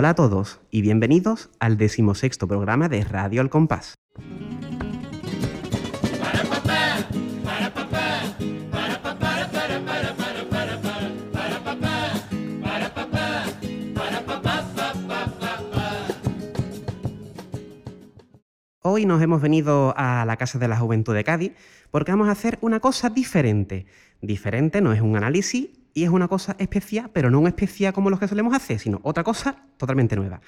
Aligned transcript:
Hola 0.00 0.10
a 0.10 0.14
todos 0.14 0.60
y 0.70 0.80
bienvenidos 0.80 1.50
al 1.58 1.76
decimosexto 1.76 2.46
programa 2.46 2.88
de 2.88 3.02
Radio 3.02 3.40
Al 3.40 3.50
Compás. 3.50 3.96
Hoy 18.82 19.04
nos 19.04 19.20
hemos 19.20 19.42
venido 19.42 19.94
a 19.96 20.24
la 20.24 20.36
Casa 20.36 20.60
de 20.60 20.68
la 20.68 20.76
Juventud 20.76 21.12
de 21.12 21.24
Cádiz 21.24 21.54
porque 21.90 22.12
vamos 22.12 22.28
a 22.28 22.30
hacer 22.30 22.58
una 22.60 22.78
cosa 22.78 23.10
diferente. 23.10 23.86
Diferente 24.22 24.80
no 24.80 24.92
es 24.92 25.00
un 25.00 25.16
análisis 25.16 25.70
y 25.94 26.04
es 26.04 26.10
una 26.10 26.28
cosa 26.28 26.56
especial, 26.58 27.10
pero 27.12 27.30
no 27.30 27.40
un 27.40 27.48
especial 27.48 27.92
como 27.92 28.10
los 28.10 28.20
que 28.20 28.28
solemos 28.28 28.54
hacer, 28.54 28.78
sino 28.78 29.00
otra 29.02 29.24
cosa 29.24 29.56
totalmente 29.76 30.16
nueva. 30.16 30.40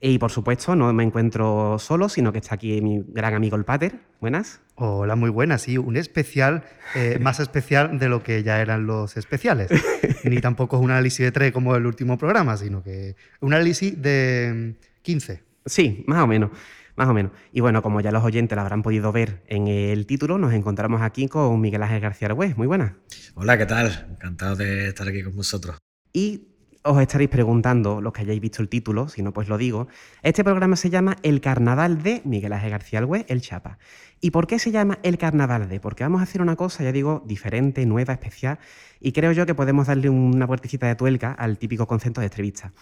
Y 0.00 0.18
por 0.18 0.30
supuesto, 0.30 0.76
no 0.76 0.92
me 0.92 1.02
encuentro 1.02 1.78
solo, 1.78 2.08
sino 2.08 2.30
que 2.30 2.38
está 2.38 2.56
aquí 2.56 2.82
mi 2.82 3.02
gran 3.08 3.32
amigo 3.32 3.56
el 3.56 3.64
Pater. 3.64 4.00
Buenas. 4.20 4.60
Hola, 4.74 5.16
muy 5.16 5.30
buenas. 5.30 5.62
Sí, 5.62 5.78
un 5.78 5.96
especial 5.96 6.64
eh, 6.94 7.18
más 7.20 7.40
especial 7.40 7.98
de 7.98 8.08
lo 8.08 8.22
que 8.22 8.42
ya 8.42 8.60
eran 8.60 8.86
los 8.86 9.16
especiales. 9.16 9.70
Ni 10.24 10.40
tampoco 10.42 10.76
es 10.76 10.82
un 10.82 10.90
análisis 10.90 11.20
de 11.20 11.32
tres 11.32 11.52
como 11.52 11.74
el 11.74 11.86
último 11.86 12.18
programa, 12.18 12.56
sino 12.56 12.82
que 12.82 13.16
un 13.40 13.54
análisis 13.54 14.00
de 14.02 14.74
15. 15.02 15.42
Sí, 15.64 16.04
más 16.06 16.22
o 16.22 16.26
menos. 16.26 16.50
Más 16.96 17.08
o 17.08 17.14
menos. 17.14 17.32
Y 17.52 17.60
bueno, 17.60 17.82
como 17.82 18.00
ya 18.00 18.12
los 18.12 18.22
oyentes 18.22 18.54
lo 18.54 18.62
habrán 18.62 18.82
podido 18.82 19.10
ver 19.10 19.42
en 19.48 19.66
el 19.66 20.06
título, 20.06 20.38
nos 20.38 20.52
encontramos 20.52 21.02
aquí 21.02 21.28
con 21.28 21.60
Miguel 21.60 21.82
Ángel 21.82 22.00
García 22.00 22.28
Arguez. 22.28 22.56
Muy 22.56 22.66
buenas. 22.66 22.92
Hola, 23.34 23.58
¿qué 23.58 23.66
tal? 23.66 24.06
Encantado 24.10 24.56
de 24.56 24.88
estar 24.88 25.08
aquí 25.08 25.22
con 25.22 25.34
vosotros. 25.34 25.76
Y 26.12 26.48
os 26.84 27.00
estaréis 27.00 27.30
preguntando, 27.30 28.00
los 28.00 28.12
que 28.12 28.20
hayáis 28.20 28.40
visto 28.40 28.62
el 28.62 28.68
título, 28.68 29.08
si 29.08 29.22
no, 29.22 29.32
pues 29.32 29.48
lo 29.48 29.58
digo. 29.58 29.88
Este 30.22 30.44
programa 30.44 30.76
se 30.76 30.90
llama 30.90 31.16
El 31.22 31.40
Carnaval 31.40 32.02
de 32.02 32.20
Miguel 32.24 32.52
Ángel 32.52 32.70
García 32.70 32.98
Arguez, 33.00 33.24
el 33.28 33.40
Chapa. 33.40 33.78
¿Y 34.20 34.30
por 34.30 34.46
qué 34.46 34.58
se 34.58 34.70
llama 34.70 34.98
El 35.02 35.18
Carnaval 35.18 35.68
de? 35.68 35.80
Porque 35.80 36.04
vamos 36.04 36.20
a 36.20 36.24
hacer 36.24 36.42
una 36.42 36.56
cosa, 36.56 36.84
ya 36.84 36.92
digo, 36.92 37.24
diferente, 37.26 37.84
nueva, 37.86 38.12
especial, 38.12 38.58
y 39.00 39.12
creo 39.12 39.32
yo 39.32 39.46
que 39.46 39.54
podemos 39.54 39.86
darle 39.86 40.10
una 40.10 40.46
puertecita 40.46 40.86
de 40.86 40.94
tuelca 40.94 41.32
al 41.32 41.58
típico 41.58 41.86
concepto 41.86 42.20
de 42.20 42.26
entrevista. 42.26 42.72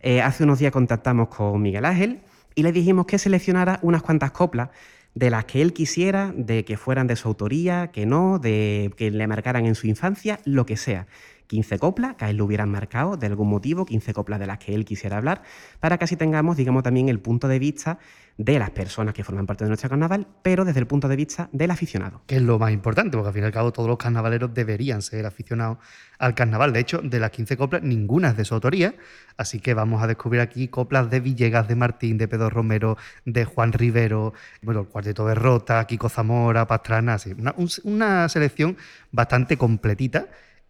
Eh, 0.00 0.22
hace 0.22 0.44
unos 0.44 0.60
días 0.60 0.72
contactamos 0.72 1.28
con 1.28 1.60
Miguel 1.60 1.84
Ángel 1.84 2.20
y 2.58 2.64
le 2.64 2.72
dijimos 2.72 3.06
que 3.06 3.18
seleccionara 3.18 3.78
unas 3.82 4.02
cuantas 4.02 4.32
coplas 4.32 4.70
de 5.14 5.30
las 5.30 5.44
que 5.44 5.62
él 5.62 5.72
quisiera, 5.72 6.32
de 6.34 6.64
que 6.64 6.76
fueran 6.76 7.06
de 7.06 7.14
su 7.14 7.28
autoría, 7.28 7.92
que 7.92 8.04
no, 8.04 8.40
de 8.40 8.92
que 8.96 9.12
le 9.12 9.28
marcaran 9.28 9.64
en 9.64 9.76
su 9.76 9.86
infancia, 9.86 10.40
lo 10.44 10.66
que 10.66 10.76
sea. 10.76 11.06
15 11.48 11.78
coplas 11.78 12.14
que 12.14 12.26
a 12.26 12.30
él 12.30 12.36
le 12.36 12.42
hubieran 12.42 12.70
marcado 12.70 13.16
de 13.16 13.26
algún 13.26 13.48
motivo, 13.48 13.84
15 13.84 14.14
coplas 14.14 14.38
de 14.38 14.46
las 14.46 14.58
que 14.58 14.74
él 14.74 14.84
quisiera 14.84 15.16
hablar, 15.16 15.42
para 15.80 15.98
que 15.98 16.04
así 16.04 16.16
tengamos, 16.16 16.56
digamos, 16.56 16.84
también 16.84 17.08
el 17.08 17.18
punto 17.18 17.48
de 17.48 17.58
vista 17.58 17.98
de 18.36 18.56
las 18.60 18.70
personas 18.70 19.14
que 19.14 19.24
forman 19.24 19.46
parte 19.46 19.64
de 19.64 19.68
nuestro 19.68 19.90
carnaval, 19.90 20.28
pero 20.42 20.64
desde 20.64 20.78
el 20.78 20.86
punto 20.86 21.08
de 21.08 21.16
vista 21.16 21.48
del 21.50 21.72
aficionado. 21.72 22.22
Que 22.26 22.36
es 22.36 22.42
lo 22.42 22.58
más 22.60 22.70
importante, 22.70 23.16
porque 23.16 23.28
al 23.28 23.34
fin 23.34 23.42
y 23.42 23.46
al 23.46 23.52
cabo 23.52 23.72
todos 23.72 23.88
los 23.88 23.98
carnavaleros 23.98 24.54
deberían 24.54 25.02
ser 25.02 25.26
aficionados 25.26 25.78
al 26.18 26.36
carnaval. 26.36 26.72
De 26.72 26.78
hecho, 26.78 27.00
de 27.02 27.18
las 27.18 27.32
15 27.32 27.56
coplas, 27.56 27.82
ninguna 27.82 28.28
es 28.28 28.36
de 28.36 28.44
su 28.44 28.54
autoría, 28.54 28.94
así 29.36 29.58
que 29.58 29.74
vamos 29.74 30.02
a 30.04 30.06
descubrir 30.06 30.40
aquí 30.40 30.68
coplas 30.68 31.10
de 31.10 31.18
Villegas, 31.18 31.66
de 31.66 31.74
Martín, 31.74 32.16
de 32.16 32.28
Pedro 32.28 32.48
Romero, 32.48 32.96
de 33.24 33.44
Juan 33.44 33.72
Rivero, 33.72 34.34
bueno, 34.62 34.82
el 34.82 34.86
Cuarteto 34.86 35.26
de 35.26 35.34
Rota, 35.34 35.84
Kiko 35.86 36.08
Zamora, 36.08 36.68
Pastrana, 36.68 37.14
así. 37.14 37.32
Una, 37.32 37.56
una 37.82 38.28
selección 38.28 38.76
bastante 39.10 39.56
completita 39.56 40.28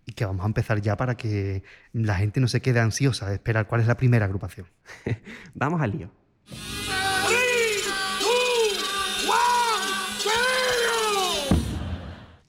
y 0.08 0.12
que 0.12 0.24
vamos 0.24 0.42
a 0.42 0.46
empezar 0.46 0.80
ya 0.80 0.96
para 0.96 1.16
que 1.18 1.62
la 1.92 2.14
gente 2.14 2.40
no 2.40 2.48
se 2.48 2.62
quede 2.62 2.80
ansiosa 2.80 3.28
de 3.28 3.34
esperar 3.34 3.68
cuál 3.68 3.82
es 3.82 3.86
la 3.86 3.98
primera 3.98 4.24
agrupación. 4.24 4.66
vamos 5.54 5.82
al 5.82 5.90
lío. 5.90 6.10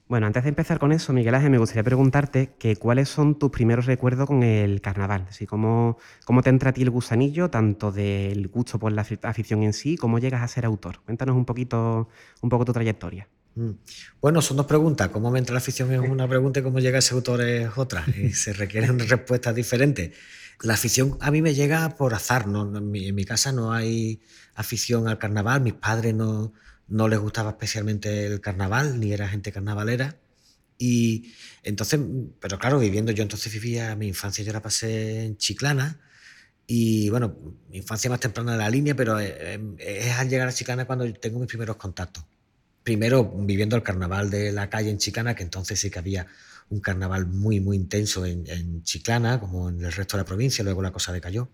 Bueno, 0.08 0.26
antes 0.26 0.42
de 0.42 0.48
empezar 0.48 0.78
con 0.78 0.90
eso, 0.90 1.12
Miguel 1.12 1.34
Ángel, 1.34 1.50
me 1.50 1.58
gustaría 1.58 1.84
preguntarte 1.84 2.54
que 2.58 2.76
cuáles 2.76 3.10
son 3.10 3.38
tus 3.38 3.50
primeros 3.50 3.84
recuerdos 3.84 4.26
con 4.26 4.42
el 4.42 4.80
carnaval. 4.80 5.26
Así 5.28 5.46
cómo, 5.46 5.98
cómo 6.24 6.42
te 6.42 6.48
entra 6.48 6.70
a 6.70 6.72
ti 6.72 6.80
el 6.80 6.90
gusanillo, 6.90 7.50
tanto 7.50 7.92
del 7.92 8.48
gusto 8.48 8.78
por 8.78 8.90
la 8.90 9.02
afición 9.22 9.62
en 9.62 9.74
sí, 9.74 9.96
cómo 9.96 10.18
llegas 10.18 10.42
a 10.42 10.48
ser 10.48 10.64
autor. 10.64 11.00
Cuéntanos 11.04 11.36
un 11.36 11.44
poquito, 11.44 12.08
un 12.40 12.48
poco 12.48 12.64
tu 12.64 12.72
trayectoria. 12.72 13.28
Mm. 13.54 13.70
Bueno, 14.20 14.42
son 14.42 14.56
dos 14.56 14.66
preguntas. 14.66 15.08
¿Cómo 15.08 15.30
me 15.30 15.38
entra 15.38 15.54
la 15.54 15.58
afición 15.58 15.92
es 15.92 16.00
una 16.00 16.28
pregunta 16.28 16.60
y 16.60 16.62
cómo 16.62 16.78
llega 16.78 16.98
ese 16.98 17.14
autor 17.14 17.42
es 17.42 17.70
otra? 17.76 18.04
Y 18.16 18.30
se 18.32 18.52
requieren 18.52 18.98
respuestas 18.98 19.54
diferentes. 19.54 20.16
La 20.62 20.74
afición 20.74 21.16
a 21.20 21.30
mí 21.30 21.42
me 21.42 21.54
llega 21.54 21.96
por 21.96 22.14
azar. 22.14 22.46
¿no? 22.46 22.76
En, 22.76 22.90
mi, 22.90 23.24
casa 23.24 23.52
no 23.52 23.72
hay 23.72 24.20
afición 24.54 25.08
al 25.08 25.18
carnaval. 25.18 25.62
Mis 25.62 25.74
padres 25.74 26.14
no, 26.14 26.52
no 26.88 27.08
les 27.08 27.18
gustaba 27.18 27.50
especialmente 27.50 28.26
el 28.26 28.40
carnaval, 28.40 29.00
ni 29.00 29.12
era 29.12 29.28
gente 29.28 29.52
carnavalera. 29.52 30.16
Y 30.78 31.34
entonces, 31.62 32.00
pero 32.40 32.58
claro, 32.58 32.78
viviendo 32.78 33.12
yo 33.12 33.22
entonces 33.22 33.52
vivía, 33.52 33.94
mi 33.96 34.08
infancia 34.08 34.44
yo 34.44 34.52
la 34.52 34.62
pasé 34.62 35.24
en 35.24 35.36
Chiclana. 35.36 36.00
Y 36.66 37.10
bueno, 37.10 37.36
mi 37.68 37.78
infancia 37.78 38.08
más 38.08 38.20
temprana 38.20 38.52
de 38.52 38.58
la 38.58 38.70
línea, 38.70 38.94
pero 38.94 39.18
eh, 39.18 39.60
eh, 39.78 40.00
es 40.06 40.12
al 40.12 40.28
llegar 40.28 40.48
a 40.48 40.52
Chiclana 40.52 40.86
cuando 40.86 41.12
tengo 41.14 41.40
mis 41.40 41.48
primeros 41.48 41.76
contactos 41.76 42.24
primero 42.82 43.24
viviendo 43.24 43.76
el 43.76 43.82
carnaval 43.82 44.30
de 44.30 44.52
la 44.52 44.70
calle 44.70 44.90
en 44.90 44.98
Chicana, 44.98 45.34
que 45.34 45.42
entonces 45.42 45.78
sí 45.80 45.90
que 45.90 45.98
había 45.98 46.26
un 46.70 46.80
carnaval 46.80 47.26
muy, 47.26 47.60
muy 47.60 47.76
intenso 47.76 48.24
en, 48.24 48.82
Chiclana, 48.84 49.40
como 49.40 49.68
en 49.68 49.84
el 49.84 49.92
resto 49.92 50.16
de 50.16 50.22
la 50.22 50.26
provincia, 50.26 50.64
luego 50.64 50.82
la 50.82 50.92
cosa 50.92 51.12
decayó. 51.12 51.50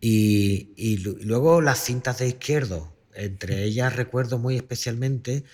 Y, 0.00 0.96
luego 1.22 1.60
las 1.60 1.84
cintas 1.84 2.18
de 2.18 2.28
izquierdo, 2.28 2.94
entre 3.14 3.64
ellas 3.64 3.94
recuerdo 3.94 4.38
muy 4.38 4.56
especialmente 4.56 5.44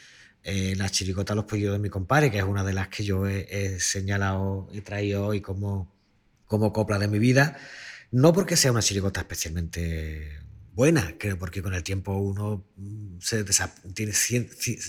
eh, 0.42 0.74
la 0.76 0.88
chiricota 0.88 1.34
Los 1.34 1.44
Pollos 1.44 1.72
de 1.72 1.78
mi 1.78 1.90
compadre, 1.90 2.30
que 2.30 2.38
es 2.38 2.44
una 2.44 2.64
de 2.64 2.72
las 2.72 2.88
que 2.88 3.04
yo 3.04 3.26
he, 3.26 3.78
señalado 3.80 4.69
y 4.72 4.80
traído 4.80 5.26
hoy 5.26 5.40
como, 5.40 5.92
como 6.46 6.72
copla 6.72 6.98
de 6.98 7.08
mi 7.08 7.19
vida, 7.19 7.56
no 8.12 8.32
porque 8.32 8.56
sea 8.56 8.72
una 8.72 8.82
chiricota 8.82 9.20
especialmente 9.20 10.40
buena, 10.75 11.14
creo, 11.19 11.38
porque 11.38 11.62
con 11.62 11.75
el 11.75 11.82
tiempo 11.82 12.16
uno 12.16 12.64
mm, 12.76 13.19
se 13.20 13.44
tiene, 13.94 14.12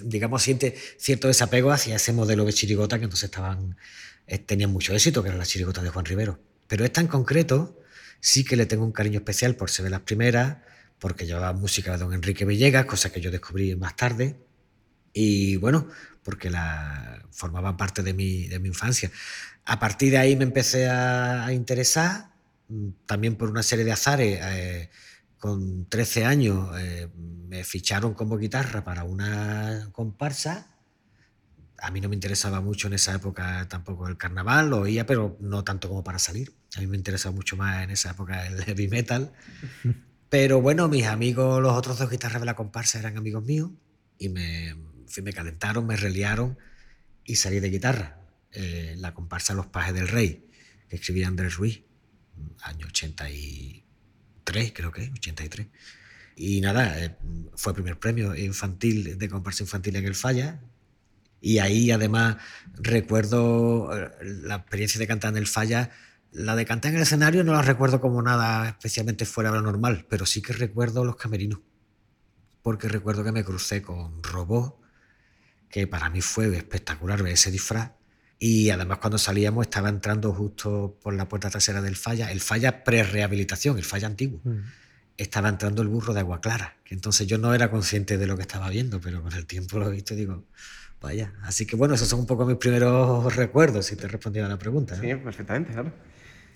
digamos, 0.04 0.42
siente 0.44 0.76
cierto 0.98 1.28
desapego 1.28 1.72
hacia 1.72 1.96
ese 1.96 2.14
modelo 2.14 2.46
de 2.46 2.54
chirigota 2.54 2.98
que 2.98 3.06
entonces 3.06 3.26
estaban, 3.26 3.78
eh, 4.28 4.38
tenían 4.40 4.72
mucho 4.72 4.94
éxito, 4.94 5.24
que 5.24 5.30
era 5.30 5.38
la 5.38 5.46
chirigota 5.46 5.82
de 5.82 5.90
Juan 5.90 6.06
Rivero. 6.06 6.40
Pero 6.68 6.86
esta 6.86 7.02
en 7.02 7.08
concreto 7.08 7.80
sí 8.20 8.44
que 8.44 8.56
le 8.56 8.66
tengo 8.66 8.86
un 8.86 8.92
cariño 8.92 9.20
especial 9.20 9.56
por 9.56 9.70
ser 9.70 9.84
de 9.86 9.92
las 9.92 10.02
primeras, 10.02 10.58
porque 11.00 11.26
llevaba 11.26 11.54
música 11.54 11.94
de 11.94 11.98
don 11.98 12.14
Enrique 12.14 12.46
Villegas, 12.46 12.86
cosa 12.86 13.12
que 13.12 13.22
yo 13.22 13.32
descubrí 13.32 13.76
más 13.76 13.96
tarde, 13.96 14.38
y 15.14 15.58
bueno, 15.58 15.88
porque 16.24 16.50
la 16.50 17.26
formaban 17.32 17.76
parte 17.78 18.04
de 18.04 18.14
mi, 18.14 18.48
de 18.48 18.60
mi 18.60 18.70
infancia. 18.70 19.12
A 19.66 19.80
partir 19.80 20.12
de 20.12 20.18
ahí 20.18 20.36
me 20.36 20.44
empecé 20.44 20.88
a, 20.90 21.52
interesar, 21.52 22.32
mm, 22.70 22.90
también 23.06 23.36
por 23.36 23.50
una 23.50 23.64
serie 23.64 23.86
de 23.86 23.92
azares. 23.92 24.40
Eh, 24.42 24.90
con 25.42 25.88
13 25.90 26.24
años 26.24 26.70
eh, 26.80 27.10
me 27.16 27.64
ficharon 27.64 28.14
como 28.14 28.38
guitarra 28.38 28.84
para 28.84 29.06
una 29.06 29.90
comparsa. 29.92 30.68
A 31.80 31.90
mí 31.90 32.00
no 32.00 32.10
me 32.10 32.16
interesaba 32.16 32.62
mucho 32.62 32.86
en 32.86 32.94
esa 32.94 33.16
época 33.16 33.68
tampoco 33.68 34.08
el 34.08 34.18
carnaval, 34.18 34.70
lo 34.70 34.82
oía, 34.82 35.08
pero 35.08 35.38
no 35.40 35.64
tanto 35.64 35.90
como 35.90 36.04
para 36.04 36.20
salir. 36.20 36.54
A 36.78 36.80
mí 36.80 36.86
me 36.86 36.96
interesaba 36.96 37.34
mucho 37.34 37.58
más 37.58 37.84
en 37.84 37.90
esa 37.90 38.12
época 38.12 38.46
el 38.46 38.64
heavy 38.66 38.88
metal. 38.88 39.34
Pero 40.30 40.62
bueno, 40.62 40.88
mis 40.88 41.08
amigos, 41.08 41.60
los 41.60 41.74
otros 41.76 41.98
dos 41.98 42.12
guitarras 42.12 42.40
de 42.40 42.46
la 42.46 42.56
comparsa 42.56 43.00
eran 43.00 43.18
amigos 43.18 43.44
míos 43.44 43.72
y 44.20 44.30
me, 44.30 44.76
me 45.24 45.34
calentaron, 45.34 45.88
me 45.88 45.96
reliaron 45.96 46.60
y 47.26 47.38
salí 47.38 47.60
de 47.60 47.72
guitarra. 47.72 48.22
Eh, 48.52 48.94
la 49.00 49.16
comparsa 49.16 49.56
Los 49.56 49.66
Pajes 49.66 49.96
del 49.96 50.08
Rey, 50.08 50.48
que 50.88 50.98
escribía 50.98 51.28
Andrés 51.28 51.56
Ruiz, 51.56 51.84
año 52.62 52.86
80 52.86 53.32
y 53.32 53.82
creo 54.44 54.92
que, 54.92 55.12
83. 55.14 55.68
Y 56.36 56.62
nada, 56.62 57.04
eh, 57.04 57.16
fue 57.56 57.74
primer 57.74 58.00
premio 58.00 58.36
infantil 58.36 59.18
de 59.18 59.30
comparsa 59.30 59.64
infantil 59.64 59.96
en 59.96 60.06
el 60.06 60.16
Falla. 60.16 60.62
Y 61.40 61.60
ahí 61.60 61.92
además 61.92 62.38
recuerdo 62.76 63.96
eh, 63.98 64.12
la 64.44 64.56
experiencia 64.56 65.00
de 65.00 65.08
cantar 65.08 65.32
en 65.32 65.38
el 65.38 65.48
Falla. 65.48 65.90
La 66.32 66.56
de 66.56 66.66
cantar 66.66 66.92
en 66.92 66.98
el 66.98 67.04
escenario 67.04 67.44
no 67.44 67.54
la 67.54 67.62
recuerdo 67.62 68.00
como 68.00 68.22
nada 68.22 68.70
especialmente 68.70 69.26
fuera 69.26 69.52
de 69.52 69.58
lo 69.58 69.64
normal, 69.64 70.06
pero 70.10 70.26
sí 70.26 70.42
que 70.42 70.54
recuerdo 70.54 71.04
los 71.04 71.18
camerinos. 71.18 71.60
Porque 72.62 72.88
recuerdo 72.88 73.24
que 73.24 73.32
me 73.32 73.44
crucé 73.44 73.82
con 73.82 74.24
Robot, 74.24 74.80
que 75.70 75.88
para 75.88 76.10
mí 76.10 76.22
fue 76.22 76.56
espectacular 76.56 77.22
ver 77.24 77.34
ese 77.34 77.52
disfraz 77.52 77.92
y 78.44 78.72
además 78.72 78.98
cuando 78.98 79.20
salíamos 79.20 79.68
estaba 79.68 79.88
entrando 79.88 80.34
justo 80.34 80.98
por 81.00 81.14
la 81.14 81.30
puerta 81.30 81.52
trasera 81.52 81.80
del 81.80 81.96
falla, 81.96 82.32
el 82.32 82.42
falla 82.42 82.84
pre-rehabilitación, 82.84 83.78
el 83.78 83.84
falla 83.84 84.08
antiguo. 84.08 84.40
Mm. 84.44 84.62
Estaba 85.16 85.48
entrando 85.48 85.84
el 85.84 85.88
burro 85.88 86.12
de 86.12 86.22
agua 86.22 86.42
clara, 86.42 86.76
que 86.84 86.96
entonces 86.96 87.28
yo 87.28 87.38
no 87.38 87.54
era 87.54 87.70
consciente 87.70 88.18
de 88.18 88.26
lo 88.26 88.36
que 88.36 88.42
estaba 88.42 88.68
viendo, 88.70 89.00
pero 89.00 89.22
con 89.22 89.32
el 89.34 89.46
tiempo 89.46 89.78
lo 89.78 89.90
he 89.90 89.92
visto 89.92 90.16
y 90.16 90.18
digo, 90.18 90.44
vaya. 91.00 91.34
Así 91.44 91.68
que 91.68 91.76
bueno, 91.76 91.94
esos 91.94 92.08
son 92.08 92.22
un 92.22 92.26
poco 92.26 92.44
mis 92.48 92.58
primeros 92.58 93.36
recuerdos, 93.36 93.86
si 93.86 93.96
te 93.96 94.06
he 94.06 94.08
respondido 94.08 94.48
a 94.48 94.50
la 94.50 94.58
pregunta. 94.58 94.96
Sí, 94.96 95.14
perfectamente, 95.14 95.74
claro. 95.74 95.94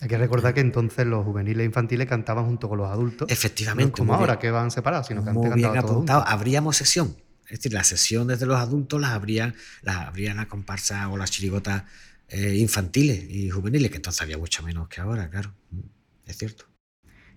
Hay 0.02 0.08
que 0.08 0.18
recordar 0.18 0.56
que 0.56 0.62
entonces 0.62 1.06
los 1.06 1.24
juveniles 1.24 1.62
e 1.62 1.66
infantiles 1.66 2.08
cantaban 2.08 2.46
junto 2.46 2.68
con 2.68 2.80
los 2.80 2.90
adultos. 2.90 3.30
Efectivamente. 3.30 3.92
como 3.96 4.16
ahora 4.16 4.40
que 4.40 4.50
van 4.50 4.72
separados, 4.72 5.06
sino 5.06 5.24
que 5.24 5.30
muy 5.30 5.52
bien 5.52 5.78
apuntado. 5.78 6.24
Habríamos 6.26 6.78
sesión. 6.78 7.16
Es 7.46 7.60
decir, 7.60 7.74
las 7.74 7.88
sesiones 7.88 8.40
de 8.40 8.46
los 8.46 8.58
adultos 8.58 9.00
las 9.00 9.12
habrían, 9.12 9.56
las 9.82 9.98
habrían 9.98 10.38
la 10.38 10.48
comparsa 10.48 11.10
o 11.10 11.18
las 11.18 11.32
chirigotas 11.32 11.84
eh, 12.30 12.56
infantiles 12.56 13.24
y 13.30 13.50
juveniles, 13.50 13.92
que 13.92 13.98
entonces 13.98 14.22
había 14.22 14.38
mucho 14.38 14.64
menos 14.64 14.88
que 14.88 15.02
ahora, 15.02 15.30
claro. 15.30 15.54
Mm, 15.72 15.80
es 16.26 16.38
cierto. 16.38 16.66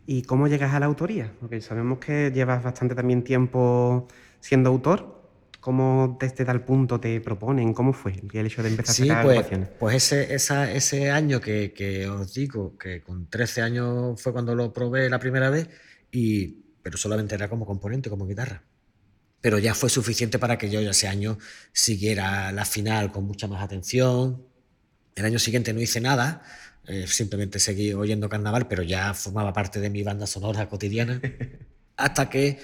¿Y 0.06 0.22
cómo 0.22 0.49
llegas 0.49 0.72
a 0.72 0.81
la 0.81 0.87
autoría? 0.87 1.31
Porque 1.38 1.60
sabemos 1.60 1.99
que 1.99 2.32
llevas 2.34 2.62
bastante 2.62 2.94
también 2.94 3.22
tiempo 3.22 4.08
siendo 4.40 4.70
autor. 4.70 5.19
¿Cómo 5.60 6.16
desde 6.19 6.46
tal 6.46 6.64
punto 6.64 6.99
te 6.99 7.20
proponen? 7.20 7.75
¿Cómo 7.75 7.93
fue 7.93 8.12
el 8.32 8.46
hecho 8.46 8.62
de 8.62 8.70
empezar 8.70 8.94
a 8.94 9.22
sacar 9.22 9.25
pues, 9.25 9.69
Pues 9.78 10.12
ese, 10.12 10.75
ese 10.75 11.11
año 11.11 11.40
que, 11.40 11.75
que, 11.75 12.08
os 12.08 12.32
digo, 12.32 12.78
que 12.78 13.02
con 13.02 13.28
13 13.28 13.61
años 13.61 14.22
fue 14.22 14.32
cuando 14.32 14.54
lo 14.54 14.72
probé 14.72 15.11
la 15.11 15.19
primera 15.19 15.50
vez, 15.50 15.69
y, 16.11 16.46
pero 16.82 16.96
solamente 16.96 17.34
era 17.34 17.50
como 17.50 17.66
componente, 17.66 18.08
como 18.08 18.26
guitarra. 18.26 18.62
Pero 19.40 19.58
ya 19.58 19.75
fue 19.75 19.88
suficiente 19.88 20.38
para 20.38 20.58
que 20.58 20.69
yo 20.69 20.81
ese 20.81 21.08
año 21.08 21.38
siguiera 21.73 22.50
la 22.52 22.64
final 22.64 23.12
con 23.12 23.25
mucha 23.25 23.46
más 23.46 23.62
atención. 23.62 24.44
El 25.14 25.25
año 25.25 25.38
siguiente 25.38 25.73
no 25.73 25.81
hice 25.81 26.00
nada, 26.00 26.43
eh, 26.88 27.06
simplemente 27.06 27.58
seguí 27.58 27.93
oyendo 27.93 28.31
carnaval, 28.31 28.67
pero 28.67 28.82
ya 28.82 29.12
formaba 29.12 29.52
parte 29.52 29.79
de 29.79 29.90
mi 29.90 30.02
banda 30.02 30.26
sonora 30.26 30.69
cotidiana, 30.69 31.20
hasta 31.96 32.31
que 32.31 32.58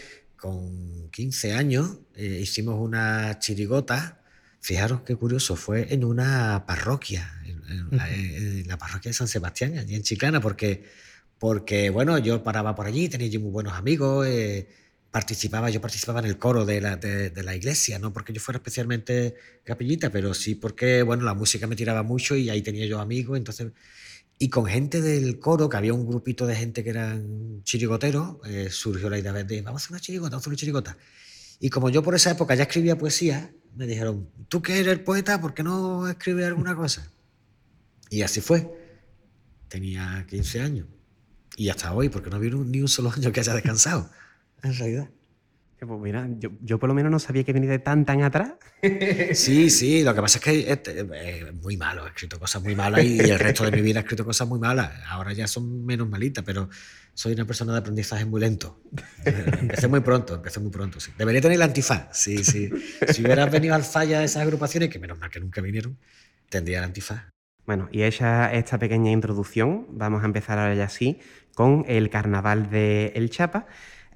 con 0.45 1.11
15 1.11 1.53
años 1.53 1.99
eh, 2.15 2.39
hicimos 2.43 2.81
una 2.81 3.39
chirigota, 3.39 4.23
fijaros 4.61 5.03
qué 5.03 5.15
curioso, 5.15 5.57
fue 5.57 5.93
en 5.93 6.05
una 6.05 6.65
parroquia, 6.67 7.33
en, 7.45 8.67
la, 8.67 8.79
parroquia 8.79 9.11
de 9.11 9.15
San 9.15 9.29
Sebastián, 9.29 9.77
allí 9.77 9.95
en 9.95 10.03
Chiclana, 10.03 10.41
porque, 10.41 10.85
porque 11.39 11.91
bueno, 11.91 12.17
yo 12.17 12.43
paraba 12.43 12.75
por 12.75 12.87
allí, 12.87 13.11
tenía 13.11 13.39
muy 13.39 13.51
buenos 13.51 13.75
amigos, 13.75 14.27
eh, 14.27 14.69
participaba, 15.15 15.71
yo 15.71 15.81
participaba 15.81 16.19
en 16.19 16.27
el 16.27 16.39
coro 16.39 16.65
de 16.65 16.81
la, 16.81 16.97
de, 16.97 17.43
la, 17.45 17.55
iglesia, 17.55 18.01
no 18.01 18.13
porque 18.13 18.33
yo 18.33 18.41
fuera 18.41 18.57
especialmente 18.57 19.37
capellita, 19.63 20.11
pero 20.11 20.35
sí 20.35 20.57
porque, 20.57 21.05
bueno, 21.05 21.23
la 21.23 21.35
música 21.35 21.69
me 21.69 21.77
tiraba 21.77 22.03
mucho 22.03 22.35
y 22.35 22.51
ahí 22.51 22.63
tenía 22.63 22.85
yo 22.85 22.99
amigos, 22.99 23.39
entonces 23.39 23.71
y 24.41 24.49
con 24.49 24.67
gente 24.67 25.01
del 25.01 25.39
coro, 25.39 25.69
que 25.69 25.77
había 25.77 25.95
un 25.95 26.05
grupito 26.05 26.49
de 26.49 26.57
gente 26.57 26.83
que 26.83 26.91
eran 26.91 27.63
chirigoteros, 27.63 28.39
eh, 28.45 28.71
surgió 28.73 29.09
la 29.09 29.17
idea 29.17 29.33
de, 29.33 29.63
vamos 29.63 29.83
a 29.83 29.85
hacer 29.85 29.93
una 29.93 30.01
chirigota, 30.01 30.31
vamos 30.31 30.35
a 30.35 30.43
hacer 30.43 30.51
una 30.51 30.57
chirigota. 30.57 30.99
Y 31.61 31.71
como 31.71 31.91
yo 31.91 32.03
por 32.03 32.17
esa 32.17 32.33
época 32.33 32.57
ya 32.57 32.65
escribía 32.65 32.99
poesía, 32.99 33.53
me 33.77 33.87
dijeron, 33.87 34.29
tú 34.49 34.63
que 34.63 34.81
eres 34.81 34.99
poeta, 34.99 35.41
¿por 35.41 35.55
qué 35.55 35.63
no 35.63 36.09
escribes 36.09 36.47
alguna 36.47 36.75
cosa? 36.75 37.09
Y 38.11 38.23
así 38.23 38.41
fue. 38.41 38.69
Tenía 39.69 40.27
15 40.29 40.61
años. 40.61 40.89
Y 41.57 41.69
hasta 41.69 41.95
hoy, 41.95 42.09
porque 42.09 42.31
no 42.31 42.37
había 42.37 42.51
ni 42.51 42.81
un 42.81 42.89
solo 42.89 43.13
año 43.13 43.31
que 43.31 43.39
haya 43.39 43.55
descansado, 43.55 44.11
en 44.69 44.79
realidad. 44.79 45.09
Pues 45.87 46.01
mira, 46.01 46.27
yo, 46.39 46.79
por 46.79 46.89
lo 46.89 46.95
menos 46.95 47.13
no 47.13 47.19
sabía 47.19 47.45
que 47.45 47.53
venía 47.53 47.71
de 47.71 47.79
tan, 47.79 48.05
tan 48.05 48.23
atrás. 48.23 48.53
Sí, 49.33 49.71
sí, 49.71 50.03
lo 50.03 50.15
que 50.15 50.21
pasa 50.21 50.39
es 50.39 50.45
que 50.45 50.73
es, 50.73 51.55
muy 51.63 51.77
malo, 51.77 52.07
he 52.07 52.09
escrito 52.09 52.39
cosas 52.39 52.63
muy 52.63 52.75
malas 52.75 53.03
y 53.03 53.19
el 53.19 53.39
resto 53.39 53.65
de 53.65 53.71
mi 53.71 53.81
vida 53.81 54.01
he 54.01 54.03
escrito 54.03 54.25
cosas 54.25 54.47
muy 54.47 54.59
malas. 54.59 54.91
Ahora 55.09 55.33
ya 55.33 55.47
son 55.47 55.85
menos 55.85 56.09
malitas, 56.09 56.45
pero 56.45 56.69
soy 57.15 57.33
una 57.33 57.47
persona 57.47 57.73
de 57.73 57.79
aprendizaje 57.79 58.25
muy 58.25 58.41
lento. 58.41 58.81
Empecé 59.25 59.89
muy 59.89 60.01
pronto, 60.01 60.35
empecé 60.35 60.61
muy 60.61 60.71
pronto, 60.71 61.01
sí. 61.01 61.13
Debería 61.17 61.41
tener 61.41 61.59
la 61.59 61.65
antifaz, 61.65 62.09
sí, 62.13 62.45
sí. 62.45 62.71
Si 63.09 63.23
hubieras 63.23 63.51
venido 63.51 63.75
al 63.75 63.85
falla 63.85 64.19
de 64.21 64.27
esas 64.27 64.43
agrupaciones, 64.43 64.91
que 64.91 64.99
menos 64.99 65.19
mal 65.19 65.31
que 65.31 65.41
nunca 65.41 65.61
vinieron, 65.61 65.99
tendría 66.49 66.81
la 66.81 66.87
antifaz. 66.87 67.25
Bueno, 67.67 67.89
y 67.91 68.03
hecha 68.03 68.53
esta 68.53 68.79
pequeña 68.79 69.11
introducción, 69.11 69.87
vamos 69.91 70.23
a 70.23 70.27
empezar 70.27 70.59
ahora 70.59 70.75
ya 70.75 70.89
sí 70.91 71.21
con 71.55 71.85
el 71.89 72.11
carnaval 72.11 72.69
de 72.69 73.13
El 73.15 73.31
Chapa, 73.31 73.67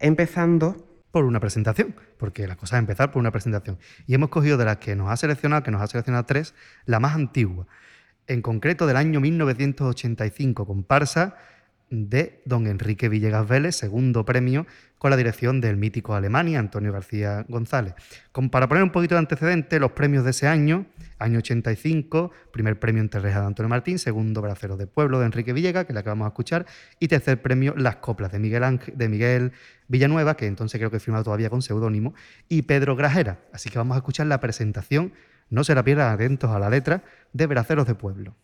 empezando 0.00 0.84
por 1.10 1.24
una 1.24 1.40
presentación, 1.40 1.94
porque 2.18 2.46
la 2.46 2.56
cosa 2.56 2.76
es 2.76 2.80
empezar 2.80 3.10
por 3.10 3.20
una 3.20 3.30
presentación. 3.30 3.78
Y 4.06 4.14
hemos 4.14 4.28
cogido 4.28 4.56
de 4.56 4.64
las 4.64 4.76
que 4.78 4.94
nos 4.94 5.10
ha 5.10 5.16
seleccionado, 5.16 5.62
que 5.62 5.70
nos 5.70 5.82
ha 5.82 5.86
seleccionado 5.86 6.26
tres, 6.26 6.54
la 6.84 7.00
más 7.00 7.14
antigua, 7.14 7.66
en 8.26 8.42
concreto 8.42 8.86
del 8.86 8.96
año 8.96 9.20
1985, 9.20 10.66
comparsa 10.66 11.36
de 11.90 12.42
don 12.44 12.66
Enrique 12.66 13.08
Villegas 13.08 13.48
Vélez, 13.48 13.76
segundo 13.76 14.24
premio 14.26 14.66
con 14.98 15.10
la 15.10 15.16
dirección 15.16 15.60
del 15.60 15.76
mítico 15.76 16.14
Alemania, 16.14 16.58
Antonio 16.58 16.92
García 16.92 17.44
González. 17.48 17.94
para 18.50 18.68
poner 18.68 18.82
un 18.82 18.90
poquito 18.90 19.14
de 19.14 19.20
antecedente, 19.20 19.80
los 19.80 19.92
premios 19.92 20.24
de 20.24 20.30
ese 20.30 20.46
año, 20.46 20.86
año 21.18 21.38
85, 21.38 22.30
primer 22.52 22.78
premio 22.78 23.02
en 23.02 23.08
Terreja 23.08 23.40
de 23.40 23.46
Antonio 23.46 23.68
Martín, 23.68 23.98
segundo 23.98 24.42
Bracero 24.42 24.76
de 24.76 24.86
Pueblo 24.86 25.20
de 25.20 25.26
Enrique 25.26 25.52
Villegas, 25.52 25.84
que 25.84 25.92
es 25.92 25.94
la 25.94 26.02
que 26.02 26.08
vamos 26.08 26.26
a 26.26 26.28
escuchar, 26.28 26.66
y 26.98 27.08
tercer 27.08 27.40
premio 27.40 27.74
Las 27.76 27.96
Coplas 27.96 28.32
de 28.32 28.38
Miguel, 28.38 29.52
Villanueva, 29.88 30.36
que 30.36 30.46
entonces 30.46 30.78
creo 30.78 30.90
que 30.90 31.00
firmado 31.00 31.24
todavía 31.24 31.50
con 31.50 31.62
seudónimo, 31.62 32.14
y 32.48 32.62
Pedro 32.62 32.96
Grajera. 32.96 33.40
Así 33.52 33.70
que 33.70 33.78
vamos 33.78 33.94
a 33.94 33.98
escuchar 33.98 34.26
la 34.26 34.40
presentación, 34.40 35.12
no 35.50 35.64
se 35.64 35.74
la 35.74 35.82
pierdan 35.82 36.12
atentos 36.12 36.50
a 36.50 36.58
la 36.58 36.68
letra, 36.70 37.02
de 37.32 37.46
Braceros 37.46 37.86
de 37.86 37.94
Pueblo. 37.94 38.36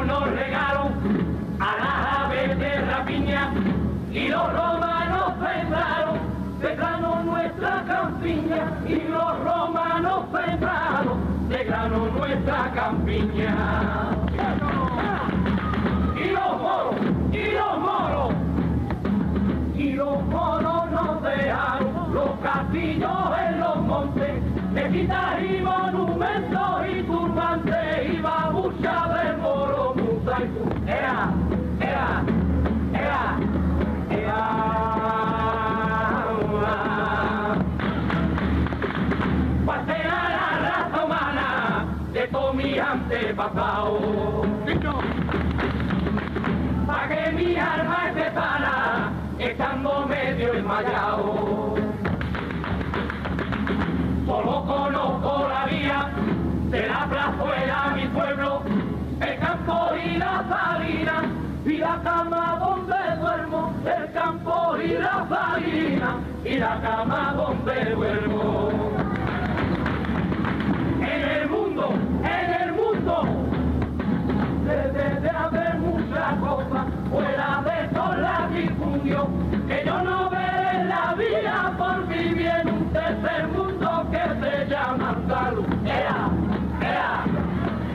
Nos 0.00 0.30
regaron 0.30 0.92
a 1.60 1.76
las 1.76 2.24
aves 2.24 2.58
de 2.58 2.80
rapiña 2.80 3.52
y 4.10 4.28
los 4.28 4.52
romanos 4.52 5.34
sembraron 5.42 6.18
de 6.60 6.76
grano 6.76 7.22
nuestra 7.22 7.84
campiña 7.86 8.78
y 8.86 8.94
los 9.08 9.38
romanos 9.44 10.24
sembraron 10.32 11.48
de 11.48 11.64
grano 11.64 12.06
nuestra 12.06 12.72
campiña. 12.74 13.54
Y 16.16 16.30
los 16.30 16.62
moros, 16.62 16.94
y 17.32 17.50
los 17.52 17.78
moros, 17.78 18.34
y 19.76 19.92
los 19.92 20.24
moros 20.24 20.90
nos 20.90 21.22
dejaron 21.22 22.14
los 22.14 22.30
castillos 22.42 23.10
en 23.46 23.60
los 23.60 23.76
montes, 23.82 24.42
mezquitas 24.72 25.42
y 25.42 25.60
monumentos 25.60 26.88
y 26.88 27.01
antepasado. 43.32 44.44
Pa' 46.86 47.08
que 47.08 47.32
mi 47.32 47.56
alma 47.56 48.08
esté 48.08 48.30
sana, 48.32 49.12
estando 49.38 50.06
medio 50.06 50.54
enmayado. 50.54 51.74
Solo 54.26 54.64
conozco 54.66 55.48
la 55.48 55.66
vía 55.66 56.10
de 56.70 56.86
la 56.88 57.06
plazuela, 57.06 57.92
mi 57.96 58.06
pueblo, 58.08 58.62
el 59.20 59.38
campo 59.38 59.90
y 60.04 60.18
la 60.18 60.44
salina, 60.48 61.22
y 61.64 61.78
la 61.78 62.00
cama 62.02 62.58
donde 62.60 63.16
duermo, 63.20 63.72
el 63.84 64.12
campo 64.12 64.76
y 64.78 64.88
la 64.88 65.26
salina, 65.28 66.16
y 66.44 66.58
la 66.58 66.80
cama 66.80 67.34
donde 67.36 67.94
duermo. 67.94 68.70
En 71.00 71.22
el 71.28 71.48
mundo, 71.48 71.94
en 72.22 72.61
el 72.61 72.61
debe 74.64 75.20
de 75.20 75.30
haber 75.30 75.78
muchas 75.78 76.34
cosas, 76.38 76.86
fuera 77.10 77.62
de 77.64 77.88
toda 77.94 78.16
la 78.16 78.48
difundió, 78.48 79.28
que 79.66 79.82
yo 79.84 80.02
no 80.02 80.30
veré 80.30 80.84
la 80.84 81.14
vida 81.14 81.74
por 81.76 82.06
vivir 82.06 82.46
en 82.46 82.68
un 82.68 82.92
tercer 82.92 83.48
mundo 83.48 84.06
que 84.10 84.18
se 84.18 84.66
llama 84.68 85.16
salud. 85.28 85.66
Ea, 85.84 86.30
ea, 86.80 87.24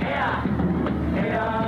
ea, 0.02 0.44
ea. 1.24 1.68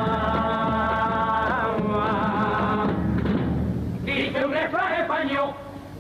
Dice 4.04 4.46
un 4.46 4.52
refrán 4.52 4.94
español, 5.02 5.54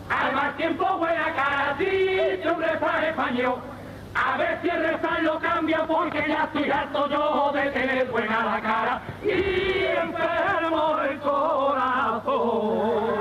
al 0.09 0.35
mal 0.35 0.55
tiempo 0.57 0.97
buena 0.97 1.33
cara, 1.35 1.75
dice 1.79 2.51
un 2.53 2.61
refrán 2.61 3.03
español. 3.05 3.55
A 4.25 4.37
ver 4.37 4.59
si 4.61 4.69
el 4.69 4.83
refrán 4.83 5.23
lo 5.23 5.39
cambia 5.39 5.85
porque 5.87 6.25
ya 6.27 6.43
estoy 6.43 6.69
harto 6.69 7.09
yo 7.09 7.51
de 7.53 7.71
tener 7.71 8.11
buena 8.11 8.43
la 8.43 8.61
cara 8.61 9.01
y 9.23 9.85
enfermo 9.85 10.99
el 11.09 11.19
corazón. 11.19 13.18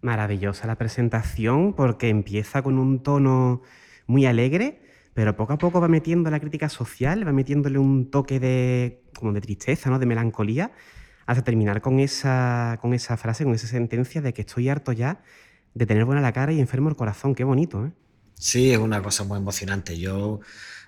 Maravillosa 0.00 0.66
la 0.66 0.76
presentación 0.76 1.74
porque 1.74 2.08
empieza 2.08 2.62
con 2.62 2.78
un 2.78 3.02
tono 3.02 3.62
muy 4.06 4.26
alegre, 4.26 4.82
pero 5.14 5.36
poco 5.36 5.54
a 5.54 5.58
poco 5.58 5.80
va 5.80 5.88
metiendo 5.88 6.30
la 6.30 6.40
crítica 6.40 6.68
social, 6.68 7.26
va 7.26 7.32
metiéndole 7.32 7.78
un 7.78 8.10
toque 8.10 8.38
de, 8.38 9.02
como 9.14 9.32
de 9.32 9.40
tristeza, 9.40 9.90
¿no? 9.90 9.98
de 9.98 10.06
melancolía, 10.06 10.72
hasta 11.26 11.42
terminar 11.42 11.80
con 11.80 12.00
esa, 12.00 12.78
con 12.80 12.94
esa 12.94 13.16
frase, 13.16 13.44
con 13.44 13.54
esa 13.54 13.66
sentencia 13.66 14.22
de 14.22 14.32
que 14.32 14.42
estoy 14.42 14.68
harto 14.68 14.92
ya 14.92 15.22
de 15.74 15.86
tener 15.86 16.04
buena 16.04 16.20
la 16.20 16.32
cara 16.32 16.52
y 16.52 16.60
enfermo 16.60 16.88
el 16.88 16.96
corazón. 16.96 17.34
Qué 17.34 17.44
bonito, 17.44 17.86
¿eh? 17.86 17.92
Sí, 18.34 18.70
es 18.72 18.78
una 18.78 19.02
cosa 19.02 19.24
muy 19.24 19.38
emocionante. 19.38 19.98
Yo, 19.98 20.40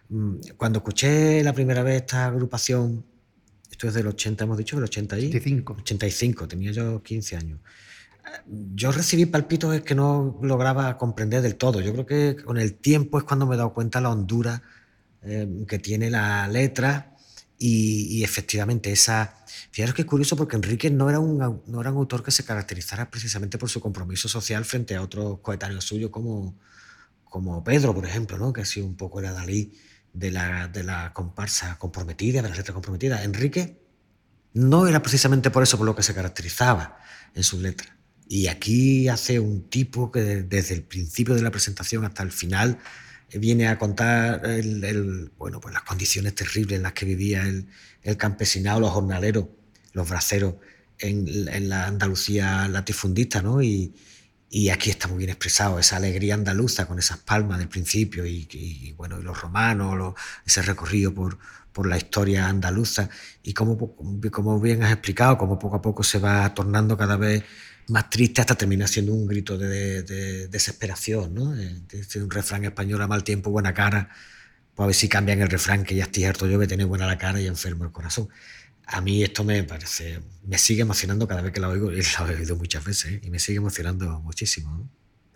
mm, 0.08 0.34
cuando 0.56 0.78
escuché 0.78 1.42
la 1.42 1.52
primera 1.52 1.82
vez 1.82 1.96
esta 1.96 2.26
agrupación, 2.26 3.04
esto 3.70 3.88
es 3.88 3.94
del 3.94 4.06
80, 4.06 4.44
hemos 4.44 4.58
dicho, 4.58 4.76
del 4.76 4.84
80 4.84 5.18
y... 5.18 5.26
85. 5.26 5.76
85, 5.80 6.48
tenía 6.48 6.72
yo 6.72 7.02
15 7.02 7.36
años. 7.36 7.60
Yo 8.46 8.92
recibí 8.92 9.26
palpitos 9.26 9.80
que 9.82 9.94
no 9.94 10.38
lograba 10.42 10.96
comprender 10.98 11.42
del 11.42 11.56
todo. 11.56 11.80
Yo 11.80 11.92
creo 11.92 12.06
que 12.06 12.36
con 12.42 12.58
el 12.58 12.74
tiempo 12.74 13.18
es 13.18 13.24
cuando 13.24 13.46
me 13.46 13.54
he 13.54 13.58
dado 13.58 13.72
cuenta 13.72 14.00
la 14.00 14.10
hondura 14.10 14.62
eh, 15.22 15.64
que 15.68 15.78
tiene 15.78 16.10
la 16.10 16.48
letra 16.48 17.16
y, 17.58 18.18
y 18.18 18.24
efectivamente 18.24 18.90
esa... 18.90 19.36
Fijaros 19.70 19.94
que 19.94 20.02
es 20.02 20.08
curioso 20.08 20.36
porque 20.36 20.56
Enrique 20.56 20.90
no 20.90 21.10
era, 21.10 21.20
un, 21.20 21.38
no 21.66 21.80
era 21.80 21.90
un 21.92 21.98
autor 21.98 22.22
que 22.22 22.30
se 22.30 22.44
caracterizara 22.44 23.10
precisamente 23.10 23.58
por 23.58 23.68
su 23.68 23.80
compromiso 23.80 24.28
social 24.28 24.64
frente 24.64 24.96
a 24.96 25.02
otros 25.02 25.40
coetáneos 25.40 25.84
suyos 25.84 26.10
como, 26.10 26.58
como 27.24 27.62
Pedro, 27.62 27.94
por 27.94 28.06
ejemplo, 28.06 28.38
¿no? 28.38 28.52
que 28.52 28.62
ha 28.62 28.64
sido 28.64 28.86
un 28.86 28.96
poco 28.96 29.20
el 29.20 29.26
Adalí 29.26 29.74
de 30.12 30.30
la, 30.30 30.68
de 30.68 30.82
la 30.82 31.12
comparsa 31.12 31.78
comprometida, 31.78 32.42
de 32.42 32.48
las 32.48 32.56
letras 32.56 32.74
comprometidas. 32.74 33.24
Enrique 33.24 33.80
no 34.54 34.86
era 34.86 35.02
precisamente 35.02 35.50
por 35.50 35.62
eso 35.62 35.76
por 35.76 35.86
lo 35.86 35.94
que 35.94 36.02
se 36.02 36.14
caracterizaba 36.14 36.98
en 37.34 37.44
sus 37.44 37.60
letras. 37.60 37.99
Y 38.32 38.46
aquí 38.46 39.08
hace 39.08 39.40
un 39.40 39.68
tipo 39.68 40.12
que 40.12 40.20
de- 40.22 40.42
desde 40.44 40.74
el 40.74 40.82
principio 40.84 41.34
de 41.34 41.42
la 41.42 41.50
presentación 41.50 42.04
hasta 42.04 42.22
el 42.22 42.30
final 42.32 42.78
eh, 43.30 43.38
viene 43.38 43.66
a 43.68 43.76
contar 43.78 44.44
el- 44.46 44.84
el- 44.84 45.32
bueno, 45.38 45.60
pues 45.60 45.74
las 45.74 45.82
condiciones 45.82 46.34
terribles 46.36 46.76
en 46.76 46.84
las 46.84 46.92
que 46.92 47.06
vivía 47.06 47.42
el, 47.42 47.66
el 48.02 48.16
campesinado, 48.16 48.78
los 48.80 48.90
jornaleros, 48.92 49.46
los 49.94 50.08
braceros 50.08 50.54
en, 50.98 51.26
en 51.48 51.68
la 51.68 51.86
Andalucía 51.88 52.68
latifundista, 52.68 53.42
¿no? 53.42 53.62
Y, 53.62 53.94
y 54.50 54.68
aquí 54.70 54.90
está 54.90 55.06
muy 55.08 55.18
bien 55.18 55.30
expresado 55.30 55.78
esa 55.78 55.96
alegría 55.96 56.34
andaluza 56.34 56.86
con 56.86 56.98
esas 56.98 57.18
palmas 57.18 57.58
del 57.58 57.68
principio 57.68 58.26
y, 58.26 58.48
y, 58.52 58.92
bueno, 58.92 59.18
y 59.20 59.22
los 59.22 59.40
romanos, 59.40 59.96
los- 59.96 60.14
ese 60.46 60.62
recorrido 60.62 61.14
por, 61.14 61.38
por 61.72 61.86
la 61.88 61.96
historia 61.96 62.48
andaluza 62.48 63.08
y 63.42 63.54
como, 63.54 63.94
como 64.32 64.60
bien 64.60 64.82
has 64.82 64.92
explicado, 64.92 65.38
como 65.38 65.58
poco 65.58 65.76
a 65.76 65.82
poco 65.82 66.02
se 66.02 66.18
va 66.18 66.52
tornando 66.54 66.96
cada 66.96 67.16
vez 67.16 67.44
más 67.90 68.10
triste 68.10 68.40
hasta 68.40 68.56
terminar 68.56 68.88
siendo 68.88 69.12
un 69.14 69.26
grito 69.26 69.58
de, 69.58 69.68
de- 69.68 70.02
de 70.04 70.48
desesperación, 70.48 71.34
¿no? 71.34 71.52
Dice 71.54 72.22
un 72.22 72.30
refrán 72.30 72.64
español 72.64 73.02
a 73.02 73.08
mal 73.08 73.24
tiempo, 73.24 73.50
buena 73.50 73.74
cara, 73.74 74.08
pues 74.74 74.84
a 74.84 74.86
ver 74.88 74.94
si 74.94 75.08
cambian 75.08 75.40
el 75.42 75.48
refrán 75.50 75.84
que 75.84 75.94
ya 75.96 76.04
estoy 76.04 76.24
harto 76.24 76.46
yo 76.48 76.58
de 76.58 76.66
tener 76.68 76.86
buena 76.86 77.06
la 77.06 77.18
cara 77.18 77.40
y 77.40 77.46
enfermo 77.46 77.84
el 77.84 77.92
corazón. 77.92 78.28
A 78.86 79.00
mí 79.02 79.22
esto 79.24 79.44
me 79.44 79.64
parece, 79.64 80.20
me 80.44 80.58
sigue 80.58 80.82
emocionando 80.82 81.28
cada 81.28 81.42
vez 81.42 81.52
que 81.52 81.60
la 81.60 81.68
oigo, 81.70 81.92
y 81.92 81.96
la 82.02 82.32
he 82.32 82.36
oído 82.36 82.56
muchas 82.56 82.84
veces, 82.84 83.12
¿eh? 83.12 83.20
y 83.24 83.30
me 83.30 83.38
sigue 83.40 83.58
emocionando 83.58 84.20
muchísimo. 84.22 84.90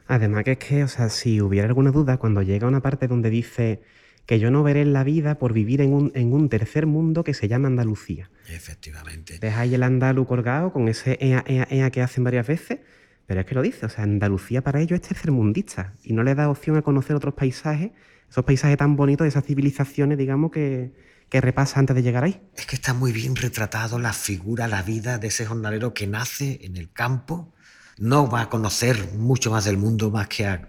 Además 0.06 0.44
que 0.44 0.52
es 0.52 0.58
que, 0.58 0.84
o 0.84 0.88
sea, 0.88 1.08
si 1.08 1.40
hubiera 1.40 1.66
alguna 1.68 1.90
duda, 1.90 2.18
cuando 2.18 2.42
llega 2.42 2.68
una 2.68 2.82
parte 2.82 3.08
donde 3.08 3.30
dice 3.30 3.82
que 4.26 4.38
yo 4.38 4.50
no 4.50 4.62
veré 4.62 4.84
la 4.84 5.04
vida 5.04 5.38
por 5.38 5.52
vivir 5.52 5.80
en 5.80 5.92
un, 5.92 6.12
en 6.14 6.32
un 6.32 6.48
tercer 6.48 6.86
mundo 6.86 7.24
que 7.24 7.34
se 7.34 7.48
llama 7.48 7.68
Andalucía. 7.68 8.30
Efectivamente. 8.48 9.38
Ahí 9.48 9.74
el 9.74 9.82
andaluz 9.82 10.26
colgado 10.26 10.72
con 10.72 10.88
ese 10.88 11.18
ea, 11.20 11.44
ea, 11.46 11.66
ea 11.70 11.90
que 11.90 12.02
hacen 12.02 12.24
varias 12.24 12.46
veces, 12.46 12.80
pero 13.26 13.40
es 13.40 13.46
que 13.46 13.54
lo 13.54 13.62
dice, 13.62 13.86
o 13.86 13.88
sea, 13.88 14.04
Andalucía 14.04 14.62
para 14.62 14.80
ellos 14.80 15.00
es 15.00 15.08
tercermundista 15.08 15.94
y 16.02 16.12
no 16.12 16.22
le 16.22 16.34
da 16.34 16.48
opción 16.48 16.76
a 16.76 16.82
conocer 16.82 17.16
otros 17.16 17.34
paisajes, 17.34 17.90
esos 18.30 18.44
paisajes 18.44 18.76
tan 18.76 18.96
bonitos 18.96 19.24
de 19.24 19.28
esas 19.28 19.44
civilizaciones, 19.44 20.18
digamos, 20.18 20.50
que, 20.50 20.92
que 21.28 21.40
repasa 21.40 21.80
antes 21.80 21.96
de 21.96 22.02
llegar 22.02 22.24
ahí. 22.24 22.40
Es 22.56 22.66
que 22.66 22.76
está 22.76 22.94
muy 22.94 23.12
bien 23.12 23.36
retratado 23.36 23.98
la 23.98 24.12
figura, 24.12 24.68
la 24.68 24.82
vida 24.82 25.18
de 25.18 25.28
ese 25.28 25.46
jornalero 25.46 25.94
que 25.94 26.06
nace 26.06 26.60
en 26.62 26.76
el 26.76 26.90
campo, 26.92 27.52
no 27.98 28.28
va 28.28 28.42
a 28.42 28.50
conocer 28.50 29.12
mucho 29.14 29.50
más 29.50 29.64
del 29.64 29.76
mundo 29.76 30.10
más 30.10 30.28
que 30.28 30.46
a 30.46 30.68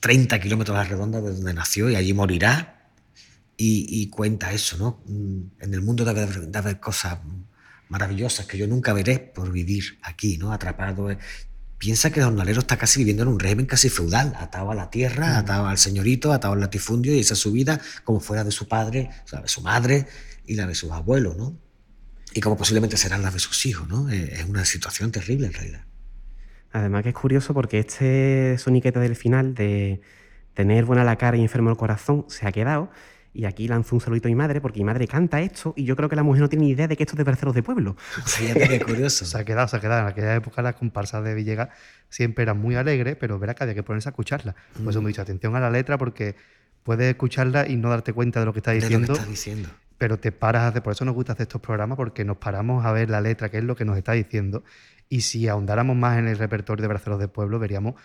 30 0.00 0.38
kilómetros 0.40 0.76
a 0.76 0.82
la 0.82 0.88
redonda 0.88 1.20
de 1.20 1.32
donde 1.32 1.54
nació 1.54 1.90
y 1.90 1.96
allí 1.96 2.12
morirá. 2.12 2.75
Y, 3.58 3.86
y 4.02 4.10
cuenta 4.10 4.52
eso, 4.52 4.76
¿no? 4.76 5.02
Mm, 5.06 5.62
En 5.62 5.74
el 5.74 5.80
mundo 5.82 6.04
debe 6.04 6.22
haber, 6.22 6.40
debe 6.42 6.58
haber 6.58 6.80
cosas 6.80 7.18
maravillosas 7.88 8.46
que 8.46 8.58
yo 8.58 8.66
nunca 8.66 8.92
veré 8.92 9.18
por 9.18 9.50
vivir 9.52 9.98
aquí, 10.02 10.36
¿no? 10.38 10.52
Atrapado. 10.52 11.10
eh. 11.10 11.18
Piensa 11.78 12.10
que 12.10 12.20
el 12.20 12.26
jornalero 12.26 12.60
está 12.60 12.76
casi 12.78 13.00
viviendo 13.00 13.22
en 13.22 13.28
un 13.28 13.38
régimen 13.38 13.66
casi 13.66 13.90
feudal, 13.90 14.34
atado 14.38 14.70
a 14.70 14.74
la 14.74 14.88
tierra, 14.90 15.38
atado 15.38 15.66
al 15.66 15.76
señorito, 15.78 16.32
atado 16.32 16.54
al 16.54 16.60
latifundio, 16.60 17.14
y 17.14 17.20
esa 17.20 17.34
es 17.34 17.40
su 17.40 17.52
vida 17.52 17.80
como 18.02 18.18
fuera 18.20 18.44
de 18.44 18.50
su 18.50 18.66
padre, 18.66 19.10
o 19.24 19.28
sea, 19.28 19.40
de 19.42 19.48
su 19.48 19.60
madre 19.60 20.06
y 20.46 20.54
la 20.54 20.66
de 20.66 20.74
sus 20.74 20.90
abuelos, 20.90 21.36
¿no? 21.36 21.54
Y 22.34 22.40
como 22.40 22.56
posiblemente 22.56 22.96
serán 22.96 23.22
las 23.22 23.34
de 23.34 23.40
sus 23.40 23.64
hijos, 23.66 23.88
¿no? 23.88 24.10
Eh, 24.10 24.34
Es 24.38 24.44
una 24.46 24.64
situación 24.64 25.12
terrible 25.12 25.46
en 25.48 25.52
realidad. 25.52 25.84
Además 26.72 27.02
que 27.02 27.10
es 27.10 27.14
curioso 27.14 27.54
porque 27.54 27.78
este 27.78 28.56
soniquete 28.58 28.98
del 28.98 29.16
final 29.16 29.54
de 29.54 30.00
tener 30.54 30.84
buena 30.86 31.04
la 31.04 31.16
cara 31.16 31.36
y 31.36 31.42
enfermo 31.42 31.70
el 31.70 31.76
corazón 31.76 32.24
se 32.28 32.46
ha 32.46 32.52
quedado. 32.52 32.90
Y 33.36 33.44
aquí 33.44 33.68
lanzo 33.68 33.94
un 33.94 34.00
saludito 34.00 34.28
a 34.28 34.30
mi 34.30 34.34
madre 34.34 34.62
porque 34.62 34.78
mi 34.78 34.86
madre 34.86 35.06
canta 35.06 35.42
esto 35.42 35.74
y 35.76 35.84
yo 35.84 35.94
creo 35.94 36.08
que 36.08 36.16
la 36.16 36.22
mujer 36.22 36.40
no 36.40 36.48
tiene 36.48 36.64
ni 36.64 36.70
idea 36.70 36.88
de 36.88 36.96
que 36.96 37.02
esto 37.02 37.12
es 37.12 37.18
de 37.18 37.24
terceros 37.24 37.54
de 37.54 37.62
pueblo. 37.62 37.94
Fíjate 38.24 38.66
qué 38.66 38.80
curioso. 38.80 39.26
Se 39.26 39.36
ha 39.36 39.44
quedado, 39.44 39.68
se 39.68 39.76
ha 39.76 39.80
quedado. 39.80 40.00
En 40.00 40.06
aquella 40.08 40.34
época 40.36 40.62
las 40.62 40.74
comparsas 40.74 41.22
de 41.22 41.34
Villegas 41.34 41.68
siempre 42.08 42.44
eran 42.44 42.58
muy 42.58 42.76
alegres, 42.76 43.14
pero 43.20 43.38
verá 43.38 43.54
que 43.54 43.64
había 43.64 43.74
que 43.74 43.82
ponerse 43.82 44.08
a 44.08 44.12
escucharla. 44.12 44.54
Por 44.82 44.88
eso 44.88 45.02
me 45.02 45.08
he 45.08 45.12
dicho, 45.12 45.20
atención 45.20 45.54
a 45.54 45.60
la 45.60 45.70
letra 45.70 45.98
porque 45.98 46.34
puedes 46.82 47.10
escucharla 47.10 47.68
y 47.68 47.76
no 47.76 47.90
darte 47.90 48.14
cuenta 48.14 48.40
de 48.40 48.46
lo 48.46 48.54
que 48.54 48.60
está 48.60 48.70
de 48.70 48.76
lo 48.76 48.80
que 48.80 48.86
diciendo, 48.86 49.12
estás 49.12 49.28
diciendo. 49.28 49.68
pero 49.98 50.18
te 50.18 50.32
paras 50.32 50.62
a 50.62 50.68
hacer, 50.68 50.82
por 50.82 50.94
eso 50.94 51.04
nos 51.04 51.14
gusta 51.14 51.34
hacer 51.34 51.42
estos 51.42 51.60
programas, 51.60 51.96
porque 51.96 52.24
nos 52.24 52.38
paramos 52.38 52.86
a 52.86 52.92
ver 52.92 53.10
la 53.10 53.20
letra, 53.20 53.50
qué 53.50 53.58
es 53.58 53.64
lo 53.64 53.76
que 53.76 53.84
nos 53.84 53.98
está 53.98 54.12
diciendo, 54.12 54.64
y 55.10 55.20
si 55.20 55.46
ahondáramos 55.46 55.94
más 55.94 56.18
en 56.18 56.26
el 56.26 56.38
repertorio 56.38 56.80
de 56.80 56.88
Braceros 56.88 57.18
del 57.18 57.28
Pueblo, 57.28 57.58
veríamos 57.58 57.96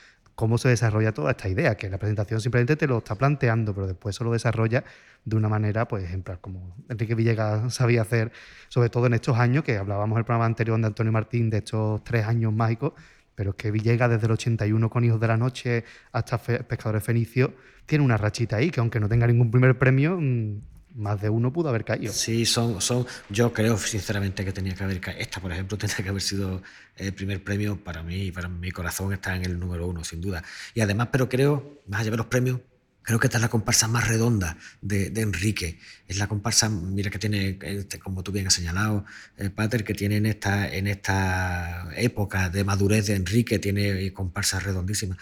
cómo 0.41 0.57
se 0.57 0.69
desarrolla 0.69 1.11
toda 1.13 1.29
esta 1.29 1.47
idea, 1.49 1.77
que 1.77 1.87
la 1.87 1.99
presentación 1.99 2.41
simplemente 2.41 2.75
te 2.75 2.87
lo 2.87 2.97
está 2.97 3.13
planteando, 3.13 3.75
pero 3.75 3.85
después 3.85 4.15
eso 4.15 4.23
lo 4.23 4.31
desarrolla 4.31 4.83
de 5.23 5.35
una 5.35 5.47
manera, 5.47 5.87
pues, 5.87 6.03
ejemplar, 6.03 6.39
como 6.41 6.75
Enrique 6.89 7.13
Villegas 7.13 7.71
sabía 7.75 8.01
hacer, 8.01 8.31
sobre 8.67 8.89
todo 8.89 9.05
en 9.05 9.13
estos 9.13 9.37
años, 9.37 9.63
que 9.63 9.77
hablábamos 9.77 10.15
en 10.15 10.19
el 10.21 10.25
programa 10.25 10.47
anterior 10.47 10.81
de 10.81 10.87
Antonio 10.87 11.11
Martín, 11.11 11.51
de 11.51 11.59
estos 11.59 12.03
tres 12.03 12.25
años 12.25 12.51
mágicos, 12.51 12.93
pero 13.35 13.51
es 13.51 13.55
que 13.55 13.69
Villegas 13.69 14.09
desde 14.09 14.25
el 14.25 14.31
81 14.31 14.89
con 14.89 15.03
Hijos 15.03 15.19
de 15.19 15.27
la 15.27 15.37
Noche 15.37 15.83
hasta 16.11 16.39
Pescadores 16.39 17.03
Fenicios 17.03 17.51
tiene 17.85 18.03
una 18.03 18.17
rachita 18.17 18.55
ahí, 18.55 18.71
que 18.71 18.79
aunque 18.79 18.99
no 18.99 19.07
tenga 19.07 19.27
ningún 19.27 19.51
primer 19.51 19.77
premio, 19.77 20.17
mm, 20.19 20.59
más 20.95 21.21
de 21.21 21.29
uno 21.29 21.51
pudo 21.53 21.69
haber 21.69 21.85
caído. 21.85 22.11
Sí, 22.13 22.45
son, 22.45 22.81
son, 22.81 23.05
yo 23.29 23.53
creo 23.53 23.77
sinceramente 23.77 24.43
que 24.45 24.51
tenía 24.51 24.75
que 24.75 24.83
haber, 24.83 24.99
ca- 24.99 25.11
esta 25.11 25.39
por 25.39 25.51
ejemplo 25.51 25.77
tendría 25.77 26.03
que 26.03 26.09
haber 26.09 26.21
sido 26.21 26.61
el 26.95 27.13
primer 27.13 27.43
premio 27.43 27.83
para 27.83 28.03
mí, 28.03 28.31
para 28.31 28.47
mi 28.49 28.71
corazón 28.71 29.13
está 29.13 29.35
en 29.35 29.45
el 29.45 29.59
número 29.59 29.87
uno, 29.87 30.03
sin 30.03 30.21
duda. 30.21 30.43
Y 30.73 30.81
además, 30.81 31.09
pero 31.11 31.29
creo, 31.29 31.81
más 31.87 32.01
allá 32.01 32.11
de 32.11 32.17
los 32.17 32.25
premios, 32.27 32.59
creo 33.03 33.19
que 33.19 33.27
esta 33.27 33.37
es 33.37 33.41
la 33.41 33.49
comparsa 33.49 33.87
más 33.87 34.07
redonda 34.07 34.57
de, 34.81 35.09
de 35.09 35.21
Enrique. 35.21 35.79
Es 36.07 36.17
la 36.17 36.27
comparsa, 36.27 36.69
mira 36.69 37.09
que 37.09 37.17
tiene, 37.19 37.57
este, 37.61 37.97
como 37.99 38.21
tú 38.23 38.31
bien 38.31 38.47
has 38.47 38.53
señalado, 38.53 39.05
eh, 39.37 39.49
Pater, 39.49 39.83
que 39.83 39.93
tiene 39.95 40.17
en 40.17 40.25
esta, 40.27 40.71
en 40.71 40.87
esta 40.87 41.89
época 41.95 42.49
de 42.49 42.63
madurez 42.63 43.07
de 43.07 43.15
Enrique, 43.15 43.57
tiene 43.59 44.13
comparsas 44.13 44.63
redondísimas. 44.63 45.17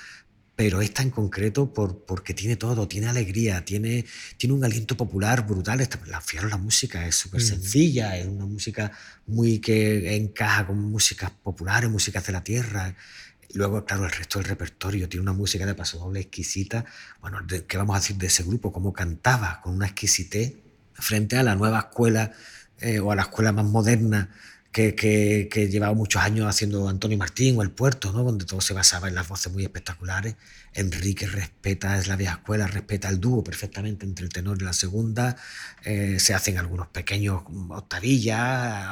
Pero 0.59 0.81
esta 0.81 1.03
en 1.03 1.09
concreto, 1.09 1.71
por, 1.71 2.03
porque 2.03 2.33
tiene 2.33 2.57
todo, 2.57 2.85
tiene 2.85 3.07
alegría, 3.07 3.63
tiene, 3.63 4.03
tiene 4.35 4.53
un 4.53 4.65
aliento 4.65 4.97
popular 4.97 5.47
brutal. 5.47 5.87
La, 6.07 6.19
fijaros, 6.19 6.51
la 6.51 6.57
música 6.57 7.07
es 7.07 7.15
súper 7.15 7.41
sencilla, 7.41 8.17
es 8.17 8.27
una 8.27 8.45
música 8.45 8.91
muy 9.25 9.59
que 9.59 10.17
encaja 10.17 10.67
con 10.67 10.77
músicas 10.77 11.31
populares, 11.31 11.89
músicas 11.89 12.25
de 12.27 12.33
la 12.33 12.43
tierra. 12.43 12.93
Luego, 13.53 13.85
claro, 13.85 14.03
el 14.03 14.11
resto 14.11 14.39
del 14.39 14.49
repertorio 14.49 15.07
tiene 15.07 15.21
una 15.21 15.31
música 15.31 15.65
de 15.65 15.75
paso 15.75 15.97
doble 15.97 16.19
exquisita. 16.19 16.83
Bueno, 17.21 17.39
¿qué 17.65 17.77
vamos 17.77 17.95
a 17.95 17.99
decir 18.01 18.17
de 18.17 18.27
ese 18.27 18.43
grupo? 18.43 18.73
Cómo 18.73 18.91
cantaba 18.91 19.61
con 19.61 19.75
una 19.75 19.85
exquisitez 19.85 20.55
frente 20.91 21.37
a 21.37 21.43
la 21.43 21.55
nueva 21.55 21.79
escuela 21.79 22.33
eh, 22.81 22.99
o 22.99 23.13
a 23.13 23.15
la 23.15 23.21
escuela 23.21 23.53
más 23.53 23.63
moderna 23.63 24.29
que, 24.71 24.93
que, 24.93 25.49
que 25.51 25.67
llevaba 25.67 25.95
muchos 25.95 26.21
años 26.21 26.47
haciendo 26.47 26.87
Antonio 26.87 27.17
Martín 27.17 27.57
o 27.57 27.63
El 27.63 27.71
Puerto, 27.71 28.11
¿no? 28.11 28.23
donde 28.23 28.45
todo 28.45 28.61
se 28.61 28.73
basaba 28.73 29.07
en 29.07 29.15
las 29.15 29.27
voces 29.27 29.51
muy 29.51 29.63
espectaculares. 29.63 30.35
Enrique 30.73 31.25
respeta, 31.25 31.97
es 31.97 32.07
la 32.07 32.15
vieja 32.15 32.35
escuela, 32.35 32.67
respeta 32.67 33.09
el 33.09 33.19
dúo 33.19 33.43
perfectamente 33.43 34.05
entre 34.05 34.25
el 34.25 34.31
tenor 34.31 34.61
y 34.61 34.65
la 34.65 34.73
segunda. 34.73 35.35
Eh, 35.83 36.19
se 36.19 36.35
hacen 36.35 36.59
algunos 36.59 36.87
pequeños 36.87 37.41
octavillas, 37.69 38.39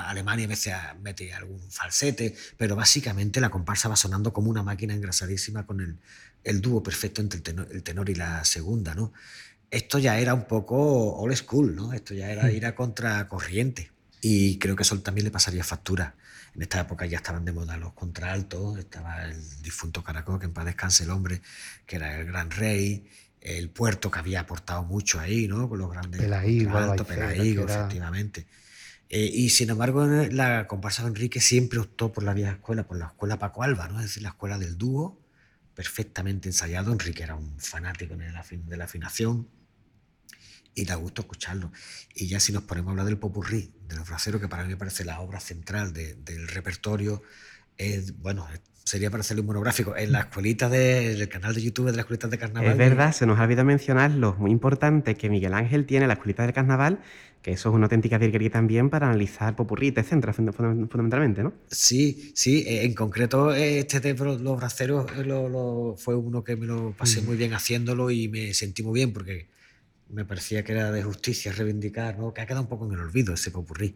Alemania 0.08 0.46
a 0.46 0.50
veces 0.50 0.74
mete 1.02 1.34
algún 1.34 1.62
falsete, 1.70 2.36
pero 2.58 2.76
básicamente 2.76 3.40
la 3.40 3.50
comparsa 3.50 3.88
va 3.88 3.96
sonando 3.96 4.34
como 4.34 4.50
una 4.50 4.64
máquina 4.64 4.96
engrasadísima 4.96 5.68
con 5.68 5.82
el, 5.82 5.98
el 6.44 6.62
dúo 6.62 6.82
perfecto 6.82 7.22
entre 7.22 7.38
el 7.38 7.44
tenor, 7.44 7.68
el 7.72 7.84
tenor 7.84 8.10
y 8.10 8.16
la 8.16 8.44
segunda. 8.46 8.96
¿no? 8.96 9.14
Esto 9.70 10.00
ya 10.00 10.18
era 10.20 10.34
un 10.34 10.48
poco 10.48 11.16
old 11.18 11.36
school, 11.36 11.76
¿no? 11.76 11.94
esto 11.94 12.16
ya 12.16 12.32
era 12.32 12.52
ir 12.52 12.66
a 12.66 12.74
contracorriente. 12.74 13.92
Y 14.22 14.58
creo 14.60 14.76
que 14.76 14.84
eso 14.84 15.00
también 15.02 15.26
le 15.26 15.32
pasaría 15.32 15.64
factura. 15.64 16.16
En 16.56 16.62
esta 16.64 16.80
época 16.80 17.06
ya 17.06 17.18
estaban 17.18 17.46
de 17.46 17.52
moda 17.52 17.78
los 17.78 17.94
contraltos, 17.94 18.80
estaba 18.80 19.26
el 19.26 19.62
difunto 19.62 20.04
Caracol, 20.04 20.40
que 20.40 20.46
en 20.46 20.54
paz 20.54 20.66
descanse 20.66 21.04
el 21.04 21.12
hombre, 21.12 21.42
que 21.86 21.98
era 21.98 22.20
el 22.20 22.26
gran 22.26 22.50
rey, 22.50 23.08
el 23.42 23.70
puerto 23.70 24.10
que 24.10 24.20
había 24.20 24.40
aportado 24.42 24.84
mucho 24.84 25.20
ahí, 25.20 25.48
¿no? 25.48 25.70
Con 25.70 25.78
los 25.80 25.92
grandes 25.92 26.20
Pelaígo, 26.22 26.72
contraltos, 26.72 27.08
Pelaígo, 27.08 27.64
era- 27.64 27.76
efectivamente. 27.76 28.48
Eh, 29.10 29.30
y 29.32 29.50
sin 29.52 29.70
embargo, 29.70 30.06
la 30.06 30.68
comparsa 30.68 31.04
de 31.04 31.10
Enrique 31.10 31.40
siempre 31.40 31.80
optó 31.80 32.12
por 32.12 32.24
la 32.24 32.34
vieja 32.34 32.54
escuela, 32.54 32.88
por 32.88 32.98
la 32.98 33.06
escuela 33.06 33.38
Paco 33.40 33.64
Alba, 33.64 33.88
¿no? 33.88 34.00
es 34.00 34.08
decir, 34.08 34.24
la 34.24 34.30
escuela 34.30 34.58
del 34.58 34.78
dúo, 34.78 35.22
perfectamente 35.76 36.50
ensayado. 36.50 36.92
Enrique 36.92 37.24
era 37.24 37.36
un 37.36 37.58
fanático 37.60 38.16
de 38.18 38.78
la 38.78 38.84
afinación 38.86 39.48
y 40.78 40.86
da 40.86 40.96
gusto 40.96 41.22
escucharlo. 41.24 41.72
Y 42.14 42.28
ya 42.28 42.40
si 42.40 42.54
nos 42.54 42.64
ponemos 42.64 42.90
a 42.90 42.92
hablar 42.92 43.08
del 43.08 43.18
popurrí, 43.18 43.72
de 43.90 43.96
los 43.96 44.08
braceros, 44.08 44.40
que 44.40 44.48
para 44.48 44.64
mí 44.64 44.70
me 44.70 44.78
parece 44.78 45.04
la 45.04 45.20
obra 45.20 45.40
central 45.40 45.92
de- 45.92 46.14
del 46.14 46.48
repertorio, 46.48 47.24
es, 47.78 48.18
bueno, 48.20 48.48
sería 48.84 49.10
para 49.10 49.22
hacerle 49.22 49.42
un 49.42 49.48
monográfico. 49.48 49.96
En 49.98 50.12
la 50.12 50.20
escuelita 50.22 50.70
de- 50.70 51.16
del 51.16 51.28
canal 51.30 51.56
de 51.56 51.62
YouTube 51.64 51.88
de 51.88 51.94
las 51.94 52.00
escuelitas 52.02 52.30
de 52.30 52.38
carnaval. 52.38 52.72
Es 52.72 52.78
verdad, 52.78 53.12
se 53.12 53.26
nos 53.26 53.40
ha 53.40 53.44
olvidado 53.44 53.66
mencionarlo, 53.66 54.36
muy 54.38 54.52
importante, 54.52 55.16
que 55.16 55.30
Miguel 55.30 55.54
Ángel 55.56 55.86
tiene 55.88 56.06
la 56.06 56.14
escuelita 56.14 56.44
del 56.44 56.54
carnaval, 56.54 57.00
que 57.42 57.52
eso 57.54 57.70
es 57.70 57.76
una 57.76 57.86
auténtica 57.86 58.20
virguería 58.20 58.52
también 58.52 58.90
para 58.92 59.08
analizar 59.10 59.56
popurrí, 59.56 59.92
te 59.92 60.04
centra 60.04 60.32
funda- 60.32 60.52
funda- 60.54 60.88
fundamentalmente, 60.90 61.42
¿no? 61.42 61.54
Sí, 61.72 62.32
sí, 62.36 62.64
eh, 62.68 62.86
en 62.86 62.94
concreto 62.94 63.54
eh, 63.54 63.80
este 63.80 64.00
de 64.00 64.14
los 64.14 64.58
braceros 64.58 65.08
eh, 65.18 65.24
lo- 65.24 65.50
lo- 65.50 65.96
fue 65.98 66.16
uno 66.16 66.44
que 66.44 66.56
me 66.56 66.68
lo 66.68 66.94
pasé 66.94 67.22
muy 67.22 67.36
bien 67.36 67.54
haciéndolo 67.54 68.12
y 68.12 68.28
me 68.28 68.54
sentí 68.54 68.84
muy 68.84 68.94
bien 69.00 69.12
porque 69.12 69.50
me 70.10 70.26
parecía 70.26 70.64
que 70.64 70.74
era 70.74 70.92
de 70.92 71.04
justicia 71.04 71.52
reivindicar, 71.52 72.18
¿no? 72.18 72.34
que 72.34 72.42
ha 72.42 72.46
quedado 72.46 72.64
un 72.64 72.70
poco 72.70 72.86
en 72.86 72.94
el 72.94 73.00
olvido 73.00 73.34
ese 73.34 73.52
popurrí 73.52 73.96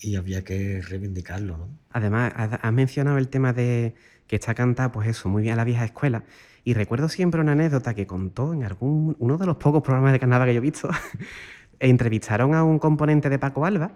y 0.00 0.16
había 0.16 0.44
que 0.44 0.80
reivindicarlo. 0.82 1.56
¿no? 1.56 1.68
Además, 1.90 2.32
has 2.36 2.72
mencionado 2.72 3.18
el 3.18 3.28
tema 3.28 3.52
de 3.52 3.94
que 4.26 4.36
está 4.36 4.54
cantado, 4.54 4.92
pues 4.92 5.08
eso, 5.08 5.28
muy 5.28 5.42
bien 5.42 5.54
a 5.54 5.56
la 5.56 5.64
vieja 5.64 5.84
escuela. 5.84 6.24
Y 6.64 6.74
recuerdo 6.74 7.08
siempre 7.08 7.40
una 7.40 7.52
anécdota 7.52 7.94
que 7.94 8.06
contó 8.06 8.52
en 8.52 8.62
algún, 8.62 9.16
uno 9.18 9.38
de 9.38 9.46
los 9.46 9.56
pocos 9.56 9.82
programas 9.82 10.12
de 10.12 10.20
carnaval 10.20 10.48
que 10.48 10.54
yo 10.54 10.58
he 10.58 10.62
visto. 10.62 10.90
entrevistaron 11.80 12.54
a 12.54 12.64
un 12.64 12.78
componente 12.78 13.30
de 13.30 13.38
Paco 13.38 13.64
Alba 13.64 13.92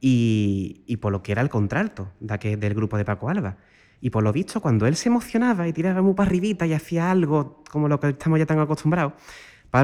y, 0.00 0.82
y 0.86 0.96
por 0.96 1.12
lo 1.12 1.22
que 1.22 1.32
era 1.32 1.42
el 1.42 1.48
contralto 1.48 2.12
de 2.20 2.56
del 2.56 2.74
grupo 2.74 2.96
de 2.96 3.04
Paco 3.04 3.28
Alba. 3.28 3.56
Y 4.00 4.10
por 4.10 4.22
lo 4.22 4.32
visto, 4.32 4.60
cuando 4.60 4.86
él 4.86 4.96
se 4.96 5.08
emocionaba 5.08 5.66
y 5.68 5.72
tiraba 5.72 6.02
muy 6.02 6.14
para 6.14 6.34
y 6.34 6.72
hacía 6.72 7.10
algo 7.10 7.62
como 7.70 7.88
lo 7.88 7.98
que 7.98 8.10
estamos 8.10 8.38
ya 8.38 8.46
tan 8.46 8.58
acostumbrados, 8.58 9.14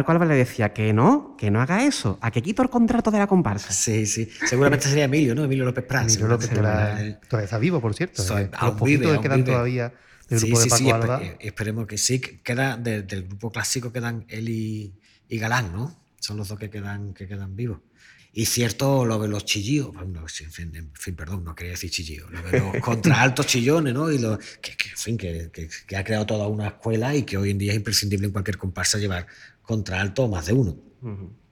Paco 0.00 0.12
Alba 0.12 0.24
le 0.24 0.34
decía 0.34 0.72
que 0.72 0.92
no, 0.92 1.36
que 1.38 1.50
no 1.50 1.60
haga 1.60 1.84
eso, 1.84 2.18
a 2.20 2.30
que 2.30 2.42
quito 2.42 2.62
el 2.62 2.70
contrato 2.70 3.10
de 3.10 3.18
la 3.18 3.26
comparsa. 3.26 3.72
Sí, 3.72 4.06
sí, 4.06 4.28
seguramente 4.46 4.88
sería 4.88 5.04
Emilio, 5.04 5.34
¿no? 5.34 5.44
Emilio 5.44 5.64
López 5.64 5.84
Prats. 5.84 6.14
Emilio 6.14 6.28
López 6.28 6.50
él. 6.50 6.56
todavía 7.28 7.44
está 7.44 7.58
vivo, 7.58 7.80
por 7.80 7.94
cierto. 7.94 8.22
Soy- 8.22 8.42
eh, 8.42 8.48
los 8.52 8.62
aún 8.62 8.76
poquitos 8.76 9.00
vive, 9.06 9.16
que 9.16 9.22
quedan 9.22 9.38
vive. 9.44 9.52
todavía 9.52 9.92
del 10.28 10.40
Sí, 10.40 10.46
grupo 10.46 10.60
sí, 10.62 10.68
de 10.70 10.76
sí, 10.76 10.84
Paco 10.84 10.96
espe- 10.98 11.02
Alba. 11.02 11.22
eh, 11.24 11.36
esperemos 11.40 11.86
que 11.86 11.98
sí. 11.98 12.18
que 12.20 12.40
Queda 12.42 12.76
de- 12.76 13.02
del 13.02 13.24
grupo 13.24 13.50
clásico 13.50 13.92
quedan 13.92 14.24
él 14.28 14.48
y, 14.48 14.94
y 15.28 15.38
Galán, 15.38 15.72
¿no? 15.72 16.00
Son 16.20 16.36
los 16.36 16.48
dos 16.48 16.58
que 16.58 16.70
quedan, 16.70 17.12
que 17.14 17.26
quedan 17.26 17.54
vivos. 17.56 17.78
Y 18.34 18.46
cierto, 18.46 19.04
lo 19.04 19.18
de 19.20 19.28
los 19.28 19.44
chillillos, 19.44 19.92
bueno, 19.92 20.26
sí, 20.26 20.44
en, 20.44 20.52
fin, 20.52 20.72
en 20.74 20.90
fin, 20.94 21.14
perdón, 21.14 21.44
no 21.44 21.54
quería 21.54 21.72
decir 21.72 21.90
chillillos, 21.90 22.30
lo 22.30 22.40
de 22.42 22.60
los 22.60 22.76
contraaltos 22.80 23.46
chillones, 23.46 23.92
¿no? 23.92 24.10
Y 24.10 24.16
lo, 24.18 24.38
que, 24.38 24.74
que, 24.74 24.88
en 24.88 24.96
fin, 24.96 25.18
que, 25.18 25.50
que- 25.52 25.68
que 25.86 25.96
ha 25.98 26.02
creado 26.02 26.24
toda 26.24 26.46
una 26.48 26.68
escuela 26.68 27.14
y 27.14 27.24
que 27.24 27.36
hoy 27.36 27.50
en 27.50 27.58
día 27.58 27.72
es 27.72 27.76
imprescindible 27.76 28.26
en 28.28 28.32
cualquier 28.32 28.56
comparsa 28.56 28.96
llevar 28.96 29.26
contraalto 29.62 30.24
o 30.24 30.28
más 30.28 30.46
de 30.46 30.52
uno. 30.52 30.76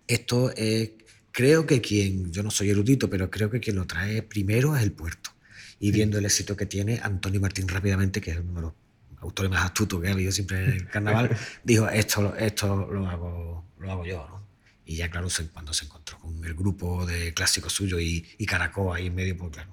Esto 0.07 0.53
es, 0.57 0.93
creo 1.33 1.67
que 1.67 1.81
quien, 1.81 2.31
yo 2.33 2.43
no 2.43 2.51
soy 2.51 2.71
erudito, 2.71 3.09
pero 3.09 3.31
creo 3.31 3.51
que 3.51 3.61
quien 3.61 3.77
lo 3.77 3.87
trae 3.87 4.23
primero 4.23 4.77
es 4.77 4.83
el 4.83 4.93
puerto. 4.93 5.31
Y 5.79 5.93
viendo 5.93 6.19
el 6.19 6.27
éxito 6.27 6.57
que 6.57 6.67
tiene, 6.67 7.01
Antonio 7.03 7.41
Martín 7.41 7.67
rápidamente, 7.67 8.21
que 8.21 8.33
es 8.33 8.39
uno 8.39 8.55
de 8.55 8.61
los 8.61 8.73
autores 9.19 9.51
más 9.51 9.65
astutos 9.65 10.01
que 10.01 10.09
ha 10.09 10.13
habido 10.13 10.33
siempre 10.33 10.65
en 10.65 10.71
el 10.73 10.89
carnaval, 10.89 11.37
dijo, 11.65 11.89
esto, 11.89 12.37
esto 12.37 12.87
lo, 12.91 13.07
hago, 13.09 13.65
lo 13.79 13.91
hago 13.91 14.05
yo, 14.05 14.27
¿no? 14.29 14.41
Y 14.85 14.97
ya, 14.97 15.11
claro, 15.11 15.29
cuando 15.53 15.73
se 15.73 15.85
encontró 15.85 16.19
con 16.19 16.45
el 16.45 16.55
grupo 16.55 17.07
de 17.07 17.33
clásicos 17.33 17.73
suyo 17.73 18.01
y, 18.01 18.27
y 18.39 18.45
Caracol 18.45 18.97
ahí 18.97 19.07
en 19.07 19.15
medio, 19.15 19.37
pues 19.37 19.53
claro, 19.53 19.73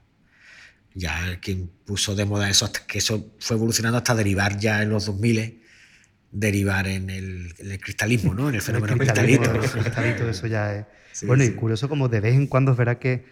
ya 0.93 1.39
quien 1.39 1.69
puso 1.86 2.15
de 2.15 2.26
moda 2.26 2.50
eso, 2.50 2.65
hasta 2.65 2.86
que 2.86 3.00
eso 3.00 3.34
fue 3.39 3.56
evolucionando 3.56 3.97
hasta 3.97 4.15
derivar 4.15 4.60
ya 4.60 4.82
en 4.82 4.89
los 4.89 5.06
2000, 5.06 5.63
derivar 6.39 6.88
en 6.88 7.10
el, 7.10 7.54
en 7.58 7.71
el 7.71 7.80
cristalismo, 7.80 8.34
¿no? 8.34 8.50
En 8.50 8.56
el 8.56 8.62
fenómeno 8.67 8.93
El 8.93 9.00
cristalito, 9.00 9.41
cristalito. 9.41 9.78
el 9.78 9.84
cristalito, 9.84 10.30
eso 10.30 10.47
ya 10.47 10.76
es. 10.76 10.86
Sí, 11.12 11.26
bueno, 11.26 11.43
sí. 11.43 11.50
y 11.50 11.54
curioso 11.56 11.89
como 11.89 12.10
de 12.10 12.19
vez 12.19 12.36
en 12.36 12.47
cuando 12.47 12.71
es 12.71 12.78
verdad 12.78 13.00
que 13.00 13.26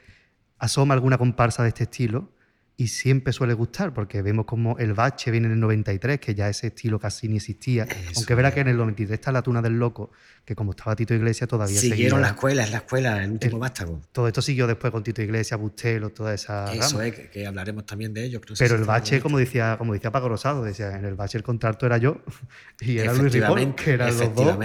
asoma 0.58 0.94
alguna 0.96 1.18
comparsa 1.18 1.62
de 1.64 1.70
este 1.70 1.84
estilo 1.84 2.32
y 2.78 2.90
siempre 2.90 3.32
suele 3.32 3.54
gustar, 3.54 3.94
porque 3.94 4.22
vemos 4.22 4.46
como 4.46 4.78
el 4.80 4.94
bache 4.94 5.32
viene 5.32 5.48
en 5.48 5.54
el 5.54 5.60
93, 5.62 6.20
que 6.20 6.36
ya 6.36 6.50
ese 6.50 6.68
estilo 6.68 7.00
casi 7.00 7.30
ni 7.30 7.38
existía. 7.38 7.84
Eso 7.86 7.96
Aunque 8.18 8.34
es. 8.34 8.54
que 8.54 8.60
en 8.60 8.68
el 8.68 8.76
93 8.78 9.14
está 9.20 9.32
la 9.32 9.42
tuna 9.42 9.62
del 9.62 9.80
loco, 9.80 10.12
que 10.44 10.56
como 10.56 10.72
estaba 10.72 10.94
Tito 10.96 11.14
Iglesias 11.14 11.48
todavía 11.50 11.80
Siguieron 11.80 12.20
la 12.22 12.28
escuela, 12.30 12.64
es 12.64 12.72
la 12.72 12.78
escuela, 12.78 13.24
el 13.24 13.32
último 13.32 13.56
El- 13.56 13.60
vástago. 13.62 14.02
Todo 14.12 14.28
esto 14.28 14.42
siguió 14.42 14.68
después 14.68 14.92
con 14.92 15.04
Tito 15.04 15.22
Iglesias, 15.22 15.58
Bustelo, 15.60 16.10
toda 16.10 16.34
esa 16.34 16.74
Eso 16.74 16.98
rama. 16.98 17.08
es, 17.08 17.16
que, 17.16 17.30
que 17.30 17.48
hablaremos 17.48 17.86
también 17.86 18.14
de 18.14 18.26
ello. 18.26 18.42
que 18.42 18.50
no 18.50 18.56
sé 18.58 18.66
Pero 18.66 18.76
si 18.76 18.82
el 18.82 18.88
bache, 18.88 19.22
como 19.22 19.38
decía, 19.38 19.76
como 19.78 19.94
decía 19.94 20.12
Paco 20.12 20.28
Rosado, 20.28 20.64
decía, 20.64 20.98
en 20.98 21.06
el 21.06 21.16
bache 21.16 21.38
el 21.38 21.44
contrato 21.46 21.86
era 21.86 21.98
yo 21.98 22.22
y 22.82 22.98
era 22.98 23.14
Luis 23.14 23.32
Ripoll, 23.32 23.74
que 23.76 23.92
eran 23.92 24.18
los 24.18 24.36
dos, 24.36 24.58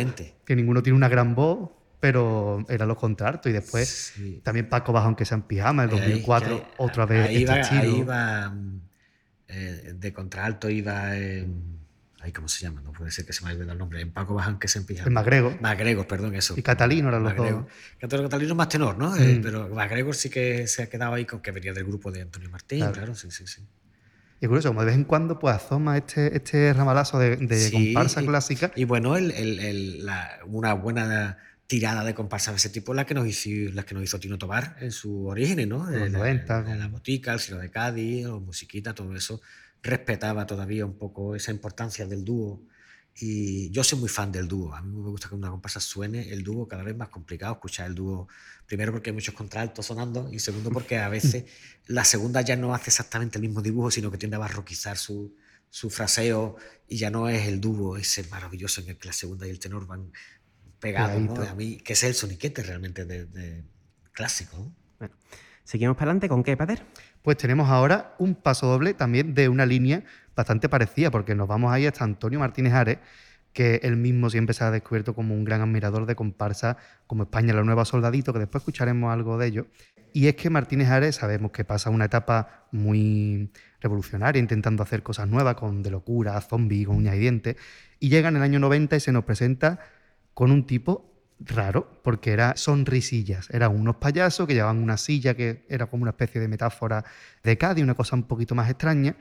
que 0.44 0.56
ninguno 0.56 0.82
tiene 0.82 0.96
una 0.96 1.08
gran 1.08 1.36
voz, 1.36 1.70
pero 2.00 2.64
eran 2.68 2.88
los 2.88 2.96
contratos. 2.98 3.50
Y 3.50 3.52
después 3.52 4.12
Sí. 4.16 4.40
también 4.42 4.68
Paco 4.68 4.92
Bajo, 4.92 5.06
aunque 5.06 5.24
sea 5.24 5.36
en 5.36 5.42
pijama, 5.42 5.84
en 5.84 5.90
Ahí- 5.90 5.96
2004, 5.98 6.54
ahí- 6.56 6.62
otra 6.78 7.06
vez 7.06 7.28
Ahí 7.28 7.44
este 7.44 7.60
estilo. 7.60 7.82
ahí 7.82 7.98
iba 7.98 8.48
mm, 8.50 8.80
eh, 9.48 9.92
de 9.96 10.12
contralto, 10.12 10.70
iba. 10.70 11.16
eh, 11.16 11.46
ay, 12.20 12.32
¿Cómo 12.32 12.48
se 12.48 12.62
llama? 12.62 12.80
No 12.82 12.92
puede 12.92 13.10
ser 13.10 13.24
que 13.24 13.32
se 13.32 13.42
me 13.42 13.48
haya 13.50 13.56
olvidado 13.56 13.72
el 13.72 13.78
nombre. 13.78 14.00
En 14.00 14.12
Paco 14.12 14.34
Bajan, 14.34 14.58
que 14.58 14.68
se 14.68 14.78
empieza. 14.78 15.04
El 15.04 15.10
Magrego. 15.10 15.56
Magrego, 15.60 16.06
perdón, 16.06 16.34
eso. 16.34 16.54
Y 16.56 16.62
Catalino 16.62 17.08
eran 17.08 17.22
los 17.22 17.34
Magrego. 17.34 17.60
dos. 17.62 17.66
Catalino, 17.98 18.28
Catalino 18.28 18.52
es 18.52 18.56
más 18.56 18.68
tenor, 18.68 18.96
¿no? 18.98 19.16
Eh, 19.16 19.38
Mm. 19.38 19.42
pero 19.42 19.68
Magrego 19.68 20.12
sí 20.12 20.30
que 20.30 20.66
se 20.66 20.82
ha 20.84 20.86
quedado 20.88 21.14
ahí 21.14 21.24
con 21.24 21.40
que 21.40 21.50
venía 21.50 21.72
del 21.72 21.84
grupo 21.84 22.10
de 22.12 22.22
Antonio 22.22 22.48
Martín, 22.50 22.78
Claro. 22.80 22.92
claro, 22.92 23.14
sí, 23.14 23.30
sí, 23.30 23.46
sí. 23.46 23.62
Y 24.42 24.46
es 24.46 24.48
curioso, 24.48 24.68
como 24.68 24.80
de 24.80 24.86
vez 24.86 24.94
en 24.94 25.04
cuando 25.04 25.38
pues 25.38 25.54
asoma 25.56 25.98
este, 25.98 26.34
este 26.34 26.72
ramalazo 26.72 27.18
de, 27.18 27.36
de 27.36 27.58
Sí, 27.58 27.92
comparsa 27.92 28.22
y- 28.22 28.26
clásica. 28.26 28.72
Y 28.74 28.84
bueno, 28.84 29.16
el- 29.16 29.32
el- 29.32 29.58
el- 29.60 30.06
la- 30.06 30.38
una 30.46 30.72
buena 30.74 31.36
tirada 31.70 32.02
de 32.02 32.14
comparsa 32.14 32.50
de 32.50 32.56
ese 32.56 32.68
tipo, 32.68 32.94
la 32.94 33.06
que 33.06 33.14
nos 33.14 33.28
hizo, 33.28 33.72
la 33.72 33.84
que 33.84 33.94
nos 33.94 34.02
hizo 34.02 34.18
Tino 34.18 34.36
Tobar 34.38 34.76
en 34.80 34.90
su 34.90 35.28
origen, 35.28 35.68
¿no? 35.68 35.88
Los 35.88 36.02
Eh, 36.02 36.10
la, 36.10 36.18
90, 36.18 36.62
la, 36.62 36.74
la 36.74 36.88
botica, 36.88 37.32
el 37.32 37.38
Silo 37.38 37.58
de 37.58 37.70
Cádiz, 37.70 38.26
o 38.26 38.40
musiquita, 38.40 38.92
todo 38.92 39.14
eso, 39.14 39.40
respetaba 39.80 40.48
todavía 40.48 40.84
un 40.84 40.98
poco 40.98 41.36
esa 41.36 41.52
importancia 41.52 42.08
del 42.08 42.24
dúo. 42.24 42.60
Y 43.14 43.70
yo 43.70 43.84
soy 43.84 44.00
muy 44.00 44.08
fan 44.08 44.32
del 44.32 44.48
dúo. 44.48 44.74
A 44.74 44.82
mí 44.82 44.96
me 44.96 45.10
gusta 45.10 45.28
que 45.28 45.36
una 45.36 45.48
comparsa 45.48 45.78
suene 45.78 46.32
el 46.32 46.42
dúo 46.42 46.66
cada 46.66 46.82
vez 46.82 46.96
más 46.96 47.08
complicado 47.08 47.52
escuchar 47.52 47.86
el 47.86 47.94
dúo. 47.94 48.26
Primero 48.66 48.90
porque 48.90 49.10
hay 49.10 49.14
muchos 49.14 49.36
contraltos 49.36 49.86
sonando 49.86 50.28
y 50.32 50.40
segundo 50.40 50.70
porque 50.72 50.98
a 50.98 51.08
veces 51.08 51.44
la 51.86 52.04
segunda 52.04 52.40
ya 52.40 52.56
no 52.56 52.74
hace 52.74 52.90
exactamente 52.90 53.38
el 53.38 53.42
mismo 53.42 53.62
dibujo, 53.62 53.92
sino 53.92 54.10
que 54.10 54.18
tiende 54.18 54.34
a 54.34 54.40
barroquizar 54.40 54.98
su, 54.98 55.36
su 55.70 55.88
fraseo 55.88 56.56
y 56.88 56.96
ya 56.96 57.10
no 57.10 57.28
es 57.28 57.46
el 57.46 57.60
dúo 57.60 57.96
ese 57.96 58.24
maravilloso 58.24 58.80
en 58.80 58.88
el 58.88 58.96
que 58.96 59.06
la 59.06 59.12
segunda 59.12 59.46
y 59.46 59.50
el 59.50 59.60
tenor 59.60 59.86
van 59.86 60.10
pegados. 60.80 61.20
¿no? 61.20 61.34
Pegadito. 61.34 61.52
A 61.52 61.54
mí, 61.54 61.76
que 61.76 61.92
es 61.92 62.02
el 62.04 62.14
soniquete 62.14 62.62
realmente 62.62 63.04
de, 63.04 63.26
de 63.26 63.64
clásico. 64.12 64.56
¿no? 64.56 64.72
Bueno, 64.98 65.14
seguimos 65.64 65.96
para 65.96 66.10
adelante 66.10 66.28
con 66.28 66.42
qué, 66.42 66.56
Pater. 66.56 66.82
Pues 67.22 67.36
tenemos 67.36 67.68
ahora 67.68 68.14
un 68.18 68.34
paso 68.34 68.66
doble 68.66 68.94
también 68.94 69.34
de 69.34 69.48
una 69.48 69.66
línea 69.66 70.04
bastante 70.34 70.68
parecida, 70.68 71.10
porque 71.10 71.34
nos 71.34 71.48
vamos 71.48 71.72
ahí 71.72 71.86
hasta 71.86 72.04
Antonio 72.04 72.38
Martínez 72.38 72.72
Ares, 72.72 72.98
que 73.52 73.80
él 73.82 73.96
mismo 73.96 74.30
siempre 74.30 74.54
se 74.54 74.64
ha 74.64 74.70
descubierto 74.70 75.14
como 75.14 75.34
un 75.34 75.44
gran 75.44 75.60
admirador 75.60 76.06
de 76.06 76.14
comparsa 76.14 76.76
como 77.06 77.24
España 77.24 77.52
la 77.52 77.62
Nueva 77.62 77.84
Soldadito, 77.84 78.32
que 78.32 78.38
después 78.38 78.62
escucharemos 78.62 79.12
algo 79.12 79.38
de 79.38 79.46
ello. 79.46 79.66
Y 80.12 80.26
es 80.26 80.36
que 80.36 80.50
Martínez 80.50 80.88
Ares 80.88 81.16
sabemos 81.16 81.52
que 81.52 81.64
pasa 81.64 81.90
una 81.90 82.06
etapa 82.06 82.66
muy 82.72 83.50
revolucionaria, 83.80 84.40
intentando 84.40 84.82
hacer 84.82 85.02
cosas 85.02 85.28
nuevas 85.28 85.54
con 85.54 85.82
de 85.82 85.90
locura, 85.90 86.40
zombie, 86.40 86.84
con 86.84 86.96
uñas 86.96 87.16
y 87.16 87.18
dientes, 87.18 87.56
y 87.98 88.08
llega 88.08 88.28
en 88.28 88.36
el 88.36 88.42
año 88.42 88.58
90 88.58 88.96
y 88.96 89.00
se 89.00 89.12
nos 89.12 89.24
presenta 89.24 89.80
con 90.34 90.50
un 90.50 90.66
tipo 90.66 91.10
raro, 91.40 92.00
porque 92.02 92.32
era 92.32 92.56
sonrisillas. 92.56 93.48
Eran 93.50 93.78
unos 93.78 93.96
payasos 93.96 94.46
que 94.46 94.54
llevaban 94.54 94.82
una 94.82 94.96
silla 94.96 95.34
que 95.34 95.64
era 95.68 95.86
como 95.86 96.02
una 96.02 96.10
especie 96.10 96.40
de 96.40 96.48
metáfora 96.48 97.04
de 97.42 97.56
Cádiz, 97.56 97.82
una 97.82 97.94
cosa 97.94 98.16
un 98.16 98.24
poquito 98.24 98.54
más 98.54 98.68
extraña, 98.68 99.16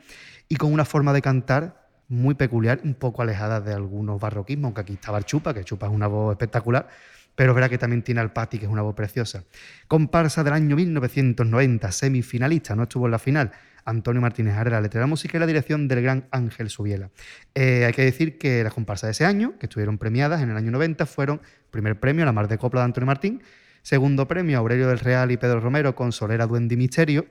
y 0.48 0.56
con 0.56 0.72
una 0.72 0.84
forma 0.84 1.12
de 1.12 1.22
cantar 1.22 1.88
muy 2.08 2.34
peculiar, 2.34 2.80
un 2.84 2.94
poco 2.94 3.22
alejada 3.22 3.60
de 3.60 3.72
algunos 3.72 4.20
barroquismos, 4.20 4.66
aunque 4.66 4.80
aquí 4.80 4.92
estaba 4.94 5.18
el 5.18 5.24
Chupa, 5.24 5.54
que 5.54 5.64
Chupa 5.64 5.86
es 5.86 5.92
una 5.92 6.08
voz 6.08 6.32
espectacular, 6.32 6.88
pero 7.34 7.54
verdad 7.54 7.70
que 7.70 7.78
también 7.78 8.02
tiene 8.02 8.20
al 8.20 8.32
Pati, 8.32 8.58
que 8.58 8.66
es 8.66 8.70
una 8.70 8.82
voz 8.82 8.94
preciosa. 8.94 9.44
Comparsa 9.86 10.42
del 10.42 10.52
año 10.52 10.76
1990, 10.76 11.92
semifinalista, 11.92 12.74
no 12.74 12.82
estuvo 12.82 13.06
en 13.06 13.12
la 13.12 13.18
final. 13.18 13.52
Antonio 13.90 14.22
Martínez 14.22 14.56
Ares, 14.56 14.72
la 14.72 14.80
letra 14.80 15.00
de 15.00 15.02
la 15.02 15.08
música 15.08 15.36
y 15.36 15.40
la 15.40 15.46
dirección 15.46 15.88
del 15.88 16.02
gran 16.02 16.28
Ángel 16.30 16.70
Subiela. 16.70 17.10
Eh, 17.54 17.84
hay 17.84 17.92
que 17.92 18.02
decir 18.02 18.38
que 18.38 18.64
las 18.64 18.72
comparsas 18.72 19.08
de 19.08 19.12
ese 19.12 19.24
año, 19.24 19.58
que 19.58 19.66
estuvieron 19.66 19.98
premiadas 19.98 20.42
en 20.42 20.50
el 20.50 20.56
año 20.56 20.70
90, 20.70 21.06
fueron 21.06 21.40
primer 21.70 22.00
premio, 22.00 22.24
la 22.24 22.32
Mar 22.32 22.48
de 22.48 22.58
Copla 22.58 22.80
de 22.80 22.86
Antonio 22.86 23.06
Martín, 23.06 23.42
Segundo 23.82 24.28
premio, 24.28 24.58
Aurelio 24.58 24.88
del 24.88 24.98
Real 24.98 25.30
y 25.30 25.36
Pedro 25.36 25.60
Romero 25.60 25.94
con 25.94 26.12
Solera 26.12 26.46
Duende 26.46 26.76
Misterio. 26.76 27.26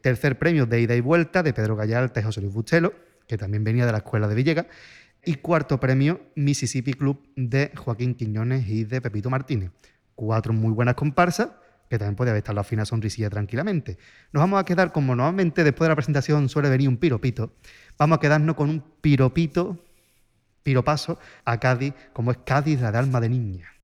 Tercer 0.00 0.38
premio, 0.38 0.66
de 0.66 0.80
ida 0.80 0.94
y 0.94 1.00
vuelta, 1.00 1.42
de 1.42 1.52
Pedro 1.52 1.74
Gallalta 1.74 2.20
y 2.20 2.22
José 2.22 2.40
Luis 2.40 2.54
Bustelo, 2.54 2.94
que 3.26 3.36
también 3.36 3.64
venía 3.64 3.84
de 3.84 3.92
la 3.92 3.98
Escuela 3.98 4.28
de 4.28 4.34
Villegas. 4.36 4.66
Y 5.24 5.34
cuarto 5.36 5.80
premio, 5.80 6.20
Mississippi 6.36 6.94
Club 6.94 7.28
de 7.34 7.72
Joaquín 7.74 8.14
Quiñones 8.14 8.68
y 8.68 8.84
de 8.84 9.00
Pepito 9.00 9.28
Martínez. 9.28 9.72
Cuatro 10.14 10.52
muy 10.52 10.72
buenas 10.72 10.94
comparsas, 10.94 11.50
que 11.88 11.98
también 11.98 12.16
podía 12.16 12.32
haber 12.32 12.54
la 12.54 12.64
fina 12.64 12.84
sonrisilla 12.84 13.30
tranquilamente. 13.30 13.98
Nos 14.32 14.42
vamos 14.42 14.60
a 14.60 14.64
quedar, 14.64 14.92
como 14.92 15.14
normalmente 15.14 15.64
después 15.64 15.86
de 15.86 15.90
la 15.90 15.96
presentación 15.96 16.48
suele 16.48 16.68
venir 16.68 16.88
un 16.88 16.96
piropito, 16.96 17.52
vamos 17.98 18.18
a 18.18 18.20
quedarnos 18.20 18.56
con 18.56 18.70
un 18.70 18.80
piropito, 19.00 19.78
piropaso 20.62 21.18
a 21.44 21.58
Cádiz, 21.58 21.94
como 22.12 22.30
es 22.30 22.38
Cádiz, 22.44 22.80
la 22.80 22.92
de 22.92 22.98
alma 22.98 23.20
de 23.20 23.28
niña. 23.28 23.77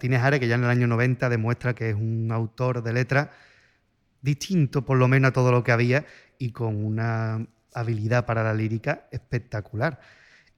Martínez 0.00 0.40
que 0.40 0.48
ya 0.48 0.54
en 0.54 0.64
el 0.64 0.70
año 0.70 0.86
90 0.86 1.28
demuestra 1.28 1.74
que 1.74 1.90
es 1.90 1.94
un 1.94 2.30
autor 2.32 2.82
de 2.82 2.92
letras 2.94 3.28
distinto 4.22 4.82
por 4.82 4.96
lo 4.96 5.08
menos 5.08 5.28
a 5.28 5.32
todo 5.32 5.52
lo 5.52 5.62
que 5.62 5.72
había 5.72 6.06
y 6.38 6.52
con 6.52 6.82
una 6.82 7.46
habilidad 7.74 8.24
para 8.24 8.42
la 8.42 8.54
lírica 8.54 9.08
espectacular. 9.12 10.00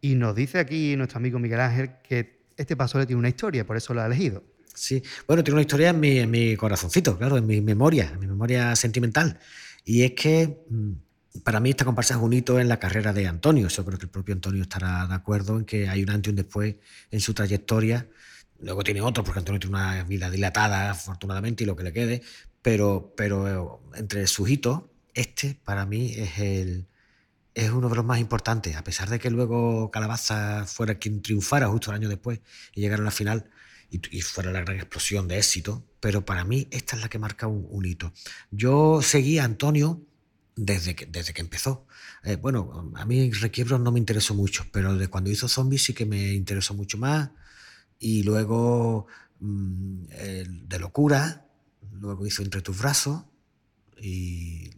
Y 0.01 0.15
nos 0.15 0.37
dice 0.37 0.61
aquí 0.61 0.95
nuestro 0.97 1.19
amigo 1.19 1.41
Miguel 1.41 1.61
Ángel 1.61 1.91
que 2.05 2.45
este 2.57 2.77
paso 2.77 3.05
tiene 3.05 3.19
una 3.19 3.31
historia, 3.31 3.67
por 3.67 3.77
eso 3.77 3.93
lo 3.95 4.03
ha 4.03 4.07
elegido. 4.07 4.45
Sí, 4.75 5.03
bueno, 5.27 5.43
tiene 5.43 5.57
una 5.57 5.63
historia 5.63 5.91
en 5.91 5.99
mi, 5.99 6.19
en 6.21 6.31
mi 6.31 6.57
corazoncito, 6.57 7.19
claro, 7.19 7.37
en 7.37 7.47
mi 7.47 7.61
memoria, 7.61 8.11
en 8.13 8.21
mi 8.21 8.29
memoria 8.29 8.77
sentimental. 8.77 9.41
Y 9.85 10.03
es 10.03 10.13
que 10.13 10.65
mm, 10.71 10.93
para 11.43 11.59
mí 11.59 11.71
esta 11.71 11.85
comparsa 11.85 12.15
es 12.15 12.21
un 12.21 12.33
hito 12.33 12.61
en 12.61 12.69
la 12.69 12.79
carrera 12.79 13.13
de 13.13 13.27
Antonio. 13.27 13.67
Yo 13.67 13.85
creo 13.85 13.99
que 13.99 14.05
el 14.05 14.11
propio 14.11 14.35
Antonio 14.35 14.63
estará 14.63 15.07
de 15.09 15.15
acuerdo 15.15 15.59
en 15.59 15.65
que 15.65 15.89
hay 15.89 16.05
un 16.05 16.11
antes 16.11 16.29
y 16.29 16.31
un 16.31 16.37
después 16.37 16.77
en 17.11 17.21
su 17.21 17.35
trayectoria. 17.35 18.07
Luego 18.63 18.83
tiene 18.85 19.01
otro, 19.01 19.25
porque 19.25 19.41
Antonio 19.41 19.61
tiene 19.61 19.77
una 19.77 20.05
vida 20.05 20.31
dilatada, 20.31 20.91
afortunadamente, 20.91 21.65
y 21.65 21.67
lo 21.67 21.77
que 21.77 21.83
le 21.85 21.93
quede. 21.93 22.23
Pero, 22.63 23.13
pero 23.17 23.81
eh, 23.95 23.99
entre 23.99 24.27
sus 24.27 24.49
hitos, 24.49 24.83
este 25.15 25.59
para 25.65 25.85
mí 25.85 26.15
es 26.17 26.39
el, 26.39 26.87
es 27.55 27.71
uno 27.71 27.89
de 27.89 27.97
los 27.97 28.05
más 28.05 28.21
importantes, 28.21 28.77
a 28.77 28.85
pesar 28.85 29.11
de 29.11 29.19
que 29.19 29.31
luego 29.31 29.91
Calabaza 29.91 30.65
fuera 30.67 30.95
quien 30.95 31.23
triunfara 31.23 31.69
justo 31.69 31.91
el 31.91 31.97
año 31.97 32.09
después 32.09 32.41
y 32.75 32.81
llegara 32.81 33.03
a 33.03 33.05
la 33.05 33.11
final 33.11 33.51
y, 33.91 34.01
y 34.17 34.23
fuera 34.23 34.53
la 34.53 34.61
gran 34.61 34.77
explosión 34.77 35.29
de 35.29 35.39
éxito, 35.39 35.85
pero 36.01 36.25
para 36.25 36.45
mí 36.45 36.69
esta 36.71 36.97
es 36.97 37.03
la 37.03 37.09
que 37.09 37.19
marca 37.19 37.47
un, 37.47 37.67
un 37.69 37.85
hito. 37.85 38.13
Yo 38.51 39.03
seguí 39.03 39.39
a 39.39 39.45
Antonio 39.45 40.01
desde 40.57 40.95
que, 40.95 41.07
desde 41.07 41.33
que 41.33 41.41
empezó. 41.43 41.87
Eh, 42.25 42.37
bueno, 42.37 42.93
a 42.95 43.05
mí 43.05 43.31
Requiebros 43.33 43.81
no 43.81 43.93
me 43.93 43.99
interesó 43.99 44.35
mucho, 44.35 44.67
pero 44.73 44.97
de 44.97 45.09
cuando 45.09 45.31
hizo 45.31 45.49
Zombies 45.49 45.85
sí 45.85 45.95
que 45.95 46.07
me 46.07 46.33
interesó 46.33 46.75
mucho 46.75 46.99
más. 46.99 47.31
Y 48.03 48.25
luego 48.25 49.07
mm, 49.39 50.05
el 50.11 50.69
de 50.69 50.79
Locura, 50.81 51.47
luego 51.93 52.27
hizo 52.27 52.43
Entre 52.43 52.61
tus 52.61 52.77
brazos 52.77 53.23
y 53.97 54.71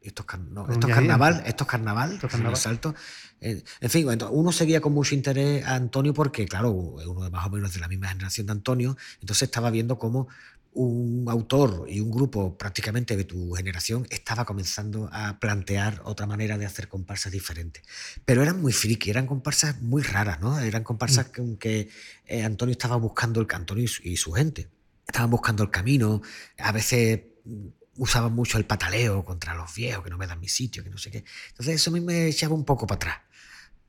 estos, 0.00 0.26
no, 0.50 0.68
estos 0.70 0.90
carnaval, 0.90 1.42
estos 1.44 1.66
carnaval, 1.66 2.12
Estos 2.12 2.30
carnaval. 2.30 2.56
salto. 2.56 2.94
Eh, 3.40 3.62
en 3.80 3.90
fin, 3.90 4.08
entonces, 4.10 4.36
uno 4.36 4.52
seguía 4.52 4.80
con 4.80 4.92
mucho 4.92 5.16
interés 5.16 5.64
a 5.64 5.74
Antonio 5.74 6.14
porque, 6.14 6.46
claro, 6.46 6.70
uno 6.70 7.24
de 7.24 7.30
más 7.30 7.46
o 7.46 7.50
menos 7.50 7.74
de 7.74 7.80
la 7.80 7.88
misma 7.88 8.08
generación 8.08 8.46
de 8.46 8.52
Antonio, 8.52 8.96
entonces 9.20 9.42
estaba 9.42 9.70
viendo 9.70 9.98
cómo 9.98 10.28
un 10.74 11.26
autor 11.28 11.86
y 11.88 12.00
un 12.00 12.10
grupo 12.10 12.56
prácticamente 12.56 13.16
de 13.16 13.24
tu 13.24 13.52
generación 13.52 14.06
estaba 14.10 14.44
comenzando 14.44 15.08
a 15.12 15.38
plantear 15.38 16.00
otra 16.04 16.26
manera 16.26 16.56
de 16.56 16.64
hacer 16.64 16.88
comparsas 16.88 17.32
diferentes. 17.32 17.82
Pero 18.24 18.42
eran 18.42 18.60
muy 18.60 18.72
friki, 18.72 19.10
eran 19.10 19.26
comparsas 19.26 19.80
muy 19.82 20.02
raras, 20.02 20.40
¿no? 20.40 20.58
Eran 20.58 20.82
comparsas 20.82 21.28
que, 21.28 21.58
que, 21.58 21.88
eh, 22.26 22.42
Antonio 22.42 22.72
estaba 22.72 22.96
buscando 22.96 23.40
el 23.40 23.46
Antonio 23.50 23.84
y 23.84 23.88
su, 23.88 24.02
y 24.02 24.16
su 24.16 24.32
gente. 24.32 24.70
Estaban 25.06 25.30
buscando 25.30 25.62
el 25.62 25.70
camino, 25.70 26.22
a 26.58 26.72
veces 26.72 27.20
mm, 27.44 27.66
usaban 27.98 28.32
mucho 28.32 28.56
el 28.56 28.64
pataleo 28.64 29.24
contra 29.24 29.54
los 29.54 29.74
viejos, 29.74 30.02
que 30.02 30.10
no 30.10 30.16
me 30.16 30.26
dan 30.26 30.40
mi 30.40 30.48
sitio, 30.48 30.82
que 30.82 30.90
no 30.90 30.98
sé 30.98 31.10
qué. 31.10 31.24
Entonces 31.50 31.74
eso 31.74 31.90
a 31.90 31.92
mí 31.92 32.00
me 32.00 32.28
echaba 32.28 32.54
un 32.54 32.64
poco 32.64 32.86
para 32.86 32.96
atrás. 32.96 33.16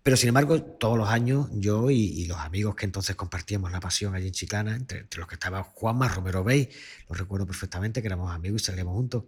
Pero 0.04 0.18
sin 0.18 0.28
embargo, 0.28 0.62
todos 0.62 0.98
los 0.98 1.08
años 1.08 1.48
yo 1.54 1.90
y, 1.90 2.26
los 2.26 2.38
amigos 2.40 2.76
que 2.76 2.86
entonces 2.86 3.16
compartíamos 3.16 3.72
la 3.72 3.80
pasión 3.80 4.14
allí 4.14 4.28
en 4.28 4.34
Chiclana, 4.34 4.76
entre, 4.76 5.08
los 5.16 5.28
que 5.28 5.36
estaba 5.36 5.64
Juanma 5.64 6.10
Romero 6.10 6.44
Bey, 6.44 6.70
lo 7.08 7.16
recuerdo 7.16 7.48
perfectamente, 7.48 8.02
que 8.02 8.08
éramos 8.08 8.34
amigos 8.36 8.64
y 8.64 8.66
salíamos 8.66 8.96
juntos, 8.96 9.24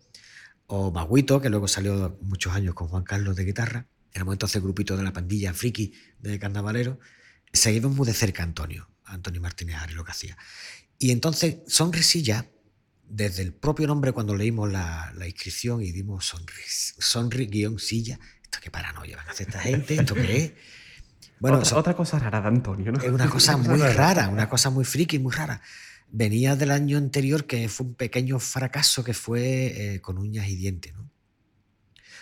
o 0.67 0.91
Maguito, 0.91 1.39
que 1.39 1.49
luego 1.49 1.69
salió 1.69 2.17
muchos 2.21 2.53
años 2.53 2.75
con 2.75 2.89
Juan 2.89 3.03
Carlos 3.03 3.37
de 3.37 3.45
guitarra, 3.45 3.87
éramos 4.13 4.33
entonces 4.33 4.61
grupito 4.61 4.97
de 4.97 5.03
la 5.03 5.13
pandilla 5.13 5.53
friki 5.53 5.93
de 6.19 6.37
carnavalero, 6.39 6.99
seguimos 7.53 7.95
muy 7.95 8.05
de 8.05 8.13
cerca 8.13 8.43
a 8.43 8.45
Antonio, 8.45 8.89
Antonio 9.05 9.39
Martínez 9.39 9.77
Ari, 9.77 9.93
lo 9.93 10.03
que 10.03 10.11
hacía. 10.11 10.37
Y 10.99 11.11
entonces, 11.11 11.59
Sonrisilla, 11.67 12.49
desde 13.07 13.43
el 13.43 13.53
propio 13.53 13.87
nombre 13.87 14.11
cuando 14.11 14.35
leímos 14.35 14.69
la, 14.69 15.13
la 15.15 15.25
inscripción 15.25 15.81
y 15.81 15.91
dimos 15.91 16.25
sonris, 16.25 16.95
sonri-silla, 16.97 18.19
esto 18.55 18.63
qué 18.63 18.71
paranoia 18.71 19.17
van 19.17 19.27
a 19.27 19.31
hacer 19.31 19.47
esta 19.47 19.59
gente, 19.59 19.95
esto 19.95 20.15
qué 20.15 20.37
es. 20.37 20.53
Bueno, 21.39 21.57
otra, 21.57 21.69
son- 21.69 21.79
otra 21.79 21.95
cosa 21.95 22.19
rara 22.19 22.41
de 22.41 22.47
Antonio, 22.47 22.91
¿no? 22.91 22.99
es 23.01 23.09
una 23.09 23.29
cosa 23.29 23.57
muy 23.57 23.79
rara, 23.81 24.29
una 24.29 24.47
cosa 24.49 24.69
muy 24.69 24.85
friki, 24.85 25.19
muy 25.19 25.33
rara. 25.33 25.61
Venía 26.09 26.55
del 26.55 26.71
año 26.71 26.97
anterior 26.97 27.45
que 27.45 27.67
fue 27.67 27.87
un 27.87 27.95
pequeño 27.95 28.39
fracaso 28.39 29.03
que 29.03 29.13
fue 29.13 29.95
eh, 29.95 30.01
con 30.01 30.17
uñas 30.17 30.47
y 30.47 30.55
dientes. 30.55 30.93
¿no? 30.93 31.09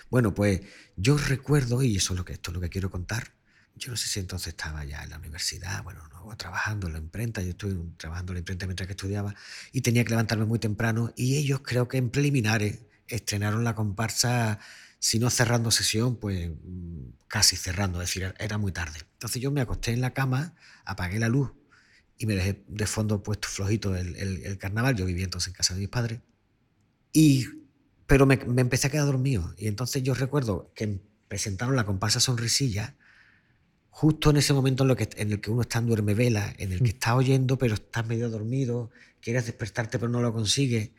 Bueno, 0.10 0.34
pues 0.34 0.62
yo 0.96 1.18
recuerdo, 1.18 1.84
y 1.84 1.98
eso 1.98 2.14
es 2.14 2.18
lo 2.18 2.26
que, 2.26 2.34
esto 2.34 2.52
es 2.52 2.56
lo 2.56 2.62
que 2.62 2.70
quiero 2.70 2.90
contar, 2.90 3.34
yo 3.76 3.92
no 3.92 3.98
sé 3.98 4.08
si 4.08 4.20
entonces 4.20 4.50
estaba 4.50 4.84
ya 4.86 5.04
en 5.04 5.10
la 5.10 5.18
universidad, 5.18 5.84
bueno, 5.84 6.02
no, 6.10 6.36
trabajando 6.38 6.88
en 6.88 6.94
la 6.94 7.00
imprenta, 7.00 7.42
yo 7.42 7.50
estuve 7.50 7.76
trabajando 7.98 8.32
en 8.32 8.36
la 8.36 8.40
imprenta 8.40 8.66
mientras 8.66 8.88
que 8.88 8.94
estudiaba 8.94 9.36
y 9.72 9.82
tenía 9.82 10.04
que 10.04 10.12
levantarme 10.12 10.46
muy 10.46 10.60
temprano 10.60 11.12
y 11.16 11.38
ellos 11.38 11.62
creo 11.64 11.88
que 11.88 11.98
en 11.98 12.10
preliminares 12.10 12.80
estrenaron 13.08 13.64
la 13.64 13.76
comparsa, 13.76 14.60
si 15.04 15.20
no 15.20 15.30
cerrando 15.30 15.70
sesión, 15.70 16.16
pues 16.16 16.50
mm, 16.50 17.10
casi 17.28 17.58
cerrando, 17.58 18.02
es 18.02 18.08
decir, 18.08 18.34
era 18.40 18.58
muy 18.58 18.72
tarde. 18.72 19.00
Entonces 19.12 19.42
yo 19.42 19.52
me 19.52 19.60
acosté 19.60 19.92
en 19.92 20.00
la 20.00 20.14
cama, 20.14 20.56
apagué 20.86 21.20
la 21.20 21.28
luz 21.28 21.52
y 22.18 22.26
me 22.26 22.36
dejé 22.36 22.64
de 22.70 22.88
fondo 22.88 23.22
puesto 23.22 23.50
flojito 23.50 23.98
el, 23.98 24.16
el, 24.16 24.46
el 24.46 24.58
carnaval, 24.58 24.96
yo 24.96 25.06
vivía 25.06 25.26
entonces 25.26 25.50
en 25.50 25.56
casa 25.56 25.74
de 25.74 25.82
mis 25.82 25.90
padres, 25.90 26.22
y, 27.12 27.48
pero 28.08 28.26
me, 28.26 28.38
me 28.38 28.62
empecé 28.62 28.88
a 28.88 28.92
quedar 28.92 29.06
dormido 29.06 29.54
y 29.58 29.68
entonces 29.68 30.02
yo 30.04 30.14
recuerdo 30.14 30.72
que 30.74 31.02
presentaron 31.28 31.76
la 31.76 31.86
comparsa 31.86 32.22
Sonrisilla, 32.22 32.96
justo 33.90 34.30
en 34.30 34.38
ese 34.38 34.54
momento 34.54 34.86
en, 34.86 34.88
lo 34.88 34.96
que, 34.96 35.10
en 35.18 35.34
el 35.34 35.42
que 35.42 35.52
uno 35.52 35.64
está 35.64 35.80
en 35.80 35.88
duerme 35.88 36.14
vela, 36.14 36.56
en 36.60 36.72
el 36.72 36.80
que 36.82 36.92
está 36.92 37.14
oyendo 37.18 37.58
pero 37.58 37.74
estás 37.74 38.08
medio 38.08 38.30
dormido, 38.30 38.90
quieres 39.20 39.48
despertarte 39.48 40.00
pero 40.00 40.10
no 40.10 40.22
lo 40.22 40.32
consigues. 40.32 40.92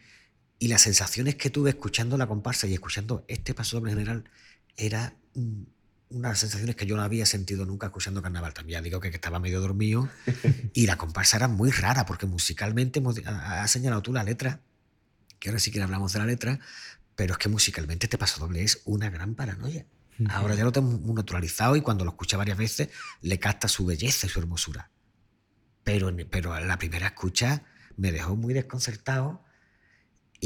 Y 0.64 0.68
las 0.68 0.80
sensaciones 0.80 1.34
que 1.34 1.50
tuve 1.50 1.68
escuchando 1.68 2.16
la 2.16 2.26
comparsa 2.26 2.66
y 2.66 2.72
escuchando 2.72 3.22
este 3.28 3.52
paso 3.52 3.76
doble 3.76 3.92
general 3.92 4.24
era 4.78 5.14
unas 6.08 6.38
sensaciones 6.38 6.74
que 6.74 6.86
yo 6.86 6.96
no 6.96 7.02
había 7.02 7.26
sentido 7.26 7.66
nunca 7.66 7.88
escuchando 7.88 8.22
carnaval. 8.22 8.54
También 8.54 8.82
digo 8.82 8.98
que, 8.98 9.10
que 9.10 9.16
estaba 9.16 9.38
medio 9.38 9.60
dormido 9.60 10.08
y 10.72 10.86
la 10.86 10.96
comparsa 10.96 11.36
era 11.36 11.48
muy 11.48 11.70
rara 11.70 12.06
porque 12.06 12.24
musicalmente, 12.24 13.00
hemos- 13.00 13.20
ha 13.26 13.62
ha 13.62 13.68
señalado 13.68 14.00
tú 14.00 14.14
la 14.14 14.24
letra, 14.24 14.62
que 15.38 15.50
ahora 15.50 15.58
sí 15.60 15.70
que 15.70 15.82
hablamos 15.82 16.14
de 16.14 16.18
la 16.20 16.24
letra, 16.24 16.58
pero 17.14 17.32
es 17.34 17.38
que 17.38 17.50
musicalmente 17.50 18.06
este 18.06 18.16
paso 18.16 18.40
doble 18.40 18.62
es 18.62 18.80
una 18.86 19.10
gran 19.10 19.34
paranoia. 19.34 19.84
Ahora 20.30 20.54
ya 20.54 20.64
lo 20.64 20.72
tengo 20.72 20.92
muy 20.92 21.14
naturalizado 21.14 21.76
y 21.76 21.82
cuando 21.82 22.06
lo 22.06 22.12
escucha 22.12 22.38
varias 22.38 22.56
veces 22.56 22.88
le 23.20 23.38
capta 23.38 23.68
su 23.68 23.84
belleza 23.84 24.26
y 24.26 24.30
su 24.30 24.38
hermosura. 24.40 24.90
Pero, 25.82 26.10
pero 26.30 26.58
la 26.58 26.78
primera 26.78 27.08
escucha 27.08 27.64
me 27.98 28.12
dejó 28.12 28.34
muy 28.34 28.54
desconcertado 28.54 29.44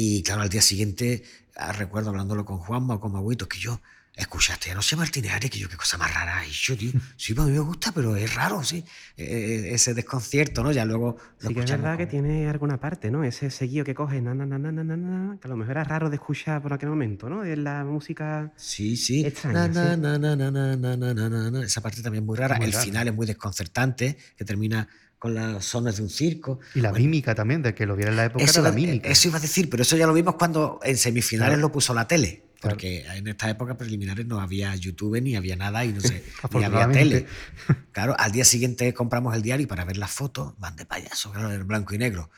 y 0.01 0.23
claro, 0.23 0.43
al 0.43 0.49
día 0.49 0.63
siguiente 0.63 1.25
ah, 1.57 1.73
recuerdo 1.73 2.11
hablándolo 2.11 2.45
con 2.45 2.59
Juanma 2.59 2.95
o 2.95 3.01
con 3.01 3.11
Maguito 3.11 3.49
que 3.49 3.59
yo, 3.59 3.81
escuchaste 4.15 4.71
a 4.71 4.75
no 4.77 4.83
sé 4.83 4.95
Martínez 4.95 5.33
Ares, 5.33 5.51
que 5.51 5.59
yo 5.59 5.69
qué 5.69 5.77
cosa 5.77 5.99
más 5.99 6.15
rara. 6.15 6.47
Y 6.47 6.53
yo, 6.53 6.77
tío, 6.77 6.93
sí, 7.17 7.35
pues 7.35 7.45
a 7.45 7.51
mí 7.51 7.57
me 7.57 7.65
gusta, 7.65 7.91
pero 7.91 8.15
es 8.15 8.33
raro, 8.33 8.63
sí. 8.63 8.85
Eh, 9.17 9.71
ese 9.73 9.95
desconcierto, 9.95 10.63
¿no? 10.63 10.71
Ya 10.71 10.85
luego 10.85 11.17
lo 11.41 11.49
Sí 11.49 11.55
que 11.55 11.61
es 11.63 11.71
verdad 11.73 11.97
que 11.97 12.07
tiene 12.07 12.49
alguna 12.49 12.79
parte, 12.79 13.11
¿no? 13.11 13.25
Ese 13.25 13.51
seguido 13.51 13.85
que 13.85 13.97
coge, 13.97 14.21
na, 14.21 14.35
na, 14.35 14.47
na, 14.47 14.57
na, 14.59 14.71
na, 14.71 14.85
na, 14.85 15.39
que 15.41 15.49
a 15.49 15.51
lo 15.51 15.57
mejor 15.57 15.73
era 15.73 15.83
raro 15.83 16.11
de 16.11 16.17
escuchar 16.17 16.63
por 16.63 16.73
aquel 16.73 16.91
momento, 16.91 17.29
¿no? 17.29 17.43
Es 17.43 17.59
la 17.59 17.85
música... 17.85 18.53
Sí, 18.55 18.97
sí. 18.97 19.25
Extraña, 19.27 19.67
Na, 19.67 19.95
sí. 19.95 20.01
na, 20.01 20.17
na, 20.19 20.37
na, 20.37 20.51
na, 20.51 20.77
na, 20.77 20.97
na, 20.97 21.15
na, 21.15 21.29
na, 21.29 21.51
na. 21.51 21.65
Esa 21.65 21.81
parte 21.81 22.03
también 22.03 22.23
es 22.23 22.27
muy 22.29 22.37
rara. 22.37 22.57
Muy 22.57 22.67
el 22.67 22.75
final 22.75 23.09
es 23.09 23.15
muy 23.15 23.27
desconcertante, 23.27 24.17
que 24.37 24.45
termina 24.45 24.89
con 25.19 25.35
los 25.35 25.65
sones 25.65 25.97
de 25.97 26.03
un 26.03 26.11
circo. 26.11 26.61
Y 26.75 26.81
la 26.81 26.91
Bueno, 26.91 27.05
mímica 27.05 27.35
también, 27.35 27.63
de 27.63 27.75
que 27.75 27.87
lo 27.87 27.97
viera 27.97 28.11
en 28.11 28.17
la 28.17 28.25
época 28.27 28.45
Eso 28.45 28.61
era 28.61 28.71
la 28.71 28.75
mímica. 28.75 29.09
eso 29.09 29.29
iba 29.29 29.39
a 29.39 29.41
decir, 29.41 29.69
pero 29.69 29.83
eso 29.83 29.97
ya 29.97 30.07
lo 30.07 30.13
vimos 30.13 30.37
cuando 30.37 30.79
en 30.83 30.97
semifinales 30.97 31.55
Claro. 31.55 31.63
lo 31.63 31.73
puso 31.73 31.93
la 31.95 32.07
tele. 32.07 32.45
Claro. 32.61 32.75
Porque 32.75 33.05
en 33.07 33.29
esta 33.29 33.49
época 33.51 33.77
preliminares 33.77 34.27
no 34.27 34.41
había 34.41 34.75
YouTube 34.75 35.21
ni 35.21 35.37
había 35.37 35.55
nada 35.57 35.85
y 35.85 35.93
no 35.93 36.01
sé, 36.01 36.25
ni 36.55 36.65
había 36.65 36.89
tele. 36.91 37.27
Claro, 37.93 38.15
al 38.19 38.31
día 38.33 38.45
siguiente 38.45 38.93
compramos 38.95 39.35
el 39.35 39.43
diario 39.43 39.67
para 39.67 39.85
ver 39.85 39.97
las 39.97 40.11
fotos, 40.13 40.55
van 40.59 40.77
de 40.77 40.87
payaso, 40.87 41.33
claro, 41.33 41.53
en 41.53 41.67
blanco 41.67 41.95
y 41.95 41.99
negro. 41.99 42.31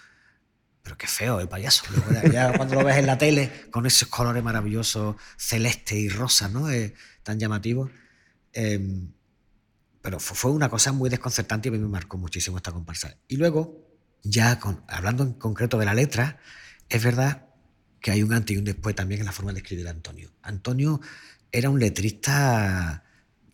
Pero 0.83 0.97
qué 0.97 1.07
feo 1.07 1.39
el 1.41 1.49
payaso. 1.49 1.85
Luego 1.91 2.11
ya, 2.13 2.31
ya 2.33 2.53
cuando 2.57 2.77
lo 2.77 2.85
ves 2.85 2.97
en 2.97 3.07
la 3.07 3.19
tele, 3.19 3.51
con 3.71 3.85
esos 3.87 4.09
colores 4.09 4.43
maravillosos, 4.43 5.17
celeste 5.37 5.97
y 5.99 6.09
rosa, 6.09 6.49
¿no? 6.49 6.71
Eh, 6.71 6.95
tan 7.23 7.39
llamativos. 7.39 7.91
Eh, 8.55 8.81
pero 10.03 10.19
fu- 10.21 10.35
fue 10.35 10.51
una 10.51 10.69
cosa 10.69 10.93
muy 10.93 11.11
desconcertante 11.11 11.69
y 11.69 11.73
me 11.73 11.79
marcó 11.79 12.19
muchísimo 12.19 12.57
esta 12.57 12.73
comparsa. 12.73 13.17
Y 13.29 13.37
luego, 13.37 13.87
ya 14.23 14.59
hablando 14.89 15.23
en 15.25 15.35
concreto 15.35 15.79
de 15.79 15.85
la 15.87 15.95
letra, 15.95 16.39
es 16.89 17.03
verdad 17.05 17.47
que 18.01 18.11
hay 18.11 18.23
un 18.23 18.33
antes 18.33 18.55
y 18.57 18.59
un 18.59 18.65
después 18.65 18.95
también 18.97 19.21
en 19.21 19.27
la 19.27 19.33
forma 19.33 19.53
de 19.53 19.59
escribir 19.61 19.87
a 19.89 19.91
Antonio. 19.91 20.33
Antonio 20.43 21.01
era 21.53 21.69
un 21.71 21.79
letrista 21.81 23.05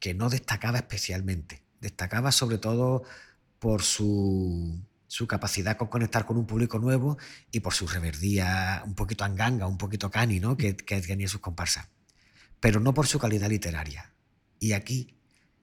que 0.00 0.14
no 0.14 0.28
destacaba 0.28 0.78
especialmente. 0.78 1.62
Destacaba 1.80 2.30
sobre 2.32 2.58
todo 2.58 3.02
por 3.58 3.82
su, 3.82 4.80
su 5.08 5.26
capacidad 5.26 5.76
con 5.76 5.88
conectar 5.88 6.26
con 6.26 6.36
un 6.36 6.46
público 6.46 6.78
nuevo 6.78 7.18
y 7.50 7.60
por 7.60 7.74
su 7.74 7.86
reverdía 7.88 8.82
un 8.86 8.94
poquito 8.94 9.24
anganga, 9.24 9.66
un 9.66 9.78
poquito 9.78 10.10
cani, 10.10 10.38
¿no? 10.40 10.56
que, 10.56 10.76
que 10.76 11.00
tenía 11.00 11.28
sus 11.28 11.40
comparsas. 11.40 11.88
Pero 12.60 12.80
no 12.80 12.94
por 12.94 13.06
su 13.06 13.18
calidad 13.18 13.48
literaria. 13.50 14.14
Y 14.58 14.72
aquí, 14.72 15.15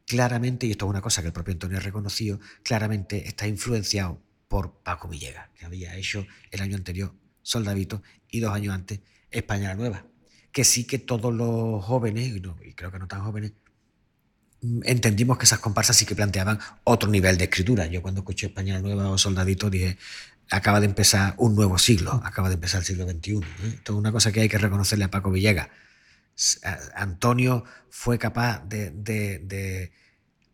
claramente, 0.07 0.67
y 0.67 0.71
esto 0.71 0.85
es 0.85 0.89
una 0.89 1.01
cosa 1.01 1.21
que 1.21 1.27
el 1.27 1.33
propio 1.33 1.53
Antonio 1.53 1.77
ha 1.77 1.81
reconocido, 1.81 2.39
claramente 2.63 3.27
está 3.27 3.47
influenciado 3.47 4.21
por 4.47 4.73
Paco 4.83 5.07
Villegas, 5.07 5.49
que 5.57 5.65
había 5.65 5.95
hecho 5.95 6.25
el 6.51 6.61
año 6.61 6.75
anterior 6.77 7.13
Soldadito 7.41 8.01
y 8.29 8.39
dos 8.39 8.53
años 8.53 8.73
antes 8.73 8.99
España 9.31 9.69
la 9.69 9.75
Nueva. 9.75 10.05
Que 10.51 10.63
sí 10.63 10.85
que 10.85 10.99
todos 10.99 11.33
los 11.33 11.83
jóvenes, 11.83 12.35
y, 12.35 12.73
creo 12.73 12.91
que 12.91 12.99
no 12.99 13.07
tan 13.07 13.23
jóvenes, 13.23 13.53
mm, 14.61 14.81
entendimos 14.85 15.37
que 15.37 15.45
esas 15.45 15.59
comparsas 15.59 15.97
sí 15.97 16.05
que 16.05 16.15
planteaban 16.15 16.59
otro 16.83 17.09
nivel 17.09 17.37
de 17.37 17.45
escritura. 17.45 17.87
Yo 17.87 18.01
cuando 18.01 18.21
escuché 18.21 18.47
España 18.47 18.79
Nueva 18.79 19.09
o 19.09 19.17
Soldadito 19.17 19.69
dije, 19.69 19.97
acaba 20.51 20.79
de 20.79 20.85
empezar 20.85 21.33
un 21.37 21.55
nuevo 21.55 21.77
siglo, 21.77 22.21
acaba 22.23 22.49
de 22.49 22.55
empezar 22.55 22.81
el 22.81 22.85
siglo 22.85 23.09
XXI. 23.09 23.37
¿eh? 23.37 23.41
Esto 23.75 23.93
es 23.93 23.99
una 23.99 24.11
cosa 24.11 24.31
que 24.31 24.41
hay 24.41 24.49
que 24.49 24.57
reconocerle 24.57 25.05
a 25.05 25.11
Paco 25.11 25.31
Villegas. 25.31 25.69
Antonio 26.95 27.63
fue 27.89 28.17
capaz 28.19 28.63
de, 28.67 28.91
de- 28.91 29.39
de- 29.39 29.91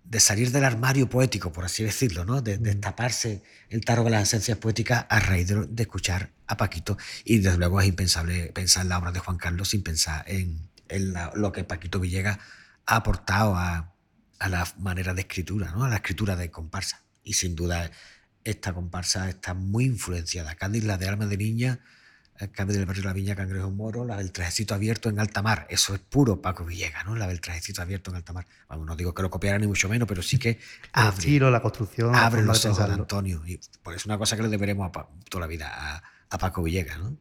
de 0.03 0.19
salir 0.19 0.51
del 0.51 0.65
armario 0.65 1.07
poético, 1.07 1.51
por 1.51 1.65
así 1.65 1.83
decirlo, 1.83 2.25
¿no? 2.25 2.41
de, 2.41 2.57
de 2.57 2.71
destaparse 2.73 3.43
el 3.69 3.85
tarro 3.85 4.03
de 4.03 4.09
las 4.09 4.23
esencias 4.23 4.57
poéticas 4.57 5.05
a 5.07 5.19
raíz 5.19 5.47
de, 5.49 5.83
escuchar 5.83 6.31
a 6.47 6.57
Paquito. 6.57 6.97
Y 7.23 7.37
desde 7.39 7.59
luego 7.59 7.79
es 7.79 7.87
impensable 7.87 8.51
pensar 8.51 8.83
en 8.83 8.89
la 8.89 8.97
obra 8.97 9.11
de 9.11 9.19
Juan 9.19 9.37
Carlos 9.37 9.69
sin 9.69 9.83
pensar 9.83 10.23
en, 10.27 10.67
en 10.87 11.13
la- 11.13 11.31
lo 11.35 11.51
que 11.51 11.63
Paquito 11.63 11.99
Villegas 11.99 12.39
ha 12.87 12.95
aportado 12.95 13.55
a, 13.55 13.93
a 14.39 14.49
la 14.49 14.67
manera 14.79 15.13
de 15.13 15.21
escritura, 15.21 15.71
¿no? 15.71 15.85
a 15.85 15.89
la 15.89 15.97
escritura 15.97 16.35
de 16.35 16.49
comparsa. 16.49 17.03
Y 17.23 17.33
sin 17.33 17.55
duda 17.55 17.91
esta 18.43 18.73
comparsa 18.73 19.29
está 19.29 19.53
muy 19.53 19.85
influenciada. 19.85 20.55
Cádiz, 20.55 20.83
la 20.85 20.97
de 20.97 21.07
Alma 21.07 21.27
de 21.27 21.37
Niña, 21.37 21.81
Cádiz 22.47 22.75
del 22.77 22.85
Barrio 22.85 23.03
de 23.03 23.07
la 23.07 23.13
Viña, 23.13 23.35
Cangrejo 23.35 23.69
Moro, 23.69 24.05
la 24.05 24.17
del 24.17 24.31
trajecito 24.31 24.73
abierto 24.73 25.09
en 25.09 25.19
alta 25.19 25.41
mar. 25.41 25.67
Eso 25.69 25.93
es 25.93 25.99
puro 25.99 26.41
Paco 26.41 26.65
Villegas, 26.65 27.05
¿no? 27.05 27.15
La 27.15 27.27
del 27.27 27.41
trajecito 27.41 27.81
abierto 27.81 28.11
en 28.11 28.17
alta 28.17 28.33
mar. 28.33 28.45
Vamos, 28.67 28.85
no 28.85 28.95
digo 28.95 29.13
que 29.13 29.21
lo 29.21 29.29
copiara 29.29 29.59
ni 29.59 29.67
mucho 29.67 29.89
menos, 29.89 30.07
pero 30.07 30.21
sí 30.21 30.39
que 30.39 30.49
El 30.49 30.57
abre, 30.93 31.17
estilo, 31.17 31.51
la 31.51 31.61
construcción, 31.61 32.15
abre 32.15 32.41
los 32.41 32.65
ojos 32.65 32.87
de. 32.87 32.93
Antonio. 32.93 33.41
Y 33.45 33.59
por 33.83 33.93
eso 33.93 34.01
es 34.01 34.05
una 34.05 34.17
cosa 34.17 34.35
que 34.35 34.43
le 34.43 34.49
deberemos 34.49 34.89
a 34.89 35.07
toda 35.29 35.41
la 35.41 35.47
vida 35.47 35.69
a, 35.71 36.03
a 36.29 36.37
Paco 36.37 36.63
Villegas, 36.63 36.99
¿no? 36.99 37.17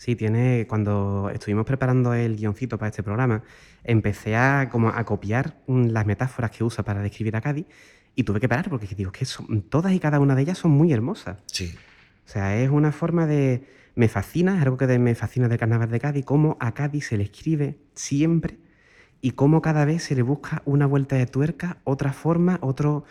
Sí, 0.00 0.16
tiene. 0.16 0.66
Cuando 0.66 1.30
estuvimos 1.32 1.66
preparando 1.66 2.14
el 2.14 2.36
guioncito 2.36 2.78
para 2.78 2.88
este 2.88 3.02
programa, 3.02 3.42
empecé 3.84 4.34
a, 4.34 4.70
como 4.72 4.88
a 4.88 5.04
copiar 5.04 5.60
las 5.66 6.06
metáforas 6.06 6.50
que 6.50 6.64
usa 6.64 6.82
para 6.82 7.02
describir 7.02 7.36
a 7.36 7.42
Cádiz 7.42 7.66
y 8.14 8.24
tuve 8.24 8.40
que 8.40 8.48
parar 8.48 8.70
porque 8.70 8.86
digo 8.94 9.12
que 9.12 9.26
son, 9.26 9.62
todas 9.62 9.92
y 9.92 10.00
cada 10.00 10.18
una 10.18 10.34
de 10.34 10.40
ellas 10.42 10.56
son 10.56 10.70
muy 10.70 10.90
hermosas. 10.92 11.38
Sí. 11.46 11.74
O 12.26 12.28
sea, 12.30 12.56
es 12.56 12.70
una 12.70 12.92
forma 12.92 13.26
de. 13.26 13.79
Me 13.94 14.08
fascina, 14.08 14.56
es 14.56 14.62
algo 14.62 14.76
que 14.76 14.86
me 14.98 15.14
fascina 15.14 15.48
del 15.48 15.58
carnaval 15.58 15.90
de 15.90 16.00
Cádiz, 16.00 16.24
cómo 16.24 16.56
a 16.60 16.72
Cádiz 16.74 17.06
se 17.08 17.16
le 17.16 17.24
escribe 17.24 17.78
siempre 17.94 18.58
y 19.20 19.32
cómo 19.32 19.62
cada 19.62 19.84
vez 19.84 20.02
se 20.04 20.14
le 20.14 20.22
busca 20.22 20.62
una 20.64 20.86
vuelta 20.86 21.16
de 21.16 21.26
tuerca, 21.26 21.78
otra 21.84 22.12
forma, 22.12 22.58
otro, 22.62 23.04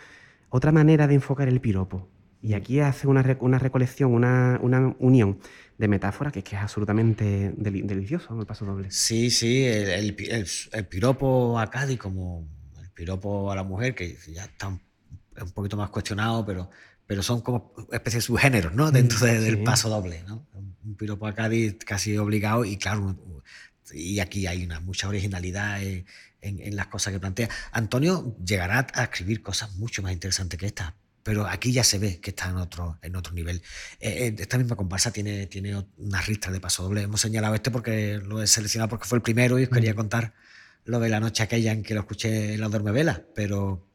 otra 0.48 0.72
manera 0.72 1.06
de 1.06 1.14
enfocar 1.14 1.48
el 1.48 1.60
piropo. 1.60 2.08
Y 2.42 2.54
aquí 2.54 2.80
hace 2.80 3.06
una, 3.06 3.36
una 3.40 3.58
recolección, 3.58 4.12
una, 4.14 4.58
una 4.62 4.96
unión 4.98 5.38
de 5.78 5.88
metáforas 5.88 6.32
que, 6.32 6.40
es 6.40 6.54
absolutamente 6.54 7.52
deli- 7.56 7.82
delicioso, 7.82 8.38
el 8.40 8.46
paso 8.46 8.64
doble. 8.64 8.90
Sí, 8.90 9.30
sí, 9.30 9.64
el 9.66 10.14
piropo 10.88 11.58
a 11.58 11.70
Cádiz 11.70 11.98
como 11.98 12.48
el 12.82 12.90
piropo 12.90 13.52
a 13.52 13.56
la 13.56 13.62
mujer, 13.62 13.94
que 13.94 14.16
ya 14.32 14.44
está 14.44 14.68
un, 14.68 14.80
un 15.40 15.50
poquito 15.52 15.76
más 15.76 15.90
cuestionado, 15.90 16.44
pero, 16.44 16.70
pero 17.10 17.24
son 17.24 17.40
como 17.40 17.74
especies 17.90 18.22
de 18.22 18.26
subgéneros, 18.28 18.72
¿no? 18.72 18.92
Dentro 18.92 19.18
de- 19.26 19.40
del 19.40 19.56
sí. 19.56 19.62
paso 19.64 19.88
doble, 19.88 20.22
¿no? 20.28 20.46
Un, 20.52 20.94
piropo 20.94 21.26
a 21.26 21.34
Cádiz 21.34 21.76
casi 21.84 22.16
obligado 22.16 22.64
y 22.64 22.76
claro, 22.76 23.18
y 23.92 24.20
aquí 24.20 24.46
hay 24.46 24.62
una 24.62 24.78
mucha 24.78 25.08
originalidad 25.08 25.82
en, 25.82 26.04
en- 26.40 26.76
las 26.76 26.86
cosas 26.86 27.12
que 27.12 27.18
plantea. 27.18 27.48
Antonio 27.72 28.36
llegará 28.46 28.86
a 28.94 29.02
escribir 29.02 29.42
cosas 29.42 29.74
mucho 29.74 30.02
más 30.02 30.12
interesantes 30.12 30.56
que 30.56 30.66
estas, 30.66 30.94
pero 31.24 31.48
aquí 31.48 31.72
ya 31.72 31.82
se 31.82 31.98
ve 31.98 32.20
que 32.20 32.30
está 32.30 32.50
en 32.50 32.58
otro, 32.58 32.96
en 33.02 33.16
otro 33.16 33.32
nivel. 33.32 33.56
Eh, 33.98 34.28
eh, 34.28 34.36
esta 34.38 34.56
misma 34.56 34.76
comparsa 34.76 35.10
tiene, 35.10 35.48
tiene 35.48 35.84
una 35.96 36.20
ristra 36.20 36.52
de 36.52 36.60
paso 36.60 36.84
doble. 36.84 37.02
Hemos 37.02 37.20
señalado 37.20 37.56
este 37.56 37.72
porque 37.72 38.18
lo 38.24 38.40
he 38.40 38.46
seleccionado 38.46 38.88
porque 38.88 39.08
fue 39.08 39.16
el 39.18 39.22
primero 39.22 39.58
y 39.58 39.64
os 39.64 39.68
quería 39.68 39.94
contar 39.94 40.32
lo 40.84 41.00
de 41.00 41.08
la 41.08 41.18
noche 41.18 41.42
aquella 41.42 41.72
en 41.72 41.82
que 41.82 41.94
lo 41.94 42.02
escuché 42.02 42.54
en 42.54 42.60
la 42.60 42.68
Dormevela, 42.68 43.24
pero, 43.34 43.89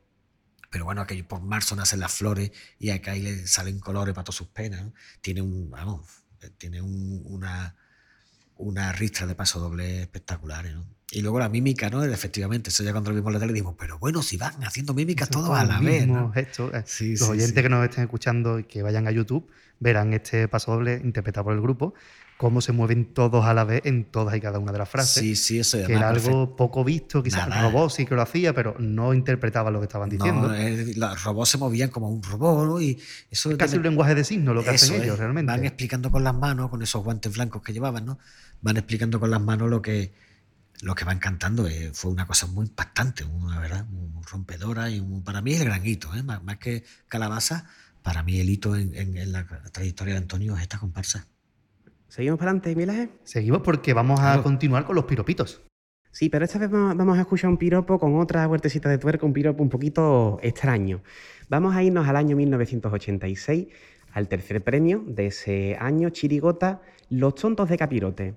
pero 0.75 0.83
bueno, 0.83 0.99
aquello 0.99 1.25
por 1.25 1.39
marzo 1.41 1.73
nacen 1.77 2.01
las 2.01 2.11
flores 2.11 2.51
y 2.79 2.89
acá 2.89 3.11
ahí 3.11 3.21
le 3.21 3.47
salen 3.47 3.79
colores 3.79 4.13
para 4.13 4.25
todas 4.25 4.35
sus 4.35 4.47
penas. 4.47 4.83
¿no? 4.83 4.93
Tiene 5.21 5.41
un, 5.41 5.69
vamos, 5.71 6.01
eh, 6.41 6.49
tiene 6.57 6.81
un- 6.81 7.21
una, 7.27 7.77
una 8.57 8.91
ristra 8.91 9.25
de 9.25 9.35
paso 9.35 9.57
doble 9.61 10.01
espectaculares, 10.01 10.73
¿no? 10.75 10.85
Y 11.11 11.21
luego 11.21 11.39
la 11.39 11.47
mímica, 11.47 11.89
¿no? 11.89 12.03
Efectivamente, 12.03 12.71
eso 12.71 12.83
ya 12.83 12.91
cuando 12.91 13.11
lo 13.11 13.15
vimos 13.15 13.29
en 13.29 13.33
la 13.35 13.39
tele 13.39 13.53
dijimos, 13.53 13.75
pero 13.79 13.97
bueno, 13.99 14.21
si 14.21 14.35
van 14.35 14.61
haciendo 14.65 14.93
mímicas 14.93 15.29
todos 15.29 15.57
a 15.57 15.63
la 15.63 15.79
vez. 15.79 16.05
¿no? 16.07 16.13
mismos 16.15 16.33
gestos, 16.33 16.73
eh, 16.73 16.83
Sí, 16.85 17.11
Los 17.11 17.19
sí, 17.19 17.25
oyentes 17.31 17.55
sí. 17.55 17.61
que 17.61 17.69
nos 17.69 17.85
estén 17.87 18.03
escuchando 18.03 18.59
y 18.59 18.65
que 18.65 18.81
vayan 18.81 19.07
a 19.07 19.11
YouTube 19.11 19.49
verán 19.79 20.11
este 20.11 20.49
paso 20.49 20.73
doble 20.73 20.99
interpretado 21.01 21.45
por 21.45 21.53
el 21.53 21.61
grupo, 21.61 21.93
cómo 22.37 22.59
se 22.59 22.73
mueven 22.73 23.13
todos 23.13 23.45
a 23.45 23.53
la 23.53 23.63
vez 23.63 23.81
en 23.85 24.03
todas 24.05 24.35
y 24.35 24.41
cada 24.41 24.59
una 24.59 24.71
de 24.73 24.77
las 24.79 24.89
frases. 24.89 25.23
Sí, 25.23 25.35
sí, 25.35 25.59
eso 25.59 25.77
que 25.85 25.93
era 25.93 26.09
algo 26.09 26.55
poco 26.57 26.83
visto, 26.83 27.23
quizás 27.23 27.47
Nada. 27.47 27.61
el 27.65 27.71
robot 27.71 27.91
sí 27.91 28.05
que 28.05 28.13
lo 28.13 28.21
hacía, 28.21 28.53
pero 28.53 28.75
no 28.77 29.13
interpretaba 29.13 29.71
lo 29.71 29.79
que 29.79 29.85
estaban 29.85 30.09
diciendo. 30.09 30.49
No, 30.49 30.55
los 30.95 31.23
robots 31.23 31.49
se 31.49 31.57
movían 31.57 31.89
como 31.89 32.09
un 32.09 32.21
robot, 32.21 32.67
¿no? 32.67 32.81
Y 32.81 32.99
eso 33.31 33.49
Casi 33.57 33.71
tiene- 33.71 33.77
un 33.77 33.83
lenguaje 33.83 34.15
de 34.15 34.23
signos 34.25 34.53
lo 34.53 34.63
que 34.63 34.71
Eso 34.71 34.85
hacen 34.85 34.97
es, 34.97 35.03
ellos 35.03 35.17
realmente. 35.17 35.49
Van 35.51 35.63
explicando 35.63 36.11
con 36.11 36.23
las 36.25 36.35
manos, 36.35 36.69
con 36.69 36.81
esos 36.81 37.03
guantes 37.03 37.33
blancos 37.33 37.61
que 37.61 37.71
llevaban, 37.71 38.05
¿no? 38.05 38.19
Van 38.61 38.75
explicando 38.77 39.19
con 39.19 39.31
las 39.31 39.41
manos 39.41 39.69
lo 39.69 39.81
que, 39.81 40.13
lo 40.81 40.93
que 40.93 41.05
van 41.05 41.19
cantando. 41.19 41.67
eh, 41.67 41.91
fue 41.93 42.11
una 42.11 42.27
cosa 42.27 42.47
muy 42.47 42.65
impactante, 42.65 43.23
una 43.23 43.59
verdad, 43.61 43.85
muy 43.85 44.09
rompedora 44.29 44.89
y 44.89 44.99
un- 44.99 45.23
para 45.23 45.41
mí 45.41 45.53
es 45.53 45.61
el 45.61 45.67
gran 45.67 45.85
hito, 45.85 46.13
¿eh? 46.13 46.21
más, 46.21 46.43
más 46.43 46.57
que 46.57 46.83
Calabaza, 47.07 47.65
para 48.03 48.23
mí 48.23 48.39
el 48.41 48.49
hito 48.49 48.75
en, 48.75 48.93
en- 48.93 49.15
en 49.17 49.31
la 49.31 49.45
trayectoria 49.71 50.15
de 50.15 50.17
Antonio 50.19 50.55
es 50.57 50.63
esta 50.63 50.77
comparsa. 50.79 51.27
¿Seguimos 52.15 52.39
para 52.39 52.51
adelante, 52.51 52.73
Milaje? 52.77 53.09
Seguimos 53.25 53.61
porque 53.61 53.93
vamos 53.93 54.21
a 54.21 54.41
continuar 54.41 54.85
con 54.85 54.95
los 54.95 55.03
piropitos. 55.03 55.61
Sí, 56.11 56.29
pero 56.29 56.45
esta 56.45 56.57
vez 56.57 56.69
vamos 56.69 56.95
vamos 56.95 57.17
a 57.17 57.21
escuchar 57.21 57.49
un 57.49 57.57
piropo 57.57 57.99
con 57.99 58.17
otra 58.17 58.47
vueltecita 58.47 58.87
de 58.87 58.97
tuerca, 58.97 59.25
un 59.25 59.33
piropo 59.33 59.61
un 59.61 59.67
poquito 59.67 60.39
extraño. 60.41 61.01
Vamos 61.49 61.75
a 61.75 61.83
irnos 61.83 62.07
al 62.07 62.15
año 62.15 62.37
1986, 62.37 63.67
al 64.13 64.29
tercer 64.29 64.63
premio 64.63 65.03
de 65.05 65.25
ese 65.25 65.75
año, 65.77 66.09
Chirigota, 66.09 66.81
Los 67.09 67.35
Tontos 67.35 67.67
de 67.67 67.77
Capirote, 67.77 68.35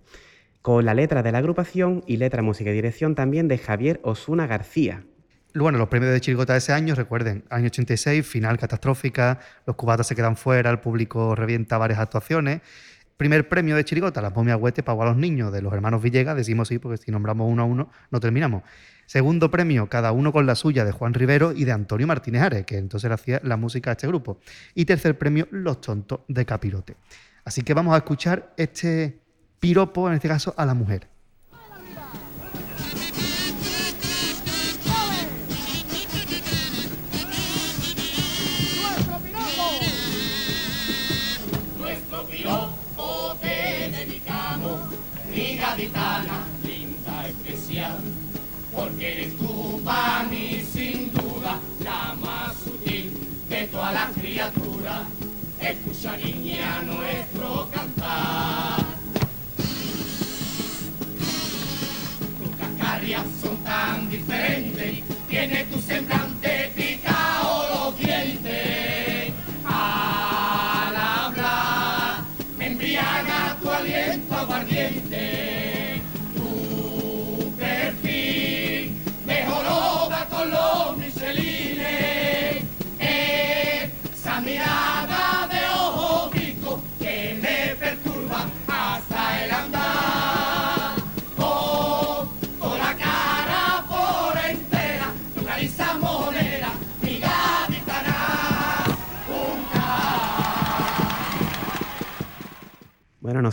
con 0.60 0.84
la 0.84 0.94
letra 0.94 1.22
de 1.22 1.30
la 1.30 1.38
agrupación 1.38 2.02
y 2.04 2.16
letra, 2.16 2.42
música 2.42 2.70
y 2.70 2.74
dirección 2.74 3.14
también 3.14 3.46
de 3.46 3.58
Javier 3.58 4.00
Osuna 4.02 4.48
García. 4.48 5.04
Bueno, 5.54 5.78
los 5.78 5.86
premios 5.86 6.12
de 6.12 6.20
Chirigota 6.20 6.54
de 6.54 6.58
ese 6.58 6.72
año, 6.72 6.96
recuerden, 6.96 7.44
año 7.48 7.66
86, 7.66 8.26
final 8.26 8.58
catastrófica, 8.58 9.38
los 9.66 9.76
cubatas 9.76 10.08
se 10.08 10.16
quedan 10.16 10.36
fuera, 10.36 10.68
el 10.68 10.80
público 10.80 11.36
revienta 11.36 11.78
varias 11.78 12.00
actuaciones. 12.00 12.60
Primer 13.18 13.48
premio 13.48 13.74
de 13.74 13.84
Chirigota, 13.84 14.22
las 14.22 14.32
momias 14.32 14.60
huete 14.60 14.84
pago 14.84 15.02
a 15.02 15.06
los 15.06 15.16
niños 15.16 15.52
de 15.52 15.60
los 15.60 15.72
hermanos 15.72 16.00
Villegas, 16.00 16.36
decimos 16.36 16.68
sí, 16.68 16.78
porque 16.78 16.98
si 16.98 17.10
nombramos 17.10 17.50
uno 17.50 17.62
a 17.62 17.64
uno 17.64 17.90
no 18.12 18.20
terminamos. 18.20 18.62
Segundo 19.06 19.50
premio, 19.50 19.88
cada 19.88 20.12
uno 20.12 20.32
con 20.32 20.46
la 20.46 20.54
suya, 20.54 20.84
de 20.84 20.92
Juan 20.92 21.14
Rivero 21.14 21.50
y 21.50 21.64
de 21.64 21.72
Antonio 21.72 22.06
Martínez 22.06 22.42
Ares, 22.42 22.64
que 22.64 22.78
entonces 22.78 23.10
hacía 23.10 23.40
la 23.42 23.56
música 23.56 23.90
a 23.90 23.94
este 23.94 24.06
grupo. 24.06 24.38
Y 24.72 24.84
tercer 24.84 25.18
premio, 25.18 25.48
Los 25.50 25.80
Tontos 25.80 26.20
de 26.28 26.46
Capirote. 26.46 26.94
Así 27.44 27.62
que 27.62 27.74
vamos 27.74 27.92
a 27.92 27.96
escuchar 27.96 28.54
este 28.56 29.18
piropo, 29.58 30.06
en 30.06 30.14
este 30.14 30.28
caso, 30.28 30.54
a 30.56 30.64
la 30.64 30.74
mujer. 30.74 31.08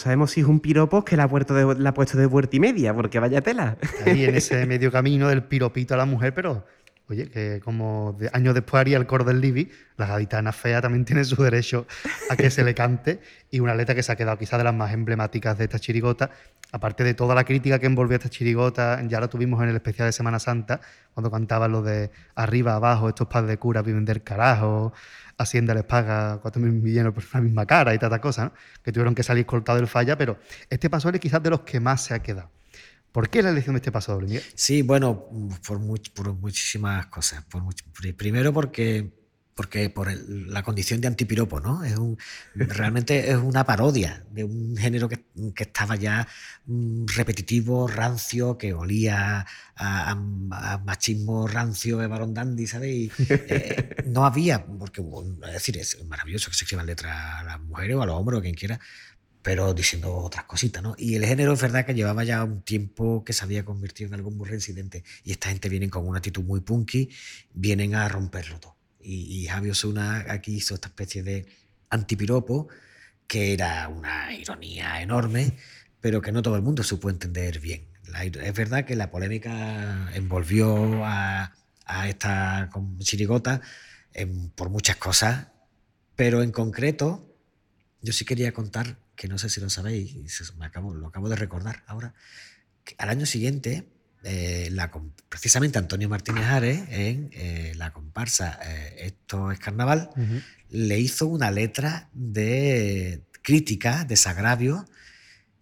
Sabemos 0.06 0.30
si 0.30 0.42
es 0.42 0.46
un 0.46 0.60
piropo 0.60 1.04
que 1.04 1.18
la 1.18 1.24
ha, 1.24 1.28
puesto 1.28 1.56
de, 1.56 1.80
la 1.82 1.90
ha 1.90 1.94
puesto 1.96 2.16
de 2.16 2.28
vuelta 2.28 2.56
y 2.56 2.60
media, 2.60 2.94
porque 2.94 3.18
vaya 3.20 3.42
tela. 3.42 3.76
ahí 4.06 4.26
en 4.26 4.36
ese 4.36 4.64
medio 4.68 4.92
camino 4.92 5.28
del 5.30 5.42
piropito 5.44 5.96
a 5.96 5.98
la 5.98 6.06
mujer, 6.06 6.32
pero 6.36 6.64
oye, 7.10 7.28
que 7.28 7.60
como 7.64 8.16
de- 8.20 8.30
años 8.32 8.54
después 8.54 8.80
haría 8.82 8.98
el 8.98 9.08
coro 9.08 9.24
del 9.24 9.42
Libby, 9.42 9.72
la 9.98 10.06
gaditana 10.06 10.52
fea 10.52 10.80
también 10.80 11.06
tiene 11.06 11.24
su 11.24 11.42
derecho 11.42 11.88
a 12.30 12.36
que 12.36 12.52
se 12.52 12.64
le 12.64 12.76
cante 12.76 13.20
y 13.50 13.62
una 13.62 13.74
letra 13.74 13.96
que 13.96 14.04
se 14.04 14.12
ha 14.12 14.16
quedado 14.16 14.38
quizás 14.38 14.60
de 14.60 14.64
las 14.64 14.76
más 14.76 14.94
emblemáticas 14.94 15.58
de 15.58 15.64
esta 15.64 15.80
chirigota, 15.80 16.30
aparte 16.72 17.04
de 17.04 17.16
toda 17.16 17.34
la 17.34 17.44
crítica 17.44 17.80
que 17.80 17.88
envolvió 17.88 18.14
a 18.14 18.18
esta 18.18 18.30
chirigota, 18.30 19.02
ya 19.08 19.20
lo 19.20 19.28
tuvimos 19.28 19.64
en 19.64 19.70
el 19.70 19.76
especial 19.76 20.08
de 20.08 20.12
Semana 20.12 20.38
Santa, 20.38 20.82
cuando 21.16 21.32
cantaban 21.32 21.72
lo 21.72 21.82
de 21.82 22.12
arriba, 22.36 22.76
abajo, 22.76 23.10
estos 23.10 23.28
padres 23.28 23.50
de 23.50 23.58
cura 23.58 23.82
viven 23.82 24.06
del 24.06 24.22
carajo, 24.22 24.94
Hacienda 25.38 25.74
les 25.74 25.84
paga 25.84 26.40
4.000 26.42 26.60
millones 26.72 27.14
por 27.14 27.24
la 27.34 27.42
misma 27.42 27.66
cara 27.66 27.94
y 27.94 28.00
tanta 28.00 28.22
cosa, 28.22 28.46
¿no? 28.46 28.54
que 28.84 28.92
tuvieron 28.92 29.14
que 29.16 29.24
salir 29.24 29.46
cortados 29.46 29.82
del 29.82 29.88
falla, 29.90 30.18
pero 30.18 30.40
este 30.70 30.90
paso 30.90 31.10
es 31.10 31.20
quizás 31.20 31.44
de 31.44 31.50
los 31.50 31.62
que 31.62 31.80
más 31.80 32.02
se 32.04 32.14
ha 32.14 32.20
quedado. 32.22 32.52
¿Por 33.12 33.30
qué 33.30 33.42
la 33.42 33.50
elección 33.50 33.76
de 33.76 33.78
este 33.80 33.92
paso 33.92 34.14
doble? 34.14 34.42
Sí, 34.56 34.82
bueno, 34.82 35.26
por, 35.66 35.80
much- 35.80 36.12
por 36.14 36.34
muchísimas 36.34 37.06
cosas. 37.08 37.44
Por 37.46 37.62
much- 37.64 37.84
pri- 37.98 38.14
primero 38.14 38.52
porque, 38.54 39.14
porque 39.56 39.90
por 39.90 40.10
el- 40.10 40.52
la 40.54 40.64
condición 40.64 41.00
de 41.02 41.08
antipiropo, 41.08 41.60
¿no? 41.62 41.84
Es 41.84 41.98
un, 41.98 42.18
realmente 42.54 43.32
es 43.32 43.38
una 43.38 43.66
parodia 43.66 44.26
de 44.32 44.44
un 44.44 44.76
género 44.78 45.08
que, 45.10 45.26
estaba 45.58 45.96
ya 45.96 46.28
mm, 46.66 47.06
repetitivo, 47.16 47.88
rancio, 47.88 48.58
que 48.58 48.74
olía 48.74 49.46
a, 49.76 50.16
machismo 50.86 51.48
rancio 51.48 51.98
de 52.00 52.08
Barón 52.08 52.34
Dandy, 52.34 52.68
¿sabes? 52.68 52.92
Y, 52.92 53.12
eh, 53.30 53.96
no 54.08 54.26
había, 54.26 54.66
porque, 54.66 55.02
es 55.48 55.54
decir, 55.54 55.78
es 55.78 56.04
maravilloso 56.06 56.50
que 56.50 56.56
se 56.58 56.66
escriban 56.66 56.86
letras 56.86 57.16
a 57.42 57.44
las 57.44 57.60
mujeres 57.62 57.96
o 57.96 58.02
a 58.02 58.06
los 58.06 58.16
hombres 58.16 58.40
o 58.40 58.42
quien 58.42 58.56
quiera, 58.56 58.80
pero 59.42 59.74
diciendo 59.74 60.14
otras 60.16 60.46
cositas, 60.46 60.82
¿no? 60.84 60.96
Y 60.98 61.16
el 61.16 61.26
género 61.26 61.54
es 61.54 61.62
verdad 61.62 61.86
que 61.86 61.94
llevaba 61.94 62.24
ya 62.24 62.44
un 62.44 62.62
tiempo 62.64 63.24
que 63.24 63.32
se 63.34 63.44
había 63.46 63.64
convertido 63.64 64.08
en 64.10 64.16
algo 64.16 64.32
muy 64.32 64.48
reincidente. 64.50 65.04
Y 65.24 65.32
esta 65.32 65.50
gente 65.50 65.70
viene 65.70 65.90
con 65.90 66.08
una 66.08 66.18
actitud 66.18 66.44
muy 66.44 66.62
punky, 66.62 67.10
vienen 67.54 67.96
a 67.96 68.08
romperlo 68.10 68.60
todo. 68.60 68.75
Y, 69.06 69.44
y 69.44 69.46
Javi 69.46 69.72
aquí 70.28 70.56
hizo 70.56 70.74
esta 70.74 70.88
especie 70.88 71.22
de 71.22 71.46
antipiropo, 71.90 72.68
que 73.28 73.54
era 73.54 73.88
una 73.88 74.34
ironía 74.34 75.02
enorme, 75.02 75.54
pero 76.02 76.22
que 76.22 76.32
no 76.32 76.42
todo 76.42 76.56
el 76.56 76.62
mundo 76.62 76.84
supo 76.84 77.10
entender 77.10 77.60
bien. 77.60 77.88
La 78.08 78.24
es 78.24 78.54
verdad 78.54 78.86
que 78.86 78.96
la 78.96 79.10
polémica 79.10 80.12
envolvió 80.14 81.04
a, 81.06 81.54
esta 82.08 82.70
chirigota 83.00 83.62
em, 84.14 84.50
por 84.50 84.70
muchas 84.70 84.96
cosas, 84.98 85.48
pero 86.16 86.42
en 86.42 86.52
concreto 86.52 87.36
yo 88.02 88.14
sí 88.14 88.26
quería 88.26 88.54
contar, 88.54 88.98
que 89.16 89.28
no 89.28 89.38
sé 89.38 89.50
si 89.50 89.62
lo 89.62 89.70
sabéis, 89.70 90.16
me 90.58 90.66
acabo, 90.66 90.94
lo 90.94 91.08
acabo 91.08 91.30
de 91.30 91.36
recordar 91.36 91.84
ahora, 91.88 92.14
que 92.84 92.96
al 92.98 93.10
año 93.10 93.26
siguiente, 93.26 93.88
eh, 94.28 94.70
la 94.72 94.92
precisamente 95.30 95.78
Antonio 95.78 96.10
Martínez 96.10 96.46
Ares, 96.46 96.82
en 96.90 97.30
eh, 97.34 97.74
la 97.76 97.94
comparsa 97.94 98.60
eh, 98.64 98.96
Esto 99.06 99.52
es 99.52 99.60
Carnaval, 99.60 100.10
le 100.70 101.00
hizo 101.00 101.28
una 101.28 101.52
letra 101.52 102.10
de 102.12 103.22
crítica, 103.44 104.04
desagravio, 104.04 104.88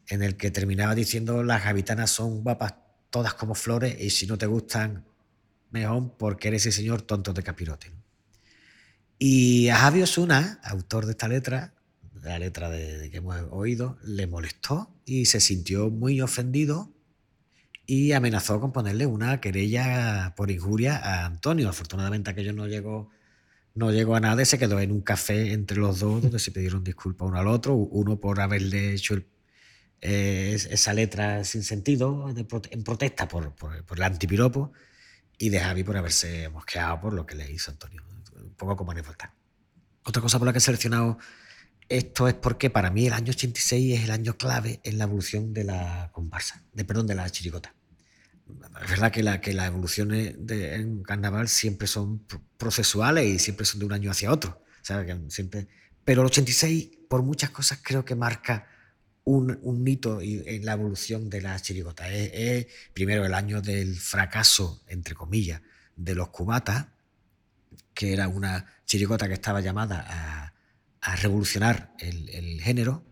en 0.08 0.24
el 0.24 0.38
que 0.38 0.50
terminaba 0.50 0.96
diciendo 0.96 1.44
las 1.44 1.62
gavitanas 1.66 2.12
son 2.12 2.42
guapas 2.42 2.76
todas 3.10 3.34
como 3.34 3.54
flores 3.54 3.98
y 4.00 4.10
si 4.12 4.28
no 4.28 4.38
te 4.38 4.46
gustan, 4.46 5.04
mejor 5.72 6.14
porque 6.18 6.48
eres 6.48 6.66
el 6.66 6.72
señor 6.72 7.02
tonto 7.02 7.34
de 7.34 7.44
capirote. 7.44 7.92
Y 9.20 9.68
a 9.68 9.76
Javi 9.76 10.04
Osuna, 10.04 10.62
autor 10.64 11.06
de 11.06 11.12
esta 11.12 11.28
letra, 11.28 11.74
la 12.22 12.40
letra 12.40 12.70
de, 12.70 12.98
de 12.98 13.12
que 13.12 13.18
hemos 13.18 13.36
oído, 13.52 13.98
le 14.06 14.26
molestó 14.26 14.90
y 15.06 15.26
se 15.26 15.42
sintió 15.42 15.90
muy 15.90 16.22
ofendido 16.22 16.94
y 17.86 18.14
amenazó 18.14 18.60
con 18.60 18.72
ponerle 18.72 19.06
una 19.06 19.42
querella 19.42 20.34
por 20.38 20.52
injuria 20.52 20.98
a 20.98 21.26
Antonio. 21.26 21.70
Afortunadamente 21.70 22.30
aquello 22.32 22.54
no 22.54 22.68
llegó, 22.68 23.10
no 23.76 23.92
llegó 23.92 24.16
a 24.16 24.20
nada 24.20 24.42
y 24.42 24.46
se 24.46 24.58
quedó 24.60 24.80
en 24.80 24.92
un 24.92 25.02
café 25.02 25.54
entre 25.54 25.78
los 25.78 26.00
dos 26.00 26.22
donde 26.22 26.40
se 26.40 26.52
pidieron 26.52 26.84
disculpas 26.84 27.28
uno 27.28 27.38
al 27.40 27.48
otro, 27.48 27.76
uno 27.76 28.20
por 28.20 28.40
haberle 28.42 28.94
hecho 28.94 29.16
eh, 30.02 30.52
es- 30.56 30.66
esa 30.66 30.94
letra 30.94 31.44
sin 31.46 31.64
sentido 31.64 32.30
en 32.30 32.84
protesta 32.84 33.28
por, 33.28 33.54
por- 33.56 33.84
por 33.86 33.98
el 33.98 34.04
antipiropo 34.04 34.72
y 35.38 35.50
de 35.50 35.60
Javi 35.60 35.84
por 35.84 35.98
haberse 35.98 36.50
mosqueado 36.50 37.00
por 37.02 37.14
lo 37.14 37.26
que 37.26 37.36
le 37.36 37.52
hizo 37.52 37.72
Antonio. 37.72 38.04
Un 38.36 38.54
poco 38.56 38.76
como 38.78 38.92
anécdota. 38.92 39.34
Otra 40.06 40.22
cosa 40.22 40.38
por 40.40 40.46
la 40.46 40.52
que 40.52 40.58
he 40.60 40.62
seleccionado 40.62 41.18
esto 41.98 42.28
es 42.28 42.34
porque 42.34 42.70
para 42.70 42.90
mí 42.90 43.06
el 43.08 43.14
año 43.14 43.30
86 43.32 44.00
es 44.00 44.04
el 44.06 44.12
año 44.12 44.36
clave 44.38 44.80
en 44.84 44.98
la 44.98 45.04
evolución 45.04 45.54
de 45.54 45.64
la 45.64 46.10
comparsa, 46.12 46.64
de, 46.74 46.86
perdón, 46.86 47.08
de 47.08 47.16
la 47.16 47.30
chirigota. 47.30 47.76
Es 48.84 48.90
verdad 48.90 49.12
que, 49.12 49.24
la, 49.24 49.40
que 49.40 49.54
las 49.54 49.68
evoluciones 49.68 50.36
de, 50.38 50.76
en 50.76 51.04
carnaval 51.04 51.48
siempre 51.48 51.88
son 51.88 52.20
pro- 52.20 52.42
procesuales 52.58 53.26
y 53.26 53.40
siempre 53.40 53.66
son 53.66 53.80
de 53.80 53.86
un 53.86 53.94
año 53.94 54.12
hacia 54.12 54.32
otro. 54.32 54.62
¿sabes? 54.82 55.06
Que 55.06 55.32
siempre, 55.32 55.68
pero 56.04 56.22
el 56.22 56.28
86, 56.28 56.90
por 57.08 57.22
muchas 57.24 57.52
cosas, 57.52 57.80
creo 57.82 58.04
que 58.04 58.16
marca 58.16 58.68
un, 59.24 59.88
hito 59.88 60.20
en 60.22 60.66
la 60.66 60.74
evolución 60.74 61.30
de 61.30 61.42
la 61.42 61.60
chirigota. 61.60 62.12
Es, 62.12 62.32
es, 62.34 62.68
primero 62.94 63.26
el 63.26 63.34
año 63.34 63.62
del 63.62 63.96
fracaso, 63.96 64.84
entre 64.88 65.16
comillas, 65.16 65.62
de 65.96 66.16
los 66.16 66.30
cubatas, 66.30 66.88
que 67.94 68.14
era 68.14 68.28
una 68.28 68.66
chirigota 68.86 69.28
que 69.28 69.36
estaba 69.36 69.62
llamada 69.62 70.06
a, 70.08 70.53
a 71.04 71.16
revolucionar 71.16 71.92
el, 72.00 72.30
el 72.30 72.62
género. 72.62 73.04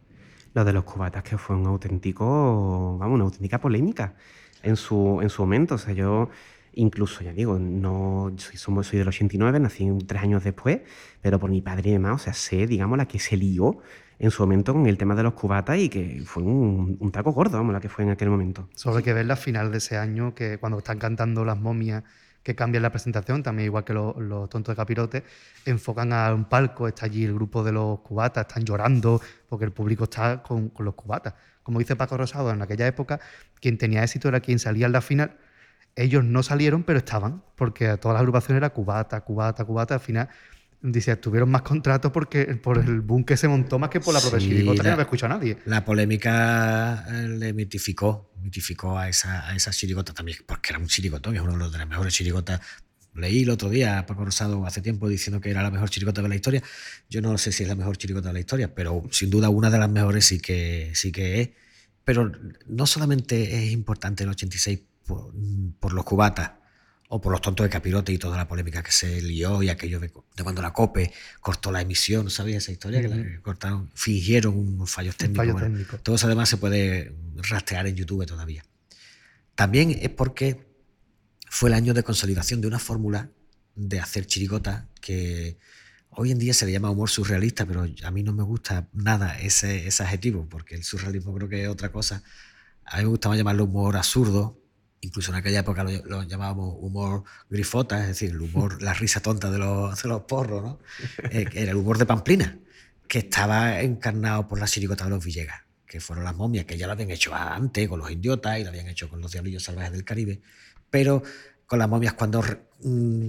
Lo 0.53 0.65
de 0.65 0.73
los 0.73 0.83
cubatas, 0.83 1.23
que 1.23 1.37
fue 1.37 1.55
un 1.55 1.65
auténtico, 1.65 2.97
vamos, 2.97 3.15
una 3.15 3.23
auténtica 3.23 3.59
polémica 3.59 4.15
en 4.63 4.75
su, 4.75 5.19
en 5.21 5.29
su 5.29 5.41
momento. 5.43 5.75
O 5.75 5.77
sea, 5.77 5.93
yo 5.93 6.29
incluso, 6.73 7.21
ya 7.23 7.33
digo, 7.33 7.59
no 7.59 8.33
soy, 8.37 8.57
somos, 8.57 8.87
soy 8.87 8.99
del 8.99 9.07
89, 9.07 9.59
nací 9.59 9.89
tres 10.05 10.21
años 10.21 10.43
después, 10.43 10.81
pero 11.21 11.39
por 11.39 11.49
mi 11.49 11.61
padre 11.61 11.89
y 11.89 11.93
demás, 11.93 12.21
o 12.21 12.23
sea, 12.23 12.33
sé, 12.33 12.67
digamos, 12.67 12.97
la 12.97 13.07
que 13.07 13.19
se 13.19 13.37
lió 13.37 13.77
en 14.19 14.31
su 14.31 14.43
momento 14.43 14.73
con 14.73 14.85
el 14.87 14.97
tema 14.97 15.15
de 15.15 15.23
los 15.23 15.33
cubatas 15.33 15.77
y 15.77 15.89
que 15.89 16.21
fue 16.25 16.43
un, 16.43 16.97
un 16.99 17.11
taco 17.11 17.31
gordo, 17.31 17.57
vamos, 17.57 17.73
la 17.73 17.79
que 17.79 17.89
fue 17.89 18.03
en 18.03 18.11
aquel 18.11 18.29
momento. 18.29 18.69
Solo 18.75 18.97
hay 18.97 19.03
que 19.03 19.13
ver 19.13 19.25
la 19.25 19.35
final 19.35 19.71
de 19.71 19.79
ese 19.79 19.97
año, 19.97 20.35
que 20.35 20.59
cuando 20.59 20.77
están 20.77 20.99
cantando 20.99 21.43
las 21.43 21.57
momias 21.57 22.03
que 22.43 22.55
cambian 22.55 22.83
la 22.83 22.89
presentación, 22.89 23.43
también 23.43 23.67
igual 23.67 23.83
que 23.83 23.93
los, 23.93 24.17
los 24.17 24.49
tontos 24.49 24.73
de 24.73 24.77
capirote, 24.77 25.23
enfocan 25.65 26.13
a 26.13 26.33
un 26.33 26.45
palco, 26.45 26.87
está 26.87 27.05
allí 27.05 27.23
el 27.25 27.33
grupo 27.33 27.63
de 27.63 27.71
los 27.71 27.99
cubatas, 27.99 28.47
están 28.47 28.63
llorando 28.63 29.21
porque 29.47 29.65
el 29.65 29.71
público 29.71 30.05
está 30.05 30.41
con, 30.41 30.71
los 30.79 30.95
cubatas. 30.95 31.35
Como 31.63 31.79
dice 31.79 31.95
Paco 31.95 32.17
Rosado, 32.17 32.51
en 32.51 32.61
aquella 32.61 32.87
época, 32.87 33.19
quien 33.59 33.77
tenía 33.77 34.03
éxito 34.03 34.27
era 34.27 34.39
quien 34.39 34.59
salía 34.59 34.87
en 34.87 34.91
la 34.91 35.01
final. 35.01 35.37
Ellos 35.95 36.23
no 36.23 36.41
salieron, 36.41 36.83
pero 36.83 36.99
estaban, 36.99 37.43
porque 37.55 37.97
todas 37.97 38.15
las 38.15 38.21
agrupaciones 38.21 38.59
era 38.59 38.69
cubata, 38.71 39.21
cubata, 39.21 39.65
cubata. 39.65 39.95
Al 39.95 39.99
final, 39.99 40.29
dice, 40.81 41.15
tuvieron 41.17 41.49
más 41.49 41.61
contratos 41.61 42.11
porque, 42.11 42.45
por 42.55 42.77
el 42.79 43.01
boom 43.01 43.23
que 43.23 43.37
se 43.37 43.47
montó 43.47 43.77
más 43.79 43.89
que 43.89 43.99
por 43.99 44.13
la 44.13 44.19
propia 44.19 44.39
Sí, 44.39 44.47
chirigota, 44.49 44.77
que 44.81 44.83
la- 44.83 44.89
no 44.89 44.93
había 44.95 45.03
escuchado 45.03 45.33
a 45.33 45.37
nadie. 45.37 45.57
La 45.65 45.85
polémica 45.85 47.05
eh, 47.09 47.27
le 47.27 47.53
mitificó, 47.53 48.31
mitificó 48.41 48.97
a 48.97 49.07
esa, 49.09 49.47
a 49.47 49.55
esa 49.55 49.71
chirigota 49.71 50.13
también, 50.13 50.39
porque 50.45 50.71
era 50.73 50.79
un 50.79 50.87
chirigotón, 50.87 51.35
es 51.35 51.41
uno 51.41 51.69
de 51.69 51.77
las 51.77 51.87
mejores 51.87 52.13
chirigotas. 52.13 52.61
Leí 53.13 53.43
el 53.43 53.49
otro 53.49 53.69
día 53.69 53.99
a 53.99 54.05
Paco 54.05 54.23
Rosado 54.23 54.65
hace 54.65 54.81
tiempo 54.81 55.09
diciendo 55.09 55.41
que 55.41 55.49
era 55.51 55.61
la 55.61 55.69
mejor 55.69 55.89
chirigota 55.89 56.21
de 56.21 56.29
la 56.29 56.35
historia. 56.35 56.63
Yo 57.09 57.21
no 57.21 57.37
sé 57.37 57.51
si 57.51 57.63
es 57.63 57.69
la 57.69 57.75
mejor 57.75 57.97
chirigota 57.97 58.29
de 58.29 58.33
la 58.33 58.39
historia, 58.39 58.73
pero 58.73 59.03
sin 59.11 59.29
duda 59.29 59.49
una 59.49 59.69
de 59.69 59.77
las 59.79 59.89
mejores 59.89 60.25
sí 60.25 60.39
que, 60.39 60.91
sí 60.95 61.11
que 61.11 61.41
es. 61.41 61.49
Pero 62.05 62.31
no 62.67 62.87
solamente 62.87 63.65
es 63.65 63.71
importante 63.71 64.23
el 64.23 64.29
86 64.29 64.79
por, 65.05 65.33
por 65.79 65.91
los 65.93 66.05
cubatas 66.05 66.51
o 67.13 67.19
por 67.19 67.33
los 67.33 67.41
tontos 67.41 67.65
de 67.65 67.69
capirote 67.69 68.13
y 68.13 68.17
toda 68.17 68.37
la 68.37 68.47
polémica 68.47 68.81
que 68.81 68.91
se 68.93 69.21
lió 69.21 69.61
y 69.61 69.67
aquello 69.67 69.99
de, 69.99 70.07
de 70.07 70.43
cuando 70.43 70.61
la 70.61 70.71
COPE 70.71 71.11
cortó 71.41 71.69
la 71.69 71.81
emisión, 71.81 72.29
¿sabías 72.29 72.63
esa 72.63 72.71
historia? 72.71 73.01
Que 73.01 73.09
la 73.09 73.41
cortaron, 73.41 73.91
fingieron 73.93 74.57
unos 74.57 74.89
fallos 74.89 75.15
Un 75.15 75.17
técnicos. 75.17 75.37
fallo 75.37 75.51
bueno, 75.51 75.67
técnico. 75.67 75.97
todo 75.97 76.15
eso 76.15 76.27
además 76.27 76.47
se 76.47 76.55
puede 76.55 77.13
rastrear 77.35 77.85
en 77.87 77.97
YouTube 77.97 78.25
todavía. 78.25 78.63
También 79.55 79.91
es 79.91 80.09
porque 80.09 80.65
fue 81.49 81.67
el 81.69 81.73
año 81.73 81.93
de 81.93 82.01
consolidación 82.01 82.61
de 82.61 82.67
una 82.67 82.79
fórmula 82.79 83.29
de 83.75 83.99
hacer 83.99 84.25
chirigota 84.25 84.87
que 85.01 85.57
hoy 86.11 86.31
en 86.31 86.39
día 86.39 86.53
se 86.53 86.65
le 86.65 86.71
llama 86.71 86.91
humor 86.91 87.09
surrealista, 87.09 87.65
pero 87.65 87.85
a 88.03 88.11
mí 88.11 88.23
no 88.23 88.31
me 88.31 88.43
gusta 88.43 88.87
nada 88.93 89.37
ese, 89.37 89.85
ese 89.85 90.01
adjetivo, 90.03 90.47
porque 90.47 90.75
el 90.75 90.85
surrealismo 90.85 91.35
creo 91.35 91.49
que 91.49 91.63
es 91.63 91.67
otra 91.67 91.91
cosa. 91.91 92.23
A 92.85 92.97
mí 92.99 93.03
me 93.03 93.09
gustaba 93.09 93.35
llamarlo 93.35 93.65
humor 93.65 93.97
absurdo, 93.97 94.60
incluso 95.01 95.31
en 95.31 95.37
aquella 95.37 95.59
época 95.59 95.83
lo, 95.83 95.91
lo 96.05 96.23
llamábamos 96.23 96.75
humor 96.79 97.23
grifota, 97.49 98.01
es 98.01 98.07
decir, 98.07 98.31
el 98.31 98.41
humor, 98.41 98.81
la 98.81 98.93
risa 98.93 99.19
tonta 99.19 99.51
de 99.51 99.57
los, 99.57 100.01
de 100.01 100.09
los 100.09 100.21
porros, 100.21 100.63
¿no? 100.63 100.79
Eh, 101.29 101.47
era 101.53 101.71
el 101.71 101.77
humor 101.77 101.97
de 101.97 102.05
Pamplina, 102.05 102.57
que 103.07 103.19
estaba 103.19 103.81
encarnado 103.81 104.47
por 104.47 104.59
la 104.59 104.67
chirigota 104.67 105.03
de 105.05 105.09
los 105.09 105.25
Villegas, 105.25 105.61
que 105.85 105.99
fueron 105.99 106.23
las 106.23 106.35
momias, 106.35 106.65
que 106.65 106.77
ya 106.77 106.87
lo 106.87 106.93
habían 106.93 107.11
hecho 107.11 107.35
antes 107.35 107.89
con 107.89 107.99
los 107.99 108.11
indiotas 108.11 108.59
y 108.59 108.63
lo 108.63 108.69
habían 108.69 108.87
hecho 108.87 109.09
con 109.09 109.19
los 109.19 109.31
diablillos 109.31 109.63
salvajes 109.63 109.91
del 109.91 110.05
Caribe, 110.05 110.41
pero 110.89 111.23
con 111.65 111.79
las 111.79 111.89
momias 111.89 112.13
cuando 112.13 112.43
mm, 112.83 113.27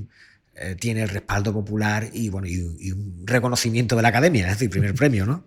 eh, 0.54 0.76
tiene 0.78 1.02
el 1.02 1.08
respaldo 1.08 1.52
popular 1.52 2.10
y, 2.12 2.28
bueno, 2.28 2.46
y, 2.46 2.76
y 2.78 2.92
un 2.92 3.22
reconocimiento 3.24 3.96
de 3.96 4.02
la 4.02 4.08
academia, 4.08 4.46
es 4.46 4.54
decir, 4.54 4.70
primer 4.70 4.94
premio, 4.96 5.24
¿no? 5.24 5.44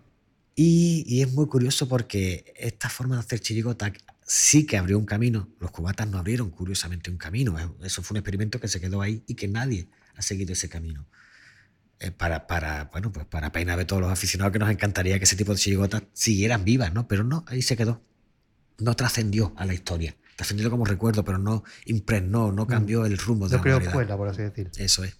Y, 0.58 1.04
y 1.06 1.20
es 1.20 1.32
muy 1.32 1.46
curioso 1.46 1.86
porque 1.86 2.54
esta 2.56 2.88
forma 2.88 3.16
de 3.16 3.20
hacer 3.20 3.40
chirigota 3.40 3.92
sí 4.26 4.66
que 4.66 4.76
abrió 4.76 4.98
un 4.98 5.06
camino. 5.06 5.48
Los 5.60 5.70
cubatas 5.70 6.06
no 6.08 6.18
abrieron, 6.18 6.50
curiosamente, 6.50 7.10
un 7.10 7.16
camino. 7.16 7.56
Eso 7.82 8.02
fue 8.02 8.14
un 8.14 8.18
experimento 8.18 8.60
que 8.60 8.68
se 8.68 8.80
quedó 8.80 9.00
ahí 9.00 9.22
y 9.26 9.34
que 9.34 9.48
nadie 9.48 9.88
ha 10.16 10.22
seguido 10.22 10.52
ese 10.52 10.68
camino. 10.68 11.06
Eh, 11.98 12.10
para, 12.10 12.46
para, 12.46 12.90
bueno, 12.92 13.10
pues 13.10 13.24
para 13.24 13.52
pena 13.52 13.76
de 13.76 13.86
todos 13.86 14.02
los 14.02 14.10
aficionados 14.10 14.52
que 14.52 14.58
nos 14.58 14.70
encantaría 14.70 15.18
que 15.18 15.24
ese 15.24 15.36
tipo 15.36 15.52
de 15.52 15.58
chirigotas 15.58 16.02
siguieran 16.12 16.64
vivas, 16.64 16.92
¿no? 16.92 17.08
Pero 17.08 17.24
no, 17.24 17.44
ahí 17.46 17.62
se 17.62 17.76
quedó. 17.76 18.02
No 18.78 18.94
trascendió 18.94 19.54
a 19.56 19.64
la 19.64 19.72
historia. 19.72 20.16
Trascendió 20.34 20.68
como 20.70 20.84
recuerdo, 20.84 21.24
pero 21.24 21.38
no 21.38 21.64
impregnó, 21.86 22.52
no 22.52 22.66
cambió 22.66 23.06
el 23.06 23.16
rumbo 23.16 23.48
de 23.48 23.52
Yo 23.52 23.56
la 23.56 23.62
creo 23.62 23.78
escuela, 23.78 24.16
por 24.18 24.28
así 24.28 24.42
decir. 24.42 24.70
Eso 24.76 25.04
es. 25.04 25.16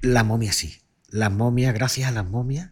La 0.00 0.22
momia 0.22 0.52
sí. 0.52 0.80
Las 1.08 1.32
momias, 1.32 1.74
gracias 1.74 2.08
a 2.08 2.12
las 2.12 2.24
momias, 2.24 2.70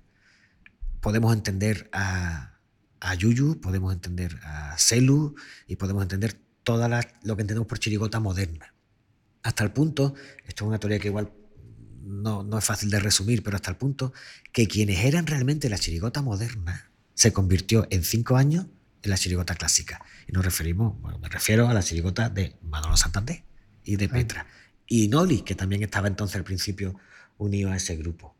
podemos 1.01 1.35
entender 1.35 1.91
a, 1.93 2.58
a 3.01 3.15
Yuyu, 3.15 3.61
podemos 3.61 3.93
entender 3.93 4.39
a 4.43 4.77
Celu 4.79 5.35
y 5.67 5.77
podemos 5.77 6.03
entender 6.03 6.39
todo 6.63 6.89
lo 6.89 7.37
que 7.37 7.43
entendemos 7.43 7.67
por 7.67 7.79
chirigota 7.79 8.21
moderna. 8.21 8.75
Hasta 9.43 9.65
el 9.65 9.73
punto, 9.73 10.15
esto 10.47 10.65
es 10.65 10.69
una 10.69 10.79
teoría 10.79 10.99
que 10.99 11.09
igual 11.09 11.33
no, 12.03 12.43
no 12.43 12.59
es 12.59 12.65
fácil 12.65 12.91
de 12.91 13.01
resumir, 13.01 13.43
pero 13.43 13.57
hasta 13.57 13.71
el 13.71 13.77
punto 13.77 14.13
que 14.53 14.67
quienes 14.67 15.05
eran 15.05 15.27
realmente 15.27 15.69
la 15.69 15.79
chirigota 15.79 16.23
moderna 16.23 16.91
se 17.15 17.33
convirtió 17.33 17.87
en 17.91 18.05
cinco 18.05 18.37
años 18.37 18.67
en 19.03 19.11
la 19.11 19.17
chirigota 19.17 19.55
clásica. 19.55 20.01
Y 20.27 20.33
nos 20.33 20.45
referimos, 20.45 21.01
bueno, 21.01 21.19
me 21.19 21.29
refiero 21.29 21.69
a 21.69 21.75
la 21.75 21.83
chirigota 21.83 22.29
de 22.29 22.57
Manolo 22.63 22.97
Santander 22.97 23.43
y 23.85 23.97
de 23.97 24.09
Petra. 24.09 24.47
Y 24.87 25.09
Noli, 25.09 25.43
que 25.43 25.55
también 25.55 25.83
estaba 25.83 26.09
entonces 26.09 26.37
al 26.37 26.45
principio 26.45 26.95
unido 27.37 27.71
a 27.71 27.77
ese 27.77 27.97
grupo. 27.97 28.35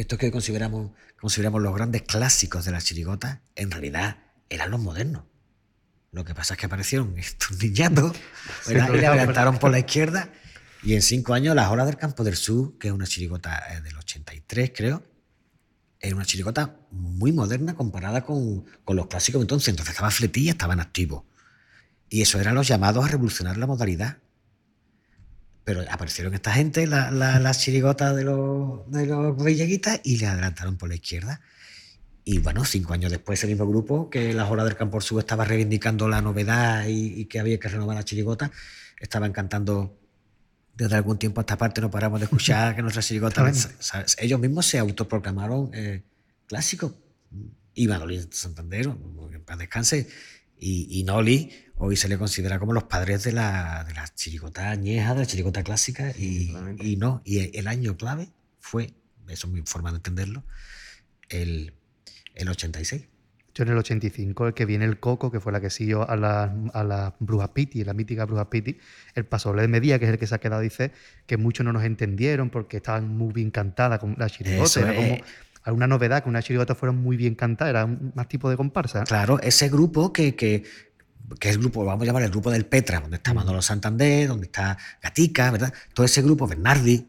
Estos 0.00 0.18
que 0.18 0.30
consideramos, 0.30 0.92
consideramos 1.20 1.60
los 1.60 1.74
grandes 1.74 2.00
clásicos 2.00 2.64
de 2.64 2.70
la 2.70 2.80
chirigota, 2.80 3.42
en 3.54 3.70
realidad 3.70 4.16
eran 4.48 4.70
los 4.70 4.80
modernos. 4.80 5.24
Lo 6.10 6.24
que 6.24 6.34
pasa 6.34 6.54
es 6.54 6.60
que 6.60 6.64
aparecieron 6.64 7.14
estos 7.18 7.62
niñatos 7.62 8.16
¿verdad? 8.66 8.94
y 8.94 9.04
adelantaron 9.04 9.58
por 9.58 9.70
la 9.70 9.78
izquierda. 9.78 10.32
Y 10.82 10.94
en 10.94 11.02
cinco 11.02 11.34
años, 11.34 11.54
Las 11.54 11.68
Horas 11.70 11.84
del 11.84 11.98
Campo 11.98 12.24
del 12.24 12.36
Sur, 12.36 12.78
que 12.78 12.88
es 12.88 12.94
una 12.94 13.06
chirigota 13.06 13.62
eh, 13.74 13.82
del 13.82 13.94
83, 13.98 14.72
creo, 14.74 15.04
era 16.00 16.16
una 16.16 16.24
chirigota 16.24 16.78
muy 16.90 17.32
moderna 17.32 17.74
comparada 17.74 18.24
con, 18.24 18.64
con 18.86 18.96
los 18.96 19.06
clásicos 19.06 19.42
entonces. 19.42 19.68
Entonces 19.68 19.92
estaba 19.92 20.10
fletilla, 20.10 20.52
estaban 20.52 20.80
activos. 20.80 21.24
Y 22.08 22.22
eso 22.22 22.40
eran 22.40 22.54
los 22.54 22.66
llamados 22.66 23.04
a 23.04 23.08
revolucionar 23.08 23.58
la 23.58 23.66
modalidad. 23.66 24.16
Pero 25.64 25.82
aparecieron 25.90 26.34
esta 26.34 26.52
gente, 26.52 26.86
la- 26.86 27.10
la- 27.10 27.38
las 27.38 27.60
chirigotas 27.60 28.16
de 28.16 28.24
los, 28.24 28.90
de 28.90 29.06
los 29.06 29.42
villeguitas, 29.42 30.00
y 30.04 30.16
le 30.18 30.26
adelantaron 30.26 30.76
por 30.76 30.88
la 30.88 30.94
izquierda. 30.96 31.40
Y 32.24 32.38
bueno, 32.38 32.64
cinco 32.64 32.92
años 32.92 33.10
después, 33.10 33.38
ese 33.40 33.46
mismo 33.46 33.66
grupo, 33.66 34.10
que 34.10 34.32
las 34.34 34.50
horas 34.50 34.66
del 34.66 34.76
Campo 34.76 35.00
Sur 35.00 35.20
estaba 35.20 35.44
reivindicando 35.44 36.08
la 36.08 36.20
novedad 36.22 36.86
y, 36.86 37.20
y 37.20 37.24
que 37.26 37.40
había 37.40 37.58
que 37.58 37.68
renovar 37.68 37.96
la 37.96 38.04
chirigota, 38.04 38.50
estaban 39.00 39.32
cantando 39.32 39.96
desde 40.74 40.96
algún 40.96 41.18
tiempo 41.18 41.40
a 41.40 41.42
esta 41.42 41.58
parte, 41.58 41.80
no 41.80 41.90
paramos 41.90 42.20
de 42.20 42.24
escuchar 42.24 42.74
que 42.76 42.82
nuestra 42.82 43.02
chirigota. 43.02 43.52
¿sabes? 43.52 44.16
Ellos 44.18 44.38
mismos 44.40 44.66
se 44.66 44.78
autoproclamaron 44.78 45.70
eh, 45.74 46.02
clásicos. 46.46 46.92
Y 47.74 47.86
Manolín 47.86 48.28
Santander, 48.32 48.86
en 48.86 49.42
paz 49.44 49.58
descanse, 49.58 50.08
y, 50.60 51.00
y 51.00 51.04
Noli, 51.04 51.50
hoy 51.76 51.96
se 51.96 52.08
le 52.08 52.18
considera 52.18 52.58
como 52.58 52.72
los 52.72 52.84
padres 52.84 53.24
de 53.24 53.32
la, 53.32 53.84
de 53.84 53.94
la 53.94 54.06
chirigota 54.14 54.70
añeja, 54.70 55.14
de 55.14 55.20
la 55.20 55.26
chirigota 55.26 55.64
clásica, 55.64 56.12
y, 56.16 56.54
y 56.80 56.96
no. 56.96 57.22
Y 57.24 57.56
el 57.58 57.66
año 57.66 57.96
clave 57.96 58.28
fue, 58.60 58.92
eso 59.28 59.46
es 59.46 59.52
mi 59.52 59.62
forma 59.62 59.90
de 59.90 59.96
entenderlo, 59.96 60.44
el, 61.30 61.72
el 62.34 62.48
86. 62.48 63.06
Yo 63.54 63.64
en 63.64 63.70
el 63.70 63.78
85, 63.78 64.48
el 64.48 64.54
que 64.54 64.64
viene 64.64 64.84
el 64.84 65.00
Coco, 65.00 65.32
que 65.32 65.40
fue 65.40 65.50
la 65.50 65.60
que 65.60 65.70
siguió 65.70 66.08
a 66.08 66.14
la, 66.14 66.54
a 66.72 66.84
la 66.84 67.16
Bruja 67.18 67.52
Piti, 67.52 67.82
la 67.82 67.94
mítica 67.94 68.24
Bruja 68.24 68.48
Piti, 68.48 68.78
el 69.14 69.24
pasoble 69.24 69.62
de 69.62 69.68
Medía, 69.68 69.98
que 69.98 70.04
es 70.04 70.12
el 70.12 70.18
que 70.18 70.26
se 70.26 70.34
ha 70.36 70.38
quedado, 70.38 70.62
dice 70.62 70.92
que 71.26 71.36
muchos 71.36 71.64
no 71.64 71.72
nos 71.72 71.84
entendieron 71.84 72.50
porque 72.50 72.76
estaban 72.76 73.08
muy 73.08 73.32
bien 73.32 73.50
cantadas 73.50 73.98
con 73.98 74.14
la 74.18 74.30
chirigota. 74.30 74.64
Eso 74.64 74.80
Era 74.80 74.94
como. 74.94 75.18
Alguna 75.62 75.86
novedad, 75.86 76.22
que 76.22 76.28
una 76.28 76.42
chirigota 76.42 76.74
fuera 76.74 76.92
muy 76.92 77.16
bien 77.16 77.34
cantada, 77.34 77.70
era 77.70 77.84
un- 77.84 78.12
más 78.14 78.28
tipo 78.28 78.48
de 78.50 78.56
comparsa. 78.56 79.04
Claro, 79.04 79.40
ese 79.40 79.68
grupo 79.68 80.12
que, 80.12 80.34
que, 80.34 80.64
que 81.38 81.48
es 81.48 81.54
el 81.54 81.60
grupo, 81.60 81.84
vamos 81.84 82.02
a 82.02 82.06
llamar 82.06 82.22
el 82.22 82.30
grupo 82.30 82.50
del 82.50 82.66
Petra, 82.66 83.00
donde 83.00 83.16
está 83.18 83.34
Manolo 83.34 83.62
Santander, 83.62 84.28
donde 84.28 84.46
está 84.46 84.76
Gatica, 85.02 85.50
¿verdad? 85.50 85.72
Todo 85.94 86.06
ese 86.06 86.22
grupo, 86.22 86.46
Bernardi, 86.46 87.08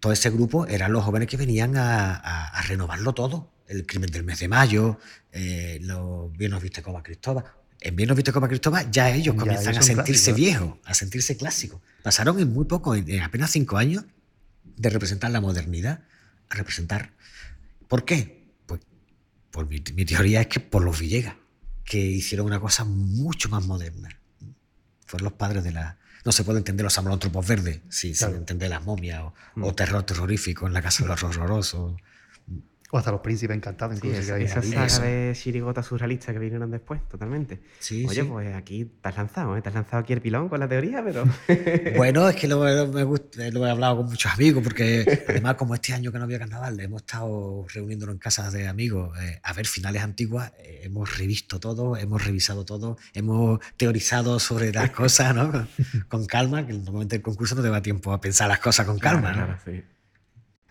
todo 0.00 0.12
ese 0.12 0.30
grupo 0.30 0.66
eran 0.66 0.92
los 0.92 1.04
jóvenes 1.04 1.28
que 1.28 1.36
venían 1.36 1.76
a, 1.76 2.14
a- 2.16 2.48
a 2.48 2.62
renovarlo 2.62 3.12
todo. 3.14 3.50
El 3.68 3.86
crimen 3.86 4.10
del 4.10 4.24
mes 4.24 4.38
de 4.40 4.48
mayo, 4.48 4.98
eh, 5.30 5.78
los 5.82 6.30
Bien 6.36 6.50
nos 6.50 6.62
viste 6.62 6.82
como 6.82 7.02
Cristóbal. 7.02 7.44
En 7.80 7.96
Bien 7.96 8.06
nos 8.08 8.16
viste 8.16 8.32
como 8.32 8.46
Cristóbal 8.46 8.90
ya 8.90 9.10
ellos 9.10 9.34
Ya, 9.34 9.40
comienzan 9.40 9.72
ellos 9.74 9.84
a 9.88 9.94
sentirse 9.94 10.32
viejos, 10.32 10.74
a 10.84 10.92
sentirse 10.94 11.36
clásicos. 11.36 11.80
Pasaron 12.02 12.38
en 12.40 12.52
muy 12.52 12.64
poco, 12.66 12.94
en, 12.94 13.08
en 13.08 13.22
apenas 13.22 13.50
cinco 13.52 13.78
años, 13.78 14.04
de 14.76 14.90
representar 14.90 15.30
la 15.30 15.40
modernidad 15.40 16.00
a 16.50 16.54
representar. 16.56 17.12
¿Por 17.92 18.06
qué? 18.06 18.48
Pues 18.64 18.80
por 19.50 19.68
mi, 19.68 19.76
mi 19.94 20.06
teoría 20.06 20.40
es 20.40 20.46
que 20.46 20.60
por 20.60 20.82
los 20.82 20.98
Villegas, 20.98 21.34
que 21.84 21.98
hicieron 21.98 22.46
una 22.46 22.58
cosa 22.58 22.84
mucho 22.86 23.50
más 23.50 23.66
moderna. 23.66 24.08
Fueron 25.04 25.24
los 25.24 25.34
padres 25.34 25.62
de 25.62 25.72
la. 25.72 25.98
No 26.24 26.32
se 26.32 26.42
puede 26.42 26.56
entender 26.56 26.84
los 26.84 26.96
amalontropos 26.96 27.46
verdes 27.46 27.80
si, 27.90 28.14
Claro. 28.14 28.32
sin 28.32 28.40
entender 28.40 28.70
las 28.70 28.82
momias 28.82 29.20
o, 29.20 29.34
o 29.60 29.74
terror 29.74 30.04
terrorífico 30.04 30.66
en 30.66 30.72
la 30.72 30.80
casa 30.80 31.02
de 31.02 31.10
los 31.10 31.22
horrorosos. 31.22 32.00
O 32.94 32.98
hasta 32.98 33.10
los 33.10 33.22
príncipes 33.22 33.56
encantados, 33.56 33.98
Sí, 33.98 34.06
incluso. 34.06 34.20
esa, 34.22 34.36
que 34.36 34.44
esa 34.44 34.60
ahí. 34.60 34.70
saga 34.70 34.84
Eso. 34.86 35.00
de 35.02 35.32
chirigotas 35.34 35.86
surrealistas 35.86 36.34
que 36.34 36.38
vinieron 36.38 36.70
después, 36.70 37.00
totalmente. 37.08 37.62
Sí, 37.78 38.04
Oye, 38.06 38.20
sí. 38.20 38.28
pues 38.28 38.54
aquí 38.54 38.84
te 38.84 39.08
has 39.08 39.16
lanzado, 39.16 39.56
¿eh? 39.56 39.62
Te 39.62 39.70
has 39.70 39.74
lanzado 39.74 40.02
aquí 40.02 40.12
el 40.12 40.20
pilón 40.20 40.50
con 40.50 40.60
la 40.60 40.68
teoría, 40.68 41.02
pero... 41.02 41.24
Bueno, 41.96 42.28
es 42.28 42.36
que 42.36 42.46
lo, 42.48 42.62
lo- 42.68 42.88
me 42.92 43.02
gusta- 43.04 43.48
lo 43.50 43.66
he 43.66 43.70
hablado 43.70 43.96
con 43.96 44.06
muchos 44.10 44.30
amigos, 44.30 44.62
porque 44.62 45.24
además, 45.28 45.54
como 45.54 45.74
este 45.74 45.94
año 45.94 46.12
que 46.12 46.18
no 46.18 46.24
había 46.24 46.38
carnaval, 46.38 46.78
hemos 46.80 47.00
estado 47.00 47.64
reuniéndonos 47.72 48.12
en 48.14 48.18
casas 48.18 48.52
de 48.52 48.68
amigos 48.68 49.18
eh, 49.22 49.40
a 49.42 49.54
ver 49.54 49.66
finales 49.66 50.02
antiguas, 50.02 50.52
eh, 50.58 50.80
hemos 50.84 51.16
revisto 51.16 51.58
todo, 51.58 51.96
hemos 51.96 52.22
revisado 52.22 52.66
todo, 52.66 52.98
hemos 53.14 53.58
teorizado 53.78 54.38
sobre 54.38 54.70
las 54.70 54.90
cosas, 55.00 55.34
¿no? 55.34 55.50
Con, 55.50 55.68
con 56.08 56.26
calma, 56.26 56.66
que 56.66 56.74
normalmente 56.74 57.16
el 57.16 57.22
concurso 57.22 57.54
no 57.54 57.62
te 57.62 57.70
da 57.70 57.80
tiempo 57.80 58.12
a 58.12 58.20
pensar 58.20 58.48
las 58.48 58.58
cosas 58.58 58.84
con 58.84 58.98
calma, 58.98 59.32
Claro, 59.32 59.38
¿no? 59.40 59.46
claro, 59.46 59.60
sí. 59.64 59.82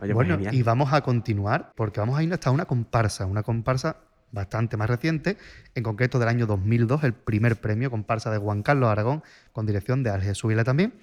Oye, 0.02 0.14
pues 0.14 0.28
bueno, 0.28 0.36
genial. 0.36 0.56
y 0.56 0.64
vamos 0.64 0.93
a 0.93 1.02
continuar 1.02 1.74
porque 1.76 1.99
vamos 1.99 2.18
a 2.18 2.24
ir 2.24 2.34
hasta 2.34 2.52
una 2.52 2.66
comparsa, 2.66 3.26
una 3.26 3.43
comparsa 3.43 3.97
bastante 4.32 4.78
más 4.78 4.89
reciente, 4.89 5.38
en 5.76 5.84
concreto 5.84 6.18
del 6.18 6.30
año 6.30 6.45
2002, 6.45 7.04
el 7.04 7.14
primer 7.14 7.58
premio 7.58 7.91
comparsa 7.91 8.32
de 8.32 8.38
Juan 8.38 8.64
Carlos 8.64 8.89
Aragón, 8.89 9.24
con 9.52 9.66
dirección 9.66 10.04
de 10.04 10.10
Ángel 10.10 10.36
Subila 10.36 10.64
también. 10.64 10.93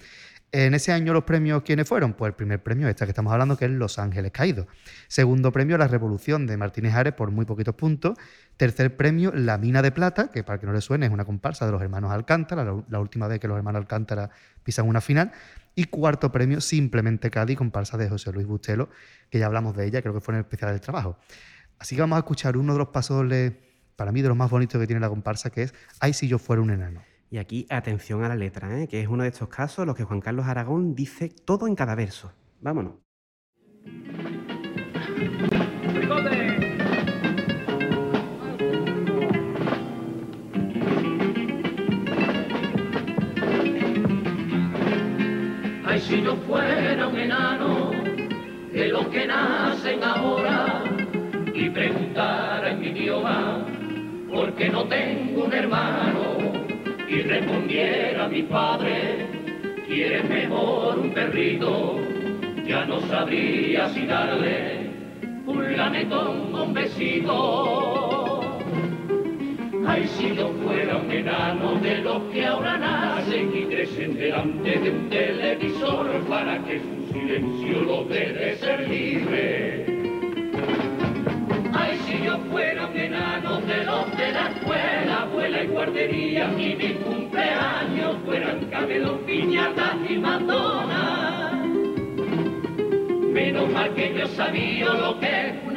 En 0.51 0.73
ese 0.73 0.91
año 0.91 1.13
los 1.13 1.25
premios, 1.25 1.61
¿quiénes 1.61 1.87
fueron? 1.87 2.13
Pues 2.13 2.29
el 2.29 2.35
primer 2.35 2.63
premio, 2.63 2.87
este 2.87 3.05
que 3.05 3.11
estamos 3.11 3.31
hablando, 3.31 3.55
que 3.55 3.65
es 3.65 3.71
Los 3.71 3.99
Ángeles 3.99 4.31
Caídos. 4.31 4.65
Segundo 5.07 5.51
premio, 5.51 5.77
La 5.77 5.87
Revolución 5.87 6.47
de 6.47 6.57
Martínez 6.57 6.95
Ares 6.95 7.13
por 7.13 7.29
muy 7.29 7.45
poquitos 7.45 7.75
puntos. 7.75 8.17
Tercer 8.57 8.97
premio, 8.97 9.31
La 9.31 9.59
Mina 9.59 9.83
de 9.83 9.91
Plata, 9.91 10.31
que 10.31 10.43
para 10.43 10.59
que 10.59 10.65
no 10.65 10.73
le 10.73 10.81
suene 10.81 11.05
es 11.05 11.11
una 11.11 11.23
comparsa 11.23 11.67
de 11.67 11.71
los 11.71 11.81
hermanos 11.83 12.11
Alcántara, 12.11 12.63
la, 12.63 12.83
la 12.89 12.99
última 12.99 13.27
vez 13.27 13.39
que 13.39 13.47
los 13.47 13.57
hermanos 13.57 13.81
Alcántara 13.81 14.31
pisan 14.63 14.87
una 14.87 15.01
final. 15.01 15.31
Y 15.79 15.85
cuarto 15.85 16.29
premio, 16.29 16.59
Simplemente 16.59 17.31
Cádiz, 17.31 17.57
comparsa 17.57 17.97
de 17.97 18.09
José 18.09 18.33
Luis 18.33 18.45
Bustelo, 18.45 18.89
que 19.29 19.39
ya 19.39 19.45
hablamos 19.45 19.77
de 19.77 19.85
ella, 19.85 20.01
creo 20.01 20.13
que 20.13 20.19
fue 20.19 20.33
en 20.33 20.39
el 20.39 20.41
especial 20.41 20.71
del 20.71 20.81
trabajo. 20.81 21.17
Así 21.77 21.95
que 21.95 22.01
vamos 22.01 22.17
a 22.17 22.19
escuchar 22.19 22.57
uno 22.57 22.73
de 22.73 22.79
los 22.79 22.89
pasoles, 22.89 23.53
para 23.95 24.11
mí, 24.11 24.21
de 24.21 24.27
los 24.27 24.35
más 24.35 24.51
bonitos 24.51 24.77
que 24.77 24.87
tiene 24.87 24.99
la 24.99 25.07
comparsa, 25.07 25.51
que 25.51 25.63
es 25.63 25.73
Ay, 26.01 26.11
si 26.11 26.27
yo 26.27 26.37
fuera 26.37 26.61
un 26.61 26.71
enano. 26.71 27.01
Y 27.31 27.37
aquí, 27.37 27.65
atención 27.69 28.25
a 28.25 28.27
la 28.27 28.35
letra, 28.35 28.77
¿eh? 28.77 28.89
que 28.89 28.99
es 28.99 29.07
uno 29.07 29.23
de 29.23 29.29
estos 29.29 29.47
casos 29.47 29.79
en 29.79 29.85
los 29.85 29.95
que 29.95 30.03
Juan 30.03 30.19
Carlos 30.19 30.47
Aragón 30.47 30.95
dice 30.95 31.29
todo 31.29 31.65
en 31.65 31.75
cada 31.75 31.95
verso. 31.95 32.33
Vámonos. 32.59 32.95
Si 46.09 46.23
yo 46.23 46.35
fuera 46.47 47.07
un 47.07 47.19
enano 47.19 47.91
de 48.73 48.87
los 48.87 49.05
que 49.09 49.27
nacen 49.27 50.03
ahora 50.03 50.83
y 51.53 51.69
preguntara 51.69 52.71
en 52.71 52.79
mi 52.79 52.87
idioma 52.87 53.63
por 54.27 54.55
qué 54.55 54.69
no 54.69 54.85
tengo 54.85 55.45
un 55.45 55.53
hermano 55.53 56.51
y 57.07 57.21
respondiera 57.21 58.27
mi 58.27 58.41
padre, 58.41 59.27
¿quieres 59.87 60.27
mejor 60.27 60.97
un 60.97 61.13
perrito? 61.13 61.99
Ya 62.65 62.85
no 62.85 63.01
sabría 63.01 63.89
si 63.89 64.07
darle 64.07 64.89
un 65.45 65.77
lametón 65.77 66.55
o 66.55 66.63
un 66.63 66.73
besito. 66.73 68.08
Ay, 69.89 70.07
si 70.19 70.35
yo 70.35 70.53
fuera 70.63 70.97
un 70.97 71.11
enano 71.11 71.73
de 71.79 71.97
los 71.97 72.21
que 72.31 72.45
ahora 72.45 72.77
nacen 72.77 73.51
y 73.57 73.65
crecen 73.65 74.15
delante 74.15 74.77
de 74.77 74.91
un 74.91 75.09
televisor 75.09 76.11
para 76.29 76.59
que 76.59 76.79
su 76.79 77.11
silencio 77.11 77.81
los 77.81 78.07
deje 78.07 78.55
ser 78.57 78.87
libre. 78.87 79.85
Ay, 81.73 81.97
si 82.05 82.23
yo 82.23 82.37
fuera 82.51 82.85
un 82.85 82.97
enano 82.97 83.61
de 83.61 83.83
los 83.83 84.15
de 84.15 84.31
la 84.31 84.49
escuela, 84.49 85.21
abuela 85.23 85.63
y 85.63 85.67
guardería, 85.67 86.51
y 86.55 86.75
mis 86.75 86.95
cumpleaños 86.97 88.17
fueran 88.25 88.65
camelón, 88.65 89.17
piñatas 89.25 89.95
y 90.07 90.17
matonas. 90.19 91.65
Menos 93.33 93.69
mal 93.71 93.91
que 93.95 94.13
yo 94.13 94.27
sabía 94.27 94.93
lo 94.93 95.19
que 95.19 95.68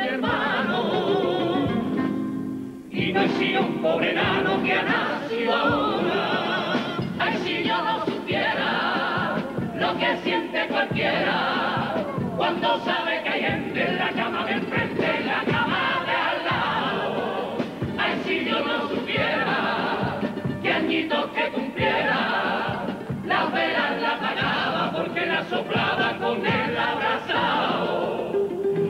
Un 3.15 3.83
pobre 3.83 4.15
que 4.15 4.73
ha 4.73 4.83
nacido 4.83 5.53
ahora. 5.55 6.73
Ay, 7.19 7.37
si 7.45 7.63
yo 7.63 7.77
no 7.83 8.07
supiera 8.07 9.37
lo 9.75 9.99
que 9.99 10.17
siente 10.25 10.67
cualquiera 10.69 11.95
cuando 12.39 12.81
sabe 12.87 13.23
que 13.23 13.29
hay 13.29 13.43
gente 13.43 13.87
en 13.87 13.99
la 13.99 14.13
cama 14.13 14.47
de 14.47 14.53
enfrente, 14.53 15.05
en 15.19 15.27
la 15.27 15.45
cama 15.45 16.05
de 16.07 16.13
al 16.13 16.45
lado. 16.47 17.57
Ay, 17.99 18.23
si 18.25 18.45
yo 18.47 18.65
no 18.65 18.89
supiera 18.89 20.19
que 20.63 20.73
añitos 20.73 21.27
que 21.33 21.51
cumpliera, 21.51 22.87
las 23.27 23.53
velas 23.53 24.01
la 24.01 24.19
pagaba 24.21 24.93
porque 24.97 25.27
la 25.27 25.45
soplaba 25.51 26.17
con 26.19 26.47
el 26.47 26.79
abrazado. 26.79 28.33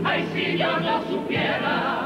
Ay, 0.05 0.29
si 0.33 0.57
yo 0.57 0.79
no 0.79 1.03
supiera, 1.11 2.02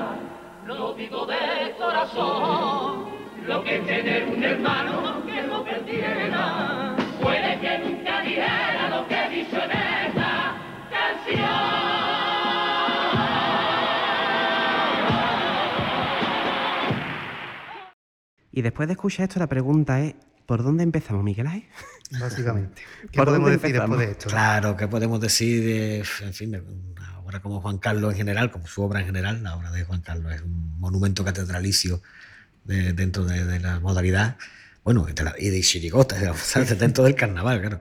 lo 0.97 1.03
digo 1.03 1.27
de 1.27 1.75
corazón, 1.79 3.05
lo 3.47 3.63
que 3.63 3.77
es 3.77 3.87
tener 3.87 4.29
un 4.29 4.43
hermano 4.43 5.23
que 5.27 5.43
lo 5.43 5.63
perdiera. 5.63 6.97
Puede 7.21 7.61
que 7.61 7.79
nunca 7.79 8.21
dijera 8.23 8.89
lo 8.89 9.07
que 9.07 9.29
dice 9.29 9.57
en 9.57 9.71
esta 9.71 10.57
canción. 10.91 11.77
Y 18.53 18.63
después 18.63 18.89
de 18.89 18.93
escuchar 18.93 19.25
esto, 19.29 19.39
la 19.39 19.49
pregunta 19.49 20.01
es, 20.01 20.15
¿por 20.47 20.63
dónde 20.63 20.83
empezamos, 20.83 21.23
Miguel 21.23 21.47
Ángel? 21.47 21.69
Básicamente. 22.19 22.83
¿Qué 23.13 23.19
¿Por 23.19 23.27
podemos 23.27 23.51
dónde 23.51 23.59
decir 23.59 23.79
después 23.79 23.99
de 24.01 24.11
esto? 24.13 24.31
Claro, 24.31 24.77
¿qué 24.79 24.89
podemos 24.89 25.21
decir 25.21 25.63
de, 25.63 25.99
en 25.99 26.33
fin, 26.33 26.53
de 26.53 26.63
obra 27.27 27.41
como 27.41 27.61
Juan 27.61 27.79
Carlos 27.79 28.13
en 28.13 28.17
general, 28.19 28.51
como 28.51 28.67
su 28.67 28.83
obra 28.83 29.01
en 29.01 29.07
general? 29.07 29.43
La 29.43 29.57
obra 29.57 29.71
de 29.73 29.85
Juan 29.85 30.01
Carlos 30.03 30.33
es 30.35 30.43
un 30.43 30.79
monumento 30.81 31.25
catedralicio 31.25 32.03
de- 32.65 32.93
dentro 32.95 33.25
de, 33.25 33.45
de 33.45 33.61
la 33.61 33.81
modalidad, 33.81 34.37
bueno, 34.85 35.05
de, 35.07 35.25
la- 35.25 35.35
y 35.39 35.51
de 35.51 35.61
chirigota, 35.63 36.17
dentro 36.79 37.05
del 37.05 37.15
carnaval, 37.15 37.61
claro. 37.61 37.81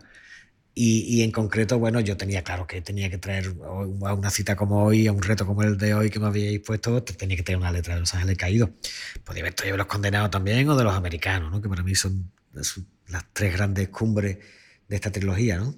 Y, 0.78 1.02
y 1.20 1.24
en 1.24 1.32
concreto, 1.32 1.80
bueno, 1.80 2.02
yo 2.02 2.18
tenía 2.18 2.44
claro 2.44 2.68
que 2.68 2.82
tenía 2.82 3.10
que 3.10 3.18
traer 3.18 3.56
a 4.06 4.14
una 4.14 4.30
cita 4.30 4.58
como 4.58 4.84
hoy, 4.84 5.08
a 5.08 5.14
un 5.14 5.22
reto 5.22 5.46
como 5.46 5.64
el 5.64 5.78
de 5.78 5.94
hoy 5.94 6.10
que 6.10 6.20
me 6.20 6.28
habíais 6.28 6.60
puesto, 6.60 7.02
te- 7.04 7.14
tenía 7.14 7.38
que 7.38 7.44
traer 7.44 7.60
una 7.60 7.72
letra 7.72 7.94
de 7.96 8.02
Los 8.02 8.14
Ángeles 8.14 8.38
Caídos. 8.38 8.72
Podría 9.24 9.44
haber 9.44 9.54
traído 9.54 9.76
de 9.76 9.78
los 9.80 9.88
condenados 9.88 10.32
también 10.32 10.68
o 10.70 10.76
de 10.76 10.84
los 10.84 10.94
americanos, 10.94 11.52
¿no? 11.52 11.62
que 11.62 11.70
para 11.70 11.84
mí 11.84 11.96
son 11.96 12.32
las 13.08 13.26
tres 13.34 13.54
grandes 13.54 13.90
cumbres 13.90 14.38
de 14.88 14.96
esta 14.96 15.12
trilogía, 15.12 15.58
¿no? 15.58 15.76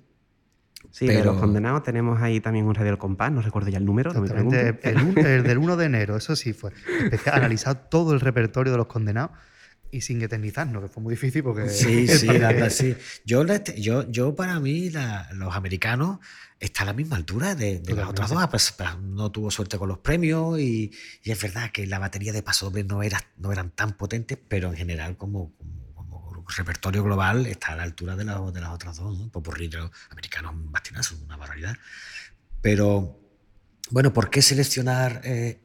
Sí, 0.97 1.05
de 1.05 1.13
Pero- 1.13 1.33
los 1.33 1.39
condenados 1.39 1.83
tenemos 1.83 2.19
ahí 2.21 2.39
también 2.39 2.65
un 2.65 2.73
radio 2.73 2.91
del 2.91 2.97
compás, 2.97 3.31
no 3.31 3.41
recuerdo 3.41 3.69
ya 3.69 3.77
el 3.77 3.85
número, 3.85 4.11
no 4.13 4.21
me 4.21 4.27
el, 4.81 5.43
del 5.43 5.57
1 5.59 5.77
de 5.77 5.85
enero, 5.85 6.17
eso 6.17 6.35
sí 6.35 6.53
fue. 6.53 6.71
Analizar 7.31 7.89
todo 7.89 8.13
el 8.13 8.19
repertorio 8.19 8.71
de 8.71 8.77
los 8.79 8.87
condenados 8.87 9.31
y 9.91 10.01
sin 10.01 10.21
eternizarnos, 10.21 10.81
que 10.81 10.89
fue 10.89 11.03
muy 11.03 11.13
difícil 11.13 11.43
porque. 11.43 11.69
Sí, 11.69 12.07
sí, 12.07 12.25
papel- 12.27 12.41
la 12.41 12.47
verdad, 12.51 12.69
sí. 12.71 12.95
Yo, 13.25 13.45
yo, 13.77 14.09
yo 14.09 14.35
para 14.35 14.59
mí, 14.59 14.89
la- 14.89 15.29
los 15.33 15.55
americanos 15.55 16.17
están 16.59 16.87
a 16.87 16.91
la 16.91 16.93
misma 16.93 17.15
altura 17.15 17.53
de, 17.53 17.79
de 17.79 17.93
las 17.93 18.09
otras 18.09 18.31
dos. 18.31 18.47
Pues, 18.49 18.73
pues, 18.75 18.89
no 18.99 19.31
tuvo 19.31 19.51
suerte 19.51 19.77
con 19.77 19.87
los 19.89 19.99
premios 19.99 20.59
y, 20.59 20.91
y 21.23 21.31
es 21.31 21.39
verdad 21.39 21.69
que 21.71 21.85
la 21.85 21.99
batería 21.99 22.33
de 22.33 22.41
pasodobles 22.41 22.87
no, 22.87 23.03
era, 23.03 23.21
no 23.37 23.51
eran 23.51 23.69
tan 23.69 23.93
potentes, 23.95 24.39
pero 24.47 24.69
en 24.69 24.75
general, 24.75 25.15
como 25.15 25.53
repertorio 26.55 27.03
global, 27.03 27.45
está 27.45 27.73
a 27.73 27.75
la 27.75 27.83
altura 27.83 28.15
de, 28.15 28.23
la- 28.25 28.39
de 28.51 28.61
las 28.61 28.69
otras 28.71 28.97
dos. 28.97 29.17
¿no? 29.17 29.29
Popurrí 29.29 29.67
de 29.67 29.77
los 29.77 29.91
americanos, 30.09 30.53
un 30.53 30.71
bastinazo, 30.71 31.15
una 31.25 31.37
barbaridad. 31.37 31.75
Pero, 32.61 33.19
bueno, 33.91 34.13
¿por 34.13 34.29
qué 34.29 34.41
seleccionar 34.41 35.21
eh, 35.23 35.59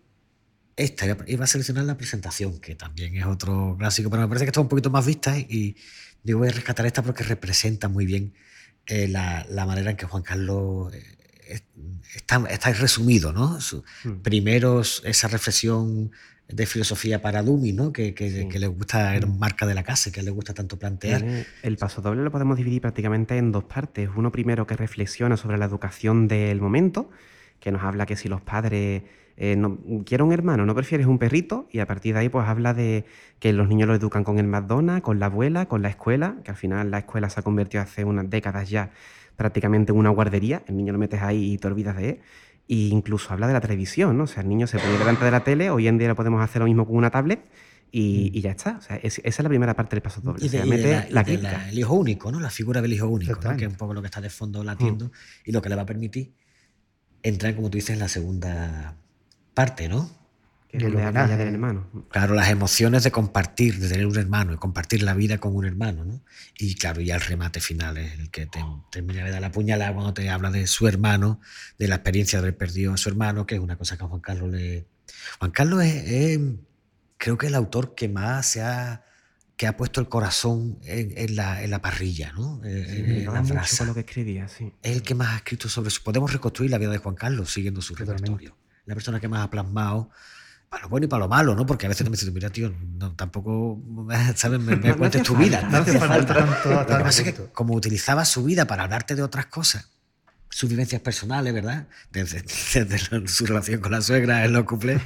esta 0.77 1.07
iba- 1.27 1.45
a 1.45 1.47
seleccionar 1.47 1.85
la 1.85 1.97
presentación, 1.97 2.59
que 2.61 2.75
también 2.75 3.17
es 3.17 3.25
otro 3.27 3.77
clásico, 3.79 4.11
pero 4.11 4.23
me 4.23 4.29
parece 4.29 4.45
que 4.45 4.51
está 4.51 4.61
un 4.61 4.69
poquito 4.69 4.91
más 4.91 5.05
vista 5.07 5.37
y 5.39 5.77
digo, 6.23 6.41
voy 6.41 6.49
a 6.49 6.53
rescatar 6.53 6.87
esta 6.87 7.03
porque 7.03 7.25
representa 7.25 7.89
muy 7.89 8.07
bien 8.07 8.35
eh, 8.87 9.09
la, 9.09 9.47
la 9.51 9.67
manera 9.67 9.91
en 9.91 9.97
que 9.97 10.07
Juan 10.07 10.23
Carlos 10.23 10.93
eh, 10.95 11.05
es- 11.49 11.63
está, 12.15 12.37
está 12.51 12.73
resumido, 12.73 13.33
¿no? 13.33 13.61
Su- 13.61 13.85
Mm. 14.05 14.23
primero 14.23 14.81
esa 14.81 15.29
reflexión 15.29 16.11
de 16.53 16.67
filosofía 16.67 17.21
para 17.23 17.43
Dumi, 17.43 17.73
¿no? 17.73 17.93
Que, 17.93 18.15
que- 18.15 18.31
Sí. 18.31 18.49
que 18.49 18.59
le 18.59 18.67
gusta, 18.67 19.15
era 19.17 19.27
Mm. 19.27 19.39
marca 19.39 19.67
de 19.67 19.75
la 19.75 19.83
casa, 19.83 20.11
que 20.13 20.23
le 20.23 20.31
gusta 20.31 20.55
tanto 20.55 20.79
plantear. 20.79 21.21
Tiene- 21.23 21.47
El 21.63 21.77
paso 21.77 22.03
doble 22.03 22.23
lo 22.23 22.31
podemos 22.31 22.57
dividir 22.57 22.81
prácticamente 22.81 23.37
en 23.39 23.53
dos 23.53 23.65
partes. 23.65 24.09
Uno 24.17 24.31
primero 24.33 24.67
que 24.67 24.77
reflexiona 24.77 25.37
sobre 25.37 25.59
la 25.59 25.65
educación 25.65 26.29
del 26.29 26.61
momento, 26.61 27.11
que 27.61 27.73
nos 27.73 27.83
habla 27.83 28.07
que 28.07 28.17
si 28.17 28.29
los 28.29 28.41
padres 28.41 29.03
eh, 29.39 29.57
no, 29.57 29.79
quiero 30.05 30.27
un 30.27 30.33
hermano, 30.33 30.67
no 30.67 30.75
prefieres 30.75 31.07
un 31.07 31.19
perrito, 31.19 31.67
y 31.73 31.79
a 31.79 31.87
partir 31.87 32.13
de 32.13 32.21
ahí 32.21 32.29
pues 32.29 32.47
habla 32.47 32.75
de 32.75 33.07
que 33.41 33.55
los 33.55 33.67
niños 33.67 33.89
lo 33.89 33.95
educan 33.95 34.25
con 34.25 34.39
el 34.39 34.47
McDonald's, 34.47 35.03
con 35.03 35.19
la 35.19 35.27
abuela, 35.27 35.67
con 35.67 35.81
la 35.81 35.89
escuela, 35.89 36.37
que 36.45 36.51
al 36.51 36.57
final 36.59 36.91
la 36.91 36.99
escuela 36.99 37.31
se 37.31 37.41
ha 37.41 37.43
convertido 37.43 37.83
hace 37.83 38.05
unas 38.05 38.29
décadas 38.29 38.69
ya 38.69 38.91
prácticamente 39.37 39.91
en 39.91 39.99
una 39.99 40.11
guardería, 40.11 40.63
el 40.67 40.77
niño 40.77 40.93
lo 40.93 40.99
metes 40.99 41.23
ahí 41.23 41.55
y 41.55 41.59
te 41.59 41.67
olvidas 41.67 41.97
de 41.97 42.09
él. 42.11 42.21
E 42.69 42.75
incluso 42.89 43.33
habla 43.33 43.47
de 43.49 43.53
la 43.53 43.61
televisión, 43.61 44.17
¿no? 44.17 44.25
O 44.25 44.27
sea, 44.27 44.43
el 44.43 44.49
niño 44.49 44.67
se 44.67 44.79
pone 44.79 44.97
delante 44.99 45.25
de 45.25 45.31
la 45.31 45.45
tele, 45.45 45.71
hoy 45.71 45.89
en 45.89 45.99
día 45.99 46.09
lo 46.09 46.15
podemos 46.17 46.43
hacer 46.43 46.61
lo 46.61 46.67
mismo 46.67 46.87
con 46.87 46.97
una 46.97 47.11
tablet 47.11 47.41
y, 47.91 48.31
y 48.33 48.41
ya 48.41 48.53
está. 48.53 48.77
O 48.79 48.81
sea, 48.81 48.97
es- 48.97 49.19
esa 49.19 49.29
es 49.29 49.41
la 49.43 49.49
primera 49.49 49.75
parte 49.75 49.97
del 49.97 50.03
paso 50.03 50.21
doble. 50.23 50.45
Y 50.45 50.49
o 50.49 50.51
sea, 50.51 50.63
de, 50.63 50.67
mete 50.69 50.91
la- 50.93 51.07
la, 51.11 51.21
y 51.21 51.25
de 51.25 51.25
crítica. 51.25 51.53
la- 51.53 51.69
el 51.71 51.79
hijo 51.79 51.95
único, 51.95 52.33
¿no? 52.33 52.41
La 52.41 52.51
figura 52.51 52.81
del 52.81 52.93
hijo 52.93 53.09
único, 53.09 53.33
¿no? 53.35 53.57
Que 53.59 53.65
es 53.67 53.71
un 53.71 53.77
poco 53.77 53.93
lo 53.95 54.01
que 54.01 54.07
está 54.07 54.21
de 54.21 54.31
fondo 54.31 54.65
latiendo 54.65 55.11
y 55.45 55.53
lo 55.53 55.61
que 55.61 55.69
le 55.69 55.75
va 55.77 55.83
a 55.83 55.87
permitir 55.87 56.33
entrar, 57.23 57.55
como 57.55 57.69
tú 57.69 57.77
dices, 57.77 57.91
en 57.91 57.99
la 57.99 58.09
segunda 58.09 58.97
parte, 59.55 59.89
¿no? 59.89 60.09
Que 60.79 60.87
el 60.87 60.97
homenaje. 60.97 61.37
del 61.37 61.49
hermano. 61.55 62.07
Claro, 62.11 62.35
las 62.35 62.49
emociones 62.49 63.05
de 63.05 63.11
compartir, 63.11 63.79
de 63.79 63.89
tener 63.89 64.07
un 64.07 64.19
hermano, 64.19 64.53
de 64.53 64.59
compartir 64.59 65.03
la 65.03 65.15
vida 65.15 65.39
con 65.39 65.55
un 65.55 65.65
hermano, 65.67 66.05
¿no? 66.05 66.23
Y 66.59 66.75
claro, 66.77 67.01
ya 67.01 67.15
el 67.17 67.21
remate 67.21 67.61
final 67.61 67.97
es 67.99 68.19
el 68.19 68.31
que 68.31 68.47
te 68.47 68.59
termina 68.91 69.25
de 69.25 69.31
dar 69.31 69.41
la 69.41 69.53
puñalada 69.53 69.93
cuando 69.93 70.15
te 70.15 70.29
habla 70.31 70.51
de 70.51 70.67
su 70.67 70.89
hermano, 70.89 71.41
de 71.79 71.89
la 71.89 71.97
experiencia 71.97 72.39
de 72.41 72.45
haber 72.49 72.57
perdido 72.57 72.93
a 72.93 72.97
su 72.97 73.09
hermano, 73.09 73.47
que 73.47 73.55
es 73.57 73.61
una 73.61 73.77
cosa 73.77 73.97
que 73.97 74.05
a 74.05 74.09
Juan 74.09 74.21
Carlos 74.21 74.51
le... 74.51 74.87
Juan 75.39 75.51
Carlos 75.51 75.83
es, 75.85 76.05
es, 76.11 76.41
creo 77.19 77.37
que 77.39 77.47
el 77.49 77.55
autor 77.55 77.95
que 77.95 78.09
más 78.09 78.47
se 78.47 78.63
ha, 78.63 79.05
que 79.57 79.67
ha 79.67 79.77
puesto 79.77 80.01
el 80.01 80.09
corazón 80.09 80.79
en, 80.85 81.13
en 81.17 81.37
la, 81.37 81.63
en 81.63 81.71
la 81.71 81.81
parrilla, 81.81 82.33
¿no? 82.33 82.61
En- 82.65 82.87
Sí, 82.89 82.97
en 83.01 83.07
me 83.09 83.25
la 83.25 83.67
con 83.79 83.87
lo 83.87 83.95
que 83.95 84.01
escribía, 84.01 84.49
sí. 84.49 84.73
Es 84.83 84.93
el 84.93 85.03
que 85.03 85.15
más 85.15 85.29
ha 85.29 85.37
escrito 85.37 85.69
sobre 85.69 85.89
eso. 85.89 86.01
Podemos 86.03 86.33
reconstruir 86.33 86.71
la 86.71 86.79
vida 86.79 86.91
de 86.91 86.99
Juan 86.99 87.15
Carlos 87.15 87.53
siguiendo 87.53 87.81
su 87.83 87.95
repertorio. 87.95 88.57
La 88.87 88.95
persona 88.95 89.21
que 89.21 89.29
más 89.29 89.45
ha 89.45 89.51
plasmado 89.51 90.11
para 90.73 90.85
lo 90.85 90.89
bueno 90.89 91.05
y 91.05 91.09
para 91.09 91.21
lo 91.21 91.29
malo, 91.29 91.55
¿no? 91.55 91.67
Porque 91.67 91.85
a 91.85 91.91
veces 91.91 92.07
me 92.09 92.13
dicen, 92.17 92.33
mira, 92.33 92.49
tío, 92.49 92.73
no, 92.99 93.15
tampoco, 93.15 93.83
¿sabes? 94.37 94.59
Me, 94.59 94.75
me 94.75 94.89
No- 94.89 94.97
cuentes 94.97 95.23
tu 95.23 95.35
falta, 95.35 95.47
vida. 95.61 95.69
No 95.71 95.77
hace 95.79 95.99
falta 95.99 96.35
tanto 96.35 96.71
Lo 96.71 96.87
que 96.87 97.05
pasa 97.05 97.23
es 97.23 97.35
que 97.35 97.45
como 97.53 97.75
utilizaba 97.75 98.25
su 98.25 98.43
vida 98.43 98.67
para 98.67 98.85
hablarte 98.85 99.15
de 99.15 99.23
otras 99.23 99.47
cosas, 99.47 99.91
sus 100.49 100.71
vivencias 100.71 101.03
personales, 101.03 101.53
¿verdad? 101.53 101.89
Desde, 102.11 102.43
desde 102.87 103.29
su 103.29 103.45
relación 103.45 103.83
con 103.83 103.93
la 103.93 104.01
suegra 104.01 104.47
en 104.47 104.55
los 104.55 104.65
cuplés, 104.65 105.03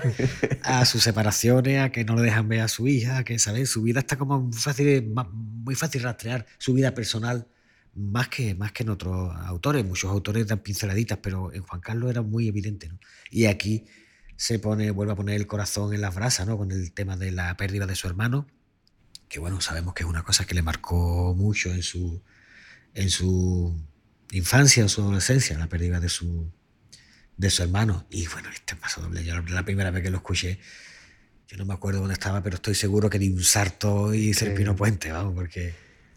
a 0.63 0.85
sus 0.85 1.03
separaciones, 1.03 1.81
a 1.83 1.91
que 1.91 2.05
no 2.05 2.15
le 2.15 2.23
dejan 2.23 2.49
ver 2.49 2.61
a 2.61 2.69
su 2.69 2.87
hija, 2.87 3.19
a 3.19 3.25
que, 3.25 3.37
¿sabes? 3.41 3.69
Su 3.69 3.83
vida 3.83 3.99
está 4.01 4.17
como 4.17 4.41
muy 4.43 4.53
fácil, 4.57 5.13
muy 5.33 5.75
fácil 5.75 6.03
rastrear, 6.05 6.47
su 6.59 6.75
vida 6.75 6.95
personal, 6.95 7.49
más 7.95 8.29
que, 8.29 8.55
más 8.55 8.71
que 8.71 8.85
en 8.85 8.91
otros 8.91 9.35
autores. 9.47 9.85
Muchos 9.85 10.11
autores 10.13 10.47
dan 10.47 10.61
pinceladitas, 10.61 11.19
pero 11.21 11.53
en 11.53 11.63
Juan 11.63 11.81
Carlos 11.81 12.09
era 12.11 12.23
muy 12.23 12.47
evidente, 12.47 12.89
¿no? 12.89 12.99
Y 13.31 13.47
aquí 13.47 13.85
se 14.37 14.59
pone, 14.59 14.91
vuelve 14.91 15.13
a 15.13 15.17
poner 15.17 15.37
el 15.37 15.47
corazón 15.47 15.95
en 15.95 16.01
las 16.01 16.15
brasas, 16.15 16.47
¿no? 16.47 16.57
Con 16.59 16.71
el 16.71 16.93
tema 16.93 17.17
de 17.17 17.33
la 17.33 17.57
pérdida 17.57 17.87
de 17.87 17.95
su 17.95 18.07
hermano, 18.07 18.47
que 19.29 19.39
bueno, 19.41 19.61
sabemos 19.61 19.95
que 19.95 20.03
es 20.03 20.09
una 20.09 20.23
cosa 20.23 20.45
que 20.47 20.55
le 20.55 20.63
marcó 20.63 21.35
mucho 21.35 21.71
en 21.73 21.83
su, 21.83 22.23
en 22.95 23.11
su 23.11 23.75
infancia, 24.33 24.83
en 24.83 24.89
su 24.89 25.01
adolescencia, 25.03 25.59
la 25.59 25.69
pérdida 25.69 26.01
de 26.01 26.09
su, 26.09 26.51
de 27.37 27.51
su 27.51 27.63
hermano. 27.63 28.07
Y 28.11 28.27
bueno, 28.29 28.49
este 28.51 28.77
paso 28.77 29.01
doble, 29.01 29.25
yo 29.25 29.41
la 29.43 29.65
primera 29.65 29.91
vez 29.91 30.03
que 30.03 30.11
lo 30.11 30.19
escuché, 30.19 30.61
yo 31.49 31.57
no 31.57 31.65
me 31.65 31.75
acuerdo 31.75 32.01
dónde 32.01 32.15
estaba, 32.15 32.43
pero 32.43 32.57
estoy 32.57 32.75
seguro 32.75 33.09
que 33.09 33.19
di 33.19 33.31
un 33.31 33.43
salto 33.43 34.13
y 34.15 34.29
hice 34.31 34.47
el 34.47 34.51
Sí. 34.53 34.57
pino 34.59 34.77
puente, 34.77 35.13
vamos, 35.13 35.35
porque... 35.35 35.75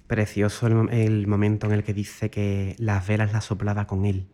Precioso 0.07 0.65
el, 0.65 0.89
el 0.89 1.28
momento 1.28 1.67
en 1.67 1.74
el 1.74 1.84
que 1.84 1.93
dice 1.93 2.32
que 2.32 2.76
las 2.80 3.05
velas 3.07 3.32
las 3.32 3.45
soplaba 3.45 3.86
con 3.86 4.05
él. 4.05 4.28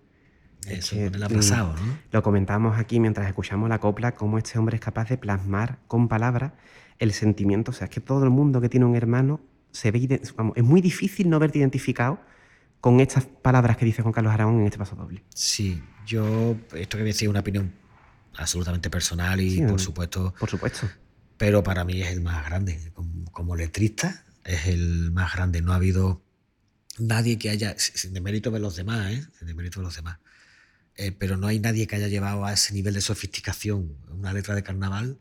Es 0.65 0.79
Eso, 0.79 0.95
que, 0.95 1.05
con 1.05 1.15
el 1.15 1.23
abrazado, 1.23 1.73
mm, 1.73 1.87
¿no? 1.87 1.97
Lo 2.11 2.23
comentamos 2.23 2.77
aquí 2.77 2.99
mientras 2.99 3.27
escuchamos 3.27 3.69
la 3.69 3.79
copla, 3.79 4.13
cómo 4.13 4.37
este 4.37 4.57
hombre 4.57 4.75
es 4.75 4.81
capaz 4.81 5.09
de 5.09 5.17
plasmar 5.17 5.79
con 5.87 6.07
palabras 6.07 6.53
el 6.99 7.13
sentimiento. 7.13 7.71
O 7.71 7.73
sea, 7.73 7.85
es 7.85 7.91
que 7.91 8.01
todo 8.01 8.23
el 8.23 8.29
mundo 8.29 8.61
que 8.61 8.69
tiene 8.69 8.85
un 8.85 8.95
hermano 8.95 9.41
se 9.71 9.91
ve. 9.91 10.21
vamos, 10.35 10.53
es 10.55 10.63
muy 10.63 10.81
difícil 10.81 11.29
no 11.29 11.39
verte 11.39 11.59
identificado 11.59 12.19
con 12.81 12.99
estas 12.99 13.25
palabras 13.25 13.77
que 13.77 13.85
dice 13.85 14.01
Juan 14.01 14.13
Carlos 14.13 14.33
Aragón 14.33 14.59
en 14.59 14.65
este 14.65 14.77
paso 14.77 14.95
doble. 14.95 15.23
Sí, 15.33 15.81
yo, 16.05 16.55
esto 16.73 16.97
que 16.97 17.03
voy 17.03 17.09
a 17.09 17.13
decir 17.13 17.27
es 17.27 17.29
una 17.29 17.39
opinión 17.39 17.73
absolutamente 18.37 18.89
personal 18.89 19.39
y 19.41 19.51
Sí, 19.51 19.61
por 19.61 19.75
mm. 19.75 19.79
supuesto 19.79 20.33
Por 20.39 20.49
supuesto. 20.49 20.87
pero 21.37 21.63
para 21.63 21.83
mí 21.83 22.01
es 22.01 22.11
el 22.11 22.21
más 22.21 22.45
grande. 22.45 22.91
Como, 22.93 23.25
como 23.31 23.55
letrista, 23.55 24.25
es 24.43 24.67
el 24.67 25.11
más 25.11 25.33
grande. 25.33 25.61
No 25.61 25.73
ha 25.73 25.75
habido 25.75 26.21
nadie 26.99 27.37
que 27.37 27.49
haya, 27.49 27.75
sin 27.77 28.13
demérito 28.13 28.51
de 28.51 28.59
los 28.59 28.75
demás, 28.75 29.11
¿eh? 29.11 29.25
sin 29.37 29.47
demérito 29.47 29.79
de 29.79 29.85
los 29.85 29.95
demás, 29.95 30.19
eh, 30.97 31.11
pero 31.11 31.37
no 31.37 31.47
hay 31.47 31.59
nadie 31.59 31.87
que 31.87 31.95
haya 31.97 32.07
llevado 32.07 32.45
a 32.45 32.53
ese 32.53 32.73
nivel 32.73 32.93
de 32.93 33.01
sofisticación 33.01 33.95
una 34.09 34.33
letra 34.33 34.55
de 34.55 34.63
carnaval 34.63 35.19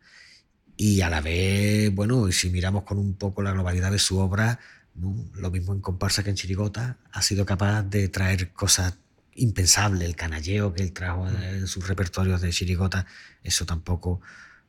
y 0.77 1.01
a 1.03 1.11
la 1.11 1.21
vez, 1.21 1.95
bueno, 1.95 2.31
si 2.33 2.51
miramos 2.51 2.85
con 2.85 2.99
un 2.99 3.15
poco 3.15 3.43
la 3.43 3.53
globalidad 3.53 3.93
de 3.93 3.99
su 3.99 4.19
obra, 4.19 4.59
¿no? 4.95 5.15
lo 5.35 5.51
mismo 5.51 5.73
en 5.73 5.81
comparsa 5.81 6.25
que 6.25 6.31
en 6.31 6.37
chirigota, 6.37 6.99
ha 7.13 7.23
sido 7.23 7.47
capaz 7.47 7.83
de 7.85 8.09
traer 8.09 8.53
cosas 8.53 8.95
impensables, 9.35 10.09
el 10.09 10.17
canalleo 10.17 10.73
que 10.75 10.83
él 10.83 10.93
trajo 10.93 11.29
en 11.29 11.67
sus 11.69 11.87
repertorios 11.89 12.41
de 12.41 12.51
chirigota, 12.51 13.07
eso 13.43 13.67
tampoco 13.67 14.21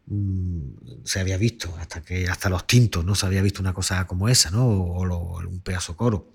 mm, 0.07 1.03
se 1.03 1.19
había 1.19 1.37
visto, 1.37 1.75
hasta 1.79 2.01
que 2.01 2.27
hasta 2.29 2.49
los 2.49 2.67
tintos 2.67 3.03
no 3.05 3.15
se 3.15 3.25
había 3.25 3.41
visto 3.41 3.61
una 3.61 3.73
cosa 3.73 4.05
como 4.07 4.29
esa, 4.29 4.51
¿no? 4.51 4.65
O, 4.67 4.99
o 4.99 5.05
lo- 5.05 5.21
un 5.49 5.59
pedazo 5.61 5.95
coro. 5.97 6.31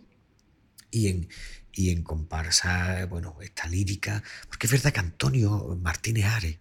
Y 0.91 1.09
en, 1.09 1.29
y 1.73 1.91
en 1.91 2.03
comparsa, 2.03 3.07
bueno, 3.07 3.37
esta 3.41 3.67
lírica, 3.67 4.23
porque 4.49 4.67
es 4.67 4.73
verdad 4.73 4.93
que 4.93 5.01
Antonio 5.01 5.79
Martínez 5.81 6.27
Ares 6.27 6.59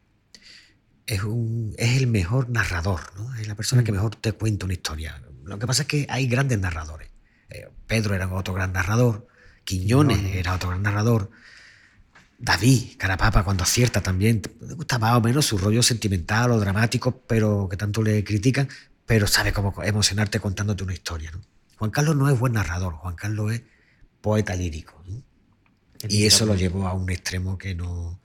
es, 1.06 1.24
un, 1.24 1.74
es 1.78 1.98
el 1.98 2.08
mejor 2.08 2.50
narrador, 2.50 3.02
¿no? 3.16 3.34
Es 3.36 3.48
la 3.48 3.56
persona 3.56 3.84
que 3.84 3.92
mejor 3.92 4.16
te 4.16 4.34
cuenta 4.34 4.66
una 4.66 4.74
historia. 4.74 5.22
Lo 5.44 5.58
que 5.58 5.68
pasa 5.68 5.84
es 5.84 5.88
que 5.88 6.06
hay 6.10 6.28
grandes 6.28 6.60
narradores. 6.60 7.10
Eh, 7.50 7.68
Pedro 7.88 8.14
era 8.14 8.32
otro 8.32 8.54
gran 8.54 8.74
narrador, 8.74 9.28
Quiñones 9.64 10.36
era 10.36 10.56
otro 10.56 10.70
gran 10.70 10.84
narrador, 10.84 11.32
David, 12.42 12.96
Carapapa, 12.98 13.44
cuando 13.44 13.64
acierta 13.64 14.02
también, 14.02 14.42
le 14.62 14.74
gusta 14.74 14.98
más 14.98 15.18
o 15.18 15.22
menos 15.22 15.46
su 15.46 15.58
rollo 15.58 15.84
sentimental 15.84 16.52
o 16.52 16.60
dramático, 16.60 17.22
pero 17.28 17.68
que 17.70 17.76
tanto 17.76 18.02
le 18.02 18.24
critican, 18.24 18.70
pero 19.06 19.28
sabe 19.28 19.52
cómo 19.52 19.74
emocionarte 19.84 20.40
contándote 20.40 20.84
una 20.84 20.94
historia. 20.94 21.32
¿no? 21.32 21.42
Juan 21.78 21.92
Carlos 21.92 22.16
no 22.16 22.30
es 22.30 22.40
buen 22.40 22.54
narrador, 22.54 22.94
Juan 22.94 23.16
Carlos 23.16 23.52
es 23.52 23.64
poeta 24.22 24.56
lírico. 24.56 25.02
¿no? 25.08 25.22
Y 26.08 26.26
eso 26.26 26.46
lo 26.46 26.56
llevó 26.56 26.88
a 26.88 26.94
un 26.94 27.10
extremo 27.10 27.58
que 27.58 27.76
no, 27.76 28.20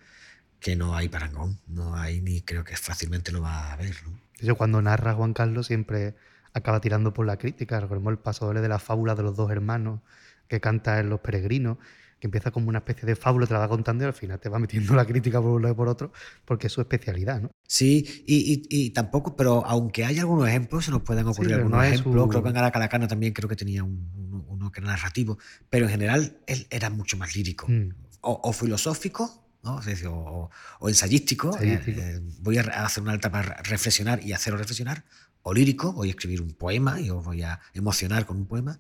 que 0.60 0.76
no 0.76 0.96
hay 0.96 1.08
parangón, 1.08 1.58
no 1.66 1.94
hay 1.96 2.20
ni 2.20 2.40
creo 2.40 2.64
que 2.64 2.76
fácilmente 2.76 3.32
lo 3.32 3.42
va 3.42 3.72
a 3.72 3.76
ver. 3.76 3.96
¿no? 4.04 4.18
Hecho, 4.38 4.56
cuando 4.56 4.80
narra 4.82 5.14
Juan 5.14 5.32
Carlos 5.32 5.66
siempre 5.66 6.14
acaba 6.54 6.80
tirando 6.80 7.12
por 7.12 7.26
la 7.26 7.36
crítica. 7.36 7.80
Recordemos 7.80 8.12
el 8.12 8.18
paso 8.18 8.46
doble 8.46 8.60
de 8.60 8.68
la 8.68 8.78
fábula 8.78 9.14
de 9.14 9.22
los 9.22 9.36
dos 9.36 9.50
hermanos 9.50 10.00
que 10.48 10.60
canta 10.60 11.00
en 11.00 11.10
Los 11.10 11.20
Peregrinos, 11.20 11.78
que 12.24 12.28
empieza 12.28 12.50
como 12.50 12.70
una 12.70 12.78
especie 12.78 13.04
de 13.04 13.16
fábula, 13.16 13.46
te 13.46 13.52
la 13.52 13.58
va 13.60 13.68
contando 13.68 14.02
y 14.02 14.06
al 14.06 14.14
final 14.14 14.40
te 14.40 14.48
va 14.48 14.58
metiendo 14.58 14.94
la 14.94 15.04
crítica 15.04 15.42
por 15.42 15.50
un 15.50 15.60
lado 15.60 15.74
y 15.74 15.76
por 15.76 15.88
otro, 15.88 16.10
porque 16.46 16.68
es 16.68 16.72
su 16.72 16.80
especialidad, 16.80 17.42
¿no? 17.42 17.50
Sí, 17.68 18.24
y, 18.26 18.54
y- 18.70 18.86
y 18.86 18.90
tampoco, 18.90 19.36
pero 19.36 19.62
aunque 19.66 20.06
hay 20.06 20.18
algunos 20.20 20.48
ejemplos, 20.48 20.86
se 20.86 20.90
nos 20.90 21.02
pueden 21.02 21.26
ocurrir 21.26 21.52
algunos 21.52 21.76
no 21.76 21.82
ejemplos. 21.84 22.22
su- 22.22 22.28
Creo 22.30 22.42
que 22.42 22.48
en 22.48 22.56
Aracalacana 22.56 23.06
también 23.08 23.34
creo 23.34 23.46
que 23.46 23.56
tenía 23.56 23.84
un- 23.84 24.10
uno, 24.16 24.42
uno 24.48 24.72
que 24.72 24.80
era 24.80 24.88
narrativo, 24.88 25.36
pero 25.68 25.84
en 25.84 25.90
general 25.90 26.38
él 26.46 26.66
era 26.70 26.88
mucho 26.88 27.18
más 27.18 27.36
lírico 27.36 27.66
Mm. 27.68 27.90
o, 28.22 28.40
o 28.42 28.52
filosófico, 28.54 29.46
¿no? 29.62 29.80
O, 30.08 30.50
o- 30.80 30.88
ensayístico. 30.88 31.48
Ensayístico. 31.48 32.00
eh, 32.00 32.16
eh, 32.16 32.20
voy 32.40 32.56
a 32.56 32.62
hacer 32.62 33.02
una 33.02 33.12
alta 33.12 33.30
para 33.30 33.56
reflexionar 33.64 34.24
y 34.24 34.32
hacerlo 34.32 34.58
reflexionar. 34.58 35.04
O 35.42 35.52
lírico, 35.52 35.92
voy 35.92 36.08
a 36.08 36.10
escribir 36.12 36.40
un 36.40 36.54
poema 36.54 36.98
y 37.02 37.10
os 37.10 37.22
voy 37.22 37.42
a 37.42 37.60
emocionar 37.74 38.24
con 38.24 38.38
un 38.38 38.46
poema. 38.46 38.78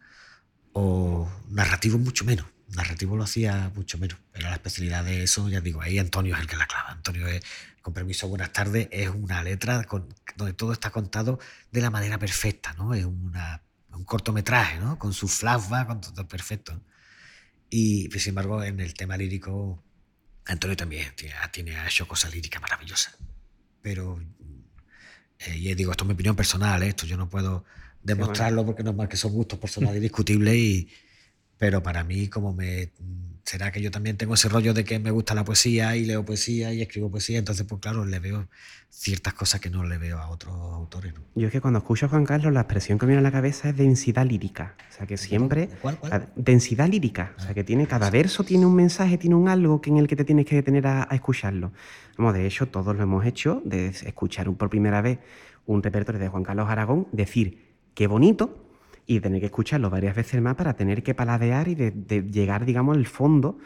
O 0.72 1.28
narrativo 1.50 1.98
mucho 1.98 2.24
menos. 2.24 2.46
Narrativo 2.74 3.16
lo 3.16 3.24
hacía 3.24 3.70
mucho 3.74 3.98
menos. 3.98 4.18
Era 4.34 4.50
la 4.50 4.56
especialidad 4.56 5.04
de 5.04 5.22
eso, 5.22 5.48
ya 5.48 5.60
digo, 5.60 5.80
ahí 5.80 5.98
Antonio 5.98 6.34
es 6.34 6.40
el 6.40 6.46
que 6.46 6.56
la 6.56 6.66
clava. 6.66 6.90
Antonio 6.90 7.26
es, 7.28 7.42
con 7.82 7.94
permiso, 7.94 8.28
buenas 8.28 8.52
tardes, 8.52 8.88
es 8.90 9.08
una 9.10 9.42
letra 9.42 9.84
con- 9.84 10.08
donde 10.36 10.52
todo 10.54 10.72
está 10.72 10.90
contado 10.90 11.38
de 11.70 11.80
la 11.80 11.90
manera 11.90 12.18
perfecta, 12.18 12.72
¿no? 12.74 12.94
Es 12.94 13.04
una, 13.04 13.62
un 13.92 14.04
cortometraje, 14.04 14.78
¿no? 14.80 14.98
Con 14.98 15.12
su 15.12 15.28
flashback, 15.28 15.86
con 15.86 16.00
todo 16.00 16.26
perfecto. 16.26 16.80
Y 17.70 18.08
pues, 18.08 18.22
sin 18.24 18.30
embargo, 18.30 18.62
en 18.62 18.80
el 18.80 18.94
tema 18.94 19.16
lírico, 19.16 19.82
Antonio 20.46 20.76
también 20.76 21.14
tiene, 21.16 21.34
tiene- 21.52 21.76
ha 21.76 21.86
hecho 21.86 22.06
cosas 22.08 22.32
líricas 22.34 22.60
maravillosas. 22.62 23.16
Pero 23.82 24.20
Eh, 25.38 25.56
y 25.58 25.74
digo, 25.74 25.90
esto 25.90 26.04
es 26.04 26.08
mi 26.08 26.14
opinión 26.14 26.36
personal, 26.36 26.82
¿eh? 26.82 26.88
esto 26.88 27.06
yo 27.06 27.16
no 27.16 27.28
puedo 27.28 27.64
demostrarlo 28.02 28.64
porque 28.64 28.82
no 28.82 28.90
es 28.90 28.96
más 28.96 29.08
que 29.08 29.16
son 29.16 29.32
gustos 29.32 29.58
personales 29.58 29.96
indiscutibles 30.02 30.54
y, 30.54 30.88
pero 31.64 31.82
para 31.82 32.04
mí 32.04 32.28
como 32.28 32.52
me 32.52 32.90
será 33.42 33.72
que 33.72 33.80
yo 33.80 33.90
también 33.90 34.18
tengo 34.18 34.34
ese 34.34 34.50
rollo 34.50 34.74
de 34.74 34.84
que 34.84 34.98
me 34.98 35.10
gusta 35.10 35.34
la 35.34 35.46
poesía 35.46 35.96
y 35.96 36.04
leo 36.04 36.22
poesía 36.22 36.74
y 36.74 36.82
escribo 36.82 37.10
poesía 37.10 37.38
entonces 37.38 37.64
pues 37.66 37.80
claro 37.80 38.04
le 38.04 38.18
veo 38.18 38.48
ciertas 38.90 39.32
cosas 39.32 39.62
que 39.62 39.70
no 39.70 39.82
le 39.82 39.96
veo 39.96 40.18
a 40.18 40.28
otros 40.28 40.54
autores 40.54 41.14
¿no? 41.14 41.22
Yo 41.34 41.46
es 41.46 41.52
que 41.52 41.62
cuando 41.62 41.78
escucho 41.78 42.04
a 42.04 42.10
Juan 42.10 42.26
Carlos, 42.26 42.52
la 42.52 42.60
expresión 42.60 42.98
que 42.98 43.06
me 43.06 43.12
viene 43.12 43.26
a 43.26 43.30
la 43.30 43.32
cabeza 43.32 43.70
es 43.70 43.76
densidad 43.78 44.26
lírica. 44.26 44.76
O 44.90 44.96
sea, 44.96 45.06
que 45.06 45.16
siempre. 45.16 45.68
¿Cuál, 45.80 45.98
cuál? 45.98 46.28
densidad 46.36 46.86
lírica. 46.86 47.34
O 47.38 47.40
sea, 47.40 47.54
que 47.54 47.64
tiene 47.64 47.88
cada 47.88 48.08
verso 48.10 48.44
tiene 48.44 48.66
un 48.66 48.74
mensaje, 48.76 49.18
tiene 49.18 49.34
un 49.34 49.48
algo 49.48 49.80
que 49.80 49.90
en 49.90 49.96
el 49.96 50.06
que 50.06 50.14
te 50.14 50.24
tienes 50.24 50.46
que 50.46 50.54
detener 50.54 50.86
a, 50.86 51.08
a 51.10 51.14
escucharlo. 51.14 51.72
Vamos, 52.16 52.34
de 52.34 52.46
hecho, 52.46 52.68
todos 52.68 52.94
lo 52.94 53.02
hemos 53.02 53.26
hecho, 53.26 53.62
de 53.64 53.86
escuchar 53.88 54.52
por 54.52 54.70
primera 54.70 55.00
vez 55.00 55.18
un 55.66 55.82
repertorio 55.82 56.20
de 56.20 56.28
Juan 56.28 56.44
Carlos 56.44 56.68
Aragón, 56.68 57.08
decir 57.10 57.74
qué 57.94 58.06
bonito, 58.06 58.63
y 59.06 59.20
tener 59.20 59.40
que 59.40 59.46
escucharlo 59.46 59.90
varias 59.90 60.14
veces 60.16 60.40
más 60.40 60.54
para 60.54 60.74
tener 60.74 61.02
que 61.02 61.14
paladear 61.14 61.68
y 61.68 61.74
de, 61.74 61.90
de 61.90 62.22
llegar, 62.22 62.64
digamos, 62.64 62.96
al 62.96 63.06
fondo 63.06 63.58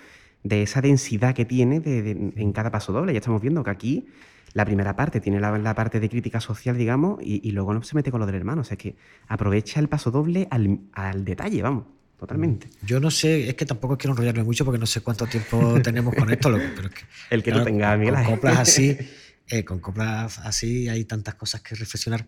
de 0.42 0.62
esa 0.62 0.80
densidad 0.80 1.34
que 1.34 1.44
tiene 1.44 1.80
de- 1.80 2.02
de- 2.02 2.32
en 2.36 2.52
cada 2.52 2.70
paso 2.70 2.92
doble. 2.92 3.12
Ya 3.12 3.18
estamos 3.18 3.40
viendo 3.42 3.62
que 3.62 3.70
aquí 3.70 4.06
la 4.54 4.64
primera 4.64 4.96
parte 4.96 5.20
tiene 5.20 5.40
la, 5.40 5.56
la 5.58 5.74
parte 5.74 6.00
de 6.00 6.08
crítica 6.08 6.40
social, 6.40 6.76
digamos, 6.78 7.20
y, 7.22 7.40
y 7.46 7.52
luego 7.52 7.74
no 7.74 7.82
se 7.82 7.94
mete 7.94 8.10
con 8.10 8.18
lo 8.20 8.26
del 8.26 8.34
hermano. 8.36 8.62
O 8.62 8.64
sea, 8.64 8.74
es 8.76 8.82
que 8.82 8.96
aprovecha 9.28 9.78
el 9.80 9.88
paso 9.88 10.10
doble 10.10 10.48
al, 10.50 10.80
al 10.92 11.24
detalle, 11.24 11.60
vamos, 11.62 11.84
totalmente. 12.18 12.68
yo 12.84 12.98
no 12.98 13.10
sé 13.10 13.48
es 13.48 13.54
que 13.54 13.64
tampoco 13.66 13.96
quiero 13.98 14.12
enrollarme 14.14 14.42
mucho 14.42 14.64
porque 14.64 14.78
no 14.80 14.86
sé 14.86 15.02
cuánto 15.02 15.26
tiempo 15.26 15.80
tenemos 15.84 16.14
con 16.14 16.30
esto 16.32 16.50
pero 16.74 16.88
es 16.88 16.94
que, 16.94 17.02
El 17.30 17.42
que 17.44 17.52
tengas, 17.52 17.90
con, 17.92 18.00
Miguel 18.00 18.14
con 18.14 18.22
Ángel. 18.24 18.34
coplas 18.34 18.58
así 18.58 18.96
eh, 19.50 19.64
con 19.64 19.78
coplas 19.78 20.38
así 20.40 20.88
hay 20.88 21.04
tantas 21.04 21.34
cosas 21.36 21.60
que 21.62 21.74
reflexionar. 21.76 22.26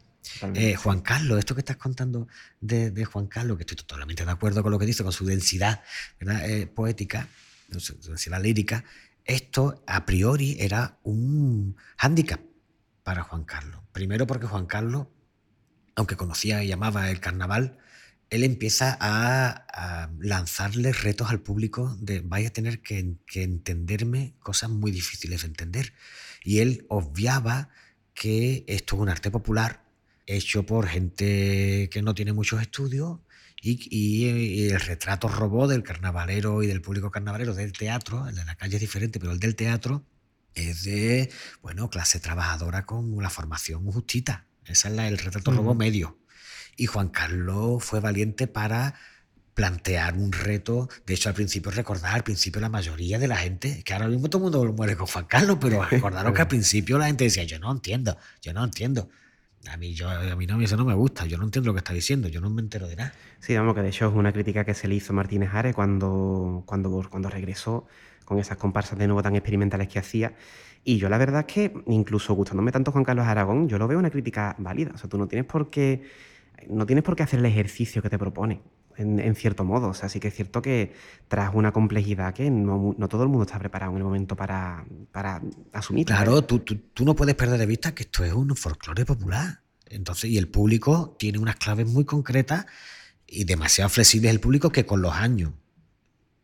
Eh, 0.54 0.74
Juan 0.74 1.00
Carlos, 1.00 1.38
esto 1.38 1.54
que 1.54 1.60
estás 1.60 1.76
contando 1.76 2.28
de, 2.60 3.04
Juan 3.04 3.26
Carlos, 3.26 3.56
que 3.56 3.62
estoy 3.62 3.76
totalmente 3.76 4.24
de 4.24 4.30
acuerdo 4.30 4.62
con 4.62 4.72
lo 4.72 4.78
que 4.78 4.86
dice, 4.86 5.02
con 5.02 5.12
su 5.12 5.24
densidad. 5.24 5.82
Eh, 6.20 6.66
poética, 6.66 7.28
su 7.76 7.98
densidad 8.00 8.42
lírica, 8.42 8.84
esto 9.24 9.82
a 9.86 10.04
priori 10.06 10.56
era 10.58 10.98
un 11.02 11.76
hándicap 11.98 12.40
para 13.02 13.22
Juan 13.22 13.44
Carlos. 13.44 13.80
Primero 13.92 14.26
porque 14.26 14.46
Juan 14.46 14.66
Carlos, 14.66 15.08
aunque 15.94 16.16
conocía 16.16 16.62
y 16.62 16.68
llamaba 16.68 17.10
el 17.10 17.20
carnaval, 17.20 17.78
él 18.30 18.44
empieza 18.44 18.96
a, 19.00 19.66
a 19.68 20.10
lanzarle 20.20 20.92
retos 20.92 21.30
al 21.30 21.40
público 21.40 21.96
de 22.00 22.20
vais 22.20 22.46
a 22.46 22.52
tener 22.52 22.80
que, 22.80 23.16
que 23.26 23.42
entenderme 23.42 24.34
cosas 24.38 24.70
muy 24.70 24.92
difíciles 24.92 25.42
de 25.42 25.48
entender. 25.48 25.92
Y 26.44 26.60
él 26.60 26.86
obviaba 26.88 27.68
que 28.14 28.64
esto 28.68 28.96
es 28.96 29.02
un 29.02 29.08
arte 29.08 29.30
popular 29.30 29.80
hecho 30.37 30.64
por 30.64 30.87
gente 30.89 31.89
que 31.91 32.03
no 32.03 32.14
tiene 32.14 32.33
muchos 32.33 32.61
estudios 32.61 33.18
y, 33.62 33.72
y- 33.91 34.62
y 34.64 34.68
el 34.70 34.81
retrato 34.81 35.28
robot 35.28 35.70
del 35.70 35.83
carnavalero 35.83 36.62
y 36.62 36.66
del 36.66 36.81
público 36.81 37.11
carnavalero 37.11 37.55
del 37.55 37.72
teatro, 37.72 38.28
el 38.28 38.35
de 38.35 38.45
la 38.45 38.55
calle 38.57 38.76
es 38.76 38.81
diferente, 38.81 39.18
pero 39.20 39.33
el 39.33 39.39
del 39.41 39.55
teatro 39.57 40.05
es 40.55 40.83
de, 40.85 41.31
bueno, 41.62 41.91
clase 41.91 42.20
trabajadora 42.20 42.87
con 42.87 43.22
la 43.22 43.31
formación 43.31 43.85
justita. 43.93 44.47
Ese 44.66 44.89
es 44.89 44.95
la- 44.95 45.09
el 45.09 45.18
retrato 45.18 45.51
robot 45.51 45.70
Ujú. 45.72 45.78
medio. 45.78 46.18
Y 46.76 46.87
Juan 46.87 47.09
Carlos 47.09 47.85
fue 47.85 48.01
valiente 48.01 48.47
para 48.47 48.95
plantear 49.55 50.14
un 50.16 50.33
reto. 50.33 50.89
De 51.07 51.14
hecho, 51.14 51.28
al 51.28 51.35
principio, 51.35 51.70
recordar, 51.70 52.14
al 52.14 52.22
principio 52.24 52.61
la 52.61 52.68
mayoría 52.70 53.18
de 53.18 53.28
la 53.28 53.37
gente, 53.37 53.83
que 53.85 53.93
ahora 53.93 54.09
mismo 54.09 54.31
todo 54.31 54.39
el 54.47 54.51
mundo 54.51 54.72
muere 54.72 54.97
con 54.97 55.07
Juan 55.07 55.26
Carlos, 55.26 55.59
pero 55.61 55.83
recordaros 55.91 56.33
que 56.33 56.41
al 56.43 56.49
principio 56.49 56.99
la 56.99 57.07
gente 57.07 57.24
decía, 57.24 57.45
yo 57.45 57.59
no 57.59 57.70
entiendo, 57.70 58.16
yo 58.41 58.53
no 58.55 58.64
entiendo. 58.64 59.11
A 59.68 59.76
mí, 59.76 59.92
yo, 59.92 60.08
a 60.08 60.36
mí 60.36 60.46
no, 60.46 60.58
eso 60.61 60.76
no 60.76 60.86
me 60.86 60.94
gusta, 60.94 61.26
yo 61.26 61.36
no 61.36 61.44
entiendo 61.44 61.68
lo 61.68 61.74
que 61.74 61.80
está 61.80 61.92
diciendo, 61.92 62.28
yo 62.28 62.40
no 62.40 62.48
me 62.48 62.62
entero 62.62 62.88
de 62.88 62.96
nada. 62.96 63.12
Sí, 63.40 63.54
vamos, 63.54 63.74
que 63.74 63.82
de 63.82 63.88
hecho 63.88 64.08
es 64.08 64.14
una 64.14 64.32
crítica 64.32 64.64
que 64.64 64.72
se 64.72 64.88
le 64.88 64.94
hizo 64.94 65.12
Martínez 65.12 65.50
Ares 65.52 65.74
cuando, 65.74 66.62
cuando, 66.66 67.06
cuando 67.11 67.28
regresó 67.28 67.86
con 68.24 68.38
esas 68.38 68.56
comparsas 68.56 68.98
de 68.98 69.06
nuevo 69.06 69.22
tan 69.22 69.36
experimentales 69.36 69.88
que 69.88 69.98
hacía. 69.98 70.34
Y 70.82 70.96
yo 70.96 71.11
la 71.11 71.18
verdad 71.18 71.44
es 71.46 71.52
que, 71.52 71.74
incluso 71.86 72.32
gustándome 72.32 72.72
tanto 72.72 72.90
Juan 72.90 73.04
Carlos 73.04 73.26
Aragón, 73.26 73.68
yo 73.68 73.76
lo 73.76 73.86
veo 73.86 73.98
una 73.98 74.11
crítica 74.11 74.54
válida. 74.58 74.92
O 74.94 74.98
sea, 74.98 75.11
tú 75.11 75.18
no 75.18 75.28
tienes 75.28 75.46
por 75.46 75.68
qué, 75.68 76.04
no 76.68 76.86
tienes 76.86 77.04
por 77.04 77.14
qué 77.14 77.22
hacer 77.22 77.40
el 77.40 77.46
ejercicio 77.46 78.00
que 78.00 78.08
te 78.08 78.18
propone, 78.18 78.62
en, 79.01 79.18
en 79.18 79.34
cierto 79.34 79.64
modo. 79.64 79.88
O 79.88 79.94
sea, 79.94 80.09
sí 80.09 80.20
que 80.20 80.28
es 80.28 80.34
cierto 80.34 80.62
que 80.62 80.94
tras 81.28 81.55
una 81.55 81.72
complejidad 81.72 82.34
que 82.34 82.51
no, 82.51 82.94
no 82.96 83.09
todo 83.09 83.22
el 83.22 83.28
mundo 83.28 83.44
está 83.44 83.59
preparado 83.59 83.92
en 83.92 83.98
el 83.98 84.05
momento 84.05 84.36
para, 84.36 84.84
para 85.12 85.42
asumir. 85.72 86.07
Claro, 86.07 86.42
tú, 86.42 86.61
tú, 86.61 86.76
tú 86.94 87.05
no 87.05 87.14
puedes 87.14 87.34
perder 87.34 87.59
de 87.59 87.66
vista 87.66 87.94
que 87.94 88.05
esto 88.05 88.24
es 88.24 88.32
un 88.32 88.55
folclore 88.57 89.05
popular. 89.05 89.62
Entonces, 89.86 90.30
y 90.30 90.38
el 90.38 90.48
público 90.48 91.16
tiene 91.18 91.38
unas 91.38 91.57
claves 91.57 91.86
muy 91.86 92.05
concretas 92.05 92.66
y 93.26 93.44
demasiado 93.44 93.88
flexibles 93.88 94.30
el 94.30 94.40
público 94.40 94.70
que 94.70 94.86
con 94.86 95.03
los 95.03 95.14
años, 95.14 95.53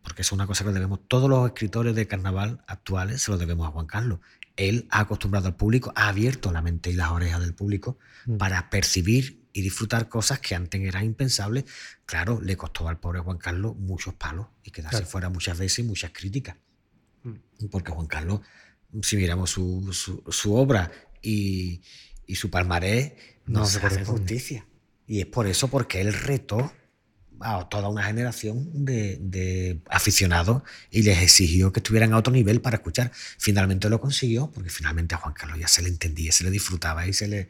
porque 0.03 0.23
es 0.23 0.33
una 0.33 0.47
cosa 0.47 0.65
que 0.65 0.73
debemos, 0.73 1.01
todos 1.07 1.29
los 1.31 1.47
escritores 1.47 1.95
de 1.95 2.07
carnaval 2.07 2.63
actuales 2.67 3.23
se 3.23 3.31
lo 3.31 3.39
debemos 3.39 3.69
a 3.69 3.71
Juan 3.71 3.87
Carlos. 3.87 4.19
Él 4.57 4.87
ha 4.91 5.01
acostumbrado 5.01 5.49
al 5.49 5.57
público, 5.57 5.93
ha 5.95 6.09
abierto 6.09 6.51
la 6.51 6.63
mente 6.63 6.91
y 6.91 6.95
las 6.95 7.11
orejas 7.11 7.41
del 7.41 7.55
público 7.55 7.99
Mm. 8.27 8.39
para 8.39 8.71
percibir 8.71 9.46
y 9.59 9.63
disfrutar 9.63 10.09
cosas 10.11 10.39
que 10.41 10.55
antes 10.55 10.81
eran 10.83 11.05
impensables. 11.05 11.65
Claro, 12.05 12.41
le 12.43 12.57
costó 12.59 12.89
al 12.89 12.99
pobre 13.01 13.21
Juan 13.21 13.39
Carlos 13.39 13.75
muchos 13.77 14.13
palos 14.15 14.49
y 14.63 14.71
quedarse 14.71 14.99
Claro. 14.99 15.11
fuera 15.11 15.29
muchas 15.31 15.57
veces 15.59 15.79
y 15.79 15.83
muchas 15.85 16.11
críticas. 16.13 16.57
Mm. 17.23 17.67
Porque 17.71 17.91
Juan 17.91 18.07
Carlos, 18.07 18.41
si 19.03 19.17
miramos 19.17 19.49
su, 19.51 19.91
su- 19.93 20.23
su 20.31 20.55
obra 20.55 20.93
y, 21.23 21.81
y 22.27 22.35
su 22.35 22.51
palmarés, 22.51 23.13
no, 23.47 23.61
No 23.61 23.67
se 23.67 23.79
hace 23.79 24.05
justicia. 24.05 24.67
Y 25.07 25.21
es 25.21 25.27
por 25.27 25.47
eso, 25.47 25.69
porque 25.69 26.01
él 26.03 26.13
retó 26.13 26.71
a 27.41 27.69
toda 27.69 27.89
una 27.89 28.03
generación 28.03 28.85
de, 28.85 29.19
de 29.21 29.81
aficionados 29.89 30.63
y 30.91 31.03
les 31.03 31.19
exigió 31.23 31.73
que 31.73 31.81
estuvieran 31.81 32.13
a 32.13 32.19
otro 32.19 32.33
nivel 32.33 32.61
para 32.61 32.77
escuchar. 32.77 33.11
Finalmente 33.39 33.89
lo 33.89 34.01
consiguió, 34.01 34.51
porque 34.51 34.69
finalmente 34.69 35.15
a 35.15 35.19
Juan 35.19 35.33
Carlos 35.35 35.59
ya 35.59 35.69
se 35.69 35.81
le 35.83 35.89
entendía, 35.89 36.31
se 36.33 36.45
le 36.45 36.51
disfrutaba 36.51 37.07
y 37.07 37.13
se 37.15 37.29
le... 37.29 37.49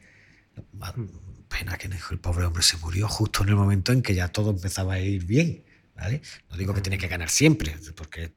Pena 1.47 1.77
que 1.77 1.87
el 1.87 2.19
pobre 2.19 2.45
hombre 2.45 2.63
se 2.63 2.77
murió 2.77 3.07
justo 3.07 3.43
en 3.43 3.49
el 3.49 3.55
momento 3.55 3.91
en 3.91 4.01
que 4.01 4.13
ya 4.13 4.27
todo 4.27 4.51
empezaba 4.51 4.93
a 4.93 4.99
ir 4.99 5.23
bien. 5.25 5.63
¿vale? 5.95 6.21
No 6.49 6.57
digo 6.57 6.73
que 6.73 6.81
tiene 6.81 6.97
que 6.97 7.07
ganar 7.07 7.29
siempre, 7.29 7.75
porque 7.95 8.33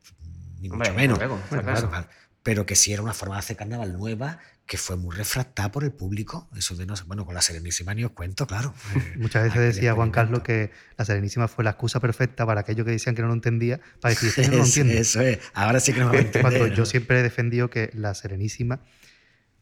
ni 0.61 0.71
Hombre, 0.71 0.91
mucho 0.91 1.19
menos. 1.19 1.19
Pero 2.43 2.65
que 2.65 2.75
sí 2.75 2.93
era 2.93 3.03
una 3.03 3.13
forma 3.13 3.35
de 3.35 3.41
hacer 3.41 3.57
carnaval 3.57 3.93
nueva 3.93 4.39
que 4.65 4.79
fue 4.79 4.97
muy 4.97 5.15
refractada 5.15 5.71
por 5.73 5.83
el 5.85 5.91
público. 5.93 6.49
Eso 6.57 6.77
de 6.77 6.87
no 6.87 6.97
sé, 6.97 7.03
bueno, 7.05 7.27
con 7.27 7.35
la 7.35 7.43
Serenísima 7.43 7.93
ni 7.93 8.05
os 8.05 8.13
cuento, 8.13 8.47
claro. 8.47 8.73
Muchas 9.19 9.43
veces 9.43 9.75
decía 9.75 9.95
Juan 9.95 10.11
Carlos 10.11 10.43
que 10.43 10.71
la 10.97 11.05
Serenísima 11.05 11.49
fue 11.49 11.65
la 11.65 11.71
excusa 11.71 11.99
perfecta 12.01 12.47
para 12.47 12.61
aquellos 12.61 12.87
que 12.87 12.93
decían 12.93 13.15
que 13.15 13.21
no 13.23 13.29
lo 13.29 13.35
entendía, 13.35 13.81
para 14.01 14.15
decir, 14.15 14.29
"Este 14.29 14.49
no 14.49 14.59
lo 14.59 14.65
entiende. 14.65 14.99
eso 15.01 15.21
es. 15.21 15.41
Ahora 15.55 15.81
sí 15.81 15.93
que 15.93 16.01
no 16.01 16.13
lo 16.13 16.15
entiendo. 16.19 16.49
Cuando 16.49 16.67
yo 16.69 16.87
siempre 16.87 17.19
he 17.19 17.23
defendido 17.23 17.69
que 17.69 17.91
la 17.95 18.15
Serenísima 18.15 18.81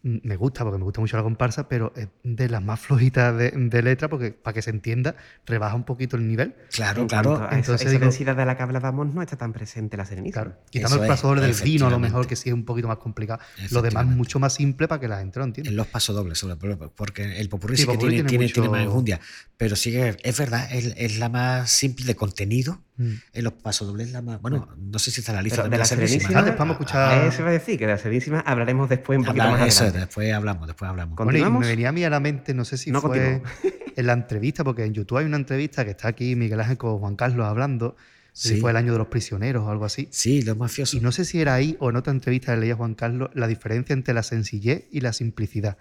me 0.02 0.36
gusta, 0.36 0.62
porque 0.64 0.78
me 0.78 0.84
gusta 0.84 1.00
mucho 1.00 1.16
la 1.16 1.22
comparsa, 1.22 1.68
pero 1.68 1.92
es 1.96 2.08
de 2.22 2.48
las 2.48 2.62
más 2.62 2.78
flojitas 2.80 3.36
de, 3.36 3.50
de 3.50 3.82
letra, 3.82 4.08
porque 4.08 4.30
para 4.32 4.54
que 4.54 4.62
se 4.62 4.70
entienda, 4.70 5.16
rebaja 5.44 5.74
un 5.74 5.84
poquito 5.84 6.16
el 6.16 6.26
nivel. 6.28 6.54
Claro, 6.72 7.06
claro. 7.06 7.34
esa, 7.34 7.44
entonces 7.56 7.80
esa 7.82 7.90
digo- 7.90 8.02
densidad 8.02 8.36
de 8.36 8.44
la 8.46 8.56
que 8.56 8.62
hablábamos 8.62 9.12
no 9.12 9.22
está 9.22 9.36
tan 9.36 9.52
presente 9.52 9.96
la 9.96 10.04
Serenísima. 10.04 10.42
Claro. 10.44 10.58
Quitando 10.70 10.96
Eso 10.96 11.04
el 11.04 11.10
es, 11.10 11.16
paso 11.16 11.28
doble 11.28 11.40
del 11.42 11.54
vino, 11.62 11.86
a 11.86 11.90
lo 11.90 11.98
mejor, 11.98 12.26
que 12.26 12.36
sí 12.36 12.48
es 12.48 12.54
un 12.54 12.64
poquito 12.64 12.86
más 12.88 12.98
complicado. 12.98 13.40
Lo 13.40 13.62
demás 13.62 13.74
Efectivamente. 13.82 14.16
mucho 14.16 14.38
más 14.38 14.54
simple 14.54 14.88
para 14.88 15.00
que 15.00 15.08
la 15.08 15.18
gente 15.18 15.38
lo 15.40 15.44
entienda. 15.46 15.70
En 15.70 15.76
los 15.76 15.86
pasodobles, 15.88 16.38
sobre 16.38 16.56
todo, 16.56 16.92
porque 16.94 17.38
el 17.40 17.48
popurrí 17.48 17.76
Sí, 17.76 17.82
sí, 17.82 17.88
que 17.88 17.94
popurrí 17.94 18.14
tiene, 18.14 18.28
tiene 18.28 18.44
tiene, 18.46 18.52
tiene 18.54 18.68
mucho- 18.68 18.78
más 18.78 18.86
enjundia. 18.86 19.20
Pero 19.56 19.74
sí 19.76 19.90
que 19.90 20.16
es 20.22 20.38
verdad, 20.38 20.68
es, 20.72 20.94
es 20.96 21.18
la 21.18 21.28
más 21.28 21.70
simple 21.70 22.04
de 22.06 22.14
contenido. 22.14 22.80
Mm. 22.98 23.12
En 23.32 23.44
los 23.44 23.52
pasodobles 23.54 24.08
es 24.08 24.12
la 24.12 24.22
más. 24.22 24.42
Bueno, 24.42 24.68
no 24.76 24.98
sé 24.98 25.10
si 25.10 25.20
está 25.20 25.32
en 25.32 25.36
la 25.36 25.42
lista 25.42 25.62
Pero 25.62 25.70
de 25.70 25.78
la 25.78 25.84
Serenísima. 25.84 26.42
Después 26.42 26.58
vamos 26.58 26.76
a 26.76 26.78
escuchar- 26.80 27.26
Eso 27.28 27.40
iba 27.42 27.48
a 27.50 27.52
decir, 27.52 27.78
que 27.78 27.86
de 27.86 27.92
la 27.92 27.98
Serenísima 27.98 28.40
hablaremos 28.40 28.88
después 28.88 29.18
un 29.18 29.24
poquito 29.24 29.42
Habla- 29.44 29.58
más 29.58 29.68
eso, 29.68 29.84
adelante. 29.84 30.06
después 30.06 30.32
hablamos, 30.34 30.66
después 30.66 30.88
hablamos. 30.90 31.16
Con- 31.16 31.26
Bueno, 31.26 31.38
y 31.38 31.42
¿Continuamos? 31.42 31.60
me 31.66 31.68
venía 31.68 31.88
a 31.88 31.92
mí 31.92 32.04
a 32.04 32.10
la 32.10 32.20
mente, 32.20 32.52
no 32.54 32.64
sé 32.64 32.76
si 32.76 32.90
No, 32.90 33.00
fue 33.00 33.10
continuamos. 33.10 33.48
en 33.96 34.06
la 34.06 34.12
entrevista, 34.12 34.64
porque 34.64 34.84
en 34.84 34.92
YouTube 34.94 35.18
hay 35.18 35.26
una 35.26 35.36
entrevista 35.36 35.84
que 35.84 35.92
está 35.92 36.08
aquí 36.08 36.34
Miguel 36.36 36.60
Ángel 36.60 36.76
con 36.76 36.98
Juan 36.98 37.16
Carlos 37.16 37.46
hablando, 37.46 37.96
si 38.32 38.60
fue 38.60 38.70
el 38.70 38.76
año 38.76 38.92
de 38.92 38.98
los 38.98 39.08
prisioneros 39.08 39.64
o 39.64 39.70
algo 39.70 39.84
así. 39.84 40.08
Sí, 40.12 40.42
los 40.42 40.56
mafiosos. 40.56 40.94
Y 40.94 41.00
no 41.00 41.10
sé 41.10 41.24
si 41.24 41.40
era 41.40 41.54
ahí 41.54 41.76
o 41.80 41.90
en 41.90 41.96
otra 41.96 42.12
entrevista 42.12 42.54
que 42.54 42.60
leía 42.60 42.76
Juan 42.76 42.94
Carlos 42.94 43.30
la 43.34 43.48
diferencia 43.48 43.92
entre 43.92 44.14
la 44.14 44.22
sencillez 44.22 44.84
y 44.92 45.00
la 45.00 45.12
simplicidad. 45.12 45.76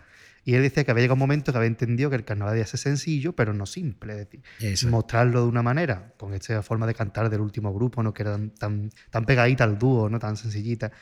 Y 0.48 0.56
él 0.56 0.62
decía 0.62 0.86
que 0.86 0.92
había 0.92 1.02
llegado 1.02 1.16
un 1.16 1.20
momento 1.20 1.52
que 1.52 1.58
había 1.58 1.68
entendido 1.68 2.10
que 2.10 2.16
el 2.16 2.24
carnaval 2.24 2.54
debía 2.54 2.66
ser 2.66 2.80
sencillo, 2.80 3.34
pero 3.34 3.54
no 3.54 3.66
simple. 3.66 4.14
Es 4.14 4.20
decir, 4.20 4.42
Eso. 4.62 4.88
mostrarlo 4.88 5.42
de 5.42 5.48
una 5.50 5.62
manera, 5.62 6.14
con 6.18 6.34
esta 6.34 6.64
forma 6.64 6.88
de 6.88 6.94
cantar 6.96 7.30
del 7.30 7.42
último 7.42 7.74
grupo, 7.74 8.02
¿no? 8.02 8.14
que 8.14 8.24
era 8.24 8.32
tan, 8.32 8.52
tan, 8.52 8.90
tan 9.10 9.26
pegadita 9.26 9.66
al 9.66 9.78
dúo, 9.78 10.08
no 10.10 10.20
tan 10.20 10.38
sencillita. 10.38 10.94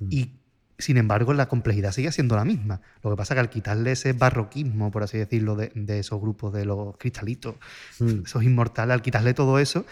Mm. 0.00 0.06
Y 0.10 0.30
sin 0.78 0.96
embargo, 0.96 1.34
la 1.34 1.46
complejidad 1.46 1.92
sigue 1.92 2.10
siendo 2.10 2.36
la 2.36 2.44
misma. 2.46 2.80
Lo 3.02 3.10
que 3.10 3.16
pasa 3.16 3.34
es 3.34 3.36
que 3.36 3.40
al 3.40 3.50
quitarle 3.50 3.92
ese 3.92 4.14
barroquismo, 4.14 4.90
por 4.90 5.02
así 5.02 5.18
decirlo, 5.18 5.56
de, 5.56 5.72
de 5.74 5.98
esos 5.98 6.18
grupos 6.18 6.54
de 6.54 6.64
los 6.64 6.96
cristalitos, 6.96 7.54
Mm. 7.98 8.24
esos 8.24 8.42
inmortales, 8.44 8.94
al 8.94 9.02
quitarle 9.02 9.34
todo 9.34 9.58
eso, 9.58 9.84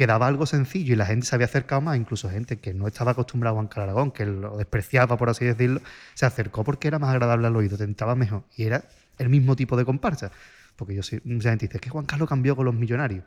quedaba 0.00 0.26
algo 0.26 0.46
sencillo 0.46 0.94
y 0.94 0.96
la 0.96 1.04
gente 1.04 1.26
se 1.26 1.34
había 1.34 1.44
acercado 1.44 1.82
más, 1.82 1.94
incluso 1.98 2.30
gente 2.30 2.58
que 2.58 2.72
no 2.72 2.86
estaba 2.86 3.10
acostumbrada 3.10 3.52
a 3.52 3.54
Juan 3.56 3.66
Carlos 3.66 3.84
Aragón, 3.84 4.10
que 4.12 4.24
lo 4.24 4.56
despreciaba, 4.56 5.18
por 5.18 5.28
así 5.28 5.44
decirlo, 5.44 5.82
se 6.14 6.24
acercó 6.24 6.64
porque 6.64 6.88
era 6.88 6.98
más 6.98 7.10
agradable 7.10 7.48
al 7.48 7.54
oído, 7.54 7.76
te 7.76 7.84
entraba 7.84 8.14
mejor. 8.14 8.44
Y 8.56 8.64
era 8.64 8.82
el 9.18 9.28
mismo 9.28 9.56
tipo 9.56 9.76
de 9.76 9.84
comparsa. 9.84 10.30
Porque 10.76 10.94
yo 10.94 11.02
soy, 11.02 11.20
mucha 11.24 11.50
gente 11.50 11.66
dice, 11.66 11.76
es 11.76 11.82
que 11.82 11.90
Juan 11.90 12.06
Carlos 12.06 12.30
cambió 12.30 12.56
con 12.56 12.64
los 12.64 12.74
millonarios. 12.74 13.24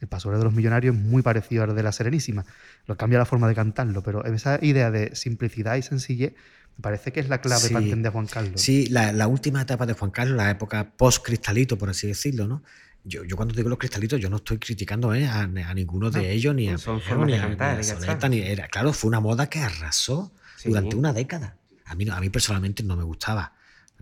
El 0.00 0.08
paso 0.08 0.32
de 0.32 0.42
los 0.42 0.52
millonarios 0.52 0.96
es 0.96 1.00
muy 1.00 1.22
parecido 1.22 1.62
al 1.62 1.76
de 1.76 1.82
la 1.84 1.92
Serenísima. 1.92 2.44
Lo 2.86 2.96
cambia 2.96 3.20
la 3.20 3.24
forma 3.24 3.46
de 3.46 3.54
cantarlo, 3.54 4.02
pero 4.02 4.24
esa 4.24 4.58
idea 4.60 4.90
de 4.90 5.14
simplicidad 5.14 5.76
y 5.76 5.82
sencillez 5.82 6.32
me 6.76 6.82
parece 6.82 7.12
que 7.12 7.20
es 7.20 7.28
la 7.28 7.40
clave 7.40 7.60
Sí. 7.60 7.72
para 7.72 7.84
entender 7.84 8.08
a 8.10 8.12
Juan 8.12 8.26
Carlos. 8.26 8.60
Sí, 8.60 8.88
la, 8.88 9.12
la 9.12 9.28
última 9.28 9.62
etapa 9.62 9.86
de 9.86 9.92
Juan 9.92 10.10
Carlos, 10.10 10.36
la 10.36 10.50
época 10.50 10.90
post-cristalito, 10.96 11.78
por 11.78 11.88
así 11.88 12.08
decirlo, 12.08 12.48
¿no? 12.48 12.62
Yo, 13.08 13.22
yo 13.24 13.36
cuando 13.36 13.54
digo 13.54 13.68
los 13.68 13.78
cristalitos, 13.78 14.20
yo 14.20 14.28
no 14.28 14.36
estoy 14.36 14.58
criticando 14.58 15.14
¿eh? 15.14 15.26
a, 15.26 15.42
a 15.42 15.74
ninguno 15.74 16.10
de 16.10 16.18
No, 16.22 16.24
ellos, 16.26 16.54
ni 16.54 16.68
a, 16.68 16.76
son 16.76 17.00
formas 17.00 17.28
ni 17.28 17.34
a- 17.34 17.40
cantar, 17.42 17.74
ni 17.76 17.80
a. 17.80 17.84
Soleta, 17.84 18.28
ni 18.28 18.40
era. 18.40 18.66
Claro, 18.68 18.92
fue 18.92 19.08
una 19.08 19.20
moda 19.20 19.48
que 19.48 19.60
arrasó 19.60 20.32
Sí. 20.56 20.70
durante 20.70 20.96
una 20.96 21.12
década. 21.12 21.56
A 21.84 21.94
mí, 21.94 22.06
a 22.10 22.18
mí 22.20 22.30
personalmente 22.30 22.82
no 22.82 22.96
me 22.96 23.04
gustaba. 23.04 23.52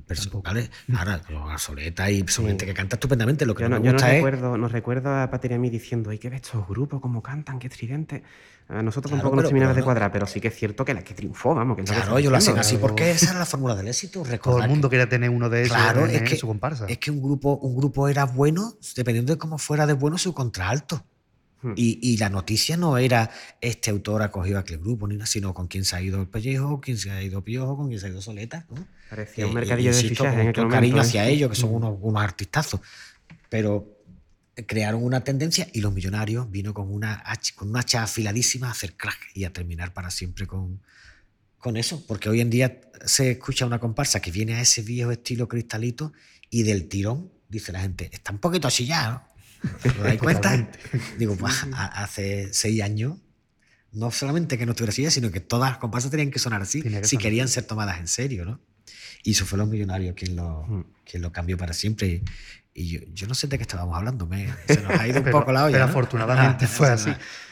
Perso-. 0.07 0.40
¿vale? 0.42 0.70
Ahora, 0.96 1.20
a 1.52 1.59
Soleta 1.59 2.11
y 2.11 2.26
son 2.26 2.46
gente 2.46 2.64
que 2.66 2.74
canta 2.74 2.96
estupendamente. 2.96 3.44
Lo 3.46 3.55
que 3.55 3.62
Yo 3.62 3.68
no, 3.68 3.76
no, 3.76 3.80
me 3.80 3.86
yo 3.86 3.92
no 3.92 3.96
gusta 3.96 4.09
es. 4.09 4.14
recuerdo, 4.16 4.57
no 4.59 4.68
recuerdo 4.68 5.14
a 5.14 5.30
Patria 5.30 5.59
mí 5.59 5.70
diciendo, 5.70 6.12
¿y 6.12 6.18
qué 6.18 6.30
ves 6.30 6.42
estos 6.42 6.66
grupos? 6.66 7.00
¿Cómo 7.00 7.22
cantan? 7.22 7.59
¿Qué 7.59 7.66
estridente? 7.68 8.22
A 8.66 8.82
nosotros 8.82 9.10
Claro, 9.10 9.18
tampoco 9.22 9.36
nos 9.36 9.44
terminaba 9.44 9.74
de 9.74 9.82
cuadrar, 9.82 10.10
pero 10.10 10.26
sí 10.26 10.40
que 10.40 10.48
es 10.48 10.54
cierto 10.56 10.84
que 10.86 10.94
la 10.94 11.04
que 11.04 11.12
triunfó, 11.12 11.54
vamos. 11.54 11.76
Que 11.76 11.82
es 11.82 11.90
Claro, 11.90 12.16
ellos 12.16 12.32
lo 12.32 12.38
hacen 12.38 12.58
así 12.58 12.78
porque 12.78 13.10
esa 13.10 13.30
era 13.30 13.38
la 13.40 13.44
fórmula 13.46 13.74
del 13.74 13.88
éxito. 13.88 14.22
Todo 14.42 14.56
el 14.58 14.62
que- 14.64 14.68
mundo 14.68 14.88
quería 14.88 15.08
tener 15.08 15.28
uno 15.30 15.50
de 15.50 15.62
esos 15.64 15.76
Claro, 15.76 16.04
en, 16.06 16.10
es 16.12 16.16
en 16.22 16.24
que, 16.24 16.36
su 16.36 16.46
comparsa. 16.46 16.86
es 16.88 16.96
que 16.98 17.10
un 17.10 17.22
grupo, 17.22 17.56
un 17.56 17.76
grupo 17.76 18.08
era 18.08 18.24
bueno 18.24 18.74
dependiendo 18.96 19.32
de 19.34 19.38
cómo 19.38 19.58
fuera 19.58 19.86
de 19.86 19.92
bueno 19.92 20.16
su 20.16 20.32
contralto. 20.32 21.04
Hmm. 21.60 21.72
Y, 21.76 21.98
y 22.02 22.16
la 22.18 22.30
noticia 22.30 22.76
no 22.78 22.96
era 22.98 23.30
este 23.60 23.90
autor 23.90 24.22
ha 24.22 24.30
cogido 24.30 24.56
a 24.58 24.60
aquel 24.60 24.78
grupo, 24.78 25.06
ni 25.08 25.14
nada, 25.16 25.26
sino 25.26 25.52
con 25.54 25.66
quién 25.66 25.84
se 25.84 25.96
ha 25.96 26.00
ido 26.02 26.20
el 26.20 26.28
pellejo, 26.28 26.80
quién 26.80 26.96
se 26.98 27.10
ha 27.10 27.22
ido 27.22 27.42
Piojo, 27.44 27.76
con 27.76 27.88
quién 27.88 28.00
se 28.00 28.06
ha 28.06 28.08
ido 28.10 28.20
Soleta. 28.22 28.66
¿no? 28.70 28.86
Parecía 29.10 29.44
Eh, 29.44 29.48
un 29.48 29.54
mercadillo 29.54 29.90
de 29.90 29.96
insisto, 29.96 30.24
fichajes 30.24 30.32
con 30.32 30.40
en 30.42 30.48
aquel 30.48 30.64
momento. 30.64 30.74
cariño 30.76 30.96
¿eh? 30.96 31.00
hacia 31.00 31.26
ellos, 31.28 31.50
que 31.50 31.56
son 31.56 31.74
unos, 31.74 31.96
unos 32.00 32.22
artistazos. 32.22 32.80
Pero 33.48 33.93
crearon 34.66 35.02
una 35.05 35.24
tendencia 35.24 35.68
y 35.72 35.80
los 35.80 35.92
millonarios 35.92 36.50
vino 36.50 36.72
con 36.74 36.92
una 36.92 37.22
hacha, 37.26 37.55
con 37.57 37.70
una 37.70 37.80
hacha 37.80 38.02
afiladísima 38.02 38.68
a 38.68 38.70
hacer 38.70 38.94
crack 38.96 39.18
y 39.34 39.44
a 39.44 39.52
terminar 39.52 39.92
para 39.92 40.11
siempre 40.11 40.46
con, 40.46 40.80
con 41.59 41.76
eso. 41.76 42.05
Porque 42.07 42.28
hoy 42.28 42.40
en 42.40 42.50
día 42.50 42.80
se 43.05 43.32
escucha 43.32 43.66
una 43.66 43.80
comparsa 43.80 44.20
que 44.20 44.30
viene 44.30 44.55
a 44.55 44.61
ese 44.61 44.82
viejo 44.82 45.11
estilo 45.11 45.48
cristalito 45.48 46.12
y 46.50 46.62
del 46.62 46.88
tirón, 46.88 47.30
dice 47.48 47.72
la 47.72 47.80
gente, 47.80 48.11
está 48.12 48.32
un 48.32 48.38
poquito 48.38 48.68
así 48.68 48.86
ya, 48.86 49.11
¿no? 49.11 49.34
¿Os 49.90 49.98
dais 49.98 50.20
cuenta? 50.20 50.70
Digo, 51.18 51.36
pues 51.36 51.55
hace 51.72 52.52
seis 52.52 52.82
años, 52.82 53.16
no 53.92 54.11
solamente 54.11 54.59
que 54.59 54.66
no 54.66 54.72
estuviera 54.72 54.90
así 54.90 55.11
sino 55.11 55.30
que 55.30 55.40
todas 55.40 55.70
las 55.70 55.78
comparsas 55.78 56.11
tenían 56.11 56.30
que 56.30 56.38
sonar 56.38 56.61
así 56.62 56.82
que 56.82 57.02
si 57.05 57.16
sonar 57.16 57.22
querían 57.22 57.48
ser 57.48 57.64
tomadas 57.64 57.98
en 57.98 58.09
serio, 58.09 58.44
¿no? 58.44 58.61
Y 59.22 59.30
eso 59.30 59.46
fue 59.46 59.57
los 59.59 59.66
millonarios 59.68 60.14
quien 60.14 60.36
lo, 60.36 60.64
Mm. 60.66 60.84
quien 61.05 61.22
lo 61.22 61.32
cambió 61.32 61.57
para 61.57 61.72
siempre. 61.72 62.22
Y, 62.76 62.88
yo, 62.90 63.00
yo 63.12 63.26
no 63.28 63.34
sé 63.34 63.46
de 63.46 63.56
qué 63.56 63.62
estábamos 63.62 63.96
hablando, 63.96 64.26
me, 64.26 64.48
se 64.66 64.82
nos 64.82 64.90
ha 64.98 65.06
ido 65.06 65.18
un 65.20 65.24
Pero- 65.24 65.38
poco 65.40 65.52
la 65.52 65.64
olla. 65.64 65.72
pero 65.72 65.84
¿no? 65.86 65.90
afortunadamente 65.90 66.64
Ah, 66.64 66.68
fue 66.72 66.88
así. 66.88 67.10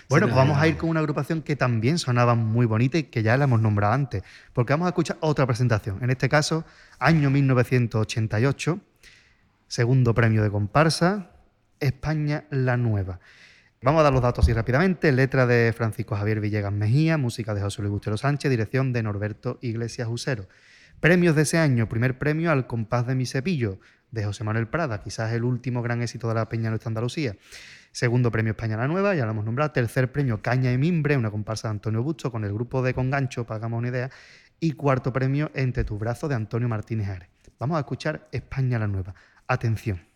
Bueno, 0.09 0.27
pues 0.27 0.37
vamos 0.37 0.59
a 0.59 0.67
ir 0.67 0.77
con 0.77 0.91
una 0.91 1.01
agrupación 1.01 1.41
que 1.43 1.57
también 1.57 1.97
sonaba 1.99 2.35
muy 2.35 2.67
bonita 2.67 2.99
y 2.99 3.05
que 3.05 3.23
ya 3.23 3.37
la 3.39 3.45
hemos 3.45 3.61
nombrado 3.63 3.95
antes, 3.95 4.23
porque 4.53 4.73
vamos 4.75 4.87
a 4.87 4.89
escuchar 4.91 5.17
otra 5.21 5.47
presentación. 5.47 5.99
En 6.03 6.11
este 6.11 6.29
caso, 6.29 6.65
año 6.99 7.31
1988, 7.31 8.81
segundo 9.69 10.15
premio 10.15 10.43
de 10.43 10.51
comparsa, 10.51 11.31
España 11.81 12.45
la 12.51 12.77
Nueva. 12.77 13.21
Vamos 13.83 14.01
a 14.01 14.03
dar 14.05 14.13
los 14.13 14.23
datos 14.23 14.45
así 14.45 14.53
rápidamente. 14.53 15.11
Letra 15.13 15.47
de 15.47 15.73
Francisco 15.77 16.15
Javier 16.15 16.41
Villegas 16.41 16.73
Mejía, 16.73 17.17
música 17.19 17.55
de 17.55 17.63
José 17.63 17.83
Luis 17.83 17.91
Bustero 17.93 18.17
Sánchez, 18.17 18.51
dirección 18.51 18.93
de 18.93 19.03
Norberto 19.03 19.59
Iglesias 19.63 20.09
Usero. 20.11 20.47
Premios 21.03 21.35
de 21.35 21.43
ese 21.43 21.59
año, 21.59 21.89
primer 21.89 22.17
premio 22.17 22.53
al 22.53 22.69
compás 22.69 23.09
de 23.09 23.17
mi 23.17 23.27
cepillo, 23.27 23.81
de 24.13 24.25
José 24.25 24.45
Manuel 24.45 24.69
Prada, 24.69 25.03
quizás 25.03 25.33
el 25.33 25.43
último 25.43 25.83
gran 25.83 26.01
éxito 26.01 26.29
de 26.29 26.35
la 26.35 26.49
Peña 26.49 26.71
Nuestra 26.71 26.91
Andalucía. 26.91 27.35
Segundo 27.91 28.31
premio 28.31 28.53
España 28.53 28.77
la 28.77 28.87
Nueva, 28.87 29.13
ya 29.17 29.25
lo 29.25 29.33
hemos 29.33 29.45
nombrado. 29.45 29.73
Tercer 29.73 30.13
premio 30.13 30.41
Caña 30.43 30.71
y 30.71 30.79
Mimbre, 30.79 31.17
una 31.17 31.33
comparsa 31.33 31.67
de 31.67 31.73
Antonio 31.73 32.05
Busto 32.05 32.31
con 32.31 32.45
el 32.45 32.53
grupo 32.53 32.85
de 32.85 32.95
Congancho, 32.95 33.45
para 33.45 33.57
hagamos 33.57 33.79
una 33.79 33.89
idea. 33.89 34.11
Y 34.61 34.75
cuarto 34.75 35.13
premio 35.13 35.51
Entre 35.55 35.83
tus 35.83 35.99
brazos 35.99 36.29
de 36.29 36.37
Antonio 36.37 36.69
Martínez 36.69 37.09
Ares. 37.09 37.29
Vamos 37.59 37.79
a 37.79 37.81
escuchar 37.81 38.29
España 38.31 38.79
la 38.79 38.87
Nueva. 38.87 39.13
Atención. 39.49 40.12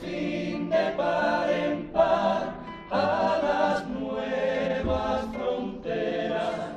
Fin 0.00 0.68
de 0.70 0.96
par 0.96 1.48
en 1.50 1.88
par 1.92 2.54
a 2.90 3.38
las 3.42 3.88
nuevas 3.88 5.24
fronteras 5.32 6.70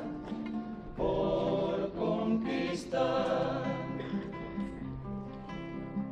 por 0.97 1.91
conquistar. 1.93 3.63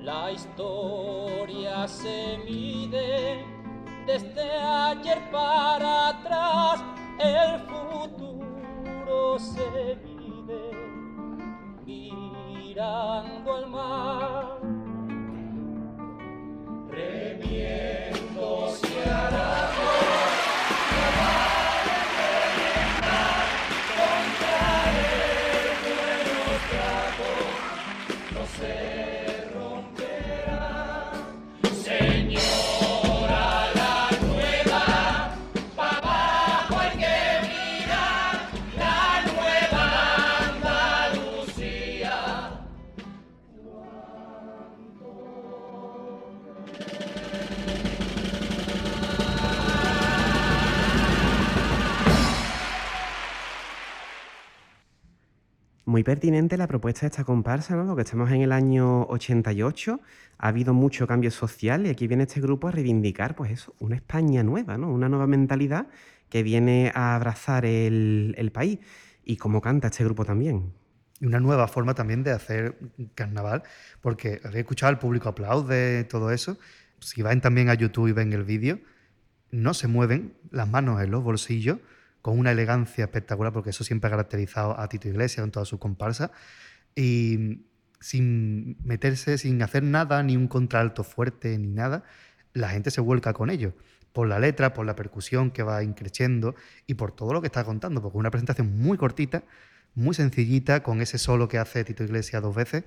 La 0.02 0.32
historia 0.32 1.88
se 1.88 2.40
mide 2.46 3.44
desde 4.06 4.50
ayer 4.52 5.20
para 5.32 5.97
pertinente 56.08 56.56
la 56.56 56.68
propuesta 56.68 57.02
de 57.02 57.08
esta 57.08 57.26
comparsa, 57.26 57.76
¿no? 57.76 57.86
Porque 57.86 58.04
estamos 58.04 58.32
en 58.32 58.42
el 58.42 58.54
año 58.54 59.04
88, 59.08 60.00
ha 60.38 60.48
habido 60.48 60.74
mucho 60.74 61.06
cambio 61.06 61.32
social 61.32 61.86
y 61.86 61.90
aquí 61.90 62.08
viene 62.08 62.24
este 62.24 62.40
grupo 62.40 62.70
a 62.70 62.72
reivindicar, 62.72 63.36
pues 63.36 63.52
eso, 63.52 63.76
una 63.80 63.98
España 63.98 64.42
nueva, 64.42 64.78
¿no? 64.78 64.90
Una 64.90 65.10
nueva 65.10 65.28
mentalidad 65.28 65.88
que 66.30 66.44
viene 66.44 66.94
a 66.96 67.14
abrazar 67.14 67.66
el, 67.66 68.52
país. 68.54 68.80
Y 69.26 69.36
como 69.36 69.60
canta 69.60 69.88
este 69.88 70.06
grupo 70.06 70.24
también. 70.24 70.72
Y 71.20 71.26
una 71.26 71.42
nueva 71.42 71.68
forma 71.68 71.94
también 71.94 72.24
de 72.24 72.32
hacer 72.32 72.78
carnaval, 73.14 73.64
porque 74.00 74.40
habéis 74.46 74.60
escuchado 74.60 74.92
al 74.92 75.00
público 75.00 75.28
aplaude 75.28 76.06
todo 76.06 76.32
eso. 76.32 76.58
Si 77.02 77.22
van 77.22 77.42
también 77.42 77.68
a 77.68 77.74
YouTube 77.74 78.08
y 78.08 78.14
ven 78.14 78.32
el 78.32 78.46
vídeo, 78.46 78.80
no 79.52 79.74
se 79.74 79.90
mueven 79.90 80.38
las 80.52 80.70
manos 80.70 81.02
en 81.02 81.12
los 81.12 81.22
bolsillos 81.22 81.80
con 82.28 82.38
una 82.38 82.52
elegancia 82.52 83.06
espectacular, 83.06 83.54
porque 83.54 83.70
eso 83.70 83.86
siempre 83.86 84.10
ha 84.10 84.12
caracterizado 84.12 84.78
a 84.78 84.90
Tito 84.90 85.08
Iglesias 85.08 85.46
en 85.46 85.50
todas 85.50 85.70
sus 85.70 85.80
comparsas. 85.80 86.30
Y 86.94 87.62
sin 88.02 88.76
meterse, 88.84 89.38
sin 89.38 89.62
hacer 89.62 89.82
nada, 89.84 90.22
ni 90.24 90.36
un 90.36 90.50
contralto 90.50 91.06
fuerte, 91.06 91.58
ni 91.58 91.70
nada, 91.70 92.04
la 92.52 92.68
gente 92.68 92.92
se 92.92 93.00
vuelca 93.00 93.32
con 93.32 93.50
ello. 93.50 93.76
Por 94.12 94.28
la 94.28 94.40
letra, 94.40 94.74
por 94.74 94.86
la 94.86 94.94
percusión 94.94 95.52
que 95.52 95.64
va 95.64 95.84
increciendo 95.84 96.54
y 96.86 96.96
por 96.96 97.14
todo 97.14 97.32
lo 97.32 97.40
que 97.40 97.48
está 97.48 97.64
contando, 97.64 98.02
porque 98.02 98.18
una 98.18 98.30
presentación 98.30 98.78
muy 98.78 98.98
cortita, 98.98 99.46
muy 99.96 100.14
sencillita, 100.14 100.84
con 100.84 101.00
ese 101.00 101.20
solo 101.20 101.48
que 101.48 101.60
hace 101.60 101.86
Tito 101.86 102.04
Iglesias 102.04 102.42
dos 102.42 102.54
veces. 102.54 102.84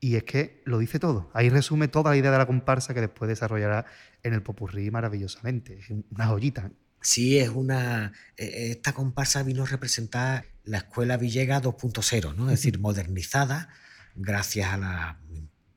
Y 0.00 0.16
es 0.16 0.24
que 0.24 0.60
lo 0.66 0.78
dice 0.78 0.98
todo. 0.98 1.30
Ahí 1.32 1.48
resume 1.48 1.88
toda 1.88 2.10
la 2.10 2.18
idea 2.18 2.30
de 2.30 2.36
la 2.36 2.46
comparsa 2.46 2.92
que 2.92 3.00
después 3.00 3.26
desarrollará 3.26 3.86
en 4.22 4.34
el 4.34 4.42
popurrí 4.42 4.90
maravillosamente. 4.90 5.78
Es 5.78 5.88
una 6.10 6.26
joyita. 6.26 6.72
Sí, 7.00 7.38
es 7.38 7.48
una. 7.50 8.12
eh, 8.36 8.68
Esta 8.72 8.92
comparsa 8.92 9.42
vino 9.42 9.62
a 9.62 9.66
representar 9.66 10.46
la 10.64 10.78
escuela 10.78 11.16
Villega 11.16 11.62
2.0, 11.62 12.34
¿no? 12.34 12.50
Es 12.50 12.58
decir, 12.60 12.78
modernizada 12.80 13.68
gracias 14.16 14.72
a 14.72 14.76
la 14.78 15.20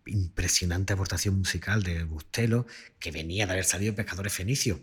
impresionante 0.06 0.94
aportación 0.94 1.38
musical 1.38 1.84
de 1.84 2.04
Bustelo, 2.04 2.66
que 3.00 3.12
venía 3.12 3.46
de 3.46 3.52
haber 3.54 3.66
salido 3.66 3.94
Pescadores 3.96 4.34
Fenicios 4.34 4.80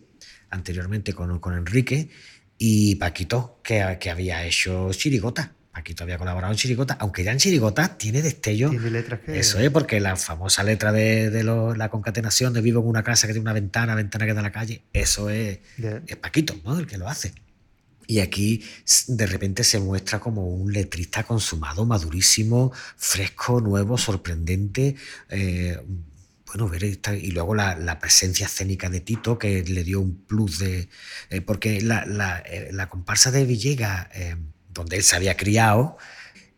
anteriormente 0.50 1.14
con, 1.14 1.40
con 1.40 1.54
Enrique, 1.54 2.10
y 2.58 2.94
Paquito, 2.96 3.60
que, 3.64 3.98
que 4.00 4.10
había 4.10 4.44
hecho 4.46 4.92
Chirigota. 4.92 5.55
Paquito 5.76 6.04
había 6.04 6.16
colaborado 6.16 6.52
en 6.54 6.58
Chirigota, 6.58 6.96
aunque 7.00 7.22
ya 7.22 7.32
en 7.32 7.38
Chirigota 7.38 7.98
tiene 7.98 8.22
destello. 8.22 8.70
Tiene 8.70 8.90
letras 8.90 9.20
que. 9.20 9.38
Eso 9.38 9.58
es, 9.58 9.68
porque 9.70 10.00
la 10.00 10.16
famosa 10.16 10.62
letra 10.64 10.90
de, 10.90 11.28
de 11.28 11.44
lo- 11.44 11.74
la 11.74 11.90
concatenación 11.90 12.54
de 12.54 12.62
vivo 12.62 12.80
en 12.80 12.86
una 12.88 13.02
casa 13.02 13.26
que 13.26 13.34
tiene 13.34 13.42
una 13.42 13.52
ventana, 13.52 13.94
ventana 13.94 14.24
que 14.24 14.32
da 14.32 14.40
a 14.40 14.42
la 14.42 14.52
calle, 14.52 14.80
eso 14.94 15.28
es, 15.28 15.58
de- 15.76 16.00
es 16.06 16.16
Paquito, 16.16 16.54
¿no? 16.64 16.78
El 16.78 16.86
que 16.86 16.96
lo 16.96 17.06
hace. 17.08 17.34
Y 18.06 18.20
aquí 18.20 18.64
de 19.08 19.26
repente 19.26 19.64
se 19.64 19.78
muestra 19.78 20.18
como 20.18 20.46
un 20.48 20.72
letrista 20.72 21.24
consumado, 21.24 21.84
madurísimo, 21.84 22.72
fresco, 22.96 23.60
nuevo, 23.60 23.98
sorprendente. 23.98 24.96
eh, 25.28 25.78
bueno, 26.46 26.68
ver 26.68 26.84
esta- 26.84 27.14
y 27.14 27.32
luego 27.32 27.54
la, 27.54 27.74
la 27.76 27.98
presencia 27.98 28.46
escénica 28.46 28.88
de 28.88 29.00
Tito, 29.00 29.36
que 29.38 29.62
le 29.64 29.84
dio 29.84 30.00
un 30.00 30.16
plus 30.24 30.58
de. 30.58 30.88
eh, 31.28 31.40
porque 31.42 31.82
la, 31.82 32.06
la, 32.06 32.38
eh, 32.46 32.70
la 32.72 32.88
comparsa 32.88 33.30
de 33.30 33.44
Villegas, 33.44 34.06
eh, 34.14 34.36
donde 34.76 34.96
él 34.96 35.02
se 35.02 35.16
había 35.16 35.36
criado, 35.36 35.98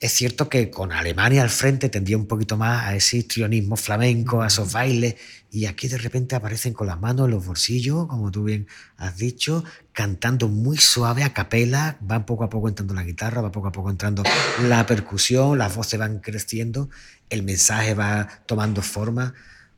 es 0.00 0.12
cierto 0.12 0.48
que 0.48 0.70
con 0.70 0.92
Alemania 0.92 1.42
al 1.42 1.50
frente 1.50 1.88
tendría 1.88 2.16
un 2.16 2.28
poquito 2.28 2.56
más 2.56 2.86
a 2.86 2.94
ese 2.94 3.16
histrionismo 3.16 3.74
flamenco, 3.74 4.42
a 4.42 4.46
esos 4.46 4.72
bailes, 4.72 5.16
y 5.50 5.66
aquí 5.66 5.88
de 5.88 5.98
repente 5.98 6.36
aparecen 6.36 6.72
con 6.72 6.86
las 6.86 7.00
manos 7.00 7.24
en 7.24 7.32
los 7.32 7.44
bolsillos, 7.44 8.06
como 8.06 8.30
tú 8.30 8.44
bien 8.44 8.68
has 8.96 9.16
dicho, 9.16 9.64
cantando 9.92 10.48
muy 10.48 10.76
suave 10.76 11.24
a 11.24 11.32
capela, 11.32 11.96
van 12.00 12.26
poco 12.26 12.44
a 12.44 12.48
poco 12.48 12.68
entrando 12.68 12.94
la 12.94 13.02
guitarra, 13.02 13.40
va 13.40 13.50
poco 13.50 13.68
a 13.68 13.72
poco 13.72 13.90
entrando 13.90 14.22
la 14.68 14.86
percusión, 14.86 15.58
las 15.58 15.74
voces 15.74 15.98
van 15.98 16.20
creciendo, 16.20 16.90
el 17.28 17.42
mensaje 17.42 17.94
va 17.94 18.28
tomando 18.46 18.82
forma. 18.82 19.34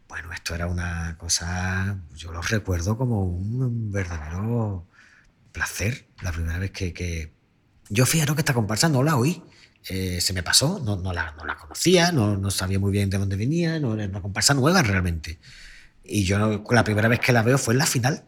Bueno, 0.06 0.32
esto 0.34 0.54
era 0.54 0.66
una 0.66 1.16
cosa, 1.18 1.98
yo 2.14 2.32
lo 2.32 2.42
recuerdo 2.42 2.98
como 2.98 3.24
un 3.24 3.90
verdadero 3.90 4.86
placer, 5.52 6.06
la 6.20 6.32
primera 6.32 6.58
vez 6.58 6.72
que... 6.72 6.92
que... 6.92 7.39
Yo 7.90 8.06
fijaros 8.06 8.34
que 8.36 8.40
esta 8.40 8.54
comparsa 8.54 8.88
no 8.88 9.02
la 9.02 9.16
oí, 9.16 9.42
eh, 9.88 10.20
se 10.22 10.32
me 10.32 10.42
pasó, 10.42 10.80
no, 10.82 10.96
no, 10.96 11.12
la, 11.12 11.32
no 11.36 11.44
la 11.44 11.56
conocía, 11.56 12.12
no, 12.12 12.36
no 12.38 12.50
sabía 12.50 12.78
muy 12.78 12.92
bien 12.92 13.10
de 13.10 13.18
dónde 13.18 13.36
venía, 13.36 13.78
no 13.80 13.94
era 13.94 14.06
una 14.06 14.22
comparsa 14.22 14.54
nueva 14.54 14.80
realmente. 14.82 15.38
Y 16.04 16.24
yo 16.24 16.38
no- 16.38 16.64
la 16.70 16.84
primera 16.84 17.08
vez 17.08 17.20
que 17.20 17.32
la 17.32 17.42
veo 17.42 17.58
fue 17.58 17.74
en 17.74 17.78
la 17.78 17.86
final. 17.86 18.24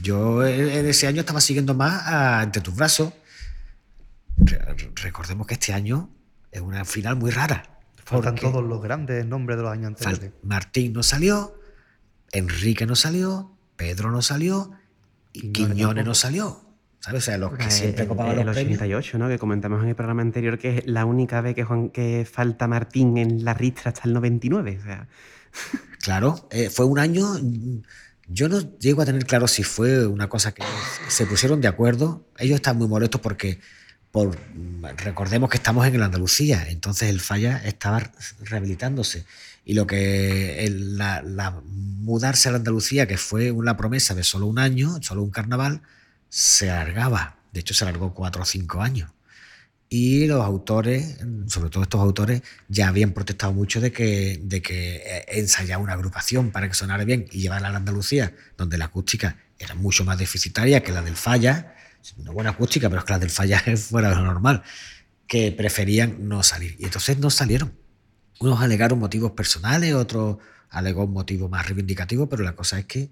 Yo 0.00 0.46
en 0.46 0.68
en 0.70 0.86
ese 0.86 1.06
año 1.06 1.20
estaba 1.20 1.40
siguiendo 1.42 1.74
más 1.74 2.02
a 2.06 2.42
Entre 2.42 2.62
tus 2.62 2.74
brazos. 2.74 3.12
Re- 4.38 4.58
re- 4.58 4.92
recordemos 5.02 5.46
que 5.46 5.54
este 5.54 5.72
año 5.72 6.10
es 6.50 6.60
una 6.60 6.84
final 6.84 7.16
muy 7.16 7.30
rara. 7.30 7.80
Faltan 8.04 8.34
todos 8.36 8.64
los 8.64 8.82
grandes 8.82 9.24
nombres 9.26 9.56
de 9.58 9.62
los 9.64 9.72
años 9.72 9.88
anteriores. 9.88 10.30
Martín 10.42 10.92
no 10.92 11.02
salió, 11.02 11.58
Enrique 12.32 12.86
no 12.86 12.96
salió, 12.96 13.52
Pedro 13.76 14.10
no 14.10 14.22
salió 14.22 14.72
y 15.32 15.52
Quiñones 15.52 16.04
no 16.04 16.14
salió. 16.14 16.61
¿Sabes? 17.04 17.22
O 17.22 17.24
sea, 17.24 17.36
los 17.38 17.52
que 17.58 17.64
Eh, 17.64 17.70
siempre 17.70 18.02
el, 18.02 18.08
copaban 18.08 18.38
el 18.38 18.46
los 18.46 18.54
premios. 18.54 18.76
88, 18.78 19.18
¿no? 19.18 19.28
Que 19.28 19.38
comentamos 19.38 19.82
en 19.82 19.88
el 19.88 19.94
programa 19.96 20.22
anterior 20.22 20.58
que 20.58 20.78
es 20.78 20.86
la 20.86 21.04
única 21.04 21.40
vez 21.40 21.54
que, 21.54 21.64
Juan, 21.64 21.90
que 21.90 22.26
falta 22.30 22.68
Martín 22.68 23.18
en 23.18 23.44
la 23.44 23.54
ristra 23.54 23.90
hasta 23.90 24.02
el 24.06 24.14
99. 24.14 24.78
O 24.80 24.84
sea, 24.84 25.08
Claro, 26.00 26.48
eh, 26.50 26.70
fue 26.70 26.86
un 26.86 26.98
año. 26.98 27.26
Yo 28.28 28.48
no 28.48 28.60
llego 28.78 29.02
a 29.02 29.04
tener 29.04 29.26
claro 29.26 29.46
si 29.48 29.62
fue 29.62 30.06
una 30.06 30.28
cosa 30.28 30.52
que 30.52 30.62
se 31.08 31.26
pusieron 31.26 31.60
de 31.60 31.68
acuerdo. 31.68 32.24
Ellos 32.38 32.56
están 32.56 32.78
muy 32.78 32.88
molestos 32.88 33.20
porque, 33.20 33.58
por, 34.10 34.36
recordemos 34.98 35.50
que 35.50 35.56
estamos 35.58 35.86
en 35.86 35.94
el 35.96 36.02
Andalucía, 36.02 36.66
entonces 36.68 37.10
el 37.10 37.20
falla 37.20 37.58
estaba 37.64 38.10
rehabilitándose. 38.44 39.24
Y 39.64 39.74
lo 39.74 39.86
que 39.86 40.64
el- 40.64 40.96
la, 40.98 41.22
la 41.22 41.60
mudarse 41.66 42.48
a 42.48 42.52
la 42.52 42.58
Andalucía, 42.58 43.06
que 43.06 43.18
fue 43.18 43.50
una 43.50 43.76
promesa 43.76 44.14
de 44.14 44.24
solo 44.24 44.46
un 44.46 44.58
año, 44.58 44.98
solo 45.02 45.22
un 45.22 45.30
carnaval, 45.30 45.82
se 46.32 46.70
alargaba. 46.70 47.36
De 47.52 47.60
hecho, 47.60 47.74
se 47.74 47.84
alargó 47.84 48.14
cuatro 48.14 48.40
o 48.40 48.46
cinco 48.46 48.80
años. 48.80 49.10
Y 49.90 50.26
los 50.26 50.42
autores, 50.42 51.18
sobre 51.46 51.68
todo 51.68 51.82
estos 51.82 52.00
autores, 52.00 52.40
ya 52.68 52.88
habían 52.88 53.12
protestado 53.12 53.52
mucho 53.52 53.82
de 53.82 53.92
que, 53.92 54.40
de 54.42 54.62
que 54.62 54.96
eh, 54.96 55.24
ensayar 55.28 55.78
una 55.78 55.92
agrupación 55.92 56.50
para 56.50 56.68
que 56.68 56.74
sonara 56.74 57.04
bien 57.04 57.26
y 57.30 57.42
llevarla 57.42 57.68
a 57.68 57.76
Andalucía, 57.76 58.34
donde 58.56 58.78
la 58.78 58.86
acústica 58.86 59.36
era 59.58 59.74
mucho 59.74 60.06
más 60.06 60.16
deficitaria 60.16 60.82
que 60.82 60.90
la 60.90 61.02
del 61.02 61.16
Falla, 61.16 61.74
una 62.16 62.30
buena 62.30 62.50
acústica, 62.50 62.88
pero 62.88 63.00
es 63.00 63.04
que 63.04 63.12
la 63.12 63.18
del 63.18 63.28
Falla 63.28 63.62
fuera 63.76 64.08
de 64.08 64.14
lo 64.14 64.22
normal, 64.22 64.62
que 65.26 65.52
preferían 65.52 66.26
no 66.28 66.42
salir. 66.42 66.76
Y 66.78 66.84
entonces 66.84 67.18
no 67.18 67.28
salieron. 67.28 67.74
Unos 68.40 68.62
alegaron 68.62 68.98
motivos 68.98 69.32
personales, 69.32 69.92
otros 69.92 70.38
alegó 70.70 71.04
un 71.04 71.12
motivo 71.12 71.50
más 71.50 71.66
reivindicativo, 71.66 72.30
pero 72.30 72.42
la 72.42 72.56
cosa 72.56 72.78
es 72.78 72.86
que 72.86 73.10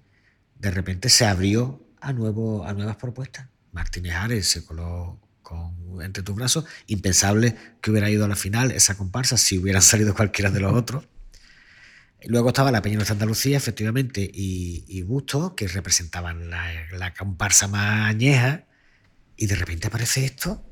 de 0.57 0.71
repente 0.71 1.07
se 1.09 1.25
abrió 1.25 1.85
a, 2.01 2.13
nuevo, 2.13 2.65
a 2.65 2.73
nuevas 2.73 2.95
propuestas. 2.97 3.47
Martínez 3.71 4.13
Ares 4.15 4.47
se 4.49 4.65
coló 4.65 5.19
con 5.41 6.01
Entre 6.01 6.23
tus 6.23 6.35
brazos. 6.35 6.65
Impensable 6.87 7.55
que 7.81 7.91
hubiera 7.91 8.09
ido 8.09 8.25
a 8.25 8.27
la 8.27 8.35
final 8.35 8.71
esa 8.71 8.95
comparsa 8.97 9.37
si 9.37 9.57
hubieran 9.57 9.81
salido 9.81 10.13
cualquiera 10.15 10.49
de 10.51 10.59
los 10.59 10.73
otros. 10.73 11.07
Luego 12.25 12.49
estaba 12.49 12.71
la 12.71 12.81
Peña 12.83 12.95
Nuestra 12.97 13.13
Andalucía, 13.13 13.57
efectivamente, 13.57 14.29
y, 14.31 14.85
y 14.87 15.01
Busto, 15.01 15.55
que 15.55 15.67
representaban 15.67 16.51
la, 16.51 16.71
la 16.91 17.13
comparsa 17.15 17.67
más 17.67 18.09
añeja, 18.09 18.65
y 19.35 19.47
de 19.47 19.55
repente 19.55 19.87
aparece 19.87 20.23
esto, 20.25 20.63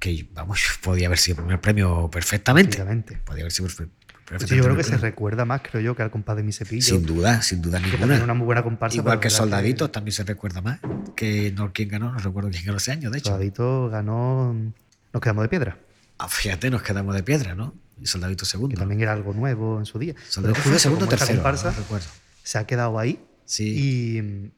que, 0.00 0.28
vamos, 0.32 0.60
podía 0.82 1.06
haber 1.06 1.18
sido 1.18 1.36
primer 1.36 1.60
premio 1.60 2.10
perfectamente. 2.10 2.78
Podía 3.24 3.44
haber 3.44 3.52
sido 3.52 3.68
perfe- 3.68 3.88
Yo 4.30 4.62
creo 4.64 4.76
que 4.76 4.82
se 4.84 4.96
recuerda 4.96 5.44
más, 5.44 5.60
creo 5.62 5.82
yo, 5.82 5.94
que 5.94 6.02
al 6.02 6.10
compás 6.10 6.36
de 6.36 6.42
mi 6.42 6.52
cepillo. 6.52 6.82
Sin 6.82 7.04
duda, 7.04 7.42
sin 7.42 7.60
duda 7.60 7.80
que 7.80 7.88
ninguna. 7.90 8.22
una 8.24 8.34
muy 8.34 8.46
buena 8.46 8.62
comparsa. 8.62 8.96
Igual 8.96 9.20
que 9.20 9.28
Soldaditos 9.30 9.92
también 9.92 10.12
se 10.12 10.24
recuerda 10.24 10.62
más 10.62 10.80
que 11.14 11.52
no 11.52 11.72
quién 11.72 11.88
ganó, 11.90 12.10
no 12.12 12.18
recuerdo 12.18 12.50
quién 12.50 12.64
ganó 12.64 12.78
ese 12.78 12.92
año, 12.92 13.10
de 13.10 13.18
hecho. 13.18 13.30
Soldadito 13.30 13.90
ganó. 13.90 14.54
Nos 15.12 15.20
quedamos 15.22 15.42
de 15.44 15.48
piedra, 15.48 15.78
Ah, 16.18 16.28
fíjate, 16.28 16.70
nos 16.70 16.82
quedamos 16.82 17.14
de 17.14 17.22
piedra, 17.22 17.54
¿no? 17.54 17.74
Y 18.00 18.06
Soldadito 18.06 18.44
que 18.44 18.50
segundo. 18.50 18.76
también 18.76 19.00
era 19.00 19.12
algo 19.12 19.32
nuevo 19.34 19.78
en 19.78 19.84
su 19.86 19.98
día. 19.98 20.14
Soldadito 20.28 20.60
fue 20.60 20.78
segundo 20.78 21.06
tercero, 21.06 21.34
comparsa 21.42 21.70
no 21.72 21.76
recuerdo. 21.78 22.06
se 22.42 22.58
ha 22.58 22.66
quedado 22.66 22.98
ahí 22.98 23.20
Sí. 23.44 24.16
y 24.18 24.22
mm, 24.22 24.50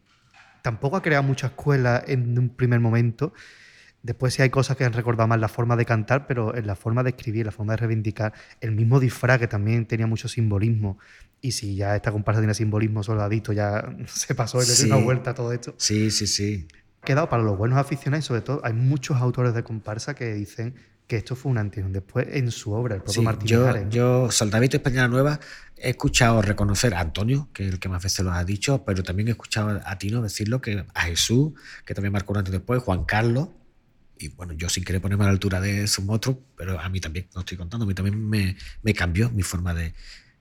tampoco 0.63 0.97
ha 0.97 1.03
creado 1.03 1.23
mucha 1.25 1.49
escuela 1.49 2.03
en 2.07 2.39
un 2.39 2.49
primer 2.51 2.79
momento. 2.81 3.33
Después 4.07 4.35
sí 4.35 4.43
hay 4.43 4.51
cosas 4.51 4.77
que 4.77 4.85
han 4.85 4.93
recordado 4.93 5.27
más 5.27 5.41
la 5.41 5.49
forma 5.49 5.75
de 5.75 5.85
cantar, 5.85 6.29
pero 6.29 6.55
en 6.55 6.65
la 6.65 6.77
forma 6.77 7.03
de 7.03 7.11
escribir, 7.11 7.45
la 7.45 7.51
forma 7.51 7.73
de 7.73 7.79
reivindicar, 7.79 8.33
el 8.61 8.71
mismo 8.71 9.01
disfraz 9.01 9.41
que 9.41 9.49
también 9.49 9.85
tenía 9.85 10.07
mucho 10.07 10.29
simbolismo. 10.29 10.97
Y 11.41 11.51
si 11.51 11.75
ya 11.75 11.97
esta 11.97 12.13
comparsa 12.13 12.41
tiene 12.41 12.55
simbolismo 12.55 13.03
soldadito, 13.03 13.53
ya 13.53 13.85
se 14.07 14.37
pasó 14.37 14.63
y 14.63 14.67
le 14.67 14.75
dio 14.75 14.95
una 14.95 15.05
vuelta 15.05 15.31
a 15.33 15.35
todo 15.35 15.53
esto. 15.53 15.75
Sí, 15.77 16.13
sí, 16.13 16.29
sí. 16.29 16.69
Quedado 17.05 17.29
para 17.29 17.43
los 17.43 17.59
buenos 17.59 17.79
aficionados 17.79 18.25
y 18.25 18.29
sobre 18.29 18.43
todo 18.43 18.61
hay 18.63 18.75
muchos 18.75 19.17
autores 19.17 19.55
de 19.55 19.65
comparsa 19.65 20.15
que 20.15 20.35
dicen 20.35 20.77
que 21.09 21.17
esto 21.17 21.35
fue 21.35 21.51
un 21.51 21.59
antes 21.59 21.83
y 21.83 21.85
un 21.85 21.93
después 21.93 22.29
en 22.31 22.53
su 22.53 22.73
obra, 22.75 22.95
el 22.95 23.03
propio 23.03 23.21
Sí, 23.21 23.25
Martín 23.25 23.49
yo, 23.49 23.67
Ares, 23.67 23.85
¿no? 23.87 23.91
yo, 23.91 24.31
Soldadito 24.31 24.77
Española 24.77 25.09
Nueva, 25.09 25.41
he 25.77 25.91
escuchado 25.91 26.43
reconocer 26.43 26.95
a 26.95 27.01
Antonio, 27.01 27.49
que 27.53 27.67
es 27.67 27.73
el 27.73 27.81
que 27.81 27.89
más 27.89 28.05
veces 28.05 28.25
lo 28.25 28.33
ha 28.33 28.45
dicho, 28.45 28.85
pero 28.85 29.03
también 29.03 29.29
he 29.29 29.33
escuchado 29.33 29.81
a 29.85 29.99
Tino 29.99 30.23
decirlo, 30.23 30.61
que 30.61 30.85
a 30.95 31.01
Jesús, 31.03 31.55
que 31.85 31.95
también 31.95 32.13
marcó 32.13 32.33
un 32.33 32.39
antes 32.39 32.55
y 32.55 32.59
después, 32.59 32.81
Juan 32.83 33.05
Carlos, 33.05 33.49
y 34.19 34.29
bueno, 34.29 34.53
yo 34.53 34.69
sin 34.69 34.85
querer 34.85 35.03
ponerme 35.03 35.25
a 35.25 35.27
la 35.29 35.33
altura 35.33 35.61
de 35.61 35.87
sus 35.87 36.05
otros, 36.09 36.37
pero 36.57 36.81
a 36.81 36.89
mí 36.89 37.01
también, 37.01 37.29
no 37.35 37.41
estoy 37.41 37.57
contando, 37.57 37.85
a 37.85 37.87
mí 37.87 37.95
también 37.95 38.29
me, 38.29 38.95
cambió 38.95 39.31
mi 39.31 39.43
forma 39.43 39.75
de, 39.75 39.95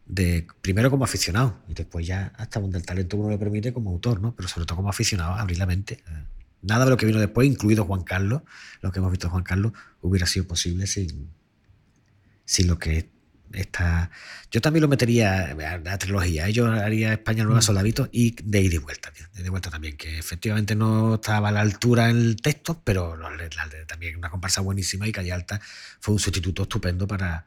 de, 0.05 0.47
primero 0.61 0.89
como 0.89 1.03
aficionado, 1.03 1.61
y 1.67 1.73
después 1.73 2.05
ya 2.05 2.33
hasta 2.37 2.59
donde 2.59 2.77
el 2.77 2.85
talento 2.85 3.17
uno 3.17 3.29
lo 3.29 3.39
permite 3.39 3.73
como 3.73 3.89
autor, 3.91 4.21
¿no? 4.21 4.35
Pero 4.35 4.47
sobre 4.47 4.65
todo 4.65 4.77
como 4.77 4.89
aficionado, 4.89 5.33
abrir 5.33 5.57
la 5.57 5.65
mente. 5.65 6.03
Eh, 6.07 6.23
Nada 6.65 6.85
de 6.85 6.91
lo 6.91 6.97
que 6.97 7.05
vino 7.05 7.19
después, 7.19 7.47
incluido 7.47 7.85
Juan 7.85 8.01
Carlos, 8.01 8.41
lo 8.81 8.91
que 8.91 8.97
hemos 8.97 9.11
visto 9.11 9.27
de 9.27 9.31
Juan 9.31 9.43
Carlos, 9.43 9.73
hubiera 10.01 10.25
sido 10.25 10.47
posible 10.47 10.87
sin, 10.87 11.29
sin 12.43 12.67
lo 12.67 12.79
que 12.79 13.11
Yo 14.51 14.61
también 14.61 14.81
lo 14.81 14.87
metería 14.87 15.51
a 15.51 15.77
la 15.77 15.97
trilogía. 15.97 16.47
¿eh? 16.47 16.53
Yo 16.53 16.71
haría 16.71 17.13
España 17.13 17.43
Nueva 17.43 17.59
Mm. 17.59 17.63
Soldadito 17.63 18.09
y 18.11 18.35
de 18.43 18.61
ida 18.61 18.75
y 18.75 18.77
vuelta, 18.79 19.11
de 19.33 19.45
y 19.45 19.49
vuelta 19.49 19.69
también, 19.69 19.97
que 19.97 20.17
efectivamente 20.19 20.75
no 20.75 21.15
estaba 21.15 21.49
a 21.49 21.51
la 21.51 21.61
altura 21.61 22.09
en 22.09 22.17
el 22.17 22.35
texto, 22.41 22.81
pero 22.83 23.17
también 23.87 24.17
una 24.17 24.29
comparsa 24.29 24.61
buenísima 24.61 25.07
y 25.07 25.11
Calle 25.11 25.31
Alta 25.31 25.59
fue 25.99 26.13
un 26.13 26.19
sustituto 26.19 26.63
estupendo 26.63 27.07
para, 27.07 27.45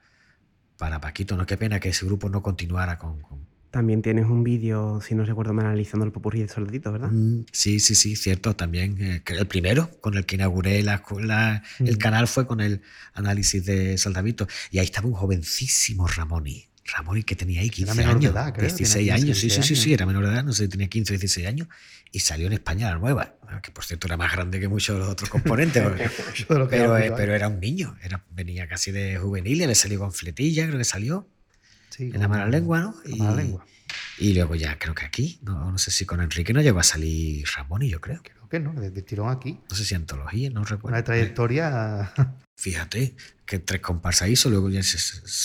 para 0.76 1.00
Paquito. 1.00 1.36
No, 1.36 1.46
qué 1.46 1.56
pena 1.56 1.80
que 1.80 1.90
ese 1.90 2.04
grupo 2.06 2.28
no 2.28 2.42
continuara 2.42 2.98
con. 2.98 3.20
con- 3.20 3.57
También 3.70 4.00
tienes 4.00 4.24
un 4.24 4.44
vídeo, 4.44 5.00
si 5.06 5.14
no 5.14 5.24
recuerdo 5.24 5.52
mal, 5.52 5.66
analizando 5.66 6.06
el 6.06 6.12
popurrí 6.12 6.40
de 6.40 6.48
Soldadito, 6.48 6.90
¿verdad? 6.90 7.10
Mm, 7.10 7.44
sí, 7.52 7.80
sí, 7.80 7.94
sí, 7.94 8.16
cierto. 8.16 8.56
También 8.56 8.96
eh, 9.00 9.22
que 9.24 9.34
el 9.34 9.46
primero 9.46 9.90
con 10.00 10.16
el 10.16 10.24
que 10.24 10.36
inauguré 10.36 10.82
la, 10.82 11.02
la- 11.20 11.62
el 11.80 11.96
Mm. 11.96 11.98
canal 11.98 12.28
fue 12.28 12.46
con 12.46 12.60
el 12.60 12.80
análisis 13.12 13.64
de 13.66 13.98
Soldadito. 13.98 14.48
Y 14.70 14.78
ahí 14.78 14.86
estaba 14.86 15.06
un 15.06 15.12
jovencísimo 15.14 16.06
Ramoni. 16.08 16.64
Ramoni 16.90 17.22
que 17.22 17.36
tenía 17.36 17.60
ahí 17.60 17.68
15 17.68 17.94
menor 17.94 18.12
de 18.18 18.26
años, 18.28 18.32
edad, 18.32 18.54
creo, 18.54 18.66
16 18.68 18.92
tenía 18.94 19.14
15, 19.16 19.26
años. 19.26 19.36
Sí, 19.38 19.42
sí, 19.42 19.50
sí, 19.50 19.56
16 19.56 19.80
sí, 19.82 19.92
era 19.92 20.06
menor 20.06 20.24
de 20.26 20.32
edad, 20.32 20.44
no 20.44 20.52
sé, 20.54 20.68
tenía 20.68 20.88
15 20.88 21.12
o 21.12 21.18
16 21.18 21.46
años. 21.46 21.68
Y 22.10 22.20
salió 22.20 22.46
en 22.46 22.54
España 22.54 22.88
la 22.90 22.96
nueva, 22.96 23.34
que 23.62 23.70
por 23.70 23.84
cierto 23.84 24.06
era 24.06 24.16
más 24.16 24.32
grande 24.32 24.58
que 24.58 24.68
muchos 24.68 24.96
de 24.96 25.00
los 25.00 25.10
otros 25.10 25.28
componentes. 25.28 25.82
pero, 26.48 26.96
eh, 26.96 27.08
¿eh? 27.08 27.12
pero 27.14 27.34
era 27.34 27.48
un 27.48 27.60
niño, 27.60 27.98
era, 28.02 28.24
venía 28.30 28.66
casi 28.66 28.90
de 28.92 29.18
juvenil, 29.18 29.58
le 29.58 29.74
salió 29.74 29.98
con 29.98 30.12
fletilla, 30.14 30.66
creo 30.66 30.78
que 30.78 30.84
salió, 30.84 31.28
Sí, 31.98 32.12
en 32.14 32.20
la 32.20 32.28
mala 32.28 32.46
lengua, 32.46 32.80
¿no? 32.80 32.94
la 33.04 33.16
mala 33.16 33.42
lengua. 33.42 33.66
y 34.18 34.32
luego 34.32 34.54
ya 34.54 34.78
creo 34.78 34.94
que 34.94 35.04
aquí, 35.04 35.40
no, 35.42 35.72
no 35.72 35.78
sé 35.78 35.90
si 35.90 36.06
con 36.06 36.20
Enrique 36.20 36.52
no 36.52 36.60
llegó 36.60 36.78
a 36.78 36.84
salir 36.84 37.44
Ramón 37.56 37.82
y 37.82 37.90
yo 37.90 38.00
creo. 38.00 38.22
Creo 38.22 38.48
que 38.48 38.60
no, 38.60 38.72
desde 38.80 39.02
tirón 39.02 39.30
aquí. 39.30 39.58
No 39.68 39.74
sé 39.74 39.84
si 39.84 39.96
antología, 39.96 40.48
no 40.48 40.62
recuerdo. 40.62 40.96
Una 40.96 41.02
trayectoria. 41.02 42.12
Fíjate 42.56 43.16
que 43.44 43.58
tres 43.58 43.80
comparsas 43.80 44.28
hizo, 44.28 44.48
luego 44.48 44.70
ya 44.70 44.80
se, 44.84 44.96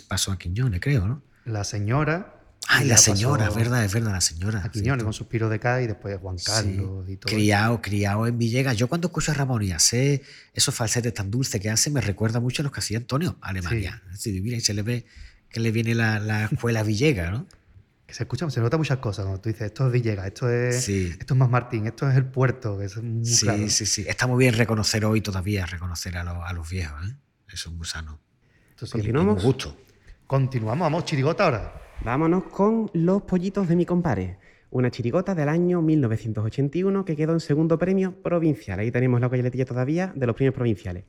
pasó 0.08 0.32
a 0.32 0.38
Quiñones, 0.38 0.80
creo, 0.80 1.08
¿no? 1.08 1.24
La 1.46 1.64
señora. 1.64 2.40
Ay, 2.68 2.86
y 2.86 2.90
la 2.90 2.98
señora, 2.98 3.48
es 3.48 3.56
verdad, 3.56 3.84
es 3.84 3.92
verdad, 3.92 4.12
la 4.12 4.22
señora. 4.22 4.60
A 4.60 4.70
Quiñones 4.70 4.84
cierto. 4.84 5.04
con 5.06 5.14
Suspiro 5.14 5.50
de 5.50 5.56
y 5.84 5.88
después 5.88 6.16
Juan 6.20 6.38
Sí. 6.38 6.46
Carlos 6.46 7.10
y 7.10 7.18
todo. 7.18 7.34
Criado, 7.34 7.82
criado 7.82 8.28
en 8.28 8.38
Villegas. 8.38 8.78
Yo 8.78 8.88
cuando 8.88 9.08
escucho 9.08 9.32
a 9.32 9.34
Ramón 9.34 9.64
y 9.64 9.72
hace 9.72 10.22
esos 10.54 10.76
falsetes 10.76 11.16
tan 11.16 11.32
dulces 11.32 11.60
que 11.60 11.72
hace, 11.72 11.90
me 11.90 12.00
recuerda 12.00 12.40
mucho 12.40 12.62
a 12.62 12.64
los 12.64 12.72
que 12.72 12.80
hacía 12.80 13.00
Antonio, 13.00 13.38
Alemania. 13.42 14.04
Es 14.06 14.12
decir, 14.24 14.40
mira, 14.42 14.56
y 14.56 14.62
se 14.62 14.76
le 14.76 14.84
ve 14.84 15.06
que 15.54 15.62
le 15.62 15.72
viene 15.72 15.96
la, 15.96 16.20
la 16.20 16.46
escuela 16.46 16.84
Villegas, 16.84 17.32
¿no? 17.32 17.46
Que 18.06 18.14
se 18.14 18.24
escucha, 18.24 18.50
se 18.50 18.60
nota 18.60 18.78
muchas 18.78 18.98
cosas. 18.98 19.24
Cuando 19.24 19.40
tú 19.40 19.48
dices, 19.50 19.68
esto 19.68 19.86
es 19.88 19.94
Villegas, 19.94 20.26
esto 20.28 20.50
es, 20.50 20.84
Sí. 20.84 21.16
esto 21.18 21.34
es 21.36 21.38
más 21.38 21.50
Martín, 21.50 21.86
esto 21.88 22.10
es 22.10 22.18
el 22.18 22.26
puerto. 22.26 22.78
que 22.78 22.86
es 22.86 23.02
muy 23.02 23.24
Sí, 23.26 23.46
claro. 23.46 23.70
sí, 23.70 23.86
sí. 23.86 24.04
Está 24.08 24.28
muy 24.28 24.40
bien 24.44 24.56
reconocer 24.56 25.06
hoy 25.06 25.22
todavía, 25.22 25.66
reconocer 25.66 26.18
a, 26.18 26.24
los- 26.26 26.44
a 26.44 26.52
los 26.52 26.70
viejos, 26.70 27.00
¿eh? 27.10 27.16
Eso 27.54 27.70
es 27.70 27.76
muy 27.76 27.86
sano. 27.88 28.20
Sí. 28.76 28.88
Continuamos. 28.92 29.36
Con 29.38 29.44
gusto. 29.46 29.78
Continuamos, 30.28 30.86
vamos, 30.86 31.06
chirigota 31.06 31.46
ahora. 31.46 31.82
Vámonos 32.04 32.44
con 32.46 32.90
Los 32.94 33.22
pollitos 33.22 33.68
de 33.70 33.76
mi 33.78 33.86
compadre. 33.86 34.38
Una 34.72 34.90
chirigota 34.90 35.36
del 35.36 35.48
año 35.50 35.82
1981 35.84 37.06
que 37.06 37.16
quedó 37.16 37.34
en 37.34 37.40
segundo 37.40 37.78
premio 37.78 38.16
provincial. 38.24 38.80
Ahí 38.80 38.92
tenemos 38.92 39.22
la 39.22 39.30
coletilla 39.30 39.66
todavía 39.66 40.12
de 40.16 40.26
los 40.26 40.36
premios 40.36 40.56
provinciales. 40.56 41.04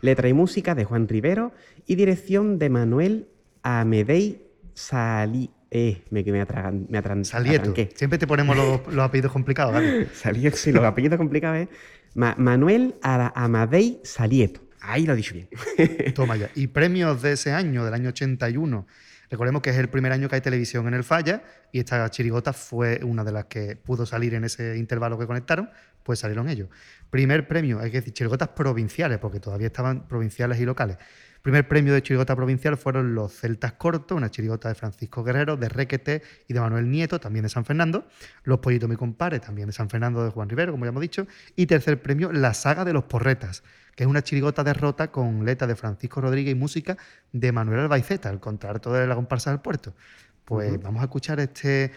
Letra 0.00 0.28
y 0.28 0.32
música 0.32 0.74
de 0.74 0.84
Juan 0.84 1.06
Rivero 1.06 1.52
y 1.86 1.96
dirección 1.96 2.58
de 2.58 2.70
Manuel 2.70 3.28
Amedei 3.62 4.42
Salí. 4.74 5.50
Eh, 5.72 6.02
me, 6.10 6.24
me, 6.24 6.32
me 6.32 6.42
atran- 6.42 7.24
Salieto. 7.24 7.72
Siempre 7.94 8.18
te 8.18 8.26
ponemos 8.26 8.56
los, 8.56 8.86
los 8.92 9.04
apellidos 9.04 9.30
complicados, 9.32 9.72
¿vale? 9.72 10.08
Salieto, 10.12 10.56
sí, 10.56 10.72
los 10.72 10.82
apellidos 10.84 11.16
complicados, 11.18 11.58
¿eh? 11.58 11.68
Ma- 12.14 12.34
Manuel 12.38 12.96
Ara- 13.02 13.32
Amadei 13.36 14.00
Salieto. 14.02 14.60
Ahí 14.80 15.06
lo 15.06 15.12
he 15.12 15.16
dicho 15.16 15.34
bien. 15.34 15.48
Toma 16.14 16.36
ya. 16.36 16.50
Y 16.54 16.66
premios 16.68 17.22
de 17.22 17.32
ese 17.32 17.52
año, 17.52 17.84
del 17.84 17.94
año 17.94 18.08
81. 18.08 18.86
Recordemos 19.30 19.62
que 19.62 19.70
es 19.70 19.76
el 19.76 19.88
primer 19.88 20.10
año 20.10 20.28
que 20.28 20.34
hay 20.36 20.40
televisión 20.40 20.88
en 20.88 20.94
el 20.94 21.04
Falla 21.04 21.44
y 21.70 21.78
esta 21.78 22.10
chirigota 22.10 22.52
fue 22.52 23.00
una 23.04 23.22
de 23.22 23.30
las 23.30 23.44
que 23.44 23.76
pudo 23.76 24.04
salir 24.06 24.34
en 24.34 24.42
ese 24.42 24.76
intervalo 24.76 25.18
que 25.18 25.26
conectaron, 25.26 25.70
pues 26.02 26.18
salieron 26.18 26.48
ellos. 26.48 26.68
Primer 27.10 27.46
premio, 27.46 27.78
hay 27.78 27.92
que 27.92 27.98
decir, 27.98 28.12
chirigotas 28.12 28.48
provinciales, 28.48 29.18
porque 29.18 29.38
todavía 29.38 29.68
estaban 29.68 30.08
provinciales 30.08 30.58
y 30.58 30.64
locales. 30.64 30.96
Primer 31.42 31.66
premio 31.66 31.94
de 31.94 32.02
chirigota 32.02 32.36
provincial 32.36 32.76
fueron 32.76 33.14
los 33.14 33.32
Celtas 33.32 33.72
Cortos, 33.72 34.14
una 34.14 34.30
chirigota 34.30 34.68
de 34.68 34.74
Francisco 34.74 35.24
Guerrero, 35.24 35.56
de 35.56 35.70
Requete 35.70 36.22
y 36.46 36.52
de 36.52 36.60
Manuel 36.60 36.90
Nieto, 36.90 37.18
también 37.18 37.44
de 37.44 37.48
San 37.48 37.64
Fernando. 37.64 38.06
Los 38.44 38.58
Pollitos 38.58 38.90
Mi 38.90 38.96
Compare, 38.96 39.40
también 39.40 39.68
de 39.68 39.72
San 39.72 39.88
Fernando 39.88 40.22
de 40.22 40.30
Juan 40.30 40.50
Rivero, 40.50 40.72
como 40.72 40.84
ya 40.84 40.90
hemos 40.90 41.00
dicho. 41.00 41.26
Y 41.56 41.66
tercer 41.66 42.02
premio, 42.02 42.30
La 42.30 42.52
Saga 42.52 42.84
de 42.84 42.92
los 42.92 43.04
Porretas, 43.04 43.62
que 43.96 44.04
es 44.04 44.10
una 44.10 44.22
chirigota 44.22 44.62
de 44.64 44.74
rota 44.74 45.10
con 45.10 45.46
letra 45.46 45.66
de 45.66 45.76
Francisco 45.76 46.20
Rodríguez 46.20 46.52
y 46.52 46.54
música 46.54 46.98
de 47.32 47.52
Manuel 47.52 47.80
Albaiceta, 47.80 48.28
el 48.28 48.38
contrato 48.38 48.92
de 48.92 49.06
la 49.06 49.14
comparsa 49.14 49.50
del 49.50 49.60
puerto. 49.60 49.94
Pues 50.44 50.82
vamos 50.82 51.00
a 51.00 51.04
escuchar 51.04 51.40
este 51.40 51.92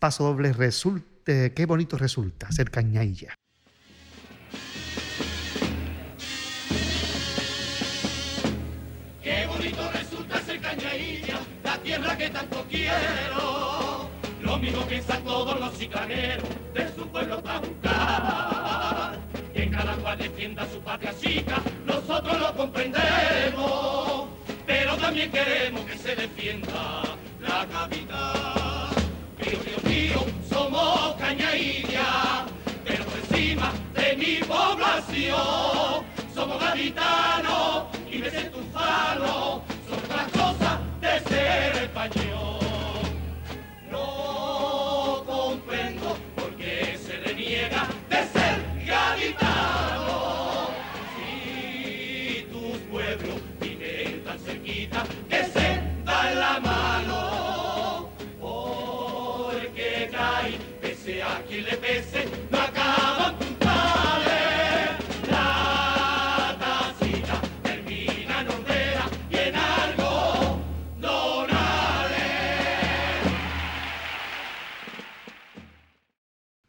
paso 0.00 0.24
doble. 0.24 0.52
Resulte, 0.52 1.52
qué 1.52 1.66
bonito 1.66 1.96
resulta 1.98 2.50
ser 2.50 2.70
cañailla. 2.70 3.34
Tierra 11.88 12.18
que 12.18 12.28
tanto 12.28 12.66
quiero. 12.68 14.10
Lo 14.42 14.58
mismo 14.58 14.82
piensan 14.82 15.24
todos 15.24 15.58
los 15.58 15.78
chicaneros 15.78 16.46
de 16.74 16.94
su 16.94 17.08
pueblo 17.08 17.42
Tajucar. 17.42 19.18
Que 19.54 19.70
cada 19.70 19.94
cual 19.96 20.18
defienda 20.18 20.66
su 20.70 20.80
patria 20.80 21.14
chica, 21.18 21.56
nosotros 21.86 22.38
lo 22.38 22.54
comprendemos. 22.54 24.28
Pero 24.66 24.96
también 24.98 25.30
queremos 25.30 25.80
que 25.86 25.96
se 25.96 26.14
defienda 26.14 27.02
la 27.40 27.66
capital. 27.66 28.90
Pío, 29.38 29.58
pío, 29.60 29.78
pío, 29.88 30.20
somos 30.46 31.14
cañailla, 31.14 32.44
pero 32.84 33.02
por 33.06 33.18
encima 33.18 33.72
de 33.94 34.16
mi 34.16 34.34
población. 34.44 36.04
Somos 36.34 36.60
gaditanos 36.60 37.84
y 38.12 38.18
me 38.18 38.30
siento 38.30 38.58
otras 39.90 40.37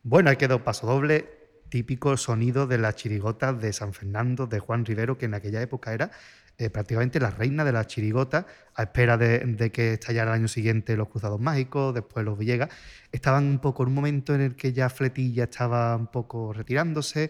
Bueno, 0.10 0.32
ahí 0.32 0.38
quedó 0.38 0.64
paso 0.64 0.88
doble, 0.88 1.30
típico 1.70 2.18
sonido 2.18 2.66
de 2.66 2.80
las 2.80 2.96
chirigotas 2.96 3.62
de 3.62 3.72
San 3.72 3.94
Fernando, 3.94 4.48
de 4.48 4.58
Juan 4.58 4.84
Rivero, 4.84 5.20
que 5.20 5.26
en 5.28 5.36
aquella 5.36 5.62
época 5.62 5.94
era 5.94 6.10
eh, 6.58 6.72
prácticamente 6.72 7.20
la 7.20 7.30
reina 7.30 7.64
de 7.64 7.72
las 7.72 7.86
chirigotas, 7.86 8.48
a 8.74 8.82
espera 8.82 9.18
de, 9.18 9.38
de 9.38 9.72
que 9.72 9.94
estallara 9.94 10.32
el 10.32 10.40
año 10.40 10.48
siguiente 10.48 10.98
los 10.98 11.10
Cruzados 11.10 11.40
Mágicos, 11.40 11.94
después 11.94 12.26
los 12.26 12.40
Villegas. 12.40 12.70
Estaban 13.12 13.46
un 13.46 13.60
poco 13.60 13.84
en 13.84 13.90
un 13.90 13.94
momento 13.94 14.34
en 14.34 14.42
el 14.42 14.56
que 14.56 14.74
ya 14.74 14.90
Fletilla 14.90 15.44
estaba 15.44 15.96
un 15.96 16.08
poco 16.08 16.54
retirándose 16.54 17.30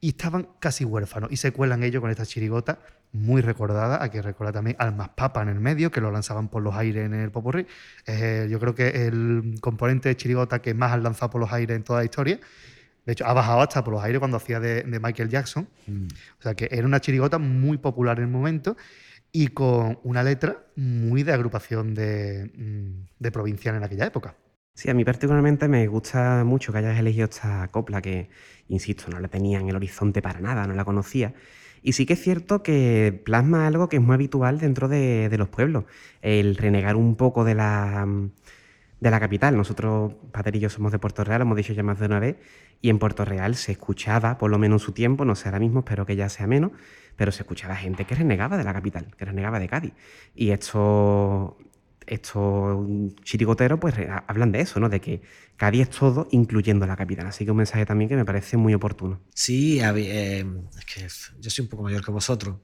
y 0.00 0.10
estaban 0.10 0.48
casi 0.60 0.84
huérfanos. 0.84 1.30
Y 1.32 1.36
se 1.36 1.52
cuelan 1.52 1.82
ellos 1.82 2.00
con 2.00 2.10
esta 2.10 2.26
chirigota 2.26 2.78
muy 3.12 3.40
recordada. 3.40 4.02
Hay 4.02 4.10
que 4.10 4.22
recordar 4.22 4.54
también 4.54 4.76
al 4.78 4.94
Más 4.94 5.10
Papa 5.10 5.42
en 5.42 5.48
el 5.48 5.60
medio, 5.60 5.90
que 5.90 6.00
lo 6.00 6.10
lanzaban 6.10 6.48
por 6.48 6.62
los 6.62 6.74
aires 6.74 7.06
en 7.06 7.14
el 7.14 7.30
Popurrí. 7.30 7.66
Eh, 8.06 8.46
yo 8.50 8.60
creo 8.60 8.74
que 8.74 9.06
el 9.06 9.56
componente 9.60 10.08
de 10.08 10.16
chirigota 10.16 10.60
que 10.60 10.74
más 10.74 10.92
han 10.92 11.02
lanzado 11.02 11.30
por 11.30 11.40
los 11.40 11.52
aires 11.52 11.76
en 11.76 11.82
toda 11.82 12.00
la 12.00 12.04
historia. 12.04 12.38
De 13.04 13.12
hecho, 13.12 13.24
ha 13.24 13.32
bajado 13.32 13.60
hasta 13.60 13.84
por 13.84 13.94
los 13.94 14.02
aires 14.02 14.18
cuando 14.18 14.36
hacía 14.36 14.60
de, 14.60 14.82
de 14.82 15.00
Michael 15.00 15.28
Jackson. 15.28 15.68
O 16.38 16.42
sea 16.42 16.54
que 16.54 16.68
era 16.70 16.84
una 16.86 17.00
chirigota 17.00 17.38
muy 17.38 17.78
popular 17.78 18.18
en 18.18 18.24
el 18.24 18.30
momento 18.30 18.76
y 19.32 19.48
con 19.48 19.98
una 20.02 20.22
letra 20.22 20.64
muy 20.76 21.22
de 21.22 21.32
agrupación 21.32 21.94
de, 21.94 22.50
mm, 22.54 23.06
de 23.18 23.30
provincial 23.30 23.76
en 23.76 23.84
aquella 23.84 24.06
época. 24.06 24.34
Sí, 24.76 24.90
a 24.90 24.94
mí 24.94 25.06
particularmente 25.06 25.68
me 25.68 25.86
gusta 25.86 26.44
mucho 26.44 26.70
que 26.70 26.78
hayas 26.78 26.98
elegido 26.98 27.24
esta 27.24 27.66
copla 27.68 28.02
que, 28.02 28.28
insisto, 28.68 29.10
no 29.10 29.18
la 29.20 29.28
tenía 29.28 29.58
en 29.58 29.70
el 29.70 29.76
horizonte 29.76 30.20
para 30.20 30.38
nada, 30.40 30.66
no 30.66 30.74
la 30.74 30.84
conocía. 30.84 31.32
Y 31.82 31.94
sí 31.94 32.04
que 32.04 32.12
es 32.12 32.20
cierto 32.20 32.62
que 32.62 33.22
plasma 33.24 33.66
algo 33.66 33.88
que 33.88 33.96
es 33.96 34.02
muy 34.02 34.12
habitual 34.14 34.58
dentro 34.58 34.86
de, 34.88 35.34
los 35.38 35.48
pueblos, 35.48 35.84
el 36.20 36.56
renegar 36.58 36.96
un 36.96 37.16
poco 37.16 37.42
de 37.44 37.54
la, 37.54 38.06
de 39.00 39.10
la 39.10 39.18
capital. 39.18 39.56
Nosotros, 39.56 40.12
Pater 40.30 40.56
y 40.56 40.60
yo, 40.60 40.68
somos 40.68 40.92
de 40.92 40.98
Puerto 40.98 41.24
Real, 41.24 41.40
hemos 41.40 41.56
dicho 41.56 41.72
ya 41.72 41.82
más 41.82 41.98
de 41.98 42.06
una 42.06 42.20
vez, 42.20 42.36
y 42.82 42.90
en 42.90 42.98
Puerto 42.98 43.24
Real 43.24 43.54
se 43.54 43.72
escuchaba, 43.72 44.36
por 44.36 44.50
lo 44.50 44.58
menos 44.58 44.82
en 44.82 44.86
su 44.86 44.92
tiempo, 44.92 45.24
no 45.24 45.36
sé 45.36 45.48
ahora 45.48 45.60
mismo, 45.60 45.80
espero 45.80 46.04
que 46.04 46.16
ya 46.16 46.28
sea 46.28 46.46
menos, 46.46 46.72
pero 47.16 47.32
se 47.32 47.44
escuchaba 47.44 47.76
gente 47.76 48.04
que 48.04 48.14
renegaba 48.14 48.58
de 48.58 48.64
la 48.64 48.74
capital, 48.74 49.14
que 49.16 49.24
renegaba 49.24 49.58
de 49.58 49.68
Cádiz. 49.68 49.94
Y 50.34 50.50
esto, 50.50 51.56
estos 52.06 52.86
chirigoteros 53.24 53.78
pues 53.80 53.94
re- 53.96 54.08
hablan 54.28 54.52
de 54.52 54.60
eso, 54.60 54.80
¿no? 54.80 54.88
De 54.88 55.00
que 55.00 55.22
Cádiz 55.56 55.82
es 55.82 55.90
todo, 55.90 56.28
incluyendo 56.30 56.86
la 56.86 56.96
capital. 56.96 57.26
Así 57.26 57.44
que 57.44 57.50
un 57.50 57.58
mensaje 57.58 57.86
también 57.86 58.08
que 58.08 58.16
me 58.16 58.24
parece 58.24 58.56
muy 58.56 58.74
oportuno. 58.74 59.20
Sí, 59.34 59.80
eh, 59.80 60.44
es 60.78 60.84
que 60.86 61.08
yo 61.40 61.50
soy 61.50 61.64
un 61.64 61.68
poco 61.68 61.82
mayor 61.82 62.04
que 62.04 62.10
vosotros 62.10 62.58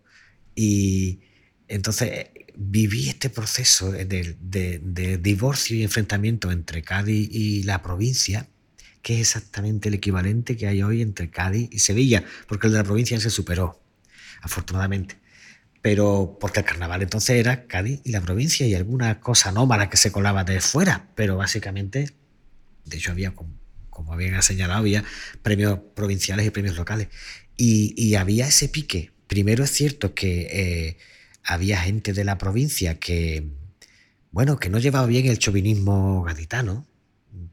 y 0.54 1.20
Entonces, 1.68 2.28
viví 2.56 3.08
este 3.10 3.30
proceso 3.30 3.92
de- 3.92 4.78
de 4.80 5.18
divorcio 5.18 5.76
y 5.76 5.82
enfrentamiento 5.84 6.52
entre 6.52 6.82
Cádiz 6.82 7.28
y 7.32 7.64
la 7.64 7.82
provincia, 7.82 8.48
que 9.02 9.14
es 9.16 9.20
exactamente 9.22 9.88
el 9.88 9.96
equivalente 9.96 10.56
que 10.56 10.68
hay 10.68 10.82
hoy 10.82 11.02
entre 11.02 11.30
Cádiz 11.30 11.70
y 11.72 11.80
Sevilla, 11.80 12.24
porque 12.48 12.68
el 12.68 12.74
de 12.74 12.78
la 12.80 12.84
provincia 12.84 13.18
se 13.20 13.30
superó, 13.30 13.82
afortunadamente. 14.42 15.21
Pero 15.82 16.38
porque 16.40 16.60
el 16.60 16.66
carnaval 16.66 17.02
entonces 17.02 17.36
era 17.36 17.66
Cádiz 17.66 18.00
y 18.04 18.12
la 18.12 18.20
provincia 18.20 18.66
y 18.66 18.74
alguna 18.74 19.20
cosa 19.20 19.50
anómala 19.50 19.90
que 19.90 19.96
se 19.96 20.12
colaba 20.12 20.44
de 20.44 20.60
fuera, 20.60 21.08
pero 21.16 21.36
básicamente, 21.36 22.10
de 22.84 22.96
hecho 22.96 23.10
había, 23.10 23.32
como, 23.32 23.50
como 23.90 24.12
habían 24.12 24.40
señalado, 24.42 24.78
había 24.78 25.04
premios 25.42 25.80
provinciales 25.94 26.46
y 26.46 26.50
premios 26.50 26.76
locales. 26.76 27.08
Y, 27.56 27.94
y 27.96 28.14
había 28.14 28.46
ese 28.46 28.68
pique. 28.68 29.10
Primero 29.26 29.64
es 29.64 29.70
cierto 29.70 30.14
que 30.14 30.48
eh, 30.52 30.96
había 31.44 31.80
gente 31.80 32.12
de 32.12 32.24
la 32.24 32.38
provincia 32.38 32.98
que, 32.98 33.48
bueno, 34.30 34.58
que 34.58 34.70
no 34.70 34.78
llevaba 34.78 35.06
bien 35.06 35.26
el 35.26 35.38
chauvinismo 35.38 36.22
gaditano, 36.22 36.86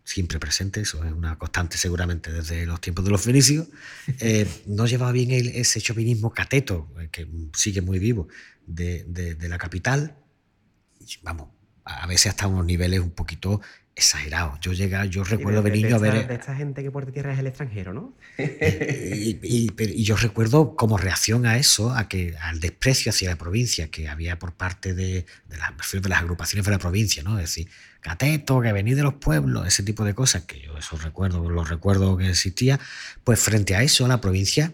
siempre 0.10 0.40
presente, 0.40 0.82
eso 0.82 1.04
es 1.06 1.12
una 1.14 1.38
constante 1.38 1.78
seguramente 1.78 2.32
desde 2.32 2.66
los 2.66 2.82
tiempos 2.82 3.06
de 3.06 3.12
los 3.12 3.22
fenicios, 3.22 3.68
eh, 4.20 4.48
no 4.66 4.88
llevaba 4.88 5.12
bien 5.12 5.30
el- 5.32 5.50
ese 5.50 5.80
chauvinismo 5.82 6.32
cateto, 6.34 6.88
eh, 7.00 7.10
que 7.12 7.28
sigue 7.56 7.82
muy 7.82 8.00
vivo, 8.00 8.28
de, 8.66 9.04
de- 9.08 9.36
de 9.36 9.50
la 9.50 9.58
capital, 9.60 10.16
y, 11.00 11.18
vamos, 11.22 11.50
a 11.86 12.08
veces 12.08 12.28
hasta 12.32 12.48
unos 12.48 12.66
niveles 12.66 13.00
un 13.02 13.12
poquito 13.12 13.62
exagerados. 13.96 14.60
Yo 14.62 14.72
llega, 14.74 15.06
yo 15.06 15.24
recuerdo 15.24 15.62
de, 15.62 15.72
de, 15.72 15.78
niño 15.78 15.96
a 15.98 16.00
ver... 16.00 16.16
esta, 16.16 16.28
de 16.28 16.34
esta 16.36 16.56
gente 16.56 16.82
que 16.84 16.90
por 16.90 17.12
tierra 17.12 17.34
es 17.34 17.40
el 17.40 17.48
extranjero, 17.48 17.94
¿no? 17.94 18.16
Y, 18.38 19.38
y- 19.44 19.72
pero- 19.72 19.92
y 19.94 20.04
yo 20.04 20.16
recuerdo 20.16 20.76
como 20.76 20.98
reacción 20.98 21.46
a 21.46 21.58
eso, 21.58 21.92
a 21.94 22.08
que, 22.08 22.36
al 22.42 22.60
desprecio 22.60 23.12
hacia 23.12 23.30
la 23.30 23.38
provincia 23.38 23.90
que 23.92 24.08
había 24.08 24.40
por 24.40 24.54
parte 24.54 24.94
de, 24.94 25.26
de, 25.48 25.58
las, 25.58 25.74
de 26.02 26.10
las 26.10 26.20
agrupaciones 26.22 26.66
de 26.66 26.72
la 26.72 26.80
provincia, 26.80 27.22
¿no? 27.24 27.38
Es 27.40 27.46
decir, 27.50 27.70
cateto, 28.02 28.62
que 28.62 28.72
venís 28.74 28.96
de 28.96 29.04
los 29.04 29.16
pueblos, 29.16 29.68
ese 29.68 29.84
tipo 29.84 30.04
de 30.06 30.14
cosas, 30.14 30.44
que 30.44 30.60
yo 30.62 30.78
eso 30.78 30.98
recuerdo, 30.98 31.50
los 31.50 31.70
recuerdo 31.70 32.16
que 32.18 32.30
existía, 32.30 32.80
pues 33.24 33.40
frente 33.40 33.76
a 33.76 33.84
eso, 33.84 34.08
la 34.08 34.22
provincia, 34.22 34.74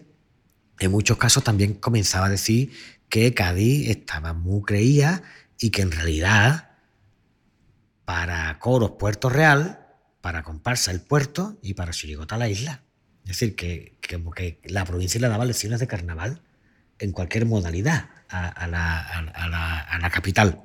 en 0.78 0.90
muchos 0.90 1.16
casos 1.18 1.42
también 1.44 1.74
comenzaba 1.74 2.26
a 2.26 2.30
decir 2.30 2.72
que 3.08 3.32
Cádiz 3.34 3.88
estaba 3.90 4.32
muy 4.32 4.62
creía 4.62 5.22
y 5.58 5.70
que 5.70 5.82
en 5.82 5.90
realidad 5.92 6.70
para 8.04 8.58
coros 8.58 8.92
Puerto 8.98 9.28
Real, 9.28 9.86
para 10.20 10.42
comparsa 10.42 10.90
el 10.90 11.00
puerto 11.00 11.58
y 11.62 11.74
para 11.74 11.92
chirigota 11.92 12.36
la 12.36 12.48
isla. 12.48 12.82
Es 13.24 13.30
decir, 13.30 13.56
que, 13.56 13.96
que 14.00 14.22
que 14.34 14.60
la 14.64 14.84
provincia 14.84 15.20
le 15.20 15.28
daba 15.28 15.44
lecciones 15.44 15.80
de 15.80 15.86
carnaval 15.86 16.42
en 16.98 17.12
cualquier 17.12 17.46
modalidad 17.46 18.08
a- 18.28 18.48
a 18.48 18.66
la- 18.68 19.00
a 19.80 19.98
la 19.98 20.10
capital. 20.10 20.62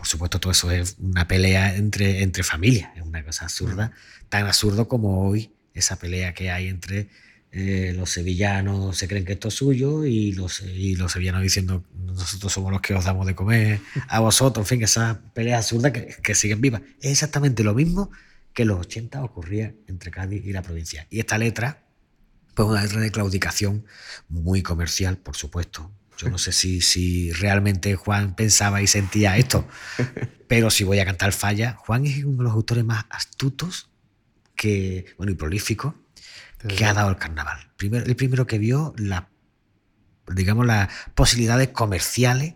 Por 0.00 0.08
supuesto, 0.08 0.40
todo 0.40 0.52
eso 0.52 0.70
es 0.70 0.96
una 0.98 1.28
pelea 1.28 1.76
entre, 1.76 2.22
entre 2.22 2.42
familias, 2.42 2.90
es 2.96 3.02
una 3.02 3.22
cosa 3.22 3.44
absurda, 3.44 3.92
tan 4.30 4.46
absurdo 4.46 4.88
como 4.88 5.28
hoy 5.28 5.52
esa 5.74 5.98
pelea 5.98 6.32
que 6.32 6.50
hay 6.50 6.68
entre 6.68 7.10
eh, 7.52 7.92
los 7.94 8.08
sevillanos 8.08 8.96
se 8.96 9.08
creen 9.08 9.26
que 9.26 9.34
esto 9.34 9.48
es 9.48 9.54
suyo 9.54 10.06
y 10.06 10.32
los, 10.32 10.62
y 10.62 10.94
los 10.94 11.12
sevillanos 11.12 11.42
diciendo 11.42 11.84
nosotros 11.98 12.50
somos 12.50 12.72
los 12.72 12.80
que 12.80 12.94
os 12.94 13.04
damos 13.04 13.26
de 13.26 13.34
comer 13.34 13.80
a 14.08 14.20
vosotros, 14.20 14.64
en 14.64 14.68
fin, 14.78 14.82
esas 14.82 15.18
peleas 15.34 15.66
absurdas 15.66 15.92
que, 15.92 16.16
que 16.22 16.34
siguen 16.34 16.62
vivas. 16.62 16.80
Es 17.02 17.10
exactamente 17.10 17.62
lo 17.62 17.74
mismo 17.74 18.10
que 18.54 18.62
en 18.62 18.68
los 18.68 18.80
80 18.80 19.22
ocurría 19.22 19.74
entre 19.86 20.10
Cádiz 20.10 20.46
y 20.46 20.54
la 20.54 20.62
provincia. 20.62 21.06
Y 21.10 21.20
esta 21.20 21.36
letra, 21.36 21.84
pues 22.54 22.66
una 22.66 22.82
letra 22.82 23.02
de 23.02 23.10
claudicación 23.10 23.84
muy 24.30 24.62
comercial, 24.62 25.18
por 25.18 25.36
supuesto. 25.36 25.92
Yo 26.20 26.28
no 26.30 26.38
sé 26.38 26.52
si, 26.52 26.80
si 26.80 27.32
realmente 27.32 27.94
Juan 27.96 28.34
pensaba 28.34 28.82
y 28.82 28.86
sentía 28.86 29.36
esto, 29.38 29.66
pero 30.48 30.70
si 30.70 30.84
voy 30.84 30.98
a 30.98 31.04
cantar 31.04 31.32
falla, 31.32 31.76
Juan 31.78 32.06
es 32.06 32.24
uno 32.24 32.38
de 32.38 32.44
los 32.44 32.52
autores 32.52 32.84
más 32.84 33.04
astutos 33.10 33.88
que, 34.54 35.14
bueno, 35.16 35.32
y 35.32 35.34
prolíficos 35.36 35.94
que 36.76 36.84
ha 36.84 36.92
dado 36.92 37.08
el 37.10 37.16
carnaval. 37.16 37.70
Primero, 37.76 38.04
el 38.04 38.16
primero 38.16 38.46
que 38.46 38.58
vio 38.58 38.92
la, 38.98 39.30
digamos, 40.34 40.66
las 40.66 40.88
posibilidades 41.14 41.68
comerciales, 41.68 42.54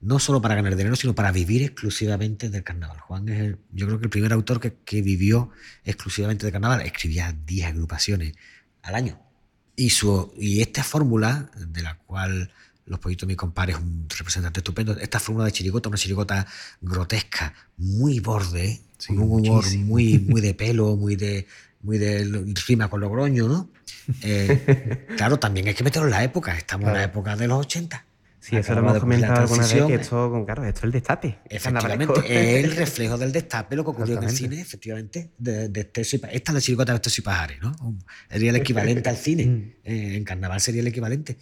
no 0.00 0.18
solo 0.18 0.40
para 0.42 0.54
ganar 0.56 0.76
dinero, 0.76 0.96
sino 0.96 1.14
para 1.14 1.32
vivir 1.32 1.62
exclusivamente 1.62 2.50
del 2.50 2.64
carnaval. 2.64 2.98
Juan 3.00 3.28
es, 3.28 3.40
el- 3.40 3.58
yo 3.72 3.86
creo 3.86 3.98
que 3.98 4.04
el 4.04 4.10
primer 4.10 4.32
autor 4.32 4.60
que, 4.60 4.74
que 4.84 5.00
vivió 5.02 5.50
exclusivamente 5.84 6.44
del 6.44 6.52
carnaval. 6.52 6.82
Escribía 6.82 7.32
10 7.46 7.66
agrupaciones 7.68 8.34
al 8.82 8.94
año. 8.96 9.20
Y, 9.76 9.90
su, 9.90 10.32
y 10.38 10.60
esta 10.62 10.82
fórmula, 10.84 11.50
de 11.56 11.82
la 11.82 11.98
cual 11.98 12.50
los 12.86 12.98
pollitos 12.98 13.26
mi 13.28 13.36
compadre 13.36 13.72
es 13.72 13.78
un 13.78 14.06
representante 14.08 14.60
estupendo, 14.60 14.96
esta 14.98 15.18
fórmula 15.20 15.44
de 15.46 15.52
chirigota, 15.52 15.88
una 15.88 15.98
chirigota 15.98 16.46
grotesca, 16.80 17.52
muy 17.78 18.20
borde, 18.20 18.80
Sí, 18.98 19.08
con 19.08 19.18
un 19.18 19.40
humor 19.40 19.56
muchísimo. 19.56 19.84
muy, 19.86 20.18
muy 20.20 20.40
de 20.40 20.54
pelo, 20.54 20.96
muy 20.96 21.16
de, 21.16 21.46
muy 21.82 21.98
de 21.98 22.54
rima 22.66 22.88
con 22.88 23.00
Logroño, 23.00 23.46
¿no? 23.48 23.68
Eh, 24.22 25.06
claro, 25.16 25.38
también 25.38 25.68
hay 25.68 25.74
que 25.74 25.84
meterlo 25.84 26.06
en 26.08 26.12
la 26.12 26.24
época, 26.24 26.56
estamos 26.56 26.86
en 26.86 26.92
la 26.94 26.98
Claro. 27.00 27.12
época 27.12 27.36
de 27.36 27.46
los 27.48 27.58
80. 27.66 28.04
Sí, 28.38 28.54
eso 28.54 28.74
lo 28.74 28.78
Acabamos 28.80 28.90
hemos 28.92 29.00
comentado 29.00 29.40
alguna 29.40 29.66
vez, 29.66 29.84
que 29.86 29.94
esto, 29.94 30.42
claro, 30.46 30.64
esto 30.64 30.78
es 30.78 30.84
el 30.84 30.92
destape. 30.92 31.38
Efectivamente, 31.50 32.20
es 32.28 32.64
el 32.64 32.76
reflejo 32.76 33.18
del 33.18 33.32
destape, 33.32 33.74
lo 33.74 33.82
que 33.82 33.90
ocurrió 33.90 34.18
en 34.18 34.22
el 34.24 34.30
cine, 34.30 34.60
efectivamente, 34.60 35.32
de, 35.36 35.68
de 35.68 35.84
Pa- 35.84 36.28
Esta 36.30 36.52
es 36.52 36.54
la 36.54 36.60
chirigota 36.60 36.92
de 36.92 36.96
Esteso 36.96 37.20
y 37.22 37.24
Pajares, 37.24 37.58
¿no? 37.60 37.74
Sería 38.30 38.50
el 38.50 38.56
equivalente 38.62 39.08
al 39.08 39.16
cine. 39.16 39.46
Mm. 39.46 39.72
eh, 39.82 40.16
en 40.18 40.24
carnaval 40.24 40.60
sería 40.60 40.80
el 40.80 40.86
equivalente. 40.86 41.38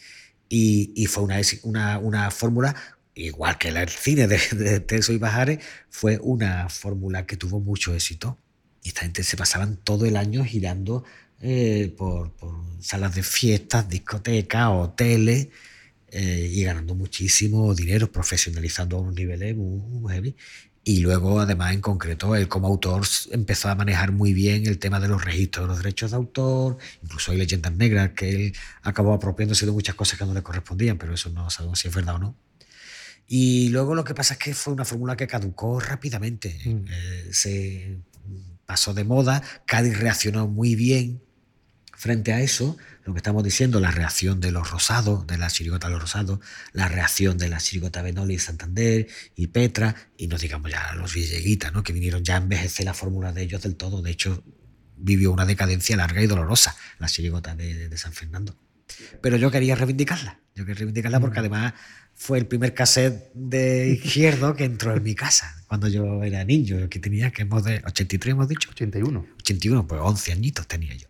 Y, 0.56 0.92
y 0.94 1.06
fue 1.06 1.24
una, 1.24 1.40
una, 1.64 1.98
una 1.98 2.30
fórmula, 2.30 2.76
igual 3.16 3.58
que 3.58 3.70
el 3.70 3.88
cine 3.88 4.28
de, 4.28 4.38
de 4.52 4.76
Esteso 4.76 5.12
y 5.12 5.18
Pajares, 5.18 5.58
fue 5.90 6.20
una 6.22 6.68
fórmula 6.68 7.26
que 7.26 7.36
tuvo 7.36 7.58
mucho 7.58 7.92
éxito. 7.92 8.38
Y 8.80 8.90
esta 8.90 9.00
gente 9.00 9.24
se 9.24 9.36
pasaban 9.36 9.78
todo 9.78 10.06
el 10.06 10.16
año 10.16 10.44
girando 10.44 11.02
eh, 11.40 11.92
por, 11.98 12.30
por 12.36 12.54
salas 12.78 13.16
de 13.16 13.24
fiestas, 13.24 13.88
discotecas, 13.88 14.68
hoteles 14.70 15.48
eh, 16.12 16.48
y 16.52 16.62
ganando 16.62 16.94
muchísimo 16.94 17.74
dinero, 17.74 18.12
profesionalizando 18.12 18.96
a 18.96 19.00
unos 19.00 19.14
niveles 19.16 19.56
muy, 19.56 19.80
muy 19.80 20.12
heavy. 20.12 20.36
Y 20.86 21.00
luego, 21.00 21.40
además, 21.40 21.72
en 21.72 21.80
concreto, 21.80 22.36
él 22.36 22.46
como 22.46 22.68
autor 22.68 23.06
empezó 23.30 23.70
a 23.70 23.74
manejar 23.74 24.12
muy 24.12 24.34
bien 24.34 24.66
el 24.66 24.78
tema 24.78 25.00
de 25.00 25.08
los 25.08 25.24
registros 25.24 25.64
de 25.64 25.68
los 25.68 25.78
derechos 25.78 26.10
de 26.10 26.18
autor. 26.18 26.76
Incluso 27.02 27.32
hay 27.32 27.38
leyendas 27.38 27.72
negras 27.72 28.10
que 28.10 28.28
él 28.28 28.56
acabó 28.82 29.14
apropiándose 29.14 29.64
de 29.64 29.72
muchas 29.72 29.94
cosas 29.94 30.18
que 30.18 30.26
no 30.26 30.34
le 30.34 30.42
correspondían, 30.42 30.98
pero 30.98 31.14
eso 31.14 31.30
no 31.30 31.48
sabemos 31.48 31.78
si 31.78 31.88
es 31.88 31.94
verdad 31.94 32.16
o 32.16 32.18
no. 32.18 32.36
Y 33.26 33.70
luego 33.70 33.94
lo 33.94 34.04
que 34.04 34.14
pasa 34.14 34.34
es 34.34 34.40
que 34.40 34.52
fue 34.52 34.74
una 34.74 34.84
fórmula 34.84 35.16
que 35.16 35.26
caducó 35.26 35.80
rápidamente. 35.80 36.60
Mm. 36.64 36.84
Eh, 36.90 37.28
se 37.32 37.98
pasó 38.66 38.92
de 38.92 39.04
moda, 39.04 39.42
Cádiz 39.64 39.98
reaccionó 39.98 40.46
muy 40.48 40.74
bien 40.74 41.22
frente 41.96 42.32
a 42.34 42.40
eso, 42.42 42.76
lo 43.04 43.12
que 43.12 43.18
estamos 43.18 43.44
diciendo, 43.44 43.80
la 43.80 43.90
reacción 43.90 44.40
de 44.40 44.50
los 44.50 44.70
Rosados, 44.70 45.26
de 45.26 45.36
la 45.38 45.48
chirigota 45.48 45.88
de 45.88 45.92
los 45.94 46.02
Rosados, 46.02 46.40
la 46.72 46.88
reacción 46.88 47.36
de 47.38 47.48
la 47.48 47.58
chirigota 47.58 48.00
Benoli 48.02 48.34
y 48.34 48.38
Santander 48.38 49.06
y 49.36 49.46
Petra, 49.48 49.94
y 50.16 50.26
no 50.28 50.38
digamos 50.38 50.70
ya 50.70 50.94
los 50.94 51.12
Villeguitas, 51.14 51.72
¿no? 51.72 51.82
que 51.82 51.92
vinieron 51.92 52.24
ya 52.24 52.34
a 52.34 52.38
envejecer 52.38 52.86
la 52.86 52.94
fórmula 52.94 53.32
de 53.32 53.42
ellos 53.42 53.62
del 53.62 53.76
todo. 53.76 54.00
De 54.00 54.10
hecho, 54.10 54.42
vivió 54.96 55.32
una 55.32 55.44
decadencia 55.44 55.96
larga 55.96 56.22
y 56.22 56.26
dolorosa 56.26 56.76
la 56.98 57.06
chirigota 57.08 57.54
de, 57.54 57.74
de- 57.74 57.88
de 57.88 57.98
San 57.98 58.12
Fernando. 58.12 58.56
Pero 59.20 59.36
yo 59.36 59.50
quería 59.50 59.74
reivindicarla. 59.74 60.40
Yo 60.54 60.64
quería 60.64 60.78
reivindicarla 60.78 61.18
porque 61.20 61.40
además 61.40 61.72
fue 62.14 62.38
el 62.38 62.46
primer 62.46 62.74
cassette 62.74 63.32
de 63.34 63.88
izquierdo 63.88 64.54
que 64.54 64.64
entró 64.64 64.94
en 64.96 65.02
mi 65.02 65.14
casa 65.14 65.52
cuando 65.66 65.88
yo 65.88 66.22
era 66.22 66.44
niño, 66.44 66.88
que 66.88 67.00
tenía 67.00 67.32
que 67.32 67.42
hemos 67.42 67.64
de 67.64 67.82
83 67.84 68.32
hemos 68.32 68.48
dicho, 68.48 68.70
81. 68.70 69.26
81, 69.40 69.86
pues 69.88 70.00
11 70.02 70.32
añitos 70.32 70.68
tenía 70.68 70.94
yo. 70.94 71.08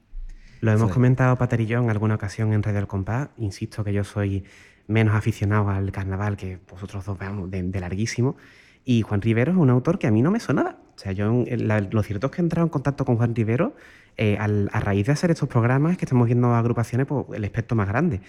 Lo 0.64 0.70
hemos 0.72 0.84
Fue. 0.88 0.94
comentado 0.94 1.36
Pater 1.36 1.60
y 1.60 1.66
yo 1.66 1.78
en 1.82 1.90
alguna 1.90 2.14
ocasión 2.14 2.52
en 2.54 2.62
Radio 2.62 2.78
El 2.80 2.86
Compás. 2.86 3.28
Insisto 3.36 3.84
que 3.84 3.92
yo 3.92 4.02
soy 4.02 4.44
menos 4.86 5.14
aficionado 5.14 5.68
al 5.68 5.92
carnaval 5.92 6.36
que 6.36 6.58
vosotros 6.70 7.04
dos, 7.04 7.18
vamos, 7.18 7.50
de, 7.50 7.62
de 7.62 7.80
larguísimo. 7.80 8.36
Y 8.84 9.02
Juan 9.02 9.20
Rivero 9.20 9.52
es 9.52 9.58
un 9.58 9.68
autor 9.68 9.98
que 9.98 10.06
a 10.06 10.10
mí 10.10 10.22
no 10.22 10.30
me 10.30 10.40
sonaba. 10.40 10.76
O 10.94 10.98
sea, 10.98 11.12
yo 11.12 11.44
la- 11.58 11.80
lo 11.80 12.02
cierto 12.02 12.28
es 12.28 12.32
que 12.32 12.40
he 12.40 12.44
entrado 12.44 12.64
en 12.66 12.70
contacto 12.70 13.04
con 13.04 13.16
Juan 13.16 13.34
Rivero 13.34 13.74
eh, 14.16 14.36
al- 14.38 14.70
a 14.72 14.80
raíz 14.80 15.04
de 15.06 15.12
hacer 15.12 15.30
estos 15.30 15.48
programas 15.50 15.98
que 15.98 16.06
estamos 16.06 16.26
viendo 16.26 16.54
agrupaciones 16.54 17.06
por 17.06 17.26
el 17.34 17.44
espectro 17.44 17.76
más 17.76 17.88
grande. 17.88 18.20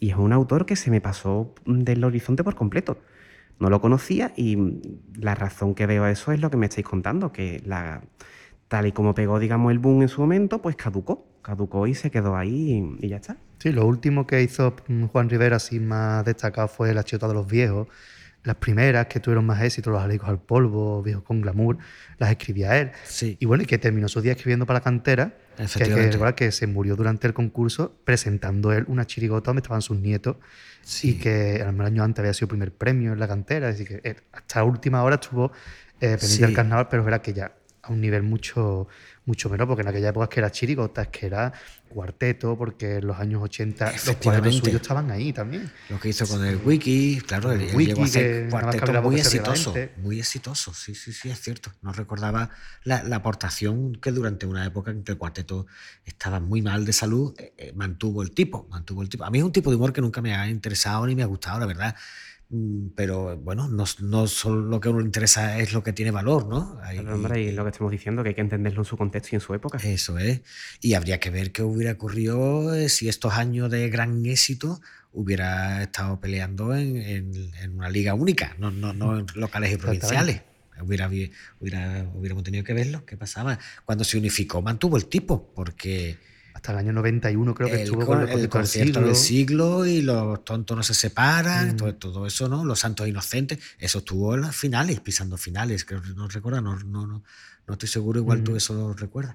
Y 0.00 0.10
es 0.10 0.16
un 0.16 0.32
autor 0.32 0.64
que 0.64 0.76
se 0.76 0.90
me 0.90 1.00
pasó 1.02 1.54
del 1.66 2.04
horizonte 2.04 2.42
por 2.42 2.54
completo. 2.54 2.98
No 3.58 3.68
lo 3.68 3.80
conocía 3.82 4.32
y 4.36 4.80
la 5.14 5.34
razón 5.34 5.74
que 5.74 5.86
veo 5.86 6.04
a 6.04 6.10
eso 6.10 6.32
es 6.32 6.40
lo 6.40 6.50
que 6.50 6.56
me 6.56 6.66
estáis 6.66 6.86
contando, 6.86 7.32
que 7.32 7.60
la, 7.66 8.00
tal 8.72 8.86
y 8.86 8.92
como 8.92 9.14
pegó, 9.14 9.38
digamos, 9.38 9.70
el 9.70 9.78
boom 9.78 10.00
en 10.00 10.08
su 10.08 10.22
momento, 10.22 10.62
pues 10.62 10.76
caducó. 10.76 11.26
Caducó 11.42 11.86
y 11.86 11.94
se 11.94 12.10
quedó 12.10 12.36
ahí 12.36 12.96
y, 13.00 13.06
y 13.06 13.08
ya 13.10 13.16
está. 13.16 13.36
Sí, 13.58 13.70
lo 13.70 13.86
último 13.86 14.26
que 14.26 14.42
hizo 14.42 14.74
mm, 14.88 15.04
Juan 15.08 15.28
Rivera 15.28 15.56
así 15.56 15.78
más 15.78 16.24
destacado 16.24 16.68
fue 16.68 16.94
La 16.94 17.04
Chota 17.04 17.28
de 17.28 17.34
los 17.34 17.46
Viejos. 17.46 17.86
Las 18.44 18.56
primeras 18.56 19.06
que 19.08 19.20
tuvieron 19.20 19.44
más 19.44 19.62
éxito, 19.62 19.90
Los 19.90 20.02
Alegos 20.02 20.26
al 20.28 20.40
Polvo, 20.40 21.02
Viejos 21.02 21.22
con 21.22 21.42
Glamour, 21.42 21.76
las 22.18 22.30
escribía 22.30 22.78
él. 22.80 22.90
Sí. 23.04 23.36
Y 23.38 23.44
bueno, 23.46 23.62
y 23.62 23.66
que 23.66 23.76
terminó 23.76 24.08
su 24.08 24.20
día 24.22 24.32
escribiendo 24.32 24.64
para 24.66 24.78
la 24.78 24.84
cantera 24.84 25.34
Que 25.56 25.84
que 25.84 26.34
que 26.34 26.50
se 26.50 26.66
murió 26.66 26.96
durante 26.96 27.26
el 27.26 27.34
concurso 27.34 27.92
presentando 28.04 28.72
él 28.72 28.84
una 28.88 29.06
chirigota 29.06 29.50
donde 29.50 29.60
estaban 29.60 29.82
sus 29.82 29.98
nietos 29.98 30.36
Sí. 30.80 31.10
y 31.10 31.14
que 31.18 31.56
el 31.56 31.80
año 31.82 32.02
antes 32.02 32.20
había 32.20 32.32
sido 32.34 32.48
primer 32.48 32.72
premio 32.72 33.12
en 33.12 33.20
la 33.20 33.28
cantera. 33.28 33.68
Así 33.68 33.84
que 33.84 34.00
eh, 34.02 34.16
hasta 34.32 34.64
última 34.64 35.02
hora 35.04 35.16
estuvo 35.16 35.52
eh, 36.00 36.16
pendiente 36.18 36.26
Sí. 36.26 36.40
del 36.42 36.54
carnaval, 36.54 36.88
pero 36.88 37.02
es 37.02 37.04
verdad 37.04 37.22
que 37.22 37.32
ya 37.34 37.52
a 37.82 37.92
un 37.92 38.00
nivel 38.00 38.22
mucho, 38.22 38.86
mucho 39.24 39.50
menor, 39.50 39.66
porque 39.66 39.82
en 39.82 39.88
aquella 39.88 40.10
época 40.10 40.24
es 40.24 40.30
que 40.30 40.40
era 40.40 40.50
chirigota, 40.52 41.02
es 41.02 41.08
que 41.08 41.26
era 41.26 41.52
cuarteto, 41.88 42.56
porque 42.56 42.96
en 42.96 43.08
los 43.08 43.18
años 43.18 43.42
80 43.42 43.86
los 43.86 43.94
Efectivamente. 43.96 44.58
suyos 44.58 44.80
estaban 44.80 45.10
ahí 45.10 45.32
también. 45.32 45.70
Lo 45.90 45.98
que 45.98 46.08
hizo 46.10 46.26
con 46.26 46.44
el 46.44 46.56
wiki, 46.64 47.20
claro, 47.26 47.50
él, 47.52 47.62
él 47.62 47.74
Wiki, 47.76 47.92
que 48.10 48.48
la 48.92 49.00
muy 49.00 49.20
gente. 49.20 49.92
muy 49.98 50.18
exitosos, 50.20 50.78
sí, 50.78 50.94
sí, 50.94 51.12
sí, 51.12 51.28
es 51.28 51.40
cierto. 51.40 51.72
No 51.82 51.92
recordaba 51.92 52.50
la, 52.84 53.02
la 53.02 53.16
aportación 53.16 53.96
que 53.96 54.12
durante 54.12 54.46
una 54.46 54.64
época 54.64 54.92
en 54.92 55.02
que 55.02 55.12
el 55.12 55.18
cuarteto 55.18 55.66
estaba 56.04 56.38
muy 56.38 56.62
mal 56.62 56.84
de 56.84 56.92
salud, 56.92 57.34
eh, 57.36 57.52
eh, 57.58 57.72
mantuvo 57.74 58.22
el 58.22 58.30
tipo, 58.30 58.66
mantuvo 58.70 59.02
el 59.02 59.08
tipo. 59.08 59.24
A 59.24 59.30
mí 59.30 59.38
es 59.38 59.44
un 59.44 59.52
tipo 59.52 59.70
de 59.70 59.76
humor 59.76 59.92
que 59.92 60.00
nunca 60.00 60.22
me 60.22 60.34
ha 60.34 60.48
interesado 60.48 61.04
ni 61.06 61.16
me 61.16 61.24
ha 61.24 61.26
gustado, 61.26 61.58
la 61.58 61.66
verdad. 61.66 61.96
Mm, 62.54 62.88
Pero 62.94 63.36
bueno, 63.38 63.66
no, 63.68 63.84
no 64.00 64.26
solo 64.26 64.60
lo 64.60 64.78
que 64.78 64.88
a 64.88 64.90
uno 64.90 65.00
le 65.00 65.06
interesa 65.06 65.58
es 65.58 65.72
lo 65.72 65.82
que 65.82 65.92
tiene 65.94 66.10
valor, 66.10 66.46
¿no? 66.46 66.78
Claro, 66.92 67.14
hombre, 67.14 67.42
y 67.42 67.52
lo 67.52 67.64
que 67.64 67.70
estamos 67.70 67.90
diciendo, 67.90 68.22
que 68.22 68.28
hay 68.30 68.34
que 68.34 68.42
entenderlo 68.42 68.82
en 68.82 68.84
su 68.84 68.96
contexto 68.98 69.30
y 69.32 69.36
en 69.36 69.40
su 69.40 69.54
época. 69.54 69.78
eso 69.78 70.18
es. 70.18 70.42
Y 70.82 70.92
habría 70.94 71.18
que 71.18 71.30
ver 71.30 71.50
qué 71.50 71.62
hubiera 71.62 71.92
ocurrido 71.92 72.74
eh, 72.74 72.88
si 72.90 73.08
estos 73.08 73.32
años 73.34 73.70
de 73.70 73.88
gran 73.88 74.24
éxito 74.26 74.80
hubiera 75.12 75.82
estado 75.82 76.20
peleando 76.20 76.74
en, 76.76 76.96
en- 76.98 77.50
en 77.62 77.70
una 77.76 77.88
liga 77.88 78.12
única, 78.14 78.54
no, 78.58 78.70
no, 78.70 78.92
no 78.92 79.18
en 79.18 79.26
locales 79.34 79.72
y 79.72 79.76
provinciales. 79.78 80.42
Hubiera, 80.80 81.06
hubiera, 81.60 82.06
hubiéramos 82.14 82.42
tenido 82.44 82.64
que 82.64 82.72
verlo, 82.74 83.04
qué 83.06 83.16
pasaba. 83.16 83.58
Cuando 83.84 84.04
se 84.04 84.18
unificó, 84.18 84.60
mantuvo 84.62 84.96
el 84.96 85.06
tipo, 85.06 85.52
porque 85.54 86.18
Hasta 86.62 86.72
el 86.74 86.78
año 86.78 86.92
91 86.92 87.54
creo 87.54 87.68
que 87.68 87.74
el, 87.74 87.80
estuvo 87.80 88.06
con- 88.06 88.20
con 88.20 88.28
el, 88.28 88.38
el 88.38 88.48
concierto 88.48 89.00
del 89.00 89.16
siglo. 89.16 89.84
y 89.84 90.00
los 90.00 90.44
tontos 90.44 90.76
no 90.76 90.82
se 90.84 90.94
separan, 90.94 91.72
Mm. 91.74 91.76
todo, 91.76 91.94
todo 91.96 92.26
eso, 92.26 92.48
¿no? 92.48 92.64
Los 92.64 92.78
santos 92.78 93.08
inocentes, 93.08 93.58
eso 93.80 93.98
estuvo 93.98 94.32
en 94.36 94.42
las 94.42 94.54
finales, 94.54 95.00
pisando 95.00 95.36
finales, 95.36 95.84
que 95.84 95.96
no 96.14 96.28
recuerda, 96.28 96.60
no, 96.60 96.78
no, 96.78 97.04
no, 97.08 97.24
no 97.66 97.72
estoy 97.72 97.88
seguro, 97.88 98.20
igual 98.20 98.44
tú 98.44 98.52
Mm. 98.52 98.56
eso 98.58 98.74
lo 98.74 98.94
recuerdas. 98.94 99.34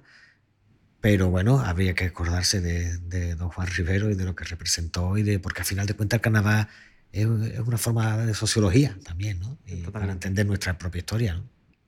Pero 1.02 1.30
bueno, 1.30 1.60
habría 1.60 1.94
que 1.94 2.06
acordarse 2.06 2.62
de, 2.62 2.98
de 2.98 3.36
don 3.36 3.49
Juan 3.49 3.68
Rivero 3.68 4.10
y 4.10 4.16
de 4.16 4.24
lo 4.24 4.34
que 4.34 4.45
representó 4.45 5.18
y 5.18 5.24
de, 5.24 5.40
porque 5.40 5.60
al 5.62 5.66
final 5.68 5.86
de 5.86 5.95
cuentas 5.95 6.18
el 6.20 6.22
carnaval 6.22 6.70
es, 7.12 7.28
es 7.28 7.60
una 7.60 7.78
forma 7.78 8.18
de 8.26 8.34
sociología 8.36 8.98
también, 9.04 9.40
¿no? 9.41 9.58
Y 9.66 9.82
para 9.88 10.10
entender 10.12 10.45
nuestra 10.45 10.78
propia 10.78 10.99
historia, 10.99 11.34
¿no? 11.36 11.44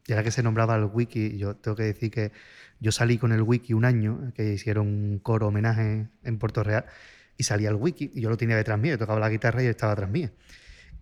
Y 0.05 0.11
ahora 0.11 0.23
que 0.23 0.31
se 0.31 0.43
nombraba 0.43 0.75
el 0.75 0.83
wiki, 0.85 1.37
yo 1.37 1.55
tengo 1.55 1.77
que 1.77 1.83
decir 1.83 2.11
que 2.11 2.31
yo 2.79 2.91
salí 2.91 3.17
con 3.17 3.31
el 3.31 3.41
wiki 3.41 3.73
un 3.73 3.85
año, 3.85 4.31
que 4.35 4.53
hicieron 4.53 4.87
un 4.87 5.19
coro 5.19 5.47
homenaje 5.47 6.07
en 6.23 6.39
Puerto 6.39 6.63
Real, 6.63 6.85
y 7.37 7.43
salía 7.43 7.69
el 7.69 7.75
wiki, 7.75 8.11
y 8.13 8.21
yo 8.21 8.29
lo 8.29 8.37
tenía 8.37 8.55
detrás 8.55 8.79
mío, 8.79 8.91
yo 8.91 8.97
tocaba 8.97 9.19
la 9.19 9.29
guitarra 9.29 9.61
y 9.61 9.65
él 9.65 9.71
estaba 9.71 9.93
detrás 9.93 10.09
mío. 10.09 10.29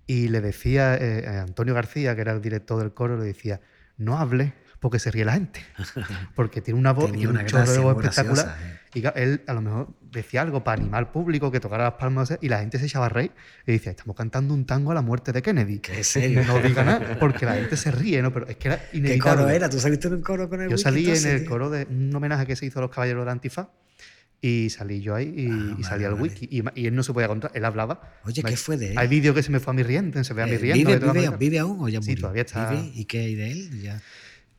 Y 0.06 0.30
le 0.30 0.42
decía 0.42 0.96
eh, 0.96 1.28
a 1.28 1.42
Antonio 1.42 1.74
García, 1.74 2.16
que 2.16 2.22
era 2.22 2.32
el 2.32 2.42
director 2.42 2.80
del 2.80 2.94
coro, 2.94 3.18
le 3.18 3.26
decía, 3.26 3.60
no 3.98 4.18
hable 4.18 4.54
porque 4.80 5.00
se 5.00 5.10
ríe 5.12 5.26
la 5.26 5.34
gente. 5.34 5.60
Porque 6.36 6.62
tiene 6.62 6.80
una 6.80 6.92
voz 6.94 7.12
y 7.18 7.26
un 7.26 7.44
chorro 7.46 7.72
de 7.72 7.80
voz 7.80 7.96
espectacular. 8.06 8.56
¿eh? 8.62 8.78
Y 8.94 9.04
él 9.20 9.42
a 9.48 9.54
lo 9.54 9.62
mejor 9.62 9.90
decía 10.12 10.42
algo 10.42 10.64
para 10.64 10.80
animar 10.82 11.00
al 11.00 11.12
público, 11.12 11.52
que 11.52 11.60
tocara 11.60 11.84
las 11.86 11.94
palmas, 11.94 12.38
y 12.42 12.48
la 12.50 12.60
gente 12.60 12.80
se 12.80 12.86
echaba 12.86 13.08
a 13.08 13.10
reír. 13.10 13.32
Y 13.66 13.72
decía, 13.74 13.92
estamos 13.92 14.16
cantando 14.16 14.54
un 14.54 14.66
tango 14.66 14.92
a 14.92 14.96
la 14.96 15.02
muerte 15.02 15.32
de 15.34 15.42
Kennedy. 15.42 15.80
¿Qué 15.80 16.04
serio? 16.04 16.44
No 16.46 16.60
diga 16.60 16.84
nada, 16.84 17.18
porque 17.20 17.46
la 17.46 17.56
gente 17.56 17.76
se 17.78 17.92
ríe, 17.92 18.22
¿no? 18.22 18.32
Pero 18.32 18.48
es 18.48 18.56
que 18.58 18.68
era 18.70 18.78
¿Qué 18.90 18.98
inevitable. 18.98 19.42
coro 19.44 19.50
era? 19.50 19.70
¿Tú 19.70 19.80
saliste 19.80 20.08
en 20.08 20.14
un 20.16 20.22
coro 20.22 20.48
con 20.50 20.62
el 20.62 20.70
Yo 20.70 20.78
salí 20.78 21.10
en 21.10 21.26
el 21.28 21.46
coro 21.46 21.70
de 21.70 21.86
un 21.90 22.16
homenaje 22.16 22.46
que 22.46 22.56
se 22.56 22.66
hizo 22.66 22.80
a 22.80 22.84
los 22.84 22.92
caballeros 22.92 23.26
de 23.26 23.32
Antifa 23.32 23.70
y 24.40 24.70
salí 24.70 25.02
yo 25.02 25.16
ahí 25.16 25.34
y, 25.36 25.48
Ah, 25.50 25.76
y 25.80 25.84
salí 25.84 26.04
vale, 26.04 26.06
al 26.06 26.12
vale. 26.14 26.24
wiki. 26.24 26.48
Y, 26.52 26.64
y 26.82 26.86
él 26.88 26.96
no 26.96 27.02
se 27.04 27.12
podía 27.14 27.28
contar, 27.28 27.52
él 27.56 27.66
hablaba. 27.66 28.14
Oye, 28.24 28.44
¿qué 28.44 28.56
fue 28.56 28.78
de 28.78 28.92
él? 28.92 28.98
Hay 28.98 29.08
vídeos 29.08 29.36
que 29.36 29.42
se 29.44 29.52
me 29.52 29.60
fue 29.60 29.72
a 29.72 29.76
mi 29.76 29.82
riente, 29.84 30.24
se 30.24 30.34
ve 30.36 30.44
a 30.44 30.46
mi 30.46 30.54
Eh, 30.54 30.58
riendo. 30.60 30.92
¿Vive, 30.92 31.12
vive, 31.12 31.38
vive 31.38 31.60
aún 31.60 31.78
o 31.82 31.90
ya 31.90 32.02
Sí, 32.02 32.10
murió? 32.12 32.22
todavía 32.22 32.44
está- 32.44 32.70
¿Vive? 32.72 32.92
¿Y 32.96 33.06
qué 33.06 33.20
hay 33.20 33.36
de 33.36 33.52
él? 33.52 33.82
Ya. 33.82 34.02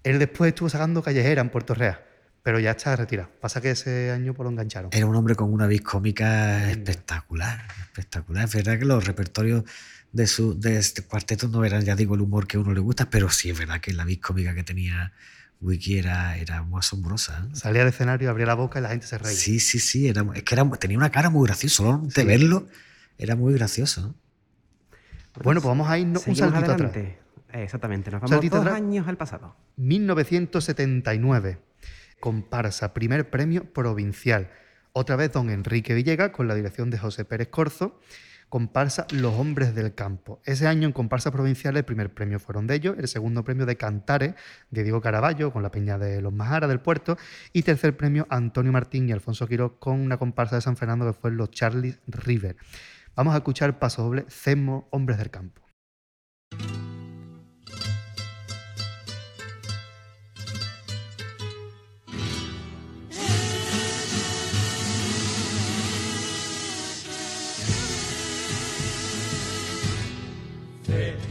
Él 0.05 0.19
después 0.19 0.49
estuvo 0.49 0.69
sacando 0.69 1.03
callejera 1.03 1.41
en 1.41 1.51
Puerto 1.51 1.75
Real, 1.75 2.01
pero 2.43 2.59
ya 2.61 2.71
está 2.73 2.95
retirado. 2.97 3.31
Pasa 3.41 3.61
que 3.61 3.71
ese 3.73 4.11
año 4.11 4.35
pues 4.35 4.45
lo 4.45 4.51
engancharon. 4.51 4.91
Era 4.93 5.07
un 5.07 5.15
hombre 5.17 5.35
con 5.35 5.53
una 5.53 5.67
vis 5.67 5.83
cómica 5.83 6.71
espectacular, 6.71 7.65
espectacular. 7.83 8.45
Es 8.45 8.55
verdad 8.55 8.79
que 8.79 8.85
los 8.85 9.07
repertorios 9.07 9.65
de 10.13 10.27
su 10.27 10.59
de 10.59 10.79
este 10.79 11.03
cuarteto 11.03 11.49
no 11.49 11.65
eran, 11.65 11.83
ya 11.85 11.95
digo, 11.97 12.15
el 12.15 12.23
humor 12.23 12.47
que 12.47 12.57
a 12.57 12.61
uno 12.61 12.73
le 12.73 12.81
gusta, 12.81 13.11
pero 13.11 13.29
sí 13.29 13.51
es 13.51 13.59
verdad 13.59 13.81
que 13.81 13.93
la 13.93 14.05
vis 14.05 14.21
cómica 14.21 14.55
que 14.55 14.63
tenía 14.65 15.13
Wiki 15.61 15.99
era, 15.99 16.37
era 16.39 16.63
muy 16.63 16.79
asombrosa. 16.79 17.47
¿eh? 17.47 17.57
Salía 17.57 17.83
al 17.83 17.89
escenario, 17.89 18.31
abría 18.31 18.47
la 18.47 18.55
boca 18.55 18.79
y 18.79 18.83
la 18.83 18.89
gente 18.91 19.07
se 19.07 19.19
reía. 19.19 19.37
Sí, 19.37 19.59
sí, 19.61 19.81
sí. 19.81 20.09
Era, 20.09 20.25
es 20.35 20.45
que 20.45 20.55
era, 20.55 20.65
tenía 20.79 20.97
una 20.97 21.11
cara 21.11 21.29
muy 21.31 21.47
graciosa. 21.47 21.77
Solo 21.77 21.99
de 22.05 22.23
Sí. 22.23 22.27
verlo 22.27 22.69
era 23.19 23.35
muy 23.37 23.53
gracioso. 23.55 24.15
Bueno, 25.43 25.61
pues 25.61 25.69
vamos 25.69 25.89
a 25.89 25.99
irnos 25.99 26.27
un 26.27 26.35
saltito 26.37 26.59
atrás. 26.59 26.71
adelante. 26.71 27.01
Eh, 27.01 27.19
Exactamente, 27.53 28.11
nos 28.11 28.21
vamos 28.21 28.51
dos 28.51 28.61
atrás. 28.61 28.75
años 28.75 29.09
al 29.09 29.17
pasado. 29.17 29.57
1979. 29.77 31.59
Comparsa, 32.21 32.93
primer 32.95 33.31
premio 33.31 33.73
provincial. 33.73 34.51
Otra 34.93 35.17
vez 35.17 35.33
don 35.33 35.51
Enrique 35.51 35.95
Villegas 35.95 36.31
con 36.31 36.49
la 36.49 36.55
dirección 36.55 36.91
de 36.91 36.99
José 36.99 37.25
Pérez 37.25 37.49
Corzo. 37.49 38.01
Comparsa 38.49 39.07
Los 39.13 39.35
Hombres 39.35 39.75
del 39.75 39.95
Campo. 39.95 40.41
Ese 40.45 40.67
año 40.67 40.87
en 40.87 40.93
comparsa 40.93 41.31
provincial 41.31 41.77
el 41.77 41.85
primer 41.85 42.15
premio 42.15 42.39
fueron 42.39 42.67
de 42.67 42.77
ellos, 42.77 42.97
el 42.99 43.07
segundo 43.07 43.45
premio 43.45 43.67
de 43.67 43.77
Cantares 43.77 44.35
de 44.71 44.83
Diego 44.85 45.03
Caraballo 45.03 45.53
con 45.53 45.63
la 45.63 45.71
Peña 45.71 45.99
de 45.99 46.23
los 46.23 46.33
Majara 46.33 46.67
del 46.67 46.81
Puerto 46.81 47.19
y 47.53 47.63
tercer 47.63 47.97
premio 47.97 48.27
Antonio 48.31 48.73
Martín 48.73 49.07
y 49.07 49.13
Alfonso 49.13 49.47
Quiroz 49.47 49.73
con 49.79 50.01
una 50.01 50.17
comparsa 50.17 50.57
de 50.57 50.63
San 50.63 50.79
Fernando 50.79 51.07
que 51.07 51.13
fue 51.13 51.31
los 51.31 51.51
Charlie 51.51 51.97
River. 52.07 52.57
Vamos 53.15 53.35
a 53.35 53.39
escuchar 53.39 53.79
paso 53.79 54.03
doble 54.03 54.25
Cemo 54.31 54.89
Hombres 54.91 55.19
del 55.19 55.31
Campo. 55.31 55.61
Somos 70.89 71.28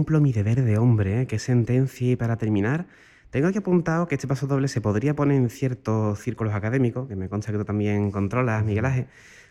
Cumplo 0.00 0.18
mi 0.22 0.32
deber 0.32 0.62
de 0.62 0.78
hombre, 0.78 1.20
¿eh? 1.20 1.26
qué 1.26 1.38
sentencia. 1.38 2.12
Y 2.12 2.16
para 2.16 2.38
terminar, 2.38 2.86
tengo 3.28 3.48
aquí 3.48 3.58
apuntado 3.58 4.08
que 4.08 4.14
este 4.14 4.26
paso 4.26 4.46
doble 4.46 4.66
se 4.66 4.80
podría 4.80 5.14
poner 5.14 5.36
en 5.36 5.50
ciertos 5.50 6.20
círculos 6.20 6.54
académicos, 6.54 7.06
que 7.06 7.16
me 7.16 7.28
consta 7.28 7.52
que 7.52 7.58
tú 7.58 7.66
también 7.66 8.10
controlas, 8.10 8.64
Miguel 8.64 8.86
Ángel, 8.86 9.08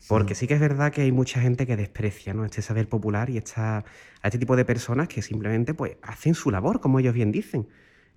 porque 0.08 0.34
sí 0.34 0.48
que 0.48 0.56
es 0.56 0.60
verdad 0.60 0.92
que 0.92 1.02
hay 1.04 1.12
mucha 1.12 1.40
gente 1.40 1.68
que 1.68 1.78
desprecia 1.78 2.34
¿no? 2.34 2.46
este 2.46 2.64
saber 2.64 2.90
popular 2.90 3.30
y 3.30 3.38
esta, 3.38 3.78
a 3.78 3.84
este 4.24 4.40
tipo 4.40 4.56
de 4.56 4.66
personas 4.66 5.08
que 5.08 5.22
simplemente 5.22 5.76
pues, 5.76 5.98
hacen 6.02 6.34
su 6.34 6.50
labor, 6.50 6.82
como 6.82 6.98
ellos 7.00 7.14
bien 7.14 7.32
dicen. 7.32 7.68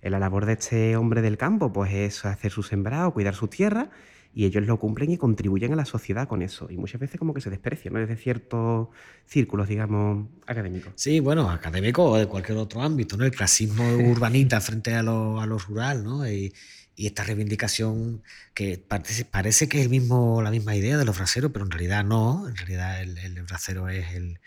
Eh, 0.01 0.09
La 0.09 0.17
labor 0.17 0.47
de 0.47 0.53
este 0.53 0.97
hombre 0.97 1.21
del 1.21 1.37
campo 1.37 1.71
pues 1.71 1.93
es 1.93 2.25
hacer 2.25 2.49
su 2.49 2.63
sembrado, 2.63 3.13
cuidar 3.13 3.35
su 3.35 3.47
tierra 3.47 3.91
y 4.33 4.45
ellos 4.45 4.65
lo 4.65 4.79
cumplen 4.79 5.11
y 5.11 5.17
contribuyen 5.17 5.73
a 5.73 5.75
la 5.75 5.85
sociedad 5.85 6.27
con 6.27 6.41
eso. 6.41 6.67
Y 6.69 6.77
muchas 6.77 6.99
veces 6.99 7.19
como 7.19 7.33
que 7.33 7.41
se 7.41 7.49
desprecia, 7.49 7.91
¿no? 7.91 7.99
Desde 7.99 8.15
ciertos 8.15 8.87
círculos, 9.25 9.67
digamos, 9.67 10.27
académicos. 10.47 10.93
Sí, 10.95 11.19
bueno, 11.19 11.49
académico 11.49 12.03
o 12.03 12.17
de 12.17 12.25
cualquier 12.25 12.57
otro 12.57 12.81
ámbito, 12.81 13.15
¿no? 13.15 13.25
El 13.25 13.31
clasismo 13.31 13.83
urbanita 14.09 14.59
frente 14.59 14.95
a 14.95 15.03
lo, 15.03 15.39
a 15.39 15.45
lo 15.45 15.59
rural, 15.59 16.03
¿no? 16.03 16.27
Y, 16.27 16.53
y 16.95 17.07
esta 17.07 17.23
reivindicación 17.23 18.23
que 18.53 18.77
parece, 18.79 19.25
parece 19.25 19.69
que 19.69 19.79
es 19.79 19.83
el 19.83 19.89
mismo, 19.89 20.41
la 20.41 20.51
misma 20.51 20.75
idea 20.75 20.97
de 20.97 21.05
los 21.05 21.15
braceros, 21.15 21.51
pero 21.51 21.65
en 21.65 21.71
realidad 21.71 22.03
no. 22.03 22.47
En 22.47 22.55
realidad 22.55 23.01
el, 23.01 23.17
el 23.19 23.43
bracero 23.43 23.87
es 23.89 24.13
el, 24.15 24.39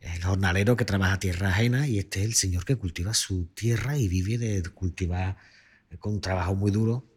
el 0.00 0.22
jornalero 0.22 0.76
que 0.76 0.84
trabaja 0.84 1.18
tierra 1.18 1.48
ajena 1.48 1.88
y 1.88 1.98
este 1.98 2.20
es 2.20 2.26
el 2.26 2.34
señor 2.34 2.64
que 2.66 2.76
cultiva 2.76 3.14
su 3.14 3.46
tierra 3.54 3.96
y 3.96 4.08
vive 4.08 4.36
de 4.36 4.62
cultivar 4.70 5.36
con 5.98 6.14
un 6.14 6.20
trabajo 6.20 6.54
muy 6.54 6.70
duro 6.70 7.09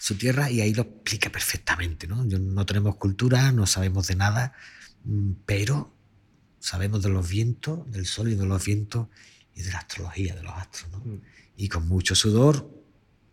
su 0.00 0.16
tierra 0.16 0.50
y 0.50 0.60
ahí 0.60 0.74
lo 0.74 0.82
explica 0.82 1.30
perfectamente. 1.30 2.06
¿no? 2.06 2.24
No 2.24 2.66
tenemos 2.66 2.96
cultura, 2.96 3.52
no 3.52 3.66
sabemos 3.66 4.06
de 4.08 4.16
nada, 4.16 4.52
mm, 5.04 5.32
pero 5.46 5.94
sabemos 6.60 7.02
de 7.02 7.08
los 7.10 7.28
vientos, 7.28 7.90
del 7.90 8.06
sol 8.06 8.30
y 8.30 8.34
de 8.34 8.46
los 8.46 8.64
vientos 8.64 9.08
y 9.54 9.62
de 9.62 9.70
la 9.72 9.78
astrología, 9.78 10.34
de 10.34 10.42
los 10.42 10.52
astros. 10.54 10.90
¿no? 10.92 10.98
Mm. 10.98 11.20
Y 11.56 11.68
con 11.68 11.86
mucho 11.88 12.14
sudor 12.14 12.70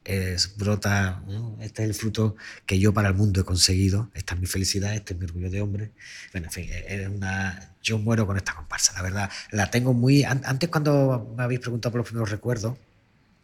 es- 0.04 0.56
brota, 0.58 1.24
¿no? 1.28 1.58
este 1.62 1.84
es 1.84 1.90
el 1.90 1.96
fruto 1.96 2.36
que 2.66 2.78
yo 2.80 2.94
para 2.94 3.08
el 3.10 3.16
mundo 3.16 3.42
he 3.42 3.44
conseguido, 3.44 4.12
esta 4.14 4.36
es 4.36 4.40
mi 4.42 4.46
felicidad, 4.48 4.94
este 4.96 5.14
es 5.14 5.20
mi 5.20 5.26
orgullo 5.26 5.50
de 5.50 5.62
hombre. 5.62 5.92
Bueno, 6.32 6.48
en 6.48 6.52
fin, 6.54 6.70
es 6.72 7.08
una, 7.10 7.74
yo 7.82 7.98
muero 7.98 8.28
con 8.28 8.38
esta 8.38 8.54
comparsa, 8.56 8.94
la 8.94 9.02
verdad. 9.02 9.30
La 9.52 9.72
tengo 9.72 9.94
muy... 9.94 10.24
an- 10.24 10.42
Antes 10.46 10.70
cuando 10.70 11.34
me 11.38 11.44
habéis 11.44 11.60
preguntado 11.62 11.92
por 11.92 12.00
los 12.00 12.08
primeros 12.08 12.30
recuerdos, 12.30 12.78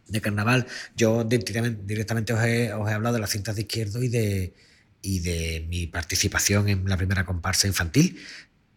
de 0.07 0.21
carnaval, 0.21 0.67
yo 0.95 1.23
directamente, 1.23 1.81
directamente 1.85 2.33
os, 2.33 2.43
he, 2.43 2.73
os 2.73 2.89
he 2.89 2.93
hablado 2.93 3.15
de 3.15 3.21
las 3.21 3.29
cintas 3.31 3.55
de 3.55 3.61
izquierdo 3.61 4.01
y 4.03 4.07
de, 4.09 4.53
y 5.01 5.19
de 5.19 5.65
mi 5.69 5.87
participación 5.87 6.67
en 6.69 6.87
la 6.87 6.97
primera 6.97 7.25
comparsa 7.25 7.67
infantil. 7.67 8.19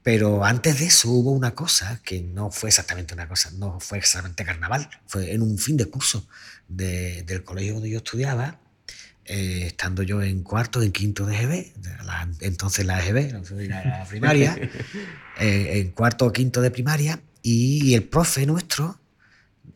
Pero 0.03 0.45
antes 0.45 0.81
de 0.81 0.87
eso 0.87 1.09
hubo 1.11 1.31
una 1.33 1.55
cosa 1.55 2.01
que 2.05 2.21
no 2.21 2.51
fue 2.51 2.69
exactamente 2.69 3.15
una 3.15 3.27
cosa, 3.27 3.51
no 3.53 3.81
fue 3.81 3.97
exactamente 3.99 4.45
carnaval, 4.45 4.89
fue 5.07 5.33
en 5.33 5.41
un 5.43 5.57
fin 5.59 5.77
de 5.79 5.87
curso 5.87 6.29
de- 6.69 7.23
del 7.23 7.43
colegio 7.43 7.75
donde 7.75 7.89
yo 7.89 7.99
estudiaba, 7.99 8.61
eh, 9.25 9.63
estando 9.67 10.03
yo 10.03 10.23
en 10.23 10.43
cuarto, 10.43 10.83
en 10.83 10.93
quinto 10.93 11.25
de 11.25 11.35
GB, 11.39 11.73
de 11.81 12.05
la- 12.05 12.29
entonces 12.41 12.85
la 12.85 13.03
EGB, 13.03 13.33
la 13.91 14.05
primaria, 14.07 14.55
eh, 15.41 15.79
en 15.81 15.91
cuarto 15.93 16.27
o 16.27 16.33
quinto 16.33 16.61
de 16.61 16.71
primaria, 16.71 17.21
y 17.43 17.95
el 17.95 18.03
profe 18.05 18.45
nuestro 18.45 19.01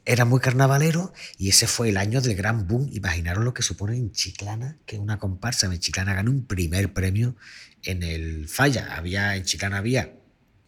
era 0.09 0.24
muy 0.24 0.40
carnavalero 0.40 1.12
y 1.36 1.51
ese 1.51 1.66
fue 1.66 1.90
el 1.90 1.98
año 1.98 2.20
del 2.20 2.35
gran 2.35 2.66
boom. 2.66 2.89
Imaginaros 2.93 3.44
lo 3.44 3.52
que 3.55 3.62
supone 3.62 3.97
en 3.97 4.10
Chiclana, 4.12 4.78
que 4.86 4.98
una 4.98 5.18
comparsa 5.18 5.66
en 5.66 5.78
Chiclana 5.78 6.14
ganó 6.14 6.30
un 6.30 6.47
primer 6.47 6.93
premio 6.93 7.36
en 7.82 8.02
el 8.02 8.48
Falla. 8.48 8.97
Había, 8.97 9.36
en 9.36 9.44
Chiclana 9.44 9.76
había 9.78 10.14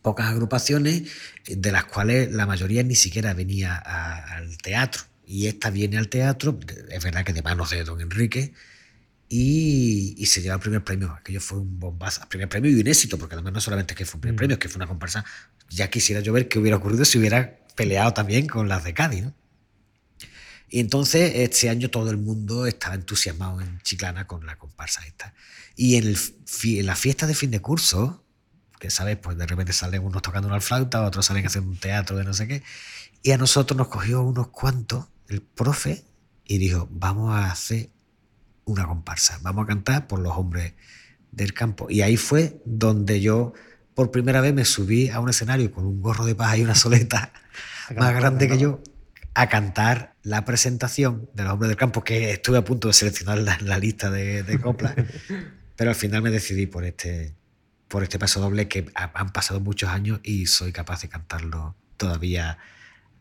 pocas 0.03 0.27
agrupaciones, 0.27 1.03
eh, 1.47 1.57
de 1.57 1.73
las 1.73 1.85
cuales 1.87 2.33
la 2.33 2.47
mayoría 2.47 2.83
ni 2.83 2.95
siquiera 2.95 3.33
venía 3.35 3.75
a- 3.85 4.37
al 4.37 4.57
teatro. 4.59 5.03
Y 5.27 5.47
esta 5.47 5.71
viene 5.71 5.97
al 5.99 6.09
teatro, 6.09 6.59
es 6.91 7.03
verdad 7.05 7.25
que 7.25 7.33
de 7.33 7.43
manos 7.43 7.71
de 7.71 7.85
don 7.85 8.01
Enrique, 8.01 8.53
y, 9.29 10.15
y 10.19 10.27
se 10.27 10.43
lleva 10.43 10.57
el 10.57 10.61
primer 10.61 10.83
premio. 10.85 11.13
Aquello 11.13 11.41
fue 11.41 11.59
un 11.61 11.79
bombazo. 11.79 12.29
Primer 12.29 12.49
premio 12.49 12.71
y 12.71 12.81
un 12.81 12.87
éxito, 12.87 13.17
porque 13.17 13.35
además 13.37 13.53
no 13.53 13.61
solamente 13.61 13.95
es 13.95 13.99
que 13.99 14.05
fue 14.05 14.17
un 14.19 14.23
primer 14.23 14.35
Mm. 14.35 14.39
premio, 14.39 14.55
es 14.55 14.59
que 14.61 14.69
fue 14.69 14.79
una 14.79 14.89
comparsa. 14.89 15.25
Ya 15.69 15.89
quisiera 15.89 16.21
yo 16.21 16.33
ver 16.33 16.49
qué 16.49 16.59
hubiera 16.59 16.77
ocurrido 16.79 17.05
si 17.05 17.19
hubiera 17.19 17.60
peleado 17.73 18.13
también 18.13 18.47
con 18.47 18.69
las 18.69 18.85
de 18.85 18.95
Cádiz. 18.95 19.25
¿no? 19.25 19.35
Y 20.69 20.79
entonces 20.79 21.33
este 21.35 21.69
año 21.69 21.91
todo 21.91 22.11
el 22.11 22.17
mundo 22.17 22.65
estaba 22.67 22.95
entusiasmado 22.95 23.61
en 23.61 23.81
Chiclana 23.83 24.27
con 24.27 24.47
la 24.47 24.57
comparsa 24.57 25.05
esta. 25.05 25.35
Y 25.75 25.97
en, 25.97 26.07
el 26.07 26.19
en 26.65 26.87
la 26.87 26.95
fiesta 26.95 27.27
de 27.27 27.35
fin 27.35 27.51
de 27.51 27.61
curso, 27.61 28.25
que 28.79 28.89
sabes, 28.89 29.17
pues 29.17 29.37
de 29.37 29.47
repente 29.47 29.73
salen 29.73 30.05
unos 30.05 30.23
tocando 30.23 30.47
una 30.47 30.61
flauta, 30.61 31.03
otros 31.03 31.27
salen 31.27 31.45
haciendo 31.45 31.71
un 31.71 31.77
teatro 31.77 32.17
de 32.17 32.25
no 32.25 32.35
sé 32.35 32.47
qué. 32.47 32.63
Y 33.23 33.33
a 33.33 33.39
nosotros 33.39 33.77
nos 33.77 33.89
cogió 33.89 34.23
unos 34.23 34.49
cuantos, 34.49 35.07
el 35.29 35.43
profe, 35.43 36.05
y 36.45 36.59
dijo, 36.59 36.89
vamos 36.91 37.35
a 37.35 37.51
hacer 37.51 37.91
una 38.65 38.87
comparsa, 38.87 39.39
vamos 39.43 39.65
a 39.65 39.67
cantar 39.67 40.07
por 40.07 40.21
los 40.21 40.37
hombres 40.37 40.75
del 41.33 41.53
campo. 41.53 41.89
Y 41.91 42.03
ahí 42.03 42.17
fue 42.17 42.61
donde 42.65 43.21
yo 43.21 43.53
por 43.95 44.11
primera 44.11 44.41
vez 44.41 44.55
me 44.55 44.65
subí 44.65 45.09
a 45.09 45.21
un 45.21 45.29
escenario 45.29 45.71
con 45.73 45.85
un 45.85 46.01
gorro 46.01 46.25
de 46.25 46.35
paja 46.35 46.57
y 46.57 46.63
una 46.63 46.75
soleta 46.75 47.33
más 47.97 48.15
grande 48.15 48.49
que 48.49 48.59
yo 48.59 48.83
a 49.35 49.49
cantar 49.49 50.15
la 50.23 50.45
presentación 50.45 51.31
de 51.35 51.45
los 51.45 51.53
hombres 51.53 51.69
del 51.69 51.77
campo, 51.77 52.03
que 52.03 52.31
estuve 52.31 52.59
a 52.59 52.65
punto 52.65 52.89
de 52.89 52.95
seleccionar 52.95 53.39
la, 53.39 53.59
la 53.61 53.79
lista 53.79 54.11
de, 54.11 54.43
de 54.43 54.61
coplas, 54.61 54.95
pero 55.77 55.91
al 55.91 55.97
final 55.97 56.23
me 56.23 56.31
decidí 56.31 56.67
por 56.67 56.85
este, 56.85 57.35
por 57.89 58.03
este 58.03 58.19
paso 58.19 58.41
doble 58.41 58.69
que 58.69 58.87
ha- 58.95 59.11
han 59.15 59.31
pasado 59.33 59.61
muchos 59.61 59.89
años 59.89 60.21
y 60.23 60.47
soy 60.47 60.73
capaz 60.73 61.03
de 61.03 61.09
cantarlo 61.09 61.77
todavía, 61.97 62.59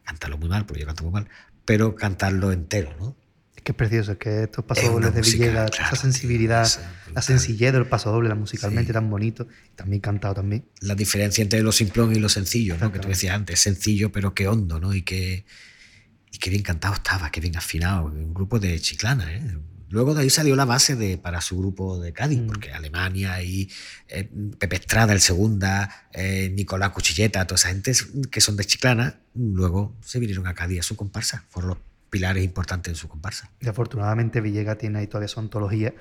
cantarlo 0.04 0.38
muy 0.38 0.50
mal, 0.50 0.66
porque 0.66 0.82
yo 0.82 0.88
canto 0.88 1.04
muy 1.04 1.14
mal, 1.14 1.30
pero 1.66 1.96
cantarlo 1.96 2.52
entero, 2.52 2.94
¿no? 3.00 3.16
Es 3.60 3.64
que 3.64 3.74
es 3.74 3.76
precioso, 3.76 4.14
es 4.14 4.18
que 4.18 4.44
estos 4.44 4.64
Es 4.64 4.68
pasodobles 4.70 4.96
una 4.98 5.10
de 5.12 5.20
música, 5.20 5.44
Villegas, 5.44 5.72
claro, 5.72 5.94
esa 5.94 6.02
sensibilidad, 6.02 6.64
tío, 6.64 6.82
es 7.08 7.14
la 7.14 7.22
sencillez 7.22 7.74
del 7.74 7.86
pasodoble, 7.88 8.30
la 8.30 8.36
musicalmente 8.36 8.88
Sí. 8.88 8.94
tan 8.94 9.10
bonito, 9.10 9.48
también 9.76 10.00
cantado 10.02 10.36
también. 10.36 10.64
la 10.80 10.96
diferencia 10.96 11.42
entre 11.42 11.62
lo 11.62 11.74
simplón 11.74 12.16
y 12.16 12.20
lo 12.20 12.30
sencillo, 12.30 12.78
¿no? 12.80 12.90
que 12.94 13.00
tú 13.00 13.10
decías 13.10 13.36
antes, 13.36 13.60
sencillo 13.60 14.14
pero 14.14 14.34
qué 14.34 14.48
hondo, 14.48 14.80
¿no? 14.80 14.94
Y 14.94 15.02
qué, 15.02 15.44
y 16.32 16.38
qué 16.38 16.50
bien 16.50 16.64
cantado 16.64 16.94
estaba, 16.94 17.30
qué 17.32 17.42
bien 17.42 17.58
afinado, 17.58 18.06
un 18.06 18.34
grupo 18.34 18.60
de 18.60 18.80
Chiclana, 18.80 19.30
¿eh? 19.36 19.42
Luego 19.92 20.14
de 20.14 20.22
ahí 20.22 20.30
salió 20.30 20.56
la 20.56 20.66
base 20.66 20.96
de, 20.96 21.18
para 21.18 21.42
su 21.42 21.58
grupo 21.58 22.00
de 22.00 22.14
Cádiz, 22.14 22.40
Mm. 22.40 22.48
porque 22.48 22.72
Alemania 22.72 23.42
y 23.44 23.70
eh, 24.08 24.30
Pepe 24.58 24.76
Estrada, 24.78 25.12
el 25.14 25.20
Segunda, 25.20 26.08
eh, 26.14 26.50
Nicolás 26.54 26.92
Cuchilleta, 26.92 27.46
toda 27.46 27.56
esa 27.58 27.70
gente 27.70 27.92
que 28.32 28.40
son 28.40 28.56
de 28.56 28.64
Chiclana, 28.66 29.20
luego 29.34 29.98
se 30.02 30.20
vinieron 30.20 30.48
a 30.48 30.54
Cádiz 30.54 30.80
a 30.80 30.84
su 30.84 30.96
comparsa, 30.96 31.44
fueron 31.50 31.70
los 31.72 31.78
pilares 32.10 32.44
importantes 32.44 32.92
en 32.92 32.96
su 32.96 33.08
comparsa. 33.08 33.50
Y 33.60 33.68
afortunadamente 33.68 34.42
Villegas 34.42 34.78
tiene 34.78 35.00
ahí 35.00 35.08
todavía 35.08 35.28
su 35.28 35.40
antología 35.40 35.94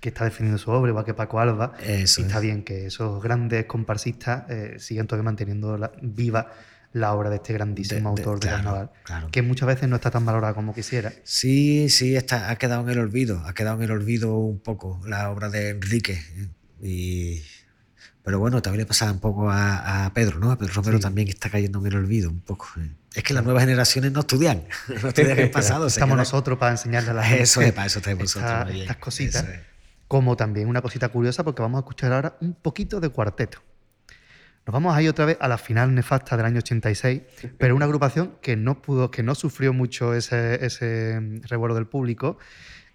que 0.00 0.08
está 0.08 0.24
defendiendo 0.24 0.56
su 0.58 0.70
obra, 0.70 0.90
igual 0.90 1.04
que 1.04 1.12
Paco 1.14 1.40
Alba. 1.40 1.74
Eso 1.82 2.20
y 2.20 2.24
está 2.24 2.36
es. 2.36 2.42
bien 2.42 2.62
que 2.64 2.86
esos 2.86 3.22
grandes 3.22 3.66
comparsistas 3.66 4.44
eh, 4.48 4.76
sigan 4.78 5.06
todavía 5.06 5.24
manteniendo 5.24 5.76
la- 5.76 5.92
viva 6.00 6.50
la 6.92 7.12
obra 7.12 7.30
de 7.30 7.36
este 7.36 7.52
grandísimo 7.52 8.14
De- 8.14 8.22
de- 8.22 8.22
autor 8.28 8.40
de, 8.40 8.48
claro, 8.48 8.56
carnaval, 8.64 8.90
claro. 9.04 9.28
que 9.30 9.42
muchas 9.42 9.68
veces 9.68 9.88
no 9.88 9.96
está 9.96 10.10
tan 10.10 10.24
valorada 10.26 10.54
como 10.54 10.74
quisiera. 10.74 11.12
Sí, 11.22 11.88
sí, 11.90 12.16
está, 12.16 12.50
ha 12.50 12.56
quedado 12.56 12.82
en 12.82 12.88
el 12.88 12.98
olvido, 12.98 13.40
ha 13.46 13.52
quedado 13.54 13.76
en 13.76 13.82
el 13.84 13.90
olvido 13.92 14.34
un 14.38 14.58
poco 14.58 15.00
la 15.06 15.30
obra 15.30 15.50
de 15.50 15.68
Enrique. 15.70 16.20
Y, 16.82 17.42
pero 18.24 18.38
bueno, 18.38 18.60
también 18.62 18.80
le 18.80 18.86
pasa 18.86 19.12
un 19.12 19.20
poco 19.20 19.50
a, 19.50 20.06
a 20.06 20.14
Pedro, 20.14 20.38
¿no? 20.38 20.50
A 20.50 20.58
Pedro 20.58 20.72
Romero 20.74 20.96
Sí. 20.96 21.02
también 21.02 21.28
está 21.28 21.50
cayendo 21.50 21.78
en 21.80 21.86
el 21.86 21.96
olvido 21.96 22.30
un 22.30 22.40
poco. 22.40 22.66
¿eh? 22.78 22.90
Es 23.14 23.24
que 23.24 23.34
las 23.34 23.44
nuevas 23.44 23.62
generaciones 23.62 24.12
no 24.12 24.20
estudian, 24.20 24.64
no 25.02 25.08
estudian 25.08 25.38
el 25.38 25.50
pasado. 25.50 25.86
Estamos 25.86 26.16
nosotros 26.16 26.58
para 26.58 26.72
enseñarle 26.72 27.10
a 27.10 27.14
la 27.14 27.24
gente 27.24 27.42
Eso 27.42 27.60
es, 27.60 27.72
para 27.72 27.86
eso 27.86 28.00
nosotros. 28.18 28.74
estas 28.74 28.96
cositas. 28.96 29.44
es. 29.44 29.60
Como 30.06 30.36
también 30.36 30.68
una 30.68 30.82
cosita 30.82 31.08
curiosa, 31.08 31.44
porque 31.44 31.62
vamos 31.62 31.78
a 31.78 31.80
escuchar 31.80 32.12
ahora 32.12 32.36
un 32.40 32.54
poquito 32.54 33.00
de 33.00 33.08
cuarteto. 33.10 33.62
Nos 34.66 34.72
vamos 34.74 34.94
a 34.94 35.02
ir 35.02 35.08
otra 35.08 35.24
vez 35.24 35.36
a 35.40 35.48
la 35.48 35.58
final 35.58 35.94
nefasta 35.94 36.36
del 36.36 36.46
año 36.46 36.58
86, 36.58 37.22
pero 37.58 37.74
una 37.74 37.86
agrupación 37.86 38.36
que 38.42 38.56
no 38.56 38.82
pudo, 38.82 39.10
que 39.10 39.22
no 39.22 39.34
sufrió 39.34 39.72
mucho 39.72 40.14
ese, 40.14 40.64
ese 40.64 41.18
mm, 41.20 41.42
revuelo 41.48 41.74
del 41.74 41.86
público. 41.86 42.38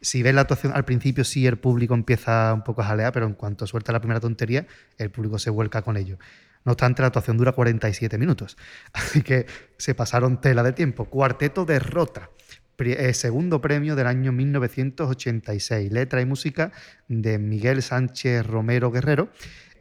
Si 0.01 0.21
ves 0.21 0.35
la 0.35 0.41
actuación 0.41 0.73
al 0.75 0.85
principio, 0.85 1.23
sí 1.23 1.47
el 1.47 1.57
público 1.57 1.93
empieza 1.93 2.53
un 2.53 2.63
poco 2.63 2.81
a 2.81 2.85
jalear, 2.85 3.11
pero 3.11 3.25
en 3.25 3.33
cuanto 3.33 3.65
suelta 3.65 3.91
la 3.91 3.99
primera 3.99 4.19
tontería, 4.19 4.67
el 4.97 5.09
público 5.09 5.39
se 5.39 5.49
vuelca 5.49 5.81
con 5.81 5.97
ello. 5.97 6.17
No 6.65 6.71
obstante, 6.71 7.01
la 7.01 7.07
actuación 7.07 7.37
dura 7.37 7.51
47 7.53 8.17
minutos, 8.17 8.57
así 8.93 9.21
que 9.21 9.45
se 9.77 9.95
pasaron 9.95 10.41
tela 10.41 10.63
de 10.63 10.73
tiempo. 10.73 11.05
Cuarteto 11.05 11.63
de 11.65 11.79
Rota, 11.79 12.31
eh, 12.77 13.13
segundo 13.13 13.61
premio 13.61 13.95
del 13.95 14.07
año 14.07 14.31
1986. 14.31 15.91
Letra 15.91 16.21
y 16.21 16.25
música 16.25 16.71
de 17.07 17.37
Miguel 17.39 17.81
Sánchez 17.81 18.45
Romero 18.45 18.91
Guerrero 18.91 19.29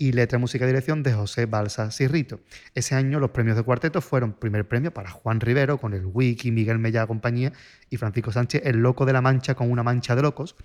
y 0.05 0.13
letra, 0.13 0.39
música 0.39 0.67
y 0.67 0.69
dirección 0.69 1.03
de 1.03 1.15
José 1.15 1.47
Balsa 1.47 1.91
Sirrito. 1.91 2.41
Ese 2.75 2.95
año 2.95 3.21
los 3.21 3.31
premios 3.31 3.57
de 3.57 3.63
cuarteto 3.63 4.03
fueron 4.03 4.35
primer 4.35 4.69
premio 4.69 4.93
para 4.93 5.09
Juan 5.09 5.41
Rivero 5.41 5.79
con 5.79 5.95
el 5.95 6.05
Wiki, 6.05 6.51
Miguel 6.51 6.79
Mellá 6.79 7.07
compañía 7.07 7.55
y 7.89 7.97
Francisco 7.97 8.31
Sánchez 8.31 8.61
El 8.67 8.83
Loco 8.83 9.07
de 9.07 9.15
la 9.15 9.23
Mancha 9.23 9.55
con 9.55 9.71
una 9.71 9.83
mancha 9.83 10.15
de 10.15 10.21
locos. 10.21 10.57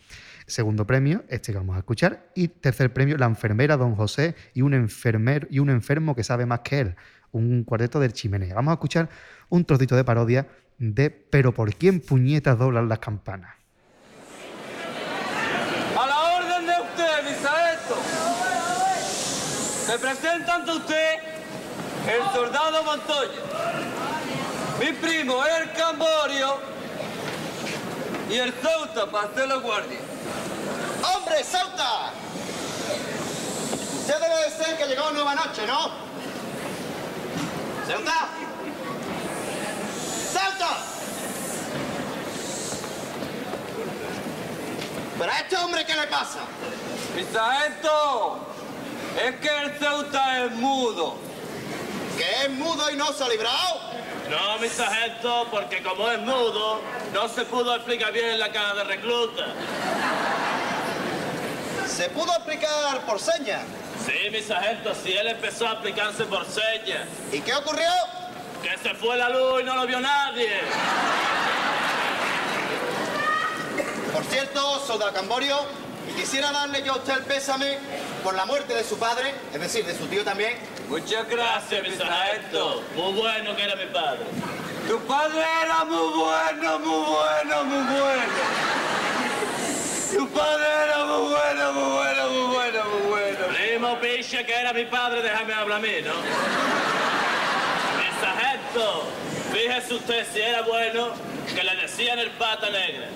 Segundo 0.46 0.86
premio, 0.86 1.24
este 1.30 1.54
que 1.54 1.58
vamos 1.58 1.78
a 1.78 1.80
escuchar. 1.80 2.32
Y 2.36 2.50
tercer 2.50 2.92
premio, 2.92 3.18
La 3.18 3.28
enfermera 3.28 3.78
Don 3.78 3.96
José 3.96 4.36
y 4.54 4.62
un, 4.62 4.74
enfermero, 4.74 5.48
y 5.50 5.60
un 5.60 5.70
enfermo 5.70 6.18
que 6.18 6.26
sabe 6.26 6.46
más 6.46 6.60
que 6.60 6.82
él. 6.82 6.96
Un 7.32 7.64
cuarteto 7.64 8.02
del 8.02 8.12
chimenea. 8.12 8.56
Vamos 8.56 8.72
a 8.72 8.74
escuchar 8.74 9.08
un 9.48 9.64
trocito 9.64 9.96
de 9.96 10.04
parodia 10.04 10.50
de 10.80 11.12
Pero 11.12 11.54
por 11.54 11.74
quién 11.76 12.02
puñetas 12.02 12.60
doblan 12.60 12.90
las 12.90 13.00
campanas. 13.00 13.56
A 15.98 16.08
la 16.08 16.20
orden 16.20 16.66
de 16.66 16.74
usted, 16.74 17.24
Misaeto. 17.24 18.30
Se 19.90 19.98
presenta 19.98 20.54
ante 20.54 20.72
usted 20.72 21.16
el 22.08 22.22
soldado 22.32 22.84
Montoya. 22.84 23.42
Mi 24.80 24.94
primo, 24.94 25.44
el 25.44 25.72
Camborio, 25.74 26.60
Y 28.30 28.36
el 28.36 28.54
Ceuta 28.54 29.10
para 29.10 29.28
hacer 29.28 29.48
la 29.48 29.56
guardia. 29.56 29.98
¡Hombre, 31.16 31.44
Ceuta! 31.44 32.12
Usted 34.00 34.14
debe 34.14 34.44
de 34.44 34.64
ser 34.64 34.78
que 34.78 34.86
llegó 34.86 35.10
nueva 35.10 35.34
noche, 35.34 35.66
¿no? 35.66 35.90
¡Ceuta! 37.88 38.28
¡Ceuta! 40.32 40.78
¿Pero 45.18 45.32
a 45.32 45.40
este 45.40 45.58
hombre 45.58 45.84
qué 45.84 45.96
le 45.96 46.06
pasa? 46.06 46.42
Mi 47.16 47.24
sargento, 47.24 48.49
es 49.26 49.36
que 49.36 49.48
el 49.48 49.78
Ceuta 49.78 50.46
es 50.46 50.52
mudo. 50.54 51.18
¿Que 52.18 52.46
es 52.46 52.50
mudo 52.52 52.90
y 52.90 52.96
no 52.96 53.12
se 53.14 53.24
ha 53.24 53.30
librado? 53.30 53.82
No, 54.30 54.60
mi 54.60 54.70
sargento, 54.70 55.48
porque 55.50 55.82
como 55.82 56.10
es 56.12 56.20
mudo, 56.20 56.82
no 57.14 57.28
se 57.30 57.46
pudo 57.46 57.76
explicar 57.76 58.12
bien 58.12 58.26
en 58.26 58.40
la 58.40 58.52
caja 58.52 58.76
de 58.76 58.84
recluta. 58.84 59.46
¿Se 61.88 62.10
pudo 62.10 62.32
explicar 62.34 63.06
por 63.06 63.20
señas? 63.20 63.64
Sí, 64.06 64.30
mi 64.32 64.42
sargento, 64.42 64.94
si 64.94 65.14
él 65.14 65.28
empezó 65.28 65.68
a 65.68 65.72
aplicarse 65.72 66.26
por 66.26 66.46
señas. 66.46 67.08
¿Y 67.32 67.42
qué 67.42 67.54
ocurrió? 67.56 67.90
Que 68.62 68.78
se 68.78 68.94
fue 68.96 69.18
la 69.18 69.30
luz 69.30 69.62
y 69.62 69.64
no 69.64 69.76
lo 69.76 69.88
vio 69.88 70.00
nadie. 70.00 70.62
Por 74.14 74.24
cierto, 74.26 74.86
soldado 74.86 75.14
Camborio, 75.14 75.58
quisiera 76.16 76.52
darle 76.52 76.84
yo 76.84 76.94
a 76.94 76.98
usted 76.98 77.14
el 77.14 77.24
pésame 77.24 77.78
por 78.24 78.36
la 78.36 78.46
muerte 78.46 78.74
de 78.74 78.84
su 78.84 78.98
padre, 78.98 79.34
es 79.54 79.60
decir, 79.60 79.86
de 79.86 79.98
su 79.98 80.08
tío 80.08 80.24
también. 80.24 80.58
Muchas 80.88 81.28
gracias, 81.30 81.88
mi 81.88 81.96
sargento. 81.96 82.84
Muy 82.96 83.14
bueno 83.14 83.56
que 83.56 83.64
era 83.64 83.76
mi 83.76 83.86
padre. 83.88 84.22
Tu 84.88 85.00
padre 85.02 85.44
era 85.64 85.86
muy 85.86 86.14
bueno, 86.20 86.80
muy 86.80 87.06
bueno, 87.06 87.64
muy 87.66 88.00
bueno. 88.00 88.24
Tu 90.12 90.28
padre 90.30 90.66
era 90.86 91.06
muy 91.06 91.30
bueno, 91.30 91.74
muy 91.74 91.92
bueno, 91.92 92.30
muy 92.30 92.56
bueno, 92.56 92.84
muy 92.86 93.10
bueno. 93.10 93.40
Primo 93.56 94.00
picha 94.00 94.44
que 94.44 94.54
era 94.54 94.74
mi 94.74 94.86
padre, 94.86 95.22
déjame 95.22 95.54
hablar 95.54 95.78
a 95.78 95.82
mí, 95.82 96.02
¿no? 96.04 96.14
Mi 97.98 98.10
sargento, 98.20 99.08
fíjese 99.54 99.94
usted 99.94 100.26
si 100.34 100.42
era 100.42 100.64
bueno 100.64 101.12
que 101.54 101.64
le 101.64 101.76
decían 101.76 102.18
el 102.18 102.32
pata 102.32 102.70
negra. 102.72 103.10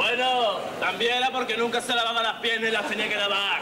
Bueno, 0.00 0.56
también 0.80 1.18
era 1.18 1.30
porque 1.30 1.58
nunca 1.58 1.82
se 1.82 1.94
lavaba 1.94 2.22
las 2.22 2.36
piernas 2.40 2.70
y 2.70 2.72
las 2.72 2.88
tenía 2.88 3.06
que 3.06 3.16
lavar. 3.16 3.60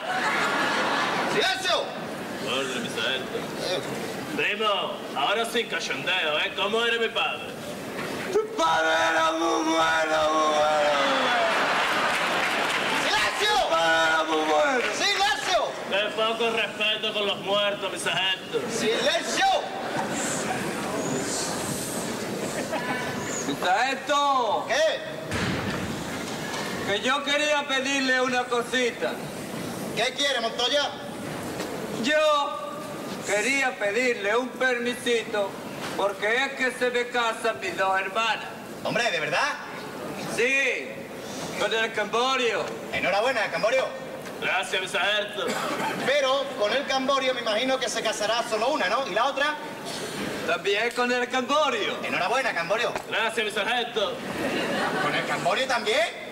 ¡Silencio! 1.32 1.82
Orden, 2.46 2.80
mi 2.80 2.88
sargento. 2.88 3.38
Primo, 4.36 4.92
ahora 5.16 5.44
sí 5.46 5.64
cachondeo, 5.64 6.38
¿eh? 6.38 6.52
¿Cómo 6.54 6.84
era 6.84 6.96
mi 6.96 7.08
padre? 7.08 7.40
Tu 8.32 8.38
padre 8.56 8.88
era 9.10 9.32
muy 9.32 9.64
bueno, 9.64 10.30
muy 10.30 10.48
bueno. 10.54 10.98
¡Silencio! 13.02 13.54
Tu 13.64 13.68
padre 13.68 14.06
era 14.06 14.22
muy 14.22 14.36
bueno. 14.36 14.84
¡Silencio! 14.94 15.60
Qué 15.90 16.02
poco 16.14 16.50
respeto 16.56 17.14
con 17.14 17.26
los 17.26 17.38
muertos, 17.40 17.92
mi 17.92 17.98
sargento. 17.98 18.60
¡Silencio! 18.70 19.46
Mi 23.48 23.54
sargento, 23.56 24.66
¿Qué? 24.68 25.17
Que 26.88 27.00
yo 27.00 27.22
quería 27.22 27.68
pedirle 27.68 28.18
una 28.22 28.44
cosita. 28.44 29.12
¿Qué 29.94 30.14
quiere, 30.14 30.40
Montoya? 30.40 30.90
Yo 32.02 32.58
quería 33.26 33.78
pedirle 33.78 34.34
un 34.34 34.48
permisito 34.48 35.50
porque 35.98 36.44
es 36.44 36.52
que 36.52 36.70
se 36.72 36.90
me 36.90 37.08
casan 37.08 37.60
mis 37.60 37.76
dos 37.76 38.00
hermanas. 38.00 38.46
Hombre, 38.84 39.10
¿de 39.10 39.20
verdad? 39.20 39.50
Sí, 40.34 40.88
con 41.60 41.74
el 41.74 41.92
Camborio. 41.92 42.64
Enhorabuena, 42.94 43.50
Camborio. 43.50 43.84
Gracias, 44.40 44.80
mi 44.80 44.88
sargento. 44.88 45.46
Pero 46.06 46.44
con 46.58 46.72
el 46.72 46.86
Camborio 46.86 47.34
me 47.34 47.42
imagino 47.42 47.78
que 47.78 47.90
se 47.90 48.00
casará 48.00 48.48
solo 48.48 48.68
una, 48.68 48.88
¿no? 48.88 49.06
¿Y 49.06 49.10
la 49.10 49.26
otra? 49.26 49.56
También 50.46 50.90
con 50.92 51.12
el 51.12 51.28
Camborio. 51.28 51.98
Enhorabuena, 52.02 52.54
Camborio. 52.54 52.94
Gracias, 53.10 53.44
mi 53.44 53.52
sargento. 53.52 54.14
¿Con 55.02 55.14
el 55.14 55.26
Camborio 55.26 55.66
también? 55.66 56.27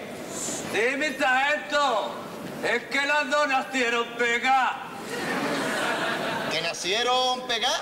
Sí, 0.77 0.94
mi 0.98 1.09
sargento. 1.15 2.15
Es 2.62 2.82
que 2.85 3.07
las 3.07 3.31
dos 3.31 3.48
nacieron 3.48 4.07
pegadas. 4.19 4.74
¿Que 6.53 6.61
nacieron 6.61 7.47
pegadas? 7.47 7.81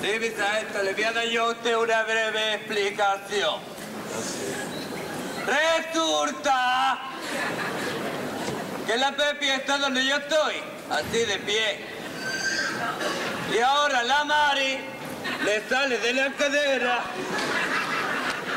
Sí, 0.00 0.18
mi 0.18 0.30
sargento, 0.30 0.82
le 0.82 0.94
voy 0.94 1.02
a 1.02 1.12
dar 1.12 1.24
yo 1.26 1.44
a 1.44 1.50
usted 1.50 1.76
una 1.76 2.02
breve 2.04 2.54
explicación. 2.54 3.60
Resulta 5.46 6.98
que 8.86 8.96
la 8.96 9.12
Pepi 9.12 9.50
está 9.50 9.76
donde 9.76 10.06
yo 10.06 10.16
estoy, 10.16 10.54
así 10.88 11.18
de 11.26 11.38
pie. 11.40 11.84
Y 13.54 13.58
ahora 13.58 14.02
la 14.02 14.24
Mari 14.24 14.78
le 15.44 15.68
sale 15.68 15.98
de 15.98 16.12
la 16.14 16.32
cadera 16.32 17.04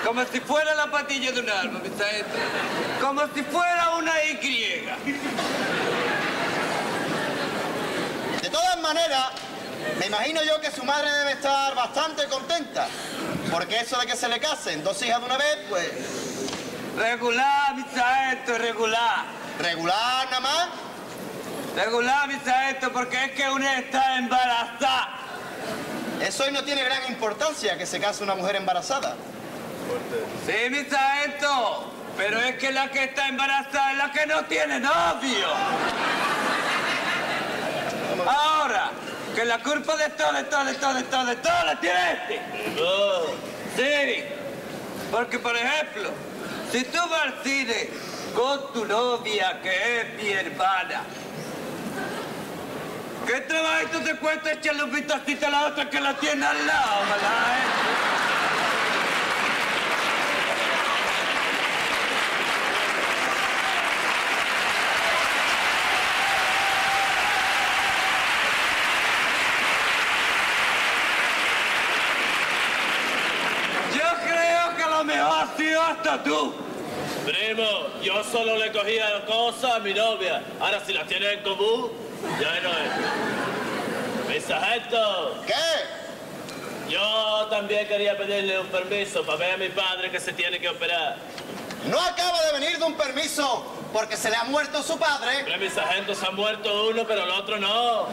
como 0.06 0.24
si 0.26 0.40
fuera 0.40 0.76
la 0.76 0.92
patilla 0.92 1.32
de 1.32 1.40
un 1.40 1.50
árbol, 1.50 1.82
mi 1.82 1.90
sargento. 1.98 2.38
Como 3.02 3.22
si 3.34 3.42
fuera 3.44 3.96
una 3.98 4.24
Y. 4.24 4.88
De 8.42 8.50
todas 8.50 8.80
maneras, 8.82 9.32
me 10.00 10.06
imagino 10.06 10.44
yo 10.44 10.62
que 10.62 10.70
su 10.70 10.84
madre 10.84 11.10
debe 11.12 11.32
estar 11.32 11.74
bastante 11.74 12.26
contenta. 12.26 12.88
Porque 13.50 13.80
eso 13.80 13.98
de 13.98 14.06
que 14.06 14.16
se 14.16 14.28
le 14.28 14.40
casen 14.40 14.84
dos 14.84 15.02
hijas 15.02 15.20
de 15.20 15.26
una 15.26 15.38
vez, 15.38 15.58
pues 15.70 15.92
Regular, 16.98 17.76
mi 17.76 17.84
sargento, 17.94 18.58
regular. 18.58 19.26
regular 19.60 20.26
nada 20.30 20.40
más. 20.40 20.70
Regular, 21.76 22.28
mi 22.28 22.40
sargento, 22.40 22.94
porque 22.94 23.26
es 23.26 23.32
que 23.32 23.50
una 23.50 23.80
está 23.80 24.18
embarazada. 24.18 25.10
Eso 26.22 26.44
hoy 26.44 26.52
no 26.52 26.64
tiene 26.64 26.84
gran 26.84 27.12
importancia 27.12 27.78
que 27.78 27.86
se 27.86 28.00
case 28.00 28.24
una 28.24 28.36
mujer 28.36 28.56
embarazada. 28.56 29.18
Sí, 30.46 30.70
mi 30.70 30.86
sargento, 30.86 31.92
pero 32.18 32.40
es 32.40 32.56
que 32.58 32.72
la 32.72 32.90
que 32.90 33.06
está 33.06 33.28
embarazada 33.28 33.92
es 33.92 33.98
la 33.98 34.12
que 34.12 34.26
no 34.26 34.46
tiene 34.46 34.80
novio. 34.80 35.48
Ahora, 38.28 38.92
que 39.36 39.46
la 39.46 39.60
culpa 39.60 39.96
de 39.98 40.10
todo, 40.10 40.34
de 40.34 40.44
todo, 40.44 40.66
de 40.66 40.74
todo, 40.76 40.94
de 40.94 41.04
todo, 41.04 41.26
de 41.26 41.36
todo 41.36 41.66
la 41.66 41.80
tiene 41.80 42.12
este. 42.14 42.42
Sí, 43.76 44.24
porque 45.12 45.40
por 45.40 45.56
ejemplo, 45.56 46.10
si 46.72 46.84
tú 46.86 47.00
vas 47.10 47.22
al 47.24 47.44
cine 47.44 47.90
con 48.36 48.74
tu 48.74 48.86
novia, 48.86 49.60
que 49.62 50.02
es 50.02 50.14
mi 50.16 50.30
hermana, 50.30 51.02
¿qué 53.28 53.42
trabajito 53.42 54.00
te 54.00 54.16
cuesta 54.16 54.54
echarle 54.54 54.84
un 54.84 54.92
vistacito 54.92 55.48
a 55.48 55.50
la 55.50 55.66
otra 55.68 55.90
que 55.90 56.00
la 56.00 56.14
tiene 56.16 56.46
al 56.46 56.68
lado, 56.68 57.06
mala, 57.06 57.58
eh? 57.58 58.06
Yo 73.96 74.26
creo 74.46 74.78
que 74.78 74.96
lo 74.96 75.04
mejor 75.04 75.40
has 75.40 75.58
sido 75.58 75.82
hasta 75.82 76.24
tú. 76.24 76.54
Primo, 77.26 77.64
yo 78.02 78.24
solo 78.24 78.56
le 78.58 78.72
cogía 78.72 79.26
cosas 79.26 79.76
a 79.76 79.80
mi 79.80 79.94
novia. 79.94 80.44
Ahora 80.60 80.80
si 80.86 80.94
las 80.94 81.08
tiene 81.08 81.34
en 81.34 81.44
común, 81.44 81.92
ya 82.40 82.60
no 82.62 82.70
es. 82.70 84.30
Mi 84.30 84.40
sargento, 84.42 85.42
¿Qué? 85.46 86.92
yo 86.92 87.48
también 87.50 87.88
quería 87.88 88.18
pedirle 88.18 88.60
un 88.60 88.68
permiso 88.68 89.24
para 89.24 89.38
ver 89.38 89.54
a 89.54 89.58
mi 89.58 89.70
padre 89.70 90.12
que 90.12 90.20
se 90.20 90.34
tiene 90.34 90.60
que 90.60 90.70
operar. 90.70 91.18
No 91.90 92.00
acaba 92.00 92.42
de 92.44 92.60
venir 92.60 92.78
de 92.78 92.84
un 92.84 92.96
permiso 92.96 93.66
porque 93.94 94.18
se 94.18 94.30
le 94.30 94.36
ha 94.36 94.44
muerto 94.44 94.82
su 94.84 94.98
padre. 94.98 95.44
Pero 95.46 95.58
mi 95.58 95.70
sargento 95.70 96.14
se 96.14 96.26
ha 96.26 96.32
muerto 96.32 96.90
uno, 96.90 97.06
pero 97.08 97.24
el 97.24 97.32
otro 97.32 97.58
no. 97.60 98.08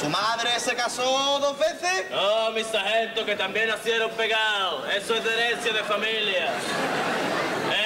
Su 0.00 0.08
madre 0.08 0.60
se 0.60 0.76
casó 0.76 1.38
dos 1.40 1.58
veces. 1.58 2.10
No, 2.10 2.50
mi 2.52 2.62
sargento, 2.62 3.24
que 3.24 3.34
también 3.34 3.68
nacieron 3.68 4.10
pegados. 4.12 4.88
Eso 4.94 5.14
es 5.14 5.24
de 5.24 5.32
herencia 5.34 5.72
de 5.72 5.82
familia. 5.84 6.50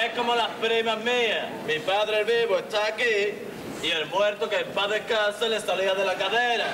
Es 0.03 0.15
como 0.15 0.35
las 0.35 0.49
primas 0.61 0.97
mías. 0.99 1.47
Mi 1.65 1.79
padre 1.79 2.19
el 2.19 2.25
vivo 2.25 2.59
está 2.59 2.85
aquí 2.87 3.33
y 3.81 3.91
el 3.91 4.05
muerto 4.07 4.47
que 4.47 4.57
en 4.57 4.67
paz 4.71 4.89
descanse 4.89 5.49
le 5.49 5.59
salía 5.59 5.95
de 5.95 6.05
la 6.05 6.13
cadera. 6.13 6.65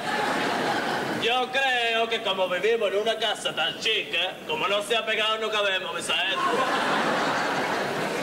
Yo 1.23 1.49
creo 1.51 2.07
que 2.09 2.21
como 2.21 2.47
vivimos 2.49 2.91
en 2.91 2.97
una 2.97 3.17
casa 3.17 3.53
tan 3.55 3.79
chica, 3.79 4.35
como 4.47 4.67
no 4.67 4.83
se 4.83 4.95
ha 4.95 5.05
pegado 5.05 5.37
no 5.39 5.49
cabemos, 5.49 5.93
mi 5.95 6.01
sargento. 6.01 6.39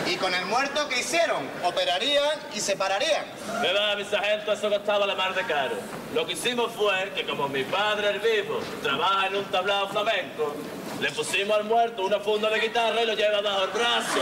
¿Y 0.08 0.16
con 0.16 0.32
el 0.32 0.46
muerto 0.46 0.88
qué 0.88 1.00
hicieron? 1.00 1.48
Operarían 1.64 2.38
y 2.54 2.60
separarían. 2.60 3.24
¿Qué 3.60 3.72
va, 3.72 3.96
mi 3.96 4.04
sargento? 4.04 4.52
Eso 4.52 4.70
costaba 4.70 5.04
la 5.04 5.16
mar 5.16 5.34
de 5.34 5.42
caro. 5.42 5.76
Lo 6.14 6.24
que 6.24 6.34
hicimos 6.34 6.70
fue 6.72 7.12
que 7.14 7.24
como 7.24 7.48
mi 7.48 7.64
padre 7.64 8.10
el 8.10 8.20
vivo 8.20 8.60
trabaja 8.82 9.26
en 9.26 9.36
un 9.36 9.44
tablado 9.46 9.88
flamenco, 9.88 10.54
Le 11.00 11.10
pusimos 11.10 11.54
al 11.58 11.64
muerto 11.64 12.06
una 12.06 12.20
funda 12.20 12.48
de 12.48 12.58
guitarra 12.60 13.02
y 13.02 13.06
lo 13.06 13.12
lleva 13.12 13.42
bajo 13.42 13.64
el 13.64 13.70
brazo. 13.70 14.20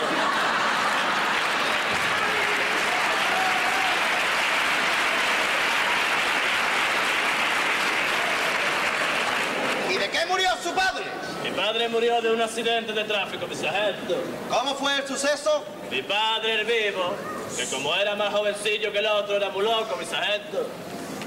¿Y 9.89 9.97
de 9.97 10.11
qué 10.11 10.27
murió 10.27 10.49
su 10.63 10.75
padre? 10.75 11.05
Mi 11.45 11.51
padre 11.51 11.91
murió 11.91 12.23
de 12.23 12.33
un 12.33 12.41
accidente 12.41 12.95
de 12.95 13.05
tráfico, 13.05 13.47
mi 13.47 13.55
sargento. 13.55 14.17
¿Cómo 14.49 14.75
fue 14.77 14.97
el 14.97 15.07
suceso? 15.07 15.63
Mi 15.91 16.01
padre, 16.01 16.61
el 16.61 16.67
vivo, 16.67 17.15
que 17.55 17.67
como 17.67 17.95
era 17.95 18.17
más 18.17 18.33
jovencillo 18.33 18.91
que 18.91 18.99
el 19.01 19.07
otro, 19.07 19.37
era 19.37 19.51
muy 19.51 19.63
loco, 19.63 19.95
mi 20.01 20.07
sargento. 20.07 20.67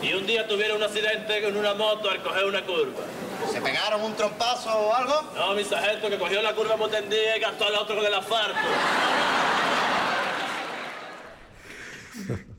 Y 0.02 0.14
un 0.14 0.26
día 0.26 0.48
tuvieron 0.48 0.78
un 0.78 0.84
accidente 0.84 1.40
con 1.44 1.56
una 1.56 1.76
moto 1.76 2.10
al 2.10 2.24
coger 2.24 2.46
una 2.46 2.64
curva. 2.64 3.04
¿Se 3.52 3.62
pegaron 3.62 4.02
un 4.02 4.16
trompazo 4.16 4.76
o 4.76 4.92
algo? 4.92 5.22
No, 5.36 5.54
mi 5.54 5.64
sargento, 5.64 6.10
que 6.10 6.18
cogió 6.18 6.42
la 6.42 6.56
curva 6.56 6.76
muy 6.78 6.90
tendida 6.90 7.38
y 7.38 7.40
gastó 7.40 7.68
al 7.68 7.76
otro 7.76 7.98
con 7.98 8.06
el 8.08 8.14
asfalto. 8.16 8.58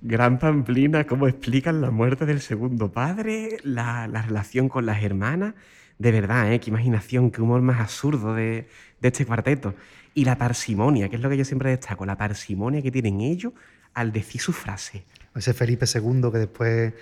Gran 0.01 0.39
Pamplina, 0.39 1.09
cómo 1.09 1.27
explican 1.27 1.81
la 1.81 1.91
muerte 1.91 2.25
del 2.25 2.41
segundo 2.41 2.93
padre, 2.93 3.59
la, 3.65 4.07
la 4.07 4.23
relación 4.23 4.69
con 4.69 4.87
las 4.87 5.03
hermanas. 5.03 5.55
De 5.99 6.13
verdad, 6.13 6.53
¿eh? 6.53 6.61
qué 6.61 6.71
imaginación, 6.71 7.31
qué 7.31 7.43
humor 7.43 7.61
más 7.61 7.81
absurdo 7.81 8.35
de, 8.35 8.69
de 9.01 9.09
este 9.09 9.27
cuarteto. 9.27 9.75
Y 10.15 10.25
la 10.25 10.39
parsimonia, 10.39 11.09
que 11.09 11.17
es 11.17 11.23
lo 11.23 11.29
que 11.29 11.37
yo 11.37 11.45
siempre 11.45 11.71
destaco, 11.71 12.07
la 12.07 12.17
parsimonia 12.17 12.83
que 12.83 12.91
tienen 12.91 13.21
ellos 13.21 13.53
al 13.95 14.13
decir 14.13 14.41
su 14.41 14.53
frase. 14.53 15.05
Ese 15.35 15.55
Felipe 15.55 15.87
II 15.93 16.31
que 16.33 16.39
después 16.39 16.95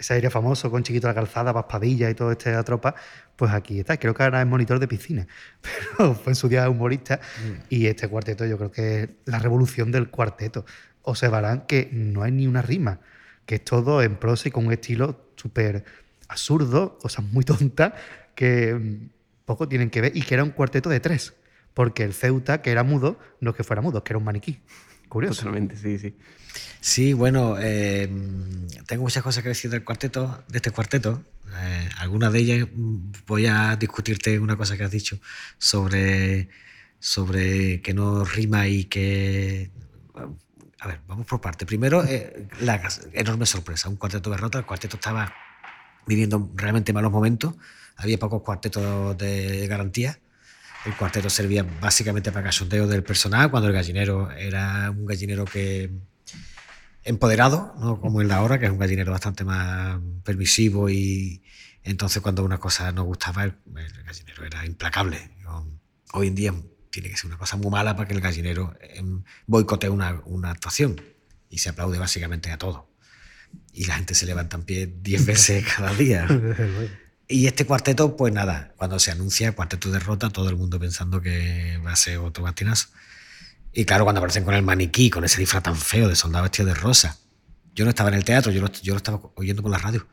ese 0.00 0.14
aire 0.14 0.30
famoso 0.30 0.70
con 0.70 0.82
Chiquito 0.82 1.06
la 1.06 1.14
Calzada, 1.14 1.52
Paspadilla 1.52 2.08
y 2.08 2.14
toda 2.14 2.32
esta 2.32 2.64
tropa, 2.64 2.94
pues 3.36 3.52
aquí 3.52 3.80
está. 3.80 3.98
Creo 3.98 4.14
que 4.14 4.22
ahora 4.22 4.40
es 4.40 4.46
monitor 4.46 4.78
de 4.78 4.88
piscina, 4.88 5.26
pero 5.96 6.14
fue 6.14 6.32
en 6.32 6.36
su 6.36 6.48
día 6.48 6.68
humorista. 6.68 7.20
Y 7.68 7.86
este 7.86 8.08
cuarteto 8.08 8.46
yo 8.46 8.56
creo 8.56 8.70
que 8.70 9.02
es 9.02 9.08
la 9.26 9.38
revolución 9.38 9.92
del 9.92 10.08
cuarteto. 10.08 10.64
Observarán 11.02 11.66
que 11.66 11.90
no 11.92 12.22
hay 12.22 12.32
ni 12.32 12.46
una 12.46 12.62
rima, 12.62 13.00
que 13.44 13.56
es 13.56 13.64
todo 13.64 14.02
en 14.02 14.16
prosa 14.16 14.48
y 14.48 14.52
con 14.52 14.66
un 14.66 14.72
estilo 14.72 15.32
súper 15.36 15.84
absurdo, 16.28 16.96
cosas 16.98 17.24
muy 17.26 17.44
tontas 17.44 17.92
que 18.34 18.74
mm, 18.74 19.10
poco 19.44 19.68
tienen 19.68 19.90
que 19.90 20.00
ver 20.00 20.16
y 20.16 20.22
que 20.22 20.34
era 20.34 20.44
un 20.44 20.50
cuarteto 20.50 20.88
de 20.88 21.00
tres. 21.00 21.34
Porque 21.74 22.02
el 22.02 22.14
Ceuta, 22.14 22.62
que 22.62 22.70
era 22.70 22.82
mudo, 22.82 23.18
no 23.40 23.50
es 23.50 23.56
que 23.56 23.64
fuera 23.64 23.82
mudo, 23.82 24.02
que 24.02 24.12
era 24.12 24.18
un 24.18 24.24
maniquí. 24.24 24.60
Curioso. 25.08 25.42
Totalmente, 25.42 25.76
sí, 25.76 25.98
sí. 25.98 26.14
Sí, 26.80 27.12
bueno, 27.12 27.56
eh, 27.58 28.08
tengo 28.86 29.02
muchas 29.02 29.22
cosas 29.22 29.42
que 29.42 29.50
decir 29.50 29.70
del 29.70 29.84
cuarteto, 29.84 30.44
de 30.48 30.58
este 30.58 30.70
cuarteto. 30.70 31.22
Eh, 31.52 31.88
algunas 31.98 32.32
de 32.32 32.38
ellas 32.38 32.68
mm, 32.72 33.12
voy 33.26 33.46
a 33.46 33.76
discutirte 33.76 34.38
una 34.38 34.56
cosa 34.56 34.76
que 34.76 34.84
has 34.84 34.90
dicho 34.90 35.18
sobre, 35.58 36.48
sobre 36.98 37.82
que 37.82 37.92
no 37.92 38.24
rima 38.24 38.66
y 38.68 38.84
que. 38.84 39.70
A 40.80 40.86
ver, 40.86 41.00
vamos 41.06 41.26
por 41.26 41.40
parte. 41.40 41.66
Primero, 41.66 42.04
eh, 42.04 42.48
la 42.60 42.80
enorme 43.12 43.46
sorpresa. 43.46 43.88
Un 43.88 43.96
cuarteto 43.96 44.30
de 44.30 44.36
rota. 44.36 44.58
El 44.58 44.64
cuarteto 44.64 44.96
estaba 44.96 45.32
viviendo 46.06 46.50
realmente 46.54 46.92
malos 46.92 47.12
momentos. 47.12 47.54
Había 48.00 48.18
pocos 48.18 48.42
cuartetos 48.42 49.16
de 49.18 49.66
garantía. 49.68 50.18
El 50.86 50.96
cuarteto 50.96 51.28
servía 51.28 51.64
básicamente 51.80 52.32
para 52.32 52.44
cachondeo 52.44 52.86
del 52.86 53.02
personal, 53.02 53.50
cuando 53.50 53.68
el 53.68 53.74
gallinero 53.74 54.30
era 54.30 54.90
un 54.90 55.04
gallinero 55.04 55.44
que 55.44 55.90
empoderado, 57.04 57.74
¿no? 57.78 58.00
como 58.00 58.20
el 58.20 58.28
de 58.28 58.34
ahora, 58.34 58.58
que 58.58 58.66
es 58.66 58.72
un 58.72 58.78
gallinero 58.78 59.12
bastante 59.12 59.44
más 59.44 60.00
permisivo 60.24 60.88
y 60.88 61.42
entonces 61.82 62.22
cuando 62.22 62.44
una 62.44 62.58
cosa 62.58 62.92
no 62.92 63.04
gustaba, 63.04 63.44
el, 63.44 63.54
el 63.76 64.04
gallinero 64.04 64.44
era 64.44 64.64
implacable. 64.64 65.30
Hoy 66.12 66.26
en 66.28 66.34
día 66.34 66.54
tiene 66.90 67.08
que 67.08 67.16
ser 67.16 67.26
una 67.26 67.38
cosa 67.38 67.56
muy 67.56 67.70
mala 67.70 67.94
para 67.94 68.08
que 68.08 68.14
el 68.14 68.20
gallinero 68.20 68.76
em, 68.80 69.22
boicotee 69.46 69.90
una, 69.90 70.20
una 70.24 70.50
actuación 70.50 71.00
y 71.48 71.58
se 71.58 71.68
aplaude 71.68 71.98
básicamente 71.98 72.50
a 72.50 72.58
todo. 72.58 72.90
Y 73.72 73.86
la 73.86 73.96
gente 73.96 74.14
se 74.14 74.26
levanta 74.26 74.56
en 74.56 74.64
pie 74.64 74.86
10 74.86 75.26
veces 75.26 75.64
cada 75.76 75.94
día. 75.94 76.26
Y 77.32 77.46
este 77.46 77.64
cuarteto, 77.64 78.16
pues 78.16 78.34
nada, 78.34 78.74
cuando 78.76 78.98
se 78.98 79.12
anuncia 79.12 79.52
cuarteto 79.52 79.92
derrota, 79.92 80.30
todo 80.30 80.50
el 80.50 80.56
mundo 80.56 80.80
pensando 80.80 81.20
que 81.20 81.78
va 81.86 81.92
a 81.92 81.96
ser 81.96 82.18
otro 82.18 82.42
bastinazo. 82.42 82.88
Y 83.72 83.84
claro, 83.84 84.02
cuando 84.02 84.18
aparecen 84.18 84.42
con 84.42 84.52
el 84.54 84.64
maniquí, 84.64 85.10
con 85.10 85.22
ese 85.22 85.38
disfraz 85.38 85.62
tan 85.62 85.76
feo 85.76 86.08
de 86.08 86.16
soldado 86.16 86.42
vestido 86.42 86.66
de 86.66 86.74
rosa. 86.74 87.18
Yo 87.72 87.84
no 87.84 87.90
estaba 87.90 88.08
en 88.08 88.16
el 88.16 88.24
teatro, 88.24 88.50
yo 88.50 88.60
lo, 88.60 88.72
yo 88.72 88.94
lo 88.94 88.96
estaba 88.96 89.20
oyendo 89.36 89.62
por 89.62 89.70
la 89.70 89.78
radio, 89.78 90.08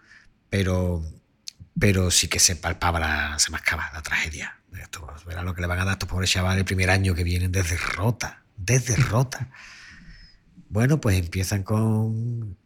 pero, 0.52 1.04
pero 1.80 2.12
sí 2.12 2.28
que 2.28 2.38
se 2.38 2.56
palpaba, 2.56 3.00
la, 3.00 3.40
se 3.40 3.50
mascaba 3.50 3.90
la 3.96 4.04
tragedia. 4.04 4.60
Esto, 4.80 5.08
verá 5.26 5.42
lo 5.42 5.56
que 5.56 5.62
le 5.62 5.68
van 5.68 5.80
a 5.80 5.86
dar 5.86 5.90
a 5.90 5.94
estos 5.94 6.08
pobres 6.08 6.30
chavales 6.30 6.60
el 6.60 6.66
primer 6.66 6.92
año 6.92 7.16
que 7.16 7.24
vienen 7.24 7.52
de 7.52 7.64
derrota, 7.64 8.44
de 8.58 8.80
derrota. 8.80 9.50
Bueno, 10.70 11.02
pues 11.02 11.18
empiezan 11.18 11.64
con, 11.64 12.58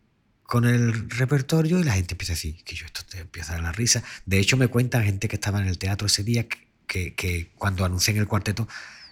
con 0.52 0.66
el 0.66 1.10
repertorio 1.10 1.80
y 1.80 1.86
la 1.86 1.94
gente 1.94 2.16
empieza 2.16 2.34
a 2.34 2.36
decir 2.36 2.62
que 2.66 2.76
yo 2.76 2.86
esto 2.86 3.04
te 3.10 3.20
empieza 3.20 3.54
a 3.54 3.56
dar 3.56 3.64
la 3.64 3.72
risa. 3.72 4.04
De 4.26 4.38
hecho, 4.38 4.58
me 4.58 4.68
cuentan 4.68 5.02
gente 5.06 5.30
que 5.30 5.38
estaba 5.38 5.62
en 5.62 5.68
el 5.70 5.78
teatro 5.78 6.08
ese 6.08 6.26
día 6.26 6.46
que, 6.50 6.68
que, 6.88 7.16
que 7.16 7.54
cuando 7.56 7.86
anuncian 7.86 8.18
el 8.18 8.28
cuarteto 8.28 8.68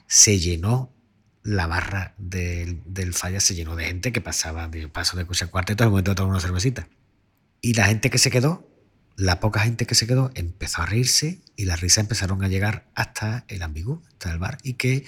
se 0.05 0.37
llenó 0.37 0.93
la 1.41 1.65
barra 1.65 2.13
del, 2.17 2.81
del 2.83 3.13
falla, 3.13 3.39
se 3.39 3.55
llenó 3.55 3.77
de 3.77 3.85
gente 3.85 4.11
que 4.11 4.19
pasaba 4.19 4.67
de 4.67 4.89
paso 4.89 5.15
de 5.15 5.23
escuchar 5.23 5.49
cuarteto 5.49 5.85
al 5.85 5.91
momento 5.91 6.11
de 6.11 6.15
tomar 6.15 6.31
una 6.31 6.41
cervecita. 6.41 6.89
Y 7.61 7.73
la 7.73 7.85
gente 7.85 8.09
que 8.09 8.17
se 8.17 8.31
quedó, 8.31 8.69
la 9.15 9.39
poca 9.39 9.61
gente 9.61 9.85
que 9.85 9.95
se 9.95 10.07
quedó, 10.07 10.31
empezó 10.35 10.81
a 10.81 10.87
reírse 10.87 11.39
y 11.55 11.63
las 11.63 11.79
risas 11.79 11.99
empezaron 11.99 12.43
a 12.43 12.49
llegar 12.49 12.89
hasta 12.95 13.45
el 13.47 13.61
ambigú, 13.61 14.03
hasta 14.09 14.33
el 14.33 14.39
bar, 14.39 14.57
y 14.61 14.73
que 14.73 15.05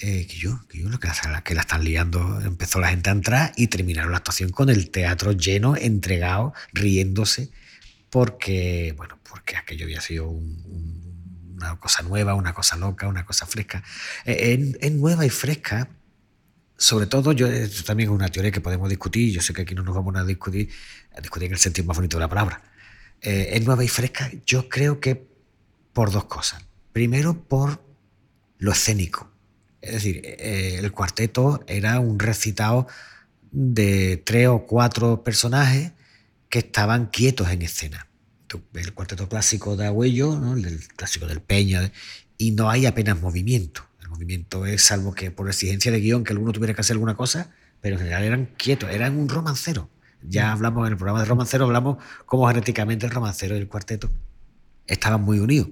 eh, 0.00 0.26
que 0.26 0.36
yo, 0.36 0.66
que 0.68 0.78
yo 0.78 0.88
lo 0.88 0.98
que, 0.98 1.08
la, 1.08 1.42
que 1.44 1.54
la 1.54 1.60
están 1.62 1.84
liando, 1.84 2.40
empezó 2.40 2.80
la 2.80 2.88
gente 2.88 3.10
a 3.10 3.12
entrar 3.12 3.52
y 3.56 3.66
terminaron 3.68 4.10
la 4.12 4.18
actuación 4.18 4.50
con 4.50 4.68
el 4.70 4.90
teatro 4.90 5.32
lleno, 5.32 5.76
entregado, 5.76 6.54
riéndose, 6.72 7.50
porque, 8.10 8.94
bueno, 8.96 9.18
porque 9.28 9.56
aquello 9.56 9.84
había 9.84 10.00
sido 10.00 10.28
un- 10.28 10.62
un- 10.66 11.54
una 11.56 11.78
cosa 11.78 12.02
nueva, 12.02 12.34
una 12.34 12.54
cosa 12.54 12.76
loca, 12.76 13.06
una 13.06 13.24
cosa 13.26 13.46
fresca. 13.46 13.82
Eh, 14.24 14.58
Es, 14.58 14.76
es 14.80 14.92
nueva 14.92 15.26
y 15.26 15.30
fresca, 15.30 15.88
sobre 16.76 17.06
todo, 17.06 17.32
yo, 17.32 17.46
esto 17.46 17.84
también 17.84 18.08
es 18.08 18.14
una 18.14 18.28
teoría 18.30 18.50
que 18.50 18.60
podemos 18.62 18.88
discutir, 18.88 19.32
yo 19.34 19.42
sé 19.42 19.52
que 19.52 19.62
aquí 19.62 19.74
no 19.74 19.82
nos 19.82 19.94
vamos 19.94 20.16
a 20.16 20.24
discutir, 20.24 20.70
a 21.14 21.20
discutir 21.20 21.46
en 21.48 21.52
el 21.52 21.58
sentido 21.58 21.86
más 21.86 21.96
bonito 21.98 22.16
de 22.16 22.20
la 22.22 22.28
palabra. 22.28 22.62
Eh, 23.20 23.50
es 23.52 23.64
nueva 23.64 23.84
y 23.84 23.88
fresca, 23.88 24.30
yo 24.46 24.68
creo 24.68 24.98
que 24.98 25.26
por 25.92 26.10
dos 26.10 26.24
cosas. 26.24 26.64
Primero, 26.92 27.34
por 27.44 27.84
lo 28.58 28.72
escénico. 28.72 29.29
Es 29.82 29.92
decir, 29.94 30.20
eh, 30.24 30.76
el 30.78 30.92
cuarteto 30.92 31.64
era 31.66 32.00
un 32.00 32.18
recitado 32.18 32.86
de 33.50 34.22
tres 34.24 34.48
o 34.48 34.66
cuatro 34.66 35.22
personajes 35.24 35.92
que 36.48 36.58
estaban 36.58 37.06
quietos 37.06 37.50
en 37.50 37.62
escena. 37.62 38.06
El 38.74 38.92
cuarteto 38.94 39.28
clásico 39.28 39.76
de 39.76 39.86
Agüello, 39.86 40.36
¿no? 40.38 40.56
el 40.56 40.80
clásico 40.96 41.26
del 41.26 41.40
Peña, 41.40 41.92
y 42.36 42.50
no 42.50 42.68
hay 42.68 42.86
apenas 42.86 43.20
movimiento. 43.20 43.86
El 44.00 44.08
movimiento 44.08 44.66
es 44.66 44.82
salvo 44.82 45.14
que 45.14 45.30
por 45.30 45.48
exigencia 45.48 45.92
de 45.92 46.00
guion 46.00 46.24
que 46.24 46.32
alguno 46.32 46.52
tuviera 46.52 46.74
que 46.74 46.80
hacer 46.80 46.94
alguna 46.94 47.14
cosa, 47.14 47.50
pero 47.80 47.94
en 47.94 48.00
general 48.00 48.24
eran 48.24 48.46
quietos, 48.56 48.90
eran 48.90 49.16
un 49.16 49.28
romancero. 49.28 49.88
Ya 50.22 50.52
hablamos 50.52 50.86
en 50.86 50.92
el 50.92 50.96
programa 50.96 51.20
de 51.20 51.26
romancero, 51.26 51.64
hablamos 51.64 51.98
cómo 52.26 52.46
genéticamente 52.48 53.06
el 53.06 53.12
romancero 53.12 53.56
y 53.56 53.60
el 53.60 53.68
cuarteto 53.68 54.10
estaban 54.86 55.22
muy 55.22 55.38
unidos. 55.38 55.68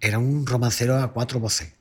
Era 0.00 0.18
un 0.18 0.46
romancero 0.46 0.98
a 0.98 1.12
cuatro 1.12 1.40
voces. 1.40 1.72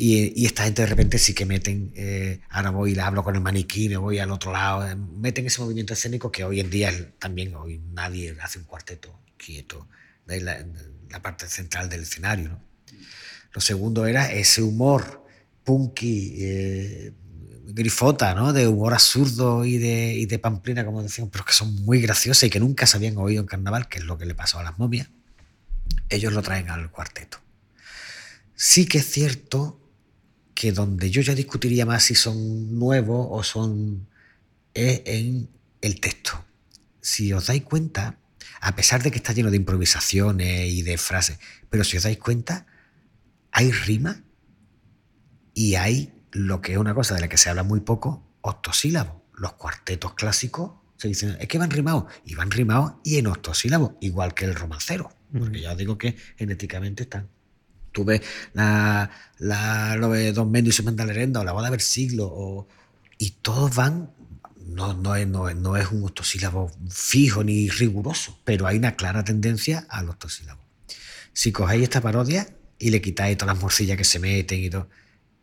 Y, 0.00 0.46
esta 0.46 0.62
gente 0.62 0.82
de 0.82 0.86
repente 0.86 1.18
sí 1.18 1.34
que 1.34 1.44
meten, 1.44 1.92
eh, 1.96 2.40
ahora 2.50 2.70
voy 2.70 2.92
y 2.92 2.98
hablo 3.00 3.24
con 3.24 3.34
el 3.34 3.40
maniquí, 3.40 3.88
me 3.88 3.96
voy 3.96 4.20
al 4.20 4.30
otro 4.30 4.52
lado, 4.52 4.86
eh, 4.86 4.94
meten 4.94 5.44
ese 5.44 5.60
movimiento 5.60 5.92
escénico 5.92 6.30
que 6.30 6.44
hoy 6.44 6.60
en 6.60 6.70
día 6.70 6.92
también 7.18 7.52
hoy 7.56 7.80
nadie 7.92 8.36
hace 8.40 8.60
un 8.60 8.64
cuarteto 8.64 9.18
quieto, 9.36 9.88
de 10.24 10.40
la, 10.40 10.64
la 11.10 11.20
parte 11.20 11.48
central 11.48 11.88
del 11.88 12.02
escenario. 12.02 12.50
¿no? 12.50 12.62
Lo 13.52 13.60
segundo 13.60 14.06
era 14.06 14.30
ese 14.30 14.62
humor 14.62 15.26
punky, 15.64 16.36
eh, 16.38 17.12
grifota, 17.66 18.36
¿no? 18.36 18.52
de 18.52 18.68
humor 18.68 18.94
absurdo 18.94 19.64
y 19.64 19.78
de, 19.78 20.14
y 20.14 20.26
de 20.26 20.38
pamplina, 20.38 20.84
como 20.84 21.02
decíamos, 21.02 21.32
pero 21.32 21.44
que 21.44 21.52
son 21.52 21.74
muy 21.84 22.00
graciosas 22.00 22.44
y 22.44 22.50
que 22.50 22.60
nunca 22.60 22.86
se 22.86 22.98
habían 22.98 23.16
oído 23.16 23.40
en 23.40 23.48
carnaval, 23.48 23.88
que 23.88 23.98
es 23.98 24.04
lo 24.04 24.16
que 24.16 24.26
le 24.26 24.36
pasó 24.36 24.60
a 24.60 24.62
las 24.62 24.78
momias. 24.78 25.08
Ellos 26.08 26.32
lo 26.32 26.42
traen 26.42 26.70
al 26.70 26.88
cuarteto. 26.92 27.38
Sí 28.54 28.86
que 28.86 28.98
es 28.98 29.10
cierto 29.10 29.77
que 30.58 30.72
donde 30.72 31.08
yo 31.08 31.22
ya 31.22 31.36
discutiría 31.36 31.86
más 31.86 32.02
si 32.02 32.16
son 32.16 32.76
nuevos 32.76 33.28
o 33.30 33.44
son 33.44 34.08
es 34.74 35.02
en 35.04 35.48
el 35.80 36.00
texto. 36.00 36.44
Si 37.00 37.32
os 37.32 37.46
dais 37.46 37.62
cuenta, 37.62 38.18
a 38.60 38.74
pesar 38.74 39.00
de 39.04 39.12
que 39.12 39.18
está 39.18 39.32
lleno 39.32 39.52
de 39.52 39.56
improvisaciones 39.56 40.68
y 40.68 40.82
de 40.82 40.98
frases, 40.98 41.38
pero 41.70 41.84
si 41.84 41.96
os 41.96 42.02
dais 42.02 42.18
cuenta, 42.18 42.66
hay 43.52 43.70
rima 43.70 44.24
y 45.54 45.76
hay 45.76 46.12
lo 46.32 46.60
que 46.60 46.72
es 46.72 46.78
una 46.78 46.92
cosa 46.92 47.14
de 47.14 47.20
la 47.20 47.28
que 47.28 47.38
se 47.38 47.50
habla 47.50 47.62
muy 47.62 47.78
poco, 47.78 48.26
octosílabos. 48.40 49.22
Los 49.34 49.52
cuartetos 49.52 50.14
clásicos 50.14 50.72
se 50.96 51.06
dicen, 51.06 51.36
es 51.38 51.46
que 51.46 51.58
van 51.58 51.70
rimados, 51.70 52.06
y 52.24 52.34
van 52.34 52.50
rimados 52.50 52.94
y 53.04 53.18
en 53.18 53.28
octosílabos, 53.28 53.92
igual 54.00 54.34
que 54.34 54.46
el 54.46 54.56
romancero, 54.56 55.12
porque 55.32 55.60
ya 55.60 55.70
os 55.70 55.78
digo 55.78 55.98
que 55.98 56.16
genéticamente 56.36 57.04
están. 57.04 57.28
Tú 57.92 58.04
ves 58.04 58.22
la, 58.54 59.10
la, 59.38 59.96
lo 59.96 60.10
de 60.10 60.32
Don 60.32 60.50
Mendio 60.50 60.70
y 60.70 60.72
su 60.72 60.82
Lerenda 60.82 61.40
o 61.40 61.44
la 61.44 61.52
boda 61.52 61.70
del 61.70 61.80
siglo, 61.80 62.26
o, 62.30 62.68
y 63.18 63.30
todos 63.42 63.74
van, 63.74 64.10
no, 64.66 64.94
no, 64.94 65.14
es, 65.16 65.26
no, 65.26 65.52
no 65.54 65.76
es 65.76 65.90
un 65.90 66.04
octosílabo 66.04 66.70
fijo 66.90 67.42
ni 67.42 67.68
riguroso, 67.68 68.38
pero 68.44 68.66
hay 68.66 68.78
una 68.78 68.96
clara 68.96 69.24
tendencia 69.24 69.86
al 69.88 70.08
octosílabo. 70.08 70.60
Si 71.32 71.52
cogéis 71.52 71.84
esta 71.84 72.00
parodia 72.00 72.48
y 72.78 72.90
le 72.90 73.00
quitáis 73.00 73.36
todas 73.36 73.54
las 73.54 73.62
morcillas 73.62 73.96
que 73.96 74.04
se 74.04 74.18
meten 74.18 74.62
y 74.62 74.70
todo, 74.70 74.88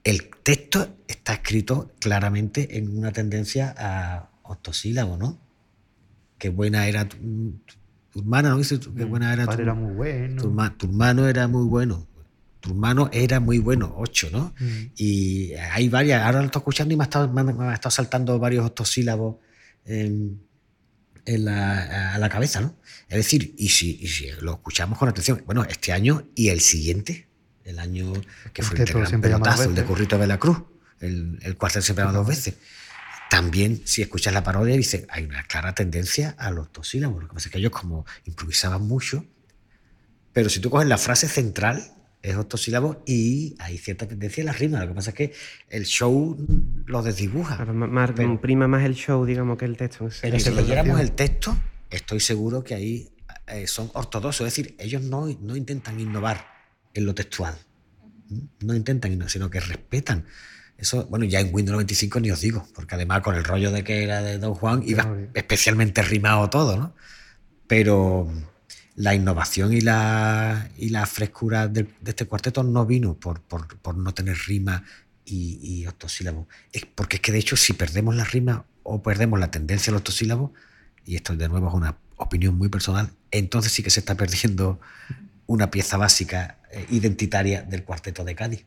el 0.04 0.30
texto 0.44 0.98
está 1.08 1.34
escrito 1.34 1.92
claramente 2.00 2.78
en 2.78 2.98
una 2.98 3.12
tendencia 3.12 3.74
a 3.78 4.30
octosílabo, 4.44 5.18
¿no? 5.18 5.40
Qué 6.38 6.50
buena 6.50 6.88
era 6.88 7.08
tu, 7.08 7.18
tu 8.12 8.20
hermana, 8.20 8.50
¿no? 8.50 8.58
Qué 8.96 9.06
buena 9.06 9.34
era 9.34 9.46
Mm, 9.46 9.56
tu, 9.56 9.62
era 9.62 9.74
muy 9.74 9.94
bueno. 9.94 10.44
tu 10.78 10.86
hermano 10.86 11.28
era 11.28 11.48
muy 11.48 11.66
bueno. 11.66 12.08
Tu 12.66 12.72
hermano 12.72 13.10
era 13.14 13.40
muy 13.40 13.60
bueno, 13.60 13.94
ocho, 13.96 14.28
¿no? 14.32 14.56
Mm. 14.60 14.92
Y 14.98 15.54
hay 15.54 15.88
varias, 15.88 16.24
ahora 16.24 16.40
lo 16.40 16.46
estoy 16.46 16.62
escuchando 16.62 16.94
y 16.96 16.98
me 16.98 17.04
ha 17.04 17.06
estado, 17.06 17.32
me, 17.32 17.42
ha- 17.42 17.74
estado 17.76 17.92
saltando 17.92 18.40
varios 18.40 18.66
octosílabos 18.66 19.36
en, 19.86 20.42
en 21.26 21.46
la, 21.46 22.16
a 22.16 22.18
la 22.18 22.28
cabeza, 22.28 22.62
¿no? 22.62 22.76
Es 23.08 23.18
decir, 23.18 23.54
y 23.60 23.70
si, 23.70 24.00
y 24.02 24.08
si 24.08 24.30
lo 24.42 24.54
escuchamos 24.54 24.98
con 24.98 25.08
atención, 25.10 25.44
bueno, 25.46 25.64
este 25.64 25.94
año 25.94 26.28
y 26.34 26.50
el 26.50 26.60
siguiente, 26.60 27.28
el 27.66 27.78
año 27.78 28.14
que 28.52 28.64
fue 28.64 28.78
el 28.80 28.92
Cuarteto 28.92 29.00
gran 29.12 29.22
pelotazo, 29.22 29.64
el 29.70 29.76
de. 29.76 29.84
Currito 29.84 30.18
de 30.18 30.26
la 30.26 30.40
Cruz, 30.40 30.64
el, 31.02 31.38
el 31.44 31.56
cuartel 31.56 31.84
siempre 31.84 32.06
dos 32.06 32.26
veces. 32.26 32.56
También, 33.30 33.82
si 33.86 34.02
escuchas 34.02 34.34
la 34.34 34.44
parodia, 34.44 34.76
dice, 34.76 35.06
hay 35.10 35.26
una 35.26 35.44
clara 35.44 35.76
tendencia 35.76 36.36
a 36.40 36.50
los 36.50 36.66
octosílabos. 36.66 37.22
Lo 37.22 37.28
que 37.30 37.36
pasa 37.36 37.48
es 37.50 37.52
que 37.52 37.60
ellos 37.60 37.72
como 37.72 38.06
improvisaban 38.26 38.82
mucho, 38.88 39.24
pero 40.34 40.50
si 40.50 40.60
tú 40.60 40.72
coges 40.72 40.88
la 40.88 40.98
frase 40.98 41.28
central, 41.28 41.92
es 42.30 42.36
octosílabo 42.36 43.04
y 43.06 43.56
hay 43.60 43.78
cierta 43.78 44.08
tendencia 44.08 44.42
en 44.42 44.48
la 44.48 44.54
rima. 44.54 44.80
Lo 44.82 44.88
que 44.90 44.94
pasa 44.94 45.10
es 45.12 45.16
que 45.16 45.34
el 45.70 45.86
show 45.86 46.38
lo 46.86 47.04
desdibuja. 47.04 47.58
Claro, 47.58 48.14
Pero- 48.16 48.42
prima 48.42 48.68
más 48.68 48.84
el 48.84 48.96
show, 48.96 49.26
digamos, 49.26 49.58
que 49.58 49.66
el 49.66 49.78
texto. 49.78 50.10
Pero 50.22 50.40
si 50.40 50.50
leyéramos 50.52 51.00
el 51.00 51.12
texto, 51.12 51.58
estoy 51.90 52.20
seguro 52.20 52.64
que 52.64 52.76
ahí 52.76 53.10
eh, 53.48 53.68
son 53.68 53.92
ortodoxos. 53.94 54.48
Es 54.48 54.56
decir, 54.56 54.76
ellos 54.80 55.04
no, 55.04 55.28
no 55.42 55.56
intentan 55.56 56.00
innovar 56.00 56.46
en 56.94 57.06
lo 57.06 57.14
textual. 57.14 57.56
No 58.62 58.74
intentan 58.74 59.12
innovar, 59.14 59.30
sino 59.32 59.50
que 59.50 59.60
respetan. 59.60 60.26
Eso, 60.78 61.06
bueno, 61.06 61.26
ya 61.26 61.40
en 61.40 61.54
Windows 61.54 61.74
95 61.74 62.20
ni 62.20 62.32
os 62.32 62.42
digo, 62.42 62.68
porque 62.74 62.96
además 62.96 63.22
con 63.22 63.36
el 63.36 63.44
rollo 63.44 63.72
de 63.72 63.84
que 63.84 64.04
era 64.04 64.22
de 64.22 64.40
Don 64.40 64.54
Juan 64.56 64.84
iba 64.86 65.16
especialmente 65.34 66.02
rimado 66.02 66.50
todo, 66.50 66.76
¿no? 66.76 66.96
Pero 67.68 68.30
la 68.96 69.14
innovación 69.14 69.74
y 69.74 69.82
la, 69.82 70.70
y 70.78 70.90
la 70.90 71.06
frescura 71.06 71.68
de, 71.68 71.88
este 72.06 72.26
cuarteto 72.26 72.64
no 72.64 72.86
vino 72.86 73.16
por, 73.16 73.42
por- 73.42 73.98
no 73.98 74.14
tener 74.14 74.38
rima 74.48 74.84
y, 75.26 75.60
y 75.62 75.88
octosílabos. 75.88 76.48
Es 76.72 76.86
porque 76.86 77.18
es 77.18 77.22
que 77.22 77.32
de 77.32 77.40
hecho 77.40 77.58
si 77.58 77.74
perdemos 77.74 78.16
la 78.16 78.24
rima 78.24 78.66
o 78.84 79.02
perdemos 79.04 79.40
la 79.40 79.52
tendencia 79.52 79.92
al 79.92 79.98
octosílabo, 79.98 80.54
y 81.06 81.16
esto 81.16 81.36
de 81.36 81.50
nuevo 81.50 81.68
es 81.68 81.74
una 81.74 81.98
opinión 82.18 82.58
muy 82.58 82.70
personal, 82.70 83.12
entonces 83.32 83.72
sí 83.72 83.84
que 83.84 83.90
se 83.90 84.00
está 84.00 84.16
perdiendo 84.16 84.80
una 85.48 85.70
pieza 85.70 85.98
básica 85.98 86.58
eh, 86.72 86.86
identitaria 86.90 87.64
del 87.64 87.84
cuarteto 87.84 88.24
de 88.24 88.36
Cádiz, 88.36 88.66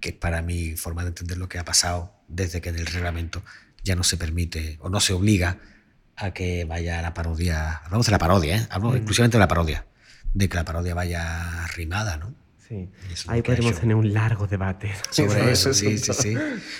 que 0.00 0.12
para 0.12 0.42
mi 0.42 0.76
forma 0.76 1.02
de 1.02 1.08
entender 1.08 1.38
lo 1.38 1.48
que 1.48 1.58
ha 1.58 1.64
pasado 1.64 2.12
desde 2.28 2.60
que 2.60 2.68
en 2.68 2.76
el 2.78 2.86
reglamento 2.86 3.42
ya 3.82 3.96
no 3.96 4.04
se 4.04 4.16
permite 4.16 4.76
o 4.80 4.90
no 4.90 5.00
se 5.00 5.12
obliga 5.14 5.58
a 6.18 6.32
que 6.32 6.64
vaya 6.64 7.00
la 7.02 7.14
parodia, 7.14 7.76
hablamos 7.84 8.06
de 8.06 8.12
la 8.12 8.18
parodia, 8.18 8.56
¿eh? 8.56 8.66
hablo 8.70 8.94
exclusivamente 8.94 9.36
de 9.36 9.40
la 9.40 9.48
parodia, 9.48 9.86
de 10.34 10.48
que 10.48 10.56
la 10.56 10.64
parodia 10.64 10.94
vaya 10.94 11.66
rimada, 11.76 12.16
¿no? 12.16 12.34
Sí. 12.68 12.86
Ahí 13.28 13.40
podemos 13.40 13.80
tener 13.80 13.96
un 13.96 14.12
largo 14.12 14.46
debate. 14.46 14.92
Sobre 15.10 15.52
eso, 15.52 15.72
sí, 15.72 15.96
sí, 15.96 16.12
sí. 16.12 16.36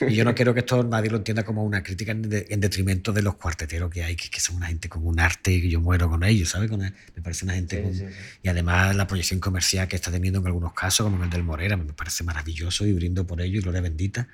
Y 0.06 0.16
yo 0.16 0.24
no 0.26 0.34
quiero 0.34 0.52
que 0.52 0.60
esto 0.60 0.82
nadie 0.84 1.08
lo 1.08 1.16
entienda 1.16 1.44
como 1.44 1.64
una 1.64 1.82
crítica 1.82 2.12
en, 2.12 2.28
de- 2.28 2.46
en 2.50 2.60
detrimento 2.60 3.10
de 3.14 3.22
los 3.22 3.36
cuarteteros 3.36 3.88
que 3.90 4.04
hay, 4.04 4.14
que, 4.14 4.28
que 4.28 4.38
son 4.38 4.56
una 4.56 4.66
gente 4.66 4.90
con 4.90 5.06
un 5.06 5.18
arte 5.18 5.50
y 5.50 5.70
yo 5.70 5.80
muero 5.80 6.10
con 6.10 6.24
ellos, 6.24 6.50
¿sabes? 6.50 6.68
Con 6.68 6.82
el- 6.82 6.92
me 7.16 7.22
parece 7.22 7.46
una 7.46 7.54
gente 7.54 7.80
con- 7.82 7.92
Y 8.42 8.48
además 8.50 8.94
la 8.96 9.06
proyección 9.06 9.40
comercial 9.40 9.88
que 9.88 9.96
está 9.96 10.10
teniendo 10.10 10.40
en 10.40 10.46
algunos 10.46 10.74
casos, 10.74 11.06
como 11.10 11.24
el 11.24 11.30
del 11.30 11.42
Morera, 11.42 11.78
me 11.78 11.90
parece 11.94 12.22
maravilloso 12.22 12.84
y 12.84 12.92
brindo 12.92 13.26
por 13.26 13.40
ello 13.40 13.58
y 13.58 13.62
gloria 13.62 13.80
bendita 13.80 14.28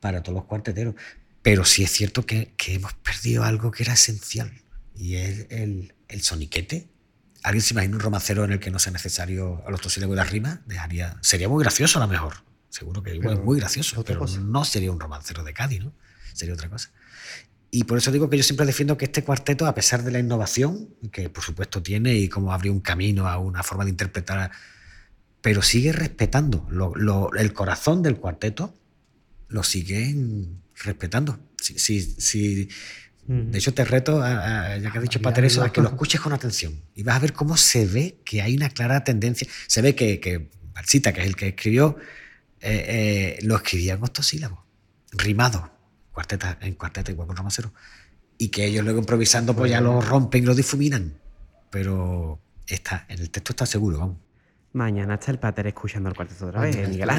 para 0.00 0.22
todos 0.22 0.36
los 0.36 0.44
cuarteteros. 0.44 0.96
Pero 1.42 1.64
sí 1.64 1.82
es 1.82 1.90
cierto 1.90 2.26
que, 2.26 2.52
que 2.56 2.74
hemos 2.74 2.92
perdido 2.94 3.44
algo 3.44 3.70
que 3.70 3.82
era 3.82 3.94
esencial 3.94 4.52
y 4.94 5.14
es 5.16 5.46
el, 5.50 5.94
el 6.08 6.22
soniquete. 6.22 6.88
¿Alguien 7.42 7.62
se 7.62 7.72
imagina 7.72 7.94
un 7.96 8.00
romancero 8.00 8.44
en 8.44 8.52
el 8.52 8.60
que 8.60 8.70
no 8.70 8.78
sea 8.78 8.92
necesario 8.92 9.62
a 9.66 9.70
los 9.70 9.80
tosílabos 9.80 10.14
y 10.14 10.18
las 10.18 10.30
rimas? 10.30 10.58
Dejaría, 10.66 11.16
sería 11.22 11.48
muy 11.48 11.62
gracioso 11.64 11.98
a 11.98 12.02
lo 12.02 12.08
mejor. 12.08 12.34
Seguro 12.68 13.02
que 13.02 13.14
igual 13.14 13.38
es 13.38 13.44
muy 13.44 13.58
gracioso, 13.58 14.04
pero 14.04 14.20
cosa. 14.20 14.38
no 14.40 14.64
sería 14.64 14.92
un 14.92 15.00
romancero 15.00 15.42
de 15.42 15.54
Cádiz, 15.54 15.82
¿no? 15.82 15.92
Sería 16.34 16.54
otra 16.54 16.68
cosa. 16.68 16.90
Y 17.70 17.84
por 17.84 17.96
eso 17.98 18.12
digo 18.12 18.28
que 18.28 18.36
yo 18.36 18.42
siempre 18.42 18.66
defiendo 18.66 18.98
que 18.98 19.06
este 19.06 19.24
cuarteto, 19.24 19.66
a 19.66 19.74
pesar 19.74 20.02
de 20.04 20.10
la 20.10 20.18
innovación, 20.18 20.90
que 21.10 21.30
por 21.30 21.42
supuesto 21.42 21.82
tiene 21.82 22.14
y 22.14 22.28
cómo 22.28 22.52
abrió 22.52 22.72
un 22.72 22.80
camino 22.80 23.26
a 23.28 23.38
una 23.38 23.62
forma 23.62 23.84
de 23.84 23.90
interpretar, 23.90 24.50
pero 25.40 25.62
sigue 25.62 25.92
respetando 25.92 26.66
lo- 26.70 26.94
lo- 26.94 27.32
el 27.34 27.52
corazón 27.54 28.02
del 28.02 28.16
cuarteto, 28.16 28.74
lo 29.48 29.62
siguen 29.62 30.62
respetando. 30.84 31.38
Si, 31.60 31.78
si- 31.78 32.00
si- 32.02 32.68
de 33.26 33.58
hecho, 33.58 33.72
te 33.72 33.84
reto, 33.84 34.20
a- 34.22 34.72
a- 34.72 34.76
ya 34.78 34.90
que 34.90 34.98
has 34.98 35.02
dicho 35.02 35.20
Pater, 35.22 35.44
eso, 35.44 35.62
a 35.62 35.72
que 35.72 35.80
lo 35.80 35.88
escuches 35.88 36.20
con 36.20 36.32
atención 36.32 36.80
y 36.96 37.02
vas 37.04 37.16
a 37.16 37.18
ver 37.20 37.32
cómo 37.32 37.56
se 37.56 37.86
ve 37.86 38.18
que 38.24 38.42
hay 38.42 38.56
una 38.56 38.70
clara 38.70 39.04
tendencia. 39.04 39.46
Se 39.68 39.82
ve 39.82 39.94
que, 39.94 40.18
que 40.20 40.50
Balsita, 40.74 41.12
que 41.12 41.20
es 41.20 41.26
el 41.26 41.36
que 41.36 41.48
escribió, 41.48 41.96
eh, 42.60 43.36
eh, 43.38 43.44
lo 43.44 43.56
escribía 43.56 43.94
en 43.94 44.02
octosílabos, 44.02 44.58
rimado, 45.12 45.70
cuarteta, 46.12 46.58
en 46.60 46.74
cuarteta 46.74 47.10
igual 47.12 47.28
con 47.28 47.36
romancero. 47.36 47.72
Y 48.38 48.48
que 48.48 48.64
ellos 48.66 48.82
luego 48.84 48.98
improvisando 48.98 49.54
pues 49.54 49.70
ya 49.70 49.80
lo 49.80 50.00
rompen 50.00 50.42
y 50.42 50.46
lo 50.46 50.54
difuminan. 50.54 51.14
Pero 51.70 52.40
está, 52.66 53.04
en 53.08 53.20
el 53.20 53.30
texto 53.30 53.52
está 53.52 53.66
seguro, 53.66 53.98
vamos. 53.98 54.16
Mañana 54.72 55.14
está 55.14 55.32
el 55.32 55.38
pater 55.38 55.66
escuchando 55.66 56.08
el 56.08 56.14
cuarteto 56.14 56.46
otra 56.46 56.60
vez, 56.60 56.76
Miguel 56.88 57.10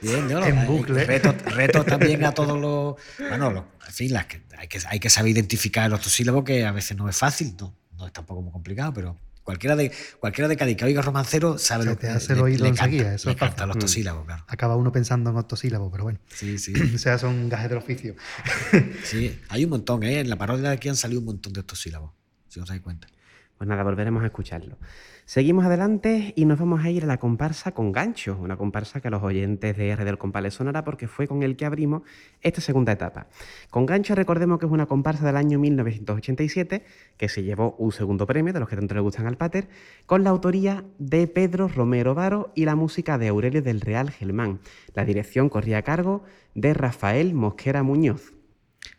Bien, 0.00 0.28
¿no? 0.28 0.44
en 0.44 0.66
bucle. 0.66 1.04
Reto, 1.04 1.32
reto 1.50 1.84
también 1.84 2.24
a 2.24 2.32
todos 2.32 2.58
los. 2.60 2.96
Bueno, 3.28 3.50
los- 3.50 3.64
en 3.86 3.92
fin, 3.92 4.12
las 4.12 4.26
que, 4.26 4.42
hay, 4.58 4.66
que, 4.66 4.80
hay 4.88 4.98
que 4.98 5.08
saber 5.10 5.30
identificar 5.30 5.88
los 5.88 6.00
octosílabos, 6.00 6.44
que 6.44 6.64
a 6.64 6.72
veces 6.72 6.96
no 6.96 7.08
es 7.08 7.16
fácil, 7.16 7.54
no, 7.60 7.76
no 7.96 8.06
es 8.06 8.12
tampoco 8.12 8.42
muy 8.42 8.50
complicado, 8.52 8.92
pero 8.92 9.16
cualquiera 9.44 9.76
de 9.76 9.92
cualquiera 10.18 10.48
de 10.48 10.56
Cádiz 10.56 10.76
que 10.76 10.84
oiga 10.84 11.02
romancero 11.02 11.58
sabe 11.58 11.84
Se 11.84 11.90
lo 11.90 11.96
te 11.96 12.06
que 12.08 12.12
hace 12.12 12.32
el 12.32 12.40
oído 12.40 12.66
enseguida, 12.66 13.14
eso 13.14 13.30
le 13.30 13.36
los 13.36 13.76
octosílabos, 13.76 14.24
claro. 14.26 14.44
Acaba 14.48 14.74
uno 14.76 14.90
pensando 14.90 15.30
en 15.30 15.36
octosílabos, 15.36 15.90
pero 15.92 16.04
bueno. 16.04 16.18
Sí, 16.34 16.58
sí. 16.58 16.72
O 16.94 16.98
sea, 16.98 17.18
son 17.18 17.48
gajes 17.48 17.68
del 17.68 17.78
oficio. 17.78 18.16
sí. 19.04 19.38
Hay 19.48 19.62
un 19.64 19.70
montón, 19.70 20.02
¿eh? 20.02 20.18
En 20.20 20.28
la 20.28 20.36
parodia 20.36 20.70
de 20.70 20.74
aquí 20.74 20.88
han 20.88 20.96
salido 20.96 21.20
un 21.20 21.26
montón 21.26 21.52
de 21.52 21.60
octosílabos, 21.60 22.12
si 22.48 22.58
os 22.58 22.68
dais 22.68 22.80
cuenta. 22.80 23.06
Pues 23.58 23.68
nada, 23.68 23.84
volveremos 23.84 24.22
a 24.24 24.26
escucharlo. 24.26 24.76
Seguimos 25.32 25.64
adelante 25.64 26.34
y 26.36 26.44
nos 26.44 26.58
vamos 26.58 26.84
a 26.84 26.90
ir 26.90 27.04
a 27.04 27.06
la 27.06 27.16
comparsa 27.16 27.72
con 27.72 27.90
gancho, 27.90 28.36
una 28.38 28.58
comparsa 28.58 29.00
que 29.00 29.08
a 29.08 29.10
los 29.10 29.22
oyentes 29.22 29.74
de 29.74 29.88
R 29.88 30.04
del 30.04 30.18
Compás 30.18 30.42
les 30.42 30.52
sonará 30.52 30.84
porque 30.84 31.08
fue 31.08 31.26
con 31.26 31.42
el 31.42 31.56
que 31.56 31.64
abrimos 31.64 32.02
esta 32.42 32.60
segunda 32.60 32.92
etapa. 32.92 33.28
Con 33.70 33.86
gancho 33.86 34.14
recordemos 34.14 34.58
que 34.58 34.66
es 34.66 34.72
una 34.72 34.84
comparsa 34.84 35.24
del 35.24 35.38
año 35.38 35.58
1987 35.58 36.84
que 37.16 37.28
se 37.30 37.42
llevó 37.44 37.74
un 37.78 37.92
segundo 37.92 38.26
premio, 38.26 38.52
de 38.52 38.60
los 38.60 38.68
que 38.68 38.76
tanto 38.76 38.94
le 38.94 39.00
gustan 39.00 39.26
al 39.26 39.38
pater, 39.38 39.70
con 40.04 40.22
la 40.22 40.28
autoría 40.28 40.84
de 40.98 41.26
Pedro 41.28 41.66
Romero 41.66 42.14
Varo 42.14 42.52
y 42.54 42.66
la 42.66 42.76
música 42.76 43.16
de 43.16 43.28
Aurelio 43.28 43.62
del 43.62 43.80
Real 43.80 44.10
Gelmán. 44.10 44.60
La 44.92 45.06
dirección 45.06 45.48
corría 45.48 45.78
a 45.78 45.82
cargo 45.82 46.24
de 46.54 46.74
Rafael 46.74 47.32
Mosquera 47.32 47.82
Muñoz. 47.82 48.34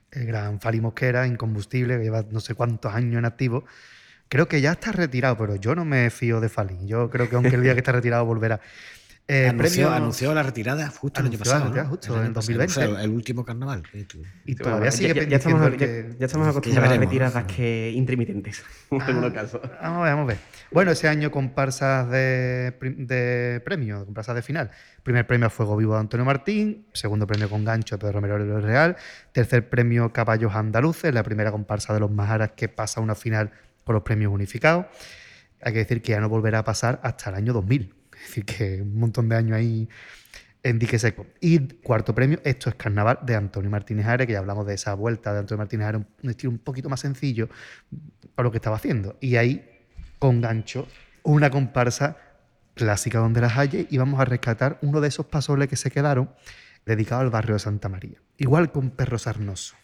El 0.09 0.25
gran 0.25 0.59
Fali 0.59 0.81
Mosquera, 0.81 1.27
incombustible, 1.27 1.99
lleva 1.99 2.25
no 2.31 2.39
sé 2.39 2.55
cuántos 2.55 2.91
años 2.91 3.19
en 3.19 3.25
activo. 3.25 3.65
Creo 4.33 4.47
que 4.47 4.61
ya 4.61 4.71
está 4.71 4.91
retirado, 4.91 5.37
pero 5.37 5.55
yo 5.57 5.75
no 5.75 5.85
me 5.85 6.09
fío 6.09 6.41
de 6.41 6.49
Fali. 6.49 6.75
Yo 6.87 7.09
creo 7.11 7.29
que 7.29 7.35
aunque 7.35 7.55
el 7.55 7.61
día 7.61 7.73
que 7.73 7.81
está 7.81 7.91
retirado 8.01 8.25
volverá. 8.25 8.59
Eh, 9.25 9.47
anunció, 9.47 9.87
premio- 9.87 9.95
anunció 9.95 10.33
la 10.33 10.43
retirada 10.43 10.89
justo 10.89 11.21
el 11.21 11.27
año 11.27 11.37
pasado. 11.39 11.63
retirada 11.65 11.83
¿no? 11.83 11.89
justo 11.91 12.07
El 12.07 12.13
año 12.19 12.27
en 12.27 12.33
pasado, 12.33 12.57
2020. 12.57 12.73
o 12.91 12.95
sea, 12.95 13.03
el 13.05 13.09
último 13.11 13.45
carnaval. 13.45 13.83
Y 14.45 14.55
todavía 14.55 14.85
Ya- 14.89 14.91
sigue 14.91 15.13
ya, 15.13 15.23
ya 15.23 15.37
estamos, 15.37 15.77
ya- 15.77 15.87
ya 16.19 16.25
estamos 16.25 16.47
acostumbrados 16.49 16.91
a 16.97 16.99
retiradas 16.99 17.43
que 17.45 17.91
intermitentes, 17.95 18.63
en 18.91 19.01
algunos 19.01 19.31
casos. 19.31 19.61
Vamos 19.81 19.99
a 20.01 20.03
ver, 20.03 20.13
vamos 20.15 20.23
a 20.23 20.27
ver. 20.33 20.37
Bueno, 20.71 20.91
ese 20.91 21.07
año 21.07 21.31
comparsas 21.31 22.09
de, 22.09 23.61
premio, 23.63 24.03
comparsas 24.03 24.35
de 24.35 24.41
final. 24.41 24.71
Primer 25.03 25.25
premio 25.25 25.47
a 25.47 25.49
Fuego 25.49 25.77
Vivo 25.77 25.93
de 25.93 26.01
Antonio 26.01 26.25
Martín, 26.25 26.87
segundo 26.93 27.25
premio 27.25 27.49
con 27.49 27.63
gancho 27.63 27.95
de 27.95 27.99
Pedro 27.99 28.13
Romero 28.19 28.37
del 28.45 28.61
Real, 28.63 28.97
tercer 29.31 29.69
premio 29.69 30.11
Caballos 30.11 30.53
Andaluces, 30.53 31.13
la 31.13 31.23
primera 31.23 31.51
comparsa 31.51 31.93
de 31.93 32.01
los 32.01 32.11
Majaras 32.11 32.51
que 32.57 32.67
pasa 32.67 32.99
a 32.99 33.03
una 33.03 33.15
final 33.15 33.51
con 33.83 33.95
los 33.95 34.03
premios 34.03 34.31
unificados. 34.31 34.85
Hay 35.61 35.73
que 35.73 35.79
decir 35.79 36.01
que 36.01 36.11
ya 36.11 36.19
no 36.19 36.29
volverá 36.29 36.59
a 36.59 36.63
pasar 36.63 36.99
hasta 37.03 37.29
el 37.29 37.35
año 37.35 37.53
2000. 37.53 37.93
Es 38.13 38.27
decir, 38.27 38.45
que 38.45 38.81
un 38.81 38.97
montón 38.99 39.29
de 39.29 39.35
años 39.35 39.57
ahí 39.57 39.89
en 40.63 40.79
dique 40.79 40.97
seco. 40.97 41.27
Y 41.41 41.59
cuarto 41.81 42.15
premio, 42.15 42.39
esto 42.43 42.69
es 42.69 42.75
Carnaval 42.75 43.19
de 43.23 43.35
Antonio 43.35 43.69
Martínez 43.69 44.05
Ares, 44.05 44.25
que 44.25 44.33
ya 44.33 44.39
hablamos 44.39 44.65
de 44.65 44.73
esa 44.73 44.93
vuelta 44.93 45.33
de 45.33 45.39
Antonio 45.39 45.59
Martínez 45.59 45.87
Ares, 45.87 46.01
un 46.23 46.29
estilo 46.29 46.51
un 46.51 46.59
poquito 46.59 46.89
más 46.89 47.01
sencillo 47.01 47.49
para 48.33 48.45
lo 48.45 48.51
que 48.51 48.57
estaba 48.57 48.77
haciendo. 48.77 49.17
Y 49.19 49.35
ahí, 49.35 49.69
con 50.19 50.41
gancho, 50.41 50.87
una 51.23 51.49
comparsa 51.49 52.17
clásica 52.75 53.19
donde 53.19 53.41
las 53.41 53.57
haya, 53.57 53.85
y 53.89 53.97
vamos 53.97 54.19
a 54.19 54.25
rescatar 54.25 54.79
uno 54.81 55.01
de 55.01 55.09
esos 55.09 55.25
pasobles 55.25 55.67
que 55.67 55.75
se 55.75 55.91
quedaron 55.91 56.31
dedicado 56.85 57.21
al 57.21 57.29
barrio 57.29 57.55
de 57.55 57.59
Santa 57.59 57.89
María. 57.89 58.19
Igual 58.37 58.71
con 58.71 58.91
Perro 58.91 59.19
Sarnoso. 59.19 59.75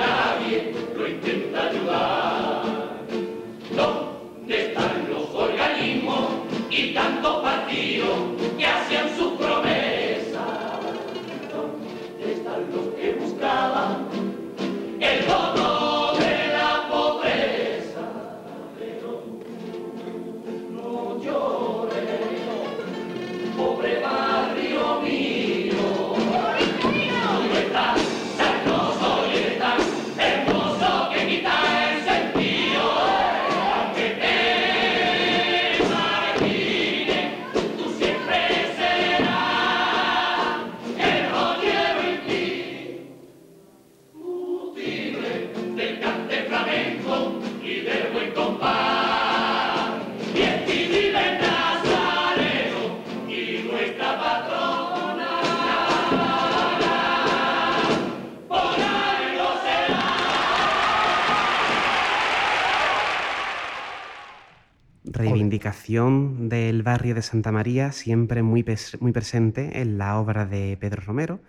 Nadie 0.00 0.72
lo 0.96 1.06
intenta 1.06 1.68
ayudar. 1.68 2.62
¿Dónde 3.76 4.66
están 4.66 5.08
los 5.10 5.26
organismos 5.34 6.24
y 6.70 6.94
tantos 6.94 7.42
partidos 7.42 8.18
que 8.58 8.66
hacían 8.66 9.16
sus 9.16 9.32
promesas? 9.34 9.69
De 67.14 67.22
Santa 67.22 67.52
María, 67.52 67.92
siempre 67.92 68.42
muy, 68.42 68.64
muy 69.00 69.12
presente 69.12 69.80
en 69.80 69.98
la 69.98 70.18
obra 70.18 70.46
de 70.46 70.76
Pedro 70.80 71.02
Romero 71.02 71.40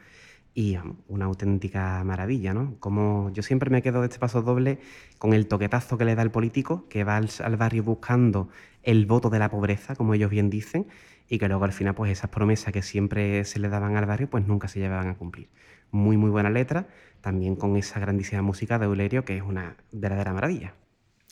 y 0.54 0.78
una 1.08 1.26
auténtica 1.26 2.04
maravilla, 2.04 2.54
¿no? 2.54 2.76
Como 2.80 3.30
yo 3.32 3.42
siempre 3.44 3.70
me 3.70 3.82
quedo 3.82 4.02
de 4.02 4.08
este 4.08 4.20
paso 4.20 4.42
doble 4.42 4.80
con 5.18 5.34
el 5.34 5.48
toquetazo 5.48 5.98
que 5.98 6.06
le 6.06 6.16
da 6.16 6.24
el 6.24 6.32
político, 6.32 6.88
que 6.90 7.04
va 7.04 7.18
al, 7.18 7.30
al 7.44 7.56
barrio 7.58 7.84
buscando 7.84 8.50
el 8.84 9.06
voto 9.06 9.30
de 9.30 9.40
la 9.40 9.50
pobreza, 9.50 9.96
como 9.96 10.14
ellos 10.14 10.30
bien 10.30 10.50
dicen, 10.50 10.88
y 11.30 11.40
que 11.40 11.48
luego 11.48 11.64
al 11.64 11.74
final 11.74 11.96
pues 11.96 12.12
esas 12.12 12.30
promesas 12.30 12.74
que 12.74 12.82
siempre 12.82 13.46
se 13.46 13.60
le 13.60 13.70
daban 13.70 13.96
al 13.96 14.06
barrio 14.06 14.30
pues 14.30 14.46
nunca 14.46 14.68
se 14.68 14.80
llevaban 14.80 15.08
a 15.08 15.16
cumplir. 15.16 15.50
Muy, 15.92 16.18
muy 16.18 16.30
buena 16.30 16.50
letra, 16.50 16.88
también 17.22 17.56
con 17.56 17.78
esa 17.78 18.00
grandísima 18.00 18.42
música 18.42 18.80
de 18.80 18.86
Eulerio, 18.86 19.24
que 19.26 19.38
es 19.38 19.44
una 19.44 19.78
verdadera 19.92 20.34
maravilla. 20.34 20.74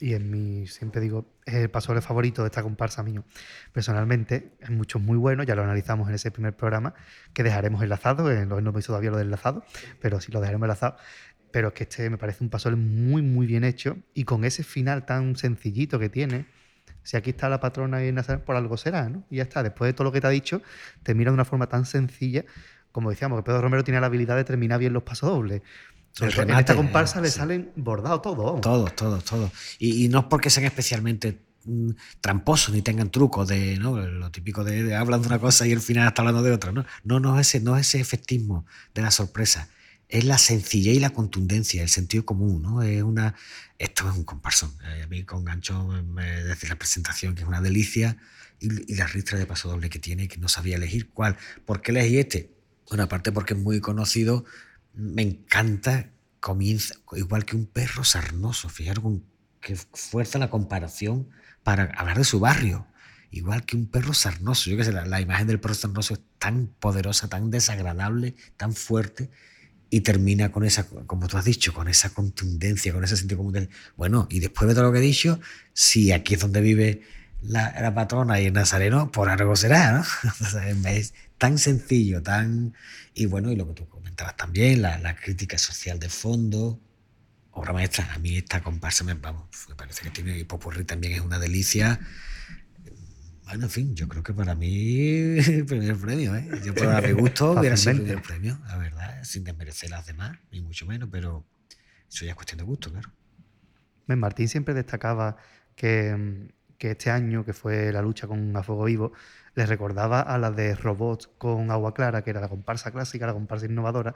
Y 0.01 0.13
en 0.13 0.31
mi, 0.31 0.65
siempre 0.67 1.01
digo, 1.01 1.25
es 1.45 1.55
el 1.55 1.69
pasoble 1.69 2.01
favorito 2.01 2.41
de 2.43 2.47
esta 2.47 2.63
comparsa 2.63 3.03
mío. 3.03 3.25
Personalmente, 3.73 4.53
hay 4.65 4.73
muchos 4.73 5.01
muy 5.01 5.17
buenos, 5.17 5.45
ya 5.45 5.55
lo 5.55 5.63
analizamos 5.63 6.07
en 6.07 6.15
ese 6.15 6.31
primer 6.31 6.55
programa, 6.55 6.93
que 7.33 7.43
dejaremos 7.43 7.83
enlazado, 7.83 8.29
no 8.45 8.71
me 8.71 8.79
hizo 8.79 8.87
todavía 8.87 9.11
lo 9.11 9.17
del 9.17 9.27
enlazado, 9.27 9.63
pero 9.99 10.21
sí 10.21 10.31
lo 10.31 10.39
dejaremos 10.39 10.65
enlazado. 10.65 10.95
Pero 11.51 11.69
es 11.69 11.73
que 11.73 11.83
este 11.83 12.09
me 12.09 12.17
parece 12.17 12.43
un 12.43 12.49
pasoble 12.49 12.77
muy, 12.77 13.21
muy 13.21 13.47
bien 13.47 13.63
hecho 13.63 13.97
y 14.13 14.23
con 14.23 14.45
ese 14.45 14.63
final 14.63 15.05
tan 15.05 15.35
sencillito 15.35 15.99
que 15.99 16.07
tiene. 16.07 16.45
Si 17.03 17.17
aquí 17.17 17.31
está 17.31 17.49
la 17.49 17.59
patrona 17.59 18.05
y 18.05 18.11
Nazareno, 18.11 18.45
por 18.45 18.55
algo 18.55 18.77
será, 18.77 19.09
¿no? 19.09 19.25
Y 19.29 19.37
ya 19.37 19.43
está. 19.43 19.63
Después 19.63 19.89
de 19.89 19.93
todo 19.93 20.03
lo 20.03 20.11
que 20.11 20.21
te 20.21 20.27
ha 20.27 20.29
dicho, 20.29 20.61
termina 21.01 21.31
de 21.31 21.33
una 21.33 21.45
forma 21.45 21.67
tan 21.67 21.85
sencilla, 21.85 22.45
como 22.91 23.09
decíamos, 23.09 23.39
que 23.39 23.43
Pedro 23.43 23.61
Romero 23.61 23.83
tiene 23.83 23.99
la 23.99 24.07
habilidad 24.07 24.35
de 24.35 24.43
terminar 24.43 24.79
bien 24.79 24.93
los 24.93 25.03
pasodobles. 25.03 25.61
Sobre 26.19 26.33
todo 26.33 26.43
en 26.43 26.59
esta 26.59 26.75
comparsa 26.75 27.21
le 27.21 27.29
sí. 27.29 27.37
salen 27.37 27.71
bordados 27.75 28.21
todo. 28.21 28.43
vamos. 28.43 28.61
Todos, 28.61 28.95
todos, 28.95 29.23
todos. 29.23 29.51
Y, 29.79 30.05
y 30.05 30.07
no 30.09 30.19
es 30.19 30.25
porque 30.25 30.49
sean 30.49 30.65
especialmente 30.65 31.39
mm, 31.65 31.91
tramposos 32.21 32.73
ni 32.73 32.81
tengan 32.81 33.09
trucos 33.09 33.47
de 33.47 33.77
¿no? 33.77 33.97
lo 33.97 34.29
típico 34.31 34.63
de, 34.63 34.83
de 34.83 34.95
hablan 34.95 35.21
de 35.21 35.27
una 35.27 35.39
cosa 35.39 35.65
y 35.65 35.73
al 35.73 35.81
final 35.81 36.07
está 36.07 36.21
hablando 36.21 36.43
de 36.43 36.51
otra. 36.51 36.71
No, 36.71 36.85
no, 37.03 37.19
no, 37.19 37.39
es 37.39 37.47
ese, 37.47 37.59
no 37.61 37.77
es 37.77 37.87
ese 37.87 37.99
efectismo 37.99 38.65
de 38.93 39.01
la 39.01 39.11
sorpresa. 39.11 39.69
Es 40.07 40.23
la 40.25 40.37
sencillez 40.39 40.95
y 40.95 40.99
la 40.99 41.11
contundencia, 41.11 41.83
el 41.83 41.89
sentido 41.89 42.25
común. 42.25 42.61
¿no? 42.63 42.81
Es 42.81 43.03
una, 43.03 43.35
esto 43.77 44.09
es 44.09 44.15
un 44.17 44.23
comparsón. 44.23 44.71
Eh, 44.83 45.03
A 45.03 45.07
mí 45.07 45.23
con 45.23 45.45
Gancho 45.45 45.83
me 45.87 46.43
desde 46.43 46.67
la 46.67 46.75
presentación, 46.75 47.35
que 47.35 47.43
es 47.43 47.47
una 47.47 47.61
delicia, 47.61 48.17
y, 48.59 48.91
y 48.91 48.95
la 48.95 49.05
ristra 49.07 49.37
de 49.37 49.45
paso 49.45 49.69
doble 49.69 49.89
que 49.89 49.99
tiene, 49.99 50.27
que 50.27 50.37
no 50.37 50.47
sabía 50.49 50.75
elegir 50.77 51.09
cuál. 51.11 51.37
¿Por 51.65 51.81
qué 51.81 51.91
elegí 51.91 52.17
este? 52.17 52.49
Bueno, 52.89 53.03
aparte 53.03 53.31
porque 53.31 53.53
es 53.53 53.59
muy 53.59 53.79
conocido, 53.81 54.45
me 54.99 55.21
encanta, 55.21 56.11
comienza 56.39 56.95
igual 57.13 57.45
que 57.45 57.55
un 57.55 57.65
perro 57.65 58.03
sarnoso. 58.03 58.69
Fijaros 58.69 59.03
con 59.03 59.23
qué 59.61 59.75
fuerza 59.75 60.39
la 60.39 60.49
comparación 60.49 61.29
para 61.63 61.85
hablar 61.97 62.17
de 62.17 62.23
su 62.23 62.39
barrio. 62.39 62.87
Igual 63.31 63.65
que 63.65 63.75
un 63.75 63.87
perro 63.87 64.13
sarnoso. 64.13 64.69
Yo 64.69 64.77
qué 64.77 64.83
sé, 64.83 64.91
la, 64.91 65.21
imagen 65.21 65.47
del 65.47 65.59
perro 65.59 65.73
sarnoso 65.73 66.15
es 66.15 66.21
tan 66.37 66.67
poderosa, 66.67 67.29
tan 67.29 67.49
desagradable, 67.51 68.35
tan 68.57 68.73
fuerte, 68.73 69.29
y 69.91 70.01
termina 70.01 70.51
con 70.51 70.63
esa, 70.65 70.87
como 70.87 71.27
tú 71.27 71.37
has 71.37 71.45
dicho, 71.45 71.73
con 71.73 71.87
esa 71.87 72.11
contundencia, 72.11 72.93
con 72.93 73.03
ese 73.03 73.17
sentido 73.17 73.37
común. 73.37 73.53
de- 73.53 73.69
bueno, 73.97 74.27
y 74.29 74.39
después 74.39 74.67
de 74.67 74.73
todo 74.75 74.85
lo 74.85 74.91
que 74.91 74.99
he 74.99 75.01
dicho, 75.01 75.39
si 75.73 76.11
aquí 76.11 76.35
es 76.35 76.39
donde 76.39 76.61
vive 76.61 77.03
la, 77.41 77.93
patrona 77.93 78.39
y 78.39 78.47
el 78.47 78.53
nazareno, 78.53 79.11
por 79.11 79.29
algo 79.29 79.55
será, 79.55 79.93
¿no? 79.93 80.03
Es 80.89 81.13
tan 81.37 81.57
sencillo, 81.57 82.21
tan... 82.21 82.73
Y 83.13 83.25
bueno, 83.25 83.51
y 83.51 83.55
lo 83.55 83.67
que 83.67 83.73
tú 83.73 83.83
también, 84.35 84.81
la, 84.81 84.97
la 84.99 85.15
crítica 85.15 85.57
social 85.57 85.99
de 85.99 86.09
fondo, 86.09 86.79
obra 87.51 87.73
maestra. 87.73 88.13
A 88.13 88.19
mí 88.19 88.37
esta 88.37 88.61
comparsa 88.61 89.03
me, 89.03 89.13
vamos, 89.13 89.47
me 89.67 89.75
parece 89.75 90.03
que 90.03 90.09
tiene 90.09 90.37
y 90.37 90.43
Popurrí 90.43 90.83
también 90.83 91.13
es 91.13 91.21
una 91.21 91.39
delicia. 91.39 91.99
Bueno, 93.45 93.65
en 93.65 93.69
fin, 93.71 93.95
yo 93.95 94.07
creo 94.07 94.21
que 94.21 94.33
para 94.33 94.53
mí 94.53 95.37
el 95.39 95.65
primer 95.67 95.97
premio, 95.97 96.35
¿eh? 96.35 96.47
Yo 96.63 96.75
para 96.75 97.01
mi 97.01 97.13
gusto 97.13 97.51
hubiera 97.59 97.75
sido 97.75 97.93
el 97.93 98.01
primer 98.01 98.21
premio, 98.21 98.59
la 98.67 98.77
verdad, 98.77 99.23
sin 99.23 99.43
desmerecer 99.43 99.89
las 99.89 100.05
demás, 100.05 100.37
ni 100.51 100.61
mucho 100.61 100.85
menos, 100.85 101.09
pero 101.11 101.45
eso 102.07 102.25
ya 102.25 102.31
es 102.31 102.35
cuestión 102.35 102.59
de 102.59 102.63
gusto, 102.63 102.91
claro. 102.91 103.11
Martín 104.07 104.47
siempre 104.47 104.73
destacaba 104.73 105.37
que, 105.75 106.49
que 106.77 106.91
este 106.91 107.11
año, 107.11 107.45
que 107.45 107.53
fue 107.53 107.91
la 107.91 108.01
lucha 108.01 108.27
con 108.27 108.55
A 108.55 108.63
Fuego 108.63 108.85
Vivo, 108.85 109.13
le 109.55 109.65
recordaba 109.65 110.21
a 110.21 110.37
la 110.37 110.51
de 110.51 110.75
Robots 110.75 111.29
con 111.37 111.71
Agua 111.71 111.93
Clara, 111.93 112.23
que 112.23 112.29
era 112.29 112.41
la 112.41 112.49
comparsa 112.49 112.91
clásica, 112.91 113.25
la 113.27 113.33
comparsa 113.33 113.65
innovadora. 113.65 114.13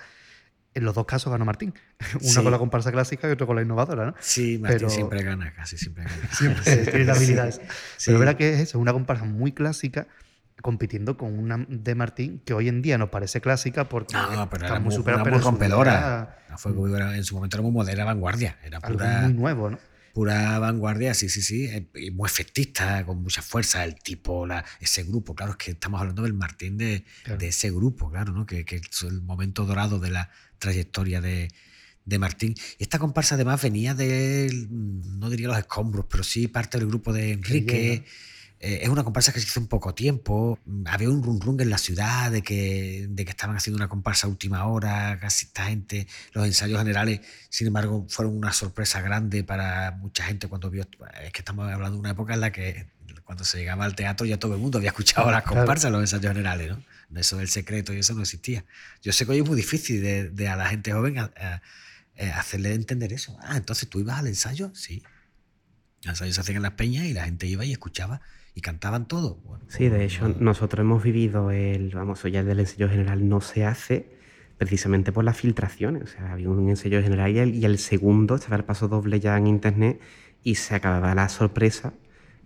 En 0.76 0.86
los 0.86 0.96
dos 0.96 1.06
casos 1.06 1.32
ganó 1.32 1.46
Martín. 1.46 1.74
Una 2.16 2.30
Sí. 2.30 2.42
con 2.42 2.52
la 2.52 2.58
comparsa 2.58 2.92
clásica 2.92 3.28
y 3.30 3.32
otra 3.32 3.46
con 3.46 3.56
la 3.56 3.62
innovadora, 3.62 4.06
¿no? 4.08 4.16
Sí, 4.20 4.58
Martín 4.58 4.78
Pero- 4.80 4.90
siempre 4.90 5.22
gana, 5.24 5.54
casi 5.54 5.78
siempre 5.78 6.04
gana. 6.06 6.16
Siempre 6.32 6.78
tiene 6.92 7.06
la 7.06 7.14
habilidad 7.14 7.48
esa. 7.48 7.62
Sí. 7.98 8.06
Pero 8.08 8.20
verá 8.20 8.36
que 8.38 8.54
es 8.54 8.60
eso, 8.62 8.80
una 8.80 8.92
comparsa 8.94 9.24
muy 9.26 9.52
clásica 9.52 10.08
compitiendo 10.62 11.18
con 11.18 11.38
una 11.38 11.66
de 11.68 11.96
Martín 11.96 12.42
que 12.46 12.54
hoy 12.54 12.70
en 12.70 12.82
día 12.82 12.98
nos 12.98 13.10
parece 13.10 13.42
clásica 13.42 13.90
porque 13.90 14.16
No, 14.16 14.50
pero 14.50 14.66
era 14.66 14.80
muy, 14.80 14.94
superada, 14.96 15.22
era 15.22 15.24
pero 15.26 15.36
muy 15.38 15.44
rompedora. 15.44 16.38
era- 16.48 17.16
en 17.18 17.24
su 17.24 17.36
momento 17.36 17.58
era 17.58 17.62
muy 17.64 17.72
moderna, 17.72 18.06
vanguardia. 18.06 18.58
Era 18.64 18.78
Algo 18.78 18.98
pura, 18.98 19.22
muy 19.24 19.34
nuevo, 19.34 19.70
¿no? 19.72 19.80
Pura 20.14 20.58
vanguardia, 20.60 21.14
sí, 21.16 21.28
sí, 21.28 21.42
sí. 21.42 21.66
eh, 21.66 22.12
muy 22.12 22.28
efectista, 22.28 23.06
con 23.06 23.22
mucha 23.24 23.42
fuerza. 23.42 23.84
El 23.84 23.96
tipo, 23.96 24.46
la, 24.46 24.64
ese 24.80 25.04
grupo, 25.04 25.34
claro, 25.36 25.54
es 25.54 25.58
que 25.58 25.72
estamos 25.72 26.00
hablando 26.00 26.22
del 26.22 26.34
Martín 26.34 26.78
de, 26.78 27.04
Claro. 27.24 27.40
de 27.40 27.48
ese 27.48 27.72
grupo, 27.72 28.10
claro, 28.12 28.32
¿no? 28.32 28.46
Que, 28.46 28.64
que 28.64 28.76
es 28.78 29.02
el 29.02 29.22
momento 29.22 29.66
dorado 29.66 30.00
de 30.00 30.12
la 30.12 30.30
trayectoria 30.60 31.20
de, 31.20 31.50
de 32.06 32.20
Martín. 32.20 32.54
Y 32.78 32.84
esta 32.84 33.00
comparsa 33.00 33.36
además 33.36 33.62
venía 33.62 33.94
de, 33.96 34.68
no 34.70 35.30
diría 35.30 35.48
los 35.48 35.58
escombros, 35.58 36.06
pero 36.10 36.24
sí 36.24 36.48
parte 36.48 36.78
del 36.78 36.88
grupo 36.88 37.12
de 37.12 37.32
Enrique. 37.32 38.06
Eh, 38.66 38.80
es 38.84 38.88
una 38.90 39.04
comparsa 39.04 39.34
que 39.34 39.42
se 39.42 39.48
hizo 39.48 39.60
en 39.60 39.68
poco 39.68 39.94
tiempo. 39.94 40.58
Mm, 40.66 40.84
Había 40.88 41.10
un 41.10 41.22
run 41.22 41.42
run 41.42 41.60
en 41.60 41.70
la 41.70 41.78
ciudad 41.78 42.32
de 42.32 42.42
que, 42.42 43.08
de 43.10 43.26
que 43.26 43.32
estaban 43.32 43.58
haciendo 43.58 43.76
una 43.76 43.90
comparsa 43.90 44.26
a 44.28 44.30
última 44.30 44.66
hora, 44.66 45.18
casi 45.20 45.48
esta 45.48 45.66
gente. 45.66 46.08
Los 46.32 46.46
ensayos 46.46 46.80
generales, 46.80 47.20
sin 47.50 47.68
embargo, 47.68 48.06
fueron 48.08 48.38
una 48.38 48.54
sorpresa 48.54 49.02
grande 49.02 49.44
para 49.44 49.92
mucha 49.92 50.24
gente 50.24 50.48
cuando 50.48 50.70
vio. 50.70 50.88
Es 51.22 51.32
que 51.34 51.40
estamos 51.40 51.70
hablando 51.70 51.96
de 51.98 52.00
una 52.00 52.12
época 52.12 52.34
en 52.36 52.40
la 52.40 52.52
que 52.54 52.88
cuando 53.26 53.44
se 53.44 53.58
llegaba 53.58 53.84
al 53.86 53.96
teatro 53.96 54.26
ya 54.26 54.38
todo 54.38 54.54
el 54.56 54.62
mundo 54.62 54.78
había 54.78 54.90
escuchado 54.92 55.30
las 55.30 55.44
comparsas, 55.66 55.92
los 55.92 56.00
ensayos 56.02 56.32
generales, 56.32 56.70
¿no? 56.72 57.20
Eso 57.20 57.38
del 57.38 57.50
secreto 57.50 57.94
y 57.94 58.00
eso 58.00 58.14
no 58.14 58.22
existía. 58.22 58.64
Yo 59.02 59.12
sé 59.12 59.26
que 59.26 59.34
hoy 59.34 59.40
es 59.40 59.46
muy 59.46 59.58
difícil 59.58 60.02
de, 60.02 60.30
de 60.30 60.48
a 60.48 60.56
la 60.56 60.68
gente 60.70 60.94
joven 60.94 61.20
a- 61.20 61.32
a- 61.38 61.62
eh, 62.16 62.32
hacerle 62.32 62.74
entender 62.74 63.12
eso. 63.12 63.38
Ah, 63.42 63.58
entonces 63.58 63.90
tú 63.90 64.00
ibas 64.00 64.20
al 64.20 64.28
ensayo, 64.28 64.72
sí. 64.74 65.04
Los 66.04 66.12
ensayos 66.14 66.36
se 66.36 66.42
hacían 66.42 66.58
en 66.58 66.64
las 66.64 66.72
peñas 66.74 67.06
y 67.06 67.14
la 67.14 67.26
gente 67.26 67.46
iba 67.46 67.66
y 67.66 67.72
escuchaba 67.74 68.22
y 68.56 68.62
cantaban 68.62 69.08
todo. 69.08 69.36
Bueno, 69.46 69.64
Sí, 69.68 69.90
de 69.90 70.06
hecho, 70.06 70.30
nosotros 70.40 70.82
hemos 70.82 71.02
vivido 71.04 71.52
el, 71.52 71.90
vamos, 71.94 72.20
eso 72.20 72.28
ya 72.28 72.44
del 72.44 72.60
ensayo 72.60 72.88
general 72.90 73.28
no 73.28 73.42
se 73.42 73.66
hace 73.66 74.16
precisamente 74.58 75.12
por 75.12 75.24
las 75.24 75.38
filtraciones. 75.38 76.04
O 76.04 76.08
sea, 76.08 76.34
había 76.34 76.50
un 76.50 76.70
ensayo 76.70 77.02
general 77.02 77.32
y 77.32 77.40
el, 77.40 77.56
y 77.56 77.66
el 77.66 77.78
segundo 77.80 78.36
estaba 78.36 78.56
el 78.56 78.64
paso 78.64 78.88
doble 78.88 79.20
ya 79.20 79.38
en 79.38 79.48
internet 79.48 80.00
y 80.44 80.56
se 80.56 80.76
acababa 80.76 81.16
la 81.16 81.30
sorpresa 81.30 81.94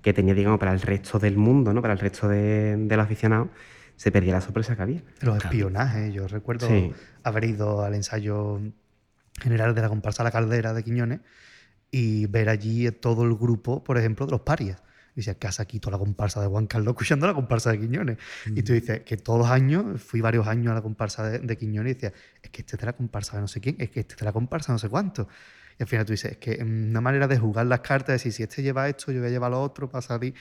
que 0.01 0.13
tenía, 0.13 0.33
digamos, 0.33 0.59
para 0.59 0.71
el 0.73 0.81
resto 0.81 1.19
del 1.19 1.35
mundo, 1.37 1.73
¿no? 1.73 1.81
Para 1.81 1.93
el 1.93 1.99
resto 1.99 2.29
de, 2.29 2.77
de 2.77 2.95
los 2.97 3.05
aficionados, 3.05 3.49
se 3.97 4.11
perdía 4.11 4.33
la 4.33 4.41
sorpresa 4.41 4.75
que 4.75 4.81
había. 4.83 5.03
Los 5.21 5.37
espionajes. 5.43 6.13
Yo 6.13 6.27
recuerdo 6.27 6.67
Sí. 6.67 6.93
haber 7.23 7.43
ido 7.45 7.83
al 7.83 7.95
ensayo 7.95 8.61
general 9.41 9.75
de 9.75 9.81
la 9.81 9.89
comparsa 9.89 10.23
La 10.23 10.31
Caldera 10.31 10.73
de 10.73 10.83
Quiñones 10.83 11.19
y 11.91 12.25
ver 12.27 12.47
allí 12.49 12.89
todo 12.91 13.23
el 13.23 13.35
grupo, 13.35 13.83
por 13.83 13.97
ejemplo, 13.97 14.25
de 14.25 14.31
los 14.31 14.41
parias. 14.41 14.81
Y 15.17 15.21
decía, 15.21 15.33
¿qué 15.33 15.47
hace 15.47 15.63
aquí 15.63 15.79
toda 15.79 15.93
la 15.93 15.97
comparsa 15.97 16.39
de 16.41 16.47
Juan 16.47 16.67
Carlos 16.67 16.91
escuchando 16.91 17.25
la 17.25 17.33
comparsa 17.33 17.71
de 17.71 17.79
Quiñones? 17.79 18.17
Y 18.45 18.61
tú 18.61 18.73
dices 18.73 19.01
que 19.01 19.17
todos 19.17 19.39
los 19.39 19.49
años, 19.49 19.99
fui 19.99 20.21
varios 20.21 20.45
años 20.47 20.71
a 20.71 20.75
la 20.75 20.81
comparsa 20.83 21.27
de, 21.27 21.39
de 21.39 21.57
Quiñones 21.57 21.91
y 21.91 21.93
decía, 21.95 22.13
es 22.41 22.51
que 22.51 22.61
este 22.61 22.75
es 22.75 22.79
de 22.79 22.85
la 22.85 22.93
comparsa 22.93 23.35
de 23.37 23.41
no 23.41 23.47
sé 23.47 23.59
quién, 23.59 23.75
es 23.79 23.89
que 23.89 24.01
este 24.01 24.13
es 24.13 24.19
de 24.19 24.25
la 24.25 24.31
comparsa 24.31 24.71
de 24.71 24.75
no 24.75 24.79
sé 24.79 24.89
cuánto. 24.89 25.27
Y 25.79 25.83
al 25.83 25.87
final 25.89 26.05
tú 26.05 26.11
dices, 26.13 26.33
es 26.33 26.37
que 26.37 26.63
mm, 26.63 26.89
una 26.91 27.01
manera 27.01 27.27
de 27.27 27.37
jugar 27.39 27.65
las 27.65 27.79
cartas, 27.79 28.13
decir, 28.13 28.31
si 28.31 28.43
este 28.43 28.61
lleva 28.61 28.87
esto, 28.87 29.11
yo 29.11 29.19
voy 29.19 29.27
a 29.29 29.31
llevar 29.31 29.49
lo 29.49 29.59
otro 29.61 29.89
para 29.89 30.03
salir. 30.03 30.35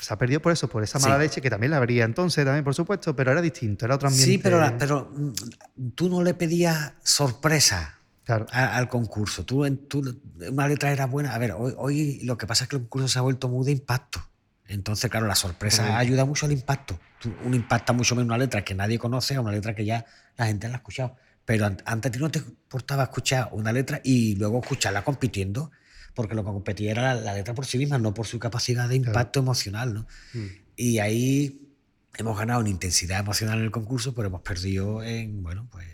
Se 0.00 0.12
ha 0.12 0.18
perdido 0.18 0.40
por 0.42 0.50
eso, 0.52 0.68
por 0.68 0.82
esa 0.82 0.98
mala 0.98 1.16
Sí. 1.16 1.22
leche, 1.22 1.40
que 1.40 1.50
también 1.50 1.70
la 1.70 1.76
habría 1.76 2.04
entonces, 2.04 2.44
también, 2.44 2.64
por 2.64 2.74
supuesto, 2.74 3.14
pero 3.14 3.30
era 3.30 3.40
distinto, 3.40 3.84
era 3.84 3.94
otro 3.94 4.08
ambiente. 4.08 4.32
Sí, 4.32 4.38
pero, 4.38 4.58
la- 4.58 4.76
pero 4.78 5.12
mm, 5.14 5.90
tú 5.94 6.08
no 6.08 6.22
le 6.24 6.34
pedías 6.34 6.94
sorpresa 7.04 7.98
Claro. 8.24 8.46
a- 8.52 8.76
al 8.76 8.88
concurso. 8.88 9.44
Tú, 9.44 9.68
tú- 9.88 10.20
una 10.50 10.68
letra 10.68 10.92
era 10.92 11.06
buena. 11.06 11.34
A 11.34 11.38
ver, 11.38 11.52
hoy, 11.52 11.74
hoy 11.76 12.20
lo 12.22 12.38
que 12.38 12.46
pasa 12.46 12.64
es 12.64 12.70
que 12.70 12.76
el 12.76 12.82
concurso 12.82 13.08
se 13.08 13.18
ha 13.18 13.22
vuelto 13.22 13.48
muy 13.48 13.64
de 13.66 13.72
impacto. 13.72 14.20
Entonces, 14.68 15.10
claro, 15.10 15.26
la 15.26 15.34
sorpresa 15.34 15.98
ayuda 15.98 16.24
mucho 16.24 16.46
al 16.46 16.52
impacto. 16.52 16.98
Uno 17.44 17.56
impacta 17.56 17.92
mucho 17.92 18.14
menos 18.14 18.28
una 18.28 18.38
letra 18.38 18.64
que 18.64 18.74
nadie 18.74 18.98
conoce 18.98 19.34
a 19.34 19.40
una 19.40 19.50
letra 19.50 19.74
que 19.74 19.84
ya 19.84 20.06
la 20.36 20.46
gente 20.46 20.68
la 20.68 20.74
ha 20.74 20.76
escuchado. 20.78 21.16
Pero 21.44 21.66
an- 21.66 21.82
antes 21.84 22.08
a 22.08 22.12
ti 22.12 22.18
no 22.20 22.30
te 22.30 22.38
importaba 22.38 23.02
escuchar 23.02 23.48
una 23.52 23.72
letra 23.72 24.00
y 24.04 24.36
luego 24.36 24.60
escucharla 24.60 25.02
compitiendo, 25.04 25.72
porque 26.14 26.34
lo 26.34 26.44
que 26.44 26.50
competía 26.52 26.92
era 26.92 27.14
la, 27.14 27.20
la 27.20 27.34
letra 27.34 27.54
por 27.54 27.66
sí 27.66 27.76
misma, 27.78 27.98
no 27.98 28.14
por 28.14 28.26
su 28.26 28.38
capacidad 28.38 28.88
de 28.88 28.96
Claro. 28.98 29.10
impacto 29.10 29.40
emocional. 29.40 29.92
¿no? 29.92 30.06
Mm. 30.32 30.46
Y 30.76 30.98
ahí 31.00 31.68
hemos 32.16 32.38
ganado 32.38 32.60
en 32.60 32.68
intensidad 32.68 33.18
emocional 33.20 33.58
en 33.58 33.64
el 33.64 33.70
concurso, 33.72 34.14
pero 34.14 34.28
hemos 34.28 34.42
perdido 34.42 35.02
en, 35.02 35.42
bueno, 35.42 35.66
pues 35.70 35.86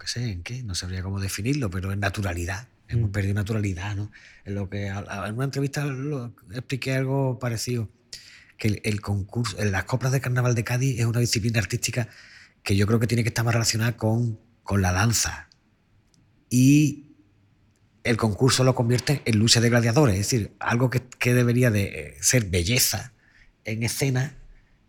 qué 0.00 0.08
sé, 0.08 0.30
en 0.32 0.42
qué, 0.42 0.62
no 0.64 0.74
sabría 0.74 1.02
cómo 1.02 1.20
definirlo, 1.20 1.70
pero 1.70 1.92
en 1.92 2.00
naturalidad. 2.00 2.66
Hemos 2.88 3.10
Mm. 3.10 3.12
perdido 3.12 3.34
naturalidad, 3.34 3.94
¿no? 3.94 4.10
En 4.44 4.56
lo 4.56 4.68
que 4.68 4.88
en 4.88 5.34
una 5.34 5.44
entrevista 5.44 5.84
lo- 5.84 6.34
expliqué 6.52 6.94
algo 6.94 7.38
parecido, 7.38 7.88
que 8.58 8.66
el, 8.68 8.80
el 8.82 9.00
concurso, 9.00 9.56
en 9.60 9.70
las 9.70 9.84
coplas 9.84 10.10
de 10.12 10.20
carnaval 10.20 10.54
de 10.56 10.64
Cádiz 10.64 10.98
es 10.98 11.06
una 11.06 11.20
disciplina 11.20 11.60
artística 11.60 12.08
que 12.64 12.74
yo 12.76 12.86
creo 12.88 12.98
que 12.98 13.06
tiene 13.06 13.22
que 13.22 13.28
estar 13.28 13.44
más 13.44 13.54
relacionada 13.54 13.96
con, 13.96 14.40
con 14.64 14.82
la 14.82 14.92
danza. 14.92 15.48
Y 16.48 17.06
el 18.02 18.16
concurso 18.16 18.64
lo 18.64 18.74
convierte 18.74 19.22
en 19.24 19.38
lucha 19.38 19.60
de 19.60 19.68
gladiadores, 19.70 20.14
es 20.16 20.26
decir, 20.26 20.52
algo 20.58 20.90
que, 20.90 21.02
que 21.18 21.32
debería 21.34 21.70
de 21.70 21.82
eh, 21.84 22.16
ser 22.20 22.44
belleza 22.46 23.12
en 23.64 23.82
escena 23.82 24.36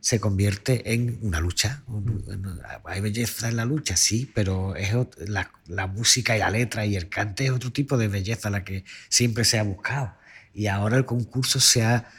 se 0.01 0.19
convierte 0.19 0.93
en 0.93 1.19
una 1.21 1.39
lucha. 1.39 1.83
En- 2.27 2.43
Hay 2.85 2.99
belleza 3.01 3.47
en 3.47 3.55
la 3.55 3.63
lucha, 3.65 3.95
sí, 3.95 4.29
pero 4.35 4.75
es 4.75 4.89
la, 5.29 5.49
la 5.67 5.87
música 5.87 6.35
y 6.35 6.39
la 6.39 6.49
letra 6.49 6.85
y 6.85 6.95
el 6.97 7.07
cante 7.07 7.45
es 7.45 7.51
otro 7.51 7.71
tipo 7.71 7.97
de 7.97 8.07
belleza 8.09 8.49
la 8.49 8.63
que 8.65 8.83
siempre 9.09 9.45
se 9.45 9.57
ha 9.59 9.63
buscado. 9.63 10.13
Y 10.53 10.67
ahora 10.67 10.97
el 10.97 11.05
concurso 11.05 11.59
se 11.61 11.83
ha, 11.83 12.09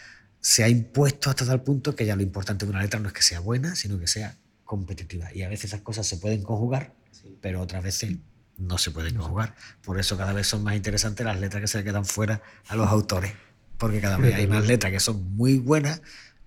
se 0.41 0.65
ha 0.65 0.69
impuesto 0.69 1.29
hasta 1.29 1.45
tal 1.45 1.63
punto 1.63 1.95
que 1.95 2.07
ya 2.07 2.17
lo 2.17 2.23
importante 2.23 2.65
de 2.65 2.71
una 2.71 2.81
letra 2.83 2.99
no 3.01 3.09
es 3.09 3.13
que 3.15 3.23
sea 3.23 3.41
buena, 3.41 3.75
sino 3.75 3.99
que 3.99 4.07
sea 4.07 4.37
competitiva. 4.65 5.29
Y 5.35 5.43
a 5.43 5.49
veces 5.49 5.67
esas 5.67 5.83
cosas 5.83 6.07
se 6.07 6.17
pueden 6.17 6.43
conjugar, 6.43 6.95
pero 7.43 7.61
otras 7.61 7.83
veces 7.83 8.15
no 8.59 8.79
se 8.79 8.91
pueden 8.93 9.17
conjugar. 9.17 9.55
Por 9.83 9.99
eso 9.99 10.17
cada 10.17 10.33
vez 10.33 10.47
son 10.47 10.63
más 10.63 10.77
interesantes 10.77 11.27
las 11.27 11.39
letras 11.41 11.61
que 11.61 11.67
se 11.67 11.79
le 11.79 11.85
quedan 11.85 12.05
fuera 12.05 12.43
a 12.69 12.77
los 12.77 12.89
autores. 12.89 13.33
Porque 13.77 14.01
cada 14.01 14.17
vez 14.19 14.35
hay 14.37 14.47
más 14.47 14.67
letras 14.69 14.93
que 14.93 15.01
son 15.01 15.35
muy 15.37 15.59
buenas, 15.59 16.01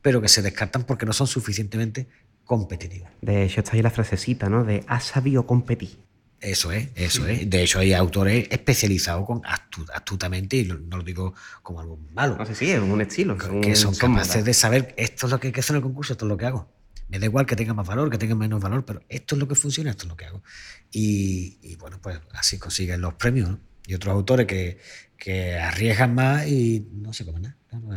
pero 0.06 0.22
que 0.22 0.28
se 0.28 0.44
descartan 0.44 0.84
porque 0.84 1.04
no 1.08 1.14
son 1.14 1.26
suficientemente 1.26 2.08
competitivas. 2.44 3.12
De 3.24 3.44
hecho, 3.44 3.62
está 3.62 3.72
ahí 3.74 3.82
la 3.82 3.90
frasecita, 3.90 4.50
¿no? 4.50 4.64
De 4.64 4.84
has 4.88 5.06
sabido 5.06 5.48
competir. 5.48 5.98
Eso 6.40 6.72
es, 6.72 6.90
eso 6.94 7.26
es. 7.28 7.50
De 7.50 7.64
hecho, 7.64 7.80
hay 7.80 7.94
autores 7.94 8.48
especializados 8.52 9.26
con 9.26 9.42
astu- 9.42 9.90
astutamente, 9.92 10.58
y 10.58 10.66
no 10.66 10.98
lo 10.98 11.02
digo 11.04 11.34
como 11.64 11.82
algo 11.82 11.98
malo, 12.14 12.38
No 12.38 12.46
sé 12.46 12.54
si 12.54 12.70
es 12.70 12.80
un 12.80 13.02
estilo. 13.02 13.36
que 13.36 13.50
un- 13.50 13.76
son 13.76 13.96
capaces 13.96 14.46
de 14.46 14.54
saber 14.54 14.94
esto 14.96 15.26
es 15.26 15.32
lo 15.32 15.40
que 15.40 15.48
hay 15.48 15.54
que 15.54 15.62
hacer 15.62 15.74
en 15.74 15.78
el 15.78 15.82
concurso, 15.84 16.14
esto 16.14 16.26
es 16.26 16.30
lo 16.30 16.38
que 16.38 16.46
hago. 16.46 16.70
Me 17.08 17.18
da 17.18 17.26
igual 17.26 17.48
que 17.48 17.56
tenga 17.56 17.74
más 17.74 17.88
valor, 17.88 18.12
que 18.12 18.20
tenga 18.20 18.36
menos 18.36 18.62
valor, 18.62 18.86
pero 18.86 19.02
esto 19.10 19.34
es 19.34 19.40
lo 19.40 19.48
que 19.48 19.56
funciona, 19.56 19.90
esto 19.90 20.04
es 20.04 20.10
lo 20.10 20.16
que 20.18 20.26
hago. 20.26 20.44
Y, 20.92 21.58
y 21.64 21.76
bueno, 21.78 22.00
pues 22.00 22.20
así 22.34 22.60
consiguen 22.60 23.02
los 23.02 23.16
premios. 23.16 23.50
¿no? 23.50 23.60
Y 23.88 23.96
otros 23.96 24.14
autores 24.14 24.46
que, 24.46 24.78
que 25.18 25.56
arriesgan 25.58 26.14
más 26.14 26.46
y 26.48 26.88
no 26.94 27.12
se 27.12 27.26
comen 27.26 27.42
nada. 27.42 27.58
¿no? 27.72 27.96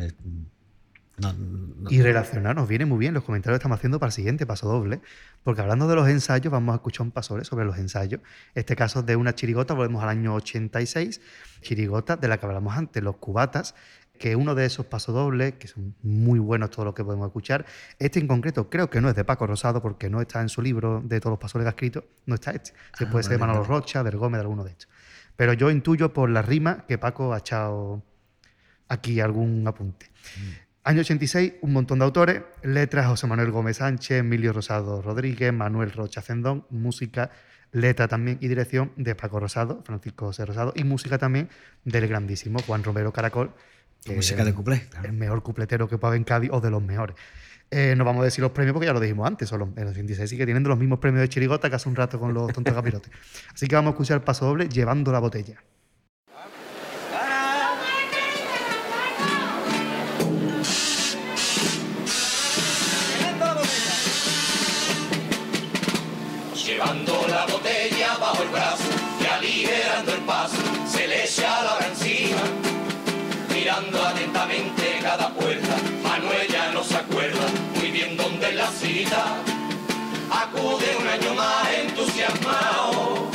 Es- 1.18 1.24
no- 1.24 1.32
no- 1.32 1.90
Y 1.90 2.02
relacionar 2.02 2.54
nos 2.56 2.68
viene 2.68 2.84
muy 2.86 2.98
bien 2.98 3.14
los 3.14 3.24
comentarios 3.24 3.56
que 3.58 3.60
estamos 3.62 3.78
haciendo 3.78 3.98
para 3.98 4.08
el 4.08 4.12
siguiente 4.12 4.46
paso 4.46 4.68
doble, 4.68 5.00
porque 5.42 5.60
hablando 5.60 5.86
de 5.88 5.94
los 5.96 6.08
ensayos, 6.08 6.50
vamos 6.52 6.72
a 6.72 6.76
escuchar 6.76 7.02
un 7.06 7.10
paso 7.12 7.34
doble 7.34 7.44
sobre 7.44 7.64
los 7.64 7.78
ensayos. 7.78 8.20
Este 8.54 8.74
caso 8.76 9.00
es 9.00 9.06
de 9.06 9.16
una 9.16 9.34
chirigota, 9.34 9.74
volvemos 9.74 10.02
al 10.02 10.08
año 10.10 10.34
86, 10.34 11.20
chirigota 11.62 12.16
de 12.16 12.28
la 12.28 12.38
que 12.38 12.46
hablamos 12.46 12.76
antes, 12.76 13.02
los 13.02 13.16
cubatas, 13.16 13.74
que 14.18 14.34
uno 14.34 14.56
de 14.56 14.64
esos 14.66 14.84
pasodobles, 14.86 15.54
que 15.54 15.68
son 15.68 15.94
muy 16.02 16.40
buenos 16.40 16.70
todo 16.70 16.84
lo 16.86 16.92
que 16.94 17.04
podemos 17.04 17.26
escuchar, 17.28 17.64
este 18.00 18.18
en 18.18 18.26
concreto 18.26 18.68
creo 18.68 18.90
que 18.90 19.00
no 19.00 19.08
es 19.08 19.14
de 19.14 19.24
Paco 19.24 19.46
Rosado, 19.46 19.80
porque 19.80 20.10
no 20.10 20.20
está 20.20 20.40
en 20.40 20.48
su 20.48 20.60
libro 20.60 21.00
de 21.04 21.20
todos 21.20 21.30
los 21.34 21.38
pasodobles 21.38 21.66
que 21.66 21.68
ha 21.68 21.76
escrito, 21.88 22.04
no 22.26 22.34
está 22.34 22.50
este. 22.50 22.72
Se 22.98 23.04
Ah, 23.04 23.10
puede 23.10 23.22
ser 23.22 23.30
de 23.32 23.36
vale, 23.36 23.52
Manolo 23.52 23.68
vale. 23.68 23.80
Rocha, 23.80 24.02
del 24.02 24.16
Gómez, 24.16 24.38
de 24.38 24.42
alguno 24.42 24.64
de 24.64 24.72
estos. 24.72 24.88
Pero 25.36 25.52
yo 25.52 25.70
intuyo 25.70 26.12
por 26.12 26.28
la 26.30 26.42
rima 26.42 26.84
que 26.88 26.98
Paco 26.98 27.32
ha 27.32 27.38
echado 27.38 28.02
aquí 28.88 29.20
algún 29.20 29.64
apunte. 29.68 30.10
Año 30.88 31.02
86, 31.02 31.56
un 31.60 31.74
montón 31.74 31.98
de 31.98 32.06
autores, 32.06 32.40
letras 32.62 33.08
José 33.08 33.26
Manuel 33.26 33.50
Gómez 33.50 33.76
Sánchez, 33.76 34.20
Emilio 34.20 34.54
Rosado 34.54 35.02
Rodríguez, 35.02 35.52
Manuel 35.52 35.92
Rocha 35.92 36.22
Cendón, 36.22 36.64
música, 36.70 37.30
letra 37.72 38.08
también 38.08 38.38
y 38.40 38.48
dirección 38.48 38.92
de 38.96 39.14
Paco 39.14 39.38
Rosado, 39.38 39.82
Francisco 39.84 40.24
José 40.24 40.46
Rosado, 40.46 40.72
y 40.74 40.84
música 40.84 41.18
también 41.18 41.50
del 41.84 42.08
grandísimo 42.08 42.60
Juan 42.60 42.82
Romero 42.82 43.12
Caracol, 43.12 43.52
que 44.02 44.16
música 44.16 44.46
de 44.46 44.54
cuplé. 44.54 44.86
claro. 44.88 45.08
el 45.08 45.12
mejor 45.12 45.42
cupletero 45.42 45.88
que 45.90 45.98
puede 45.98 46.12
haber 46.12 46.20
en 46.20 46.24
Cádiz 46.24 46.50
o 46.54 46.60
de 46.62 46.70
los 46.70 46.82
mejores. 46.82 47.16
Eh, 47.70 47.92
no 47.94 48.06
vamos 48.06 48.22
a 48.22 48.24
decir 48.24 48.40
los 48.40 48.52
premios 48.52 48.72
porque 48.72 48.86
ya 48.86 48.94
lo 48.94 49.00
dijimos 49.00 49.26
antes, 49.26 49.46
solo 49.46 49.68
en 49.76 49.82
el 49.82 49.88
86 49.88 50.30
sí 50.30 50.38
que 50.38 50.46
tienen 50.46 50.62
de 50.62 50.70
los 50.70 50.78
mismos 50.78 51.00
premios 51.00 51.20
de 51.20 51.28
Chirigota 51.28 51.68
que 51.68 51.76
hace 51.76 51.90
un 51.90 51.96
rato 51.96 52.18
con 52.18 52.32
los 52.32 52.50
tontos 52.54 52.72
capirotes. 52.72 53.12
Así 53.52 53.66
que 53.66 53.74
vamos 53.74 53.90
a 53.90 53.92
escuchar 53.92 54.16
el 54.16 54.22
paso 54.22 54.46
doble 54.46 54.70
llevando 54.70 55.12
la 55.12 55.18
botella. 55.18 55.62
Atentamente 73.78 74.98
cada 75.00 75.28
puerta, 75.34 75.76
Manuel 76.02 76.48
ya 76.48 76.72
no 76.72 76.82
se 76.82 76.96
acuerda 76.96 77.46
muy 77.76 77.92
bien 77.92 78.16
dónde 78.16 78.52
la 78.52 78.66
cita. 78.72 79.36
Acude 80.32 80.96
un 81.00 81.06
año 81.06 81.34
más 81.34 81.68
entusiasmado 81.72 83.27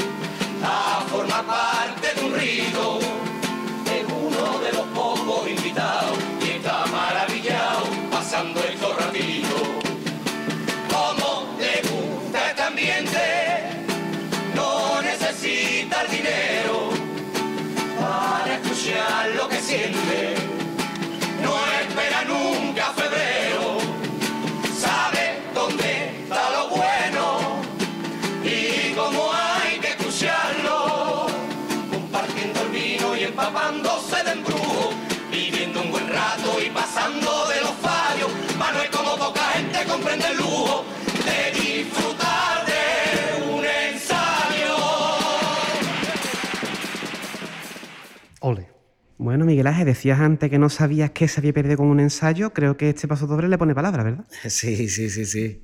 Bueno, 49.24 49.46
Miguel 49.46 49.68
Ángel, 49.68 49.86
decías 49.86 50.20
antes 50.20 50.50
que 50.50 50.60
no 50.60 50.70
sabías 50.70 51.12
qué 51.12 51.30
se 51.30 51.40
había 51.40 51.54
perdido 51.54 51.78
con 51.78 51.88
un 51.88 52.02
ensayo. 52.02 52.52
Creo 52.52 52.76
que 52.76 52.90
este 52.90 53.08
paso 53.08 53.26
doble 53.26 53.48
le 53.48 53.58
pone 53.58 53.74
palabra, 53.74 54.04
¿verdad? 54.04 54.26
Sí, 54.50 54.90
sí, 54.90 55.10
sí, 55.10 55.26
sí. 55.26 55.64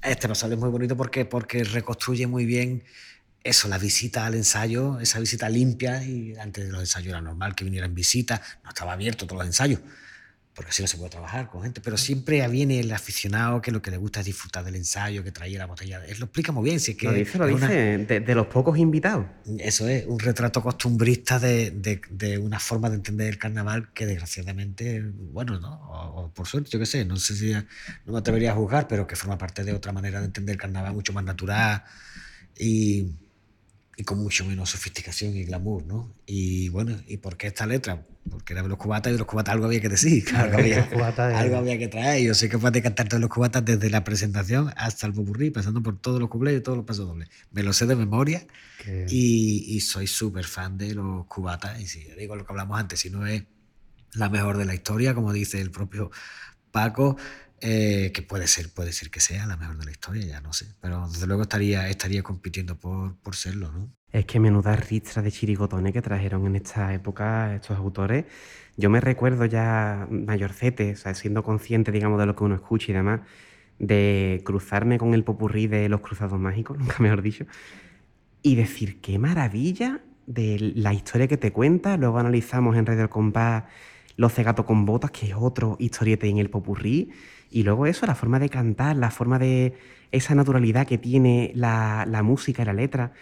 Este 0.00 0.28
pasodoble 0.28 0.54
es 0.54 0.60
muy 0.60 0.70
bonito 0.70 0.96
porque, 0.96 1.24
porque 1.24 1.64
reconstruye 1.64 2.28
muy 2.28 2.46
bien 2.46 2.84
eso, 3.42 3.66
la 3.66 3.78
visita 3.78 4.24
al 4.24 4.36
ensayo, 4.36 5.00
esa 5.00 5.18
visita 5.18 5.48
limpia. 5.48 6.00
Y 6.04 6.36
antes 6.36 6.64
de 6.64 6.70
los 6.70 6.78
ensayos 6.78 7.08
era 7.08 7.20
normal 7.20 7.56
que 7.56 7.64
vinieran 7.64 7.92
visitas, 7.92 8.40
no 8.62 8.68
estaba 8.68 8.92
abierto 8.92 9.26
todos 9.26 9.38
los 9.38 9.48
ensayos, 9.48 9.80
porque 10.54 10.68
así 10.70 10.82
no 10.82 10.88
se 10.88 10.98
puede 10.98 11.08
trabajar 11.10 11.48
con 11.48 11.62
gente. 11.62 11.80
Pero 11.80 11.96
siempre 11.96 12.46
viene 12.48 12.78
el 12.80 12.92
aficionado 12.92 13.62
que 13.62 13.70
lo 13.70 13.80
que 13.80 13.90
le 13.90 13.96
gusta 13.96 14.20
es 14.20 14.26
disfrutar 14.26 14.62
del 14.64 14.76
ensayo, 14.76 15.24
que 15.24 15.32
traía 15.32 15.58
la 15.58 15.64
botella. 15.66 16.04
Él 16.04 16.18
lo 16.18 16.26
explica 16.26 16.52
muy 16.52 16.64
bien. 16.64 16.78
Si 16.78 16.90
es 16.92 16.96
que 16.98 17.06
lo 17.06 17.14
dice, 17.14 17.38
lo 17.38 17.46
una- 17.46 17.68
dice, 17.68 17.98
de, 18.06 18.20
de 18.20 18.34
los 18.34 18.46
pocos 18.48 18.76
invitados. 18.76 19.24
eso 19.58 19.88
es, 19.88 20.04
un 20.06 20.18
retrato 20.18 20.62
costumbrista 20.62 21.38
de, 21.38 21.70
de- 21.70 22.02
de 22.10 22.36
una 22.38 22.58
forma 22.58 22.90
de 22.90 22.96
entender 22.96 23.28
el 23.28 23.38
carnaval 23.38 23.92
que 23.94 24.04
desgraciadamente, 24.06 25.00
bueno, 25.32 25.58
¿no? 25.58 25.72
O, 25.88 26.24
o 26.24 26.30
por 26.34 26.46
suerte, 26.46 26.68
yo 26.70 26.78
qué 26.78 26.86
sé, 26.86 27.04
no 27.06 27.16
sé 27.16 27.34
si 27.34 27.52
no 27.52 28.12
me 28.12 28.18
atrevería 28.18 28.52
a 28.52 28.54
juzgar, 28.54 28.86
pero 28.88 29.06
que 29.06 29.16
forma 29.16 29.38
parte 29.38 29.64
de 29.64 29.72
otra 29.72 29.92
manera 29.92 30.20
de 30.20 30.26
entender 30.26 30.54
el 30.56 30.60
carnaval 30.60 30.92
mucho 30.92 31.14
más 31.14 31.24
natural 31.24 31.82
y, 32.58 33.06
y 33.96 34.04
con 34.04 34.18
mucho 34.18 34.44
menos 34.44 34.68
sofisticación 34.70 35.34
y 35.34 35.44
glamour, 35.44 35.86
¿no? 35.86 36.12
Y 36.26 36.68
bueno, 36.68 37.00
¿y 37.06 37.16
por 37.16 37.36
qué 37.38 37.46
esta 37.46 37.64
letra? 37.66 38.04
Porque 38.30 38.52
era 38.52 38.62
de 38.62 38.68
los 38.68 38.78
cubatas 38.78 39.10
y 39.10 39.12
de 39.14 39.18
los 39.18 39.26
cubatas 39.26 39.52
algo 39.54 39.66
había 39.66 39.80
que 39.80 39.88
decir, 39.88 40.24
algo 40.36 40.58
había, 40.58 40.78
Los 40.80 40.88
cubatas 40.88 41.28
de- 41.30 41.34
algo 41.34 41.56
había 41.56 41.78
que 41.78 41.88
traer. 41.88 42.22
Yo 42.24 42.34
soy 42.34 42.48
capaz 42.48 42.70
de 42.70 42.80
cantar 42.82 43.08
todos 43.08 43.20
los 43.20 43.28
cubatas 43.30 43.64
desde 43.64 43.90
la 43.90 44.04
presentación 44.04 44.72
hasta 44.76 45.06
el 45.06 45.12
popurrí, 45.12 45.50
pasando 45.50 45.82
por 45.82 45.98
todos 46.00 46.20
los 46.20 46.28
cuplés 46.30 46.58
y 46.58 46.60
todos 46.62 46.78
los 46.78 46.86
pasos 46.86 47.06
dobles. 47.06 47.28
Me 47.50 47.62
lo 47.62 47.72
sé 47.72 47.86
de 47.86 47.96
memoria. 47.96 48.46
Y, 49.08 49.64
y 49.76 49.80
soy 49.80 50.06
súper 50.06 50.44
fan 50.44 50.78
de 50.78 50.94
los 50.94 51.26
cubatas. 51.26 51.80
Y 51.80 51.86
si 51.86 52.04
digo 52.18 52.36
lo 52.36 52.44
que 52.46 52.52
hablamos 52.52 52.78
antes, 52.78 53.00
si 53.00 53.10
no 53.10 53.26
es 53.26 53.42
la 54.14 54.28
mejor 54.28 54.56
de 54.56 54.64
la 54.66 54.74
historia, 54.74 55.14
como 55.14 55.32
dice 55.32 55.60
el 55.60 55.70
propio 55.70 56.10
Paco, 56.70 57.16
eh, 57.60 58.10
que 58.14 58.22
puede 58.22 58.46
ser, 58.46 58.72
puede 58.72 58.92
ser 58.92 59.10
que 59.10 59.20
sea 59.20 59.46
la 59.46 59.56
mejor 59.56 59.78
de 59.78 59.84
la 59.84 59.90
historia, 59.90 60.24
ya 60.26 60.40
no 60.40 60.52
sé. 60.52 60.74
Pero 60.80 61.08
desde 61.08 61.26
luego 61.26 61.42
estaría, 61.42 61.88
estaría 61.88 62.22
compitiendo 62.22 62.78
por, 62.78 63.16
por 63.18 63.36
serlo, 63.36 63.70
¿no? 63.72 63.92
Es 64.12 64.26
que 64.26 64.38
menuda 64.38 64.76
ristra 64.76 65.22
de 65.22 65.32
chirigotones 65.32 65.92
que 65.92 66.02
trajeron 66.02 66.46
en 66.46 66.56
esta 66.56 66.92
época 66.92 67.54
estos 67.54 67.78
autores. 67.78 68.26
Yo 68.76 68.90
me 68.90 69.00
recuerdo 69.00 69.46
ya 69.46 70.06
mayorcete, 70.10 70.92
o 70.92 70.96
sea, 70.96 71.14
siendo 71.14 71.42
consciente, 71.42 71.92
digamos, 71.92 72.18
de 72.18 72.26
lo 72.26 72.36
que 72.36 72.44
uno 72.44 72.54
escucha 72.54 72.92
y 72.92 72.94
demás, 72.94 73.20
de 73.78 74.42
cruzarme 74.44 74.98
con 74.98 75.14
el 75.14 75.24
popurrí 75.24 75.66
de 75.66 75.88
los 75.88 76.00
cruzados 76.00 76.38
mágicos, 76.38 76.78
nunca 76.80 76.96
mejor 77.00 77.22
dicho, 77.22 77.46
y 78.42 78.54
decir, 78.54 79.00
qué 79.00 79.18
maravilla 79.18 80.00
de 80.26 80.72
la 80.74 80.92
historia 80.92 81.26
que 81.28 81.36
te 81.36 81.52
cuenta. 81.52 81.96
Luego 81.96 82.18
analizamos 82.18 82.76
en 82.76 82.86
Radio 82.86 83.00
del 83.00 83.08
Compás 83.08 83.64
Los 84.16 84.34
cegatos 84.34 84.66
con 84.66 84.84
botas, 84.84 85.10
que 85.10 85.26
es 85.26 85.34
otro 85.36 85.76
historiete 85.78 86.28
en 86.28 86.38
el 86.38 86.50
popurrí. 86.50 87.10
Y 87.50 87.62
luego 87.62 87.86
eso, 87.86 88.06
la 88.06 88.14
forma 88.14 88.38
de 88.38 88.48
cantar, 88.48 88.96
la 88.96 89.10
forma 89.10 89.38
de 89.38 89.74
esa 90.10 90.34
naturalidad 90.34 90.86
que 90.86 90.98
tiene 90.98 91.52
la, 91.54 92.06
la 92.08 92.22
música 92.22 92.62
y 92.62 92.66
la 92.66 92.72
letra, 92.72 93.12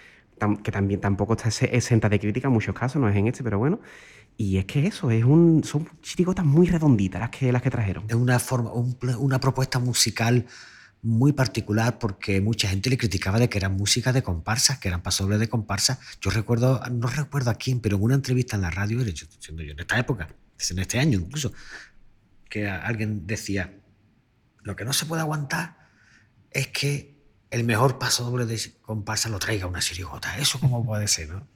que 0.63 0.73
también 0.73 1.01
tampoco 1.01 1.35
está 1.35 1.49
ex- 1.49 1.63
exenta 1.63 2.09
de 2.09 2.19
crítica 2.19 2.49
en 2.49 2.55
muchos 2.55 2.75
casos, 2.75 3.01
no 3.01 3.09
es 3.09 3.17
en 3.17 3.29
este, 3.29 3.45
pero 3.45 3.59
bueno. 3.59 3.81
Y 4.37 4.57
es 4.57 4.65
que 4.65 4.87
eso, 4.87 5.11
es 5.11 5.25
un, 5.25 5.63
son 5.65 5.89
chirigotas 6.01 6.45
muy 6.45 6.67
redonditas 6.67 7.21
las 7.21 7.31
que, 7.31 7.53
las 7.53 7.63
que 7.63 7.71
trajeron. 7.71 8.05
Es 8.09 8.15
una, 8.15 8.39
forma, 8.39 8.73
un 8.73 8.97
una 9.19 9.39
propuesta 9.39 9.79
musical 9.79 10.47
muy 11.03 11.33
particular 11.33 11.99
porque 11.99 12.41
mucha 12.41 12.69
gente 12.69 12.91
le 12.91 12.99
criticaba 12.99 13.39
de 13.39 13.49
que 13.49 13.59
eran 13.59 13.75
música 13.75 14.13
de 14.13 14.23
comparsas, 14.23 14.79
que 14.79 14.89
eran 14.89 15.03
pasobles 15.03 15.41
de 15.41 15.49
comparsas. 15.49 15.99
Yo 16.21 16.31
recuerdo, 16.31 16.81
no 16.91 17.09
recuerdo 17.09 17.51
a 17.51 17.55
quién, 17.55 17.81
pero 17.81 17.97
en 17.97 18.03
una 18.03 18.15
entrevista 18.15 18.57
en 18.57 18.63
la 18.63 18.71
radio, 18.71 19.01
hecho, 19.01 19.27
siendo 19.39 19.63
yo 19.63 19.73
en 19.73 19.81
esta 19.81 19.99
época, 19.99 20.29
en 20.71 20.79
este 20.79 20.99
año 20.99 21.19
incluso, 21.19 21.53
que 22.49 22.69
alguien 22.69 23.27
decía, 23.27 23.79
lo 24.63 24.77
que 24.77 24.85
no 24.85 24.93
se 24.93 25.07
puede 25.07 25.23
aguantar 25.23 25.79
es 26.51 26.69
que 26.69 27.20
el 27.51 27.65
mejor 27.65 27.99
paso 27.99 28.25
doble 28.25 28.47
de 28.47 28.61
comparsa 28.83 29.29
lo 29.29 29.39
traiga 29.39 29.67
una 29.67 29.81
sirigota. 29.81 30.39
¿Eso 30.39 30.61
cómo 30.61 30.85
puede 30.85 31.09
ser, 31.09 31.31
no? 31.31 31.47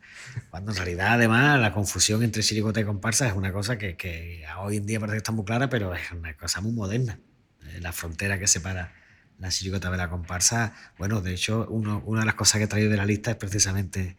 Cuando 0.50 0.72
en 0.72 0.76
realidad, 0.78 1.12
además, 1.14 1.60
la 1.60 1.72
confusión 1.72 2.22
entre 2.22 2.42
sirigota 2.42 2.80
y 2.80 2.84
comparsa 2.84 3.26
es 3.28 3.34
una 3.34 3.52
cosa 3.52 3.78
que, 3.78 3.96
que 3.96 4.44
hoy 4.58 4.78
en 4.78 4.86
día 4.86 4.98
parece 4.98 5.14
que 5.14 5.18
está 5.18 5.32
muy 5.32 5.44
clara, 5.44 5.68
pero 5.68 5.94
es 5.94 6.10
una 6.12 6.34
cosa 6.36 6.60
muy 6.60 6.72
moderna. 6.72 7.18
Eh, 7.66 7.80
La 7.80 7.92
frontera 7.92 8.38
que 8.38 8.46
separa 8.48 8.92
la 9.38 9.50
sirigota 9.50 9.90
de 9.90 9.96
la 9.96 10.08
comparsa, 10.08 10.74
bueno, 10.98 11.20
de 11.20 11.34
hecho, 11.34 11.66
uno- 11.68 12.02
una 12.06 12.20
de 12.20 12.26
las 12.26 12.34
cosas 12.36 12.58
que 12.58 12.64
he 12.64 12.68
traído 12.68 12.90
de 12.90 12.96
la 12.96 13.04
lista 13.06 13.32
es 13.32 13.36
precisamente 13.36 14.16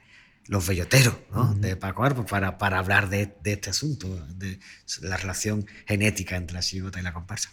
los 0.47 0.68
belloteros 0.68 1.15
¿no? 1.31 1.56
de 1.56 1.76
Paco 1.76 2.03
Arpo 2.03 2.26
para, 2.26 2.57
para 2.57 2.77
hablar 2.80 3.10
de, 3.10 3.34
de 3.41 3.53
este 3.53 3.69
asunto, 3.72 4.07
de 4.27 4.60
la 5.02 5.18
relación 5.18 5.65
genética 5.88 6.35
entre 6.35 6.53
la 6.56 6.61
sirigota 6.61 6.99
y 6.99 7.03
la 7.03 7.14
comparsa. 7.14 7.49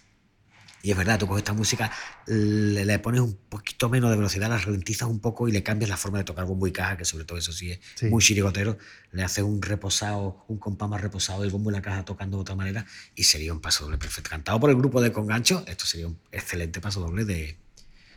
Y 0.83 0.91
es 0.91 0.97
verdad, 0.97 1.19
tú 1.19 1.27
coges 1.29 1.43
esta 1.43 1.53
música, 1.53 1.91
le, 2.27 2.85
le 2.85 2.99
pones 2.99 3.21
un 3.21 3.37
poquito 3.49 3.89
menos 3.89 4.11
de 4.11 4.17
velocidad, 4.17 4.49
la 4.49 4.59
ralentizas 4.59 5.09
un 5.09 5.21
poco 5.21 5.47
y 5.49 5.53
le 5.53 5.63
cambias 5.63 5.89
la 5.89 5.97
forma 5.97 6.19
de 6.19 6.25
tocar 6.25 6.45
bombo 6.45 6.67
y 6.67 6.73
caja, 6.73 6.97
que 6.97 7.05
sobre 7.05 7.25
todo 7.25 7.39
eso 7.39 7.53
sí 7.53 7.71
es 7.71 7.79
Sí. 7.95 8.07
muy 8.07 8.23
chirigotero. 8.23 8.77
Le 9.13 9.23
haces 9.23 9.45
un 9.45 9.63
reposado, 9.63 10.45
un 10.49 10.59
compás 10.59 10.89
más 10.89 11.01
reposado, 11.01 11.45
el 11.45 11.51
bombo 11.51 11.71
y 11.71 11.73
la 11.75 11.83
caja 11.83 12.05
tocando 12.05 12.37
de 12.39 12.41
otra 12.43 12.55
manera 12.57 12.85
y 13.15 13.25
sería 13.25 13.53
un 13.53 13.61
paso 13.61 13.85
doble 13.85 13.99
perfecto. 13.99 14.31
Cantado 14.31 14.59
por 14.59 14.71
el 14.71 14.77
grupo 14.77 15.01
de 15.01 15.13
Congancho, 15.13 15.65
esto 15.69 15.87
sería 15.87 16.09
un 16.09 16.19
excelente 16.33 16.81
paso 16.81 17.01
doble 17.01 17.25
de, 17.25 17.57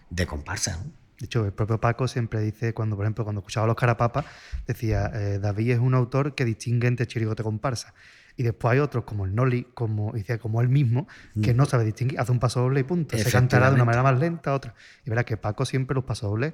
de 0.09 0.25
comparsa. 0.25 0.77
¿no? 0.77 0.91
De 1.19 1.27
hecho, 1.27 1.45
el 1.45 1.53
propio 1.53 1.79
Paco 1.79 2.07
siempre 2.09 2.41
dice, 2.41 2.73
cuando, 2.73 2.95
por 2.97 3.05
ejemplo, 3.05 3.23
cuando 3.23 3.39
escuchaba 3.39 3.63
a 3.63 3.67
los 3.67 3.77
Carapapas, 3.77 4.25
decía, 4.67 5.09
eh, 5.13 5.39
David 5.39 5.71
es 5.71 5.79
un 5.79 5.93
autor 5.93 6.35
que 6.35 6.43
distingue 6.43 6.87
entre 6.87 7.07
chirigote 7.07 7.41
y 7.41 7.45
comparsa. 7.45 7.93
Y 8.37 8.43
después 8.43 8.73
hay 8.73 8.79
otros, 8.79 9.05
como 9.05 9.25
el 9.25 9.33
Noli, 9.33 9.67
como, 9.73 10.11
dice, 10.13 10.39
como 10.39 10.61
él 10.61 10.69
mismo, 10.69 11.07
que 11.41 11.53
no 11.53 11.65
sabe 11.65 11.85
distinguir, 11.85 12.19
hace 12.19 12.31
un 12.31 12.39
paso 12.39 12.61
doble 12.61 12.81
y 12.81 12.83
punto. 12.83 13.17
Se 13.17 13.31
cantará 13.31 13.69
de 13.69 13.75
una 13.75 13.85
manera 13.85 14.03
más 14.03 14.19
lenta, 14.19 14.53
otra. 14.53 14.75
Y 15.05 15.09
verá 15.09 15.23
que 15.23 15.37
Paco 15.37 15.65
siempre 15.65 15.95
los 15.95 16.03
pasodobles, 16.03 16.53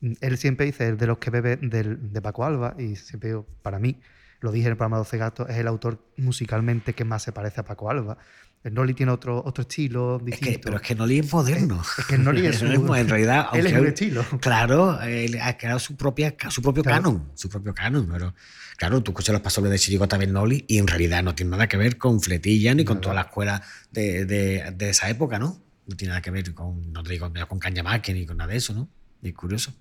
mm, 0.00 0.12
él 0.20 0.36
siempre 0.36 0.66
dice, 0.66 0.88
el 0.88 0.98
de 0.98 1.06
los 1.06 1.18
que 1.18 1.30
bebe 1.30 1.56
del, 1.56 2.12
de 2.12 2.22
Paco 2.22 2.44
Alba, 2.44 2.74
y 2.78 2.96
siempre 2.96 3.30
digo, 3.30 3.46
para 3.62 3.78
mí, 3.78 4.00
lo 4.40 4.52
dije 4.52 4.66
en 4.66 4.72
el 4.72 4.76
programa 4.76 4.98
12 4.98 5.18
Gatos, 5.18 5.50
es 5.50 5.56
el 5.56 5.66
autor 5.66 6.02
musicalmente 6.16 6.94
que 6.94 7.04
más 7.04 7.22
se 7.22 7.32
parece 7.32 7.60
a 7.60 7.64
Paco 7.64 7.90
Alba. 7.90 8.18
El 8.62 8.74
Noli 8.74 8.92
tiene 8.92 9.10
otro, 9.10 9.42
otro 9.44 9.62
estilo 9.62 10.18
Es 10.18 10.24
distinto. 10.26 10.52
que, 10.52 10.58
pero 10.58 10.76
es 10.76 10.82
que 10.82 10.94
Noli 10.94 11.18
es 11.20 11.32
moderno. 11.32 11.82
Es 11.98 12.04
que 12.04 12.18
Noli 12.18 12.40
es 12.46 12.60
Él 12.60 12.76
su- 12.76 12.94
en 12.94 13.08
realidad. 13.08 13.46
él 13.54 13.66
es 13.66 13.72
un 13.72 13.86
estilo. 13.86 14.22
Claro, 14.40 15.00
él 15.00 15.38
ha 15.40 15.56
creado 15.56 15.78
su, 15.78 15.96
propia, 15.96 16.34
su 16.50 16.60
propio 16.60 16.82
Claro. 16.82 17.02
canon. 17.02 17.32
Su 17.34 17.48
propio 17.48 17.72
canon. 17.74 18.06
Pero 18.12 18.34
claro, 18.76 19.02
tú 19.02 19.12
escuchas 19.12 19.32
los 19.32 19.40
pasobles 19.40 19.72
de 19.72 19.78
Chirigota 19.78 20.18
del 20.18 20.32
Noli 20.32 20.64
y 20.68 20.76
en 20.78 20.86
realidad 20.86 21.22
no 21.22 21.34
tiene 21.34 21.50
nada 21.52 21.68
que 21.68 21.78
ver 21.78 21.96
con 21.96 22.20
Fletilla 22.20 22.74
ni 22.74 22.84
con 22.84 22.96
Nada. 22.96 23.00
toda 23.02 23.14
la 23.14 23.20
escuela 23.22 23.62
de, 23.90 24.26
de- 24.26 24.72
de 24.76 24.90
esa 24.90 25.08
época, 25.08 25.38
¿no? 25.38 25.62
No 25.86 25.96
tiene 25.96 26.10
nada 26.10 26.20
que 26.20 26.30
ver 26.30 26.52
con, 26.52 26.92
no 26.92 27.02
te 27.02 27.12
digo, 27.12 27.32
con 27.48 27.58
Cañamaque 27.58 28.12
ni 28.12 28.26
con 28.26 28.36
nada 28.36 28.50
de 28.52 28.58
eso, 28.58 28.74
¿no? 28.74 28.88
Y 29.22 29.32
curioso. 29.32 29.72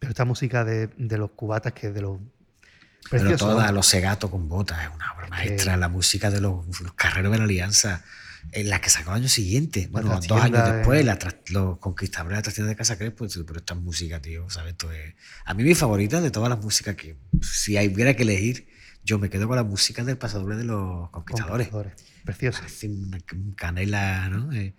Pero 0.00 0.10
esta 0.10 0.24
música 0.24 0.64
de, 0.64 0.88
de 0.98 1.18
los 1.18 1.30
cubatas, 1.30 1.72
que 1.72 1.86
es 1.86 1.94
de 1.94 2.02
los. 2.02 2.18
Pero 3.10 3.22
Precioso, 3.22 3.46
toda, 3.50 3.66
¿no? 3.68 3.72
los 3.74 3.86
segatos 3.86 4.28
con 4.30 4.48
botas, 4.48 4.82
es 4.82 4.88
una 4.92 5.12
obra 5.12 5.24
que- 5.26 5.30
maestra. 5.30 5.76
La 5.76 5.88
música 5.88 6.30
de 6.30 6.40
los, 6.40 6.80
los 6.80 6.92
carreros 6.94 7.30
de 7.32 7.38
la 7.38 7.44
Alianza, 7.44 8.02
en 8.52 8.68
la 8.68 8.80
que 8.80 8.88
sacó 8.90 9.10
el 9.10 9.16
año 9.16 9.28
siguiente, 9.28 9.88
bueno, 9.90 10.08
dos 10.28 10.40
años 10.40 10.58
después, 10.76 11.04
la 11.04 11.18
los 11.48 11.78
conquistadores 11.78 12.30
de 12.30 12.36
la 12.38 12.42
trastienda 12.42 12.68
de 12.70 12.76
Casa 12.76 12.96
Crespo, 12.98 13.26
pero 13.46 13.58
esta 13.58 13.74
es 13.74 13.80
música, 13.80 14.20
tío, 14.22 14.48
¿sabes? 14.50 14.74
Es- 14.92 15.14
A 15.44 15.54
mí 15.54 15.62
mi 15.64 15.74
favorita 15.74 16.20
de 16.20 16.30
todas 16.30 16.48
las 16.48 16.58
músicas 16.62 16.94
que, 16.96 17.16
si 17.42 17.76
hubiera 17.88 18.14
que 18.14 18.22
elegir, 18.22 18.68
yo 19.04 19.18
me 19.18 19.28
quedo 19.28 19.46
con 19.48 19.56
la 19.56 19.64
música 19.64 20.02
del 20.04 20.16
pasador 20.16 20.56
de 20.56 20.64
los 20.64 21.10
conquistadores. 21.10 21.68
Precioso. 22.24 22.62
Un 23.32 23.52
canela, 23.54 24.28
¿no? 24.30 24.52
Eh, 24.52 24.74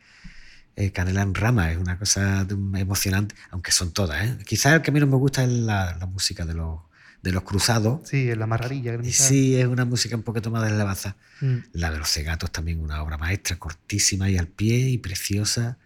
eh, 0.78 0.92
canela 0.92 1.22
en 1.22 1.34
rama, 1.36 1.72
es 1.72 1.78
una 1.78 1.98
cosa 2.00 2.46
emocionante, 2.76 3.36
aunque 3.52 3.72
son 3.72 3.94
todas, 3.94 4.26
¿eh? 4.26 4.38
Quizás 4.46 4.74
el 4.74 4.82
que 4.82 4.92
menos 4.92 5.08
me 5.10 5.16
gusta 5.16 5.44
es 5.44 5.50
la, 5.50 5.96
la 5.98 6.06
música 6.06 6.46
de 6.46 6.54
los, 6.56 6.80
de 7.26 7.32
los 7.34 7.44
cruzados, 7.44 8.08
Sí, 8.08 8.30
es 8.30 8.38
la 8.38 8.46
marradilla. 8.48 8.92
y 8.92 8.94
granizada. 8.94 9.30
sí, 9.30 9.58
es 9.60 9.66
una 9.68 9.84
música 9.84 10.16
un 10.16 10.24
poquito 10.24 10.50
más 10.52 10.64
de 10.64 10.78
lavaza. 10.78 11.18
Mm. 11.42 11.56
La 11.74 11.92
de 11.92 11.98
los 11.98 12.08
cegatos 12.10 12.52
también 12.52 12.80
una 12.80 13.02
obra 13.04 13.18
maestra, 13.18 13.58
cortísima 13.58 14.30
y 14.30 14.38
al 14.38 14.48
pie 14.48 14.78
y 14.90 14.98
preciosa. 15.00 15.78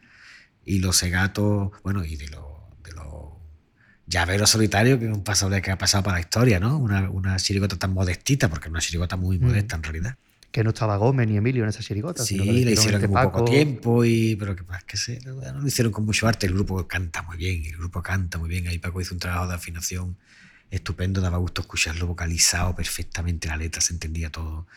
Y 0.65 0.79
los 0.79 0.99
cegatos, 0.99 1.71
bueno, 1.83 2.03
y 2.05 2.15
de 2.17 2.27
los 2.27 2.43
de 2.83 2.91
los 2.91 3.05
llaveros 4.05 4.49
solitarios, 4.49 4.99
que 4.99 5.05
es 5.05 5.11
un 5.11 5.23
pasable 5.23 5.61
que 5.61 5.71
ha 5.71 5.77
pasado 5.77 6.03
para 6.03 6.17
la 6.17 6.21
historia, 6.21 6.59
¿no? 6.59 6.77
Una, 6.77 7.09
una 7.09 7.37
chirigota 7.37 7.75
tan 7.77 7.93
modestita, 7.93 8.49
porque 8.49 8.67
es 8.67 8.71
una 8.71 8.81
chirigota 8.81 9.15
muy 9.15 9.39
Mm. 9.39 9.45
modesta 9.45 9.75
en 9.77 9.83
realidad. 9.83 10.15
Que 10.51 10.63
no 10.63 10.71
estaba 10.71 10.97
Gómez 10.97 11.27
ni 11.27 11.37
Emilio 11.37 11.63
en 11.63 11.69
esa 11.69 11.81
chirigota. 11.81 12.23
Sí, 12.25 12.37
le 12.37 12.71
hicieron 12.71 12.95
este 12.95 13.05
en 13.05 13.11
muy 13.11 13.21
poco 13.21 13.39
Paco. 13.39 13.45
tiempo, 13.45 14.03
y, 14.03 14.35
pero 14.35 14.55
que 14.55 14.63
pasa 14.63 14.81
que 14.85 14.97
se, 14.97 15.19
no 15.23 15.59
lo 15.61 15.67
hicieron 15.67 15.93
con 15.93 16.05
mucho 16.05 16.27
arte. 16.27 16.47
El 16.47 16.53
grupo 16.55 16.87
canta 16.87 17.21
muy 17.21 17.37
bien, 17.37 17.63
el 17.65 17.77
grupo 17.77 18.01
canta 18.01 18.37
muy 18.39 18.49
bien. 18.49 18.67
Ahí 18.67 18.79
Paco 18.79 18.99
hizo 18.99 19.13
un 19.13 19.19
trabajo 19.19 19.47
de 19.47 19.53
afinación 19.55 20.17
estupendo, 20.71 21.21
daba 21.21 21.37
gusto 21.37 21.61
escucharlo 21.61 22.07
vocalizado 22.07 22.75
perfectamente, 22.75 23.47
la 23.47 23.57
letra 23.57 23.81
se 23.81 23.93
entendía 23.93 24.29
todo 24.31 24.67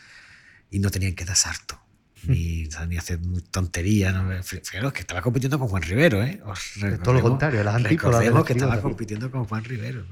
y 0.69 0.79
no 0.79 0.89
tenían 0.89 1.13
que 1.13 1.25
dar 1.25 1.35
sarto. 1.35 1.79
ni, 2.23 2.65
o 2.67 2.71
sea, 2.71 2.85
ni 2.85 2.97
hacer 2.97 3.19
tonterías. 3.51 4.13
¿no? 4.13 4.43
Fijaros 4.43 4.93
que 4.93 5.01
estaba 5.01 5.21
compitiendo 5.21 5.59
con 5.59 5.67
Juan 5.67 5.83
Rivero, 5.83 6.23
¿eh? 6.23 6.41
Todo 7.03 7.13
lo 7.13 7.21
contrario, 7.21 7.63
las 7.63 7.75
antípodas 7.75 8.19
recordemos 8.19 8.45
que 8.45 8.53
estaba 8.53 8.81
compitiendo 8.81 9.29
con 9.29 9.45
Juan 9.45 9.63
Rivero. 9.63 10.05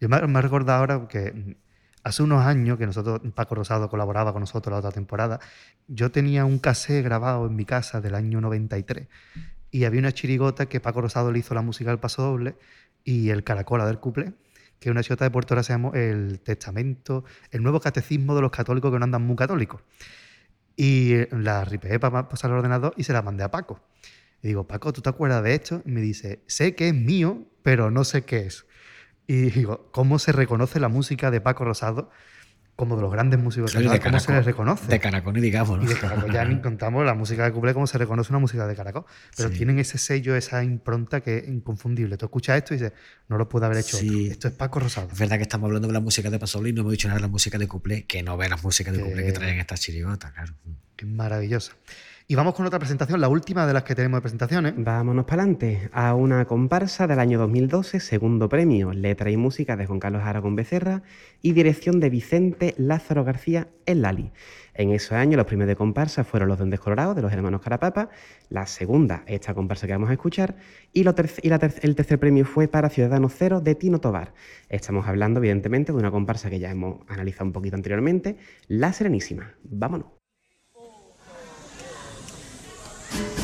Yo 0.00 0.08
me, 0.08 0.20
me 0.26 0.38
he 0.38 0.42
recordado 0.42 0.80
ahora 0.80 1.08
que 1.08 1.56
hace 2.04 2.22
unos 2.22 2.44
años 2.44 2.78
que 2.78 2.86
nosotros, 2.86 3.20
Paco 3.34 3.54
Rosado 3.54 3.88
colaboraba 3.88 4.32
con 4.32 4.40
nosotros 4.40 4.72
la 4.72 4.78
otra 4.78 4.92
temporada, 4.92 5.40
yo 5.88 6.10
tenía 6.10 6.44
un 6.44 6.58
cassette 6.58 7.02
grabado 7.02 7.46
en 7.46 7.56
mi 7.56 7.64
casa 7.64 8.00
del 8.00 8.14
año 8.14 8.40
93 8.40 9.08
y 9.70 9.84
había 9.84 10.00
una 10.00 10.12
chirigota 10.12 10.66
que 10.66 10.80
Paco 10.80 11.00
Rosado 11.00 11.32
le 11.32 11.38
hizo 11.38 11.54
la 11.54 11.62
música 11.62 11.90
al 11.90 11.98
paso 11.98 12.22
doble 12.22 12.56
y 13.02 13.30
el 13.30 13.42
caracola 13.42 13.86
del 13.86 13.98
cuplé, 13.98 14.32
que 14.84 14.90
una 14.90 15.02
chirigota 15.02 15.24
de 15.24 15.30
Puerto 15.30 15.54
Rico 15.54 15.62
se 15.64 15.72
llama 15.72 15.92
El 15.94 16.40
Testamento, 16.40 17.24
el 17.50 17.62
nuevo 17.62 17.80
catecismo 17.80 18.34
de 18.34 18.42
los 18.42 18.50
católicos 18.50 18.92
que 18.92 18.98
no 18.98 19.04
andan 19.04 19.22
muy 19.22 19.34
católicos. 19.34 19.80
Y 20.76 21.14
eh, 21.14 21.28
la 21.32 21.64
ripeé 21.64 21.98
para 21.98 22.28
pasar 22.28 22.50
al 22.50 22.58
ordenador 22.58 22.92
y 22.98 23.04
se 23.04 23.14
la 23.14 23.22
mandé 23.22 23.44
a 23.44 23.50
Paco. 23.50 23.80
Y 24.42 24.48
digo, 24.48 24.66
Paco, 24.66 24.92
¿tú 24.92 25.00
te 25.00 25.08
acuerdas 25.08 25.42
de 25.42 25.54
esto? 25.54 25.80
Y 25.86 25.90
me 25.90 26.02
dice, 26.02 26.42
sé 26.46 26.74
que 26.74 26.88
es 26.88 26.94
mío, 26.94 27.46
pero 27.62 27.90
no 27.90 28.04
sé 28.04 28.26
qué 28.26 28.40
es. 28.40 28.66
Y 29.26 29.48
digo, 29.50 29.88
¿cómo 29.90 30.18
se 30.18 30.32
reconoce 30.32 30.78
la 30.80 30.88
música 30.88 31.30
de 31.30 31.40
Paco 31.40 31.64
Rosado 31.64 32.10
como 32.76 32.96
de 32.96 33.02
los 33.02 33.12
grandes 33.12 33.38
músicos 33.40 33.70
Claro, 33.70 33.86
y 33.86 33.88
de 33.92 34.00
¿Cómo 34.00 34.18
se 34.18 34.26
Caracol- 34.26 34.34
les 34.36 34.44
reconoce? 34.46 34.86
De 34.88 34.98
Caracol 34.98 35.38
y 35.38 35.40
digamos, 35.40 35.78
¿no? 35.78 35.84
y 35.84 35.86
de 35.86 35.94
Caracol 35.94 36.32
ya 36.32 36.44
ni 36.44 36.60
contamos 36.60 37.04
la 37.06 37.14
música 37.14 37.44
de 37.44 37.52
Cuplé 37.52 37.72
cómo 37.72 37.86
se 37.86 37.98
reconoce 37.98 38.32
una 38.32 38.40
música 38.40 38.66
de 38.66 38.74
Caracol. 38.74 39.04
Pero 39.36 39.48
Sí. 39.50 39.56
tienen 39.58 39.78
ese 39.78 39.96
sello, 39.98 40.34
esa 40.34 40.64
impronta 40.64 41.20
que 41.20 41.38
es 41.38 41.48
inconfundible. 41.48 42.16
Tú 42.16 42.26
escuchas 42.26 42.56
esto 42.58 42.74
y 42.74 42.78
dices, 42.78 42.92
no 43.28 43.38
lo 43.38 43.48
puede 43.48 43.66
haber 43.66 43.78
hecho 43.78 43.96
Sí. 43.96 44.08
otro. 44.08 44.32
Esto 44.32 44.48
es 44.48 44.54
Paco 44.54 44.80
Rosado. 44.80 45.08
Es 45.12 45.18
verdad 45.18 45.36
que 45.36 45.42
estamos 45.42 45.68
hablando 45.68 45.86
de 45.86 45.94
la 45.94 46.00
música 46.00 46.30
de 46.30 46.38
Pasolini, 46.38 46.74
no 46.74 46.80
hemos 46.80 46.92
dicho 46.92 47.06
nada 47.08 47.18
de 47.18 47.22
la 47.22 47.28
música 47.28 47.58
de 47.58 47.68
Cuplé, 47.68 48.06
que 48.06 48.22
no 48.24 48.36
ve 48.36 48.48
las 48.48 48.64
músicas 48.64 48.92
de 48.96 49.02
Que- 49.02 49.08
Cuplé 49.08 49.24
que 49.26 49.32
traen 49.32 49.58
estas 49.60 49.80
chirigotas, 49.80 50.32
claro. 50.32 50.52
Es 50.98 51.06
maravillosa. 51.06 51.72
Y 52.26 52.36
vamos 52.36 52.54
con 52.54 52.64
otra 52.64 52.78
presentación, 52.78 53.20
la 53.20 53.28
última 53.28 53.66
de 53.66 53.74
las 53.74 53.82
que 53.82 53.94
tenemos 53.94 54.16
de 54.16 54.22
presentaciones. 54.22 54.72
Vámonos 54.78 55.26
para 55.26 55.42
adelante 55.42 55.90
a 55.92 56.14
una 56.14 56.46
comparsa 56.46 57.06
del 57.06 57.18
año 57.18 57.38
2012, 57.38 58.00
segundo 58.00 58.48
premio, 58.48 58.94
letra 58.94 59.30
y 59.30 59.36
música 59.36 59.76
de 59.76 59.84
Juan 59.84 60.00
Carlos 60.00 60.22
Aragón 60.22 60.56
Becerra 60.56 61.02
y 61.42 61.52
dirección 61.52 62.00
de 62.00 62.08
Vicente 62.08 62.74
Lázaro 62.78 63.24
García 63.24 63.68
en 63.84 64.00
Lali. 64.00 64.32
En 64.72 64.90
ese 64.92 65.14
año 65.14 65.36
los 65.36 65.44
premios 65.44 65.68
de 65.68 65.76
comparsa 65.76 66.24
fueron 66.24 66.48
los 66.48 66.56
Duendes 66.56 66.80
Colorados 66.80 67.14
de 67.14 67.20
los 67.20 67.30
hermanos 67.30 67.60
Carapapa, 67.60 68.08
la 68.48 68.64
segunda, 68.64 69.22
esta 69.26 69.52
comparsa 69.52 69.86
que 69.86 69.92
vamos 69.92 70.08
a 70.08 70.14
escuchar, 70.14 70.56
y, 70.94 71.04
el 71.06 71.94
tercer 71.94 72.18
premio 72.18 72.46
fue 72.46 72.68
para 72.68 72.88
Ciudadano 72.88 73.28
Cero 73.28 73.60
de 73.60 73.74
Tino 73.74 74.00
Tobar. 74.00 74.32
Estamos 74.70 75.06
hablando 75.06 75.40
evidentemente 75.40 75.92
de 75.92 75.98
una 75.98 76.10
comparsa 76.10 76.48
que 76.48 76.58
ya 76.58 76.70
hemos 76.70 77.02
analizado 77.06 77.44
un 77.44 77.52
poquito 77.52 77.76
anteriormente, 77.76 78.38
La 78.66 78.94
Serenísima. 78.94 79.52
Vámonos. 79.62 80.23
Thank 83.14 83.38
you. 83.38 83.43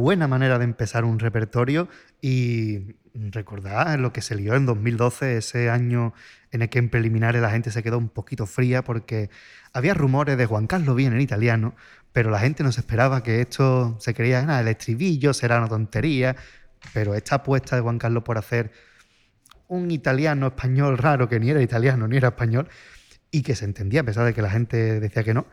Buena 0.00 0.26
manera 0.26 0.58
de 0.58 0.64
empezar 0.64 1.04
un 1.04 1.18
repertorio 1.18 1.88
y 2.20 2.96
recordar 3.14 4.00
lo 4.00 4.12
que 4.12 4.22
se 4.22 4.34
lió 4.34 4.54
en 4.54 4.66
2012, 4.66 5.36
ese 5.36 5.70
año 5.70 6.12
en 6.50 6.62
el 6.62 6.68
que 6.68 6.78
en 6.78 6.88
preliminares 6.88 7.40
la 7.42 7.50
gente 7.50 7.70
se 7.70 7.82
quedó 7.82 7.98
un 7.98 8.08
poquito 8.08 8.46
fría 8.46 8.82
porque 8.82 9.30
había 9.72 9.94
rumores 9.94 10.36
de 10.36 10.46
Juan 10.46 10.66
Carlos 10.66 10.96
bien 10.96 11.12
en 11.12 11.20
italiano, 11.20 11.74
pero 12.12 12.30
la 12.30 12.40
gente 12.40 12.62
no 12.62 12.72
se 12.72 12.80
esperaba 12.80 13.22
que 13.22 13.40
esto 13.40 13.96
se 14.00 14.14
creía, 14.14 14.42
nada, 14.42 14.60
el 14.60 14.68
estribillo 14.68 15.32
será 15.32 15.58
una 15.58 15.68
tontería, 15.68 16.36
pero 16.92 17.14
esta 17.14 17.36
apuesta 17.36 17.76
de 17.76 17.82
Juan 17.82 17.98
Carlos 17.98 18.24
por 18.24 18.38
hacer 18.38 18.72
un 19.68 19.90
italiano 19.90 20.48
español 20.48 20.98
raro 20.98 21.28
que 21.28 21.38
ni 21.38 21.50
era 21.50 21.62
italiano 21.62 22.08
ni 22.08 22.16
era 22.16 22.28
español 22.28 22.68
y 23.30 23.42
que 23.42 23.54
se 23.54 23.64
entendía 23.64 24.00
a 24.00 24.04
pesar 24.04 24.24
de 24.24 24.34
que 24.34 24.42
la 24.42 24.50
gente 24.50 24.98
decía 24.98 25.22
que 25.22 25.34
no, 25.34 25.46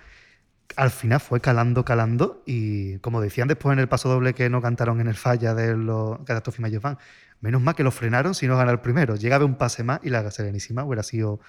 al 0.76 0.92
final 0.92 1.20
fue 1.20 1.42
calando, 1.42 1.86
calando 1.86 2.44
y 2.46 2.98
como 3.00 3.22
decían 3.22 3.48
después 3.48 3.74
en 3.74 3.80
el 3.80 3.88
paso 3.88 4.10
doble 4.10 4.34
que 4.34 4.50
no 4.50 4.62
cantaron 4.62 5.02
en 5.02 5.08
el 5.08 5.16
falla 5.16 5.54
de 5.54 5.76
los 5.76 6.20
Catástrofe 6.20 6.62
Mayor 6.62 6.82
Fan, 6.82 6.98
menos 7.42 7.62
mal 7.62 7.76
que 7.76 7.84
lo 7.84 7.92
frenaron 7.92 8.36
si 8.36 8.48
no 8.48 8.58
gana 8.58 8.72
el 8.72 8.80
primero. 8.80 9.16
Llegaba 9.16 9.46
un 9.46 9.56
pase 9.56 9.84
más 9.84 10.00
y 10.04 10.10
la 10.10 10.30
Serenísima 10.30 10.84
hubiera 10.84 11.04
sido 11.04 11.40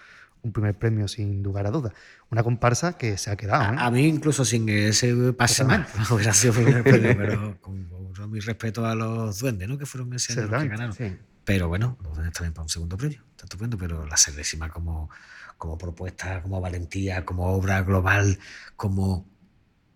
un 0.42 0.52
primer 0.52 0.78
premio 0.78 1.08
sin 1.08 1.42
lugar 1.42 1.66
a 1.66 1.70
dudas. 1.70 1.92
Una 2.30 2.42
comparsa 2.42 2.96
que 2.96 3.16
se 3.16 3.30
ha 3.30 3.36
quedado. 3.36 3.62
¿eh? 3.62 3.76
A, 3.78 3.86
a 3.86 3.90
mí 3.90 4.06
incluso 4.06 4.44
sin 4.44 4.68
ese 4.68 5.32
pase 5.32 5.64
mal 5.64 5.86
hubiera 6.10 6.32
sido 6.32 6.54
primer 6.54 6.82
premio, 6.82 7.16
pero 7.16 7.58
con, 7.60 7.88
con 8.14 8.30
mi 8.30 8.40
respeto 8.40 8.86
a 8.86 8.94
los 8.94 9.38
duendes, 9.40 9.68
¿no? 9.68 9.78
Que 9.78 9.86
fueron 9.86 10.12
ese 10.14 10.32
año 10.32 10.48
los 10.48 10.62
que 10.62 10.68
ganaron. 10.68 10.92
Sí. 10.92 11.16
Pero 11.44 11.68
bueno, 11.68 11.96
los 12.02 12.14
duendes 12.14 12.34
también 12.34 12.52
para 12.52 12.64
un 12.64 12.68
segundo 12.68 12.96
premio, 12.96 13.22
está 13.30 13.44
estupendo, 13.44 13.78
pero 13.78 14.06
la 14.06 14.16
Serenísima 14.16 14.68
como, 14.68 15.10
como 15.58 15.76
propuesta, 15.76 16.40
como 16.42 16.60
valentía, 16.60 17.24
como 17.24 17.48
obra 17.52 17.82
global, 17.82 18.38
como... 18.76 19.26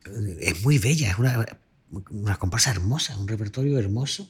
eh, 0.06 0.38
Es 0.40 0.62
muy 0.62 0.78
bella, 0.78 1.10
es 1.12 1.18
una, 1.18 1.46
una 2.10 2.36
comparsa 2.36 2.70
hermosa, 2.70 3.16
un 3.16 3.28
repertorio 3.28 3.78
hermoso 3.78 4.28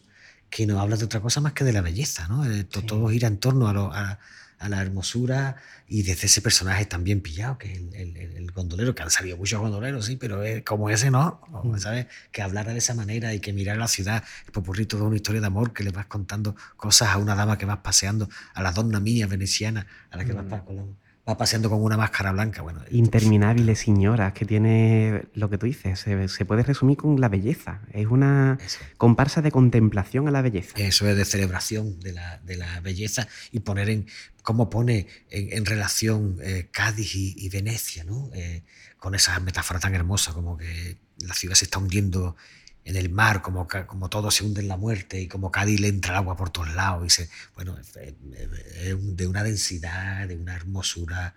que 0.51 0.67
no 0.67 0.81
habla 0.81 0.97
de 0.97 1.05
otra 1.07 1.21
cosa 1.21 1.41
más 1.41 1.55
que 1.55 1.65
de 1.65 1.73
la 1.73 1.81
belleza, 1.81 2.29
¿no? 2.29 2.45
Eh, 2.45 2.65
to- 2.65 2.83
Todo 2.83 3.09
gira 3.09 3.27
en 3.29 3.39
torno 3.39 3.69
a, 3.69 3.73
lo- 3.73 3.93
a- 3.93 4.19
a 4.59 4.69
la 4.69 4.81
hermosura 4.83 5.57
y 5.89 6.03
desde 6.03 6.27
ese 6.27 6.41
personaje 6.41 6.85
tan 6.85 7.03
bien 7.03 7.21
pillado, 7.21 7.59
que 7.59 7.73
es 7.73 7.79
el, 7.79 7.95
el- 8.17 8.37
el- 8.37 8.51
gondolero, 8.53 8.95
que 8.95 9.03
han 9.03 9.11
salido 9.11 9.37
muchos 9.39 9.59
gondoleros, 9.61 10.05
sí, 10.07 10.17
pero 10.17 10.43
es 10.45 10.63
como 10.63 10.91
ese 10.91 11.11
no, 11.11 11.41
o, 11.53 11.79
¿sabes? 11.79 12.07
Que 12.31 12.43
hablara 12.43 12.73
de 12.73 12.79
esa 12.79 12.95
manera 12.95 13.33
y 13.35 13.41
que 13.41 13.53
mirara 13.55 13.79
la 13.79 13.89
ciudad, 13.89 14.23
el 14.47 14.53
popurrito 14.53 14.99
de 14.99 15.03
una 15.05 15.17
historia 15.17 15.41
de 15.41 15.47
amor, 15.49 15.73
que 15.73 15.83
le 15.85 15.91
vas 15.91 16.05
contando 16.07 16.55
cosas 16.77 17.09
a 17.09 17.17
una 17.17 17.35
dama 17.35 17.57
que 17.59 17.65
vas 17.65 17.79
paseando, 17.79 18.29
a 18.55 18.63
la 18.63 18.73
donna 18.73 19.01
mía 19.01 19.27
veneciana, 19.27 19.87
a 20.11 20.19
la 20.19 20.25
que 20.27 20.33
vas, 20.35 20.45
pa- 20.45 20.65
con 20.65 20.97
vas 21.25 21.37
paseando 21.37 21.71
con 21.71 21.83
una 21.83 21.97
máscara 21.97 22.33
blanca, 22.33 22.63
bueno. 22.63 22.83
Interminables 22.91 23.79
señoras, 23.79 24.33
que 24.33 24.45
tiene 24.45 25.25
lo 25.35 25.49
que 25.49 25.59
tú 25.59 25.67
dices, 25.67 26.01
se, 26.01 26.29
se 26.29 26.45
puede 26.45 26.63
resumir 26.65 26.97
con 26.97 27.21
la 27.21 27.29
belleza. 27.29 27.83
Es 27.93 28.07
una 28.07 28.59
Eso. 28.65 28.79
comparsa 28.97 29.41
de 29.43 29.53
contemplación 29.53 30.27
a 30.27 30.31
la 30.31 30.43
belleza. 30.43 30.77
Eso 30.77 31.09
es 31.09 31.17
de 31.17 31.25
celebración 31.25 32.01
de 32.01 32.13
la, 32.13 32.39
de 32.39 32.57
la 32.57 32.81
belleza 32.81 33.29
y 33.53 33.61
poner 33.61 33.89
en 33.91 34.07
cómo 34.43 34.69
pone 34.69 35.07
en, 35.31 35.53
en 35.57 35.65
relación 35.65 36.39
eh, 36.43 36.69
Cádiz 36.73 37.15
y, 37.15 37.35
y 37.37 37.49
Venecia, 37.49 38.03
¿no? 38.05 38.31
Eh, 38.35 38.63
con 38.99 39.15
esa 39.15 39.39
metáfora 39.41 39.79
tan 39.81 39.95
hermosa 39.95 40.33
como 40.33 40.57
que 40.57 40.99
la 41.19 41.35
ciudad 41.35 41.55
se 41.55 41.67
está 41.67 41.79
hundiendo 41.79 42.37
en 42.85 42.97
el 42.97 43.11
mar, 43.11 43.43
como, 43.43 43.67
como 43.87 44.09
todo 44.09 44.31
se 44.31 44.45
hunde 44.45 44.61
en 44.61 44.69
la 44.69 44.77
muerte 44.77 45.21
y 45.21 45.29
como 45.29 45.51
Cádiz 45.53 45.81
le 45.81 45.89
entra 45.89 46.13
el 46.13 46.19
agua 46.19 46.37
por 46.37 46.51
todos 46.51 46.75
lados. 46.75 47.07
Y 47.07 47.11
se, 47.11 47.29
bueno, 47.55 47.77
es, 47.79 47.95
es- 47.97 49.17
de 49.17 49.27
una 49.27 49.43
densidad, 49.45 50.29
de 50.29 50.37
una 50.37 50.55
hermosura. 50.57 51.35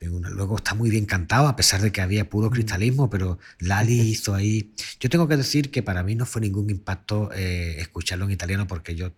de 0.00 0.08
una- 0.08 0.30
luego 0.30 0.56
está 0.56 0.74
muy 0.74 0.90
bien 0.90 1.06
cantado, 1.06 1.48
a 1.48 1.56
pesar 1.56 1.80
de 1.82 1.90
que 1.92 2.00
había 2.00 2.28
puro 2.30 2.50
cristalismo, 2.50 3.10
pero 3.10 3.38
Lali 3.58 4.00
hizo 4.00 4.34
ahí. 4.34 4.72
Yo 5.00 5.10
tengo 5.10 5.26
que 5.28 5.36
decir 5.36 5.70
que 5.72 5.82
para 5.82 6.02
mí 6.04 6.14
no 6.14 6.24
fue 6.26 6.40
ningún 6.40 6.70
impacto 6.70 7.30
eh, 7.34 7.80
escucharlo 7.80 8.24
en 8.26 8.30
italiano 8.30 8.66
porque 8.68 8.94
yo, 8.94 9.12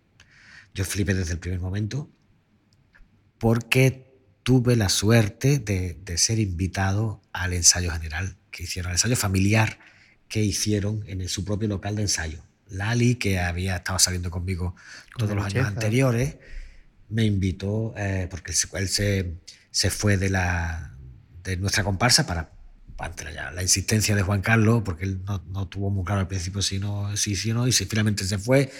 yo 0.73 0.83
flipé 0.85 1.13
desde 1.13 1.33
el 1.33 1.39
primer 1.39 1.59
momento, 1.59 2.09
porque 3.37 4.11
tuve 4.43 4.75
la 4.75 4.89
suerte 4.89 5.59
de, 5.59 5.93
de 6.03 6.17
ser 6.17 6.39
invitado 6.39 7.21
al 7.33 7.53
ensayo 7.53 7.91
general 7.91 8.37
que 8.51 8.63
hicieron, 8.63 8.89
al 8.89 8.95
ensayo 8.95 9.15
familiar 9.15 9.79
que 10.31 10.41
hicieron 10.43 11.03
en 11.07 11.27
su 11.29 11.45
propio 11.45 11.67
local 11.67 11.95
de 11.97 12.03
ensayo. 12.03 12.39
Lali, 12.69 13.15
que 13.15 13.39
había 13.39 13.75
estado 13.77 13.99
saliendo 13.99 14.31
conmigo 14.31 14.75
Con 15.13 15.27
todos 15.27 15.35
los 15.35 15.45
años 15.45 15.53
chef, 15.55 15.67
anteriores, 15.67 16.37
me 17.09 17.25
invitó, 17.25 17.93
eh, 17.97 18.27
porque 18.29 18.53
él, 18.75 18.87
se- 18.89 19.35
se, 19.71 19.89
fue 19.89 20.17
de, 20.17 20.29
la, 20.29 20.95
de 21.43 21.57
nuestra 21.57 21.83
comparsa 21.83 22.25
para, 22.25 22.51
ante 22.97 23.25
la, 23.31 23.51
la 23.51 23.61
insistencia 23.61 24.15
de 24.15 24.21
Juan 24.21 24.41
Carlos, 24.41 24.83
porque 24.85 25.05
él 25.05 25.21
no, 25.25 25.43
no 25.49 25.67
tuvo 25.67 25.89
muy 25.89 26.05
claro 26.05 26.21
al 26.21 26.27
principio 26.27 26.61
si 26.61 26.79
no, 26.79 27.15
si 27.17 27.51
o 27.51 27.53
no, 27.53 27.67
y 27.67 27.73
si 27.73 27.85
finalmente 27.85 28.23
se 28.23 28.37
fue, 28.37 28.71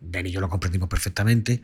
Denny 0.00 0.28
y 0.28 0.32
yo 0.32 0.40
lo 0.40 0.50
comprendimos 0.50 0.88
perfectamente. 0.90 1.62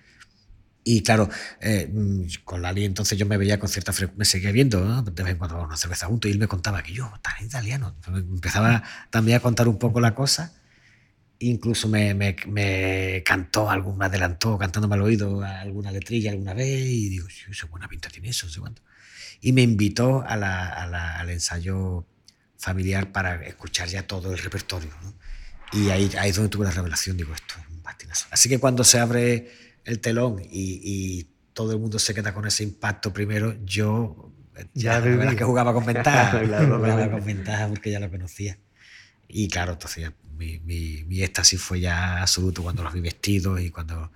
Y 0.84 1.02
claro, 1.02 1.28
eh, 1.60 1.88
mm, 1.92 2.26
con 2.44 2.60
Lali 2.62 2.84
entonces 2.84 3.18
yo 3.18 3.24
me 3.26 3.38
veía 3.38 3.58
con 3.58 3.68
cierta 3.70 3.92
frecuencia, 3.92 4.18
me 4.18 4.24
seguía 4.26 4.52
viendo, 4.52 4.80
¿no? 4.84 5.02
de 5.02 5.22
vez 5.22 5.32
en 5.32 5.38
cuando 5.38 5.62
una 5.62 5.76
cerveza 5.78 6.06
juntos, 6.06 6.28
y 6.28 6.32
él 6.32 6.38
me 6.38 6.46
contaba 6.46 6.82
que 6.82 6.92
yo, 6.92 7.10
tan 7.22 7.42
italiano, 7.44 7.96
empezaba 8.06 8.82
también 9.10 9.38
a 9.38 9.40
contar 9.40 9.66
un 9.68 9.78
poco 9.78 10.00
la 10.00 10.14
cosa. 10.14 10.52
Incluso 11.40 11.88
me, 11.88 12.14
me, 12.14 12.36
me 12.48 13.22
cantó, 13.24 13.68
algún, 13.70 13.98
me 13.98 14.06
adelantó 14.06 14.56
cantándome 14.56 14.94
al 14.94 15.02
oído 15.02 15.42
alguna 15.42 15.90
letrilla 15.90 16.30
alguna 16.30 16.54
vez 16.54 16.86
y 16.86 17.08
digo, 17.10 17.28
"Sí, 17.28 17.42
eso 17.50 17.68
buena 17.68 17.88
pinta 17.88 18.08
tiene 18.08 18.28
eso, 18.30 18.46
no 18.46 18.52
sé 18.52 18.60
cuánto. 18.60 18.82
Y 19.40 19.52
me 19.52 19.62
invitó 19.62 20.22
a 20.26 20.36
la- 20.36 20.68
a 20.70 20.86
la- 20.86 21.18
al 21.20 21.30
ensayo 21.30 22.06
familiar 22.58 23.12
para 23.12 23.44
escuchar 23.46 23.88
ya 23.88 24.06
todo 24.06 24.32
el 24.32 24.38
repertorio. 24.38 24.90
¿no? 25.02 25.14
Y 25.72 25.90
ahí, 25.90 26.10
ahí 26.18 26.30
es 26.30 26.36
donde 26.36 26.50
tuve 26.50 26.64
la 26.66 26.70
revelación, 26.72 27.16
digo, 27.16 27.34
esto 27.34 27.54
es 27.60 27.68
un 27.70 27.82
patinazo. 27.82 28.26
Así 28.30 28.48
que 28.48 28.58
cuando 28.58 28.84
se 28.84 28.98
abre 29.00 29.50
el 29.84 30.00
telón 30.00 30.40
y, 30.50 30.80
y 30.82 31.26
todo 31.52 31.72
el 31.72 31.78
mundo 31.78 31.98
se 31.98 32.14
queda 32.14 32.34
con 32.34 32.46
ese 32.46 32.64
impacto 32.64 33.12
primero, 33.12 33.54
yo 33.64 34.32
eh, 34.56 34.66
Ya 34.74 35.00
ya, 35.00 35.24
es 35.24 35.36
que 35.36 35.44
jugaba 35.44 35.72
con 35.72 35.84
ventaja, 35.84 36.40
Claro, 36.44 36.78
jugaba 36.78 37.10
con 37.10 37.24
ventaja 37.24 37.68
porque 37.68 37.90
ya 37.90 38.00
lo 38.00 38.10
conocía. 38.10 38.58
Y 39.28 39.48
claro, 39.48 39.72
entonces 39.72 40.04
ya 40.04 40.12
mi, 40.36 40.58
mi, 40.60 41.04
mi 41.04 41.22
éxtasis 41.22 41.60
fue 41.60 41.80
ya 41.80 42.22
absoluto 42.22 42.62
cuando 42.62 42.82
los 42.82 42.92
vi 42.92 43.00
vestidos 43.00 43.60
y 43.60 43.70
cuando 43.70 44.10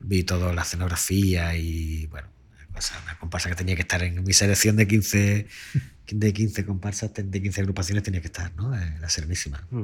vi 0.00 0.24
toda 0.24 0.52
la 0.52 0.62
escenografía 0.62 1.54
y 1.54 2.06
bueno, 2.06 2.28
una, 2.56 2.74
cosa, 2.74 3.00
una 3.04 3.18
comparsa 3.18 3.48
que 3.50 3.54
tenía 3.54 3.76
que 3.76 3.82
estar 3.82 4.02
en 4.02 4.22
mi 4.24 4.32
selección 4.32 4.76
de 4.76 4.88
15, 4.88 5.46
de 6.10 6.32
15 6.32 6.64
comparsas, 6.64 7.10
de 7.14 7.42
15 7.42 7.60
agrupaciones 7.60 8.02
tenía 8.02 8.20
que 8.20 8.28
estar, 8.28 8.54
¿no? 8.56 8.74
Eh, 8.74 8.96
La 9.00 9.08
Serenísima. 9.08 9.66
Mm. 9.70 9.82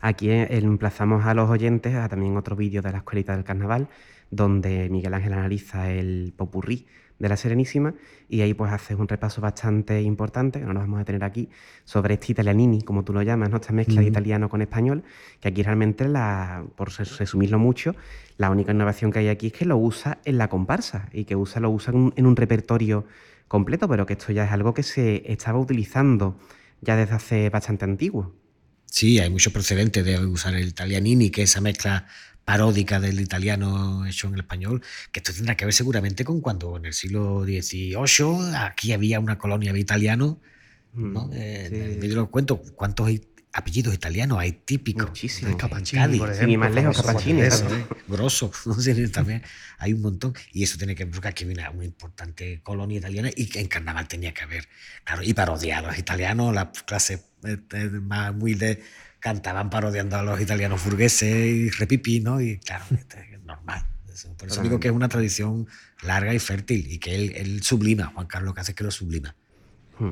Aquí 0.00 0.30
eh, 0.30 0.48
emplazamos 0.50 1.26
a 1.26 1.34
los 1.34 1.50
oyentes 1.50 1.94
a 1.94 2.08
también 2.08 2.36
otro 2.36 2.56
vídeo 2.56 2.80
de 2.80 2.92
la 2.92 2.98
Escuelita 2.98 3.34
del 3.34 3.44
Carnaval, 3.44 3.88
donde 4.30 4.88
Miguel 4.88 5.14
Ángel 5.14 5.32
analiza 5.32 5.90
el 5.90 6.32
popurrí 6.36 6.86
de 7.18 7.28
la 7.28 7.36
Serenísima 7.36 7.94
y 8.28 8.40
ahí 8.40 8.54
pues 8.54 8.72
haces 8.72 8.98
un 8.98 9.06
repaso 9.06 9.40
bastante 9.40 10.00
importante, 10.00 10.58
que 10.58 10.64
no 10.64 10.72
nos 10.72 10.84
vamos 10.84 10.96
a 10.96 11.00
detener 11.00 11.22
aquí, 11.22 11.50
sobre 11.84 12.14
este 12.14 12.32
italianini, 12.32 12.82
como 12.82 13.04
tú 13.04 13.12
lo 13.12 13.22
llamas, 13.22 13.50
¿no? 13.50 13.56
esta 13.56 13.72
mezcla 13.72 14.00
de 14.00 14.06
italiano 14.06 14.48
con 14.48 14.62
español, 14.62 15.04
que 15.38 15.48
aquí 15.48 15.62
realmente, 15.62 16.08
la, 16.08 16.64
por 16.76 16.90
res- 16.96 17.18
resumirlo 17.18 17.58
mucho, 17.58 17.94
la 18.38 18.50
única 18.50 18.72
innovación 18.72 19.12
que 19.12 19.18
hay 19.18 19.28
aquí 19.28 19.48
es 19.48 19.52
que 19.52 19.66
lo 19.66 19.76
usa 19.76 20.18
en 20.24 20.38
la 20.38 20.48
comparsa 20.48 21.10
y 21.12 21.24
que 21.24 21.36
usa, 21.36 21.60
lo 21.60 21.70
usa 21.70 21.92
en 21.92 22.26
un, 22.26 22.36
repertorio 22.36 23.04
completo, 23.48 23.86
pero 23.86 24.06
que 24.06 24.14
esto 24.14 24.32
ya 24.32 24.44
es 24.44 24.52
algo 24.52 24.72
que 24.72 24.82
se 24.82 25.30
estaba 25.30 25.58
utilizando 25.58 26.38
ya 26.80 26.96
desde 26.96 27.14
hace 27.14 27.50
bastante 27.50 27.84
antiguo. 27.84 28.32
Sí, 28.86 29.18
hay 29.18 29.28
muchos 29.28 29.52
precedentes 29.52 30.04
de 30.04 30.18
usar 30.24 30.54
el 30.54 30.68
italianini, 30.68 31.30
que 31.30 31.42
es 31.42 31.50
esa 31.50 31.60
mezcla 31.60 32.06
paródica 32.44 32.98
del 33.00 33.20
italiano 33.20 34.04
hecho 34.06 34.26
en 34.28 34.34
el 34.34 34.40
español, 34.40 34.82
que 35.12 35.20
esto 35.20 35.32
tendrá 35.32 35.56
que 35.56 35.64
ver 35.64 35.74
seguramente 35.74 36.24
con 36.24 36.40
cuando 36.40 36.76
en 36.76 36.86
el 36.86 36.92
siglo 36.94 37.44
XVIII 37.44 38.54
aquí 38.56 38.92
había 38.92 39.20
una 39.20 39.38
colonia 39.38 39.72
de 39.72 39.80
italianos, 39.80 40.36
¿no? 40.92 41.26
Mm, 41.26 41.30
Eh, 41.34 41.68
sí. 41.94 42.00
vídeo 42.00 42.16
lo 42.16 42.30
cuento 42.30 42.60
cuántos 42.74 43.08
apellidos 43.52 43.92
italianos 43.94 44.38
hay 44.38 44.52
típicos. 44.52 45.08
Muchísimo. 45.08 45.50
en 45.50 45.56
Cappuccini, 45.56 46.00
Cádiz. 46.02 46.18
por 46.20 46.30
ejemplo. 46.30 46.52
ir 46.52 46.58
más 46.58 46.72
lejos. 46.72 46.96
¿eh? 47.72 47.86
Grosso, 48.08 48.52
¿no? 48.66 48.74
Sí, 48.74 49.08
también 49.08 49.42
hay 49.78 49.92
un 49.92 50.02
montón. 50.02 50.34
Y 50.52 50.62
eso 50.62 50.78
tiene 50.78 50.94
que 50.94 51.04
ver 51.04 51.12
porque 51.12 51.28
aquí 51.28 51.44
hay 51.44 51.50
una, 51.52 51.70
una 51.70 51.84
importante 51.84 52.60
colonia 52.62 52.98
italiana 52.98 53.30
y 53.34 53.46
que 53.46 53.60
en 53.60 53.66
carnaval 53.68 54.06
tenía 54.08 54.32
que 54.32 54.42
haber. 54.42 54.68
Claro, 55.04 55.22
y 55.24 55.34
parodiar 55.34 55.84
a 55.84 55.88
los 55.88 55.98
italianos, 55.98 56.54
las 56.54 56.68
clases 56.84 57.22
este, 57.42 57.88
más 57.90 58.30
humildes 58.32 58.78
cantaban 59.20 59.70
parodiando 59.70 60.16
a 60.16 60.22
los 60.22 60.40
italianos 60.40 60.84
burgueses 60.84 61.46
y 61.46 61.70
repipi, 61.70 62.20
¿no? 62.20 62.40
Y 62.40 62.58
claro, 62.58 62.84
este, 62.90 63.34
es 63.34 63.42
normal. 63.42 63.86
Eso- 64.12 64.34
Por 64.36 64.48
eso 64.48 64.62
digo 64.62 64.80
que 64.80 64.88
es 64.88 64.94
una 64.94 65.08
tradición 65.08 65.66
larga 66.02 66.34
y 66.34 66.38
fértil 66.38 66.90
y 66.90 66.98
que 66.98 67.14
él, 67.14 67.32
él 67.36 67.62
sublima. 67.62 68.06
Juan 68.06 68.26
Carlos 68.26 68.48
lo 68.48 68.54
que 68.54 68.60
hace 68.62 68.72
es 68.72 68.76
que 68.76 68.84
lo 68.84 68.90
sublima. 68.90 69.34
Mm. 69.98 70.10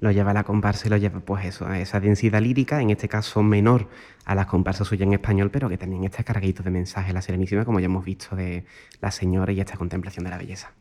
Lo 0.00 0.10
lleva 0.10 0.30
a 0.30 0.34
la 0.34 0.44
comparsa 0.44 0.86
y 0.86 0.90
lo 0.90 0.96
lleva, 0.96 1.20
pues 1.20 1.44
eso, 1.44 1.66
a 1.66 1.78
esa 1.78 2.00
densidad 2.00 2.40
lírica, 2.40 2.80
en 2.80 2.88
este 2.88 3.06
caso 3.06 3.42
menor 3.42 3.90
a 4.24 4.34
las 4.34 4.46
comparsas 4.46 4.88
suyas 4.88 5.06
en 5.06 5.12
español, 5.12 5.50
pero 5.50 5.68
que 5.68 5.76
también 5.76 6.04
está 6.04 6.24
cargadito 6.24 6.62
de 6.62 6.70
mensaje 6.70 7.12
la 7.12 7.20
Serenísima, 7.20 7.66
como 7.66 7.80
ya 7.80 7.84
hemos 7.86 8.04
visto 8.06 8.34
de 8.34 8.64
la 9.02 9.10
señora 9.10 9.52
y 9.52 9.60
esta 9.60 9.76
contemplación 9.76 10.24
de 10.24 10.30
la 10.30 10.38
belleza. 10.38 10.72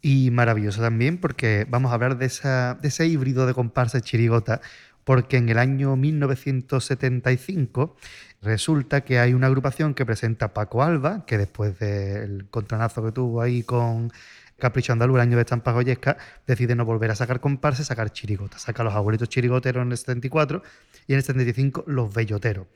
Y 0.00 0.30
maravilloso 0.30 0.80
también 0.80 1.18
porque 1.18 1.66
vamos 1.68 1.90
a 1.90 1.94
hablar 1.96 2.16
de, 2.16 2.26
esa, 2.26 2.78
de 2.80 2.88
ese 2.88 3.06
híbrido 3.06 3.46
de 3.46 3.52
comparsa 3.52 3.98
y 3.98 4.02
chirigota, 4.02 4.62
porque 5.06 5.36
en 5.36 5.48
el 5.48 5.58
año 5.58 5.94
1975 5.94 7.96
resulta 8.42 9.02
que 9.02 9.20
hay 9.20 9.34
una 9.34 9.46
agrupación 9.46 9.94
que 9.94 10.04
presenta 10.04 10.52
Paco 10.52 10.82
Alba, 10.82 11.24
que 11.26 11.38
después 11.38 11.78
del 11.78 12.48
contranazo 12.50 13.04
que 13.04 13.12
tuvo 13.12 13.40
ahí 13.40 13.62
con 13.62 14.12
Capricho 14.58 14.92
Andaluz, 14.92 15.14
el 15.14 15.20
año 15.20 15.36
de 15.36 15.42
estampa 15.42 15.70
goyesca, 15.70 16.16
decide 16.44 16.74
no 16.74 16.84
volver 16.84 17.12
a 17.12 17.14
sacar 17.14 17.38
comparsa, 17.38 17.84
sacar 17.84 18.10
chirigota. 18.10 18.58
Saca 18.58 18.82
a 18.82 18.86
los 18.86 18.94
abuelitos 18.94 19.28
chirigoteros 19.28 19.82
en 19.82 19.92
el 19.92 19.96
74 19.96 20.64
y 21.06 21.12
en 21.12 21.18
el 21.18 21.22
75 21.22 21.84
los 21.86 22.12
belloteros. 22.12 22.66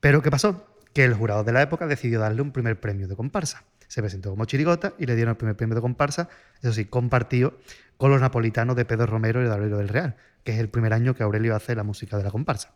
Pero 0.00 0.22
¿qué 0.22 0.30
pasó? 0.30 0.66
Que 0.94 1.04
el 1.04 1.12
jurado 1.12 1.44
de 1.44 1.52
la 1.52 1.60
época 1.60 1.86
decidió 1.86 2.18
darle 2.18 2.40
un 2.40 2.50
primer 2.50 2.80
premio 2.80 3.08
de 3.08 3.14
comparsa. 3.14 3.64
Se 3.88 4.00
presentó 4.00 4.30
como 4.30 4.46
chirigota 4.46 4.94
y 4.98 5.04
le 5.04 5.16
dieron 5.16 5.32
el 5.32 5.36
primer 5.36 5.56
premio 5.56 5.74
de 5.74 5.82
comparsa, 5.82 6.30
eso 6.62 6.72
sí, 6.72 6.86
compartido 6.86 7.58
con 7.98 8.10
los 8.10 8.20
napolitanos 8.22 8.76
de 8.76 8.86
Pedro 8.86 9.04
Romero 9.04 9.42
y 9.42 9.44
de 9.44 9.50
Aurelio 9.52 9.76
del 9.76 9.88
Real, 9.88 10.16
que 10.44 10.52
es 10.52 10.58
el 10.58 10.70
primer 10.70 10.94
año 10.94 11.14
que 11.14 11.22
Aurelio 11.22 11.54
hace 11.54 11.74
la 11.74 11.82
música 11.82 12.16
de 12.16 12.24
la 12.24 12.30
comparsa. 12.30 12.72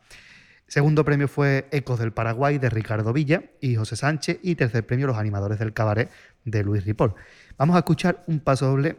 Segundo 0.66 1.05
premio 1.05 1.28
fue 1.28 1.69
Ecos 1.70 1.99
del 1.99 2.12
Paraguay 2.12 2.59
de 2.59 2.70
Ricardo 2.70 3.12
Villa 3.12 3.43
y 3.61 3.77
José 3.77 3.94
Sánchez. 3.97 4.39
Y 4.43 4.55
tercer 4.55 4.86
premio 4.86 5.07
Los 5.07 5.19
Animadores 5.19 5.59
del 5.59 5.74
Cabaret 5.74 6.11
de 6.44 6.65
Luis 6.65 6.85
Ripoll. 6.85 7.15
Vamos 7.59 7.77
a 7.77 7.81
escuchar 7.81 8.23
un 8.27 8.40
paso 8.40 8.66
doble 8.66 8.97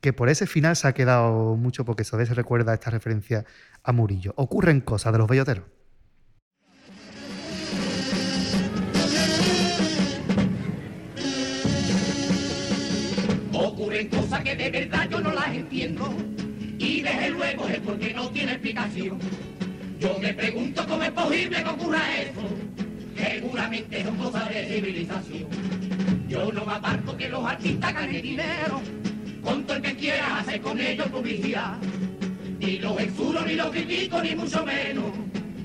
que 0.00 0.12
por 0.12 0.28
ese 0.30 0.46
final 0.46 0.74
se 0.74 0.88
ha 0.88 0.94
quedado 0.94 1.54
mucho 1.56 1.84
porque 1.84 2.02
todavía 2.02 2.26
se 2.26 2.34
recuerda 2.34 2.74
esta 2.74 2.90
referencia 2.90 3.44
a 3.82 3.92
Murillo. 3.92 4.32
Ocurren 4.36 4.80
cosas 4.80 5.12
de 5.12 5.18
los 5.18 5.28
belloteros. 5.28 5.64
Ocurren 13.52 14.08
cosas 14.08 14.42
que 14.42 14.56
entiendo 15.56 16.12
y 16.78 17.02
desde 17.02 17.30
luego 17.30 17.68
es 17.68 17.78
porque 17.80 18.12
no 18.14 18.28
tiene 18.30 18.52
explicación. 18.52 19.18
Yo 20.00 20.18
me 20.20 20.34
pregunto 20.34 20.84
cómo 20.86 21.02
es 21.02 21.10
posible 21.12 21.62
que 21.62 21.68
ocurra 21.68 22.00
eso. 22.20 22.42
Seguramente 23.16 24.00
es 24.00 24.06
cosa 24.08 24.44
de 24.48 24.66
civilización. 24.66 25.48
Yo 26.28 26.50
no 26.50 26.64
me 26.64 26.72
aparto 26.72 27.16
que 27.16 27.28
los 27.28 27.44
artistas 27.44 27.94
ganen 27.94 28.22
dinero 28.22 28.80
con 29.42 29.64
todo 29.64 29.76
el 29.76 29.82
que 29.82 29.96
quiera 29.96 30.38
hacer 30.38 30.60
con 30.60 30.80
ellos 30.80 31.06
publicidad. 31.08 31.76
Ni 32.58 32.78
los 32.78 32.98
exuro 33.00 33.42
ni 33.42 33.54
los 33.54 33.70
critico 33.70 34.22
ni 34.22 34.34
mucho 34.34 34.64
menos. 34.64 35.12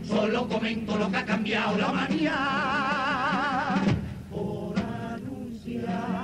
Solo 0.07 0.47
comento 0.47 0.97
lo 0.97 1.09
que 1.09 1.17
ha 1.17 1.25
cambiado 1.25 1.77
la 1.77 1.91
humanidad. 1.91 3.81
Por 4.29 4.79
anunciar 4.79 6.16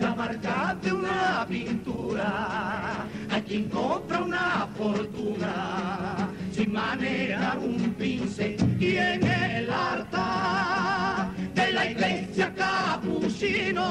la 0.00 0.14
marca 0.14 0.76
de 0.82 0.92
una 0.92 1.46
pintura. 1.48 3.06
Hay 3.30 3.42
quien 3.42 3.68
compra 3.68 4.22
una 4.22 4.68
fortuna 4.76 6.28
sin 6.52 6.72
manejar 6.72 7.58
un 7.58 7.94
pincel 7.94 8.56
y 8.80 8.96
en 8.96 9.22
el 9.22 9.70
altar 9.70 11.30
de 11.54 11.72
la 11.72 11.90
iglesia 11.90 12.54
capuchino 12.54 13.88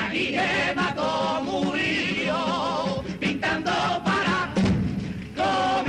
ahí 0.00 0.36
mató 0.74 1.42
Murillo 1.42 3.02
pintando 3.20 3.70
para 4.04 4.52
comer. 5.36 5.88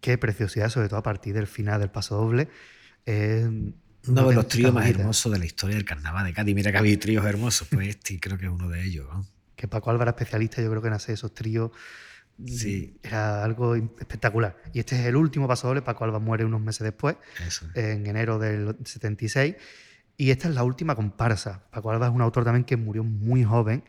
Qué 0.00 0.18
preciosidad, 0.18 0.68
sobre 0.68 0.88
todo 0.88 0.98
a 0.98 1.02
partir 1.02 1.34
del 1.34 1.46
final 1.46 1.80
del 1.80 1.90
paso 1.90 2.16
doble. 2.16 2.48
Eh, 3.04 3.48
Uno 4.08 4.28
de 4.28 4.34
los 4.34 4.48
tríos 4.48 4.72
más 4.72 4.88
hermosos 4.88 5.32
de 5.32 5.38
la 5.38 5.44
historia 5.46 5.76
del 5.76 5.84
carnaval 5.84 6.24
de 6.26 6.32
Cádiz. 6.32 6.54
Mira 6.54 6.72
que 6.72 6.78
había 6.78 6.98
tríos 6.98 7.24
hermosos, 7.24 7.68
pues 7.68 7.88
este 7.88 8.18
creo 8.20 8.38
que 8.38 8.46
es 8.46 8.50
uno 8.52 8.68
de 8.68 8.84
ellos. 8.84 9.06
¿no? 9.12 9.26
Que 9.56 9.68
Paco 9.68 9.90
Álvaro, 9.90 10.10
especialista, 10.10 10.60
yo 10.62 10.68
creo 10.70 10.82
que 10.82 10.88
en 10.88 10.94
hacer 10.94 11.14
esos 11.14 11.34
tríos 11.34 11.70
Sí. 12.44 12.98
era 13.02 13.42
algo 13.42 13.74
espectacular. 13.76 14.56
Y 14.74 14.80
este 14.80 14.98
es 15.00 15.06
el 15.06 15.16
último 15.16 15.48
paso 15.48 15.68
doble. 15.68 15.80
Paco 15.80 16.04
Alba 16.04 16.18
muere 16.18 16.44
unos 16.44 16.60
meses 16.60 16.82
después, 16.84 17.16
Eso. 17.46 17.66
en 17.74 18.06
enero 18.06 18.38
del 18.38 18.76
76. 18.84 19.56
Y 20.18 20.30
esta 20.30 20.48
es 20.48 20.54
la 20.54 20.62
última 20.62 20.94
comparsa. 20.94 21.62
Paco 21.70 21.90
Alba 21.90 22.08
es 22.08 22.12
un 22.12 22.20
autor 22.20 22.44
también 22.44 22.64
que 22.64 22.76
murió 22.76 23.04
muy 23.04 23.42
joven 23.44 23.84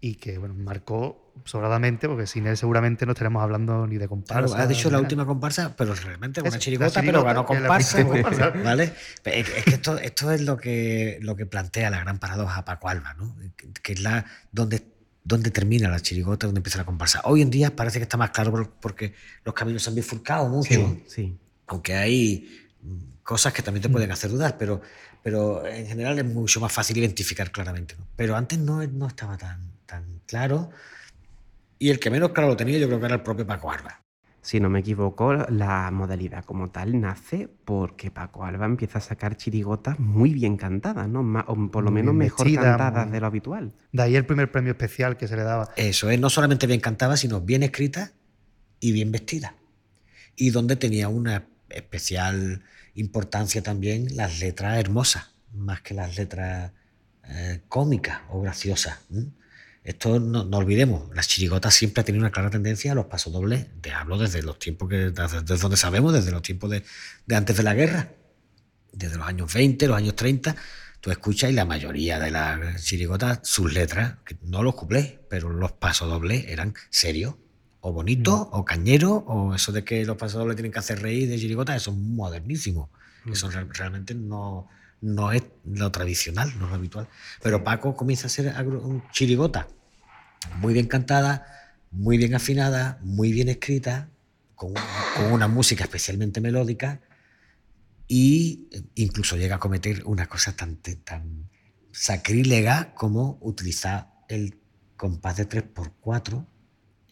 y 0.00 0.14
que 0.14 0.38
bueno, 0.38 0.54
marcó 0.54 1.19
sobradamente, 1.44 2.06
porque 2.08 2.26
sin 2.26 2.46
él 2.46 2.56
seguramente 2.56 3.06
no 3.06 3.12
estaríamos 3.12 3.42
hablando 3.42 3.86
ni 3.86 3.96
de 3.98 4.08
comparsa. 4.08 4.46
Claro, 4.46 4.62
has 4.62 4.68
dicho 4.68 4.88
la 4.88 4.92
nada. 4.92 5.02
última 5.02 5.26
comparsa, 5.26 5.74
pero 5.76 5.94
realmente 5.94 6.40
una 6.42 6.58
chirigota, 6.58 7.00
pero 7.00 7.24
ganó 7.24 7.44
comparsa. 7.46 8.04
comparsa. 8.06 8.50
¿Vale? 8.64 8.92
Es, 9.24 9.48
es 9.48 9.64
que 9.64 9.70
esto, 9.74 9.98
esto 9.98 10.30
es 10.32 10.42
lo 10.42 10.56
que, 10.56 11.18
lo 11.22 11.36
que 11.36 11.46
plantea 11.46 11.90
la 11.90 12.00
gran 12.00 12.18
paradoja 12.18 12.64
Paco 12.64 12.88
Alba, 12.88 13.14
¿no? 13.14 13.34
Que- 13.56 13.68
Que 13.82 13.92
es 13.94 14.00
la 14.00 14.24
donde, 14.52 14.84
donde 15.24 15.50
termina 15.50 15.88
la 15.88 16.00
chirigota, 16.00 16.46
donde 16.46 16.58
empieza 16.58 16.78
la 16.78 16.84
comparsa. 16.84 17.20
Hoy 17.24 17.42
en 17.42 17.50
día 17.50 17.74
parece 17.74 17.98
que 17.98 18.04
está 18.04 18.16
más 18.16 18.30
claro 18.30 18.50
por- 18.50 18.70
porque 18.70 19.14
los 19.44 19.54
caminos 19.54 19.82
se 19.82 19.90
han 19.90 19.96
bifurcado 19.96 20.48
mucho. 20.48 20.68
Sí, 20.74 21.04
sí. 21.08 21.38
aunque 21.66 21.94
hay 21.94 22.68
mm, 22.82 23.22
cosas 23.22 23.52
que 23.52 23.62
también 23.62 23.82
te 23.82 23.88
pueden 23.88 24.10
hacer 24.12 24.30
dudar, 24.30 24.56
pero, 24.58 24.80
pero 25.22 25.66
en 25.66 25.86
general 25.86 26.18
es 26.18 26.24
mucho 26.24 26.60
más 26.60 26.72
fácil 26.72 26.96
identificar 26.98 27.50
claramente. 27.50 27.94
¿no? 27.98 28.06
Pero 28.16 28.36
antes 28.36 28.58
no, 28.58 28.84
no 28.86 29.06
estaba 29.06 29.36
tan, 29.38 29.60
tan 29.86 30.04
claro. 30.26 30.70
Y 31.80 31.88
el 31.88 31.98
que 31.98 32.10
menos 32.10 32.30
claro 32.32 32.50
lo 32.50 32.56
tenía 32.56 32.78
yo 32.78 32.86
creo 32.86 33.00
que 33.00 33.06
era 33.06 33.14
el 33.16 33.22
propio 33.22 33.46
Paco 33.46 33.70
Arba. 33.72 34.02
Si 34.42 34.60
no 34.60 34.68
me 34.68 34.80
equivoco, 34.80 35.32
la 35.34 35.90
modalidad 35.90 36.44
como 36.44 36.70
tal 36.70 37.00
nace 37.00 37.48
porque 37.64 38.10
Paco 38.10 38.44
Alba 38.44 38.66
empieza 38.66 38.98
a 38.98 39.00
sacar 39.00 39.36
chirigotas 39.36 39.98
muy 39.98 40.34
bien 40.34 40.56
cantadas, 40.58 41.08
¿no? 41.08 41.20
O 41.46 41.70
por 41.70 41.82
lo 41.82 41.90
menos 41.90 42.12
bien 42.12 42.18
mejor 42.18 42.52
cantadas 42.54 43.06
muy- 43.06 43.12
de 43.12 43.20
lo 43.20 43.26
habitual. 43.26 43.72
De 43.92 44.02
ahí 44.02 44.16
el 44.16 44.26
primer 44.26 44.52
premio 44.52 44.72
especial 44.72 45.16
que 45.16 45.26
se 45.26 45.36
le 45.36 45.42
daba. 45.42 45.70
Eso 45.76 46.10
es, 46.10 46.20
no 46.20 46.28
solamente 46.28 46.66
bien 46.66 46.80
cantada, 46.80 47.16
sino 47.16 47.40
bien 47.40 47.62
escrita 47.62 48.12
y 48.78 48.92
bien 48.92 49.10
vestida. 49.10 49.54
Y 50.36 50.50
donde 50.50 50.76
tenía 50.76 51.08
una 51.08 51.46
especial 51.70 52.62
importancia 52.94 53.62
también 53.62 54.16
las 54.16 54.40
letras 54.40 54.78
hermosas, 54.78 55.34
más 55.54 55.80
que 55.80 55.94
las 55.94 56.16
letras 56.16 56.72
eh, 57.24 57.60
cómicas 57.68 58.20
o 58.30 58.40
graciosas. 58.42 59.00
Esto 59.82 60.20
no, 60.20 60.44
no 60.44 60.58
olvidemos, 60.58 61.08
las 61.14 61.26
chirigotas 61.26 61.72
siempre 61.74 62.00
han 62.02 62.04
tenido 62.06 62.22
una 62.22 62.30
clara 62.32 62.50
tendencia 62.50 62.92
a 62.92 62.94
los 62.94 63.06
pasodobles. 63.06 63.66
Te 63.80 63.92
hablo 63.92 64.18
desde 64.18 64.42
los 64.42 64.58
tiempos 64.58 64.88
que, 64.90 64.96
desde, 65.10 65.40
donde 65.58 65.76
sabemos, 65.76 66.12
desde 66.12 66.30
los 66.32 66.42
tiempos 66.42 66.70
de, 66.70 66.84
de 67.26 67.36
antes 67.36 67.56
de 67.56 67.62
la 67.62 67.72
guerra, 67.74 68.12
desde 68.92 69.16
los 69.16 69.26
años 69.26 69.52
20, 69.52 69.86
los 69.86 69.96
años 69.96 70.14
30. 70.16 70.54
Tú 71.00 71.10
escuchas 71.10 71.50
y 71.50 71.54
la 71.54 71.64
mayoría 71.64 72.18
de 72.18 72.30
las 72.30 72.84
chirigotas, 72.84 73.40
sus 73.42 73.72
letras, 73.72 74.16
que 74.26 74.36
no 74.42 74.62
los 74.62 74.74
cuplés, 74.74 75.14
pero 75.30 75.48
los 75.48 75.72
pasodobles 75.72 76.44
eran 76.48 76.74
serios, 76.90 77.36
o 77.80 77.90
bonitos, 77.94 78.48
o 78.50 78.66
cañeros, 78.66 79.22
o 79.26 79.54
eso 79.54 79.72
de 79.72 79.82
que 79.82 80.04
los 80.04 80.18
pasodobles 80.18 80.56
tienen 80.56 80.72
que 80.72 80.78
hacer 80.80 81.00
reír 81.00 81.26
de 81.30 81.38
chirigotas, 81.38 81.76
eso 81.76 81.90
es 81.92 81.96
modernísimo. 81.96 82.90
Eso 83.32 83.50
real- 83.50 83.70
realmente 83.72 84.14
no, 84.14 84.68
no 85.00 85.32
es 85.32 85.42
lo 85.64 85.90
tradicional, 85.90 86.52
no 86.58 86.64
es 86.66 86.70
lo 86.70 86.76
habitual. 86.76 87.08
Pero 87.42 87.64
Paco 87.64 87.96
comienza 87.96 88.26
a 88.26 88.30
ser 88.30 88.54
un 88.64 89.02
chirigota 89.12 89.68
muy 90.58 90.72
bien 90.74 90.86
cantada, 90.86 91.46
muy 91.90 92.18
bien 92.18 92.34
afinada, 92.34 92.98
muy 93.02 93.32
bien 93.32 93.48
escrita, 93.48 94.08
con, 94.54 94.74
con 95.16 95.32
una 95.32 95.48
música 95.48 95.84
especialmente 95.84 96.40
melódica 96.40 97.00
y 98.06 98.68
eh, 98.72 98.82
incluso 98.96 99.36
llega 99.36 99.56
a 99.56 99.58
cometer 99.58 100.02
una 100.04 100.26
cosa 100.26 100.54
tan, 100.54 100.76
tan 100.76 101.48
sacrílega 101.92 102.94
como 102.94 103.38
utilizar 103.40 104.10
el 104.28 104.58
compás 104.96 105.36
de 105.38 105.48
3x4 105.48 106.46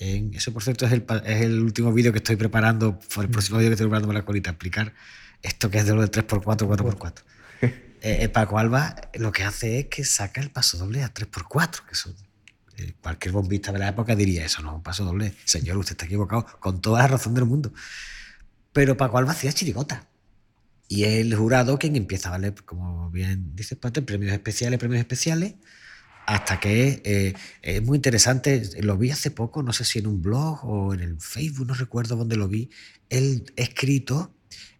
en, 0.00 0.34
eso 0.34 0.52
por 0.52 0.62
cierto 0.62 0.86
es 0.86 0.92
el, 0.92 1.02
pa- 1.02 1.18
es 1.18 1.42
el 1.42 1.60
último 1.60 1.92
vídeo 1.92 2.12
que 2.12 2.18
estoy 2.18 2.36
preparando, 2.36 2.98
el 3.20 3.28
próximo 3.30 3.58
vídeo 3.58 3.70
que 3.70 3.74
estoy 3.74 3.86
preparando 3.86 4.08
para 4.08 4.20
la 4.20 4.24
colita, 4.24 4.50
explicar 4.50 4.94
esto 5.42 5.70
que 5.70 5.78
es 5.78 5.86
de 5.86 5.94
lo 5.94 6.02
de 6.02 6.10
3x4, 6.10 6.44
4x4. 6.44 7.14
Eh, 8.02 8.18
eh, 8.22 8.28
Paco 8.28 8.58
Alba 8.58 8.94
lo 9.14 9.32
que 9.32 9.44
hace 9.44 9.80
es 9.80 9.86
que 9.86 10.04
saca 10.04 10.40
el 10.40 10.50
paso 10.50 10.78
doble 10.78 11.02
a 11.02 11.12
3x4, 11.12 11.84
que 11.86 11.94
son 11.94 12.14
eh, 12.78 12.94
cualquier 13.00 13.32
bombista 13.32 13.72
de 13.72 13.80
la 13.80 13.88
época 13.88 14.14
diría 14.14 14.44
eso, 14.44 14.62
no, 14.62 14.76
un 14.76 14.82
paso 14.82 15.04
doble. 15.04 15.34
Señor, 15.44 15.76
usted 15.78 15.92
está 15.92 16.04
equivocado, 16.06 16.46
con 16.60 16.80
toda 16.80 17.00
la 17.00 17.08
razón 17.08 17.34
del 17.34 17.44
mundo. 17.44 17.72
Pero 18.72 18.96
Paco 18.96 19.18
Alba 19.18 19.32
hacía 19.32 19.52
chirigota. 19.52 20.06
Y 20.88 21.04
es 21.04 21.20
el 21.20 21.34
jurado 21.34 21.78
quien 21.78 21.96
empieza 21.96 22.28
a 22.28 22.32
darle, 22.32 22.54
como 22.54 23.10
bien 23.10 23.54
dice 23.54 23.76
Pate, 23.76 24.00
premios 24.02 24.32
especiales, 24.32 24.78
premios 24.78 25.00
especiales, 25.00 25.54
hasta 26.26 26.60
que 26.60 27.02
eh, 27.04 27.34
es 27.62 27.82
muy 27.82 27.96
interesante. 27.96 28.62
Lo 28.80 28.96
vi 28.96 29.10
hace 29.10 29.30
poco, 29.30 29.62
no 29.62 29.72
sé 29.72 29.84
si 29.84 29.98
en 29.98 30.06
un 30.06 30.22
blog 30.22 30.64
o 30.64 30.94
en 30.94 31.00
el 31.00 31.20
Facebook, 31.20 31.66
no 31.66 31.74
recuerdo 31.74 32.16
dónde 32.16 32.36
lo 32.36 32.48
vi, 32.48 32.70
el 33.10 33.52
escrito 33.56 34.34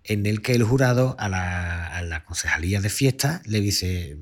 en 0.08 0.26
el 0.26 0.42
que 0.42 0.52
el 0.54 0.64
jurado 0.64 1.14
a 1.18 1.28
la, 1.28 1.86
a 1.86 2.02
la 2.02 2.24
concejalía 2.24 2.80
de 2.80 2.88
fiesta 2.90 3.40
le 3.46 3.60
dice 3.60 4.16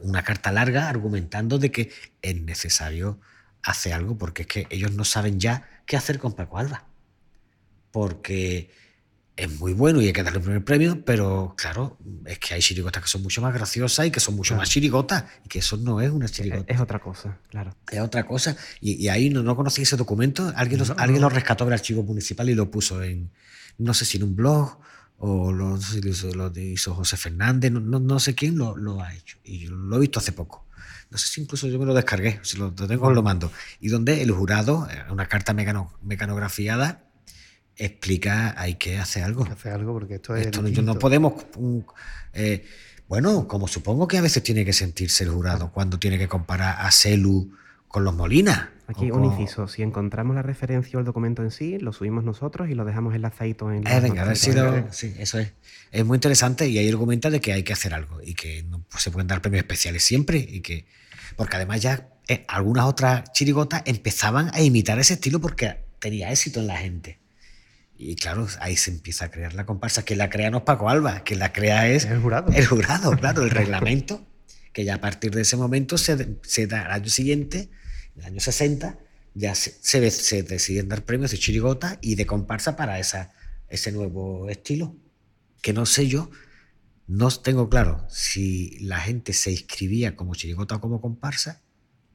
una 0.00 0.22
carta 0.24 0.50
larga 0.50 0.88
argumentando 0.88 1.58
de 1.58 1.70
que 1.70 1.90
es 2.22 2.40
necesario 2.40 3.20
hacer 3.62 3.92
algo 3.92 4.18
porque 4.18 4.42
es 4.42 4.48
que 4.48 4.66
ellos 4.70 4.92
no 4.92 5.04
saben 5.04 5.38
ya 5.38 5.68
qué 5.86 5.96
hacer 5.96 6.18
con 6.18 6.32
Paco 6.34 6.58
Alba. 6.58 6.84
Porque 7.90 8.70
es 9.36 9.50
muy 9.60 9.72
bueno 9.72 10.00
y 10.02 10.06
hay 10.06 10.12
que 10.12 10.22
darle 10.22 10.38
el 10.38 10.44
primer 10.44 10.64
premio, 10.64 11.04
pero 11.04 11.54
claro, 11.56 11.96
es 12.26 12.38
que 12.38 12.54
hay 12.54 12.60
chirigotas 12.60 13.02
que 13.04 13.08
son 13.08 13.22
mucho 13.22 13.40
más 13.40 13.54
graciosas 13.54 14.06
y 14.06 14.10
que 14.10 14.18
son 14.20 14.34
mucho 14.34 14.48
Claro. 14.50 14.62
más 14.62 14.68
chirigotas 14.70 15.24
y 15.44 15.48
que 15.48 15.60
eso 15.60 15.76
no 15.76 16.00
es 16.00 16.10
una 16.10 16.28
chirigota. 16.28 16.72
es 16.72 16.80
otra 16.80 16.98
cosa, 16.98 17.38
claro. 17.48 17.74
Es 17.90 18.00
otra 18.00 18.26
cosa. 18.26 18.56
Y, 18.80 18.94
y 18.94 19.08
ahí 19.08 19.30
no, 19.30 19.42
no 19.42 19.54
conocí 19.56 19.82
ese 19.82 19.96
documento. 19.96 20.52
Alguien, 20.56 20.80
los- 20.80 20.88
No, 20.88 20.96
alguien 20.98 21.20
lo 21.22 21.28
rescató 21.28 21.64
del 21.64 21.74
archivo 21.74 22.02
municipal 22.02 22.50
y 22.50 22.54
lo 22.54 22.70
puso 22.70 23.02
en, 23.02 23.30
no 23.78 23.94
sé 23.94 24.04
si 24.04 24.16
en 24.16 24.24
un 24.24 24.34
blog 24.36 24.78
o 25.18 25.52
lo, 25.52 25.70
no 25.70 25.80
sé 25.80 26.00
si 26.00 26.32
lo 26.34 26.52
hizo, 26.56 26.94
José 26.94 27.16
Fernández, 27.16 27.72
no, 27.72 27.80
no, 27.80 27.98
no 28.00 28.18
sé 28.20 28.34
quién 28.34 28.56
lo, 28.56 28.76
lo 28.76 29.02
ha 29.02 29.14
hecho. 29.14 29.38
Y 29.44 29.58
yo 29.60 29.70
lo 29.72 29.96
he 29.96 30.00
visto 30.00 30.18
hace 30.20 30.32
poco. 30.32 30.66
No 31.10 31.18
sé 31.18 31.28
si 31.28 31.40
incluso 31.40 31.66
yo 31.68 31.78
me 31.78 31.86
lo 31.86 31.94
descargué, 31.94 32.38
si 32.42 32.58
lo, 32.58 32.72
tengo 32.72 33.06
os 33.06 33.14
lo 33.14 33.22
mando. 33.22 33.50
Y 33.80 33.88
donde 33.88 34.22
el 34.22 34.30
jurado, 34.30 34.86
eh, 34.90 35.04
una 35.10 35.26
carta 35.26 35.54
mecano- 35.54 35.92
mecanografiada, 36.02 37.04
explica 37.76 38.54
hay 38.60 38.74
que 38.74 38.98
hacer 38.98 39.24
algo. 39.24 39.44
Hace 39.44 39.70
algo 39.70 39.92
porque 39.94 40.16
esto 40.16 40.36
es. 40.36 40.46
Esto 40.46 40.62
no, 40.62 40.98
podemos 40.98 41.34
eh, 42.32 42.66
Bueno, 43.08 43.48
como 43.48 43.68
supongo 43.68 44.06
que 44.06 44.18
a 44.18 44.20
veces 44.20 44.42
tiene 44.42 44.64
que 44.64 44.72
sentirse 44.72 45.24
el 45.24 45.30
jurado 45.30 45.72
cuando 45.72 45.98
tiene 45.98 46.18
que 46.18 46.28
comparar 46.28 46.76
a 46.84 46.90
Celu 46.90 47.56
con 47.88 48.04
los 48.04 48.14
Molina. 48.14 48.72
Aquí 48.88 49.10
un 49.10 49.24
inciso. 49.26 49.68
Si 49.68 49.82
encontramos 49.82 50.34
la 50.34 50.40
referencia 50.42 50.96
o 50.96 51.00
el 51.00 51.04
documento 51.04 51.42
en 51.42 51.50
sí, 51.50 51.78
lo 51.78 51.92
subimos 51.92 52.24
nosotros 52.24 52.70
y 52.70 52.74
lo 52.74 52.86
dejamos 52.86 53.14
enlazadito 53.14 53.70
en. 53.70 53.86
Eh, 53.86 53.90
las 53.90 54.02
venga, 54.02 54.22
a 54.22 54.24
ver 54.24 54.36
notas. 54.36 54.38
si 54.38 54.52
lo. 54.52 54.92
Sí, 54.92 55.14
eso 55.18 55.38
es. 55.38 55.52
Es 55.92 56.04
muy 56.06 56.16
interesante 56.16 56.66
y 56.68 56.78
ahí 56.78 56.88
argumenta 56.88 57.28
de 57.28 57.40
que 57.42 57.52
hay 57.52 57.62
que 57.62 57.74
hacer 57.74 57.92
algo 57.92 58.22
y 58.22 58.32
que 58.34 58.62
no 58.62 58.82
pues, 58.90 59.02
se 59.02 59.10
pueden 59.10 59.26
dar 59.26 59.42
premios 59.42 59.60
especiales 59.62 60.02
siempre 60.02 60.38
y 60.38 60.60
que. 60.62 60.86
Porque 61.36 61.56
además 61.56 61.82
ya 61.82 62.08
eh, 62.28 62.44
algunas 62.48 62.86
otras 62.86 63.30
chirigotas 63.32 63.82
empezaban 63.84 64.50
a 64.54 64.62
imitar 64.62 64.98
ese 64.98 65.14
estilo 65.14 65.38
porque 65.38 65.84
tenía 65.98 66.30
éxito 66.30 66.60
en 66.60 66.66
la 66.66 66.78
gente. 66.78 67.18
Y 67.98 68.14
claro, 68.16 68.46
ahí 68.60 68.76
se 68.76 68.90
empieza 68.90 69.26
a 69.26 69.30
crear 69.30 69.52
la 69.52 69.66
comparsa. 69.66 70.04
Que 70.04 70.16
la 70.16 70.30
crea 70.30 70.50
no 70.50 70.58
es 70.58 70.64
Paco 70.64 70.88
Alba, 70.88 71.24
que 71.24 71.34
la 71.36 71.52
crea 71.52 71.88
es 71.88 72.06
El 72.06 72.20
jurado. 72.20 72.50
el 72.52 72.66
jurado, 72.66 73.10
claro, 73.16 73.42
el 73.42 73.50
reglamento. 73.60 74.24
Que 74.72 74.84
ya 74.84 74.94
a 74.94 75.00
partir 75.00 75.34
de 75.34 75.42
ese 75.42 75.56
momento 75.56 75.98
se, 75.98 76.36
se 76.42 76.66
da 76.66 76.86
al 76.86 76.92
año 76.92 77.08
siguiente, 77.10 77.68
el 78.18 78.24
año 78.24 78.40
60, 78.40 78.98
ya 79.34 79.54
se, 79.54 79.76
se, 79.80 80.10
se 80.10 80.42
deciden 80.42 80.88
dar 80.88 81.04
premios 81.04 81.30
de 81.30 81.38
chirigota 81.38 81.98
y 82.00 82.14
de 82.16 82.26
comparsa 82.26 82.76
para 82.76 82.98
esa, 82.98 83.32
ese 83.68 83.92
nuevo 83.92 84.48
estilo. 84.48 84.96
Que 85.62 85.72
no 85.72 85.86
sé 85.86 86.06
yo, 86.08 86.30
no 87.06 87.30
tengo 87.30 87.68
claro 87.68 88.06
si 88.10 88.78
la 88.80 88.98
gente 89.00 89.32
se 89.32 89.50
inscribía 89.50 90.14
como 90.16 90.34
chirigota 90.34 90.76
o 90.76 90.80
como 90.80 91.00
comparsa, 91.00 91.62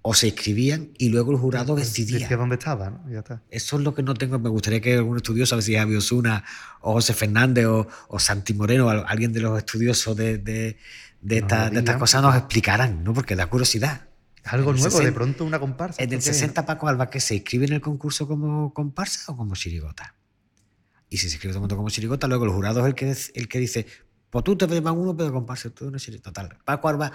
o 0.06 0.14
se 0.14 0.28
inscribían 0.28 0.90
y 0.98 1.08
luego 1.10 1.32
el 1.32 1.38
jurado 1.38 1.76
decidía. 1.76 2.20
Decía 2.20 2.36
dónde 2.36 2.56
estaba, 2.56 2.90
¿no? 2.90 3.10
Y 3.10 3.14
ya 3.14 3.20
está. 3.20 3.42
Eso 3.50 3.78
es 3.78 3.84
lo 3.84 3.94
que 3.96 4.04
no 4.04 4.14
tengo. 4.16 4.38
Me 4.38 4.50
gustaría 4.50 4.82
que 4.82 4.96
algún 4.96 5.16
estudioso, 5.16 5.56
a 5.56 5.58
ver 5.58 5.64
si 5.64 5.76
Javi 5.76 5.96
Osuna 5.96 6.44
o 6.82 6.92
José 6.94 7.14
Fernández 7.14 7.66
o, 7.68 7.88
o 8.10 8.20
Santi 8.20 8.54
Moreno, 8.54 8.90
alguien 8.90 9.32
de 9.32 9.40
los 9.40 9.58
estudiosos 9.58 10.18
de, 10.18 10.38
de, 10.40 10.78
de, 11.22 11.38
esta- 11.38 11.68
lo 11.68 11.72
de 11.76 11.80
estas 11.80 11.96
cosas 11.98 12.22
nos 12.22 12.36
explicaran, 12.36 13.02
¿no? 13.06 13.14
Porque 13.14 13.38
da 13.38 13.46
curiosidad. 13.48 14.10
Algo 14.46 14.72
nuevo, 14.74 14.86
de 14.86 14.92
60 14.92 15.14
pronto 15.14 15.46
una 15.46 15.60
comparsa. 15.60 16.02
En 16.04 16.10
el 16.12 16.18
¿esto 16.20 16.26
qué 16.28 16.32
es? 16.32 16.38
60 16.38 16.66
Paco 16.66 16.88
Alba, 16.88 17.10
que 17.10 17.20
se 17.20 17.36
inscribe 17.36 17.66
en 17.66 17.74
el 17.74 17.82
concurso 17.82 18.28
como 18.28 18.74
comparsa 18.74 19.32
o 19.32 19.38
como 19.38 19.56
chirigota. 19.56 20.16
Y 21.10 21.18
si 21.18 21.30
se 21.30 21.36
inscribe 21.36 21.54
todo 21.54 21.60
el 21.60 21.62
mundo 21.62 21.76
como 21.78 21.90
chirigota, 21.90 22.28
luego 22.28 22.46
el 22.46 22.52
jurado 22.52 22.82
es 22.82 22.86
el 22.88 22.96
que, 22.96 23.16
el 23.36 23.48
que 23.48 23.60
dice, 23.60 23.86
pues 24.30 24.44
tú 24.44 24.56
te 24.58 24.68
llevas 24.68 24.94
uno, 24.98 25.16
pero 25.16 25.32
comparsa, 25.32 25.70
tú 25.70 25.90
no 25.92 25.98
chirigota. 25.98 26.32
Total. 26.32 26.58
Paco 26.66 26.90
Alba 26.90 27.12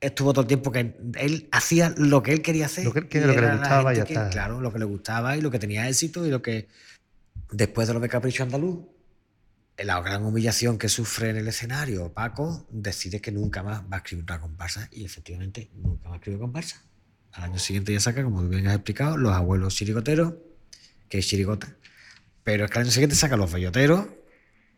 estuvo 0.00 0.32
todo 0.32 0.42
el 0.42 0.46
tiempo 0.48 0.70
que 0.70 0.94
él 1.16 1.48
hacía 1.50 1.92
lo 1.96 2.22
que 2.22 2.32
él 2.32 2.42
quería 2.42 2.66
hacer. 2.66 2.84
Lo 2.84 2.92
que 2.92 3.00
él- 3.00 3.08
que 3.08 3.20
lo 3.20 3.34
que 3.34 3.40
le 3.40 3.52
gustaba 3.56 3.92
y 3.92 3.96
ya 3.96 4.02
está. 4.04 4.30
Claro, 4.30 4.60
lo 4.60 4.72
que 4.72 4.78
le 4.78 4.84
gustaba 4.84 5.36
y 5.36 5.40
lo 5.40 5.50
que 5.50 5.58
tenía 5.58 5.88
éxito 5.88 6.24
y 6.26 6.30
lo 6.30 6.42
que 6.42 6.68
después 7.50 7.88
de 7.88 7.94
lo 7.94 8.00
de 8.00 8.08
Capricho 8.08 8.42
Andaluz, 8.44 8.80
la 9.84 10.00
gran 10.00 10.24
humillación 10.24 10.76
que 10.76 10.88
sufre 10.88 11.30
en 11.30 11.36
el 11.36 11.48
escenario, 11.48 12.12
Paco 12.12 12.66
decide 12.70 13.20
que 13.20 13.30
nunca 13.30 13.62
más 13.62 13.82
va 13.82 13.96
a 13.96 13.98
escribir 13.98 14.24
una 14.24 14.40
comparsa 14.40 14.88
y 14.90 15.04
efectivamente 15.04 15.70
nunca 15.74 16.08
más 16.08 16.18
escribe 16.18 16.38
comparsa. 16.38 16.82
Al 17.32 17.44
año 17.44 17.58
siguiente 17.58 17.92
ya 17.92 18.00
saca, 18.00 18.24
como 18.24 18.42
bien 18.48 18.66
has 18.66 18.74
explicado, 18.74 19.16
Los 19.16 19.32
Abuelos 19.32 19.76
Chirigoteros, 19.76 20.34
que 21.08 21.18
es 21.18 21.26
chirigota. 21.26 21.76
Pero 22.42 22.64
es 22.64 22.70
que 22.70 22.78
al 22.78 22.84
año 22.84 22.92
siguiente 22.92 23.14
saca 23.14 23.36
Los 23.36 23.52
Belloteros 23.52 24.06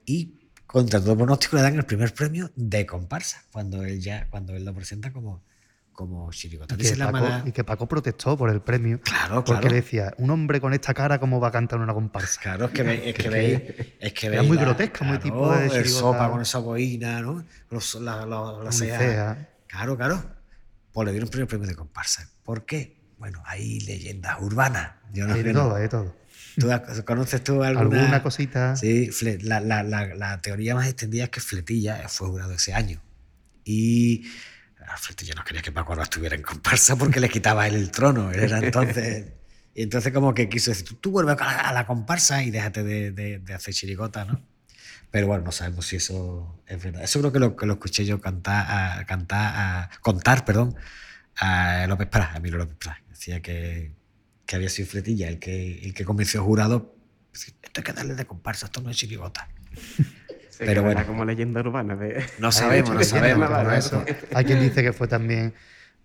y 0.04 0.50
contra 0.66 1.00
todo 1.00 1.16
pronóstico 1.16 1.56
le 1.56 1.62
dan 1.62 1.76
el 1.76 1.86
primer 1.86 2.12
premio 2.12 2.50
de 2.54 2.84
comparsa, 2.84 3.44
cuando 3.52 3.82
él 3.82 4.00
ya, 4.00 4.28
cuando 4.28 4.54
él 4.54 4.64
lo 4.64 4.74
presenta 4.74 5.12
como, 5.12 5.42
como 5.92 6.30
chirigota. 6.32 6.74
Y 6.74 6.78
que, 6.82 6.96
Paco, 6.96 7.12
mala- 7.12 7.42
y 7.46 7.52
que 7.52 7.64
Paco 7.64 7.86
protestó 7.86 8.36
por 8.36 8.48
el 8.50 8.60
premio. 8.62 9.00
Claro, 9.02 9.44
Porque 9.44 9.60
claro. 9.60 9.68
le 9.68 9.74
decía, 9.82 10.14
un 10.18 10.30
hombre 10.30 10.60
con 10.60 10.72
esta 10.72 10.94
cara, 10.94 11.18
¿cómo 11.20 11.40
va 11.40 11.48
a 11.48 11.50
cantar 11.50 11.78
una 11.80 11.92
comparsa? 11.92 12.40
Claro, 12.40 12.66
es 12.66 12.70
que 12.72 12.82
veis, 12.82 13.00
es 13.04 13.14
que 13.14 13.28
veis, 13.28 13.62
es 14.00 14.12
que 14.14 14.30
veis 14.30 14.46
muy 14.48 14.56
la- 14.56 14.62
grotesca, 14.64 15.04
muy 15.04 15.18
tipo 15.18 15.52
de 15.54 15.66
el 15.66 15.88
sopa 15.88 16.30
con 16.30 16.40
esa 16.40 16.58
boina, 16.58 17.20
¿no? 17.20 17.44
Los, 17.70 17.94
la, 17.96 18.24
la-. 18.26 19.48
Claro, 19.66 19.96
claro. 19.96 20.22
Pues 20.92 21.06
le 21.06 21.12
dieron 21.12 21.26
el 21.26 21.30
primer 21.30 21.48
premio 21.48 21.68
de 21.68 21.74
comparsa. 21.74 22.28
¿Por 22.44 22.64
qué? 22.64 22.96
Bueno, 23.18 23.42
hay 23.46 23.80
leyendas 23.80 24.38
urbanas. 24.40 24.92
Yo 25.12 25.26
no 25.26 25.34
Hay 25.34 25.42
de 25.42 25.52
todo, 25.52 25.74
hay 25.76 25.82
de 25.82 25.88
todo. 25.88 26.16
¿Tú 26.58 26.68
¿Conoces 27.04 27.44
tú 27.44 27.62
alguna, 27.62 28.00
Alguna 28.00 28.22
cosita. 28.22 28.74
Sí, 28.76 29.08
Fle- 29.10 29.40
la, 29.42 29.60
la- 29.60 29.82
la- 29.84 30.14
la 30.14 30.40
teoría 30.40 30.74
más 30.74 30.86
extendida 30.88 31.24
es 31.24 31.30
que 31.30 31.40
Fletilla 31.40 32.08
fue 32.08 32.28
jurado 32.28 32.52
ese 32.52 32.74
año. 32.74 33.00
Y 33.64 34.24
Fletilla 34.96 35.34
no 35.34 35.44
quería 35.44 35.62
que 35.62 35.72
Paco 35.72 35.92
Alba 35.92 36.04
estuviera 36.04 36.34
en 36.36 36.42
comparsa 36.42 36.96
porque 36.96 37.20
le 37.20 37.28
quitaba 37.28 37.66
él 37.66 37.74
el 37.74 37.90
trono. 37.90 38.30
Era 38.32 38.58
entonces. 38.58 39.32
Y 39.72 39.82
entonces, 39.84 40.12
como 40.12 40.34
que 40.34 40.48
quiso 40.48 40.72
decir: 40.72 40.84
tú, 40.84 40.94
tú 40.96 41.10
vuelve 41.12 41.30
a 41.30 41.36
la, 41.36 41.44
a 41.60 41.72
la 41.72 41.86
comparsa 41.86 42.42
y 42.42 42.50
déjate 42.50 42.82
de, 42.82 43.12
de- 43.12 43.38
de 43.38 43.54
hacer 43.54 43.72
chirigota, 43.72 44.24
¿no? 44.24 44.44
Pero 45.12 45.28
bueno, 45.28 45.44
no 45.44 45.52
sabemos 45.52 45.86
si 45.86 45.94
eso 45.96 46.60
es 46.66 46.82
verdad. 46.82 47.04
Eso 47.04 47.20
creo 47.20 47.30
que 47.32 47.38
lo, 47.38 47.54
que 47.56 47.66
lo 47.66 47.74
escuché 47.74 48.04
yo 48.04 48.20
cantar, 48.20 48.66
a, 48.68 49.06
cantar 49.06 49.52
a- 49.56 49.90
contar, 50.00 50.44
perdón, 50.44 50.74
a 51.36 51.86
López 51.88 52.08
Prat, 52.08 52.34
a 52.34 52.38
Emilio 52.38 52.58
López 52.58 52.76
Prat. 52.78 52.96
Decía 53.08 53.40
que, 53.40 53.92
que 54.44 54.56
había 54.56 54.68
sido 54.68 54.88
Fletilla 54.88 55.28
el 55.28 55.38
que, 55.38 55.78
el 55.84 55.94
que 55.94 56.04
convenció 56.04 56.42
jurado. 56.42 56.96
Esto 57.32 57.52
hay 57.80 57.84
que 57.84 57.92
darle 57.92 58.16
de 58.16 58.26
comparsa, 58.26 58.66
esto 58.66 58.80
no 58.80 58.90
es 58.90 58.96
chirigota. 58.96 59.48
Se 60.60 60.66
Pero 60.66 60.82
bueno. 60.82 61.06
como 61.06 61.24
leyenda 61.24 61.60
urbana. 61.60 61.96
de- 61.96 62.22
No 62.38 62.52
sabemos, 62.52 62.94
no 62.94 63.02
sabemos. 63.02 63.48
Nada, 63.50 63.76
eso. 63.78 64.04
Hay 64.34 64.44
quien 64.44 64.60
dice 64.60 64.82
que 64.82 64.92
fue 64.92 65.08
también 65.08 65.54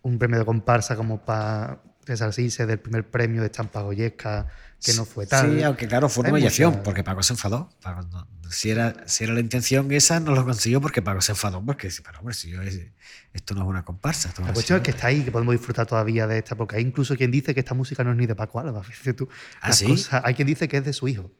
un 0.01 0.17
premio 0.17 0.39
de 0.39 0.45
comparsa 0.45 0.95
como 0.95 1.23
para 1.25 1.81
resarcirse 2.05 2.65
del 2.65 2.79
primer 2.79 3.09
premio 3.09 3.41
de 3.41 3.47
Estampa 3.47 3.81
Goyesca, 3.81 4.47
que 4.83 4.93
no 4.93 5.03
fue 5.05 5.25
tal. 5.25 5.57
Sí, 5.57 5.63
aunque 5.63 5.87
claro, 5.87 6.07
fue 6.07 6.21
una 6.21 6.31
humillación, 6.31 6.71
mucha- 6.71 6.83
porque 6.83 7.03
Paco 7.03 7.21
se 7.23 7.33
enfadó. 7.33 7.69
Paco 7.81 8.03
no- 8.11 8.27
si, 8.49 8.69
era, 8.69 8.95
si 9.07 9.23
era 9.25 9.33
la 9.33 9.39
intención 9.41 9.91
esa, 9.91 10.19
no 10.19 10.33
lo 10.35 10.45
consiguió 10.45 10.79
porque 10.79 11.01
Paco 11.01 11.21
se 11.21 11.31
enfadó. 11.33 11.61
Porque 11.65 11.87
dice, 11.87 12.01
pero 12.05 12.19
hombre, 12.19 12.33
si 12.35 12.51
yo 12.51 12.61
es- 12.61 12.79
esto 13.33 13.55
no 13.55 13.63
es 13.63 13.67
una 13.67 13.83
comparsa. 13.83 14.29
esto 14.29 14.41
no 14.41 14.47
La 14.47 14.51
es 14.51 14.55
cuestión 14.55 14.77
es 14.77 14.83
que 14.83 14.91
chirigota". 14.91 15.07
está 15.09 15.19
ahí, 15.19 15.23
que 15.25 15.31
podemos 15.31 15.53
disfrutar 15.53 15.85
todavía 15.87 16.27
de 16.27 16.37
esta, 16.37 16.55
porque 16.55 16.77
hay 16.77 16.83
incluso 16.83 17.17
quien 17.17 17.31
dice 17.31 17.53
que 17.53 17.59
esta 17.59 17.73
música 17.73 18.03
no 18.03 18.11
es 18.11 18.17
ni 18.17 18.25
de 18.27 18.35
Paco 18.35 18.59
Alba. 18.59 18.83
fíjate 18.83 19.13
tú. 19.15 19.27
¿Ah, 19.61 19.69
Las 19.69 19.79
sí? 19.79 19.87
cosas- 19.87 20.21
hay 20.23 20.33
quien 20.35 20.47
dice 20.47 20.67
que 20.69 20.77
es 20.77 20.85
de 20.85 20.93
su 20.93 21.07
hijo, 21.07 21.31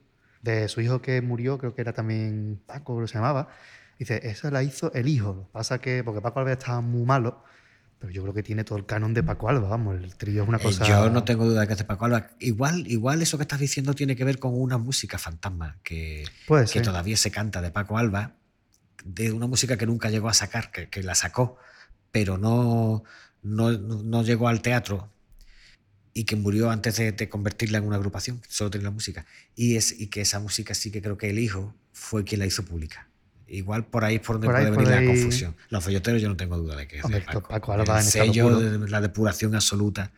de 0.46 0.68
su 0.70 0.80
hijo 0.82 1.02
que 1.02 1.22
murió, 1.22 1.58
creo 1.58 1.74
que 1.76 1.82
era 1.82 1.94
también 1.94 2.62
Paco, 2.66 3.02
lo 3.02 3.08
se 3.08 3.16
llamaba. 3.16 3.50
Dice, 4.00 4.20
esa 4.24 4.52
la 4.52 4.62
hizo 4.64 4.94
el 4.94 5.08
hijo. 5.08 5.50
Pasa 5.52 5.80
que, 5.80 6.04
porque 6.04 6.22
Paco 6.22 6.40
Alba 6.40 6.52
estaba 6.52 6.82
muy 6.82 7.04
malo, 7.06 7.44
pero 8.00 8.12
yo 8.12 8.22
creo 8.24 8.34
que 8.34 8.44
tiene 8.44 8.64
todo 8.64 8.78
el 8.78 8.86
canon 8.86 9.14
de 9.14 9.24
Paco 9.24 9.50
Alba, 9.50 9.70
vamos, 9.70 9.96
el 9.96 10.16
trío 10.16 10.44
es 10.44 10.50
una 10.50 10.58
Eh, 10.58 10.62
cosa... 10.64 10.86
Yo 10.86 11.10
no 11.10 11.24
tengo 11.24 11.46
duda 11.46 11.62
de 11.62 11.68
que 11.68 11.74
es 11.74 11.80
de 11.80 11.86
Paco 11.86 12.06
Alba. 12.06 12.30
Igual, 12.40 12.86
igual 12.88 13.22
eso 13.22 13.38
que 13.38 13.44
estás 13.44 13.60
diciendo 13.60 13.94
tiene 13.94 14.16
que 14.16 14.24
ver 14.26 14.38
con 14.38 14.54
una 14.54 14.78
música 14.78 15.18
fantasma 15.18 15.78
que, 15.84 16.26
que 16.74 16.80
todavía 16.82 17.18
se 17.18 17.32
canta 17.32 17.62
de 17.62 17.72
Paco 17.72 17.98
Alba, 17.98 18.34
de 19.04 19.32
una 19.32 19.48
música 19.48 19.78
que 19.78 19.86
nunca 19.86 20.10
llegó 20.10 20.30
a 20.30 20.34
sacar, 20.34 20.72
que, 20.72 20.90
que 20.90 21.02
la 21.04 21.16
sacó, 21.16 21.58
pero 22.12 22.38
no, 22.38 23.04
no- 23.44 23.72
no 23.72 24.24
llegó 24.24 24.48
al 24.50 24.62
teatro 24.62 25.10
y 26.18 26.24
que 26.24 26.38
murió 26.38 26.72
antes 26.72 26.96
de, 26.96 27.12
de 27.12 27.30
convertirla 27.30 27.78
en 27.78 27.84
una 27.84 27.98
agrupación, 27.98 28.42
solo 28.48 28.72
tenía 28.72 28.86
la 28.86 28.92
música. 28.92 29.26
Y, 29.54 29.76
es, 29.76 30.00
y 30.00 30.08
que 30.08 30.22
esa 30.22 30.40
música 30.40 30.74
sí 30.74 30.90
que 30.90 31.02
creo 31.02 31.18
que 31.18 31.30
el 31.30 31.38
hijo 31.38 31.76
fue 31.92 32.24
quien 32.24 32.40
la 32.40 32.46
hizo 32.46 32.64
pública. 32.64 33.10
Igual 33.48 33.86
por 33.86 34.06
ahí 34.06 34.16
es 34.16 34.22
por 34.22 34.38
donde 34.38 34.48
Por 34.48 34.56
ahí, 34.56 34.72
puede 34.72 34.88
venir 34.88 35.08
la 35.08 35.14
confusión. 35.14 35.56
Los 35.70 35.84
folleteros 35.84 36.22
yo 36.22 36.30
no 36.30 36.38
tengo 36.38 36.58
duda 36.58 36.78
de 36.78 36.88
que 36.88 37.00
es 37.00 37.08
de 37.08 37.20
Paco. 37.20 37.50
Paco 37.50 37.74
Alba 37.74 38.00
el 38.00 38.06
sello 38.06 38.58
de 38.58 38.90
la 38.90 39.02
depuración 39.02 39.56
absoluta 39.56 40.14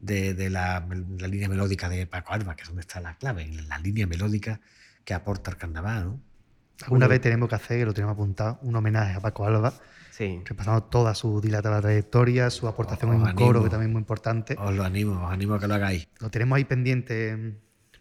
de, 0.00 0.32
de 0.32 0.48
la, 0.48 0.88
la 1.18 1.28
línea 1.28 1.50
melódica 1.50 1.90
de 1.90 2.06
Paco 2.06 2.32
Alba, 2.32 2.56
que 2.56 2.62
es 2.62 2.68
donde 2.68 2.80
está 2.80 3.00
la 3.00 3.14
clave, 3.18 3.42
en 3.42 3.68
la 3.68 3.78
línea 3.78 4.06
melódica 4.06 4.60
que 5.04 5.12
aporta 5.12 5.50
el 5.50 5.58
carnaval, 5.58 6.04
¿no? 6.04 6.20
Alguna 6.82 7.06
vez 7.06 7.20
tenemos 7.20 7.50
que 7.50 7.54
hacer, 7.54 7.80
que 7.80 7.84
lo 7.84 7.92
tenemos 7.92 8.14
apuntado, 8.14 8.58
un 8.62 8.74
homenaje 8.74 9.12
a 9.12 9.20
Paco 9.20 9.46
Alba, 9.46 9.74
Sí. 10.16 10.40
repasando 10.44 10.84
toda 10.84 11.12
su 11.16 11.40
dilatada 11.40 11.80
trayectoria, 11.80 12.48
su 12.48 12.68
aportación 12.68 13.10
Os 13.10 13.16
en 13.16 13.22
animo. 13.26 13.46
coro, 13.46 13.64
que 13.64 13.68
también 13.70 13.90
es 13.90 13.94
muy 13.94 14.00
importante. 14.00 14.54
Os 14.60 14.72
lo 14.72 14.84
animo, 14.84 15.24
os 15.26 15.32
animo 15.32 15.54
a 15.54 15.58
que 15.58 15.66
lo 15.66 15.74
hagáis. 15.74 16.06
Lo 16.20 16.30
tenemos 16.30 16.54
ahí 16.56 16.64
pendiente 16.64 17.36
mm, 17.36 17.52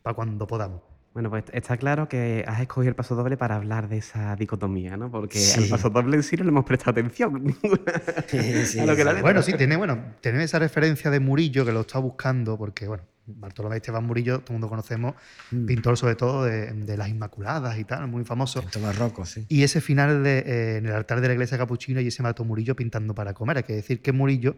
para 0.04 0.14
cuando 0.14 0.46
podamos. 0.46 0.82
Bueno, 1.16 1.32
pues 1.32 1.46
está 1.54 1.76
claro 1.78 2.08
que 2.08 2.46
has 2.48 2.62
escogido 2.62 2.90
el 2.90 2.96
paso 2.96 3.16
doble 3.16 3.36
para 3.36 3.56
hablar 3.56 3.90
de 3.90 3.98
esa 3.98 4.36
dicotomía, 4.36 4.96
¿no? 4.96 5.10
Porque 5.10 5.40
Sí. 5.40 5.64
al 5.64 5.70
paso 5.70 5.90
doble 5.90 6.16
en 6.18 6.22
sí 6.24 6.36
no 6.38 6.44
le 6.44 6.50
hemos 6.50 6.66
prestado 6.66 6.92
atención. 6.92 7.56
Sí, 8.28 8.80
a 8.80 8.86
lo 8.86 8.96
que 8.96 9.04
la 9.04 9.16
sí. 9.16 9.22
Bueno, 9.22 9.42
sí, 9.42 9.54
tiene, 9.54 9.76
bueno, 9.76 9.98
tiene 10.22 10.44
esa 10.44 10.60
referencia 10.60 11.10
de 11.10 11.20
Murillo 11.20 11.66
que 11.66 11.72
lo 11.72 11.82
está 11.82 11.98
buscando, 11.98 12.60
porque, 12.60 12.88
bueno, 12.88 13.04
Bartolomé 13.26 13.78
Esteban 13.78 14.04
Murillo, 14.04 14.40
todo 14.40 14.48
el 14.50 14.54
mundo 14.56 14.70
conocemos, 14.70 15.16
Mm. 15.52 15.66
pintor 15.66 15.98
sobre 15.98 16.16
todo 16.16 16.44
de, 16.44 16.74
de 16.74 16.98
las 16.98 17.08
Inmaculadas 17.10 17.78
y 17.80 17.84
tal, 17.86 18.08
muy 18.08 18.24
famoso. 18.26 18.60
Esto 18.60 18.82
barroco, 18.82 19.26
sí. 19.26 19.46
Y 19.50 19.64
ese 19.64 19.80
final 19.82 20.24
de, 20.24 20.40
eh, 20.40 20.78
en 20.78 20.86
el 20.88 20.94
altar 20.94 21.22
de 21.22 21.28
la 21.30 21.34
iglesia 21.34 21.58
capuchina 21.58 22.02
y 22.02 22.08
ese 22.08 22.22
mato 22.24 22.44
Murillo 22.44 22.76
pintando 22.76 23.16
para 23.16 23.34
comer. 23.34 23.58
Hay 23.58 23.64
que 23.64 23.74
decir 23.74 24.02
que 24.02 24.12
Murillo 24.12 24.58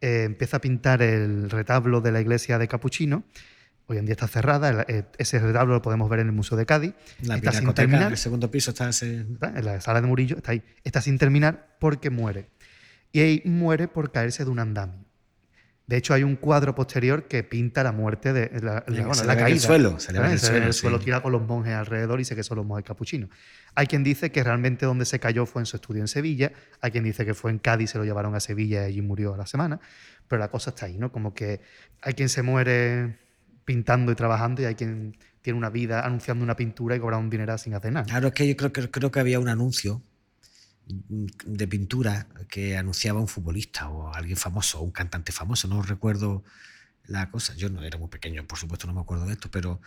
eh, 0.00 0.24
empieza 0.24 0.58
a 0.58 0.60
pintar 0.60 1.02
el 1.02 1.50
retablo 1.50 2.00
de 2.00 2.12
la 2.12 2.20
iglesia 2.20 2.58
de 2.58 2.68
Capuchino. 2.68 3.24
Hoy 3.86 3.98
en 3.98 4.04
día 4.04 4.12
está 4.14 4.26
cerrada. 4.28 4.68
el- 4.70 4.94
eh, 4.94 5.04
ese 5.18 5.38
retablo 5.38 5.74
lo 5.74 5.80
podemos 5.82 6.10
ver 6.10 6.20
en 6.20 6.26
el 6.26 6.32
Museo 6.32 6.58
de 6.58 6.66
Cádiz. 6.66 6.92
La 7.22 7.36
está 7.36 7.52
sin 7.52 7.60
pinacoteca, 7.60 7.82
en 7.84 7.90
terminar. 7.90 8.12
el 8.12 8.18
segundo 8.18 8.50
piso 8.50 8.72
está 8.72 8.88
ese... 8.90 9.20
En 9.20 9.64
la 9.64 9.80
sala 9.80 10.00
de 10.00 10.06
Murillo 10.06 10.36
está 10.36 10.52
ahí. 10.52 10.62
Está 10.84 11.00
sin 11.00 11.16
terminar 11.18 11.76
porque 11.78 12.10
muere. 12.10 12.50
Y 13.12 13.20
ahí 13.20 13.42
muere 13.46 13.88
por 13.88 14.10
caerse 14.12 14.44
de 14.44 14.50
un 14.50 14.58
andamio. 14.58 15.05
De 15.86 15.96
hecho, 15.96 16.14
hay 16.14 16.24
un 16.24 16.34
cuadro 16.34 16.74
posterior 16.74 17.28
que 17.28 17.44
pinta 17.44 17.84
la 17.84 17.92
muerte 17.92 18.32
de 18.32 18.50
la, 18.60 18.82
la- 18.88 19.02
bueno, 19.02 19.14
se 19.14 19.24
la 19.24 19.34
en 19.34 19.38
el 19.38 19.44
caída. 19.44 19.60
suelo, 19.60 20.00
se 20.00 20.12
le 20.12 20.18
en 20.18 20.24
el 20.24 20.38
Se 20.40 20.46
suelo, 20.48 20.72
suelo 20.72 20.98
sí. 20.98 21.04
tira 21.04 21.20
con 21.22 21.30
los 21.30 21.42
monjes 21.46 21.74
alrededor 21.74 22.18
y 22.18 22.22
dice 22.22 22.34
que 22.34 22.42
son 22.42 22.56
los 22.56 22.66
monjes 22.66 22.84
capuchinos. 22.84 23.30
Hay 23.76 23.86
quien 23.86 24.02
dice 24.02 24.32
que 24.32 24.42
realmente 24.42 24.84
donde 24.84 25.04
se 25.04 25.20
cayó 25.20 25.46
fue 25.46 25.62
en 25.62 25.66
su 25.66 25.76
estudio 25.76 26.00
en 26.02 26.08
Sevilla, 26.08 26.50
hay 26.80 26.90
quien 26.90 27.04
dice 27.04 27.24
que 27.24 27.34
fue 27.34 27.52
en 27.52 27.58
Cádiz, 27.60 27.90
se 27.90 27.98
lo 27.98 28.04
llevaron 28.04 28.34
a 28.34 28.40
Sevilla 28.40 28.82
y 28.82 28.86
allí 28.86 29.00
murió 29.02 29.34
a 29.34 29.36
la 29.36 29.46
semana, 29.46 29.78
pero 30.26 30.40
la 30.40 30.48
cosa 30.48 30.70
está 30.70 30.86
ahí, 30.86 30.98
¿no? 30.98 31.12
Como 31.12 31.32
que 31.34 31.60
hay 32.02 32.14
quien 32.14 32.28
se 32.28 32.42
muere 32.42 33.18
pintando 33.64 34.10
y 34.10 34.16
trabajando 34.16 34.62
y 34.62 34.64
hay 34.64 34.74
quien 34.74 35.16
tiene 35.40 35.56
una 35.56 35.70
vida 35.70 36.04
anunciando 36.04 36.42
una 36.42 36.56
pintura 36.56 36.96
y 36.96 36.98
cobra 36.98 37.16
un 37.18 37.30
dinero 37.30 37.56
sin 37.58 37.74
hacer 37.74 37.92
nada. 37.92 38.06
Claro, 38.06 38.26
es 38.28 38.34
que 38.34 38.48
yo 38.48 38.56
creo, 38.56 38.72
que- 38.72 38.90
creo 38.90 39.12
que 39.12 39.20
había 39.20 39.38
un 39.38 39.48
anuncio 39.48 40.02
de 40.86 41.68
pintura 41.68 42.28
que 42.48 42.76
anunciaba 42.76 43.20
un 43.20 43.28
futbolista 43.28 43.88
o 43.88 44.12
alguien 44.14 44.36
famoso, 44.36 44.80
un 44.80 44.92
cantante 44.92 45.32
famoso, 45.32 45.66
no 45.66 45.82
recuerdo 45.82 46.44
la 47.06 47.30
cosa. 47.30 47.54
Yo 47.54 47.68
no 47.68 47.82
era 47.82 47.98
muy 47.98 48.08
pequeño, 48.08 48.46
por 48.46 48.58
supuesto, 48.58 48.86
no 48.86 48.94
me 48.94 49.00
acuerdo 49.00 49.26
de 49.26 49.32
esto, 49.32 49.50
pero, 49.50 49.80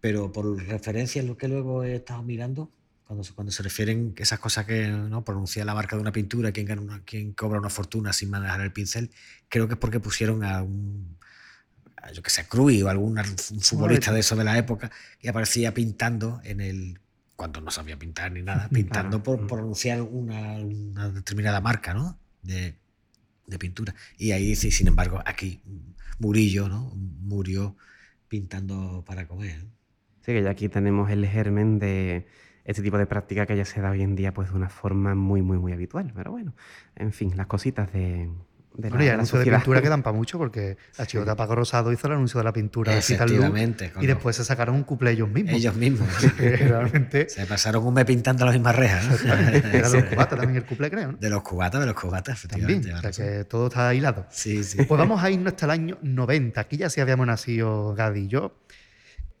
pero 0.00 0.30
por 0.30 0.62
referencia 0.66 1.20
en 1.20 1.28
lo 1.28 1.36
que 1.36 1.48
luego 1.48 1.82
he 1.82 1.96
estado 1.96 2.22
mirando, 2.22 2.70
cuando 3.04 3.24
se, 3.24 3.32
cuando 3.32 3.50
se 3.50 3.62
refieren 3.62 4.14
esas 4.18 4.38
cosas 4.38 4.66
que 4.66 4.88
no 4.88 5.24
pronuncia 5.24 5.64
la 5.64 5.74
marca 5.74 5.96
de 5.96 6.02
una 6.02 6.12
pintura, 6.12 6.52
quien, 6.52 6.66
gana 6.66 6.82
una, 6.82 7.04
quien 7.04 7.32
cobra 7.32 7.58
una 7.58 7.70
fortuna 7.70 8.12
sin 8.12 8.28
manejar 8.28 8.60
el 8.60 8.72
pincel, 8.72 9.10
creo 9.48 9.66
que 9.66 9.74
es 9.74 9.80
porque 9.80 9.98
pusieron 9.98 10.44
a 10.44 10.62
un, 10.62 11.16
a, 11.96 12.12
yo 12.12 12.22
que 12.22 12.28
sé, 12.28 12.46
Cruyff 12.46 12.84
o 12.84 12.88
algún 12.90 13.16
futbolista 13.62 14.12
de 14.12 14.20
eso 14.20 14.36
de 14.36 14.44
la 14.44 14.58
época 14.58 14.90
y 15.22 15.28
aparecía 15.28 15.72
pintando 15.72 16.42
en 16.44 16.60
el 16.60 17.00
cuando 17.38 17.60
no 17.60 17.70
sabía 17.70 17.96
pintar 17.96 18.32
ni 18.32 18.42
nada, 18.42 18.68
pintando 18.74 19.22
por, 19.22 19.46
por 19.46 19.60
anunciar 19.60 20.02
una, 20.02 20.56
una 20.56 21.08
determinada 21.10 21.60
marca, 21.60 21.94
¿no? 21.94 22.18
De, 22.42 22.74
de 23.46 23.58
pintura. 23.60 23.94
Y 24.18 24.32
ahí 24.32 24.44
dice, 24.44 24.72
sin 24.72 24.88
embargo, 24.88 25.22
aquí 25.24 25.62
Murillo, 26.18 26.68
¿no? 26.68 26.92
Murió 26.96 27.76
pintando 28.26 29.04
para 29.06 29.28
comer. 29.28 29.62
¿no? 29.62 29.70
Sí, 30.22 30.32
que 30.32 30.42
ya 30.42 30.50
aquí 30.50 30.68
tenemos 30.68 31.12
el 31.12 31.24
germen 31.28 31.78
de 31.78 32.26
este 32.64 32.82
tipo 32.82 32.98
de 32.98 33.06
práctica 33.06 33.46
que 33.46 33.56
ya 33.56 33.64
se 33.64 33.80
da 33.80 33.90
hoy 33.90 34.02
en 34.02 34.16
día 34.16 34.34
pues 34.34 34.50
de 34.50 34.56
una 34.56 34.68
forma 34.68 35.14
muy, 35.14 35.40
muy, 35.40 35.58
muy 35.58 35.72
habitual. 35.72 36.12
Pero 36.16 36.32
bueno, 36.32 36.56
en 36.96 37.12
fin, 37.12 37.36
las 37.36 37.46
cositas 37.46 37.92
de, 37.92 38.28
de 38.78 38.90
la, 38.90 38.94
Bueno, 38.94 39.04
y 39.04 39.08
el 39.08 39.14
anuncio 39.14 39.38
de 39.40 39.44
pintura 39.44 39.82
quedan 39.82 40.02
para 40.04 40.16
mucho 40.16 40.38
porque 40.38 40.76
la 40.98 41.04
Sí. 41.04 41.10
chivota 41.10 41.34
Paco 41.34 41.56
Rosado 41.56 41.92
hizo 41.92 42.06
el 42.06 42.12
anuncio 42.14 42.38
de 42.38 42.44
la 42.44 42.52
pintura 42.52 42.92
de 42.92 43.00
Efectivamente, 43.00 43.92
y 44.00 44.06
después 44.06 44.36
se 44.36 44.44
sacaron 44.44 44.76
un 44.76 44.84
cuplé 44.84 45.10
ellos 45.10 45.28
mismos. 45.28 45.54
Ellos 45.54 45.74
mismos. 45.74 46.08
Realmente 46.38 47.28
Se 47.28 47.44
pasaron 47.44 47.84
un 47.86 47.92
mes 47.94 48.04
pintando 48.04 48.44
las 48.44 48.54
mismas 48.54 48.76
rejas. 48.76 49.04
¿no? 49.04 49.32
era 49.34 49.88
de 49.90 50.00
los 50.00 50.04
cubatas 50.04 50.38
también 50.38 50.56
el 50.56 50.64
cuplé, 50.64 50.90
creo, 50.90 51.12
¿no? 51.12 51.18
De 51.18 51.28
los 51.28 51.42
cubatas, 51.42 51.80
de 51.80 51.86
los 51.86 51.94
cubatas, 52.00 52.40
También, 52.48 52.70
efectivamente. 52.70 53.08
o 53.08 53.12
sea 53.12 53.26
que 53.26 53.44
todo 53.44 53.66
está 53.66 53.92
hilado. 53.94 54.26
Sí, 54.30 54.62
sí. 54.62 54.84
Pues 54.84 54.98
vamos 54.98 55.22
a 55.22 55.30
irnos 55.30 55.52
hasta 55.54 55.66
el 55.66 55.70
año 55.72 55.98
90. 56.02 56.60
Aquí 56.60 56.76
ya 56.76 56.88
sí 56.88 57.00
habíamos 57.00 57.26
nacido 57.26 57.94
Gadi 57.94 58.20
y 58.20 58.28
yo. 58.28 58.56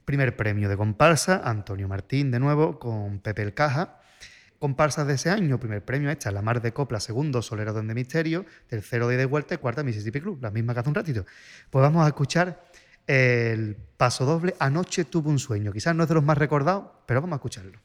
Primer 0.04 0.36
premio 0.36 0.68
de 0.68 0.76
comparsa, 0.76 1.42
Antonio 1.44 1.86
Martín 1.86 2.30
de 2.30 2.40
nuevo, 2.40 2.78
con 2.78 3.20
Pepe 3.20 3.42
el 3.42 3.54
Caja. 3.54 3.97
Comparsas 4.58 5.06
de 5.06 5.14
ese 5.14 5.30
año, 5.30 5.60
primer 5.60 5.84
premio 5.84 6.10
esta, 6.10 6.32
La 6.32 6.42
Mar 6.42 6.60
de 6.60 6.72
Copla, 6.72 6.98
segundo, 6.98 7.42
Solero 7.42 7.72
de 7.72 7.94
Misterio, 7.94 8.44
tercero 8.66 9.06
de 9.06 9.16
De 9.16 9.24
Vuelta 9.24 9.54
y 9.54 9.58
cuarta, 9.58 9.84
Mississippi 9.84 10.20
Club, 10.20 10.40
la 10.42 10.50
misma 10.50 10.74
que 10.74 10.80
hace 10.80 10.88
un 10.88 10.94
ratito. 10.94 11.24
Pues 11.70 11.82
vamos 11.82 12.04
a 12.04 12.08
escuchar 12.08 12.68
el 13.06 13.76
paso 13.96 14.24
doble, 14.24 14.54
Anoche 14.58 15.04
tuve 15.04 15.30
un 15.30 15.38
sueño. 15.38 15.72
Quizás 15.72 15.94
no 15.94 16.02
es 16.02 16.08
de 16.08 16.14
los 16.16 16.24
más 16.24 16.38
recordados, 16.38 16.84
pero 17.06 17.20
vamos 17.20 17.34
a 17.34 17.36
escucharlo. 17.36 17.78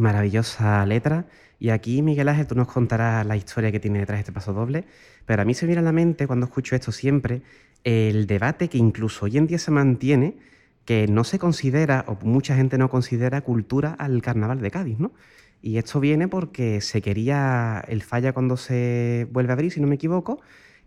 Maravillosa 0.00 0.84
letra. 0.86 1.26
Y 1.58 1.68
aquí, 1.68 2.00
Miguel 2.00 2.28
Ángel, 2.28 2.46
tú 2.46 2.54
nos 2.54 2.68
contarás 2.68 3.26
la 3.26 3.36
historia 3.36 3.70
que 3.70 3.78
tiene 3.78 3.98
detrás 3.98 4.16
de 4.16 4.20
este 4.20 4.32
paso 4.32 4.52
doble. 4.54 4.86
Pero 5.26 5.42
a 5.42 5.44
mí 5.44 5.52
se 5.52 5.66
me 5.66 5.68
viene 5.68 5.80
a 5.80 5.84
la 5.84 5.92
mente, 5.92 6.26
cuando 6.26 6.46
escucho 6.46 6.74
esto 6.74 6.90
siempre, 6.90 7.42
el 7.84 8.26
debate 8.26 8.68
que 8.68 8.78
incluso 8.78 9.26
hoy 9.26 9.36
en 9.36 9.46
día 9.46 9.58
se 9.58 9.70
mantiene, 9.70 10.36
que 10.86 11.06
no 11.06 11.22
se 11.22 11.38
considera, 11.38 12.04
o 12.08 12.16
mucha 12.24 12.56
gente 12.56 12.78
no 12.78 12.88
considera, 12.88 13.42
cultura 13.42 13.92
al 13.92 14.22
carnaval 14.22 14.60
de 14.60 14.70
Cádiz, 14.70 14.98
¿no? 14.98 15.12
Y 15.60 15.76
esto 15.76 16.00
viene 16.00 16.28
porque 16.28 16.80
se 16.80 17.02
quería, 17.02 17.84
el 17.86 18.02
falla 18.02 18.32
cuando 18.32 18.56
se 18.56 19.28
vuelve 19.30 19.52
a 19.52 19.54
abrir, 19.54 19.70
si 19.70 19.80
no 19.80 19.86
me 19.86 19.96
equivoco, 19.96 20.40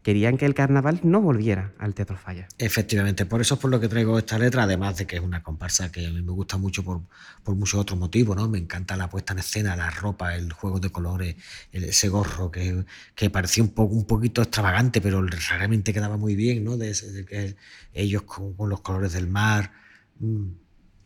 querían 0.04 0.38
que 0.38 0.46
el 0.46 0.54
carnaval 0.54 1.00
no 1.04 1.22
volviera 1.22 1.72
al 1.80 1.94
Teatro 1.96 2.18
Falla. 2.18 2.48
Efectivamente, 2.58 3.26
por 3.26 3.42
eso 3.42 3.56
es 3.56 3.60
por 3.62 3.72
lo 3.72 3.80
que 3.80 3.88
traigo 3.88 4.20
esta 4.20 4.38
letra, 4.38 4.64
además 4.64 4.98
de 4.98 5.08
que 5.08 5.16
es 5.16 5.22
una 5.22 5.42
comparsa 5.42 5.92
que 5.92 6.06
a 6.06 6.10
mí 6.12 6.22
me 6.22 6.32
gusta 6.34 6.58
mucho 6.58 6.84
por, 6.84 7.02
por 7.42 7.56
muchos 7.56 7.80
otros 7.80 7.98
motivos, 7.98 8.36
¿no? 8.36 8.48
Me 8.50 8.58
encanta 8.60 8.96
la 8.98 9.10
puesta 9.10 9.34
en 9.34 9.40
escena, 9.40 9.76
la 9.76 9.90
ropa, 9.90 10.36
el 10.36 10.52
juego 10.54 10.80
de 10.80 10.90
colores, 10.92 11.36
ese 11.72 12.10
gorro 12.10 12.52
que, 12.52 12.86
que 13.16 13.30
parecía 13.30 13.64
un, 13.64 13.70
poco, 13.72 13.96
un 13.96 14.06
poquito 14.06 14.42
extravagante, 14.42 15.00
pero 15.02 15.22
realmente 15.24 15.94
quedaba 15.94 16.18
muy 16.18 16.36
bien, 16.36 16.64
¿no? 16.64 16.78
De, 16.78 17.56
ellos 17.94 18.24
con, 18.24 18.54
con 18.56 18.70
los 18.70 18.82
colores 18.82 19.14
del 19.14 19.28
mar. 19.28 19.72
mm, 20.20 20.48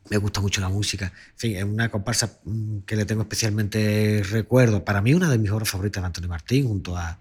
Me 0.09 0.17
gusta 0.17 0.42
mucho 0.42 0.59
la 0.61 0.69
música. 0.69 1.06
En 1.34 1.38
fin, 1.38 1.56
es 1.58 1.64
una 1.64 1.90
comparsa 1.90 2.40
mm, 2.45 2.80
que 2.80 2.95
le 2.95 3.06
tengo 3.06 3.22
especialmente 3.24 4.24
recuerdo. 4.30 4.84
Para 4.84 5.01
mí, 5.01 5.14
una 5.14 5.30
de 5.30 5.38
mis 5.38 5.51
obras 5.51 5.69
favoritas 5.69 6.01
de 6.01 6.08
Antonio 6.08 6.30
Martín, 6.30 6.67
junto 6.67 6.95
a, 6.98 7.19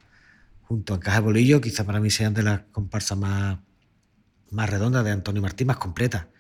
junto 0.69 0.95
a 0.95 1.01
Caja 1.01 1.19
de 1.19 1.25
Bolillo, 1.25 1.61
quizá 1.61 1.85
para 1.85 2.01
mí 2.01 2.11
sean 2.11 2.35
de 2.35 2.43
las 2.43 2.63
comparsas 2.73 3.19
más, 3.19 3.59
más 4.51 4.71
redondas 4.71 5.05
de 5.05 5.11
Antonio 5.13 5.43
Martín, 5.43 5.67
más 5.69 5.77
completa. 5.79 6.31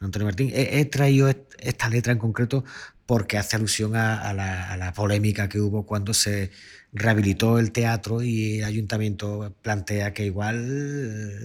Antonio 0.00 0.26
Martín, 0.26 0.50
he, 0.54 0.80
he 0.80 0.84
traído 0.86 1.28
est- 1.28 1.54
esta 1.58 1.88
letra 1.88 2.12
en 2.12 2.18
concreto 2.18 2.64
porque 3.06 3.38
hace 3.38 3.56
alusión 3.56 3.96
a, 3.96 4.20
a 4.22 4.34
la, 4.34 4.70
a 4.72 4.76
la 4.76 4.92
polémica 4.92 5.48
que 5.48 5.60
hubo 5.60 5.86
cuando 5.86 6.12
se 6.14 6.50
rehabilitó 6.92 7.58
el 7.58 7.72
teatro 7.72 8.22
y 8.22 8.58
el 8.58 8.64
ayuntamiento 8.64 9.56
plantea 9.62 10.12
que 10.14 10.26
igual 10.26 10.66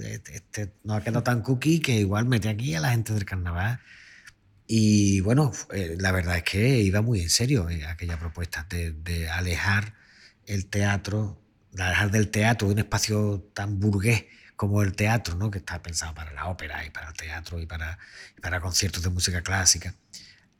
eh, 0.05 0.21
este, 0.33 0.73
no 0.83 0.95
ha 0.95 1.01
quedado 1.03 1.23
tan 1.23 1.41
cookie 1.41 1.79
que 1.81 1.93
igual 1.99 2.25
mete 2.25 2.49
aquí 2.49 2.75
a 2.75 2.79
la 2.81 2.91
gente 2.91 3.13
del 3.13 3.25
carnaval. 3.25 3.79
Y 4.67 5.19
bueno, 5.21 5.51
eh, 5.73 5.95
la 5.99 6.11
verdad 6.11 6.37
es 6.37 6.43
que 6.43 6.79
iba 6.81 7.01
muy 7.01 7.21
en 7.21 7.29
serio 7.29 7.69
eh, 7.69 7.85
aquella 7.85 8.17
propuesta 8.19 8.65
de, 8.69 8.91
de 8.93 9.29
alejar 9.29 9.95
el 10.45 10.67
teatro 10.67 11.41
alejar 11.77 12.11
del 12.11 12.29
teatro, 12.29 12.67
de 12.67 12.73
un 12.73 12.79
espacio 12.79 13.49
tan 13.53 13.79
burgués 13.79 14.25
como 14.55 14.81
el 14.83 14.93
teatro, 14.93 15.35
¿no? 15.35 15.49
que 15.49 15.57
está 15.59 15.81
pensado 15.81 16.13
para 16.13 16.31
la 16.33 16.47
ópera 16.47 16.85
y 16.85 16.89
para 16.91 17.07
el 17.09 17.13
teatro 17.15 17.59
y 17.59 17.65
para, 17.65 17.97
para 18.41 18.59
conciertos 18.61 19.01
de 19.03 19.09
música 19.09 19.41
clásica, 19.41 19.95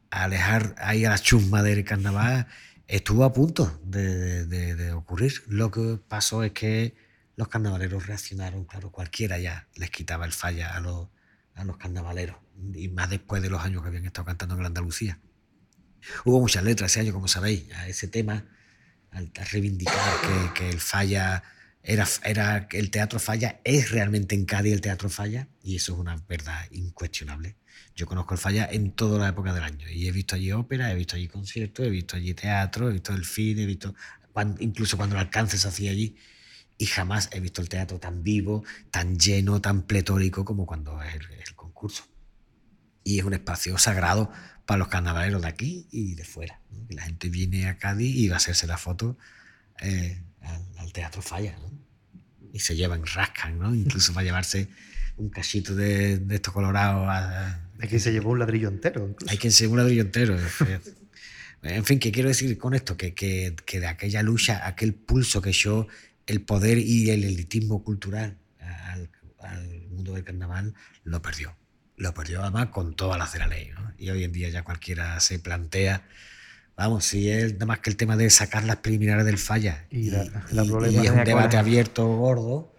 alejar 0.09 0.75
ahí 0.79 1.05
a 1.05 1.09
la 1.09 1.19
chusma 1.19 1.61
del 1.63 1.83
carnaval 1.83 2.47
estuvo 2.87 3.23
a 3.23 3.31
punto 3.33 3.79
de, 3.85 4.45
de- 4.45 4.75
de 4.75 4.91
ocurrir. 4.91 5.33
Lo 5.47 5.71
que 5.71 5.99
pasó 6.07 6.43
es 6.43 6.51
que 6.51 6.95
los 7.35 7.47
carnavaleros 7.47 8.07
reaccionaron, 8.07 8.65
claro, 8.65 8.91
cualquiera 8.91 9.37
ya 9.39 9.67
les 9.75 9.89
quitaba 9.89 10.25
el 10.25 10.33
falla 10.33 10.75
a 10.75 10.79
los, 10.81 11.07
a 11.55 11.63
los 11.63 11.77
carnavaleros, 11.77 12.35
y 12.73 12.89
más 12.89 13.09
después 13.09 13.41
de 13.41 13.49
los 13.49 13.63
años 13.63 13.81
que 13.81 13.87
habían 13.87 14.05
estado 14.05 14.25
cantando 14.25 14.55
en 14.55 14.61
la 14.61 14.67
Andalucía. 14.67 15.19
Hubo 16.25 16.39
muchas 16.39 16.63
letras 16.63 16.91
ese 16.91 16.99
año, 17.01 17.13
como 17.13 17.27
sabéis, 17.27 17.71
a 17.73 17.87
ese 17.87 18.07
tema, 18.07 18.45
al 19.11 19.31
reivindicar 19.33 20.21
que, 20.21 20.53
que 20.53 20.69
el 20.69 20.79
falla 20.79 21.43
era, 21.83 22.07
era 22.23 22.67
el 22.71 22.91
teatro 22.91 23.19
falla, 23.19 23.59
es 23.63 23.91
realmente 23.91 24.35
en 24.35 24.45
Cádiz 24.45 24.73
el 24.73 24.81
teatro 24.81 25.09
falla, 25.09 25.47
y 25.63 25.75
eso 25.75 25.93
es 25.93 25.99
una 25.99 26.15
verdad 26.27 26.65
incuestionable. 26.71 27.55
Yo 27.95 28.05
conozco 28.05 28.33
el 28.33 28.39
falla 28.39 28.67
en 28.71 28.91
toda 28.91 29.19
la 29.19 29.29
época 29.29 29.53
del 29.53 29.63
año, 29.63 29.89
y 29.89 30.07
he 30.07 30.11
visto 30.11 30.35
allí 30.35 30.51
ópera, 30.51 30.91
he 30.91 30.95
visto 30.95 31.15
allí 31.15 31.27
conciertos, 31.27 31.85
he 31.85 31.89
visto 31.89 32.15
allí 32.15 32.33
teatro, 32.33 32.89
he 32.89 32.93
visto 32.93 33.13
el 33.13 33.25
cine, 33.25 33.63
he 33.63 33.65
visto 33.65 33.95
incluso 34.59 34.95
cuando 34.95 35.15
el 35.15 35.21
alcance 35.21 35.57
se 35.57 35.67
hacía 35.67 35.91
allí, 35.91 36.15
y 36.77 36.85
jamás 36.85 37.29
he 37.31 37.39
visto 37.39 37.61
el 37.61 37.69
teatro 37.69 37.99
tan 37.99 38.23
vivo, 38.23 38.63
tan 38.89 39.17
lleno, 39.17 39.61
tan 39.61 39.83
pletórico 39.83 40.45
como 40.45 40.65
cuando 40.65 41.01
es 41.01 41.15
el, 41.15 41.31
el 41.31 41.55
concurso. 41.55 42.05
Y 43.03 43.19
es 43.19 43.25
un 43.25 43.33
espacio 43.33 43.77
sagrado 43.77 44.31
para 44.65 44.77
los 44.79 44.87
carnavaleros 44.87 45.41
de 45.41 45.47
aquí 45.47 45.87
y 45.91 46.15
de 46.15 46.23
fuera. 46.23 46.59
¿no? 46.71 46.87
Que 46.87 46.95
la 46.95 47.03
gente 47.03 47.29
viene 47.29 47.67
a 47.67 47.77
Cádiz 47.77 48.15
y 48.15 48.27
va 48.29 48.35
a 48.35 48.37
hacerse 48.37 48.67
la 48.67 48.77
foto 48.77 49.17
eh, 49.81 50.21
al, 50.41 50.61
al 50.77 50.93
Teatro 50.93 51.21
Falla. 51.21 51.55
¿no? 51.59 51.71
Y 52.53 52.59
se 52.59 52.75
llevan, 52.75 53.05
rascan, 53.05 53.57
¿no? 53.59 53.73
incluso 53.73 54.13
para 54.13 54.25
llevarse 54.25 54.67
un 55.17 55.29
cachito 55.29 55.75
de, 55.75 56.17
de 56.19 56.35
estos 56.35 56.53
colorados. 56.53 57.05
a- 57.09 57.69
Hay 57.79 57.87
quien 57.87 58.01
se 58.01 58.11
llevó 58.11 58.31
un 58.31 58.39
ladrillo 58.39 58.67
entero. 58.69 59.07
incluso. 59.09 59.31
hay 59.31 59.37
quien 59.37 59.51
se 59.53 59.67
un 59.67 59.77
ladrillo 59.77 60.01
entero. 60.01 60.37
fíjate. 60.37 60.93
En 61.63 61.85
fin, 61.85 61.99
¿qué 61.99 62.11
quiero 62.11 62.27
decir 62.29 62.57
con 62.57 62.73
esto? 62.73 62.97
Que, 62.97 63.13
que- 63.13 63.55
que 63.65 63.79
de 63.79 63.87
aquella 63.87 64.23
lucha, 64.23 64.65
aquel 64.67 64.93
pulso 64.95 65.41
que 65.41 65.51
echó 65.51 65.87
el 66.25 66.41
poder 66.41 66.77
y 66.79 67.09
el 67.11 67.23
elitismo 67.23 67.83
cultural 67.83 68.37
al, 68.59 69.09
al 69.39 69.87
mundo 69.89 70.13
del 70.13 70.23
carnaval, 70.23 70.73
lo 71.03 71.21
perdió. 71.21 71.55
Lo 72.01 72.13
perdió 72.13 72.41
además 72.41 72.67
con 72.67 72.95
todas 72.95 73.17
las 73.19 73.31
de 73.33 73.39
la 73.39 73.47
ley. 73.47 73.69
¿no? 73.75 73.93
Y 73.97 74.09
hoy 74.09 74.23
en 74.23 74.31
día 74.31 74.49
ya 74.49 74.63
cualquiera 74.63 75.19
se 75.19 75.37
plantea, 75.39 76.03
vamos, 76.75 77.05
si 77.05 77.29
es 77.29 77.53
nada 77.53 77.67
más 77.67 77.79
que 77.79 77.89
el 77.91 77.95
tema 77.95 78.17
de 78.17 78.29
sacar 78.29 78.63
las 78.63 78.77
preliminares 78.77 79.23
del 79.25 79.37
falla 79.37 79.85
Y 79.91 80.09
la- 80.09 80.23
y- 80.23 80.55
la 80.55 80.63
y 80.63 80.67
problema- 80.69 81.03
es 81.03 81.09
un 81.11 81.23
debate 81.23 81.57
abierto 81.57 82.07
gordo, 82.07 82.73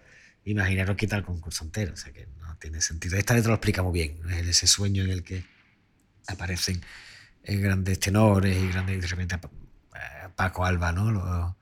imaginaros 0.45 0.97
quitar 0.97 1.21
el 1.21 1.25
concurso 1.25 1.63
entero. 1.65 1.93
O 1.93 1.97
sea 1.97 2.13
que 2.13 2.27
no 2.41 2.57
tiene 2.57 2.81
sentido. 2.81 3.17
Esta 3.17 3.35
letra 3.35 3.51
lo 3.51 3.55
explica 3.55 3.83
muy 3.83 3.93
bien, 3.93 4.19
¿no? 4.23 4.31
ese 4.31 4.67
sueño 4.67 5.05
en 5.05 5.11
el 5.11 5.23
que 5.23 5.45
aparecen 6.27 6.81
eh, 7.45 7.57
grandes 7.57 7.99
tenores 8.01 8.57
y 8.57 8.69
grandes 8.69 9.01
de 9.01 9.07
repente 9.07 9.35
eh, 9.37 10.29
Paco 10.37 10.65
Alba, 10.65 10.93
¿no? 10.93 11.11
Lo- 11.13 11.57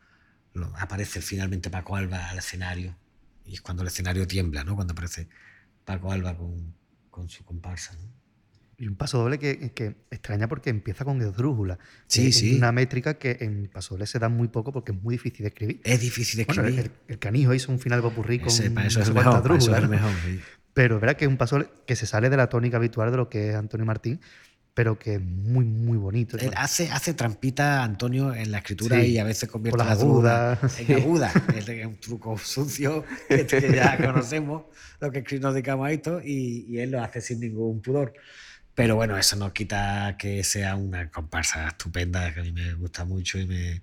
lo- 0.55 0.73
aparece 0.79 1.21
finalmente 1.21 1.69
Paco 1.71 1.97
Alba 1.97 2.29
al 2.31 2.39
escenario 2.39 2.97
y 3.45 3.55
es 3.55 3.61
cuando 3.61 3.83
el 3.83 3.89
escenario 3.89 4.27
tiembla, 4.27 4.65
¿no? 4.65 4.75
Cuando 4.77 4.93
aparece 4.93 5.29
Paco 5.85 6.11
Alba 6.13 6.37
con, 6.37 6.75
con 7.11 7.29
su 7.29 7.45
comparsa. 7.45 7.95
¿no? 7.95 8.09
Y 8.79 8.87
un 8.89 8.97
paso 8.97 9.19
doble 9.19 9.39
que, 9.39 9.73
que 9.73 9.97
extraña 10.11 10.49
porque 10.49 10.71
empieza 10.71 11.05
con 11.05 11.21
esdrújula. 11.21 11.79
Sí, 12.07 12.29
Es 12.29 12.37
sí. 12.39 12.57
Una 12.57 12.73
métrica 12.73 13.15
que 13.19 13.37
en 13.41 13.69
paso 13.69 13.95
doble 13.95 14.07
se 14.07 14.19
da 14.19 14.29
muy 14.31 14.49
poco 14.49 14.73
porque 14.73 14.93
es 14.93 15.03
muy 15.03 15.17
difícil 15.17 15.43
de 15.45 15.49
escribir. 15.49 15.81
Es 15.85 16.01
difícil 16.01 16.39
de 16.39 16.45
Bueno, 16.47 16.63
escribir. 16.63 16.93
el, 17.09 17.13
el 17.13 17.19
Canijo 17.19 17.53
hizo 17.53 17.71
un 17.73 17.79
final 17.79 17.99
de 18.01 18.09
popurrí 18.09 18.39
con 18.39 18.49
Ese- 18.49 18.71
para 18.71 18.87
eso 18.87 19.01
es 19.03 19.13
mejor, 19.13 19.43
para 19.43 19.57
eso 19.59 19.77
es. 19.77 20.41
Pero 20.73 20.95
es 20.95 21.01
verdad 21.03 21.17
que 21.17 21.25
es 21.27 21.29
un 21.31 21.37
paso 21.37 21.57
doble 21.57 21.69
que 21.87 21.95
se 21.97 22.07
sale 22.07 22.31
de 22.31 22.37
la 22.39 22.49
tónica 22.49 22.79
habitual 22.79 23.11
de 23.11 23.17
lo 23.19 23.29
que 23.29 23.51
es 23.51 23.55
Antonio 23.57 23.85
Martín, 23.85 24.21
pero 24.75 24.99
que 24.99 25.15
es 25.15 25.21
muy, 25.21 25.65
muy 25.65 25.99
bonito. 25.99 26.37
Él 26.39 26.53
hace, 26.57 26.91
hace 26.91 27.15
trampita 27.15 27.83
Antonio 27.83 28.35
en 28.35 28.53
la 28.53 28.59
escritura 28.59 29.01
Sí, 29.01 29.07
y 29.09 29.19
a 29.19 29.25
veces 29.25 29.49
convierte 29.49 29.79
las 29.79 30.01
agudas, 30.01 30.59
en 30.79 30.87
sí. 30.87 30.93
aguda. 30.93 31.33
Es 31.57 31.69
es 31.69 31.87
un 31.87 31.97
truco 31.99 32.39
sucio 32.39 33.05
que, 33.29 33.47
que 33.47 33.73
ya 33.75 33.97
conocemos, 34.05 34.65
lo 35.01 35.11
que 35.11 35.25
nos 35.39 35.55
dedicamos 35.55 35.89
a 35.89 35.93
esto, 35.93 36.21
y, 36.25 36.67
y 36.69 36.79
él 36.79 36.91
lo 36.93 37.03
hace 37.03 37.21
sin 37.21 37.41
ningún 37.41 37.83
pudor. 37.83 38.13
Pero 38.75 38.97
bueno, 38.97 39.19
eso 39.19 39.37
no 39.37 39.53
quita 39.53 40.17
que 40.19 40.43
sea 40.45 40.77
una 40.77 41.11
comparsa 41.11 41.69
estupenda, 41.69 42.33
que 42.33 42.41
a 42.41 42.43
mí 42.43 42.53
me 42.53 42.73
gusta 42.75 43.05
mucho 43.05 43.39
y 43.39 43.47
me, 43.47 43.83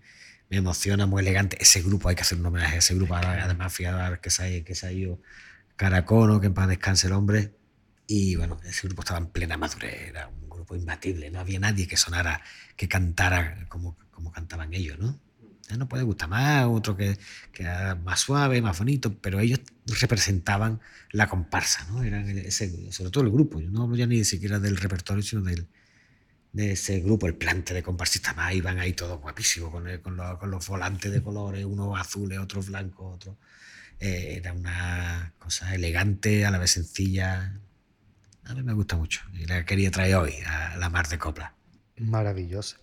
me 0.50 0.58
emociona, 0.58 1.06
muy 1.06 1.22
elegante. 1.22 1.58
Ese 1.60 1.82
grupo, 1.82 2.10
hay 2.10 2.16
que 2.16 2.22
hacer 2.22 2.40
un 2.40 2.46
homenaje 2.46 2.76
a 2.76 2.80
ese 2.80 2.96
grupo. 2.96 3.16
Además, 3.16 3.74
fíjate 3.74 4.20
que 4.20 4.30
se 4.30 4.44
ha, 4.44 4.64
que 4.64 4.76
se 4.76 4.88
ha 4.88 4.92
ido 4.92 5.22
Caracono, 5.76 6.40
que 6.42 6.48
en 6.48 6.54
paz 6.54 6.68
descanse 6.68 7.08
el 7.08 7.14
hombre. 7.14 7.54
Y 8.08 8.36
bueno, 8.38 8.58
ese 8.64 8.88
grupo 8.88 9.02
estaba 9.02 9.20
en 9.20 9.28
plena 9.28 9.58
madurez, 9.58 10.10
era 10.10 10.28
un 10.30 10.37
grupo 10.68 10.76
imbatible, 10.76 11.32
no 11.32 11.40
había 11.40 11.60
nadie 11.60 11.88
que 11.88 11.98
sonara, 11.98 12.42
que 12.76 12.88
cantara 12.88 13.66
como, 13.70 13.98
como 14.12 14.32
cantaban 14.32 14.74
ellos, 14.74 15.00
¿no? 15.00 15.20
No 15.78 15.88
puede 15.90 16.04
gustar 16.04 16.30
más, 16.30 16.66
otro 16.66 16.96
que, 16.96 17.18
que 17.52 17.64
era 17.64 17.96
más 17.96 18.22
suave, 18.22 18.62
más 18.62 18.78
bonito, 18.78 19.18
pero 19.20 19.40
ellos 19.40 19.60
representaban 20.00 20.80
la 21.12 21.28
comparsa, 21.28 21.86
¿no? 21.90 22.04
Eran 22.04 22.28
ese, 22.30 22.92
sobre 22.92 23.12
todo 23.12 23.24
el 23.26 23.32
grupo, 23.32 23.60
yo 23.60 23.70
no 23.70 23.84
hablo 23.84 23.96
ya 23.98 24.08
ni 24.08 24.24
siquiera 24.24 24.60
del 24.60 24.78
repertorio, 24.78 25.22
sino 25.24 25.42
del, 25.42 25.68
de 26.54 26.72
ese 26.74 27.02
grupo, 27.02 27.28
el 27.28 27.36
plante 27.36 27.74
de 27.74 27.84
comparsistas 27.84 28.36
más, 28.36 28.54
iban 28.54 28.80
ahí 28.80 28.94
todos 28.94 29.20
guapísimos, 29.20 29.72
con, 29.72 29.86
con, 30.02 30.16
los, 30.16 30.38
con 30.38 30.52
los 30.52 30.68
volantes 30.68 31.12
de 31.12 31.22
colores, 31.22 31.66
unos 31.66 32.00
azules, 32.00 32.40
otros 32.40 32.68
blancos, 32.68 33.16
otros... 33.16 33.36
eh, 34.00 34.36
era 34.38 34.54
una 34.54 35.34
cosa 35.40 35.74
elegante, 35.76 36.46
a 36.46 36.52
la 36.52 36.60
vez 36.60 36.72
sencilla. 36.72 37.60
A 38.50 38.54
mí 38.54 38.64
me 38.64 38.74
gusta 38.74 38.96
mucho 38.96 39.22
y 39.34 39.46
la 39.46 39.66
quería 39.66 39.92
traer 39.92 40.16
hoy 40.16 40.34
a 40.48 40.78
la 40.78 40.90
mar 40.90 41.08
de 41.08 41.18
copla. 41.18 41.54
Maravillosa. 41.98 42.78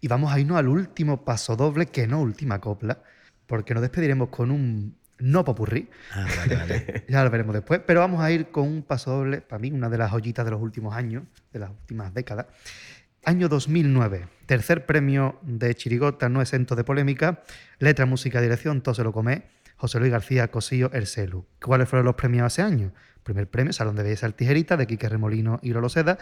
Y 0.00 0.08
vamos 0.08 0.32
a 0.32 0.40
irnos 0.40 0.56
al 0.56 0.68
último 0.68 1.24
paso 1.24 1.56
doble, 1.56 1.86
que 1.86 2.06
no 2.06 2.20
última 2.20 2.60
copla, 2.60 3.02
porque 3.46 3.74
nos 3.74 3.82
despediremos 3.82 4.28
con 4.28 4.50
un 4.50 4.96
no 5.18 5.44
popurrí, 5.44 5.88
Ah, 6.12 6.26
vale, 6.36 6.56
vale. 6.56 7.04
ya 7.08 7.22
lo 7.22 7.30
veremos 7.30 7.54
después, 7.54 7.80
pero 7.86 8.00
vamos 8.00 8.20
a 8.20 8.30
ir 8.30 8.48
con 8.50 8.66
un 8.66 8.82
paso 8.82 9.10
doble, 9.10 9.40
para 9.40 9.60
mí, 9.60 9.70
una 9.70 9.88
de 9.88 9.98
las 9.98 10.10
joyitas 10.10 10.44
de 10.44 10.50
los 10.50 10.60
últimos 10.60 10.94
años, 10.94 11.24
de 11.52 11.58
las 11.60 11.70
últimas 11.70 12.12
décadas. 12.12 12.46
Año 13.24 13.48
2009, 13.48 14.28
tercer 14.46 14.84
premio 14.86 15.38
de 15.42 15.74
Chirigota, 15.74 16.28
no 16.28 16.42
exento 16.42 16.76
de 16.76 16.84
polémica, 16.84 17.42
letra, 17.78 18.06
música, 18.06 18.40
dirección, 18.40 18.82
todo 18.82 18.94
se 18.94 19.04
lo 19.04 19.12
come, 19.12 19.44
José 19.76 19.98
Luis 19.98 20.12
García 20.12 20.48
Cosillo, 20.48 20.90
El 20.92 21.06
Celu. 21.06 21.46
¿Cuáles 21.62 21.88
fueron 21.88 22.06
los 22.06 22.14
premios 22.16 22.52
ese 22.52 22.62
año? 22.62 22.92
Primer 23.24 23.48
premio, 23.48 23.72
Salón 23.72 23.96
de 23.96 24.02
Belleza 24.02 24.26
El 24.26 24.34
Tijerita, 24.34 24.76
de 24.76 24.86
Quique 24.86 25.08
Remolino 25.08 25.58
y 25.62 25.70
Lolo 25.70 25.88
Seda. 25.88 26.18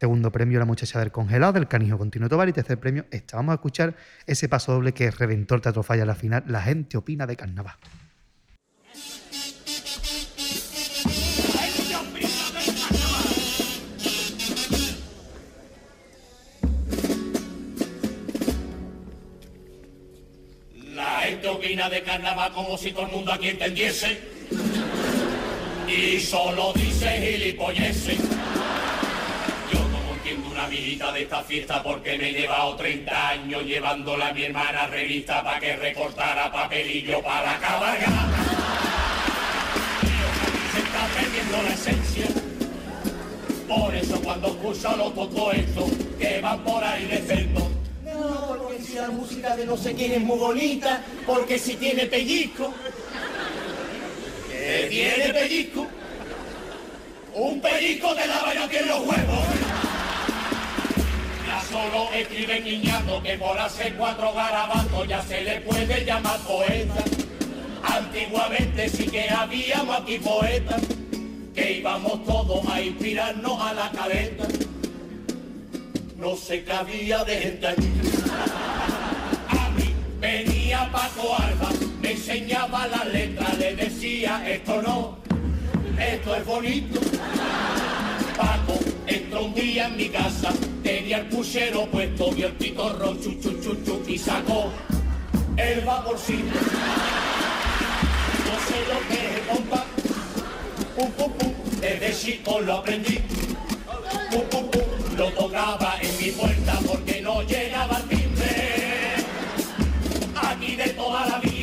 Segundo 0.00 0.32
premio, 0.32 0.58
La 0.58 0.64
muchacha 0.64 0.98
del 0.98 1.12
congelado, 1.12 1.52
del 1.52 1.68
Canijo 1.68 1.98
Continuo 1.98 2.28
Tobar. 2.28 2.48
Y 2.48 2.52
tercer 2.52 2.80
premio, 2.80 3.06
esta. 3.10 3.36
Vamos 3.36 3.52
a 3.52 3.54
escuchar 3.56 3.94
ese 4.26 4.48
paso 4.48 4.72
doble 4.72 4.92
que 4.92 5.10
reventó 5.10 5.54
el 5.54 5.60
Teatro 5.60 5.82
Falla 5.82 6.02
a 6.02 6.06
la 6.06 6.14
final. 6.14 6.44
La 6.48 6.62
gente 6.62 6.96
opina 6.96 7.26
de 7.26 7.36
carnaval. 7.36 7.76
La 20.94 21.20
gente 21.20 21.48
opina 21.48 21.90
de 21.90 22.02
carnaval 22.02 22.52
como 22.52 22.78
si 22.78 22.92
todo 22.92 23.06
el 23.06 23.12
mundo 23.12 23.32
aquí 23.32 23.48
entendiese. 23.48 24.33
Y 25.88 26.18
solo 26.20 26.72
dice 26.74 27.08
gilipolleces. 27.20 28.18
Yo 29.72 29.80
no 29.88 30.14
entiendo 30.14 30.50
una 30.50 30.66
visita 30.66 31.12
de 31.12 31.22
esta 31.22 31.42
fiesta 31.42 31.82
porque 31.82 32.16
me 32.16 32.30
he 32.30 32.32
llevado 32.32 32.76
30 32.76 33.28
años 33.28 33.62
llevándola 33.64 34.28
a 34.28 34.32
mi 34.32 34.44
hermana 34.44 34.86
revista 34.86 35.42
para 35.42 35.60
que 35.60 35.76
recortara 35.76 36.50
papelillo 36.50 37.22
para 37.22 37.58
cabalgar. 37.58 38.28
Se 40.72 40.78
está 40.80 41.06
perdiendo 41.18 41.62
la 41.62 41.74
esencia. 41.74 42.26
Por 43.68 43.94
eso 43.94 44.20
cuando 44.22 44.48
escucho 44.48 44.96
los 44.96 45.54
estos 45.54 45.90
que 46.18 46.40
van 46.40 46.60
por 46.64 46.82
ahí 46.82 47.04
de 47.06 47.18
cerdo. 47.18 47.70
No, 48.04 48.56
porque 48.58 48.82
si 48.82 48.94
la 48.94 49.08
música 49.08 49.56
de 49.56 49.66
no 49.66 49.76
sé 49.76 49.94
quién 49.94 50.12
es 50.12 50.20
muy 50.20 50.38
bonita, 50.38 51.02
porque 51.26 51.58
si 51.58 51.76
tiene 51.76 52.06
pellizco. 52.06 52.72
¿Qué 54.64 54.86
tiene 54.88 55.34
pellizco? 55.34 55.86
Un 57.34 57.60
pellizco 57.60 58.14
te 58.14 58.26
daba 58.26 58.54
yo 58.54 58.64
aquí 58.64 58.76
en 58.76 58.88
los 58.88 59.00
huevos. 59.00 59.44
Ya 61.46 61.60
solo 61.70 62.10
escriben 62.14 62.64
niñando 62.64 63.22
que 63.22 63.36
por 63.36 63.58
hacer 63.58 63.94
cuatro 63.96 64.32
garabatos 64.32 65.06
ya 65.06 65.20
se 65.20 65.42
le 65.42 65.60
puede 65.60 66.06
llamar 66.06 66.38
poeta. 66.40 67.04
Antiguamente 67.82 68.88
sí 68.88 69.06
que 69.06 69.28
habíamos 69.28 70.00
aquí 70.00 70.18
poetas 70.18 70.80
que 71.54 71.72
íbamos 71.72 72.24
todos 72.24 72.66
a 72.66 72.80
inspirarnos 72.80 73.60
a 73.60 73.74
la 73.74 73.90
caleta. 73.90 74.46
No 76.16 76.36
se 76.36 76.64
cabía 76.64 77.22
de 77.22 77.36
gente 77.36 77.66
allí. 77.66 77.92
A 79.50 79.68
mí 79.76 79.94
venía 80.20 80.88
Paco 80.90 81.36
Alba, 81.36 81.68
enseñaba 82.26 82.86
la 82.86 83.04
letra, 83.04 83.52
le 83.58 83.76
decía 83.76 84.42
esto 84.48 84.80
no, 84.80 85.18
esto 86.00 86.34
es 86.34 86.46
bonito. 86.46 87.00
Paco 88.36 88.78
entró 89.06 89.44
un 89.44 89.54
día 89.54 89.88
en 89.88 89.96
mi 89.96 90.08
casa, 90.08 90.50
tenía 90.82 91.18
el 91.18 91.26
puchero 91.26 91.84
puesto, 91.90 92.32
vio 92.32 92.46
el 92.46 92.54
pitorro, 92.54 93.14
chu, 93.16 93.38
chu, 93.40 93.60
chu, 93.60 93.76
chu, 93.84 94.02
y 94.08 94.16
sacó 94.16 94.72
el 95.58 95.82
vaporcito. 95.82 96.58
No 98.46 98.54
sé 98.66 98.78
lo 98.88 98.98
que 99.08 99.14
es 99.14 99.34
el 99.36 99.46
compás, 99.46 99.84
pum, 100.96 101.10
pum, 101.12 101.32
pum, 101.32 101.52
desde 101.78 102.14
chico 102.18 102.60
lo 102.60 102.78
aprendí. 102.78 103.18
Pum, 104.30 104.42
pum, 104.50 104.70
pum, 104.70 105.16
lo 105.18 105.28
tocaba 105.32 105.98
en 106.00 106.24
mi 106.24 106.30
puerta 106.32 106.78
porque 106.86 107.20
no 107.20 107.42
llegaba 107.42 107.98
el 107.98 108.04
timbre. 108.04 108.54
Aquí 110.36 110.76
de 110.76 110.88
toda 110.90 111.26
la 111.26 111.38
vida 111.38 111.53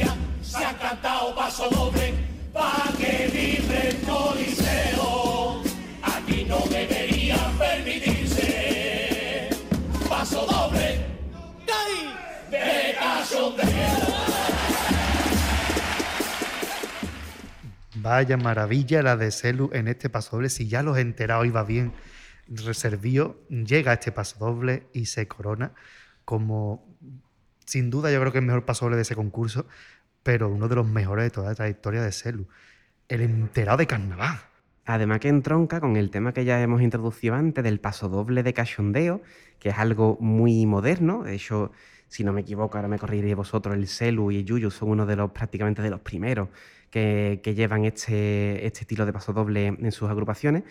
se 0.52 0.66
han 0.66 0.76
cantado 0.76 1.34
paso 1.34 1.70
doble 1.70 2.14
pa' 2.52 2.92
que 2.98 3.30
vibre 3.32 3.90
el 3.90 4.02
coliseo. 4.02 5.64
Aquí 6.04 6.44
no 6.44 6.60
deberían 6.70 7.58
permitirse 7.58 9.50
paso 10.10 10.46
doble 10.46 11.06
de. 11.66 12.92
Vaya 17.96 18.36
maravilla 18.36 19.04
la 19.04 19.16
de 19.16 19.32
Celu 19.32 19.70
en 19.74 19.88
este 19.88 20.10
pasodoble. 20.10 20.50
Si 20.50 20.68
ya 20.68 20.82
los 20.82 20.98
enterados 20.98 21.46
iba 21.46 21.64
bien 21.64 21.94
reservío, 22.48 23.40
llega 23.50 23.94
este 23.94 24.12
pasodoble 24.12 24.88
y 24.92 25.06
se 25.06 25.28
corona 25.28 25.72
como, 26.26 26.84
sin 27.66 27.90
duda, 27.90 28.12
yo 28.12 28.20
creo 28.20 28.32
que 28.32 28.40
el 28.40 28.46
mejor 28.46 28.66
pasodoble 28.66 28.96
de 28.96 29.04
ese 29.04 29.16
concurso, 29.16 29.68
pero 30.24 30.50
uno 30.50 30.68
de 30.68 30.76
los 30.76 30.88
mejores 30.88 31.26
de 31.26 31.30
toda 31.32 31.50
la 31.50 31.56
trayectoria 31.56 32.02
de 32.02 32.12
Celu. 32.12 32.48
El 33.08 33.22
enterado 33.22 33.78
de 33.78 33.88
carnaval. 33.88 34.40
Además 34.86 35.20
que 35.20 35.30
entronca 35.30 35.80
con 35.80 35.96
el 35.96 36.10
tema 36.10 36.34
que 36.34 36.46
ya 36.46 36.62
hemos 36.62 36.82
introducido 36.82 37.36
antes 37.36 37.64
del 37.64 37.80
pasodoble 37.80 38.44
de 38.44 38.54
cachondeo, 38.54 39.22
que 39.60 39.70
es 39.70 39.78
algo 39.78 40.18
muy 40.20 40.66
moderno. 40.66 41.24
De 41.24 41.36
hecho, 41.36 41.72
si 42.08 42.24
no 42.24 42.34
me 42.34 42.42
equivoco, 42.42 42.78
ahora 42.78 42.88
me 42.88 43.00
corregiréis 43.00 43.36
vosotros, 43.36 43.76
el 43.76 43.88
Celu 43.88 44.32
y 44.32 44.38
el 44.38 44.46
Yuyu 44.46 44.72
son 44.72 44.90
uno 44.90 45.06
de 45.06 45.16
los 45.16 45.32
prácticamente 45.32 45.82
de 45.82 45.90
los 45.90 46.02
primeros 46.02 46.50
que, 46.90 47.40
llevan 47.56 47.86
este, 47.86 48.66
este 48.66 48.82
estilo 48.82 49.06
de 49.06 49.14
pasodoble 49.14 49.68
en 49.68 49.92
sus 49.92 50.10
agrupaciones. 50.10 50.64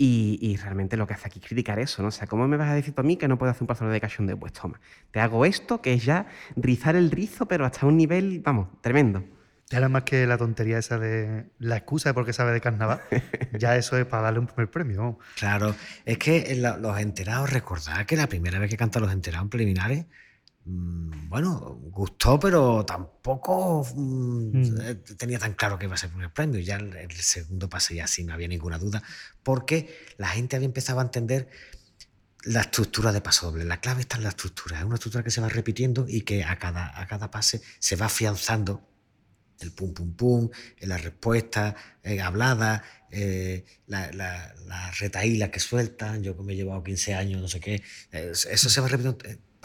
Y, 0.00 0.38
y 0.40 0.56
realmente 0.56 0.96
lo 0.96 1.08
que 1.08 1.14
hace 1.14 1.26
aquí 1.26 1.40
es 1.40 1.46
criticar 1.46 1.80
eso, 1.80 2.02
¿no? 2.02 2.08
O 2.08 2.12
sea, 2.12 2.28
¿cómo 2.28 2.46
me 2.46 2.56
vas 2.56 2.70
a 2.70 2.74
decir 2.74 2.94
tú 2.94 3.00
a 3.00 3.04
mí 3.04 3.16
que 3.16 3.26
no 3.26 3.36
puedo 3.36 3.50
hacer 3.50 3.64
un 3.64 3.66
pasodoble 3.66 3.94
de 3.94 4.00
cachondeo? 4.00 4.38
Pues 4.38 4.52
toma, 4.52 4.80
te 5.10 5.18
hago 5.18 5.44
esto, 5.44 5.82
que 5.82 5.92
es 5.92 6.04
ya 6.04 6.26
rizar 6.54 6.94
el 6.94 7.10
rizo, 7.10 7.46
pero 7.46 7.66
hasta 7.66 7.84
un 7.84 7.96
nivel, 7.96 8.40
vamos, 8.44 8.68
tremendo. 8.80 9.24
Ya 9.70 9.80
nada 9.80 9.90
más 9.90 10.04
que 10.04 10.26
la 10.26 10.38
tontería 10.38 10.78
esa 10.78 10.98
de 10.98 11.44
la 11.58 11.76
excusa 11.76 12.08
de 12.10 12.14
por 12.14 12.24
qué 12.24 12.32
sabe 12.32 12.52
de 12.52 12.60
carnaval, 12.60 13.02
ya 13.58 13.76
eso 13.76 13.98
es 13.98 14.06
para 14.06 14.22
darle 14.22 14.38
un 14.38 14.46
primer 14.46 14.70
premio. 14.70 15.18
Claro, 15.36 15.74
es 16.06 16.16
que 16.16 16.56
los 16.56 16.98
enterados, 16.98 17.52
recordad 17.52 18.06
que 18.06 18.16
la 18.16 18.28
primera 18.28 18.58
vez 18.58 18.70
que 18.70 18.78
cantan 18.78 19.02
los 19.02 19.12
enterados 19.12 19.44
en 19.44 19.50
preliminares, 19.50 20.06
bueno, 20.70 21.78
gustó, 21.90 22.38
pero 22.38 22.84
tampoco 22.84 23.84
mm, 23.94 24.38
Mm. 24.56 24.80
eh, 24.82 24.94
tenía 25.16 25.38
tan 25.38 25.54
claro 25.54 25.78
que 25.78 25.86
iba 25.86 25.94
a 25.94 25.98
ser 25.98 26.08
el 26.08 26.14
primer 26.14 26.32
premio. 26.32 26.60
Ya 26.60 26.76
el, 26.76 26.94
el 26.96 27.12
segundo 27.12 27.68
pase 27.68 27.94
ya 27.94 28.06
sí, 28.06 28.24
no 28.24 28.34
había 28.34 28.48
ninguna 28.48 28.78
duda, 28.78 29.02
porque 29.42 30.06
la 30.18 30.28
gente 30.28 30.56
había 30.56 30.66
empezado 30.66 31.00
a 31.00 31.02
entender 31.02 31.48
la 32.44 32.60
estructura 32.62 33.12
de 33.12 33.20
pasodoble. 33.20 33.64
La 33.64 33.80
clave 33.80 34.02
está 34.02 34.16
en 34.16 34.22
la 34.24 34.28
estructura. 34.30 34.78
Es 34.78 34.84
una 34.84 34.94
estructura 34.94 35.24
que 35.24 35.30
se 35.30 35.40
va 35.40 35.48
repitiendo 35.48 36.06
y 36.08 36.22
que 36.22 36.44
a 36.44 36.58
cada, 36.58 36.98
a 37.00 37.06
cada 37.06 37.30
pase 37.30 37.60
se 37.78 37.96
va 37.96 38.06
afianzando 38.06 38.84
el 39.60 39.72
pum 39.72 39.92
pum 39.92 40.14
pum, 40.14 40.50
eh, 40.78 40.86
la 40.86 40.98
respuesta 40.98 41.74
eh, 42.04 42.20
hablada, 42.20 42.82
eh, 43.10 43.64
la, 43.86 44.12
la, 44.12 44.54
la 44.66 44.90
retaíla 44.92 45.50
que 45.50 45.58
sueltan, 45.58 46.22
yo 46.22 46.36
que 46.36 46.44
me 46.44 46.52
he 46.52 46.56
llevado 46.56 46.82
15 46.84 47.14
años, 47.14 47.40
no 47.42 47.48
sé 47.48 47.58
qué, 47.58 47.82
eso 48.12 48.70
se 48.70 48.80
va 48.80 48.86
repitiendo. 48.86 49.18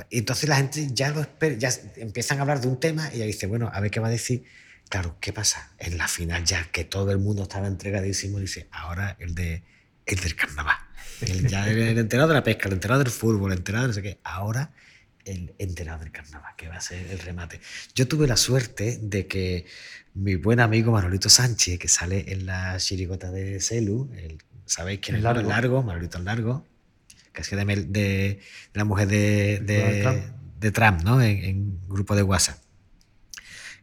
Entonces 0.09 0.49
la 0.49 0.57
gente 0.57 0.87
ya 0.91 1.09
lo 1.11 1.21
espera, 1.21 1.55
ya 1.55 1.71
empiezan 1.97 2.39
a 2.39 2.41
hablar 2.41 2.61
de 2.61 2.67
un 2.67 2.79
tema 2.79 3.09
y 3.13 3.19
ya 3.19 3.25
dice, 3.25 3.47
bueno, 3.47 3.69
a 3.73 3.79
ver 3.79 3.91
qué 3.91 3.99
va 3.99 4.07
a 4.07 4.11
decir. 4.11 4.43
Claro, 4.89 5.17
¿qué 5.21 5.31
pasa? 5.33 5.71
En 5.79 5.97
la 5.97 6.07
final 6.07 6.43
ya 6.43 6.65
que 6.71 6.83
todo 6.83 7.11
el 7.11 7.17
mundo 7.19 7.43
estaba 7.43 7.67
entregadísimo, 7.67 8.39
dice, 8.39 8.67
ahora 8.71 9.15
el 9.19 9.33
de 9.33 9.63
el 10.05 10.19
del 10.19 10.35
carnaval. 10.35 10.75
El, 11.21 11.47
ya 11.47 11.67
el, 11.69 11.77
el 11.79 11.97
enterado 11.97 12.27
de 12.29 12.33
la 12.35 12.43
pesca, 12.43 12.67
el 12.67 12.73
enterado 12.73 13.01
del 13.03 13.11
fútbol, 13.11 13.51
el 13.51 13.59
enterado 13.59 13.83
de 13.83 13.87
no 13.89 13.93
sé 13.93 14.01
qué. 14.01 14.19
Ahora 14.23 14.71
el 15.25 15.55
enterado 15.57 15.99
del 15.99 16.11
carnaval, 16.11 16.53
que 16.57 16.67
va 16.67 16.75
a 16.75 16.81
ser 16.81 17.07
el 17.09 17.19
remate. 17.19 17.61
Yo 17.95 18.07
tuve 18.09 18.27
la 18.27 18.35
suerte 18.35 18.99
de 19.01 19.25
que 19.25 19.65
mi 20.15 20.35
buen 20.35 20.59
amigo 20.59 20.91
Manolito 20.91 21.29
Sánchez, 21.29 21.79
que 21.79 21.87
sale 21.87 22.25
en 22.33 22.45
la 22.45 22.77
chirigota 22.77 23.31
de 23.31 23.61
Celu, 23.61 24.11
el- 24.17 24.37
¿sabéis 24.65 24.99
quién 25.01 25.15
El 25.15 25.19
es? 25.21 25.23
Largo. 25.23 25.41
Largo. 25.43 25.49
El 25.49 25.55
Largo, 25.61 25.83
Manolito 25.83 26.17
el 26.17 26.25
Largo, 26.25 26.67
que 27.33 27.41
que 27.41 27.55
de, 27.55 27.65
Mel- 27.65 27.91
de- 27.91 28.39
de 28.39 28.41
la 28.73 28.85
mujer 28.85 29.07
de, 29.07 29.59
de, 29.59 30.01
Trump. 30.01 30.23
de 30.59 30.71
Trump, 30.71 31.01
¿no? 31.03 31.21
En, 31.21 31.43
en 31.43 31.87
grupo 31.87 32.15
de 32.15 32.23
WhatsApp. 32.23 32.59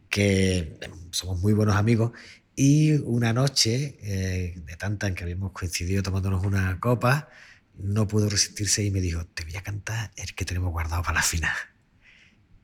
Que 0.09 0.59
eh, 0.81 0.91
somos 1.11 1.39
muy 1.41 1.53
buenos 1.53 1.77
amigos. 1.77 2.13
Y 2.57 2.93
una 2.93 3.33
noche, 3.33 3.97
eh, 4.03 4.55
de 4.67 4.77
tanta 4.77 5.07
en 5.07 5.15
que 5.15 5.25
habíamos 5.25 5.53
coincidido 5.53 6.03
tomándonos 6.03 6.45
una 6.45 6.79
copa, 6.81 7.29
no 7.79 8.07
pudo 8.07 8.29
resistirse 8.29 8.83
y 8.85 8.91
me 8.91 9.01
dijo, 9.01 9.25
te 9.27 9.45
voy 9.45 9.57
a 9.57 9.63
cantar 9.63 10.11
el 10.17 10.35
que 10.35 10.45
tenemos 10.45 10.71
guardado 10.71 11.03
para 11.03 11.15
la 11.15 11.23
final. 11.23 11.55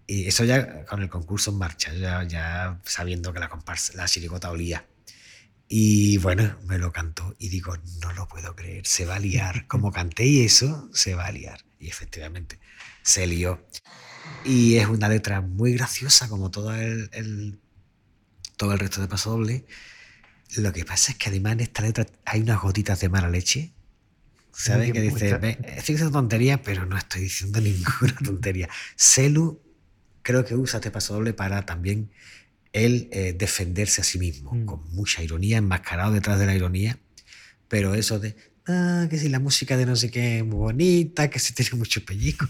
Y 0.06 0.26
eso 0.26 0.44
ya 0.44 0.84
con 0.84 1.02
el 1.02 1.08
concurso 1.08 1.50
en 1.50 1.58
marcha, 1.58 1.92
ya, 1.94 2.22
ya 2.24 2.80
sabiendo 2.84 3.32
que 3.32 3.40
la, 3.40 3.48
comparsa, 3.48 3.94
la 3.96 4.06
chirigota 4.06 4.50
olía. 4.50 4.84
Y 5.68 6.18
bueno, 6.18 6.56
me 6.66 6.78
lo 6.78 6.92
cantó 6.92 7.34
y 7.38 7.48
digo, 7.48 7.76
no 8.00 8.12
lo 8.12 8.28
puedo 8.28 8.54
creer, 8.54 8.86
se 8.86 9.04
va 9.04 9.16
a 9.16 9.18
liar. 9.18 9.66
Como 9.68 9.90
canté 9.92 10.24
y 10.24 10.44
eso, 10.44 10.88
se 10.92 11.14
va 11.14 11.26
a 11.26 11.32
liar. 11.32 11.64
Y 11.80 11.88
efectivamente, 11.88 12.58
se 13.02 13.26
lió. 13.26 13.66
Y 14.44 14.76
es 14.76 14.86
una 14.86 15.08
letra 15.08 15.40
muy 15.40 15.74
graciosa, 15.74 16.28
como 16.28 16.50
todo 16.50 16.74
el, 16.74 17.08
el- 17.12 17.60
todo 18.56 18.72
el 18.72 18.78
resto 18.78 19.00
de 19.00 19.08
Paso 19.08 19.30
Doble. 19.30 19.66
Lo 20.56 20.72
que 20.72 20.84
pasa 20.84 21.12
es 21.12 21.18
que 21.18 21.28
además 21.28 21.54
en 21.54 21.60
esta 21.60 21.82
letra 21.82 22.06
hay 22.24 22.40
unas 22.40 22.60
gotitas 22.60 23.00
de 23.00 23.08
mala 23.08 23.28
leche. 23.28 23.72
¿Sabes? 24.52 24.92
Que 24.92 25.00
dice, 25.02 25.26
está- 25.26 25.38
"Ve, 25.38 25.50
estoy 25.76 25.94
diciendo 25.94 26.12
tonterías, 26.12 26.60
pero 26.64 26.86
no 26.86 26.96
estoy 26.96 27.22
diciendo 27.22 27.60
ninguna 28.00 28.16
tontería. 28.24 28.68
Celu 28.96 29.60
creo 30.22 30.44
que 30.44 30.54
usa 30.54 30.78
este 30.78 30.90
paso 30.90 31.14
doble 31.14 31.34
para 31.34 31.66
también 31.66 32.10
él 32.84 33.08
eh, 33.12 33.34
defenderse 33.36 34.00
a 34.00 34.04
sí 34.04 34.18
mismo, 34.18 34.52
Mm. 34.52 34.64
con 34.66 34.94
mucha 34.94 35.22
ironía, 35.22 35.58
enmascarado 35.58 36.12
detrás 36.12 36.38
de 36.38 36.46
la 36.46 36.54
ironía. 36.54 36.98
Pero 37.68 37.94
eso 37.94 38.18
de, 38.18 38.36
ah, 38.68 39.06
que 39.10 39.18
si 39.18 39.28
la 39.28 39.38
música 39.40 39.76
de 39.76 39.86
no 39.86 39.96
sé 39.96 40.10
qué 40.10 40.38
es 40.38 40.44
muy 40.44 40.56
bonita, 40.58 41.28
que 41.30 41.38
si 41.38 41.52
tiene 41.54 41.76
mucho 41.76 42.04
pellizco. 42.04 42.46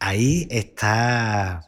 Ahí 0.00 0.46
está, 0.50 1.62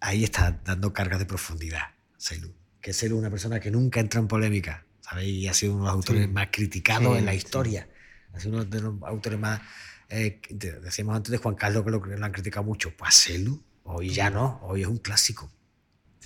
ahí 0.00 0.24
está 0.24 0.60
dando 0.64 0.92
carga 0.92 1.16
de 1.18 1.24
profundidad, 1.26 1.82
Celu. 2.18 2.52
Que 2.80 2.92
Celu 2.92 3.16
es 3.16 3.20
una 3.20 3.30
persona 3.30 3.60
que 3.60 3.70
nunca 3.70 4.00
entra 4.00 4.20
en 4.20 4.28
polémica, 4.28 4.84
¿sabéis? 5.00 5.30
Y 5.34 5.48
ha 5.48 5.54
sido 5.54 5.72
uno 5.74 5.82
de 5.84 5.86
los 5.88 5.94
autores 5.94 6.22
Sí. 6.26 6.28
más 6.32 6.48
criticados 6.52 7.12
Sí, 7.14 7.18
en 7.18 7.24
la 7.26 7.32
sí. 7.32 7.38
historia. 7.38 7.88
Ha 8.34 8.40
sido 8.40 8.54
uno 8.54 8.64
de 8.64 8.80
los 8.80 8.94
autores 9.02 9.38
más. 9.38 9.60
eh, 10.08 10.40
de- 10.50 10.78
decíamos 10.80 11.16
antes 11.16 11.32
de 11.32 11.38
Juan 11.38 11.56
Carlos 11.56 11.82
que 11.84 11.90
lo, 11.90 11.98
lo 11.98 12.24
han 12.24 12.30
criticado 12.30 12.62
mucho. 12.64 12.96
Pues 12.96 13.08
a 13.08 13.12
Celu, 13.12 13.60
hoy 13.82 14.10
ya 14.10 14.30
no, 14.30 14.60
hoy 14.62 14.82
es 14.82 14.86
un 14.86 14.98
clásico. 14.98 15.50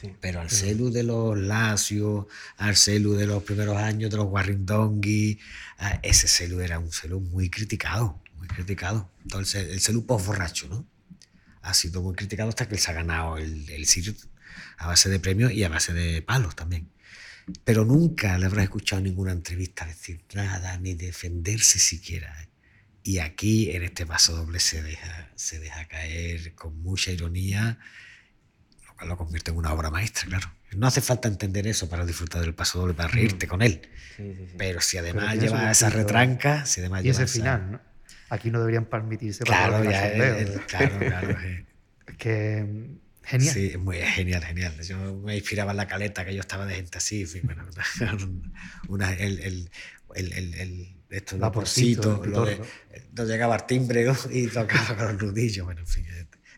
Sí. 0.01 0.13
Pero 0.21 0.41
al 0.41 0.51
Celu 0.51 0.91
de 0.91 1.03
los 1.03 1.39
Lazio, 1.39 2.29
al 2.57 2.77
Celu 2.77 3.15
de 3.15 3.27
los 3.27 3.43
primeros 3.43 3.77
años 3.77 4.11
de 4.11 4.17
los 4.17 4.27
Warringdongi, 4.27 5.39
ah, 5.79 6.01
ese 6.03 6.27
Celu 6.27 6.61
era 6.61 6.79
un 6.79 6.91
Celu 6.91 7.21
muy 7.21 7.51
criticado, 7.51 8.23
muy 8.37 8.49
criticado. 8.49 9.11
Entonces, 9.23 9.69
el 9.69 9.81
Celu 9.81 10.07
post-borracho, 10.07 10.69
¿no? 10.69 10.87
Ha 11.63 11.75
sido 11.75 12.01
muy 12.01 12.15
criticado 12.15 12.49
hasta 12.49 12.67
que 12.67 12.75
él 12.75 12.81
se 12.81 12.91
ha 12.91 12.95
ganado 12.95 13.37
el, 13.37 13.69
el 13.69 13.87
a 14.79 14.87
base 14.87 15.11
de 15.11 15.21
premios 15.21 15.53
y 15.53 15.63
a 15.65 15.69
base 15.69 15.93
de 15.93 16.23
palos 16.23 16.57
también. 16.57 16.91
Pero 17.65 17.85
nunca 17.85 18.39
le 18.39 18.47
habrás 18.47 18.65
escuchado 18.65 19.03
ninguna 19.03 19.33
entrevista 19.33 19.85
decir 19.85 20.23
nada, 20.35 20.79
ni 20.79 20.95
defenderse 20.95 21.79
siquiera. 21.79 22.43
¿eh? 22.43 22.49
Y 23.03 23.19
aquí, 23.19 23.71
en 23.71 23.83
este 23.83 24.07
paso 24.07 24.35
doble, 24.37 24.61
se 24.61 24.83
deja, 24.83 25.31
se 25.35 25.59
deja 25.59 25.87
caer 25.89 26.55
con 26.55 26.81
mucha 26.83 27.11
ironía 27.11 27.79
cual 29.01 29.09
lo 29.09 29.17
convierte 29.17 29.51
en 29.51 29.57
una 29.57 29.73
obra 29.73 29.91
maestra, 29.91 30.27
claro. 30.27 30.51
No 30.77 30.87
hace 30.87 31.01
falta 31.01 31.27
entender 31.29 31.67
eso 31.67 31.89
para 31.89 32.07
disfrutar 32.07 32.41
del 32.43 32.55
paso 32.55 32.79
doble, 32.79 32.95
para 32.95 33.09
reírte 33.09 33.49
con 33.49 33.61
él. 33.63 33.81
Sí, 34.17 34.35
sí, 34.37 34.47
sí. 34.47 34.55
Pero 34.57 34.81
si 34.81 34.99
además 34.99 35.35
su 35.35 35.41
lleva 35.41 35.71
esa 35.71 35.91
retranca, 35.91 36.65
si 36.67 36.81
además 36.81 37.01
Y 37.01 37.05
lleva 37.05 37.15
ese 37.17 37.25
esa- 37.25 37.33
final, 37.33 37.73
¿no? 37.73 37.81
Aquí 38.29 38.51
no 38.51 38.61
deberían 38.61 38.85
permitirse 38.85 39.43
Claro, 39.43 39.83
ya, 39.83 40.07
el- 40.09 40.23
el- 40.23 40.61
claro, 40.67 40.99
claro. 41.01 41.31
eh. 41.41 41.67
Es 42.07 42.17
que 42.17 42.63
mm, 42.63 42.99
genial. 43.25 43.55
Sí, 43.55 43.77
muy 43.79 43.97
genial, 43.97 44.45
genial. 44.45 44.81
Yo 44.83 45.15
me 45.17 45.37
inspiraba 45.37 45.73
en 45.73 45.79
la 45.79 45.89
caleta 45.89 46.25
que 46.25 46.33
yo 46.35 46.41
estaba 46.41 46.65
de 46.67 46.77
gente 46.77 46.99
así. 46.99 47.23
en 47.23 47.29
fin, 47.29 47.43
bueno, 47.45 47.65
una, 48.89 49.13
el, 49.15 49.41
el, 49.41 49.71
el, 50.15 50.33
el, 50.33 50.55
el- 50.55 50.97
esto, 51.11 51.35
el 51.35 51.41
Vaporcito, 51.41 52.23
lo 52.25 52.45
de- 52.45 52.53
pitorro. 52.53 52.71
no 53.17 53.25
llegaba 53.25 53.55
al 53.57 53.67
timbre 53.67 54.07
y 54.31 54.47
tocaba 54.47 54.97
con 54.97 55.07
los 55.07 55.23
nudillos. 55.23 55.65
Bueno, 55.67 55.81
en 55.81 55.87
fin, 55.89 56.07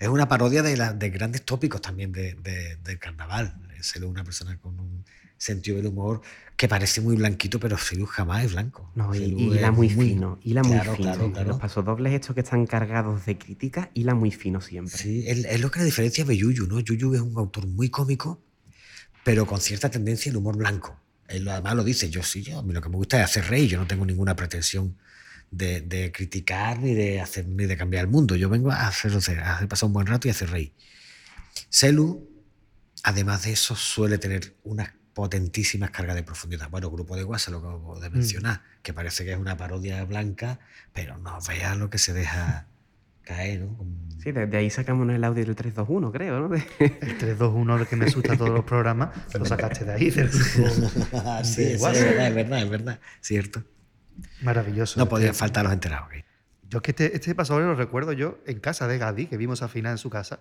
Es 0.03 0.09
una 0.09 0.27
parodia 0.29 0.63
de, 0.65 0.77
la- 0.77 0.93
de 0.93 1.11
grandes 1.11 1.45
tópicos 1.45 1.81
también 1.81 2.11
de- 2.11 2.35
de- 2.35 2.77
del 2.83 2.99
carnaval. 2.99 3.55
Es 3.79 3.95
una 3.97 4.25
persona 4.25 4.59
con 4.59 4.79
un 4.81 5.05
sentido 5.39 5.77
del 5.77 5.87
humor 5.87 6.21
que 6.57 6.67
parece 6.69 7.01
muy 7.01 7.15
blanquito, 7.17 7.61
pero 7.61 7.77
Celu 7.77 8.07
jamás 8.07 8.45
es 8.45 8.53
blanco. 8.53 8.91
No, 8.97 9.15
y, 9.15 9.19
y 9.19 9.47
hila 9.59 9.69
es 9.69 9.73
muy 9.73 9.89
fino, 9.89 10.41
hila 10.43 10.63
muy 10.65 10.73
Claro, 10.73 10.97
fino. 10.97 11.13
claro, 11.13 11.33
claro. 11.33 11.49
Los 11.51 11.61
pasodobles 11.61 12.13
estos 12.15 12.35
que 12.35 12.41
están 12.41 12.67
cargados 12.67 13.27
de 13.27 13.39
crítica, 13.39 13.91
hila 13.95 14.15
muy 14.15 14.33
fino 14.33 14.61
siempre. 14.61 14.97
Sí, 14.97 15.25
es, 15.27 15.45
es 15.45 15.61
lo 15.61 15.71
que 15.71 15.79
la 15.79 15.85
diferencia 15.85 16.25
de 16.25 16.37
Yuyu, 16.37 16.67
¿no? 16.67 16.81
Yuyu 16.81 17.15
es 17.15 17.21
un 17.21 17.37
autor 17.39 17.67
muy 17.69 17.89
cómico, 17.89 18.43
pero 19.25 19.47
con 19.47 19.61
cierta 19.61 19.89
tendencia 19.89 20.31
al 20.33 20.37
humor 20.39 20.57
blanco. 20.57 20.99
Él 21.29 21.47
además 21.49 21.77
lo 21.77 21.85
dice, 21.85 22.11
yo 22.11 22.23
sí, 22.25 22.43
yo, 22.43 22.59
a 22.59 22.63
mí 22.65 22.73
lo 22.73 22.81
que 22.83 22.89
me 22.89 22.97
gusta 22.97 23.19
es 23.19 23.25
hacer 23.25 23.45
reír, 23.47 23.69
yo 23.71 23.79
no 23.79 23.87
tengo 23.87 24.05
ninguna 24.05 24.35
pretensión 24.35 24.97
de, 25.53 25.83
de 25.83 26.11
criticar 26.11 26.81
ni 26.81 26.95
de 26.95 27.21
hacer 27.21 27.47
ni 27.47 27.67
de 27.67 27.77
cambiar 27.77 28.05
el 28.07 28.11
mundo. 28.11 28.35
Yo 28.35 28.49
vengo 28.49 28.73
a 28.73 28.89
hacer, 28.89 29.13
a 29.13 29.55
hacer 29.57 29.69
pasar 29.69 29.87
un 29.87 29.93
buen 29.93 30.07
rato 30.09 30.27
y 30.27 30.31
a 30.31 30.33
hacer 30.33 30.51
reír. 30.51 30.73
Celu, 31.69 32.29
además 33.05 33.45
de 33.45 33.53
eso, 33.53 33.77
suele 33.77 34.19
tener 34.19 34.55
unas 34.65 34.91
potentísimas 35.15 35.91
cargas 35.91 36.17
de 36.17 36.23
profundidad. 36.23 36.71
Bueno, 36.71 36.91
Grupo 36.91 37.17
de 37.17 37.25
WhatsApp, 37.25 37.53
lo 37.53 37.61
que 37.61 37.69
acabo 37.69 38.01
de 38.01 38.11
mencionar, 38.11 38.63
que 38.83 38.95
parece 38.95 39.25
que 39.25 39.33
es 39.33 39.39
una 39.39 39.57
parodia 39.57 40.03
blanca, 40.05 40.59
pero 40.95 41.19
no 41.19 41.39
veas 41.47 41.77
lo 41.77 41.91
que 41.91 41.99
se 41.99 42.15
deja 42.15 42.67
caer, 43.23 43.61
¿no? 43.61 43.77
Con- 43.77 44.11
Sí, 44.23 44.31
desde 44.33 44.57
ahí 44.57 44.71
sacamos 44.71 45.09
el 45.11 45.23
audio 45.25 45.45
del 45.45 45.55
321, 45.57 46.13
creo, 46.13 46.41
¿no? 46.41 46.49
De- 46.49 46.59
El 46.81 47.19
321, 47.19 47.77
el 47.79 47.87
que 47.89 47.97
me 47.97 48.05
asusta 48.07 48.37
todos 48.39 48.51
los 48.53 48.65
programas, 48.65 49.11
lo 49.35 49.45
sacaste 49.45 49.85
de 49.85 49.93
ahí, 49.93 50.11
del 50.11 50.29
grupo 50.31 50.71
sí, 51.45 51.63
de 51.65 51.75
es 51.75 51.81
verdad, 51.83 52.29
es 52.29 52.35
verdad, 52.35 52.63
es 52.63 52.71
verdad. 52.71 53.01
Cierto. 53.21 53.65
Maravilloso. 54.43 54.99
No 54.99 55.05
Este- 55.05 55.11
podían 55.11 55.35
faltar 55.35 55.65
los 55.65 55.73
enterados. 55.73 56.09
Yo 56.69 56.79
es 56.79 56.83
que 56.83 56.91
este, 56.93 57.15
este 57.15 57.35
pasador 57.35 57.63
lo 57.65 57.75
recuerdo 57.75 58.13
yo 58.13 58.39
en 58.47 58.59
casa 58.61 58.89
de 58.89 58.99
Gadi, 58.99 59.27
que 59.27 59.37
vimos 59.37 59.63
a 59.63 59.69
final 59.69 59.93
en 59.93 59.99
su 59.99 60.09
casa. 60.11 60.41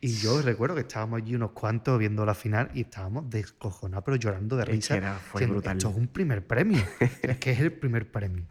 Y 0.00 0.12
yo 0.18 0.40
recuerdo 0.42 0.74
que 0.74 0.82
estábamos 0.82 1.22
allí 1.22 1.34
unos 1.34 1.52
cuantos 1.52 1.98
viendo 1.98 2.24
la 2.26 2.34
final 2.34 2.70
y 2.74 2.82
estábamos 2.82 3.30
descojonados, 3.30 4.04
pero 4.04 4.16
llorando 4.16 4.56
de 4.56 4.62
Es 4.64 4.68
que 4.68 4.72
risa. 4.74 4.96
era- 4.96 5.14
fue 5.14 5.40
diciendo, 5.40 5.54
brutal. 5.54 5.76
Esto 5.78 5.90
es 5.90 5.96
un 5.96 6.08
primer 6.08 6.46
premio. 6.46 6.84
es 7.22 7.38
que 7.38 7.50
es 7.52 7.60
el 7.60 7.72
primer 7.72 8.10
premio. 8.10 8.46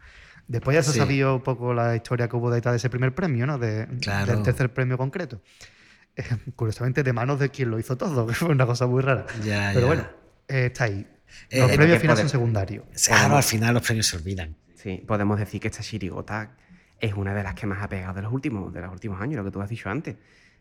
Después 0.48 0.74
ya 0.74 0.82
se 0.82 0.92
Sí. 0.92 0.98
sabía 0.98 1.32
un 1.32 1.42
poco 1.42 1.72
la 1.72 1.94
historia 1.96 2.28
que 2.28 2.36
hubo 2.36 2.50
detrás 2.50 2.72
de 2.72 2.76
ese 2.76 2.90
primer 2.90 3.14
premio, 3.14 3.46
¿no? 3.46 3.58
De, 3.58 3.86
Claro. 4.00 4.32
Del 4.32 4.42
tercer 4.42 4.72
premio 4.74 4.98
concreto. 4.98 5.40
Eh, 6.16 6.24
curiosamente, 6.56 7.02
de 7.02 7.12
manos 7.12 7.38
de 7.38 7.50
quien 7.50 7.70
lo 7.70 7.78
hizo 7.78 7.96
todo, 7.96 8.26
que 8.26 8.34
fue 8.34 8.48
una 8.48 8.66
cosa 8.66 8.86
muy 8.86 9.02
rara. 9.02 9.26
Ya, 9.44 9.70
pero 9.72 9.80
ya. 9.82 9.86
bueno, 9.86 10.06
eh, 10.48 10.66
está 10.66 10.84
ahí. 10.84 11.06
Eh, 11.50 11.60
Los 11.60 11.70
eh, 11.70 11.76
premios 11.76 11.98
finales 12.00 12.20
puede- 12.20 12.28
son 12.28 12.40
secundarios. 12.40 12.84
Claro, 13.06 13.36
al 13.36 13.42
final 13.42 13.74
los 13.74 13.82
premios 13.82 14.06
se 14.06 14.16
olvidan. 14.16 14.56
Sí, 14.74 15.02
podemos 15.06 15.38
decir 15.38 15.60
que 15.60 15.68
esta 15.68 15.82
chirigota 15.82 16.56
es 17.00 17.14
una 17.14 17.34
de 17.34 17.42
las 17.42 17.54
que 17.54 17.66
más 17.66 17.82
ha 17.82 17.88
pegado 17.88 18.14
de 18.14 18.22
los 18.22 18.32
últimos, 18.32 18.72
de 18.72 18.80
los 18.80 18.92
últimos 18.92 19.20
años, 19.20 19.36
lo 19.38 19.44
que 19.44 19.50
tú 19.50 19.60
has 19.60 19.68
dicho 19.68 19.88
antes. 19.90 20.16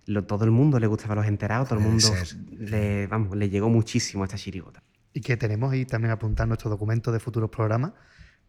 Lo- 0.07 0.23
todo 0.25 0.45
el 0.45 0.51
mundo 0.51 0.79
le 0.79 0.87
gustaba 0.87 1.15
los 1.15 1.25
enterados, 1.25 1.67
todo 1.69 1.79
el 1.79 1.85
mundo 1.85 2.07
le, 2.51 3.07
vamos, 3.07 3.35
le 3.35 3.49
llegó 3.49 3.69
muchísimo 3.69 4.23
esta 4.23 4.37
chirigota. 4.37 4.83
Y 5.13 5.21
que 5.21 5.37
tenemos 5.37 5.71
ahí 5.73 5.85
también 5.85 6.11
apuntar 6.11 6.47
nuestro 6.47 6.69
documento 6.69 7.11
de 7.11 7.19
futuros 7.19 7.49
programas. 7.49 7.93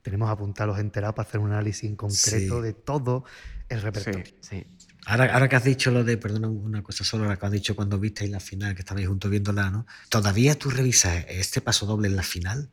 Tenemos 0.02 0.28
apuntar 0.30 0.66
los 0.68 0.78
enterados 0.78 1.14
para 1.14 1.28
hacer 1.28 1.40
un 1.40 1.50
análisis 1.52 1.84
en 1.88 1.96
concreto 1.96 2.56
Sí. 2.58 2.62
de 2.62 2.72
todo 2.74 3.24
el 3.68 3.78
Sí, 3.78 3.84
repertorio. 3.84 4.24
sí. 4.40 4.66
Ahora, 5.06 5.32
ahora 5.32 5.48
que 5.48 5.56
has 5.56 5.64
dicho 5.64 5.90
lo 5.92 6.02
de, 6.04 6.16
perdona 6.16 6.48
una 6.48 6.82
cosa 6.82 7.04
solo, 7.04 7.24
ahora 7.24 7.36
que 7.36 7.46
has 7.46 7.52
dicho 7.52 7.76
cuando 7.76 7.98
visteis 7.98 8.30
la 8.30 8.40
final, 8.40 8.74
que 8.74 8.80
estabais 8.80 9.06
juntos 9.06 9.30
viéndola, 9.30 9.70
¿no? 9.70 9.86
Todavía 10.08 10.58
tú 10.58 10.68
revisas 10.68 11.24
este 11.28 11.60
paso 11.60 11.86
doble 11.86 12.08
en 12.08 12.16
la 12.16 12.24
final 12.24 12.70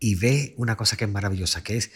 y 0.00 0.14
ves 0.14 0.52
una 0.56 0.76
cosa 0.76 0.96
que 0.96 1.04
es 1.04 1.10
maravillosa, 1.10 1.62
que 1.62 1.76
es 1.76 1.90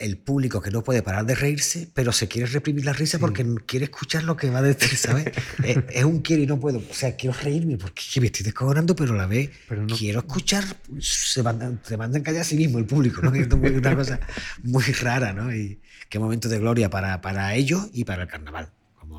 el 0.00 0.16
público 0.18 0.60
que 0.60 0.70
no 0.70 0.82
puede 0.84 1.02
parar 1.02 1.24
de 1.26 1.34
reírse, 1.34 1.88
pero 1.92 2.12
se 2.12 2.28
quiere 2.28 2.46
reprimir 2.48 2.84
la 2.84 2.92
risa 2.92 3.18
porque 3.18 3.42
no 3.42 3.56
quiere 3.66 3.84
escuchar 3.86 4.22
lo 4.24 4.36
que 4.36 4.48
va 4.50 4.58
a 4.58 4.62
decir, 4.62 4.96
¿sabes? 4.96 5.26
es, 5.64 5.78
es 5.90 6.04
un 6.04 6.20
quiero 6.20 6.42
y 6.42 6.46
no 6.46 6.58
puedo. 6.60 6.78
O 6.78 6.94
sea, 6.94 7.16
quiero 7.16 7.36
reírme 7.40 7.78
porque 7.78 8.02
me 8.20 8.26
estoy 8.26 8.44
descojonando, 8.44 8.94
pero 8.96 9.14
la 9.14 9.26
vez 9.26 9.50
Pero 9.68 9.86
no- 9.86 9.96
quiero 9.96 10.20
escuchar. 10.20 10.64
Se 11.00 11.42
mandan, 11.42 11.80
se 11.84 11.96
mandan 11.96 12.22
callar 12.22 12.42
a 12.42 12.44
sí 12.44 12.56
mismo 12.56 12.78
el 12.78 12.86
público, 12.86 13.22
¿no? 13.22 13.32
Esto 13.34 13.58
es 13.64 13.72
una 13.76 13.96
cosa 13.96 14.20
muy 14.62 14.84
rara, 14.84 15.32
¿no? 15.32 15.52
Y 15.54 15.80
qué 16.08 16.18
momento 16.20 16.48
de 16.48 16.58
gloria 16.58 16.90
para, 16.90 17.20
para 17.20 17.54
ellos 17.54 17.88
y 17.92 18.04
para 18.04 18.22
el 18.22 18.28
carnaval. 18.28 18.70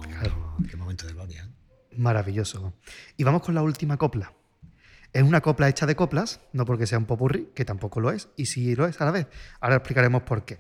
Claro. 0.02 0.58
qué 0.70 0.78
momento 0.78 1.08
de 1.08 1.14
gloria. 1.14 1.44
¿eh? 1.44 1.96
Maravilloso. 1.98 2.74
Y 3.18 3.24
vamos 3.24 3.42
con 3.42 3.56
la 3.56 3.62
última 3.62 3.98
copla. 3.98 4.34
Es 5.12 5.24
una 5.24 5.42
copla 5.42 5.68
hecha 5.68 5.88
de 5.88 5.96
coplas, 5.96 6.40
no 6.54 6.66
porque 6.66 6.86
sea 6.86 7.00
un 7.00 7.06
popurrí, 7.06 7.50
que 7.56 7.66
tampoco 7.66 8.00
lo 8.00 8.12
es, 8.12 8.30
y 8.36 8.46
sí 8.46 8.76
lo 8.76 8.86
es 8.86 9.02
a 9.02 9.06
la 9.06 9.12
vez. 9.12 9.28
Ahora 9.60 9.78
explicaremos 9.78 10.22
por 10.22 10.46
qué. 10.46 10.60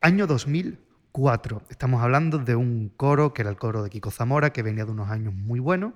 Año 0.00 0.26
2004. 0.26 1.62
Estamos 1.70 2.02
hablando 2.02 2.38
de 2.38 2.54
un 2.54 2.90
coro 2.90 3.34
que 3.34 3.42
era 3.42 3.50
el 3.50 3.56
coro 3.56 3.82
de 3.82 3.90
Kiko 3.90 4.10
Zamora, 4.10 4.52
que 4.52 4.62
venía 4.62 4.84
de 4.84 4.92
unos 4.92 5.10
años 5.10 5.34
muy 5.34 5.58
buenos. 5.58 5.94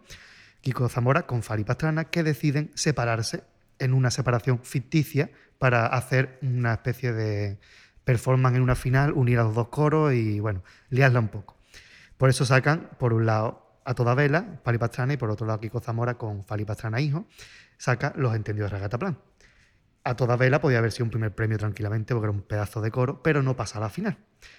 Kiko 0.60 0.88
Zamora 0.88 1.26
con 1.26 1.42
Fari 1.42 1.62
Pastrana, 1.62 2.04
que 2.04 2.24
deciden 2.24 2.72
separarse 2.74 3.44
en 3.78 3.94
una 3.94 4.10
separación 4.10 4.60
ficticia 4.64 5.30
para 5.58 5.86
hacer 5.86 6.38
una 6.42 6.72
especie 6.72 7.12
de 7.12 7.58
performance 8.02 8.56
en 8.56 8.62
una 8.62 8.74
final, 8.74 9.12
unir 9.12 9.38
a 9.38 9.44
los 9.44 9.54
dos 9.54 9.68
coros 9.68 10.14
y, 10.14 10.40
bueno, 10.40 10.64
liarla 10.90 11.20
un 11.20 11.28
poco. 11.28 11.57
Por 12.18 12.28
eso 12.28 12.44
sacan, 12.44 12.90
por 12.98 13.14
un 13.14 13.24
lado, 13.26 13.80
a 13.84 13.94
toda 13.94 14.14
vela, 14.14 14.60
Fali 14.62 14.76
Pastrana, 14.76 15.14
y 15.14 15.16
por 15.16 15.30
otro 15.30 15.46
lado, 15.46 15.60
Kiko 15.60 15.80
Zamora 15.80 16.18
con 16.18 16.44
Fali 16.44 16.66
Pastrana 16.66 17.00
hijo, 17.00 17.26
saca 17.78 18.12
Los 18.16 18.34
Entendidos 18.34 18.70
de 18.70 18.76
Ragataplan. 18.76 19.18
A 20.04 20.14
toda 20.14 20.36
vela 20.36 20.60
podía 20.60 20.78
haber 20.78 20.92
sido 20.92 21.04
un 21.04 21.10
primer 21.10 21.34
premio 21.34 21.58
tranquilamente 21.58 22.14
porque 22.14 22.26
era 22.26 22.32
un 22.32 22.42
pedazo 22.42 22.80
de 22.80 22.90
coro, 22.90 23.22
pero 23.22 23.42
no 23.42 23.56
pasa 23.56 23.78
a 23.78 23.80
la 23.80 23.88
final. 23.88 24.18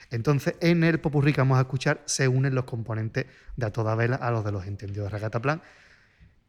Entonces, 0.10 0.56
en 0.62 0.84
el 0.84 1.00
popurrí 1.00 1.34
que 1.34 1.42
vamos 1.42 1.58
a 1.58 1.62
escuchar 1.62 2.02
se 2.06 2.28
unen 2.28 2.56
los 2.56 2.66
componentes 2.66 3.26
de 3.56 3.66
A 3.66 3.72
toda 3.72 3.96
vela 3.96 4.16
a 4.16 4.32
los 4.32 4.44
de 4.44 4.52
Los 4.52 4.66
Entendidos 4.66 5.06
de 5.06 5.18
Ragataplan 5.18 5.62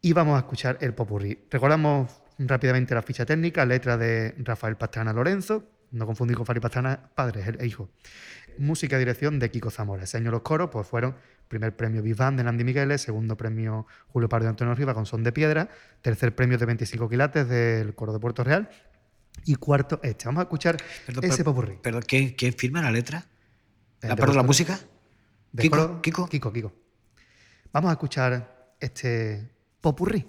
y 0.01 0.13
vamos 0.13 0.37
a 0.37 0.39
escuchar 0.39 0.79
el 0.81 0.95
popurrí. 0.95 1.47
Recordamos 1.51 2.23
rápidamente 2.39 2.95
la 2.95 3.03
ficha 3.03 3.27
técnica, 3.27 3.65
letra 3.65 3.97
de 3.97 4.35
Rafael 4.39 4.77
Pastrana 4.77 5.13
Lorenzo, 5.13 5.65
no 5.93 6.07
confundir 6.07 6.37
con 6.37 6.47
Fari 6.47 6.61
Pastrana, 6.61 7.11
padre 7.15 7.45
e 7.59 7.67
hijo. 7.67 7.91
Música 8.59 8.97
y 8.97 8.99
dirección 9.01 9.39
de 9.39 9.51
Kiko 9.51 9.71
Zamora. 9.71 10.05
Ese 10.05 10.17
año 10.17 10.31
los 10.31 10.43
coros 10.43 10.71
pues, 10.71 10.87
fueron 10.87 11.17
primer 11.49 11.75
premio 11.77 12.03
Band 12.17 12.39
de 12.39 12.45
Nandi 12.45 12.65
Migueles, 12.65 13.03
segundo 13.03 13.37
premio 13.37 13.87
Julio 14.09 14.29
Pardo 14.29 14.47
y 14.47 14.49
Antonio 14.51 14.75
Riva 14.75 14.95
con 14.95 15.05
Son 15.07 15.23
de 15.25 15.33
Piedra, 15.33 15.69
tercer 16.03 16.35
premio 16.35 16.59
de 16.59 16.67
25 16.67 17.09
quilates 17.09 17.49
del 17.49 17.95
coro 17.95 18.13
de 18.13 18.21
Puerto 18.21 18.45
Real 18.45 18.71
y 19.45 19.55
cuarto 19.57 20.01
este. 20.03 20.27
Vamos 20.27 20.41
a 20.41 20.43
escuchar 20.45 20.77
Perdón, 21.07 21.25
ese 21.25 21.45
popurrí. 21.45 21.79
Perdón, 21.83 22.03
¿quién, 22.07 22.31
quién 22.35 22.53
firma 22.53 22.81
la 22.83 22.91
letra? 22.91 23.25
El 24.01 24.09
¿La, 24.11 24.15
de 24.15 24.21
perdón, 24.21 24.37
la 24.37 24.43
música? 24.43 24.79
De 25.53 25.63
Kiko, 25.63 25.77
coro- 25.77 26.03
Kiko. 26.03 26.29
Kiko, 26.29 26.53
Kiko. 26.53 26.73
Vamos 27.73 27.89
a 27.91 27.93
escuchar 27.93 28.75
este 28.81 29.51
popurrí, 29.81 30.27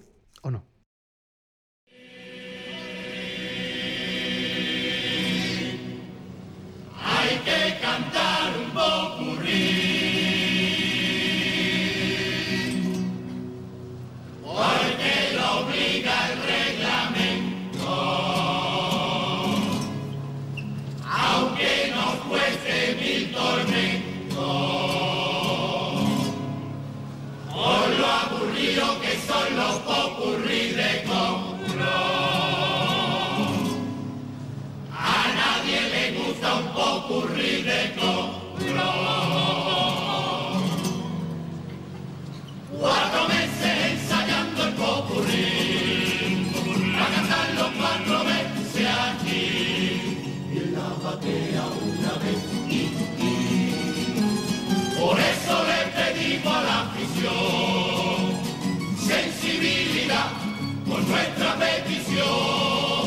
petición. 61.61 63.05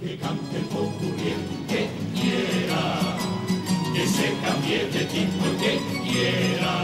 Que 0.00 0.16
cante 0.16 0.56
el 0.56 0.66
popurrí 0.74 1.34
que 1.70 1.82
quiera, 2.18 2.82
que 3.94 4.04
se 4.06 4.26
cambie 4.42 4.86
de 4.94 5.02
tipo 5.14 5.44
que 5.62 5.72
quiera, 6.06 6.74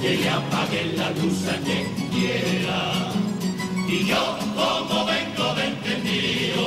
que 0.00 0.10
le 0.20 0.28
apague 0.28 0.82
la 0.96 1.10
luz 1.18 1.40
a 1.48 1.56
que 1.66 1.78
quiera. 2.14 2.80
Y 3.88 4.06
yo, 4.10 4.22
como 4.56 5.04
vengo 5.06 5.46
de 5.56 5.64
entendido, 5.72 6.66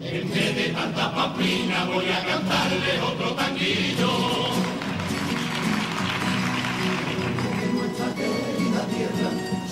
en 0.00 0.30
vez 0.30 0.56
de 0.56 0.66
tanta 0.76 1.14
pamplina 1.14 1.84
voy 1.92 2.08
a 2.08 2.20
cantarle 2.24 2.92
otro 3.10 3.28
tanguillo. 3.34 4.52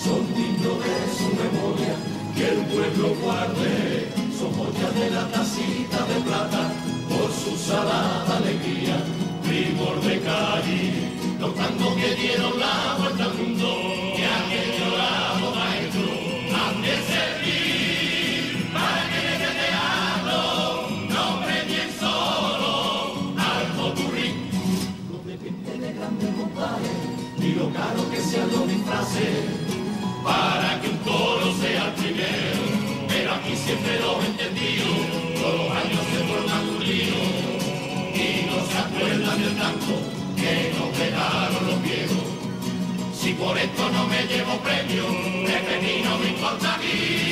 son 0.02 0.34
dignos 0.34 0.78
de 0.84 0.96
su 1.16 1.28
memoria 1.40 2.19
que 2.40 2.48
el 2.48 2.64
pueblo 2.72 3.14
guarde. 3.22 4.08
Somos 4.38 4.68
ya 4.80 4.90
de 4.98 5.10
la 5.10 5.28
tacita 5.28 6.00
de 6.10 6.18
plata, 6.28 6.72
por 7.10 7.30
su 7.30 7.52
salada 7.56 8.38
alegría, 8.38 8.96
primor 9.42 10.00
de 10.00 10.20
Cádiz, 10.20 10.94
los 11.38 11.54
tangos 11.54 11.94
que 11.96 12.14
dieron 12.14 12.58
la 12.58 12.96
vuelta 12.98 13.24
al 13.24 13.34
mundo, 13.34 13.68
que 14.16 14.24
aquel 14.40 14.68
llorado 14.78 15.46
maestro 15.60 16.08
han 16.60 16.76
de 16.86 16.94
servir 17.12 18.72
para 18.72 19.02
que 19.10 19.18
en 19.20 19.28
ese 19.36 19.50
teatro 19.60 20.40
no 21.14 21.24
premien 21.44 21.90
solo 22.00 22.72
al 23.36 23.66
popurrí. 23.78 24.28
No 25.10 25.16
depende 25.30 25.72
de 25.84 25.92
grandes 25.92 26.30
montajes, 26.38 26.98
ni 27.38 27.52
lo 27.52 27.70
caro 27.70 28.10
que 28.10 28.20
sean 28.22 28.48
los 28.52 28.66
disfraces, 28.66 29.44
para 30.24 30.80
que 30.80 30.89
siempre 33.70 34.00
lo 34.00 34.20
he 34.20 34.26
entendido, 34.26 34.86
todos 35.40 35.54
los 35.58 35.70
años 35.70 36.00
se 36.10 36.18
forma 36.26 36.54
masculino 36.54 37.18
y 38.14 38.46
no 38.50 38.56
se 38.66 38.78
acuerdan 38.78 39.42
del 39.42 39.54
blanco 39.54 39.94
que 40.36 40.72
nos 40.76 40.88
pegaron 40.98 41.66
los 41.68 41.82
viejos. 41.82 42.24
Si 43.14 43.32
por 43.34 43.56
esto 43.56 43.90
no 43.90 44.06
me 44.08 44.22
llevo 44.24 44.58
premio, 44.58 45.04
de 45.06 45.76
mí 45.82 46.02
no 46.02 46.18
me 46.18 46.28
importa 46.30 46.74
aquí. 46.74 47.29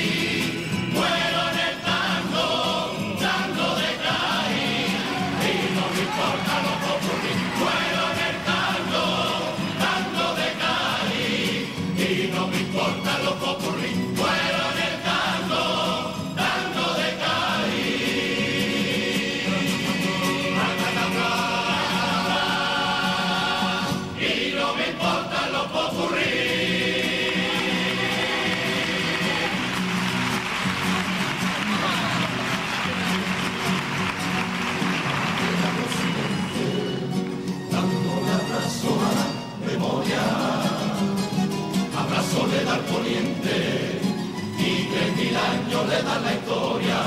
le 45.89 46.03
da 46.03 46.19
la 46.21 46.33
historia. 46.35 47.01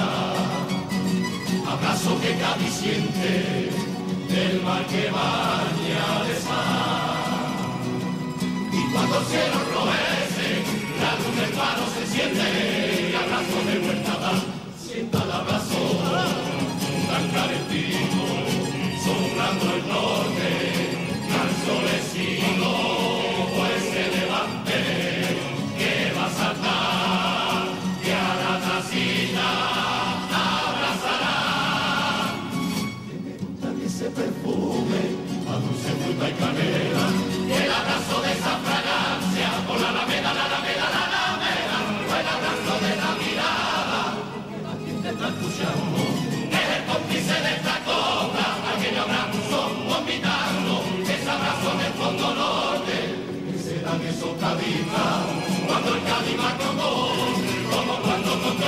Abrazo 1.73 2.19
que 2.21 2.31
Cádiz 2.41 2.73
siente 2.73 3.69
del 4.29 4.61
mar 4.63 4.83
que 4.87 5.03
baña 5.11 6.07
de 6.27 6.35
sal. 6.45 7.61
Y 8.71 8.91
cuando 8.91 9.19
el 9.19 9.25
cielo 9.25 9.57
rojece, 9.75 10.49
la 11.01 11.11
luz 11.19 11.33
del 11.39 11.53
faro 11.59 11.83
se 11.95 12.03
siente. 12.13 13.00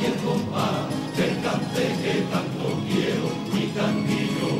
y 0.00 0.04
el 0.06 0.14
compás 0.22 0.88
del 1.16 1.42
cante 1.42 1.82
que 2.02 2.14
tanto 2.30 2.64
quiero, 2.86 3.26
mi 3.52 3.66
cantillo, 3.76 4.50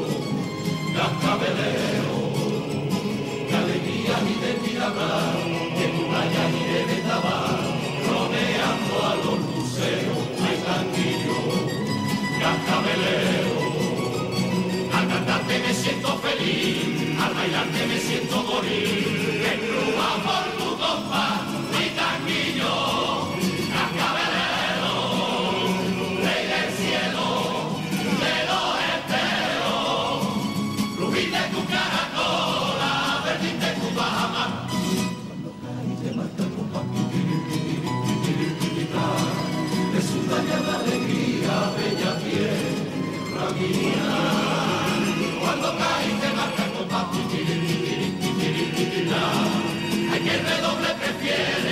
cascabelero, 0.96 2.16
de 3.48 3.54
alegría 3.54 4.16
y 4.30 4.34
de 4.42 4.52
tirabra, 4.64 5.14
de 5.78 5.86
muralla 5.94 6.44
y 6.50 6.62
de 6.72 6.80
betabá, 6.90 7.40
rodeando 8.08 8.94
a 9.06 9.12
los 9.24 9.38
luceros, 9.50 10.22
mi 10.42 10.54
cantillo, 10.66 11.38
cascabelero, 12.42 13.56
al 14.92 15.04
cantarte 15.08 15.54
me 15.60 15.72
siento 15.72 16.18
feliz, 16.18 17.18
al 17.20 17.32
bailarte 17.34 17.86
me 17.86 17.98
siento 17.98 18.42
morir. 18.42 19.21
Amen. 51.34 51.71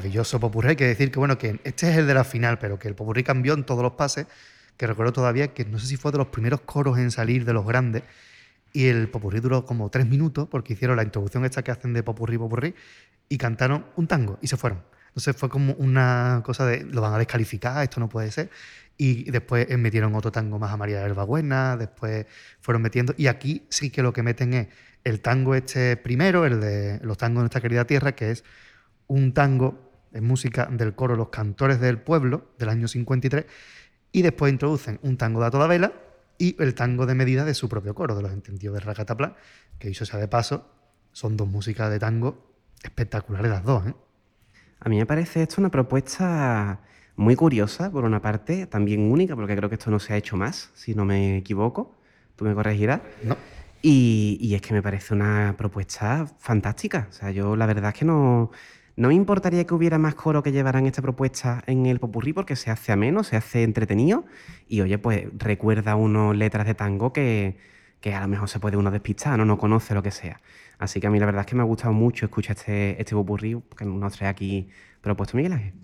Maravilloso 0.00 0.40
popurrí. 0.40 0.70
Hay 0.70 0.76
que 0.76 0.86
decir 0.86 1.10
que, 1.10 1.18
bueno, 1.18 1.36
que 1.36 1.60
este 1.62 1.90
es 1.90 1.98
el 1.98 2.06
de 2.06 2.14
la 2.14 2.24
final, 2.24 2.58
pero 2.58 2.78
que 2.78 2.88
el 2.88 2.94
popurrí 2.94 3.22
cambió 3.22 3.52
en 3.52 3.64
todos 3.64 3.82
los 3.82 3.92
pases. 3.92 4.26
Que 4.78 4.86
recuerdo 4.86 5.12
todavía 5.12 5.52
que 5.52 5.66
no 5.66 5.78
sé 5.78 5.86
si 5.86 5.98
fue 5.98 6.10
de 6.10 6.16
los 6.16 6.28
primeros 6.28 6.62
coros 6.62 6.98
en 6.98 7.10
salir 7.10 7.44
de 7.44 7.52
los 7.52 7.66
grandes. 7.66 8.02
Y 8.72 8.86
el 8.86 9.10
popurrí 9.10 9.40
duró 9.40 9.66
como 9.66 9.90
tres 9.90 10.06
minutos 10.06 10.48
porque 10.50 10.72
hicieron 10.72 10.96
la 10.96 11.02
introducción 11.02 11.44
esta 11.44 11.62
que 11.62 11.70
hacen 11.70 11.92
de 11.92 12.02
popurrí, 12.02 12.38
popurrí 12.38 12.74
y 13.28 13.36
cantaron 13.36 13.84
un 13.96 14.06
tango 14.06 14.38
y 14.40 14.46
se 14.46 14.56
fueron. 14.56 14.82
Entonces 15.08 15.36
fue 15.36 15.50
como 15.50 15.74
una 15.74 16.40
cosa 16.46 16.64
de 16.64 16.82
lo 16.84 17.02
van 17.02 17.12
a 17.12 17.18
descalificar, 17.18 17.82
esto 17.82 18.00
no 18.00 18.08
puede 18.08 18.30
ser. 18.30 18.48
Y 18.96 19.30
después 19.30 19.68
metieron 19.76 20.14
otro 20.14 20.32
tango 20.32 20.58
más 20.58 20.72
a 20.72 20.78
María 20.78 21.06
Buena, 21.12 21.76
después 21.76 22.24
fueron 22.62 22.80
metiendo. 22.80 23.12
Y 23.18 23.26
aquí 23.26 23.66
sí 23.68 23.90
que 23.90 24.02
lo 24.02 24.14
que 24.14 24.22
meten 24.22 24.54
es 24.54 24.68
el 25.04 25.20
tango 25.20 25.54
este 25.54 25.98
primero, 25.98 26.46
el 26.46 26.58
de 26.58 27.00
los 27.02 27.18
tangos 27.18 27.40
de 27.40 27.42
nuestra 27.42 27.60
querida 27.60 27.84
tierra, 27.86 28.12
que 28.12 28.30
es 28.30 28.44
un 29.08 29.34
tango 29.34 29.89
en 30.12 30.24
música 30.24 30.66
del 30.66 30.94
coro 30.94 31.16
Los 31.16 31.28
Cantores 31.28 31.80
del 31.80 31.98
Pueblo, 31.98 32.50
del 32.58 32.68
año 32.68 32.88
53, 32.88 33.46
y 34.12 34.22
después 34.22 34.52
introducen 34.52 34.98
un 35.02 35.16
tango 35.16 35.40
de 35.40 35.46
a 35.46 35.50
toda 35.50 35.66
vela 35.66 35.92
y 36.38 36.56
el 36.62 36.74
tango 36.74 37.06
de 37.06 37.14
medida 37.14 37.44
de 37.44 37.54
su 37.54 37.68
propio 37.68 37.94
coro, 37.94 38.16
de 38.16 38.22
los 38.22 38.32
entendidos 38.32 38.74
de 38.74 38.80
Racatapla, 38.80 39.36
que 39.78 39.90
hizo 39.90 40.04
sea 40.04 40.18
de 40.18 40.28
paso, 40.28 40.66
son 41.12 41.36
dos 41.36 41.48
músicas 41.48 41.90
de 41.90 41.98
tango 41.98 42.50
espectaculares 42.82 43.50
las 43.50 43.64
dos. 43.64 43.86
¿eh? 43.86 43.94
A 44.80 44.88
mí 44.88 44.96
me 44.96 45.06
parece 45.06 45.42
esto 45.42 45.60
una 45.60 45.70
propuesta 45.70 46.80
muy 47.16 47.36
curiosa, 47.36 47.90
por 47.90 48.04
una 48.04 48.22
parte, 48.22 48.66
también 48.66 49.12
única, 49.12 49.36
porque 49.36 49.54
creo 49.54 49.68
que 49.68 49.74
esto 49.74 49.90
no 49.90 49.98
se 49.98 50.14
ha 50.14 50.16
hecho 50.16 50.36
más, 50.36 50.70
si 50.74 50.94
no 50.94 51.04
me 51.04 51.36
equivoco. 51.36 51.94
Tú 52.36 52.46
me 52.46 52.54
corregirás. 52.54 53.02
No. 53.22 53.36
Y, 53.82 54.38
y 54.40 54.54
es 54.54 54.62
que 54.62 54.72
me 54.72 54.82
parece 54.82 55.12
una 55.12 55.54
propuesta 55.58 56.26
fantástica. 56.38 57.08
O 57.10 57.12
sea, 57.12 57.30
yo 57.30 57.56
la 57.56 57.66
verdad 57.66 57.90
es 57.92 57.98
que 57.98 58.04
no, 58.06 58.50
no 58.96 59.08
me 59.08 59.14
importaría 59.14 59.64
que 59.66 59.74
hubiera 59.74 59.98
más 59.98 60.14
coro 60.14 60.42
que 60.42 60.52
llevaran 60.52 60.86
esta 60.86 61.02
propuesta 61.02 61.62
en 61.66 61.86
el 61.86 62.00
popurrí 62.00 62.32
porque 62.32 62.56
se 62.56 62.70
hace 62.70 62.92
ameno, 62.92 63.24
se 63.24 63.36
hace 63.36 63.62
entretenido 63.62 64.24
y, 64.68 64.80
oye, 64.80 64.98
pues 64.98 65.26
recuerda 65.36 65.96
uno 65.96 66.32
letras 66.32 66.66
de 66.66 66.74
tango 66.74 67.12
que, 67.12 67.56
que 68.00 68.14
a 68.14 68.20
lo 68.20 68.28
mejor 68.28 68.48
se 68.48 68.60
puede 68.60 68.76
uno 68.76 68.90
despistar, 68.90 69.38
¿no? 69.38 69.44
no 69.44 69.58
conoce 69.58 69.94
lo 69.94 70.02
que 70.02 70.10
sea. 70.10 70.40
Así 70.78 71.00
que 71.00 71.06
a 71.06 71.10
mí 71.10 71.18
la 71.18 71.26
verdad 71.26 71.42
es 71.42 71.46
que 71.46 71.56
me 71.56 71.62
ha 71.62 71.66
gustado 71.66 71.92
mucho 71.92 72.26
escuchar 72.26 72.56
este, 72.56 73.00
este 73.00 73.14
popurrí 73.14 73.56
que 73.76 73.84
nos 73.84 74.14
trae 74.14 74.28
aquí 74.28 74.68
propuesto 75.00 75.36
Miguel 75.36 75.52
Ángel. 75.52 75.74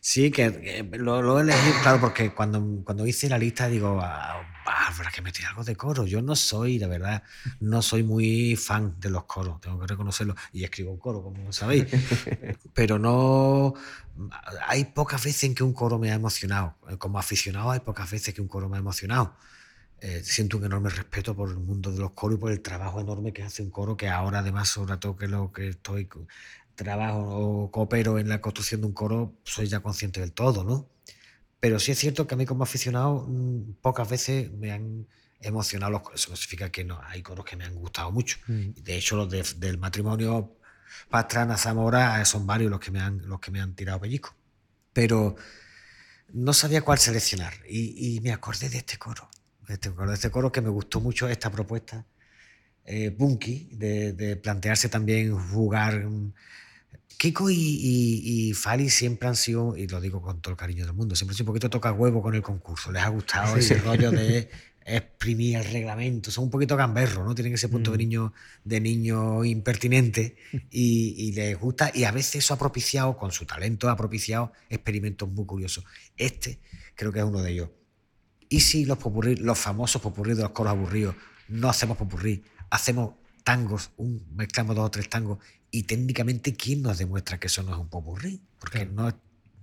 Sí, 0.00 0.30
que, 0.30 0.88
lo, 0.98 1.20
lo 1.20 1.40
elegido, 1.40 1.74
claro, 1.82 2.00
porque 2.00 2.30
cuando, 2.30 2.82
cuando 2.84 3.06
hice 3.06 3.28
la 3.28 3.38
lista 3.38 3.68
digo, 3.68 3.98
ah, 4.00 4.40
ah, 4.66 4.88
habrá 4.88 5.10
que 5.10 5.22
meter 5.22 5.46
algo 5.46 5.64
de 5.64 5.76
coro. 5.76 6.06
Yo 6.06 6.22
no 6.22 6.36
soy, 6.36 6.78
la 6.78 6.86
verdad, 6.86 7.22
no 7.60 7.82
soy 7.82 8.02
muy 8.02 8.56
fan 8.56 8.98
de 9.00 9.10
los 9.10 9.24
coros, 9.24 9.60
tengo 9.60 9.78
que 9.80 9.86
reconocerlo. 9.86 10.34
Y 10.52 10.64
escribo 10.64 10.92
un 10.92 10.98
coro, 10.98 11.22
como 11.22 11.52
sabéis. 11.52 11.86
Pero 12.74 12.98
no. 12.98 13.74
Hay 14.66 14.86
pocas 14.86 15.24
veces 15.24 15.44
en 15.44 15.54
que 15.54 15.62
un 15.62 15.72
coro 15.72 15.98
me 15.98 16.10
ha 16.10 16.14
emocionado. 16.14 16.76
Como 16.98 17.18
aficionado, 17.18 17.70
hay 17.70 17.80
pocas 17.80 18.10
veces 18.10 18.34
que 18.34 18.40
un 18.40 18.48
coro 18.48 18.68
me 18.68 18.76
ha 18.76 18.80
emocionado. 18.80 19.36
Eh, 20.00 20.22
siento 20.22 20.58
un 20.58 20.64
enorme 20.64 20.90
respeto 20.90 21.34
por 21.34 21.48
el 21.48 21.56
mundo 21.56 21.90
de 21.90 21.98
los 21.98 22.12
coros 22.12 22.36
y 22.36 22.40
por 22.40 22.52
el 22.52 22.60
trabajo 22.60 23.00
enorme 23.00 23.32
que 23.32 23.42
hace 23.42 23.62
un 23.62 23.70
coro, 23.70 23.96
que 23.96 24.08
ahora, 24.08 24.40
además, 24.40 24.68
sobre 24.68 24.96
todo 24.98 25.16
que 25.16 25.26
lo 25.26 25.52
que 25.52 25.68
estoy 25.68 26.08
trabajo 26.74 27.64
o 27.64 27.70
coopero 27.70 28.18
en 28.18 28.28
la 28.28 28.40
construcción 28.40 28.82
de 28.82 28.88
un 28.88 28.92
coro, 28.92 29.34
soy 29.44 29.66
ya 29.66 29.80
consciente 29.80 30.20
del 30.20 30.32
todo, 30.32 30.64
¿no? 30.64 30.88
Pero 31.60 31.78
sí 31.80 31.92
es 31.92 31.98
cierto 31.98 32.26
que 32.26 32.34
a 32.34 32.38
mí 32.38 32.46
como 32.46 32.64
aficionado 32.64 33.26
mm, 33.28 33.74
pocas 33.80 34.08
veces 34.08 34.52
me 34.52 34.72
han 34.72 35.06
emocionado 35.40 35.92
los 35.92 36.02
coros. 36.02 36.20
Eso 36.20 36.30
no 36.30 36.36
significa 36.36 36.70
que 36.70 36.84
no, 36.84 37.00
hay 37.04 37.22
coros 37.22 37.44
que 37.44 37.56
me 37.56 37.64
han 37.64 37.74
gustado 37.74 38.10
mucho. 38.12 38.38
Mm. 38.46 38.70
De 38.82 38.96
hecho, 38.96 39.16
los 39.16 39.30
de- 39.30 39.44
del 39.58 39.78
matrimonio 39.78 40.56
Pastrana 41.10 41.56
Zamora 41.56 42.24
son 42.24 42.46
varios 42.46 42.70
los 42.70 42.80
que 42.80 42.90
me 42.90 43.00
han, 43.00 43.26
los 43.28 43.40
que 43.40 43.50
me 43.50 43.60
han 43.60 43.74
tirado 43.74 44.00
pellizco. 44.00 44.34
Pero 44.92 45.36
no 46.32 46.52
sabía 46.52 46.82
cuál 46.82 46.98
seleccionar 46.98 47.54
y, 47.68 48.16
y 48.16 48.20
me 48.20 48.32
acordé 48.32 48.68
de 48.68 48.78
este 48.78 48.98
coro. 48.98 49.28
De 49.68 49.74
este 49.74 49.90
coro, 49.90 50.08
de 50.10 50.14
este 50.14 50.30
coro 50.30 50.52
que 50.52 50.60
me 50.60 50.68
gustó 50.70 51.00
mucho 51.00 51.28
esta 51.28 51.50
propuesta 51.50 52.04
eh, 52.84 53.10
Bunky, 53.10 53.70
de, 53.72 54.12
de 54.12 54.36
plantearse 54.36 54.88
también 54.88 55.36
jugar. 55.36 56.06
Mm, 57.10 57.16
Kiko 57.18 57.50
y, 57.50 57.54
y, 57.54 58.48
y 58.50 58.52
Fali 58.54 58.90
siempre 58.90 59.28
han 59.28 59.36
sido, 59.36 59.76
y 59.76 59.86
lo 59.86 60.00
digo 60.00 60.20
con 60.22 60.40
todo 60.40 60.52
el 60.52 60.58
cariño 60.58 60.84
del 60.84 60.94
mundo, 60.94 61.16
siempre 61.16 61.32
han 61.32 61.36
sido 61.36 61.44
un 61.44 61.54
poquito 61.54 61.70
toca 61.70 61.92
huevo 61.92 62.22
con 62.22 62.34
el 62.34 62.42
concurso. 62.42 62.92
Les 62.92 63.02
ha 63.02 63.08
gustado 63.08 63.54
Sí. 63.54 63.60
ese 63.60 63.74
rollo 63.78 64.10
de 64.10 64.50
exprimir 64.84 65.56
el 65.56 65.64
reglamento. 65.64 66.30
Son 66.30 66.44
un 66.44 66.50
poquito 66.50 66.76
gamberros, 66.76 67.24
¿no? 67.26 67.34
Tienen 67.34 67.54
ese 67.54 67.68
punto 67.68 67.90
de 67.90 67.98
niño, 67.98 68.32
de 68.64 68.80
niño 68.80 69.44
impertinente 69.44 70.36
y, 70.70 71.14
y 71.18 71.32
les 71.32 71.58
gusta. 71.58 71.90
Y 71.92 72.04
a 72.04 72.12
veces 72.12 72.36
eso 72.36 72.54
ha 72.54 72.58
propiciado, 72.58 73.16
con 73.16 73.32
su 73.32 73.46
talento, 73.46 73.88
ha 73.88 73.96
propiciado 73.96 74.52
experimentos 74.68 75.28
muy 75.28 75.44
curiosos. 75.44 75.84
Este 76.16 76.60
creo 76.94 77.12
que 77.12 77.18
es 77.18 77.24
uno 77.24 77.42
de 77.42 77.50
ellos. 77.52 77.70
¿Y 78.48 78.60
si 78.60 78.84
los, 78.84 78.98
popurrí, 78.98 79.34
los 79.36 79.58
famosos 79.58 80.00
popurrí 80.00 80.34
de 80.34 80.42
los 80.42 80.52
coros 80.52 80.70
aburridos 80.70 81.16
no 81.48 81.68
hacemos 81.68 81.96
popurrí, 81.96 82.44
hacemos 82.70 83.14
tangos, 83.42 83.90
un, 83.96 84.24
mezclamos 84.36 84.76
dos 84.76 84.86
o 84.86 84.90
tres 84.90 85.08
tangos 85.08 85.38
y 85.70 85.82
técnicamente 85.84 86.54
¿quién 86.54 86.82
nos 86.82 86.98
demuestra 86.98 87.38
que 87.38 87.48
eso 87.48 87.62
no 87.62 87.72
es 87.72 87.78
un 87.78 87.88
popurrí? 87.88 88.40
Porque 88.58 88.78
Claro. 88.80 88.92
no 88.92 89.08
es 89.08 89.14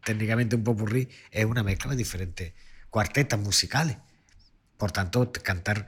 técnicamente 0.06 0.56
un 0.56 0.64
popurrí, 0.64 1.08
es 1.32 1.46
una 1.46 1.64
mezcla 1.64 1.92
de 1.92 1.98
diferentes 1.98 2.54
cuartetas 2.90 3.40
musicales. 3.40 3.98
Por 4.78 4.92
tanto, 4.92 5.32
cantar, 5.32 5.88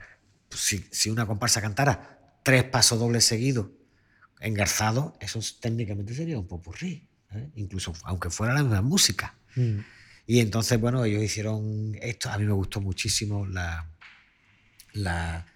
si, 0.50 0.84
si 0.90 1.10
una 1.10 1.26
comparsa 1.26 1.60
cantara 1.60 2.18
tres 2.42 2.64
pasos 2.64 2.98
dobles 2.98 3.24
seguidos 3.24 3.68
engarzados, 4.40 5.12
eso 5.20 5.38
es- 5.38 5.60
técnicamente 5.60 6.14
sería 6.14 6.38
un 6.38 6.46
popurrí, 6.46 7.08
¿eh? 7.32 7.50
incluso 7.56 7.92
aunque 8.04 8.30
fuera 8.30 8.54
la 8.54 8.62
misma 8.62 8.82
música. 8.82 9.34
Mm. 9.54 9.78
Y 10.26 10.40
entonces, 10.40 10.80
bueno, 10.80 11.04
ellos 11.04 11.22
hicieron 11.22 11.96
esto. 12.00 12.30
A 12.30 12.38
mí 12.38 12.44
me 12.44 12.52
gustó 12.52 12.80
muchísimo 12.80 13.46
la, 13.46 13.88
la, 14.92 15.46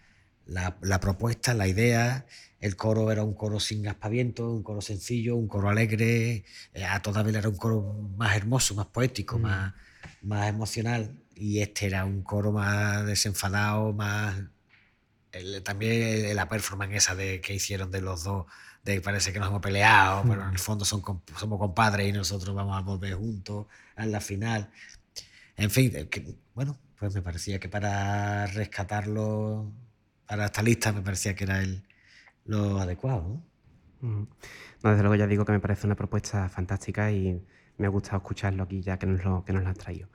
la- 0.47 0.77
la 0.83 1.01
propuesta, 1.01 1.55
la 1.55 1.67
idea. 1.67 2.27
El 2.61 2.77
coro 2.77 3.11
era 3.11 3.23
un 3.25 3.35
coro 3.35 3.59
sin 3.59 3.89
aspaviento, 3.89 4.51
un 4.51 4.63
coro 4.63 4.81
sencillo, 4.83 5.37
un 5.37 5.49
coro 5.49 5.69
alegre. 5.71 6.45
eh, 6.75 6.85
A 6.85 7.01
toda 7.03 7.23
vela 7.23 7.39
era 7.39 7.49
un 7.49 7.57
coro 7.57 7.83
más 8.17 8.37
hermoso, 8.37 8.75
más 8.75 8.87
poético, 8.87 9.39
Mm. 9.39 9.43
más, 9.43 9.75
más 10.23 10.49
emocional. 10.49 11.17
Y 11.35 11.61
este 11.61 11.87
era 11.87 12.05
un 12.05 12.23
coro 12.23 12.53
más 12.53 13.05
desenfadado, 13.07 13.93
más. 13.93 14.37
el- 15.33 15.63
también 15.63 16.35
la 16.37 16.49
performance 16.49 16.97
esa 16.97 17.15
de, 17.15 17.41
que 17.41 17.55
hicieron 17.55 17.91
de 17.93 18.01
los 18.01 18.25
dos, 18.25 18.47
de 18.85 18.95
que 18.95 19.01
parece 19.01 19.33
que 19.33 19.39
nos 19.39 19.49
hemos 19.49 19.63
peleado, 19.63 20.25
pero 20.29 20.43
en 20.43 20.51
el 20.51 20.59
fondo 20.59 20.85
son, 20.85 21.03
somos 21.39 21.59
compadres 21.61 22.09
y 22.09 22.13
nosotros 22.13 22.53
vamos 22.55 22.77
a 22.77 22.81
volver 22.81 23.15
juntos 23.15 23.67
a 23.97 24.07
la 24.07 24.21
final. 24.21 24.71
En 25.57 25.71
fin, 25.71 25.93
eh, 25.95 26.09
que, 26.09 26.35
bueno, 26.55 26.77
pues 26.99 27.15
me 27.15 27.23
parecía 27.23 27.61
que 27.61 27.69
para 27.69 28.47
rescatarlo, 28.49 29.71
para 30.27 30.47
esta 30.47 30.63
lista, 30.63 30.93
me 30.93 31.03
parecía 31.03 31.35
que 31.37 31.45
era 31.45 31.61
el, 31.63 31.85
lo 32.45 32.79
adecuado. 32.79 33.43
¿no? 34.01 34.09
Mm. 34.09 34.29
No, 34.83 34.91
desde 34.91 35.03
luego 35.03 35.15
ya 35.15 35.27
digo 35.27 35.45
que 35.45 35.53
me 35.53 35.61
parece 35.61 35.87
una 35.87 35.97
propuesta 35.97 36.49
fantástica 36.49 37.11
y 37.13 37.43
me 37.79 37.87
ha 37.87 37.91
gustado 37.91 38.19
escucharlo 38.19 38.63
aquí 38.63 38.83
ya 38.83 38.99
que 38.99 39.07
nos 39.07 39.25
lo, 39.25 39.45
que 39.45 39.53
nos 39.53 39.63
lo 39.63 39.69
han 39.69 39.75
traído. 39.75 40.09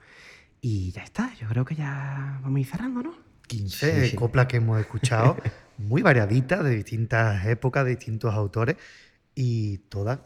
Y 0.60 0.90
ya 0.92 1.02
está, 1.02 1.34
yo 1.34 1.48
creo 1.48 1.64
que 1.64 1.74
ya 1.74 2.40
vamos 2.42 2.56
a 2.56 2.60
ir 2.60 2.66
cerrando, 2.66 3.02
¿no? 3.02 3.14
15 3.46 4.16
coplas 4.16 4.46
que 4.46 4.56
hemos 4.56 4.80
escuchado, 4.80 5.36
muy 5.78 6.02
variaditas, 6.02 6.64
de 6.64 6.70
distintas 6.70 7.46
épocas, 7.46 7.84
de 7.84 7.90
distintos 7.90 8.34
autores, 8.34 8.76
y 9.34 9.78
todas 9.88 10.18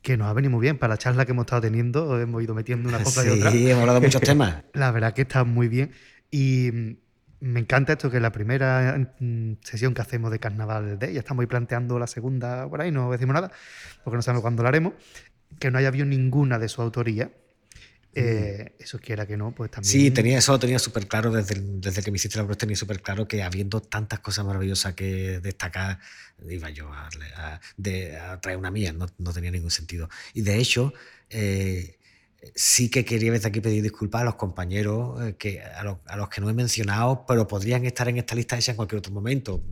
que 0.00 0.16
nos 0.16 0.26
ha 0.26 0.32
venido 0.32 0.50
muy 0.50 0.60
bien. 0.60 0.78
Para 0.78 0.94
la 0.94 0.98
charla 0.98 1.24
que 1.24 1.30
hemos 1.30 1.44
estado 1.44 1.62
teniendo, 1.62 2.20
hemos 2.20 2.42
ido 2.42 2.54
metiendo 2.54 2.88
una 2.88 3.02
copla 3.02 3.24
y 3.24 3.28
otra. 3.28 3.50
Sí, 3.52 3.70
hemos 3.70 3.82
hablado 3.82 4.00
de 4.00 4.06
muchos 4.06 4.20
temas. 4.22 4.64
La 4.72 4.90
verdad 4.90 5.12
que 5.12 5.22
está 5.22 5.44
muy 5.44 5.68
bien. 5.68 5.92
Y 6.30 6.98
me 7.42 7.60
encanta 7.60 7.92
esto 7.92 8.10
que 8.10 8.20
la 8.20 8.30
primera 8.32 8.96
mm, 9.18 9.54
sesión 9.62 9.94
que 9.94 10.00
hacemos 10.02 10.30
de 10.30 10.38
Carnaval 10.38 10.98
de, 10.98 11.12
ya 11.12 11.20
estamos 11.20 11.42
ahí 11.42 11.46
planteando 11.48 11.98
la 11.98 12.06
segunda 12.06 12.68
por 12.68 12.80
ahí, 12.80 12.90
no 12.92 13.10
decimos 13.10 13.34
nada, 13.34 13.50
porque 14.04 14.16
no 14.16 14.22
sabemos 14.22 14.42
cuándo 14.42 14.62
la 14.62 14.68
haremos, 14.70 14.94
que 15.58 15.70
no 15.70 15.78
haya 15.78 15.88
habido 15.88 16.06
ninguna 16.06 16.58
de 16.58 16.68
su 16.68 16.80
autoría. 16.82 17.30
Eh, 18.14 18.74
Eso 18.78 18.98
quiera 18.98 19.26
que 19.26 19.38
no, 19.38 19.52
pues 19.52 19.70
también. 19.70 19.90
Sí, 19.90 20.10
tenía, 20.10 20.38
eso 20.38 20.52
lo 20.52 20.58
tenía 20.58 20.78
súper 20.78 21.08
claro 21.08 21.30
desde, 21.32 21.56
desde 21.60 22.02
que 22.02 22.10
me 22.10 22.16
hiciste 22.16 22.36
la 22.36 22.42
propuesta, 22.42 22.60
tenía 22.60 22.76
súper 22.76 23.00
claro 23.00 23.26
que 23.26 23.42
habiendo 23.42 23.80
tantas 23.80 24.20
cosas 24.20 24.44
maravillosas 24.44 24.92
que 24.94 25.40
destacar, 25.40 25.98
iba 26.48 26.68
yo 26.70 26.92
a, 26.92 27.08
a- 27.36 27.60
de- 27.78 28.18
a 28.18 28.38
traer 28.40 28.58
una 28.58 28.70
mía, 28.70 28.92
no, 28.92 29.06
no 29.18 29.32
tenía 29.32 29.50
ningún 29.50 29.70
sentido. 29.70 30.10
Y 30.34 30.42
de 30.42 30.58
hecho, 30.58 30.92
eh, 31.30 31.96
sí 32.54 32.90
que 32.90 33.04
quería 33.04 33.30
desde 33.32 33.48
aquí 33.48 33.60
pedir 33.60 33.82
disculpas 33.82 34.22
a 34.22 34.24
los 34.24 34.34
compañeros 34.34 35.22
eh, 35.22 35.36
que, 35.36 35.60
a, 35.62 35.84
los, 35.84 35.98
a 36.06 36.16
los 36.16 36.28
que 36.28 36.40
no 36.40 36.50
he 36.50 36.52
mencionado, 36.54 37.24
pero 37.26 37.46
podrían 37.46 37.84
estar 37.86 38.08
en 38.08 38.16
esta 38.18 38.34
lista 38.34 38.56
hecha 38.56 38.72
en 38.72 38.76
cualquier 38.76 38.98
otro 38.98 39.12
momento. 39.12 39.62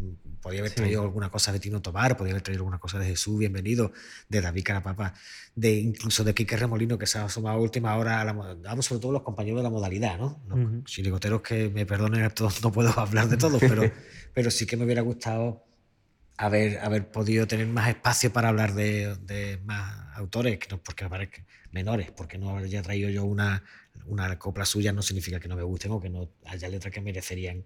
Podría 0.41 0.61
haber 0.61 0.71
Sí. 0.71 0.77
traído 0.77 1.03
alguna 1.03 1.31
cosa 1.31 1.53
de 1.53 1.61
Tino 1.61 1.83
Tobar, 1.83 2.17
podría 2.17 2.33
haber 2.35 2.43
traído 2.43 2.61
alguna 2.63 2.79
cosa 2.79 2.99
de 2.99 3.07
Jesús, 3.07 3.39
bienvenido, 3.39 3.93
de 4.29 4.41
David 4.41 4.63
Carapapa, 4.65 5.13
de 5.55 5.75
incluso 5.75 6.25
de 6.25 6.33
Quique 6.33 6.57
Remolino, 6.57 6.97
que 6.97 7.07
se 7.07 7.19
ha 7.19 7.29
sumado 7.29 7.59
a 7.59 7.61
última 7.61 7.97
hora, 7.97 8.21
a 8.21 8.25
la, 8.25 8.33
mo- 8.33 8.57
vamos, 8.57 8.87
sobre 8.87 9.01
todo 9.03 9.13
los 9.13 9.23
compañeros 9.23 9.59
de 9.59 9.63
la 9.65 9.71
modalidad, 9.71 10.17
¿no? 10.19 10.41
Los 10.49 10.59
Ujú. 10.61 10.83
chirigoteros 10.85 11.43
que 11.43 11.69
me 11.69 11.85
perdonen 11.87 12.23
a 12.23 12.31
todos, 12.31 12.61
no 12.63 12.73
puedo 12.73 12.99
hablar 12.99 13.29
de 13.29 13.37
todos, 13.37 13.61
pero, 13.61 13.91
pero 14.35 14.51
sí 14.51 14.65
que 14.65 14.77
me 14.77 14.85
hubiera 14.85 15.03
gustado 15.03 15.65
haber, 16.39 16.79
haber 16.79 17.11
podido 17.11 17.47
tener 17.47 17.67
más 17.67 17.89
espacio 17.91 18.33
para 18.33 18.49
hablar 18.49 18.73
de, 18.75 19.17
de 19.17 19.59
más 19.65 20.17
autores, 20.17 20.59
que 20.59 20.69
no 20.71 20.79
porque 20.83 21.05
me 21.05 21.11
parezcan 21.11 21.45
menores, 21.73 22.11
porque 22.11 22.39
no 22.39 22.57
haya 22.57 22.83
traído 22.83 23.09
yo 23.11 23.25
una, 23.25 23.63
una 24.07 24.39
copla 24.39 24.65
suya 24.65 24.93
no 24.93 25.03
significa 25.03 25.41
que 25.41 25.49
no 25.49 25.57
me 25.57 25.63
gusten 25.63 25.93
o 25.93 26.01
que 26.01 26.11
no 26.11 26.29
haya 26.47 26.69
letras 26.69 26.93
que 26.93 27.01
merecerían 27.01 27.65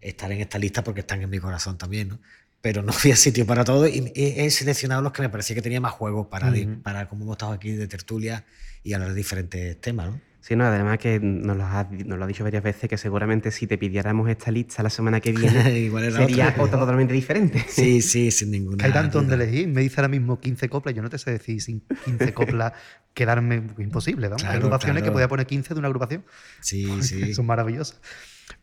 estar 0.00 0.30
en 0.32 0.40
esta 0.40 0.58
lista 0.58 0.82
porque 0.84 1.00
están 1.00 1.22
en 1.22 1.30
mi 1.30 1.38
corazón 1.38 1.78
también, 1.78 2.08
¿no? 2.08 2.20
Pero 2.60 2.82
no 2.82 2.92
había 2.98 3.16
sitio 3.16 3.46
para 3.46 3.64
todo 3.64 3.86
y 3.86 4.12
he, 4.14 4.50
seleccionado 4.50 5.02
los 5.02 5.12
que 5.12 5.22
me 5.22 5.28
parecía 5.28 5.54
que 5.54 5.62
tenía 5.62 5.80
más 5.80 5.92
juegos 5.92 6.28
para, 6.28 6.50
Ujú. 6.50 6.80
para 6.82 7.08
como 7.08 7.24
hemos 7.24 7.34
estado 7.34 7.52
aquí 7.52 7.72
de 7.72 7.86
tertulia 7.86 8.44
y 8.82 8.92
hablar 8.92 9.10
de 9.10 9.16
diferentes 9.16 9.80
temas, 9.80 10.08
¿no? 10.08 10.20
Sí, 10.46 10.54
no, 10.54 10.64
además 10.64 10.98
que 10.98 11.18
nos 11.18 11.56
lo, 11.56 11.64
has, 11.64 11.90
nos 11.90 12.16
lo 12.20 12.24
ha 12.24 12.28
dicho 12.28 12.44
varias 12.44 12.62
veces 12.62 12.88
que 12.88 12.96
seguramente 12.96 13.50
si 13.50 13.66
te 13.66 13.76
pidiéramos 13.76 14.30
esta 14.30 14.52
lista 14.52 14.80
la 14.84 14.90
semana 14.90 15.18
que 15.18 15.32
viene 15.32 15.76
Igual 15.80 16.04
era 16.04 16.18
sería 16.18 16.50
otra. 16.50 16.62
otra 16.62 16.78
totalmente 16.78 17.12
diferente. 17.14 17.64
Sí, 17.68 18.00
sí, 18.00 18.30
sin 18.30 18.52
ninguna. 18.52 18.76
Que 18.76 18.84
hay 18.86 18.92
tanto 18.92 19.18
donde 19.18 19.34
elegir. 19.34 19.66
Me 19.66 19.80
dice 19.80 19.96
ahora 20.00 20.06
mismo 20.06 20.38
15 20.38 20.68
coplas. 20.68 20.94
Yo 20.94 21.02
no 21.02 21.10
te 21.10 21.18
sé 21.18 21.32
decir 21.32 21.60
sin 21.60 21.80
15 22.04 22.32
coplas 22.32 22.74
quedarme 23.12 23.60
imposible. 23.78 24.28
¿vamos? 24.28 24.44
hay 24.44 24.50
Claro, 24.50 24.58
agrupaciones 24.66 25.00
que 25.02 25.06
claro. 25.06 25.14
podía 25.14 25.26
poner 25.28 25.46
15 25.48 25.74
de 25.74 25.78
una 25.80 25.88
agrupación. 25.88 26.24
Sí, 26.60 26.86
sí. 27.02 27.34
Son 27.34 27.44
maravillosas. 27.44 28.00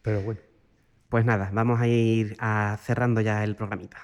Pero 0.02 0.22
bueno. 0.22 0.40
Pues 1.10 1.26
nada, 1.26 1.52
vamos 1.54 1.82
a 1.82 1.88
ir 1.90 2.38
a 2.40 2.80
cerrando 2.82 3.20
ya 3.20 3.44
el 3.44 3.58
programita. 3.58 3.98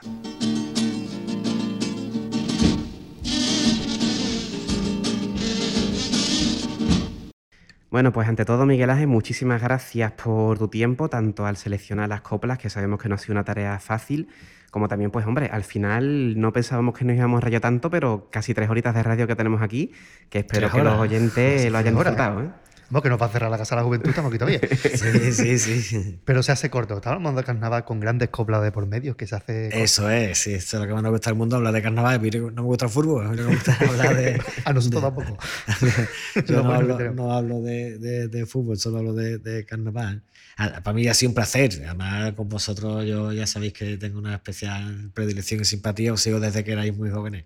Bueno, 7.91 8.11
pues 8.11 8.27
ante 8.29 8.45
todo, 8.45 8.67
Miguel 8.67 8.91
Ángel, 8.91 9.07
muchísimas 9.07 9.63
gracias 9.63 10.11
por 10.11 10.59
tu 10.59 10.67
tiempo, 10.67 11.09
tanto 11.09 11.47
al 11.47 11.57
seleccionar 11.57 12.07
las 12.07 12.21
coplas, 12.21 12.59
que 12.59 12.69
sabemos 12.69 13.01
que 13.01 13.09
no 13.09 13.15
ha 13.15 13.17
sido 13.17 13.33
una 13.33 13.43
tarea 13.43 13.79
fácil, 13.79 14.27
como 14.69 14.87
también, 14.87 15.09
pues 15.09 15.25
hombre, 15.25 15.49
al 15.51 15.63
final 15.63 16.39
no 16.39 16.53
pensábamos 16.53 16.95
que 16.95 17.03
nos 17.03 17.15
íbamos 17.15 17.39
a 17.39 17.41
rayar 17.41 17.61
tanto, 17.61 17.89
pero 17.89 18.27
casi 18.29 18.53
tres 18.53 18.69
horitas 18.69 18.93
de 18.93 19.01
radio 19.01 19.25
que 19.25 19.35
tenemos 19.35 19.63
aquí, 19.63 19.91
que 20.29 20.39
espero 20.39 20.69
que 20.69 20.83
los 20.83 20.99
oyentes 20.99 21.65
lo 21.71 21.79
hayan 21.79 21.95
disfrutado. 21.95 22.43
¿eh? 22.43 22.49
Vamos, 22.89 23.03
que 23.03 23.09
nos 23.09 23.21
va 23.21 23.27
a 23.27 23.29
cerrar 23.29 23.51
la 23.51 23.57
casa 23.57 23.75
de 23.75 23.81
la 23.81 23.85
juventud, 23.85 24.09
estamos 24.09 24.29
aquí 24.31 24.39
todavía. 24.39 24.59
Sí, 25.31 25.59
sí, 25.59 25.81
sí. 25.81 26.19
Pero 26.25 26.41
se 26.43 26.51
hace 26.51 26.69
corto. 26.69 26.95
Estamos 26.95 27.17
hablando 27.17 27.39
de 27.41 27.45
carnaval 27.45 27.85
con 27.85 27.99
grandes 27.99 28.29
coplas 28.29 28.63
de 28.63 28.71
por 28.71 28.85
medio, 28.87 29.15
que 29.15 29.27
se 29.27 29.35
hace. 29.35 29.69
corto. 29.69 29.77
Eso 29.83 30.09
es, 30.09 30.37
sí, 30.39 30.53
eso 30.53 30.77
es 30.77 30.81
lo 30.81 30.87
que 30.87 30.93
más 30.93 31.03
nos 31.03 31.11
gusta 31.11 31.29
al 31.29 31.35
mundo, 31.35 31.55
hablar 31.57 31.73
de 31.73 31.81
carnaval. 31.81 32.19
No 32.21 32.49
me 32.49 32.61
gusta 32.61 32.85
el 32.85 32.91
fútbol, 32.91 33.25
a 33.27 33.29
mí 33.29 33.37
no 33.37 33.43
me 33.49 33.55
gusta 33.55 33.77
hablar 33.79 34.15
de. 34.15 34.41
A 34.65 34.73
nosotros 34.73 35.01
tampoco. 35.01 35.37
Yo 36.47 36.55
no 36.57 36.63
bueno 36.63 36.73
hablo, 36.75 36.97
tenemos. 36.97 37.15
no 37.17 37.33
hablo 37.33 37.61
de, 37.61 37.97
de- 38.27 38.45
fútbol, 38.45 38.77
solo 38.77 38.99
hablo 38.99 39.13
de, 39.13 39.65
carnaval. 39.65 40.23
Para 40.57 40.93
mí 40.93 41.07
ha 41.07 41.13
sido 41.13 41.29
un 41.29 41.35
placer. 41.35 41.71
Además, 41.85 42.33
con 42.33 42.49
vosotros, 42.49 43.05
yo 43.05 43.31
ya 43.31 43.45
sabéis 43.47 43.73
que 43.73 43.97
tengo 43.97 44.19
una 44.19 44.35
especial 44.35 45.11
predilección 45.13 45.61
y 45.61 45.65
simpatía. 45.65 46.11
Os 46.13 46.21
sigo 46.21 46.39
desde 46.39 46.63
que 46.63 46.71
erais 46.73 46.95
muy 46.95 47.09
jóvenes. 47.09 47.45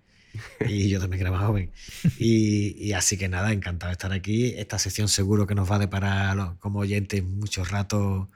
Y 0.66 0.88
yo 0.88 1.00
también 1.00 1.22
era 1.22 1.30
más 1.30 1.44
joven. 1.46 1.70
Y, 2.18 2.76
y 2.78 2.92
así 2.92 3.16
que 3.16 3.28
nada, 3.28 3.52
encantado 3.52 3.88
de 3.88 3.92
estar 3.92 4.12
aquí. 4.12 4.54
Esta 4.56 4.78
sección 4.78 5.08
seguro 5.08 5.46
que 5.46 5.54
nos 5.54 5.70
va 5.70 5.76
a 5.76 5.78
deparar 5.80 6.56
como 6.58 6.80
oyentes 6.80 7.22
muchos 7.22 7.70
ratos 7.70 8.28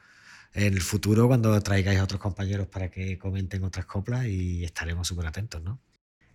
en 0.54 0.74
el 0.74 0.80
futuro 0.80 1.26
cuando 1.28 1.60
traigáis 1.60 1.98
a 2.00 2.04
otros 2.04 2.20
compañeros 2.20 2.66
para 2.66 2.90
que 2.90 3.18
comenten 3.18 3.64
otras 3.64 3.86
coplas 3.86 4.26
y 4.26 4.64
estaremos 4.64 5.06
súper 5.08 5.26
atentos, 5.26 5.62
¿no? 5.62 5.80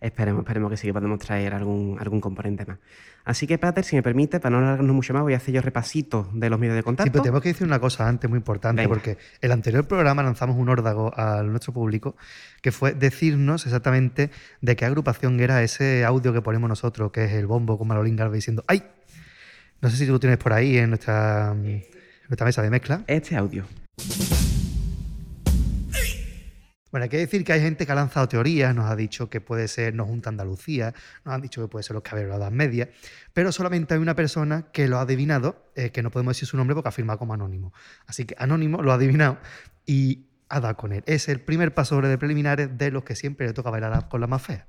Esperemos, 0.04 0.42
esperemos 0.42 0.70
que 0.70 0.76
sí 0.76 0.88
que 0.88 0.94
podemos 0.94 1.18
traer 1.20 1.54
algún, 1.54 1.98
algún 2.00 2.20
componente 2.20 2.66
más. 2.66 2.78
Así 3.24 3.48
que, 3.48 3.58
Pater, 3.58 3.86
si 3.86 3.96
me 3.96 4.04
permite, 4.04 4.42
para 4.42 4.52
no 4.52 4.58
alargarnos 4.58 4.94
mucho 4.94 5.14
más, 5.14 5.24
voy 5.24 5.34
a 5.34 5.38
hacer 5.38 5.54
yo 5.56 5.62
repasito 5.62 6.30
de 6.34 6.50
los 6.50 6.60
medios 6.60 6.76
de 6.76 6.82
Sí, 6.82 6.84
contacto. 6.84 7.12
pero 7.14 7.24
tenemos 7.24 7.42
que 7.42 7.50
decir 7.50 7.66
una 7.66 7.80
cosa 7.80 8.06
antes 8.10 8.30
muy 8.30 8.36
importante, 8.38 8.82
Venga. 8.82 8.94
porque 8.94 9.18
el 9.40 9.52
anterior 9.54 9.88
programa 9.88 10.22
lanzamos 10.22 10.58
un 10.58 10.68
órdago 10.68 11.18
a 11.18 11.42
nuestro 11.44 11.72
público 11.72 12.18
que 12.62 12.74
fue 12.74 12.92
decirnos 12.94 13.66
exactamente 13.66 14.30
de 14.60 14.76
qué 14.76 14.84
agrupación 14.84 15.40
era 15.40 15.64
ese 15.64 16.04
audio 16.04 16.34
que 16.34 16.42
ponemos 16.42 16.68
nosotros, 16.68 17.12
que 17.14 17.24
es 17.24 17.32
el 17.32 17.48
bombo 17.48 17.78
con 17.78 17.88
Marolín 17.88 18.18
Garvey 18.18 18.40
diciendo 18.40 18.66
¡Ay! 18.68 18.84
No 19.82 19.90
sé 19.90 19.96
si 19.96 20.06
tú 20.06 20.12
lo 20.12 20.20
tienes 20.20 20.38
por 20.38 20.52
ahí 20.52 20.78
en 20.78 20.90
nuestra, 20.90 21.52
en 21.54 21.82
nuestra 22.28 22.46
mesa 22.46 22.62
de 22.62 22.70
mezcla. 22.70 23.04
Este 23.08 23.38
audio. 23.38 23.64
Bueno, 26.94 27.06
hay 27.06 27.10
que 27.10 27.18
decir 27.18 27.44
que 27.44 27.52
hay 27.54 27.60
gente 27.60 27.88
que 27.88 27.92
ha 27.92 27.96
lanzado 27.96 28.28
teorías, 28.30 28.76
nos 28.76 28.88
ha 28.88 28.96
dicho 28.96 29.28
que 29.28 29.42
puede 29.42 29.68
ser 29.68 29.96
No 29.96 30.06
Junta 30.06 30.30
Andalucía, 30.30 30.94
nos 31.26 31.34
han 31.34 31.42
dicho 31.42 31.60
que 31.60 31.68
puede 31.68 31.82
ser 31.82 31.96
los 31.96 32.04
caballeros 32.04 32.36
de 32.36 32.38
la 32.38 32.46
Edad 32.46 32.52
Media, 32.52 32.92
pero 33.34 33.52
solamente 33.52 33.96
hay 33.96 34.00
una 34.00 34.16
persona 34.16 34.68
que 34.72 34.88
lo 34.88 35.00
ha 35.00 35.02
adivinado, 35.02 35.72
eh, 35.74 35.90
que 35.90 36.04
no 36.04 36.12
podemos 36.12 36.36
decir 36.36 36.48
su 36.48 36.56
nombre 36.56 36.76
porque 36.76 36.90
ha 36.90 36.92
firmado 36.92 37.18
como 37.18 37.34
anónimo. 37.34 37.74
Así 38.06 38.26
que 38.26 38.36
anónimo 38.38 38.84
lo 38.84 38.92
ha 38.92 38.96
adivinado 38.96 39.40
y 39.88 40.28
ha 40.50 40.60
dado 40.60 40.78
con 40.78 40.94
él. 40.94 41.02
Es 41.08 41.30
el 41.30 41.42
primer 41.42 41.74
paso 41.74 41.96
sobre 41.96 42.10
de 42.10 42.20
preliminares 42.20 42.78
de 42.78 42.92
los 42.92 43.04
que 43.04 43.16
siempre 43.16 43.48
le 43.48 43.54
toca 43.54 43.72
bailar 43.72 44.08
con 44.08 44.22
la 44.22 44.28
más 44.28 44.44
fea. 44.44 44.68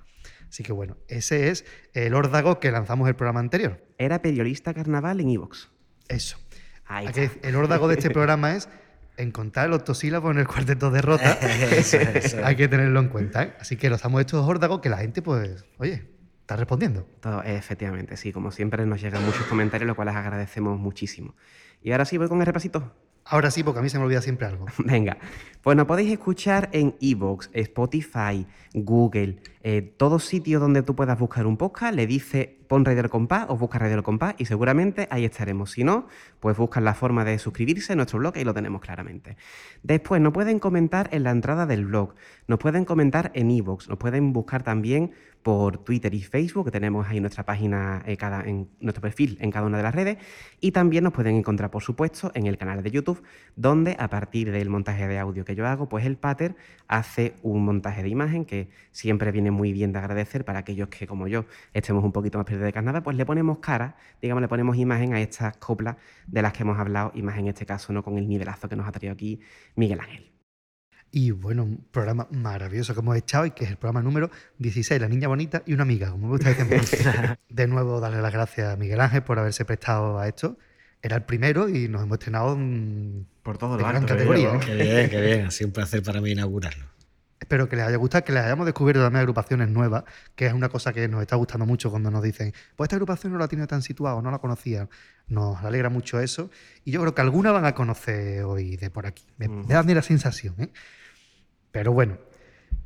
Así 0.49 0.63
que 0.63 0.73
bueno, 0.73 0.97
ese 1.09 1.51
es 1.51 1.67
el 1.93 2.15
órdago 2.15 2.59
que 2.59 2.71
lanzamos 2.71 3.07
el 3.07 3.17
programa 3.17 3.41
anterior. 3.41 3.85
Era 3.99 4.23
periodista 4.23 4.73
carnaval 4.73 5.21
en 5.21 5.29
Evox. 5.29 5.69
Eso. 6.09 6.39
Ahí 6.87 7.07
está. 7.07 7.47
el 7.47 7.55
órdago 7.55 7.87
de 7.87 7.97
este 7.97 8.09
programa 8.19 8.55
es 8.55 8.71
encontrar 9.17 9.69
los 9.69 9.79
octosílabos 9.81 10.33
en 10.33 10.39
el 10.39 10.47
cuarteto 10.47 10.91
de 10.91 11.03
rota. 11.03 11.33
Eso, 11.73 11.99
eso. 11.99 12.45
Hay 12.45 12.57
que 12.57 12.69
tenerlo 12.69 13.01
en 13.01 13.09
cuenta. 13.09 13.43
¿eh? 13.45 13.55
Así 13.61 13.77
que 13.77 13.89
los 13.91 14.03
damos 14.03 14.21
estos 14.21 14.47
órdagos 14.47 14.81
que 14.81 14.89
la 14.89 14.99
gente, 14.99 15.23
pues, 15.23 15.65
oye, 15.79 16.07
está 16.41 16.57
respondiendo. 16.57 17.07
Todo, 17.21 17.43
efectivamente, 17.43 18.17
sí, 18.17 18.33
como 18.33 18.51
siempre 18.51 18.85
nos 18.87 19.01
llegan 19.01 19.25
muchos 19.25 19.47
comentarios, 19.47 19.87
los 19.87 19.97
cuales 19.97 20.15
agradecemos 20.15 20.79
muchísimo. 20.79 21.35
Y 21.83 21.93
ahora 21.93 22.05
sí 22.05 22.19
voy 22.19 22.29
con 22.29 22.41
el 22.41 22.47
repasito. 22.47 22.93
Ahora 23.27 23.51
sí, 23.51 23.63
porque 23.63 23.81
a 23.81 23.83
mí 23.83 23.89
se 23.89 23.99
me 23.99 24.05
olvida 24.05 24.21
siempre 24.21 24.47
algo. 24.47 24.67
Venga, 24.79 25.17
pues 25.63 25.77
nos 25.79 25.87
podéis 25.87 26.13
escuchar 26.13 26.69
en 26.73 26.95
Evox, 27.01 27.49
Spotify, 27.55 28.47
Google, 28.75 29.39
eh, 29.63 29.95
todo 29.97 30.19
sitio 30.19 30.61
donde 30.61 30.83
tú 30.83 30.95
puedas 30.95 31.19
buscar 31.19 31.47
un 31.47 31.57
podcast, 31.57 31.95
le 31.95 32.07
dice 32.07 32.59
pon 32.69 32.85
Radio 32.85 33.03
del 33.03 33.11
Compás 33.11 33.47
o 33.49 33.57
busca 33.57 33.79
Radio 33.79 33.97
del 33.97 34.03
Compás 34.03 34.35
y 34.37 34.45
seguramente 34.45 35.09
ahí 35.11 35.25
estaremos. 35.25 35.71
Si 35.71 35.85
no, 35.85 36.07
pues 36.41 36.57
buscan 36.59 36.85
la 36.85 36.93
forma 36.93 37.25
de 37.25 37.39
suscribirse 37.39 37.95
a 37.95 37.97
nuestro 37.97 38.19
blog 38.19 38.37
y 38.37 38.45
lo 38.45 38.53
tenemos 38.53 38.83
claramente. 38.83 39.39
Después 39.83 40.21
nos 40.21 40.35
pueden 40.35 40.59
comentar 40.59 41.09
en 41.13 41.23
la 41.23 41.31
entrada 41.31 41.65
del 41.65 41.87
blog, 41.87 42.15
nos 42.47 42.59
pueden 42.59 42.85
comentar 42.85 43.31
en 43.35 43.51
Evox, 43.51 43.89
nos 43.89 43.97
pueden 43.97 44.35
buscar 44.35 44.63
también 44.63 45.13
por 45.45 45.77
Twitter 45.85 46.15
y 46.15 46.23
Facebook, 46.23 46.65
que 46.65 46.71
tenemos 46.71 47.07
ahí 47.07 47.21
nuestra 47.21 47.45
página 47.45 48.03
eh, 48.07 48.17
cada, 48.17 48.43
en 48.45 48.71
nuestro 48.81 49.03
perfil 49.03 49.37
en 49.41 49.51
cada 49.51 49.67
una 49.67 49.77
de 49.77 49.83
las 49.83 49.95
redes, 49.95 50.17
y 50.59 50.73
también 50.73 51.05
nos 51.05 51.13
pueden 51.13 51.37
encontrar, 51.37 51.71
por 51.71 51.83
supuesto, 51.83 52.33
en 52.35 52.47
el 52.47 52.57
canal 52.57 52.83
de 52.83 52.91
YouTube, 52.91 53.23
donde 53.55 53.95
a 53.99 54.09
partir 54.09 54.51
del 54.51 54.71
montaje 54.71 55.07
de 55.07 55.19
audio 55.19 55.45
que 55.45 55.55
yo 55.55 55.67
hago, 55.67 55.87
pues 55.87 56.07
el 56.07 56.17
Pater 56.17 56.57
hace 56.89 57.35
un 57.43 57.63
montaje 57.63 58.03
de 58.03 58.09
imagen 58.09 58.47
que 58.47 58.71
siempre 58.91 59.33
viene 59.33 59.51
muy 59.51 59.75
bien 59.75 59.93
de 59.93 59.99
agradecer 59.99 60.47
para 60.47 60.61
aquellos 60.61 60.89
que, 60.89 61.07
como 61.07 61.29
yo, 61.29 61.45
estemos 61.75 62.03
un 62.03 62.13
poquito 62.13 62.39
más 62.39 62.47
perdidos 62.47 62.65
de 62.65 62.73
carnaval, 62.73 63.03
pues 63.03 63.15
le 63.15 63.27
ponemos 63.27 63.59
cara, 63.59 63.97
digamos, 64.23 64.41
le 64.41 64.49
ponemos 64.49 64.79
imagen 64.79 65.13
a 65.13 65.21
estas 65.21 65.59
coplas 65.59 65.97
de 66.27 66.41
las 66.41 66.55
que 66.55 66.63
hemos 66.63 66.79
hablado, 66.79 67.13
y 67.15 67.21
más 67.21 67.39
en 67.39 67.49
este 67.49 67.67
caso, 67.67 67.93
¿no? 67.93 68.03
Con 68.03 68.17
el 68.17 68.27
nivelazo 68.27 68.67
que 68.67 68.77
nos 68.77 68.89
ha 68.89 68.93
traído 68.93 69.13
aquí 69.13 69.41
Miguel 69.77 70.01
Ángel. 70.01 70.34
Y 71.17 71.31
bueno, 71.31 71.63
un 71.63 71.87
programa 71.93 72.27
maravilloso 72.33 72.93
que 72.93 72.99
hemos 72.99 73.17
echado 73.17 73.47
y 73.47 73.53
que 73.53 73.63
es 73.63 73.71
el 73.71 73.77
programa 73.77 74.03
número 74.03 74.33
16, 74.59 75.01
La 75.01 75.07
Niña 75.07 75.29
Bonita 75.29 75.63
y 75.65 75.73
una 75.73 75.85
amiga, 75.85 76.11
como 76.11 76.27
me 76.27 76.33
gusta 76.33 76.53
decir. 76.53 77.39
de 77.49 77.69
nuevo, 77.69 78.01
darle 78.01 78.21
las 78.21 78.33
gracias 78.33 78.73
a 78.73 78.77
Miguel 78.77 79.01
Ángel 79.01 79.23
por 79.23 79.39
haberse 79.39 79.65
prestado 79.65 80.19
a 80.19 80.27
esto. 80.27 80.59
Era 81.01 81.15
el 81.15 81.23
primero 81.23 81.69
y 81.69 81.87
nos 81.87 82.03
hemos 82.03 82.19
estrenado 82.19 82.59
Por 83.45 83.59
todo 83.59 83.77
de 83.77 83.85
gran 83.85 84.05
categoría. 84.05 84.59
Qué 84.59 84.75
bien, 84.75 85.09
qué 85.09 85.21
bien. 85.21 85.47
Ha 85.47 85.53
sido 85.53 85.69
un 85.69 85.73
placer 85.73 86.03
para 86.03 86.21
mí 86.21 86.33
inaugurarlo. 86.33 86.85
Espero 87.39 87.69
que 87.69 87.77
les 87.77 87.87
haya 87.87 87.97
gustado, 87.97 88.25
que 88.25 88.33
les 88.33 88.43
hayamos 88.43 88.67
descubierto 88.67 89.01
también 89.01 89.21
agrupaciones 89.21 89.69
nuevas, 89.69 90.03
que 90.35 90.47
es 90.47 90.53
una 90.53 90.69
cosa 90.69 90.93
que 90.93 91.07
nos 91.07 91.23
está 91.23 91.37
gustando 91.37 91.65
mucho 91.65 91.93
cuando 91.93 92.11
nos 92.11 92.25
dicen, 92.25 92.53
pues 92.75 92.87
esta 92.87 92.97
agrupación 92.97 93.35
no 93.35 93.39
la 93.39 93.47
tiene 93.47 93.69
tan 93.69 93.83
situada, 93.83 94.21
no 94.21 94.33
la 94.33 94.39
conocía. 94.39 94.89
Nos 95.29 95.63
alegra 95.63 95.91
mucho 95.91 96.19
eso. 96.19 96.51
Y 96.85 96.91
yo 96.91 97.01
creo 97.03 97.15
que 97.15 97.21
alguna 97.21 97.53
van 97.53 97.67
a 97.67 97.75
conocer 97.77 98.43
hoy 98.43 98.77
de 98.77 98.91
por 98.91 99.07
aquí. 99.07 99.25
Me, 99.37 99.47
me 99.47 99.67
da 99.69 99.79
a 99.79 99.83
mí 99.85 99.95
la 99.95 100.03
sensación, 100.03 100.57
¿eh? 100.59 100.73
Pero 101.75 101.93
bueno, 101.93 102.19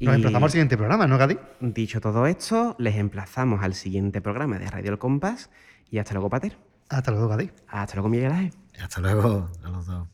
nos 0.00 0.15
emplazamos 0.15 0.44
al 0.44 0.50
siguiente 0.50 0.78
programa, 0.78 1.07
¿no, 1.07 1.18
Gadi? 1.18 1.36
Dicho 1.60 2.00
todo 2.00 2.26
esto, 2.26 2.75
les 2.78 2.97
emplazamos 2.97 3.62
al 3.62 3.75
siguiente 3.75 4.23
programa 4.23 4.58
de 4.58 4.70
Radio 4.70 4.92
El 4.92 4.99
Compás 4.99 5.50
y 5.91 5.99
hasta 5.99 6.15
luego, 6.15 6.31
Pater. 6.31 6.57
Hasta 6.89 7.10
luego, 7.10 7.28
Gadi. 7.28 7.50
Hasta 7.68 7.97
luego, 7.97 8.08
Miguel 8.08 8.33
Ángel. 8.33 8.55
Hasta 8.81 9.02
luego 9.02 9.50
a 9.62 9.68
los 9.68 9.86
dos. 9.86 10.08